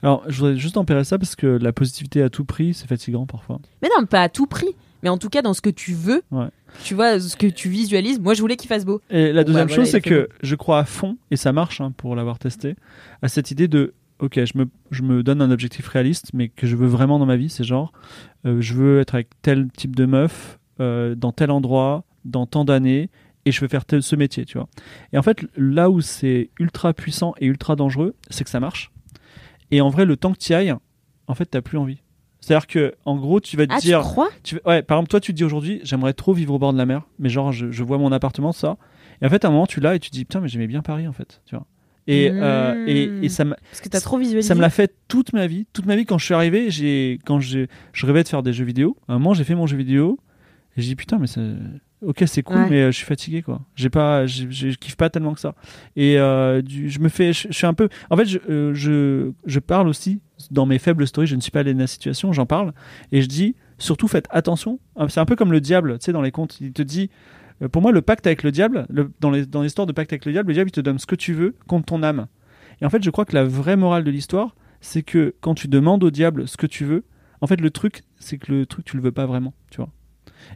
Alors, 0.04 0.24
je 0.28 0.38
voudrais 0.40 0.58
juste 0.58 0.76
tempérer 0.76 1.04
ça 1.04 1.18
parce 1.18 1.36
que 1.36 1.48
la 1.48 1.74
positivité 1.74 2.22
à 2.22 2.30
tout 2.30 2.46
prix, 2.46 2.74
c'est 2.76 2.86
fatigant 2.88 3.26
parfois. 3.26 3.60
Mais 3.82 3.90
non, 3.98 4.06
pas 4.06 4.22
à 4.22 4.30
tout 4.30 4.46
prix. 4.46 4.76
Mais 5.02 5.10
en 5.10 5.18
tout 5.18 5.30
cas, 5.30 5.42
dans 5.42 5.54
ce 5.54 5.62
que 5.62 5.70
tu 5.70 5.94
veux, 5.94 6.22
Ouais. 6.32 6.48
tu 6.84 6.94
vois, 6.96 7.20
ce 7.20 7.36
que 7.36 7.48
tu 7.48 7.70
visualises. 7.70 8.20
Moi, 8.20 8.34
je 8.34 8.42
voulais 8.42 8.56
qu'il 8.56 8.68
fasse 8.68 8.86
beau. 8.86 9.02
Et 9.10 9.32
la 9.32 9.42
Bon, 9.44 9.48
deuxième 9.48 9.68
bah, 9.68 9.74
chose, 9.74 9.90
voilà, 9.90 9.92
c'est 9.92 10.02
que 10.02 10.30
je 10.44 10.56
crois 10.56 10.80
à 10.80 10.86
fond, 10.86 11.18
et 11.32 11.36
ça 11.38 11.54
marche 11.54 11.82
hein, 11.82 11.92
pour 11.96 12.16
l'avoir 12.16 12.38
testé, 12.40 12.76
à 13.22 13.28
cette 13.30 13.50
idée 13.52 13.68
de 13.68 13.94
ok, 14.20 14.44
je 14.46 14.58
me, 14.58 14.66
je 14.92 15.02
me 15.04 15.24
donne 15.24 15.42
un 15.42 15.52
objectif 15.52 15.88
réaliste, 15.88 16.32
mais 16.34 16.50
que 16.50 16.68
je 16.68 16.76
veux 16.76 16.88
vraiment 16.88 17.20
dans 17.20 17.26
ma 17.26 17.36
vie, 17.36 17.50
c'est 17.50 17.64
genre, 17.64 17.92
euh, 18.46 18.62
je 18.62 18.74
veux 18.74 19.00
être 19.00 19.16
avec 19.16 19.30
tel 19.42 19.70
type 19.72 19.96
de 19.96 20.06
meuf, 20.06 20.60
euh, 20.80 21.16
dans 21.16 21.32
tel 21.32 21.52
endroit, 21.52 22.04
dans 22.24 22.46
tant 22.46 22.66
d'années, 22.66 23.10
et 23.46 23.52
je 23.52 23.62
veux 23.62 23.68
faire 23.68 23.86
tel, 23.86 24.02
ce 24.02 24.16
métier, 24.16 24.46
tu 24.46 24.58
vois. 24.58 24.68
Et 25.14 25.18
en 25.18 25.22
fait, 25.22 25.46
là 25.56 25.90
où 25.90 26.02
c'est 26.02 26.50
ultra 26.60 26.94
puissant 26.94 27.34
et 27.40 27.46
ultra 27.46 27.76
dangereux, 27.76 28.16
c'est 28.30 28.44
que 28.44 28.50
ça 28.50 28.60
marche. 28.60 28.92
Et 29.72 29.82
en 29.82 29.90
vrai, 29.90 30.06
le 30.06 30.18
temps 30.18 30.32
que 30.34 30.38
tu 30.40 30.52
y 30.52 30.56
ailles, 30.56 30.74
en 31.28 31.36
fait, 31.36 31.46
t'as 31.46 31.62
plus 31.62 31.78
envie. 31.78 32.02
C'est-à-dire 32.40 32.68
que, 32.68 32.96
en 33.06 33.18
gros, 33.18 33.40
tu 33.40 33.58
vas 33.58 33.66
te 33.66 33.74
Ah, 33.74 33.80
dire, 33.80 34.00
tu 34.02 34.06
crois? 34.06 34.30
tu, 34.44 34.60
ouais, 34.66 34.84
par 34.84 34.98
exemple, 34.98 35.10
toi, 35.10 35.20
tu 35.20 35.32
te 35.32 35.38
dis 35.38 35.44
aujourd'hui, 35.44 35.80
j'aimerais 35.84 36.14
trop 36.14 36.34
vivre 36.34 36.54
au 36.54 36.60
bord 36.60 36.74
de 36.74 36.78
la 36.78 36.86
mer, 36.86 37.02
mais 37.20 37.30
genre, 37.30 37.52
je, 37.52 37.72
je 37.72 37.84
vois 37.84 37.98
mon 37.98 38.12
appartement, 38.12 38.52
ça. 38.52 38.78
Et 39.22 39.26
en 39.26 39.30
fait, 39.30 39.44
à 39.46 39.48
un 39.48 39.52
moment, 39.52 39.66
tu 39.66 39.80
l'as 39.80 39.96
et 39.96 40.00
tu 40.00 40.10
te 40.12 40.16
dis, 40.16 40.26
putain, 40.26 40.42
mais 40.42 40.48
j'aimais 40.48 40.68
bien 40.68 40.82
Paris, 40.82 41.08
en 41.08 41.14
fait, 41.14 41.42
tu 41.46 41.56
vois. 41.56 41.66
Et, 42.08 42.30
euh, 42.32 42.86
et, 42.88 43.10
et 43.24 43.30
ça, 43.30 43.46
m'a- 43.46 43.56
Parce 43.72 43.82
que 43.82 43.90
t'as 43.90 44.00
trop 44.02 44.18
visualisé. 44.18 44.48
ça 44.48 44.54
me 44.56 44.62
l'a 44.62 44.70
fait 44.70 44.94
toute 45.08 45.34
ma 45.34 45.48
vie. 45.48 45.66
Toute 45.74 45.86
ma 45.88 45.96
vie, 45.96 46.06
quand 46.06 46.18
je 46.20 46.26
suis 46.26 46.34
arrivé, 46.36 46.70
j'ai, 46.70 47.20
quand 47.26 47.40
j'ai, 47.40 47.68
je 47.94 48.06
rêvais 48.06 48.24
de 48.24 48.28
faire 48.28 48.44
des 48.44 48.54
jeux 48.54 48.66
vidéo. 48.66 48.96
À 49.08 49.14
un 49.14 49.20
moment, 49.20 49.34
j'ai 49.34 49.44
fait 49.44 49.56
mon 49.56 49.66
jeu 49.66 49.76
vidéo 49.78 50.20
et 50.78 50.82
j'ai 50.82 50.90
dit, 50.90 50.96
putain, 50.96 51.18
mais 51.18 51.26
c'est, 51.28 51.42
ok, 52.02 52.24
c'est 52.28 52.44
cool, 52.44 52.58
Ouais. 52.58 52.68
mais 52.70 52.82
euh, 52.84 52.92
je 52.92 52.98
suis 52.98 53.06
fatigué, 53.08 53.42
quoi. 53.42 53.62
J'ai 53.76 53.90
pas, 53.90 54.28
j'ai- 54.28 54.48
j'ai- 54.52 54.72
je 54.72 54.78
kiffe 54.78 54.98
pas 54.98 55.10
tellement 55.10 55.34
que 55.34 55.40
ça. 55.40 55.56
Et 55.96 56.20
euh, 56.20 56.62
du- 56.62 56.90
je 56.90 57.00
me 57.00 57.10
fais, 57.10 57.34
je, 57.34 57.48
je 57.50 57.54
suis 57.54 57.66
un 57.66 57.74
peu, 57.74 57.90
en 58.12 58.18
fait, 58.18 58.26
je, 58.26 58.38
je, 58.74 59.32
je 59.46 59.60
parle 59.60 59.88
aussi 59.88 60.20
dans 60.52 60.66
mes 60.68 60.78
faibles 60.78 61.08
stories. 61.08 61.28
Je 61.28 61.36
ne 61.36 61.42
suis 61.42 61.52
pas 61.52 61.62
allé 61.62 61.74
dans 61.74 61.80
la 61.80 61.88
situation, 61.88 62.34
j'en 62.34 62.46
parle 62.46 62.74
et 63.12 63.22
je 63.22 63.28
dis, 63.28 63.56
surtout 63.80 64.08
faites 64.08 64.28
attention. 64.30 64.80
Euh, 65.00 65.08
C'est 65.08 65.20
un 65.22 65.26
peu 65.26 65.36
comme 65.36 65.52
le 65.52 65.60
diable, 65.62 65.98
tu 65.98 66.06
sais, 66.06 66.12
dans 66.14 66.22
les 66.22 66.32
contes. 66.32 66.60
Il 66.62 66.72
te 66.72 66.82
dit, 66.84 67.10
pour 67.72 67.82
moi, 67.82 67.92
le 67.92 68.02
pacte 68.02 68.28
avec 68.28 68.44
le 68.44 68.52
diable, 68.52 68.86
le- 68.90 69.12
dans 69.22 69.32
les- 69.32 69.46
dans 69.46 69.62
l'histoire 69.62 69.86
de 69.88 69.94
pacte 69.94 70.12
avec 70.14 70.26
le 70.26 70.32
diable, 70.32 70.50
le 70.50 70.54
diable, 70.54 70.70
il 70.70 70.74
te 70.74 70.82
donne 70.82 71.00
ce 71.00 71.06
que 71.06 71.16
tu 71.16 71.34
veux 71.34 71.56
contre 71.68 71.86
ton 71.86 72.04
âme. 72.04 72.28
Et 72.82 72.86
en 72.86 72.90
fait, 72.90 73.02
je 73.04 73.10
crois 73.10 73.26
que 73.26 73.34
la 73.36 73.44
vraie 73.46 73.78
morale 73.78 74.04
de 74.04 74.12
l'histoire, 74.12 74.56
c'est 74.82 75.04
que 75.04 75.34
quand 75.42 75.56
tu 75.56 75.68
demandes 75.68 76.04
au 76.04 76.12
diable 76.12 76.48
ce 76.48 76.58
que 76.58 76.68
tu 76.68 76.84
veux, 76.86 77.04
en 77.42 77.48
fait, 77.48 77.60
le 77.62 77.70
truc, 77.70 78.04
c'est 78.18 78.38
que 78.38 78.52
le 78.52 78.66
truc, 78.66 78.86
tu 78.86 78.98
le 78.98 79.02
veux 79.04 79.12
pas 79.12 79.26
vraiment, 79.26 79.54
tu 79.72 79.78
vois. 79.78 79.90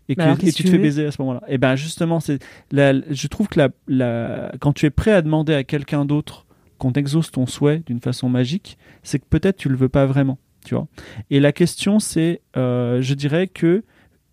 Et, 0.08 0.16
que, 0.16 0.20
Bah 0.20 0.26
alors, 0.26 0.38
et 0.38 0.42
qu'est-ce 0.42 0.58
tu 0.58 0.64
que 0.64 0.68
te 0.68 0.72
fais 0.76 0.82
baiser 0.82 1.06
à 1.06 1.12
ce 1.12 1.22
moment-là. 1.22 1.42
Et 1.48 1.58
ben 1.58 1.76
justement, 1.76 2.20
c'est 2.20 2.44
je 2.72 3.28
trouve 3.28 3.48
que 3.48 3.60
la, 3.60 3.70
la- 3.88 4.52
quand 4.60 4.74
tu 4.74 4.86
es 4.86 4.90
prêt 4.90 5.12
à 5.12 5.22
demander 5.22 5.54
à 5.54 5.64
quelqu'un 5.64 6.06
d'autre 6.06 6.46
qu'on 6.78 6.92
t'exauce 6.92 7.32
ton 7.32 7.46
souhait 7.46 7.82
d'une 7.86 8.00
façon 8.00 8.30
magique, 8.30 8.78
c'est 9.04 9.20
que 9.20 9.26
peut-être 9.30 9.58
tu 9.58 9.68
le 9.70 9.76
veux 9.76 9.90
pas 9.90 10.06
vraiment, 10.06 10.38
tu 10.66 10.76
vois. 10.76 10.88
Et 11.30 11.40
la 11.40 11.52
question, 11.52 12.00
c'est, 12.00 12.42
euh, 12.56 13.02
je 13.02 13.14
dirais 13.16 13.48
que 13.48 13.84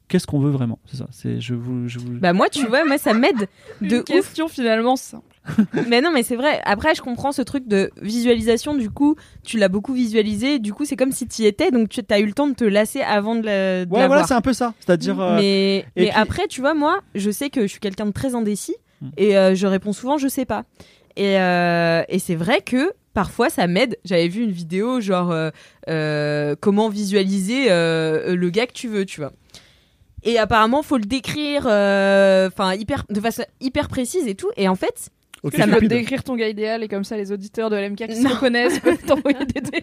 qu'est-ce 0.09 0.27
qu'on 0.27 0.39
veut 0.41 0.51
vraiment 0.51 0.79
C'est 0.87 0.97
ça. 0.97 1.07
C'est 1.11 1.41
je 1.41 1.55
vous, 1.55 1.89
je 1.89 1.99
vous. 1.99 2.13
Bah 2.19 2.33
moi, 2.33 2.49
tu 2.49 2.67
vois, 2.67 2.85
moi 2.85 2.99
ça 2.99 3.15
m'aide 3.15 3.49
de 3.81 3.87
Une 3.89 3.95
ouf. 3.99 4.05
question 4.05 4.49
finalement 4.49 4.97
simple. 4.97 5.25
Mais 5.89 6.01
non, 6.01 6.11
mais 6.13 6.25
c'est 6.25 6.35
vrai. 6.35 6.61
Après, 6.65 6.97
je 6.97 7.03
comprends 7.03 7.31
ce 7.31 7.41
truc 7.41 7.69
de 7.69 7.93
visualisation. 8.03 8.75
Du 8.75 8.91
coup, 8.91 9.15
tu 9.45 9.59
l'as 9.59 9.69
beaucoup 9.69 9.93
visualisé. 9.95 10.59
Du 10.59 10.73
coup, 10.73 10.85
c'est 10.85 10.97
comme 10.97 11.13
si 11.13 11.29
tu 11.29 11.43
y 11.43 11.47
étais. 11.47 11.71
Donc, 11.71 11.89
tu 11.89 12.01
as 12.11 12.19
eu 12.19 12.27
le 12.27 12.33
temps 12.33 12.49
de 12.49 12.55
te 12.55 12.65
lasser 12.65 13.01
avant 13.03 13.37
de 13.37 13.47
la. 13.47 13.85
de 13.85 13.91
ouais, 13.93 14.01
la 14.01 14.07
voilà, 14.09 14.25
c'est 14.25 14.35
un 14.35 14.41
peu 14.41 14.53
ça. 14.53 14.75
C'est-à-dire. 14.81 15.21
euh, 15.21 15.37
Mais, 15.37 15.77
et 15.79 15.85
mais 15.97 16.03
puis- 16.09 16.11
après, 16.17 16.49
tu 16.49 16.61
vois, 16.61 16.75
moi, 16.75 16.99
je 17.15 17.31
sais 17.31 17.49
que 17.51 17.63
je 17.63 17.67
suis 17.69 17.79
quelqu'un 17.81 18.07
de 18.07 18.11
très 18.13 18.35
indécis 18.35 18.75
Hmm. 19.03 19.09
et 19.19 19.37
euh, 19.37 19.55
je 19.55 19.67
réponds 19.67 19.93
souvent, 19.93 20.17
je 20.17 20.27
sais 20.27 20.47
pas. 20.47 20.65
Et, 21.17 21.39
euh, 21.39 22.03
et 22.09 22.19
c'est 22.19 22.35
vrai 22.35 22.63
que 22.63 22.93
parfois, 23.13 23.51
ça 23.51 23.67
m'aide. 23.67 23.99
J'avais 24.07 24.27
vu 24.29 24.43
une 24.43 24.51
vidéo 24.51 25.01
genre 25.03 25.31
euh, 25.33 25.51
euh, 25.91 26.57
comment 26.59 26.89
visualiser 26.89 27.67
euh, 27.71 28.35
le 28.35 28.51
gars 28.51 28.67
que 28.67 28.73
tu 28.73 28.89
veux, 28.89 29.05
tu 29.05 29.21
vois. 29.21 29.33
Et 30.29 30.39
apparemment, 30.39 30.83
faut 30.83 30.99
le 30.99 31.05
décrire, 31.05 31.67
euh, 31.67 32.49
enfin 32.49 32.75
hyper, 32.75 33.05
de 33.09 33.21
façon 33.21 33.45
hyper 33.61 33.87
précise 33.89 34.27
et 34.27 34.35
tout. 34.35 34.51
Et 34.57 34.69
en 34.69 34.75
fait, 34.75 35.09
ok, 35.45 35.55
Ça 35.57 35.67
peut 35.67 35.75
Cupid. 35.75 35.89
décrire 35.89 36.25
ton 36.25 36.35
gars 36.35 36.49
idéal 36.49 36.83
et 36.83 36.89
comme 36.89 37.05
ça 37.05 37.17
les 37.17 37.31
auditeurs 37.31 37.71
de 37.71 37.77
LMK 37.77 38.09
qui 38.09 38.21
Non. 38.21 38.31
se 38.31 38.35
reconnaissent 38.35 38.81
peuvent 38.81 39.03
t'envoyer 39.07 39.45
des 39.47 39.61
DM. 39.61 39.79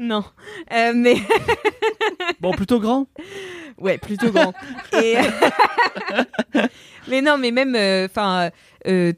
non. 0.00 0.24
Euh, 0.72 0.92
mais 0.96 1.14
Bon, 2.40 2.50
plutôt 2.52 2.80
grand. 2.80 3.06
Ouais, 3.78 3.96
plutôt 3.98 4.30
grand. 4.32 4.52
Et 5.00 5.14
mais 7.08 7.22
non, 7.22 7.38
mais 7.38 7.50
même, 7.50 7.76
enfin, 8.06 8.50
de, 8.84 9.14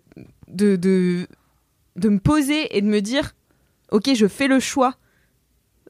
de 0.48 1.26
de 1.96 2.08
me 2.10 2.18
poser 2.18 2.76
et 2.76 2.82
de 2.82 2.86
me 2.86 3.00
dire, 3.00 3.32
ok, 3.90 4.10
je 4.14 4.26
fais 4.26 4.48
le 4.48 4.60
choix 4.60 4.94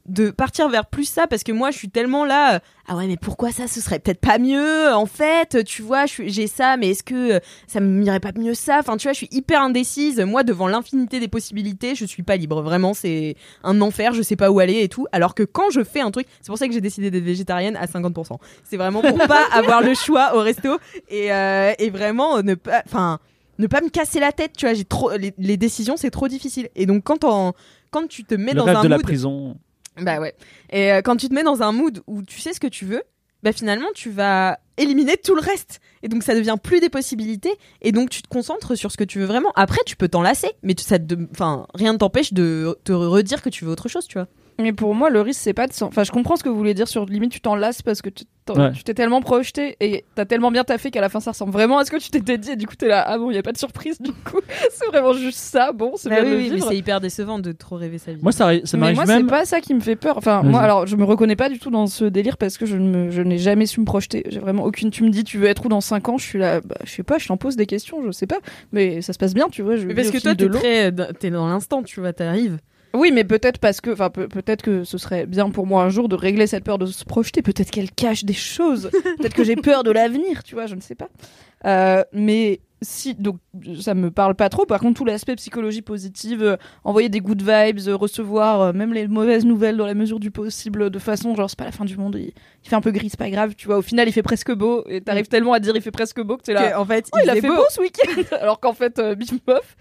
de 0.09 0.31
partir 0.31 0.69
vers 0.69 0.87
plus 0.87 1.05
ça 1.05 1.27
parce 1.27 1.43
que 1.43 1.53
moi 1.53 1.71
je 1.71 1.79
suis 1.79 1.89
tellement 1.89 2.25
là 2.25 2.57
euh, 2.57 2.59
ah 2.87 2.97
ouais 2.97 3.07
mais 3.07 3.17
pourquoi 3.17 3.51
ça 3.51 3.67
ce 3.67 3.81
serait 3.81 3.99
peut-être 3.99 4.21
pas 4.21 4.39
mieux 4.39 4.93
en 4.93 5.07
fait 5.07 5.65
tu 5.65 5.83
vois 5.83 6.05
j'ai 6.07 6.47
ça 6.47 6.77
mais 6.77 6.91
est-ce 6.91 7.03
que 7.03 7.33
euh, 7.33 7.41
ça 7.67 7.81
m'irait 7.81 8.21
pas 8.21 8.33
mieux 8.37 8.55
ça? 8.55 8.79
Enfin 8.79 8.97
tu 8.97 9.05
vois 9.05 9.13
je 9.13 9.19
suis 9.19 9.29
hyper 9.33 9.63
indécise 9.63 10.21
moi 10.21 10.45
devant 10.45 10.69
l'infinité 10.69 11.19
des 11.19 11.29
possibilités 11.29 11.95
je 11.95 12.05
suis 12.05 12.23
pas 12.23 12.37
libre. 12.37 12.63
Vraiment 12.63 12.95
c'est 12.95 13.37
un 13.65 13.81
enfer 13.81 14.13
je 14.13 14.23
sais 14.23 14.37
pas 14.37 14.51
où 14.51 14.61
aller 14.61 14.83
et 14.83 14.89
tout. 14.89 15.07
Alors 15.13 15.35
que 15.35 15.43
quand 15.43 15.71
je 15.71 15.83
fais 15.83 16.01
un 16.01 16.11
truc 16.11 16.27
c'est 16.41 16.49
pour 16.49 16.59
ça 16.59 16.69
que 16.69 16.73
j'ai 16.73 16.81
décidé 16.81 17.11
d'être 17.11 17.25
végétarienne 17.25 17.77
à 17.77 17.87
50% 17.87 18.39
c'est 18.65 18.77
vraiment 18.77 19.03
pour 19.03 19.19
pas 19.19 19.45
avoir 19.53 19.83
le 19.83 19.95
choix 19.95 20.37
au 20.37 20.41
resto 20.41 20.79
et, 21.09 21.33
euh, 21.33 21.73
et 21.79 21.91
vraiment 21.91 22.39
euh, 22.39 22.43
ne 22.43 22.55
pas 22.55 22.83
enfin 22.87 23.19
ne 23.59 23.67
pas 23.67 23.81
me 23.81 23.89
casser 23.89 24.21
la 24.21 24.33
tête 24.33 24.53
tu 24.57 24.67
vois 24.67 24.75
j'ai 24.75 24.85
trop 24.85 25.17
les, 25.17 25.35
les 25.39 25.57
décisions 25.57 25.97
c'est 25.97 26.11
trop 26.11 26.29
difficile. 26.29 26.69
Et 26.77 26.87
donc 26.87 27.03
quand 27.03 27.25
en 27.25 27.55
quand 27.91 28.07
tu 28.09 28.25
te 28.25 28.35
mets 28.35 28.53
Le 28.53 28.59
dans 28.59 28.65
rêve 28.65 28.77
un 28.77 28.83
de 28.83 28.89
la 28.89 28.99
prison. 28.99 29.57
Bah 30.01 30.21
ouais. 30.21 30.35
Et 30.71 30.93
euh, 30.93 31.03
quand 31.03 31.17
tu 31.17 31.29
te 31.29 31.35
mets 31.35 31.43
dans 31.43 31.63
un 31.63 31.73
mood 31.73 32.03
où 32.07 32.23
tu 32.23 32.41
sais 32.41 32.53
ce 32.53 32.61
que 32.61 32.67
tu 32.67 32.85
veux, 32.85 33.03
bah 33.43 33.53
finalement 33.53 33.89
tu 33.95 34.11
vas 34.11 34.59
éliminer 34.77 35.17
tout 35.17 35.35
le 35.35 35.41
reste. 35.41 35.81
Et 36.03 36.09
donc 36.09 36.23
ça 36.23 36.35
devient 36.35 36.57
plus 36.63 36.81
des 36.81 36.89
possibilités. 36.89 37.55
Et 37.83 37.93
donc 37.93 38.11
tu 38.11 38.23
te 38.23 38.29
concentres 38.29 38.77
sur 38.77 38.91
ce 38.93 38.97
que 38.97 39.05
tu 39.05 39.19
veux 39.19 39.25
vraiment. 39.27 39.53
Après 39.55 39.81
tu 39.87 39.97
peux 39.97 40.09
t'en 40.09 40.23
lasser, 40.23 40.51
mais 40.63 40.75
tu- 40.75 40.85
ça 40.85 40.99
rien 41.75 41.93
ne 41.93 41.99
t'empêche 41.99 42.33
de 42.33 42.77
te 42.85 42.93
redire 42.93 43.43
que 43.43 43.49
tu 43.49 43.65
veux 43.65 43.71
autre 43.71 43.89
chose, 43.89 44.07
tu 44.07 44.19
vois. 44.19 44.29
Mais 44.59 44.73
pour 44.73 44.95
moi, 44.95 45.11
le 45.11 45.21
risque, 45.21 45.41
c'est 45.43 45.53
pas 45.53 45.67
de 45.67 45.73
s'en. 45.73 45.89
Enfin, 45.89 46.03
je 46.05 46.11
comprends 46.11 46.37
ce 46.37 46.43
que 46.43 46.49
vous 46.49 46.57
voulez 46.57 46.73
dire 46.75 46.89
sur 46.89 47.05
limite, 47.05 47.31
tu 47.33 47.41
t'en 47.41 47.55
lasses 47.57 47.83
parce 47.83 48.01
que 48.03 48.09
tu 48.11 48.25
Ouais. 48.55 48.71
t'es 48.85 48.95
tellement 48.95 49.21
projeté 49.23 49.77
et 49.81 50.05
t'as 50.15 50.25
tellement 50.25 50.53
bien 50.53 50.63
taffé 50.63 50.93
qu'à 50.93 51.01
la 51.01 51.09
fin, 51.09 51.19
ça 51.19 51.33
ressemble 51.33 51.51
vraiment 51.51 51.79
à 51.79 51.85
ce 51.85 51.91
que 51.91 51.97
tu 51.97 52.11
t'étais 52.11 52.39
dit. 52.39 52.53
Et 52.53 52.57
du 52.57 52.65
coup, 52.69 52.77
t'es 52.77 52.87
là, 52.87 53.03
ah 53.05 53.19
bon, 53.19 53.33
y 53.33 53.37
a 53.39 53.43
pas 53.43 53.51
de 53.51 53.59
surprise, 53.59 54.01
du 54.01 54.13
coup. 54.13 54.39
c'est 54.71 54.87
vraiment 54.87 55.15
juste 55.15 55.39
ça. 55.41 55.73
Bon, 55.73 55.95
c'est 55.97 56.09
Bah 56.09 56.21
bien 56.23 56.25
oui, 56.27 56.31
de 56.31 56.37
oui, 56.37 56.49
mais 56.51 56.55
vivre. 56.57 56.69
c'est 56.69 56.77
hyper 56.77 57.01
décevant 57.01 57.41
de 57.41 57.51
trop 57.51 57.75
rêver 57.75 57.99
sa 57.99 58.13
vie. 58.13 58.21
Moi, 58.23 58.31
ça, 58.31 58.53
ça 58.65 58.77
mais 58.77 58.81
m'arrive 58.83 58.97
moi, 58.99 59.05
même. 59.07 59.23
c'est 59.23 59.27
pas 59.31 59.45
ça 59.47 59.61
qui 59.61 59.75
me 59.75 59.81
fait 59.81 59.97
peur. 59.97 60.17
Enfin, 60.17 60.43
moi, 60.45 60.61
alors, 60.61 60.87
je 60.87 60.95
me 60.95 61.03
reconnais 61.03 61.35
pas 61.35 61.49
du 61.49 61.59
tout 61.59 61.71
dans 61.71 61.89
ce 61.89 62.05
délire 62.05 62.37
parce 62.37 62.57
que 62.57 62.67
je, 62.67 62.77
ne 62.77 62.89
me- 63.07 63.11
je 63.11 63.21
n'ai 63.21 63.39
jamais 63.39 63.67
su 63.67 63.81
me 63.81 63.85
projeter. 63.85 64.23
J'ai 64.29 64.39
vraiment 64.39 64.63
aucune. 64.63 64.91
Tu 64.93 65.03
me 65.03 65.11
dis, 65.11 65.25
tu 65.25 65.39
veux 65.39 65.49
être 65.49 65.67
où 65.67 65.69
dans 65.69 65.81
5 65.81 66.09
ans 66.09 66.17
Je 66.17 66.25
suis 66.25 66.39
là, 66.39 66.61
bah, 66.61 66.77
je 66.85 66.91
sais 66.93 67.03
pas, 67.03 67.19
je 67.19 67.27
t'en 67.27 67.37
pose 67.37 67.57
des 67.57 67.67
questions, 67.67 68.01
je 68.07 68.13
sais 68.13 68.29
pas. 68.29 68.39
Mais 68.71 69.03
ça 69.03 69.13
se 69.13 69.19
passe 69.19 69.35
bien, 69.35 69.49
tu 69.51 69.63
vois. 69.63 69.75
Je 69.75 69.89
mais 69.89 69.95
parce 69.95 70.11
que 70.13 70.19
toi 70.19 70.35
de 70.35 70.47
t'es 70.47 70.59
très, 70.93 70.93
t'es 71.19 71.31
dans 71.31 71.49
l'instant, 71.49 71.83
tu 71.83 71.99
vois, 71.99 72.13
t'arrives. 72.13 72.59
Oui, 72.97 73.11
mais 73.13 73.25
peut-être 73.25 73.59
parce 73.59 73.81
que, 73.81 73.91
enfin, 73.91 74.11
peut- 74.11 74.29
peut-être 74.29 74.63
que 74.63 74.85
ce 74.85 74.99
serait 74.99 75.27
bien 75.27 75.51
pour 75.51 75.67
moi 75.67 75.83
un 75.85 75.89
jour 75.89 76.09
de 76.09 76.17
régler 76.17 76.47
cette 76.47 76.65
peur 76.65 76.79
de 76.79 76.87
se 76.87 77.05
projeter. 77.05 77.43
Peut-être 77.43 77.71
qu'elle 77.71 77.91
cache 77.91 78.25
des 78.25 78.33
choses. 78.33 78.91
peut-être 79.19 79.35
que 79.35 79.45
j'ai 79.45 79.57
peur 79.57 79.85
de 79.85 79.91
l'avenir, 79.91 80.43
tu 80.43 80.55
vois, 80.55 80.67
je 80.67 80.75
ne 80.75 80.81
sais 80.81 80.95
pas. 80.95 81.09
Euh, 81.65 82.05
mais 82.13 82.61
si, 82.83 83.15
donc, 83.15 83.39
ça 83.81 83.95
me 83.95 84.11
parle 84.11 84.35
pas 84.35 84.49
trop. 84.51 84.67
Par 84.67 84.81
contre, 84.81 84.99
tout 84.99 85.05
l'aspect 85.05 85.35
psychologie 85.37 85.81
positive, 85.83 86.43
euh, 86.43 86.57
envoyer 86.85 87.09
des 87.09 87.21
good 87.21 87.41
vibes, 87.41 87.79
euh, 87.89 87.97
recevoir 87.97 88.61
euh, 88.61 88.73
même 88.75 88.93
les 88.93 89.09
mauvaises 89.09 89.45
nouvelles 89.47 89.77
dans 89.79 89.87
la 89.87 89.95
mesure 89.95 90.21
du 90.21 90.31
possible, 90.31 90.91
de 90.91 90.99
façon 90.99 91.35
genre 91.35 91.49
c'est 91.49 91.59
pas 91.59 91.65
la 91.65 91.73
fin 91.73 91.87
du 91.87 91.97
monde. 91.97 92.17
Il, 92.21 92.33
il 92.65 92.69
fait 92.69 92.77
un 92.77 92.81
peu 92.83 92.91
gris, 92.91 93.09
c'est 93.11 93.19
pas 93.19 93.31
grave, 93.31 93.55
tu 93.57 93.67
vois. 93.67 93.79
Au 93.79 93.83
final, 93.83 94.07
il 94.09 94.13
fait 94.13 94.23
presque 94.23 94.53
beau 94.53 94.85
et 94.89 95.01
t'arrives 95.01 95.27
tellement 95.29 95.55
à 95.55 95.61
dire 95.61 95.75
il 95.75 95.83
fait 95.83 95.91
presque 95.91 96.21
beau 96.21 96.37
que 96.37 96.43
t'es 96.43 96.53
là. 96.53 96.71
Que, 96.73 96.77
en 96.77 96.85
fait, 96.85 97.09
Oh, 97.15 97.19
il 97.25 97.31
a 97.31 97.35
fait 97.35 97.49
beau, 97.49 97.65
ce 97.71 97.81
week-end 97.81 98.23
Alors 98.41 98.61
qu'en 98.61 98.75
fait, 98.75 98.99
euh, 98.99 99.15
bim 99.15 99.39
bof. 99.47 99.77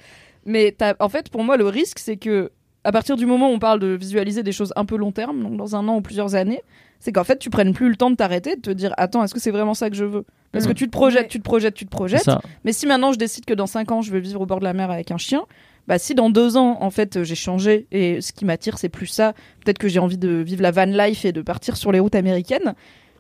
Mais 0.46 0.76
en 1.00 1.10
fait, 1.10 1.30
pour 1.30 1.44
moi, 1.44 1.58
le 1.58 1.68
risque, 1.68 2.00
c'est 2.00 2.18
que 2.18 2.52
à 2.86 2.92
partir 2.92 3.18
du 3.18 3.26
moment 3.26 3.50
où 3.50 3.54
on 3.54 3.60
parle 3.60 3.80
de 3.80 3.88
visualiser 3.88 4.44
des 4.44 4.52
choses 4.54 4.72
un 4.76 4.86
peu 4.86 4.96
long 4.96 5.12
terme, 5.12 5.42
donc 5.44 5.58
dans 5.58 5.76
un 5.76 5.88
an 5.88 5.98
ou 5.98 6.02
plusieurs 6.02 6.36
années, 6.36 6.62
c'est 7.00 7.12
qu'en 7.12 7.24
fait, 7.26 7.38
tu 7.38 7.50
prennes 7.50 7.74
plus 7.74 7.90
le 7.90 7.96
temps 7.98 8.10
de 8.10 8.16
t'arrêter, 8.16 8.56
de 8.56 8.62
te 8.62 8.70
dire 8.72 8.94
attends, 8.98 9.24
est-ce 9.24 9.34
que 9.34 9.40
c'est 9.40 9.52
vraiment 9.52 9.74
ça 9.74 9.90
que 9.90 9.96
je 9.96 10.06
veux? 10.06 10.24
Parce 10.52 10.66
Mm. 10.66 10.68
que 10.70 10.74
tu 10.74 10.86
te 10.86 10.92
projettes, 10.92 11.22
Ouais. 11.24 11.28
tu 11.28 11.40
te 11.40 11.44
projettes, 11.44 11.74
tu 11.76 11.86
te 11.86 11.90
projettes. 11.92 12.30
Mais 12.64 12.72
si 12.72 12.88
maintenant 12.88 13.12
je 13.12 13.18
décide 13.18 13.46
que 13.46 13.54
dans 13.54 13.68
5 13.68 13.92
ans, 13.92 14.02
je 14.02 14.12
veux 14.12 14.20
vivre 14.20 14.40
au 14.42 14.46
bord 14.46 14.60
de 14.60 14.64
la 14.64 14.74
mer 14.74 14.90
avec 14.92 15.12
un 15.12 15.18
chien, 15.18 15.44
bah 15.88 16.00
si 16.00 16.16
dans 16.16 16.30
deux 16.30 16.58
ans, 16.58 16.78
en 16.82 16.90
fait, 16.90 17.24
j'ai 17.24 17.36
changé 17.36 17.86
et 17.92 18.22
ce 18.22 18.32
qui 18.34 18.46
m'attire, 18.46 18.78
c'est 18.78 18.90
plus 18.90 19.08
ça, 19.08 19.34
peut-être 19.64 19.78
que 19.78 19.88
j'ai 19.88 20.00
envie 20.00 20.18
de 20.18 20.30
vivre 20.30 20.62
la 20.64 20.72
van 20.72 20.86
life 20.86 21.26
et 21.26 21.32
de 21.32 21.42
partir 21.42 21.76
sur 21.78 21.92
les 21.92 22.00
routes 22.00 22.16
américaines, 22.16 22.74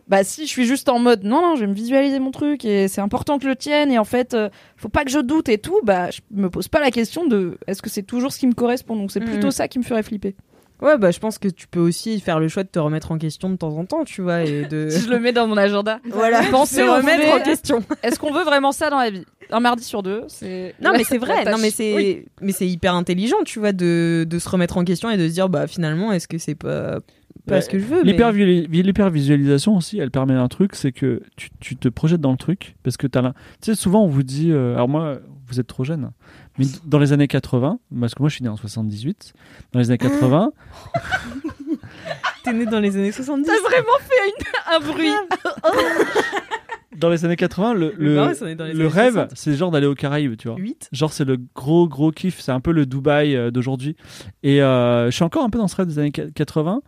Bah 0.07 0.23
si, 0.23 0.45
je 0.45 0.49
suis 0.52 0.65
juste 0.65 0.88
en 0.90 0.99
mode 0.99 1.23
non 1.23 1.41
non, 1.41 1.56
je 1.56 1.61
vais 1.61 1.68
me 1.68 1.73
visualiser 1.73 2.19
mon 2.19 2.30
truc 2.32 2.64
et 2.64 2.88
c'est 2.88 3.02
important 3.02 3.38
que 3.38 3.44
je 3.44 3.49
le 3.49 3.56
tienne 3.56 3.91
et 3.91 3.98
en 3.98 4.03
fait, 4.03 4.34
euh, 4.36 4.49
faut 4.77 4.90
pas 4.90 5.03
que 5.03 5.10
je 5.10 5.18
doute 5.19 5.49
et 5.49 5.57
tout. 5.57 5.80
Bah 5.84 6.11
je 6.11 6.19
me 6.32 6.49
pose 6.49 6.68
pas 6.68 6.80
la 6.80 6.91
question 6.91 7.26
de 7.26 7.57
est-ce 7.65 7.82
que 7.82 7.90
c'est 7.90 8.03
toujours 8.03 8.32
ce 8.32 8.38
qui 8.40 8.45
me 8.48 8.53
correspond? 8.53 8.95
Donc 8.95 9.11
c'est 9.11 9.19
Mhm. 9.19 9.30
plutôt 9.30 9.49
ça 9.52 9.68
qui 9.68 9.80
me 9.80 9.84
ferait 9.84 10.03
flipper. 10.03 10.36
Ouais, 10.82 10.98
bah 10.98 11.10
je 11.10 11.19
pense 11.19 11.38
que 11.40 11.48
tu 11.48 11.68
peux 11.68 11.80
aussi 11.80 12.19
faire 12.19 12.40
le 12.40 12.49
choix 12.49 12.64
de 12.64 12.68
te 12.68 12.77
remettre 12.77 13.11
en 13.14 13.18
question 13.18 13.49
de 13.49 13.56
temps 13.56 13.76
en 13.77 13.86
temps, 13.86 14.03
tu 14.03 14.22
vois, 14.22 14.44
et 14.44 14.65
de. 14.65 14.90
Si 14.90 14.99
je 15.06 15.10
le 15.10 15.19
mets 15.19 15.32
dans 15.32 15.48
mon 15.48 15.56
agenda. 15.57 15.99
Voilà, 16.11 16.44
Pensez 16.52 16.76
se 16.76 16.82
au 16.82 16.94
remettre 16.95 17.34
en 17.34 17.40
question. 17.41 17.82
Est-ce 18.03 18.19
qu'on 18.19 18.34
veut 18.34 18.44
vraiment 18.44 18.73
ça 18.73 18.90
dans 18.90 18.99
la 18.99 19.10
vie? 19.10 19.26
Un 19.52 19.61
mardi 19.61 19.84
sur 19.86 20.03
deux, 20.03 20.23
c'est. 20.27 20.76
Non, 20.82 20.91
mais 20.91 21.03
c'est 21.06 21.18
vrai. 21.18 21.45
Non, 21.45 21.57
mais 21.60 21.72
c'est, 21.72 21.95
Oui. 21.95 22.26
mais 22.41 22.52
c'est 22.52 22.68
hyper 22.68 22.94
intelligent, 22.94 23.38
tu 23.45 23.60
vois, 23.60 23.72
de, 23.72 24.26
de 24.30 24.38
se 24.40 24.49
remettre 24.49 24.77
en 24.77 24.84
question 24.84 25.10
et 25.10 25.18
de 25.18 25.27
se 25.30 25.34
dire, 25.34 25.48
bah 25.49 25.65
finalement, 25.65 26.11
est-ce 26.11 26.27
que 26.27 26.38
c'est 26.38 26.56
pas, 26.56 26.99
pas 27.45 27.55
Ouais. 27.55 27.61
ce 27.61 27.69
que 27.69 27.80
je 27.80 27.85
veux 27.85 28.03
mais- 28.03 28.11
L'hypervi- 28.13 28.67
L'hypervisualisation 28.69 29.76
aussi, 29.77 29.99
elle 29.99 30.11
permet 30.11 30.34
un 30.34 30.47
truc, 30.47 30.76
c'est 30.76 30.91
que 30.91 31.22
tu, 31.35 31.49
tu 31.59 31.76
te 31.76 31.88
projettes 31.89 32.22
dans 32.22 32.31
le 32.31 32.38
truc. 32.38 32.76
Parce 32.84 32.97
que 32.97 33.07
t'as 33.07 33.22
l'un- 33.22 33.34
Tu 33.61 33.72
sais, 33.72 33.76
souvent 33.76 34.03
on 34.03 34.07
vous 34.07 34.23
dit. 34.23 34.51
euh, 34.51 34.73
alors 34.76 34.89
moi, 34.89 35.19
vous 35.47 35.59
êtes 35.59 35.67
trop 35.67 35.84
jeune. 35.84 36.11
Mais 36.57 36.65
dans 36.85 36.99
les 36.99 37.13
années 37.13 37.27
80, 37.27 37.80
parce 37.99 38.15
que 38.15 38.22
moi 38.23 38.30
je 38.30 38.35
suis 38.35 38.43
né 38.43 38.49
en 38.49 38.55
78, 38.57 39.34
dans 39.73 39.80
les 39.80 39.89
années 39.89 39.97
80, 39.97 40.51
T'es 42.43 42.53
né 42.53 42.65
dans 42.65 42.80
les 42.80 42.95
années 42.95 43.11
70. 43.11 43.45
T'as 43.47 43.69
vraiment 43.69 43.97
fait 43.99 44.30
une- 44.30 44.76
un 44.76 44.80
bruit. 44.91 45.09
dans 46.97 47.09
les 47.09 47.26
années 47.26 47.35
80, 47.35 47.73
le, 47.73 47.93
Le 47.97 48.13
le, 48.15 48.19
années 48.22 48.88
rêve, 48.88 49.13
60. 49.13 49.31
c'est 49.35 49.53
genre 49.55 49.72
d'aller 49.72 49.88
aux 49.88 49.95
Caraïbes, 49.95 50.38
tu 50.38 50.47
vois. 50.47 50.57
8. 50.57 50.89
Genre 50.91 51.11
c'est 51.11 51.26
le 51.26 51.38
gros 51.55 51.88
gros 51.88 52.11
kiff, 52.11 52.39
c'est 52.39 52.51
un 52.51 52.59
peu 52.59 52.72
le 52.72 52.85
Dubaï 52.85 53.35
euh, 53.35 53.51
d'aujourd'hui. 53.51 53.95
Et 54.43 54.61
euh, 54.61 55.07
je 55.09 55.11
suis 55.15 55.23
encore 55.23 55.43
un 55.43 55.49
peu 55.49 55.57
dans 55.57 55.67
ce 55.67 55.76
rêve 55.76 55.88
des 55.88 55.99
années 55.99 56.11
80. 56.11 56.81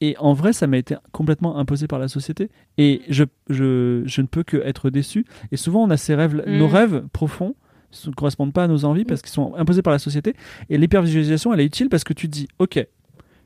Et 0.00 0.16
en 0.18 0.32
vrai, 0.32 0.52
ça 0.52 0.66
m'a 0.66 0.76
été 0.78 0.96
complètement 1.12 1.56
imposé 1.56 1.86
par 1.86 1.98
la 1.98 2.08
société. 2.08 2.50
Et 2.78 3.02
je, 3.08 3.24
je, 3.48 4.02
je 4.04 4.20
ne 4.20 4.26
peux 4.26 4.42
que 4.42 4.56
être 4.58 4.90
déçu. 4.90 5.24
Et 5.52 5.56
souvent, 5.56 5.82
on 5.84 5.90
a 5.90 5.96
ces 5.96 6.14
rêves, 6.14 6.42
Mm. 6.46 6.58
nos 6.58 6.68
rêves 6.68 7.04
profonds 7.12 7.54
ne 8.08 8.12
correspondent 8.12 8.52
pas 8.52 8.64
à 8.64 8.66
nos 8.66 8.84
envies 8.84 9.04
parce 9.04 9.22
qu'ils 9.22 9.30
sont 9.30 9.54
imposés 9.54 9.82
par 9.82 9.92
la 9.92 10.00
société. 10.00 10.34
Et 10.68 10.78
l'hypervisualisation, 10.78 11.54
elle 11.54 11.60
est 11.60 11.64
utile 11.66 11.88
parce 11.88 12.02
que 12.02 12.12
tu 12.12 12.26
te 12.26 12.32
dis, 12.32 12.48
ok, 12.58 12.84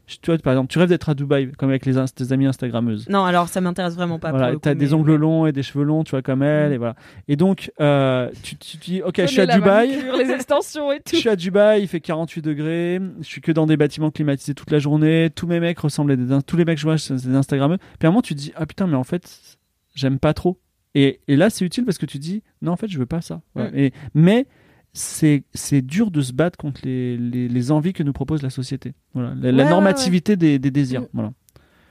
tu 0.09 0.31
vois, 0.31 0.39
par 0.39 0.53
exemple, 0.55 0.71
tu 0.73 0.79
rêves 0.79 0.89
d'être 0.89 1.09
à 1.09 1.15
Dubaï, 1.15 1.53
comme 1.53 1.69
avec 1.69 1.85
les, 1.87 1.95
tes 2.15 2.33
amies 2.33 2.47
Instagrammeuses. 2.47 3.09
Non, 3.09 3.25
alors 3.25 3.49
ça 3.49 3.61
m'intéresse 3.61 3.95
vraiment 3.95 4.19
pas. 4.19 4.31
Voilà, 4.31 4.55
t'as 4.61 4.75
des 4.75 4.87
mais- 4.87 4.93
ongles 4.95 5.17
longs 5.17 5.47
et 5.47 5.53
des 5.53 5.63
cheveux 5.63 5.85
longs, 5.85 6.05
tu 6.05 6.13
vois, 6.13 6.23
comme 6.23 6.43
elle, 6.43 6.71
Mm. 6.71 6.75
et 6.75 6.79
voilà. 6.79 6.95
Et 7.29 7.37
donc, 7.37 7.71
euh, 7.81 8.31
tu, 8.43 8.57
tu 8.57 8.79
te 8.79 8.85
dis, 8.85 9.03
ok, 9.03 9.21
je 9.21 9.27
suis 9.27 9.41
à 9.41 9.47
Dubaï, 9.47 9.91
manucure, 9.91 10.17
les 10.17 10.31
extensions 10.31 10.91
et 10.93 10.97
tout. 11.01 11.03
je 11.15 11.17
suis 11.17 11.29
à 11.29 11.37
Dubaï, 11.37 11.83
il 11.83 11.89
fait 11.89 12.01
48 12.01 12.43
degrés, 12.43 13.01
je 13.21 13.27
suis 13.27 13.41
que 13.41 13.53
dans 13.53 13.67
des 13.67 13.77
bâtiments 13.77 14.11
climatisés 14.11 14.55
toute 14.55 14.71
la 14.71 14.79
journée, 14.79 15.31
tous 15.35 15.47
mes 15.47 15.61
mecs 15.61 15.79
ressemblent 15.79 16.13
à 16.13 16.17
des, 16.17 16.43
tous 16.47 16.57
les 16.57 16.65
mecs 16.65 16.77
que 16.77 16.81
je 16.81 16.87
vois, 16.87 16.99
c'est 16.99 17.15
des 17.15 17.35
Instagrammeux. 17.35 17.79
Puis 17.99 18.07
à 18.07 18.09
un 18.09 18.11
moment, 18.11 18.23
tu 18.23 18.35
te 18.35 18.39
dis, 18.41 18.53
ah 18.57 18.67
putain, 18.67 18.87
mais 18.87 18.97
en 18.97 19.05
fait, 19.05 19.59
j'aime 19.95 20.19
pas 20.19 20.33
trop. 20.35 20.59
Et, 20.95 21.21
et 21.29 21.37
là, 21.37 21.51
c'est 21.51 21.65
utile 21.65 21.85
parce 21.85 21.99
que 21.99 22.07
tu 22.07 22.19
dis, 22.19 22.43
non, 22.63 22.73
en 22.73 22.77
fait, 22.77 22.89
je 22.89 22.99
veux 22.99 23.07
pas 23.07 23.21
ça. 23.21 23.43
Mm. 23.55 23.61
Et, 23.75 23.93
mais 24.15 24.47
c'est 24.93 25.45
c'est 25.55 25.83
dur 25.83 26.11
de 26.11 26.21
se 26.21 26.33
battre 26.33 26.57
contre 26.59 26.81
les, 26.85 27.17
les, 27.17 27.49
les 27.49 27.71
envies 27.71 27.93
que 27.93 28.03
nous 28.03 28.13
propose 28.13 28.43
la 28.43 28.51
société. 28.51 28.95
Voilà. 29.15 29.31
La, 29.37 29.53
la 29.53 29.57
Ouais, 29.59 29.65
ouais, 29.65 29.71
normativité 29.71 30.37
Des, 30.37 30.59
des 30.59 30.71
désirs. 30.71 31.03
Mm. 31.03 31.07
Voilà. 31.13 31.33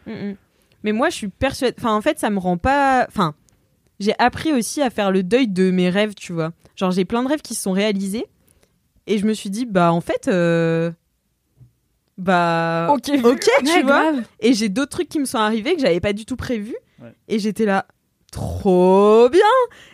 Mm, 0.07 0.11
mm. 0.32 0.36
Mais 0.84 0.91
moi, 0.91 1.10
je 1.10 1.15
suis 1.15 1.28
persuadée. 1.30 1.76
Enfin, 1.80 1.94
en 1.95 2.02
fait, 2.02 2.19
ça 2.19 2.30
me 2.30 2.40
rend 2.40 2.57
pas. 2.57 3.06
Enfin, 3.10 3.34
j'ai 3.99 4.14
appris 4.19 4.53
aussi 4.53 4.82
à 4.82 4.90
faire 4.90 5.11
le 5.11 5.24
deuil 5.24 5.48
de 5.48 5.72
mes 5.72 5.90
rêves, 5.90 6.14
tu 6.15 6.34
vois. 6.34 6.52
Genre, 6.76 6.91
j'ai 6.91 7.03
plein 7.06 7.24
de 7.24 7.28
rêves 7.30 7.41
qui 7.41 7.56
se 7.56 7.61
sont 7.64 7.72
réalisés. 7.72 8.26
Et 9.07 9.18
je 9.18 9.26
me 9.26 9.34
suis 9.34 9.49
dit, 9.49 9.65
bah, 9.65 9.91
en 9.94 10.02
fait. 10.02 10.28
euh, 10.28 10.91
Bah. 12.18 12.88
Ok. 12.91 13.10
Ok, 13.24 13.48
tu 13.60 13.65
Ouais, 13.68 13.84
vois. 13.84 14.11
grave. 14.11 14.24
Et 14.40 14.53
j'ai 14.53 14.69
d'autres 14.69 14.91
trucs 14.91 15.10
qui 15.10 15.19
me 15.19 15.26
sont 15.26 15.38
arrivés 15.38 15.76
que 15.76 15.82
j'avais 15.82 15.99
pas 15.99 16.14
du 16.14 16.26
tout 16.26 16.36
prévu. 16.36 16.76
Ouais. 17.02 17.14
Et 17.28 17.40
j'étais 17.40 17.65
là, 17.65 17.86
trop 18.38 19.30
bien. 19.30 19.42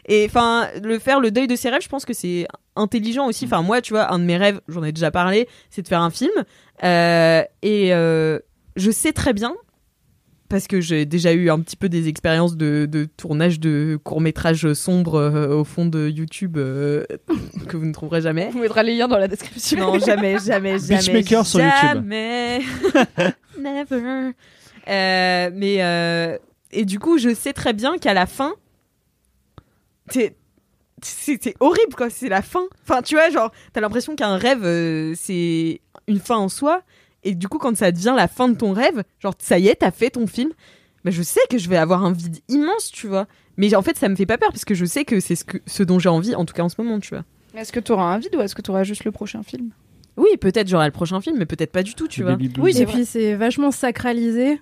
Et 0.08 0.26
enfin, 0.26 0.68
le 0.84 1.00
faire 1.00 1.20
le 1.20 1.32
deuil 1.32 1.48
de 1.48 1.56
ses 1.56 1.70
rêves, 1.70 1.82
je 1.82 1.90
pense 1.90 2.06
que 2.06 2.14
c'est 2.14 2.46
intelligent 2.76 3.28
aussi. 3.28 3.46
Enfin, 3.46 3.62
moi, 3.62 3.82
tu 3.82 3.94
vois, 3.94 4.14
un 4.14 4.20
de 4.20 4.26
mes 4.26 4.38
rêves, 4.38 4.60
j'en 4.68 4.84
ai 4.84 4.92
déjà 4.92 5.12
parlé, 5.12 5.48
c'est 5.70 5.82
de 5.82 5.88
faire 5.88 6.02
un 6.02 6.10
film. 6.10 6.32
Euh, 6.84 7.44
et 7.62 7.94
euh, 7.94 8.40
je 8.76 8.92
sais 8.92 9.14
très 9.14 9.34
bien. 9.34 9.54
Parce 10.50 10.68
que 10.68 10.82
j'ai 10.82 11.06
déjà 11.06 11.34
eu 11.34 11.50
un 11.50 11.60
petit 11.62 11.76
peu 11.76 11.90
des 11.90 12.10
expériences 12.10 12.56
de, 12.56 12.86
de 12.86 13.06
tournage 13.06 13.60
de 13.60 13.98
courts-métrages 14.04 14.74
sombres 14.74 15.16
euh, 15.16 15.56
au 15.56 15.64
fond 15.64 15.88
de 15.88 16.10
YouTube 16.10 16.58
euh, 16.58 17.06
que 17.68 17.76
vous 17.78 17.86
ne 17.86 17.94
trouverez 17.94 18.22
jamais. 18.22 18.52
On 18.54 18.60
mettra 18.60 18.84
les 18.84 18.96
liens 18.96 19.08
dans 19.08 19.18
la 19.18 19.28
description. 19.28 19.80
Non, 19.80 19.98
jamais, 19.98 20.38
jamais, 20.38 20.78
jamais. 20.80 21.00
Beachmaker 21.00 21.46
sur 21.46 21.60
YouTube. 21.60 21.90
Jamais. 21.94 22.60
Never. 23.58 24.34
Euh, 24.90 25.50
mais 25.54 25.78
euh, 25.80 26.38
et 26.74 26.86
du 26.86 27.00
coup, 27.00 27.18
je 27.18 27.34
sais 27.34 27.54
très 27.54 27.74
bien 27.74 27.98
qu'à 27.98 28.14
la 28.14 28.26
fin, 28.26 28.54
c'est 30.10 30.36
horrible 31.60 31.96
quoi. 31.96 32.10
C'est 32.10 32.30
la 32.30 32.42
fin. 32.42 32.64
Enfin, 32.84 33.02
tu 33.02 33.16
vois, 33.16 33.30
genre, 33.30 33.52
t'as 33.72 33.82
l'impression 33.82 34.16
qu'un 34.16 34.38
rêve 34.38 34.64
euh, 34.64 35.14
c'est 35.16 35.82
une 36.08 36.20
fin 36.20 36.38
en 36.38 36.50
soi. 36.50 36.82
Et 37.24 37.36
du 37.36 37.48
coup, 37.48 37.58
quand 37.58 37.76
ça 37.76 37.92
devient 37.92 38.14
la 38.16 38.28
fin 38.28 38.50
de 38.50 38.56
ton 38.58 38.74
rêve, 38.74 39.04
genre, 39.20 39.34
ça 39.40 39.58
y 39.58 39.68
est, 39.68 39.76
t'as 39.76 39.92
fait 39.92 40.10
ton 40.10 40.28
film. 40.28 40.52
Bah, 41.06 41.12
je 41.12 41.22
sais 41.22 41.40
que 41.50 41.58
je 41.58 41.70
vais 41.70 41.78
avoir 41.78 42.04
un 42.04 42.12
vide 42.12 42.40
immense, 42.50 42.92
tu 42.92 43.08
vois. 43.08 43.28
Mais 43.58 43.74
en 43.76 43.82
fait, 43.82 43.98
ça 43.98 44.10
me 44.10 44.16
fait 44.16 44.26
pas 44.26 44.38
peur 44.38 44.50
parce 44.50 44.66
que 44.66 44.74
je 44.74 44.86
sais 44.86 45.06
que 45.06 45.20
c'est 45.20 45.36
ce, 45.36 45.46
que, 45.46 45.58
ce 45.66 45.84
dont 45.84 46.00
j'ai 46.00 46.10
envie, 46.10 46.36
en 46.36 46.46
tout 46.46 46.54
cas 46.54 46.64
en 46.64 46.70
ce 46.70 46.76
moment, 46.82 47.00
tu 47.00 47.10
vois. 47.10 47.24
Est-ce 47.56 47.72
que 47.72 47.80
t'auras 47.80 48.14
un 48.14 48.18
vide 48.18 48.36
ou 48.36 48.42
est-ce 48.42 48.56
que 48.56 48.62
t'auras 48.62 48.84
juste 48.84 49.06
le 49.06 49.12
prochain 49.12 49.44
film? 49.44 49.70
Oui, 50.18 50.30
peut-être 50.40 50.68
j'aurai 50.68 50.86
le 50.86 50.92
prochain 50.92 51.22
film, 51.22 51.38
mais 51.38 51.46
peut-être 51.46 51.72
pas 51.72 51.84
du 51.84 51.94
tout, 51.94 52.08
tu 52.08 52.22
Le 52.22 52.28
vois. 52.28 52.38
Oui, 52.60 52.74
c'est 52.74 52.82
et 52.82 52.86
puis 52.86 53.06
c'est 53.06 53.36
vachement 53.36 53.72
sacralisé 53.72 54.60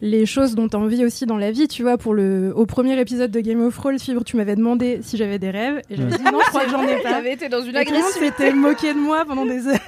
les 0.00 0.26
choses 0.26 0.54
dont 0.54 0.68
tu 0.68 0.76
as 0.76 0.80
envie 0.80 1.04
aussi 1.04 1.26
dans 1.26 1.36
la 1.36 1.50
vie. 1.50 1.68
Tu 1.68 1.82
vois, 1.82 1.98
pour 1.98 2.14
le, 2.14 2.52
au 2.54 2.66
premier 2.66 2.98
épisode 2.98 3.30
de 3.30 3.40
Game 3.40 3.60
of 3.62 3.74
Thrones, 3.76 3.98
Fibre, 3.98 4.24
tu 4.24 4.36
m'avais 4.36 4.56
demandé 4.56 5.00
si 5.02 5.16
j'avais 5.16 5.38
des 5.38 5.50
rêves. 5.50 5.82
Et 5.90 5.96
j'avais 5.96 6.16
dit 6.16 6.24
non, 6.24 6.40
je 6.44 6.48
crois 6.48 6.64
que 6.64 6.70
j'en 6.70 6.82
ai 6.82 6.96
pas. 7.02 7.10
T'avais 7.10 7.32
été 7.32 7.48
dans 7.48 7.62
une 7.62 7.76
agressivité. 7.76 8.26
s'était 8.26 8.52
moqué 8.52 8.94
de 8.94 8.98
moi 8.98 9.24
pendant 9.24 9.46
des 9.46 9.66
heures. 9.66 9.78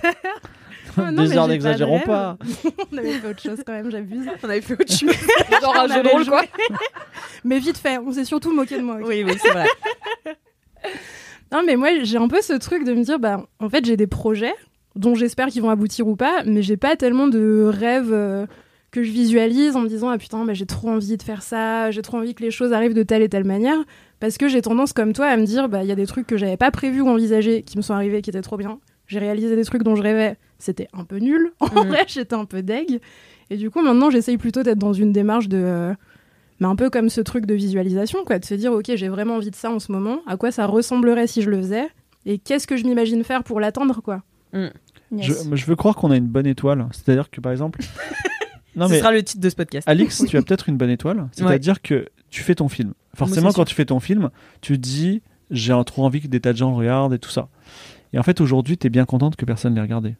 Ah, 0.97 1.11
non, 1.13 1.25
Des 1.25 1.37
heures 1.37 1.49
n'exagérons 1.49 2.01
pas. 2.01 2.37
On 2.93 2.99
avait 2.99 3.13
fait 3.13 3.29
autre 3.29 3.43
chose 3.43 3.63
quand 3.65 3.73
même, 3.73 3.91
j'abuse. 3.91 4.27
On 4.43 4.49
avait 4.49 4.61
fait 4.61 4.75
autre 4.75 4.93
chose. 4.93 5.15
Genre 5.63 5.77
un 5.77 5.89
jeu 5.89 6.03
de 6.03 6.09
rôle, 6.09 6.27
quoi. 6.27 6.43
Mais 7.45 7.59
vite 7.59 7.79
fait, 7.79 7.99
on 7.99 8.13
s'est 8.13 8.25
surtout 8.25 8.53
moqué 8.55 8.77
de 8.77 8.83
moi. 8.83 8.99
oui, 9.03 9.25
oui, 9.25 9.33
c'est 9.41 9.51
vrai. 9.51 9.67
Non, 11.51 11.63
mais 11.67 11.77
moi, 11.77 11.89
j'ai 12.03 12.17
un 12.17 12.29
peu 12.29 12.41
ce 12.41 12.55
truc 12.55 12.85
de 12.85 12.95
me 12.95 13.03
dire, 13.05 13.19
bah, 13.19 13.47
en 13.61 13.69
fait, 13.69 13.85
j'ai 13.85 13.97
des 13.97 14.07
projets 14.07 14.55
dont 14.97 15.15
j'espère 15.15 15.49
qu'ils 15.49 15.63
vont 15.63 15.71
aboutir 15.71 16.07
ou 16.07 16.17
pas, 16.17 16.43
mais 16.45 16.63
j'ai 16.63 16.77
pas 16.77 16.97
tellement 16.97 17.27
de 17.29 17.65
rêves 17.67 18.13
euh, 18.13 18.47
que 18.93 19.03
je 19.03 19.11
visualise 19.11 19.75
en 19.75 19.81
me 19.81 19.89
disant, 19.89 20.11
ah 20.11 20.19
putain, 20.19 20.45
bah, 20.45 20.53
j'ai 20.55 20.67
trop 20.67 20.91
envie 20.91 21.17
de 21.17 21.23
faire 21.23 21.43
ça, 21.43 21.91
j'ai 21.91 22.03
trop 22.03 22.19
envie 22.19 22.35
que 22.35 22.43
les 22.43 22.51
choses 22.53 22.73
arrivent 22.73 22.95
de 22.95 23.03
telle 23.03 23.23
et 23.23 23.29
telle 23.29 23.45
manière, 23.45 23.79
parce 24.21 24.39
que 24.39 24.47
j'ai 24.49 24.63
tendance, 24.63 24.93
comme 24.93 25.13
toi, 25.15 25.27
à 25.27 25.37
me 25.37 25.45
dire, 25.47 25.69
bah, 25.69 25.83
il 25.83 25.89
y 25.89 25.93
a 25.93 25.97
des 25.97 26.07
trucs 26.07 26.27
que 26.27 26.37
j'avais 26.37 26.57
pas 26.59 26.71
prévus 26.71 27.01
ou 27.01 27.09
envisagés 27.09 27.63
qui 27.63 27.77
me 27.79 27.83
sont 27.83 27.95
arrivés 27.95 28.23
qui 28.23 28.31
étaient 28.31 28.43
trop 28.43 28.57
bien. 28.59 28.79
J'ai 29.09 29.19
réalisé 29.19 29.57
des 29.57 29.65
trucs 29.65 29.83
dont 29.83 29.97
je 29.97 30.03
rêvais, 30.03 30.37
c'était 30.59 30.89
un 30.93 31.05
peu 31.05 31.17
nul. 31.17 31.53
En 31.61 31.67
Mhm. 31.83 31.89
vrai, 31.89 32.05
j'étais 32.07 32.35
un 32.35 32.45
peu 32.45 32.63
deg. 32.63 33.01
Et 33.51 33.57
du 33.57 33.71
coup, 33.71 33.81
maintenant, 33.83 34.11
j'essaye 34.11 34.37
plutôt 34.39 34.63
d'être 34.63 34.79
dans 34.79 34.93
une 34.93 35.13
démarche 35.13 35.49
de. 35.49 35.59
euh, 35.61 35.95
mais 36.61 36.67
un 36.69 36.77
peu 36.77 36.91
comme 36.91 37.09
ce 37.09 37.21
truc 37.23 37.45
de 37.47 37.55
visualisation, 37.55 38.21
quoi, 38.25 38.39
de 38.39 38.45
se 38.45 38.55
dire, 38.55 38.73
ok, 38.73 38.93
j'ai 38.95 39.09
vraiment 39.09 39.35
envie 39.37 39.51
de 39.51 39.57
ça 39.57 39.71
en 39.71 39.79
ce 39.81 39.91
moment, 39.91 40.21
à 40.27 40.37
quoi 40.37 40.51
ça 40.53 40.67
ressemblerait 40.67 41.27
si 41.27 41.43
je 41.43 41.51
le 41.51 41.57
faisais, 41.57 41.89
et 42.25 42.39
qu'est-ce 42.39 42.67
que 42.69 42.77
je 42.77 42.85
m'imagine 42.85 43.25
faire 43.25 43.43
pour 43.43 43.59
l'atteindre, 43.59 44.01
quoi. 44.03 44.23
Mm. 44.53 44.67
Yes. 45.17 45.47
Je, 45.51 45.57
je 45.57 45.67
veux 45.67 45.77
croire 45.77 45.97
qu'on 45.97 46.11
a 46.11 46.17
une 46.17 46.27
bonne 46.29 46.47
étoile. 46.47 46.87
C'est-à-dire 46.93 47.31
que 47.31 47.41
par 47.41 47.53
exemple. 47.53 47.81
non 48.77 48.87
Ce 48.87 48.93
mais 48.93 48.99
sera 48.99 49.13
le 49.13 49.23
titre 49.23 49.41
de 49.41 49.51
ce 49.51 49.55
podcast. 49.55 49.89
Alix, 49.89 50.25
tu 50.29 50.37
as 50.37 50.43
peut-être 50.43 50.69
une 50.69 50.77
bonne 50.77 50.91
étoile. 50.91 51.29
C'est-à-dire 51.33 51.83
que 51.83 52.07
tu 52.31 52.43
fais 52.43 52.55
ton 52.55 52.69
film. 52.69 52.95
Forcément, 53.15 53.49
quand 53.49 53.57
sûr. 53.57 53.65
tu 53.67 53.75
fais 53.75 53.85
ton 53.85 54.01
film, 54.01 54.31
tu 54.61 54.79
dis 54.79 55.23
j'ai 55.51 55.79
trop 55.85 56.05
envie 56.05 56.21
que 56.21 56.29
des 56.29 56.41
tas 56.41 56.53
de 56.53 56.59
gens 56.59 56.71
le 56.71 56.77
regardent 56.77 57.13
et 57.13 57.19
tout 57.19 57.31
ça. 57.31 57.49
Et 58.13 58.19
en 58.19 58.23
fait, 58.23 58.41
aujourd'hui, 58.41 58.79
tu 58.79 58.87
es 58.87 58.91
bien 58.91 59.05
contente 59.05 59.37
que 59.37 59.45
personne 59.45 59.75
l'ait 59.75 59.81
regardé. 59.81 60.17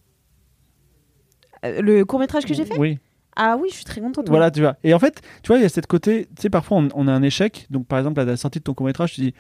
Euh, 1.65 1.81
le 1.81 2.05
court 2.05 2.19
métrage 2.19 2.45
que 2.45 2.55
j'ai 2.55 2.65
fait? 2.65 2.79
Oui. 2.79 2.99
Ah 3.35 3.57
oui, 3.59 3.69
je 3.71 3.77
suis 3.77 3.85
très 3.85 4.01
contente. 4.01 4.29
Voilà, 4.29 4.51
tu 4.51 4.61
vois. 4.61 4.77
Et 4.85 4.93
en 4.93 4.99
fait, 4.99 5.23
tu 5.43 5.49
vois, 5.49 5.57
il 5.57 5.63
y 5.63 5.65
a 5.65 5.71
cette 5.71 5.87
côté. 5.87 6.27
Tu 6.37 6.43
sais, 6.43 6.51
parfois, 6.51 6.79
on, 6.79 6.89
on 6.95 7.09
a 7.09 7.13
un 7.13 7.23
échec. 7.23 7.67
Donc, 7.71 7.87
par 7.87 7.99
exemple, 7.99 8.21
à 8.21 8.25
la 8.25 8.37
sortie 8.37 8.59
de 8.59 8.65
ton 8.65 8.75
court-métrage, 8.75 9.15
tu 9.15 9.23
dis 9.23 9.35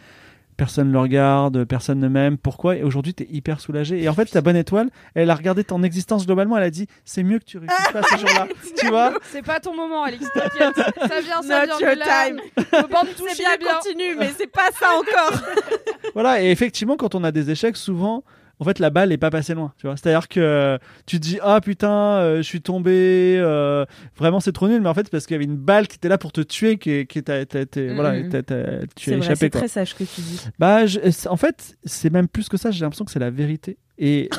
personne 0.62 0.86
ne 0.89 0.93
le 0.93 1.01
regarde, 1.01 1.64
personne 1.64 1.98
ne 1.98 2.06
m'aime. 2.06 2.39
Pourquoi? 2.39 2.76
Et 2.76 2.84
aujourd'hui, 2.84 3.14
tu 3.14 3.24
es 3.24 3.26
hyper 3.28 3.59
soulagé. 3.59 4.01
Et 4.01 4.09
en 4.09 4.14
fait, 4.14 4.26
ta 4.26 4.40
bonne 4.43 4.55
étoile, 4.55 4.90
elle 5.16 5.28
a 5.28 5.34
regardé 5.34 5.64
ton 5.64 5.82
existence 5.82 6.24
globalement. 6.24 6.56
Elle 6.56 6.62
a 6.62 6.70
dit 6.70 6.86
c'est 7.05 7.24
mieux 7.24 7.40
que 7.40 7.44
tu 7.44 7.59
réussisses 7.59 7.89
pas 7.93 8.02
ce 8.05 8.16
jour-là. 8.18 8.47
tu 8.78 8.86
vois? 8.86 9.12
C'est 9.32 9.43
pas 9.43 9.59
ton 9.59 9.74
moment, 9.74 10.05
t'inquiète. 10.05 10.76
Ça 11.09 11.20
vient, 11.20 11.43
ça 11.43 11.66
Not 11.66 11.78
vient. 11.78 11.89
your 11.94 11.98
time. 12.05 12.40
Faut 12.80 12.86
pas 12.86 13.02
me 13.02 13.09
C'est 13.09 13.14
toucher 13.16 13.34
bien, 13.43 13.56
bien. 13.59 13.74
continue, 13.74 14.14
mais 14.16 14.30
c'est 14.39 14.47
pas 14.52 14.70
ça 14.78 14.86
encore. 14.97 15.40
Voilà, 16.14 16.43
et 16.43 16.51
effectivement, 16.52 16.97
quand 16.97 17.14
on 17.16 17.24
a 17.24 17.32
des 17.32 17.51
échecs, 17.51 17.76
souvent, 17.76 18.22
en 18.62 18.64
fait, 18.64 18.78
la 18.78 18.90
balle 18.90 19.09
n'est 19.09 19.18
pas 19.18 19.30
passée 19.30 19.55
loin. 19.55 19.72
Tu 19.78 19.86
vois, 19.89 19.97
c'est-à-dire 19.97 20.28
que 20.28 20.39
euh, 20.39 20.78
tu 21.05 21.16
te 21.18 21.22
dis 21.22 21.39
ah 21.43 21.60
putain, 21.60 21.90
euh, 21.90 22.36
je 22.36 22.43
suis 22.43 22.62
tombé, 22.62 23.36
euh, 23.40 23.84
vraiment 24.16 24.39
c'est 24.39 24.52
trop 24.52 24.68
nul, 24.68 24.80
mais 24.80 24.89
en 24.89 24.94
fait, 24.94 25.02
c'est 25.02 25.10
parce 25.10 25.26
qu'il 25.26 25.34
y 25.34 25.36
avait 25.39 25.44
une 25.47 25.56
balle 25.56 25.89
qui 25.89 25.97
était 25.97 26.09
là 26.09 26.16
pour 26.16 26.30
te 26.30 26.40
tuer, 26.40 26.78
qui, 26.78 27.06
qui 27.09 27.22
t'a, 27.24 27.44
t'a- 27.44 27.66
t'a- 27.66 27.94
voilà, 27.94 28.22
t'a- 28.28 28.43
t'a- 28.44 28.86
tu 28.94 29.10
C'est 29.10 29.14
as 29.14 29.18
échappé 29.18 29.34
c'est 29.36 29.51
quoi. 29.51 29.60
très 29.62 29.68
sage 29.68 29.89
ce 29.90 29.94
que 29.97 30.05
tu 30.05 30.20
dis. 30.20 30.40
Bah, 30.60 30.86
je- 30.86 31.10
c'est- 31.10 31.28
en 31.28 31.36
fait, 31.36 31.76
c'est 31.84 32.10
même 32.10 32.28
plus 32.28 32.48
que 32.48 32.56
ça. 32.56 32.70
J'ai 32.70 32.80
l'impression 32.82 33.05
que 33.05 33.10
c'est 33.10 33.18
la 33.18 33.30
vérité. 33.30 33.78
Et 33.98 34.30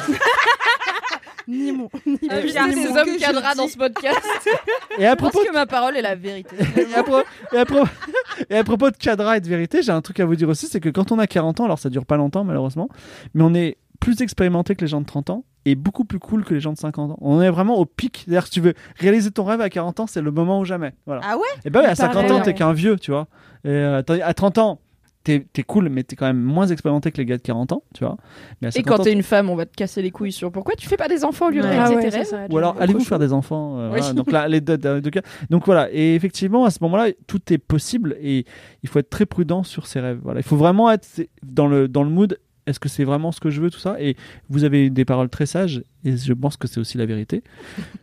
Ni 1.46 1.74
mon. 1.74 1.90
ni 2.06 2.18
Ah, 2.30 2.36
mon- 2.36 2.42
oui, 2.42 2.42
puis, 2.44 2.52
c'est 2.54 2.60
c'est 2.60 2.70
des 2.70 2.84
ce 2.84 2.98
hommes 3.00 3.18
dis. 3.18 3.58
dans 3.58 3.68
ce 3.68 3.78
podcast. 3.78 4.18
Et 4.98 5.06
à 5.06 5.12
Je 5.12 5.16
pense 5.16 5.30
propos, 5.32 5.46
que 5.46 5.52
ma 5.54 5.66
parole 5.66 5.98
est 5.98 6.02
la 6.02 6.16
vérité. 6.16 6.56
et 6.78 6.94
à, 6.96 7.04
pro- 7.04 7.24
et 7.52 7.58
à 7.58 7.66
pro- 7.66 7.84
et 8.50 8.56
à 8.58 8.64
propos 8.64 8.90
de 8.92 8.96
cadra 8.96 9.36
et 9.36 9.42
de 9.42 9.48
vérité, 9.50 9.82
j'ai 9.82 9.92
un 9.92 10.00
truc 10.02 10.22
à 10.22 10.26
vous 10.26 10.38
dire 10.38 10.48
aussi, 10.48 10.68
c'est 10.68 10.80
que 10.80 10.88
quand 10.88 11.12
on 11.12 11.20
a 11.20 11.28
40 11.28 11.60
ans, 11.60 11.66
alors 11.66 11.80
ça 11.80 11.90
dure 11.90 12.06
pas 12.06 12.16
longtemps 12.16 12.46
malheureusement, 12.46 12.88
mais 13.34 13.44
on 13.44 13.54
est 13.56 13.76
plus 14.04 14.22
expérimenté 14.22 14.76
que 14.76 14.82
les 14.82 14.88
gens 14.88 15.02
de 15.02 15.06
30 15.06 15.30
ans 15.30 15.46
et 15.66 15.76
beaucoup 15.76 16.04
plus 16.04 16.20
cool 16.20 16.44
que 16.44 16.54
les 16.54 16.60
gens 16.60 16.74
de 16.74 16.78
50 16.78 17.12
ans. 17.12 17.18
On 17.22 17.42
est 17.42 17.50
vraiment 17.50 17.78
au 17.78 17.86
pic. 17.86 18.26
D'ailleurs, 18.28 18.46
si 18.46 18.52
tu 18.52 18.62
veux 18.62 18.74
réaliser 19.00 19.32
ton 19.32 19.46
rêve 19.46 19.62
à 19.62 19.70
40 19.70 20.02
ans, 20.02 20.08
c'est 20.08 20.22
le 20.22 20.32
moment 20.32 20.60
ou 20.60 20.66
jamais. 20.66 20.92
Voilà. 21.06 21.22
Ah 21.24 21.38
ouais? 21.38 21.44
Et 21.66 21.70
bah 21.70 21.80
ouais, 21.80 21.86
à 21.88 21.92
Il 21.94 21.98
paraît, 21.98 22.14
50 22.14 22.32
ans, 22.32 22.42
t'es 22.42 22.54
qu'un 22.54 22.74
vieux, 22.74 22.98
tu 22.98 23.12
vois. 23.12 23.28
Et 23.64 23.70
euh, 23.70 24.02
à 24.24 24.34
30 24.34 24.58
ans, 24.58 24.80
t'es 25.24 25.46
es 25.56 25.64
cool, 25.64 25.88
mais 25.88 26.04
t'es 26.04 26.18
quand 26.18 26.26
même 26.26 26.42
moins 26.42 26.68
expérimenté 26.68 27.10
que 27.14 27.18
les 27.18 27.26
gars 27.26 27.38
de 27.38 27.42
40 27.42 27.72
ans, 27.72 27.84
tu 27.94 28.04
vois. 28.04 28.18
Mais 28.62 28.68
à 28.68 28.70
Et 28.70 28.72
50 28.74 28.98
quand 28.98 29.04
t'es 29.04 29.14
une 29.14 29.24
femme, 29.24 29.50
on 29.50 29.56
va 29.56 29.66
te 29.66 29.74
casser 29.74 30.02
les 30.02 30.12
couilles 30.12 30.34
sur 30.34 30.52
pourquoi 30.52 30.76
tu 30.76 30.86
fais 30.90 30.98
pas 30.98 31.08
des 31.08 31.24
enfants 31.24 31.48
au 31.48 31.50
lieu 31.52 31.62
de 31.62 31.66
Ouais. 31.68 31.80
réaliser 31.80 31.96
Ah 31.96 32.26
tes 32.26 32.36
rêves? 32.36 32.48
Ou 32.52 32.58
alors, 32.58 32.76
allez-vous 32.82 33.00
faire 33.06 33.20
des 33.20 33.32
enfants 33.32 33.80
euh, 33.80 33.90
Oui. 33.94 34.00
voilà. 34.00 34.14
Donc 34.14 34.32
là, 34.34 34.50
les 34.50 34.60
deux, 34.60 34.78
deux- 34.78 35.00
deux 35.00 35.12
cas. 35.12 35.22
Donc 35.50 35.66
voilà. 35.66 35.88
Et 35.94 36.14
effectivement, 36.16 36.66
à 36.66 36.72
ce 36.72 36.80
moment-là, 36.82 37.08
tout 37.26 37.40
est 37.54 37.58
possible 37.58 38.18
et 38.20 38.46
il 38.84 38.90
faut 38.90 39.00
être 39.00 39.10
très 39.10 39.26
prudent 39.26 39.64
sur 39.64 39.88
ses 39.88 40.02
rêves. 40.02 40.20
Voilà. 40.24 40.42
Il 40.42 40.44
faut 40.44 40.58
vraiment 40.58 40.92
être 40.92 41.08
dans 41.42 41.68
le 41.68 41.88
dans 41.88 42.04
le 42.04 42.10
mood. 42.10 42.38
Est-ce 42.66 42.80
que 42.80 42.90
c'est 42.90 43.04
vraiment 43.04 43.32
ce 43.32 43.40
que 43.40 43.50
je 43.50 43.62
veux, 43.62 43.70
tout 43.70 43.80
ça? 43.80 44.00
Et 44.00 44.16
vous 44.50 44.64
avez 44.64 44.90
des 44.90 45.06
paroles 45.06 45.30
très 45.30 45.46
sages 45.46 45.84
et 46.04 46.18
je 46.18 46.34
pense 46.34 46.58
que 46.58 46.68
c'est 46.68 46.80
aussi 46.80 46.98
la 46.98 47.06
vérité 47.06 47.44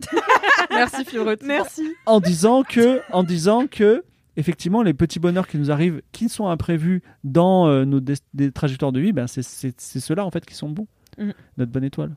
Merci 0.70 1.04
Fiorette. 1.04 1.42
Merci. 1.44 1.82
en 2.06 2.20
disant 2.20 2.62
que 2.62 3.00
en 3.12 3.22
disant 3.22 3.66
que 3.66 4.04
effectivement 4.36 4.82
les 4.82 4.94
petits 4.94 5.18
bonheurs 5.18 5.48
qui 5.48 5.58
nous 5.58 5.70
arrivent, 5.70 6.00
qui 6.12 6.28
sont 6.28 6.48
imprévus 6.48 7.02
dans 7.24 7.66
euh, 7.68 7.84
nos 7.84 8.00
des, 8.00 8.14
des 8.34 8.52
trajectoires 8.52 8.92
de 8.92 9.00
vie, 9.00 9.12
ben 9.12 9.26
c'est 9.26 9.42
ceux-là 9.42 10.24
en 10.24 10.30
fait 10.30 10.44
qui 10.46 10.54
sont 10.54 10.68
bons. 10.68 10.86
Mhm. 11.18 11.32
Notre 11.58 11.72
bonne 11.72 11.84
étoile. 11.84 12.16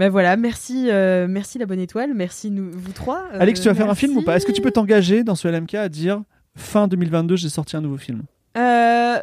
Ben 0.00 0.08
voilà, 0.08 0.36
merci, 0.38 0.88
euh, 0.90 1.26
merci 1.28 1.58
la 1.58 1.66
bonne 1.66 1.78
étoile, 1.78 2.14
merci 2.14 2.50
nous, 2.50 2.70
vous 2.72 2.92
trois. 2.92 3.24
Euh, 3.34 3.40
Alex, 3.40 3.60
tu 3.60 3.68
vas 3.68 3.74
faire 3.74 3.90
un 3.90 3.94
film 3.94 4.16
ou 4.16 4.22
pas? 4.22 4.36
Est-ce 4.36 4.46
que 4.46 4.52
tu 4.52 4.62
peux 4.62 4.70
t'engager 4.70 5.24
dans 5.24 5.34
ce 5.34 5.46
LMK 5.46 5.74
à 5.74 5.88
dire 5.90 6.22
fin 6.56 6.88
2022 6.88 7.36
j'ai 7.36 7.50
sorti 7.50 7.76
un 7.76 7.82
nouveau 7.82 7.98
film? 7.98 8.22
Euh, 8.56 9.18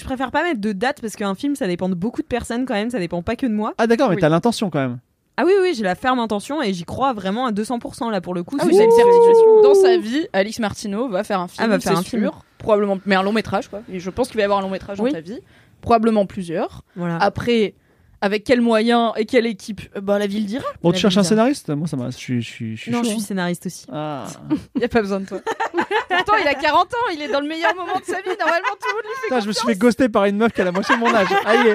je 0.00 0.04
préfère 0.04 0.30
pas 0.30 0.42
mettre 0.42 0.60
de 0.60 0.72
date 0.72 1.00
parce 1.00 1.14
qu'un 1.16 1.34
film 1.34 1.54
ça 1.54 1.66
dépend 1.66 1.88
de 1.88 1.94
beaucoup 1.94 2.22
de 2.22 2.26
personnes 2.26 2.64
quand 2.66 2.74
même, 2.74 2.90
ça 2.90 2.98
dépend 2.98 3.22
pas 3.22 3.36
que 3.36 3.46
de 3.46 3.52
moi. 3.52 3.74
Ah 3.78 3.86
d'accord, 3.86 4.08
mais 4.08 4.16
Oui. 4.16 4.20
t'as 4.20 4.28
l'intention 4.28 4.70
quand 4.70 4.80
même. 4.80 4.98
Ah 5.36 5.44
oui, 5.46 5.52
oui, 5.62 5.72
j'ai 5.74 5.84
la 5.84 5.94
ferme 5.94 6.18
intention 6.18 6.60
et 6.62 6.74
j'y 6.74 6.84
crois 6.84 7.12
vraiment 7.14 7.46
à 7.46 7.52
200% 7.52 8.10
là 8.10 8.20
pour 8.20 8.34
le 8.34 8.42
coup. 8.42 8.56
Ah 8.58 8.64
c'est 8.64 8.68
oui, 8.68 8.74
une 8.74 8.78
c'est 8.80 8.84
une 8.84 8.90
certitude. 8.90 9.22
certitude. 9.24 9.62
Dans 9.62 9.74
sa 9.74 9.96
vie, 9.96 10.26
Alix 10.34 10.58
Martineau 10.58 11.08
va 11.08 11.24
faire 11.24 11.40
un 11.40 11.48
film. 11.48 11.64
Ah, 11.64 11.68
va 11.68 11.78
faire 11.80 11.92
c'est 11.92 11.98
un 11.98 12.02
film. 12.02 12.22
sûr. 12.24 12.42
Probablement, 12.58 12.98
mais 13.06 13.14
un 13.14 13.22
long 13.22 13.32
métrage 13.32 13.68
quoi. 13.68 13.80
Et 13.90 14.00
je 14.00 14.10
pense 14.10 14.28
qu'il 14.28 14.36
va 14.36 14.42
y 14.42 14.44
avoir 14.44 14.58
un 14.58 14.62
long 14.62 14.68
métrage 14.70 15.00
Oui. 15.00 15.10
dans 15.10 15.16
ta 15.16 15.22
vie. 15.22 15.38
Probablement 15.80 16.26
plusieurs. 16.26 16.82
Voilà. 16.94 17.16
Après, 17.22 17.72
avec 18.20 18.44
quels 18.44 18.60
moyens 18.60 19.12
et 19.16 19.24
quelle 19.24 19.46
équipe 19.46 19.80
euh, 19.96 20.02
Bah 20.02 20.18
la 20.18 20.26
ville 20.26 20.44
dira. 20.44 20.64
Bon, 20.82 20.90
La 20.90 20.94
tu 20.96 21.00
cherches 21.00 21.16
un 21.16 21.20
bizarre. 21.22 21.30
scénariste? 21.30 21.70
Moi 21.70 21.86
ça 21.86 21.96
m'a. 21.96 22.10
Je 22.10 22.16
suis, 22.18 22.42
je 22.42 22.46
suis, 22.50 22.76
je 22.76 22.82
suis 22.82 22.90
non, 22.90 22.98
chaud, 22.98 23.04
je 23.04 23.08
suis 23.12 23.18
hein. 23.20 23.24
scénariste 23.24 23.64
aussi. 23.64 23.86
Ah. 23.90 24.26
Y 24.78 24.84
a 24.84 24.88
pas 24.88 25.00
besoin 25.00 25.20
de 25.20 25.24
toi. 25.26 25.40
Pourtant, 26.08 26.32
il 26.40 26.46
a 26.48 26.54
40 26.54 26.94
ans. 26.94 26.96
Il 27.12 27.22
est 27.22 27.28
dans 27.28 27.40
le 27.40 27.48
meilleur 27.48 27.74
moment 27.74 27.98
de 27.98 28.04
sa 28.04 28.20
vie. 28.20 28.28
Normalement, 28.38 28.68
tout 28.80 28.88
le 28.88 28.94
monde 28.94 29.02
lui 29.04 29.14
fait 29.20 29.28
Putain, 29.28 29.40
je 29.40 29.46
me 29.48 29.52
suis 29.52 29.66
fait 29.66 29.74
ghoster 29.76 30.08
par 30.08 30.24
une 30.26 30.36
meuf 30.36 30.52
qui 30.52 30.60
a 30.60 30.64
la 30.64 30.72
moitié 30.72 30.94
de 30.94 31.00
mon 31.00 31.14
âge. 31.14 31.28
Aïe. 31.44 31.74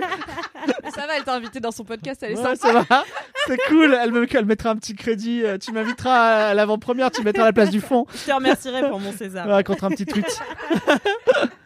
Ça 0.96 1.06
va, 1.08 1.18
elle 1.18 1.24
t'a 1.24 1.34
invité 1.34 1.60
dans 1.60 1.72
son 1.72 1.84
podcast. 1.84 2.22
Elle 2.24 2.32
est 2.34 2.38
Ouais, 2.38 2.56
sympa. 2.56 2.56
ça 2.86 2.86
va. 2.90 3.04
C'est 3.48 3.58
cool. 3.68 3.98
Elle 4.02 4.12
me, 4.12 4.26
elle 4.36 4.46
mettra 4.46 4.70
un 4.70 4.76
petit 4.78 4.96
crédit. 4.96 5.44
Euh, 5.44 5.58
Tu 5.58 5.72
m'inviteras 5.72 6.50
à 6.50 6.54
l'avant-première. 6.54 7.12
Tu 7.12 7.22
mettras 7.24 7.44
la 7.46 7.54
place 7.54 7.70
du 7.70 7.82
fond. 7.82 8.06
Je 8.14 8.32
te 8.32 8.36
remercierai 8.36 8.88
pour 8.90 9.00
mon 9.00 9.12
César. 9.12 9.48
Ouais, 9.48 9.64
contre 9.64 9.84
un 9.84 9.90
petit 9.90 10.06
tweet. 10.06 10.26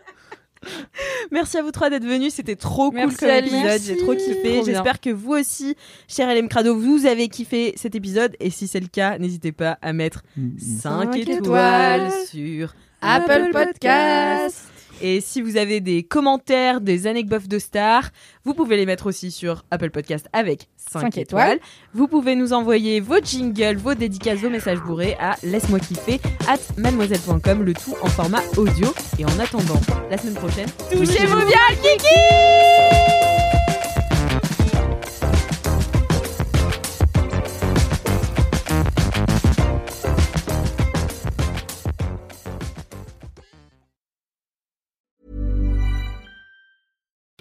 Merci 1.31 1.57
à 1.57 1.61
vous 1.61 1.71
trois 1.71 1.89
d'être 1.89 2.05
venus, 2.05 2.33
c'était 2.33 2.55
trop 2.55 2.91
cool 2.91 3.15
comme 3.15 3.29
épisode, 3.29 3.81
j'ai 3.85 3.97
trop 3.97 4.15
kiffé. 4.15 4.61
J'espère 4.65 4.99
que 4.99 5.09
vous 5.09 5.33
aussi, 5.33 5.75
cher 6.07 6.33
LM 6.33 6.49
Crado, 6.49 6.77
vous 6.77 7.05
avez 7.05 7.27
kiffé 7.29 7.73
cet 7.75 7.95
épisode. 7.95 8.35
Et 8.39 8.49
si 8.49 8.67
c'est 8.67 8.79
le 8.79 8.87
cas, 8.87 9.17
n'hésitez 9.17 9.51
pas 9.51 9.77
à 9.81 9.93
mettre 9.93 10.23
5 10.35 10.81
Cinq 11.13 11.15
étoiles, 11.17 11.37
étoiles 11.37 12.11
sur 12.27 12.73
Apple 13.01 13.49
Podcast. 13.51 14.69
Et 15.01 15.21
si 15.21 15.41
vous 15.41 15.57
avez 15.57 15.81
des 15.81 16.03
commentaires, 16.03 16.81
des 16.81 17.07
anecdotes 17.07 17.47
de 17.47 17.59
stars, 17.59 18.09
vous 18.45 18.53
pouvez 18.53 18.77
les 18.77 18.85
mettre 18.85 19.05
aussi 19.07 19.31
sur 19.31 19.63
Apple 19.71 19.89
Podcast 19.91 20.27
avec 20.33 20.67
5, 20.77 21.01
Cinq 21.01 21.17
étoiles. 21.17 21.53
étoiles. 21.53 21.59
Vous 21.93 22.07
pouvez 22.07 22.35
nous 22.35 22.53
envoyer 22.53 22.99
vos 22.99 23.19
jingles, 23.23 23.77
vos 23.77 23.93
dédicaces, 23.95 24.39
vos 24.39 24.49
messages 24.49 24.79
bourrés 24.79 25.15
à 25.19 25.35
laisse-moi 25.43 25.79
kiffer 25.79 26.19
at 26.47 26.57
mademoiselle.com, 26.77 27.63
le 27.63 27.73
tout 27.73 27.95
en 28.01 28.07
format 28.07 28.41
audio. 28.57 28.87
Et 29.17 29.25
en 29.25 29.39
attendant, 29.39 29.79
la 30.09 30.17
semaine 30.17 30.35
prochaine, 30.35 30.69
Touchez-vous 30.91 31.37
bien, 31.37 31.75
kiki 31.81 33.38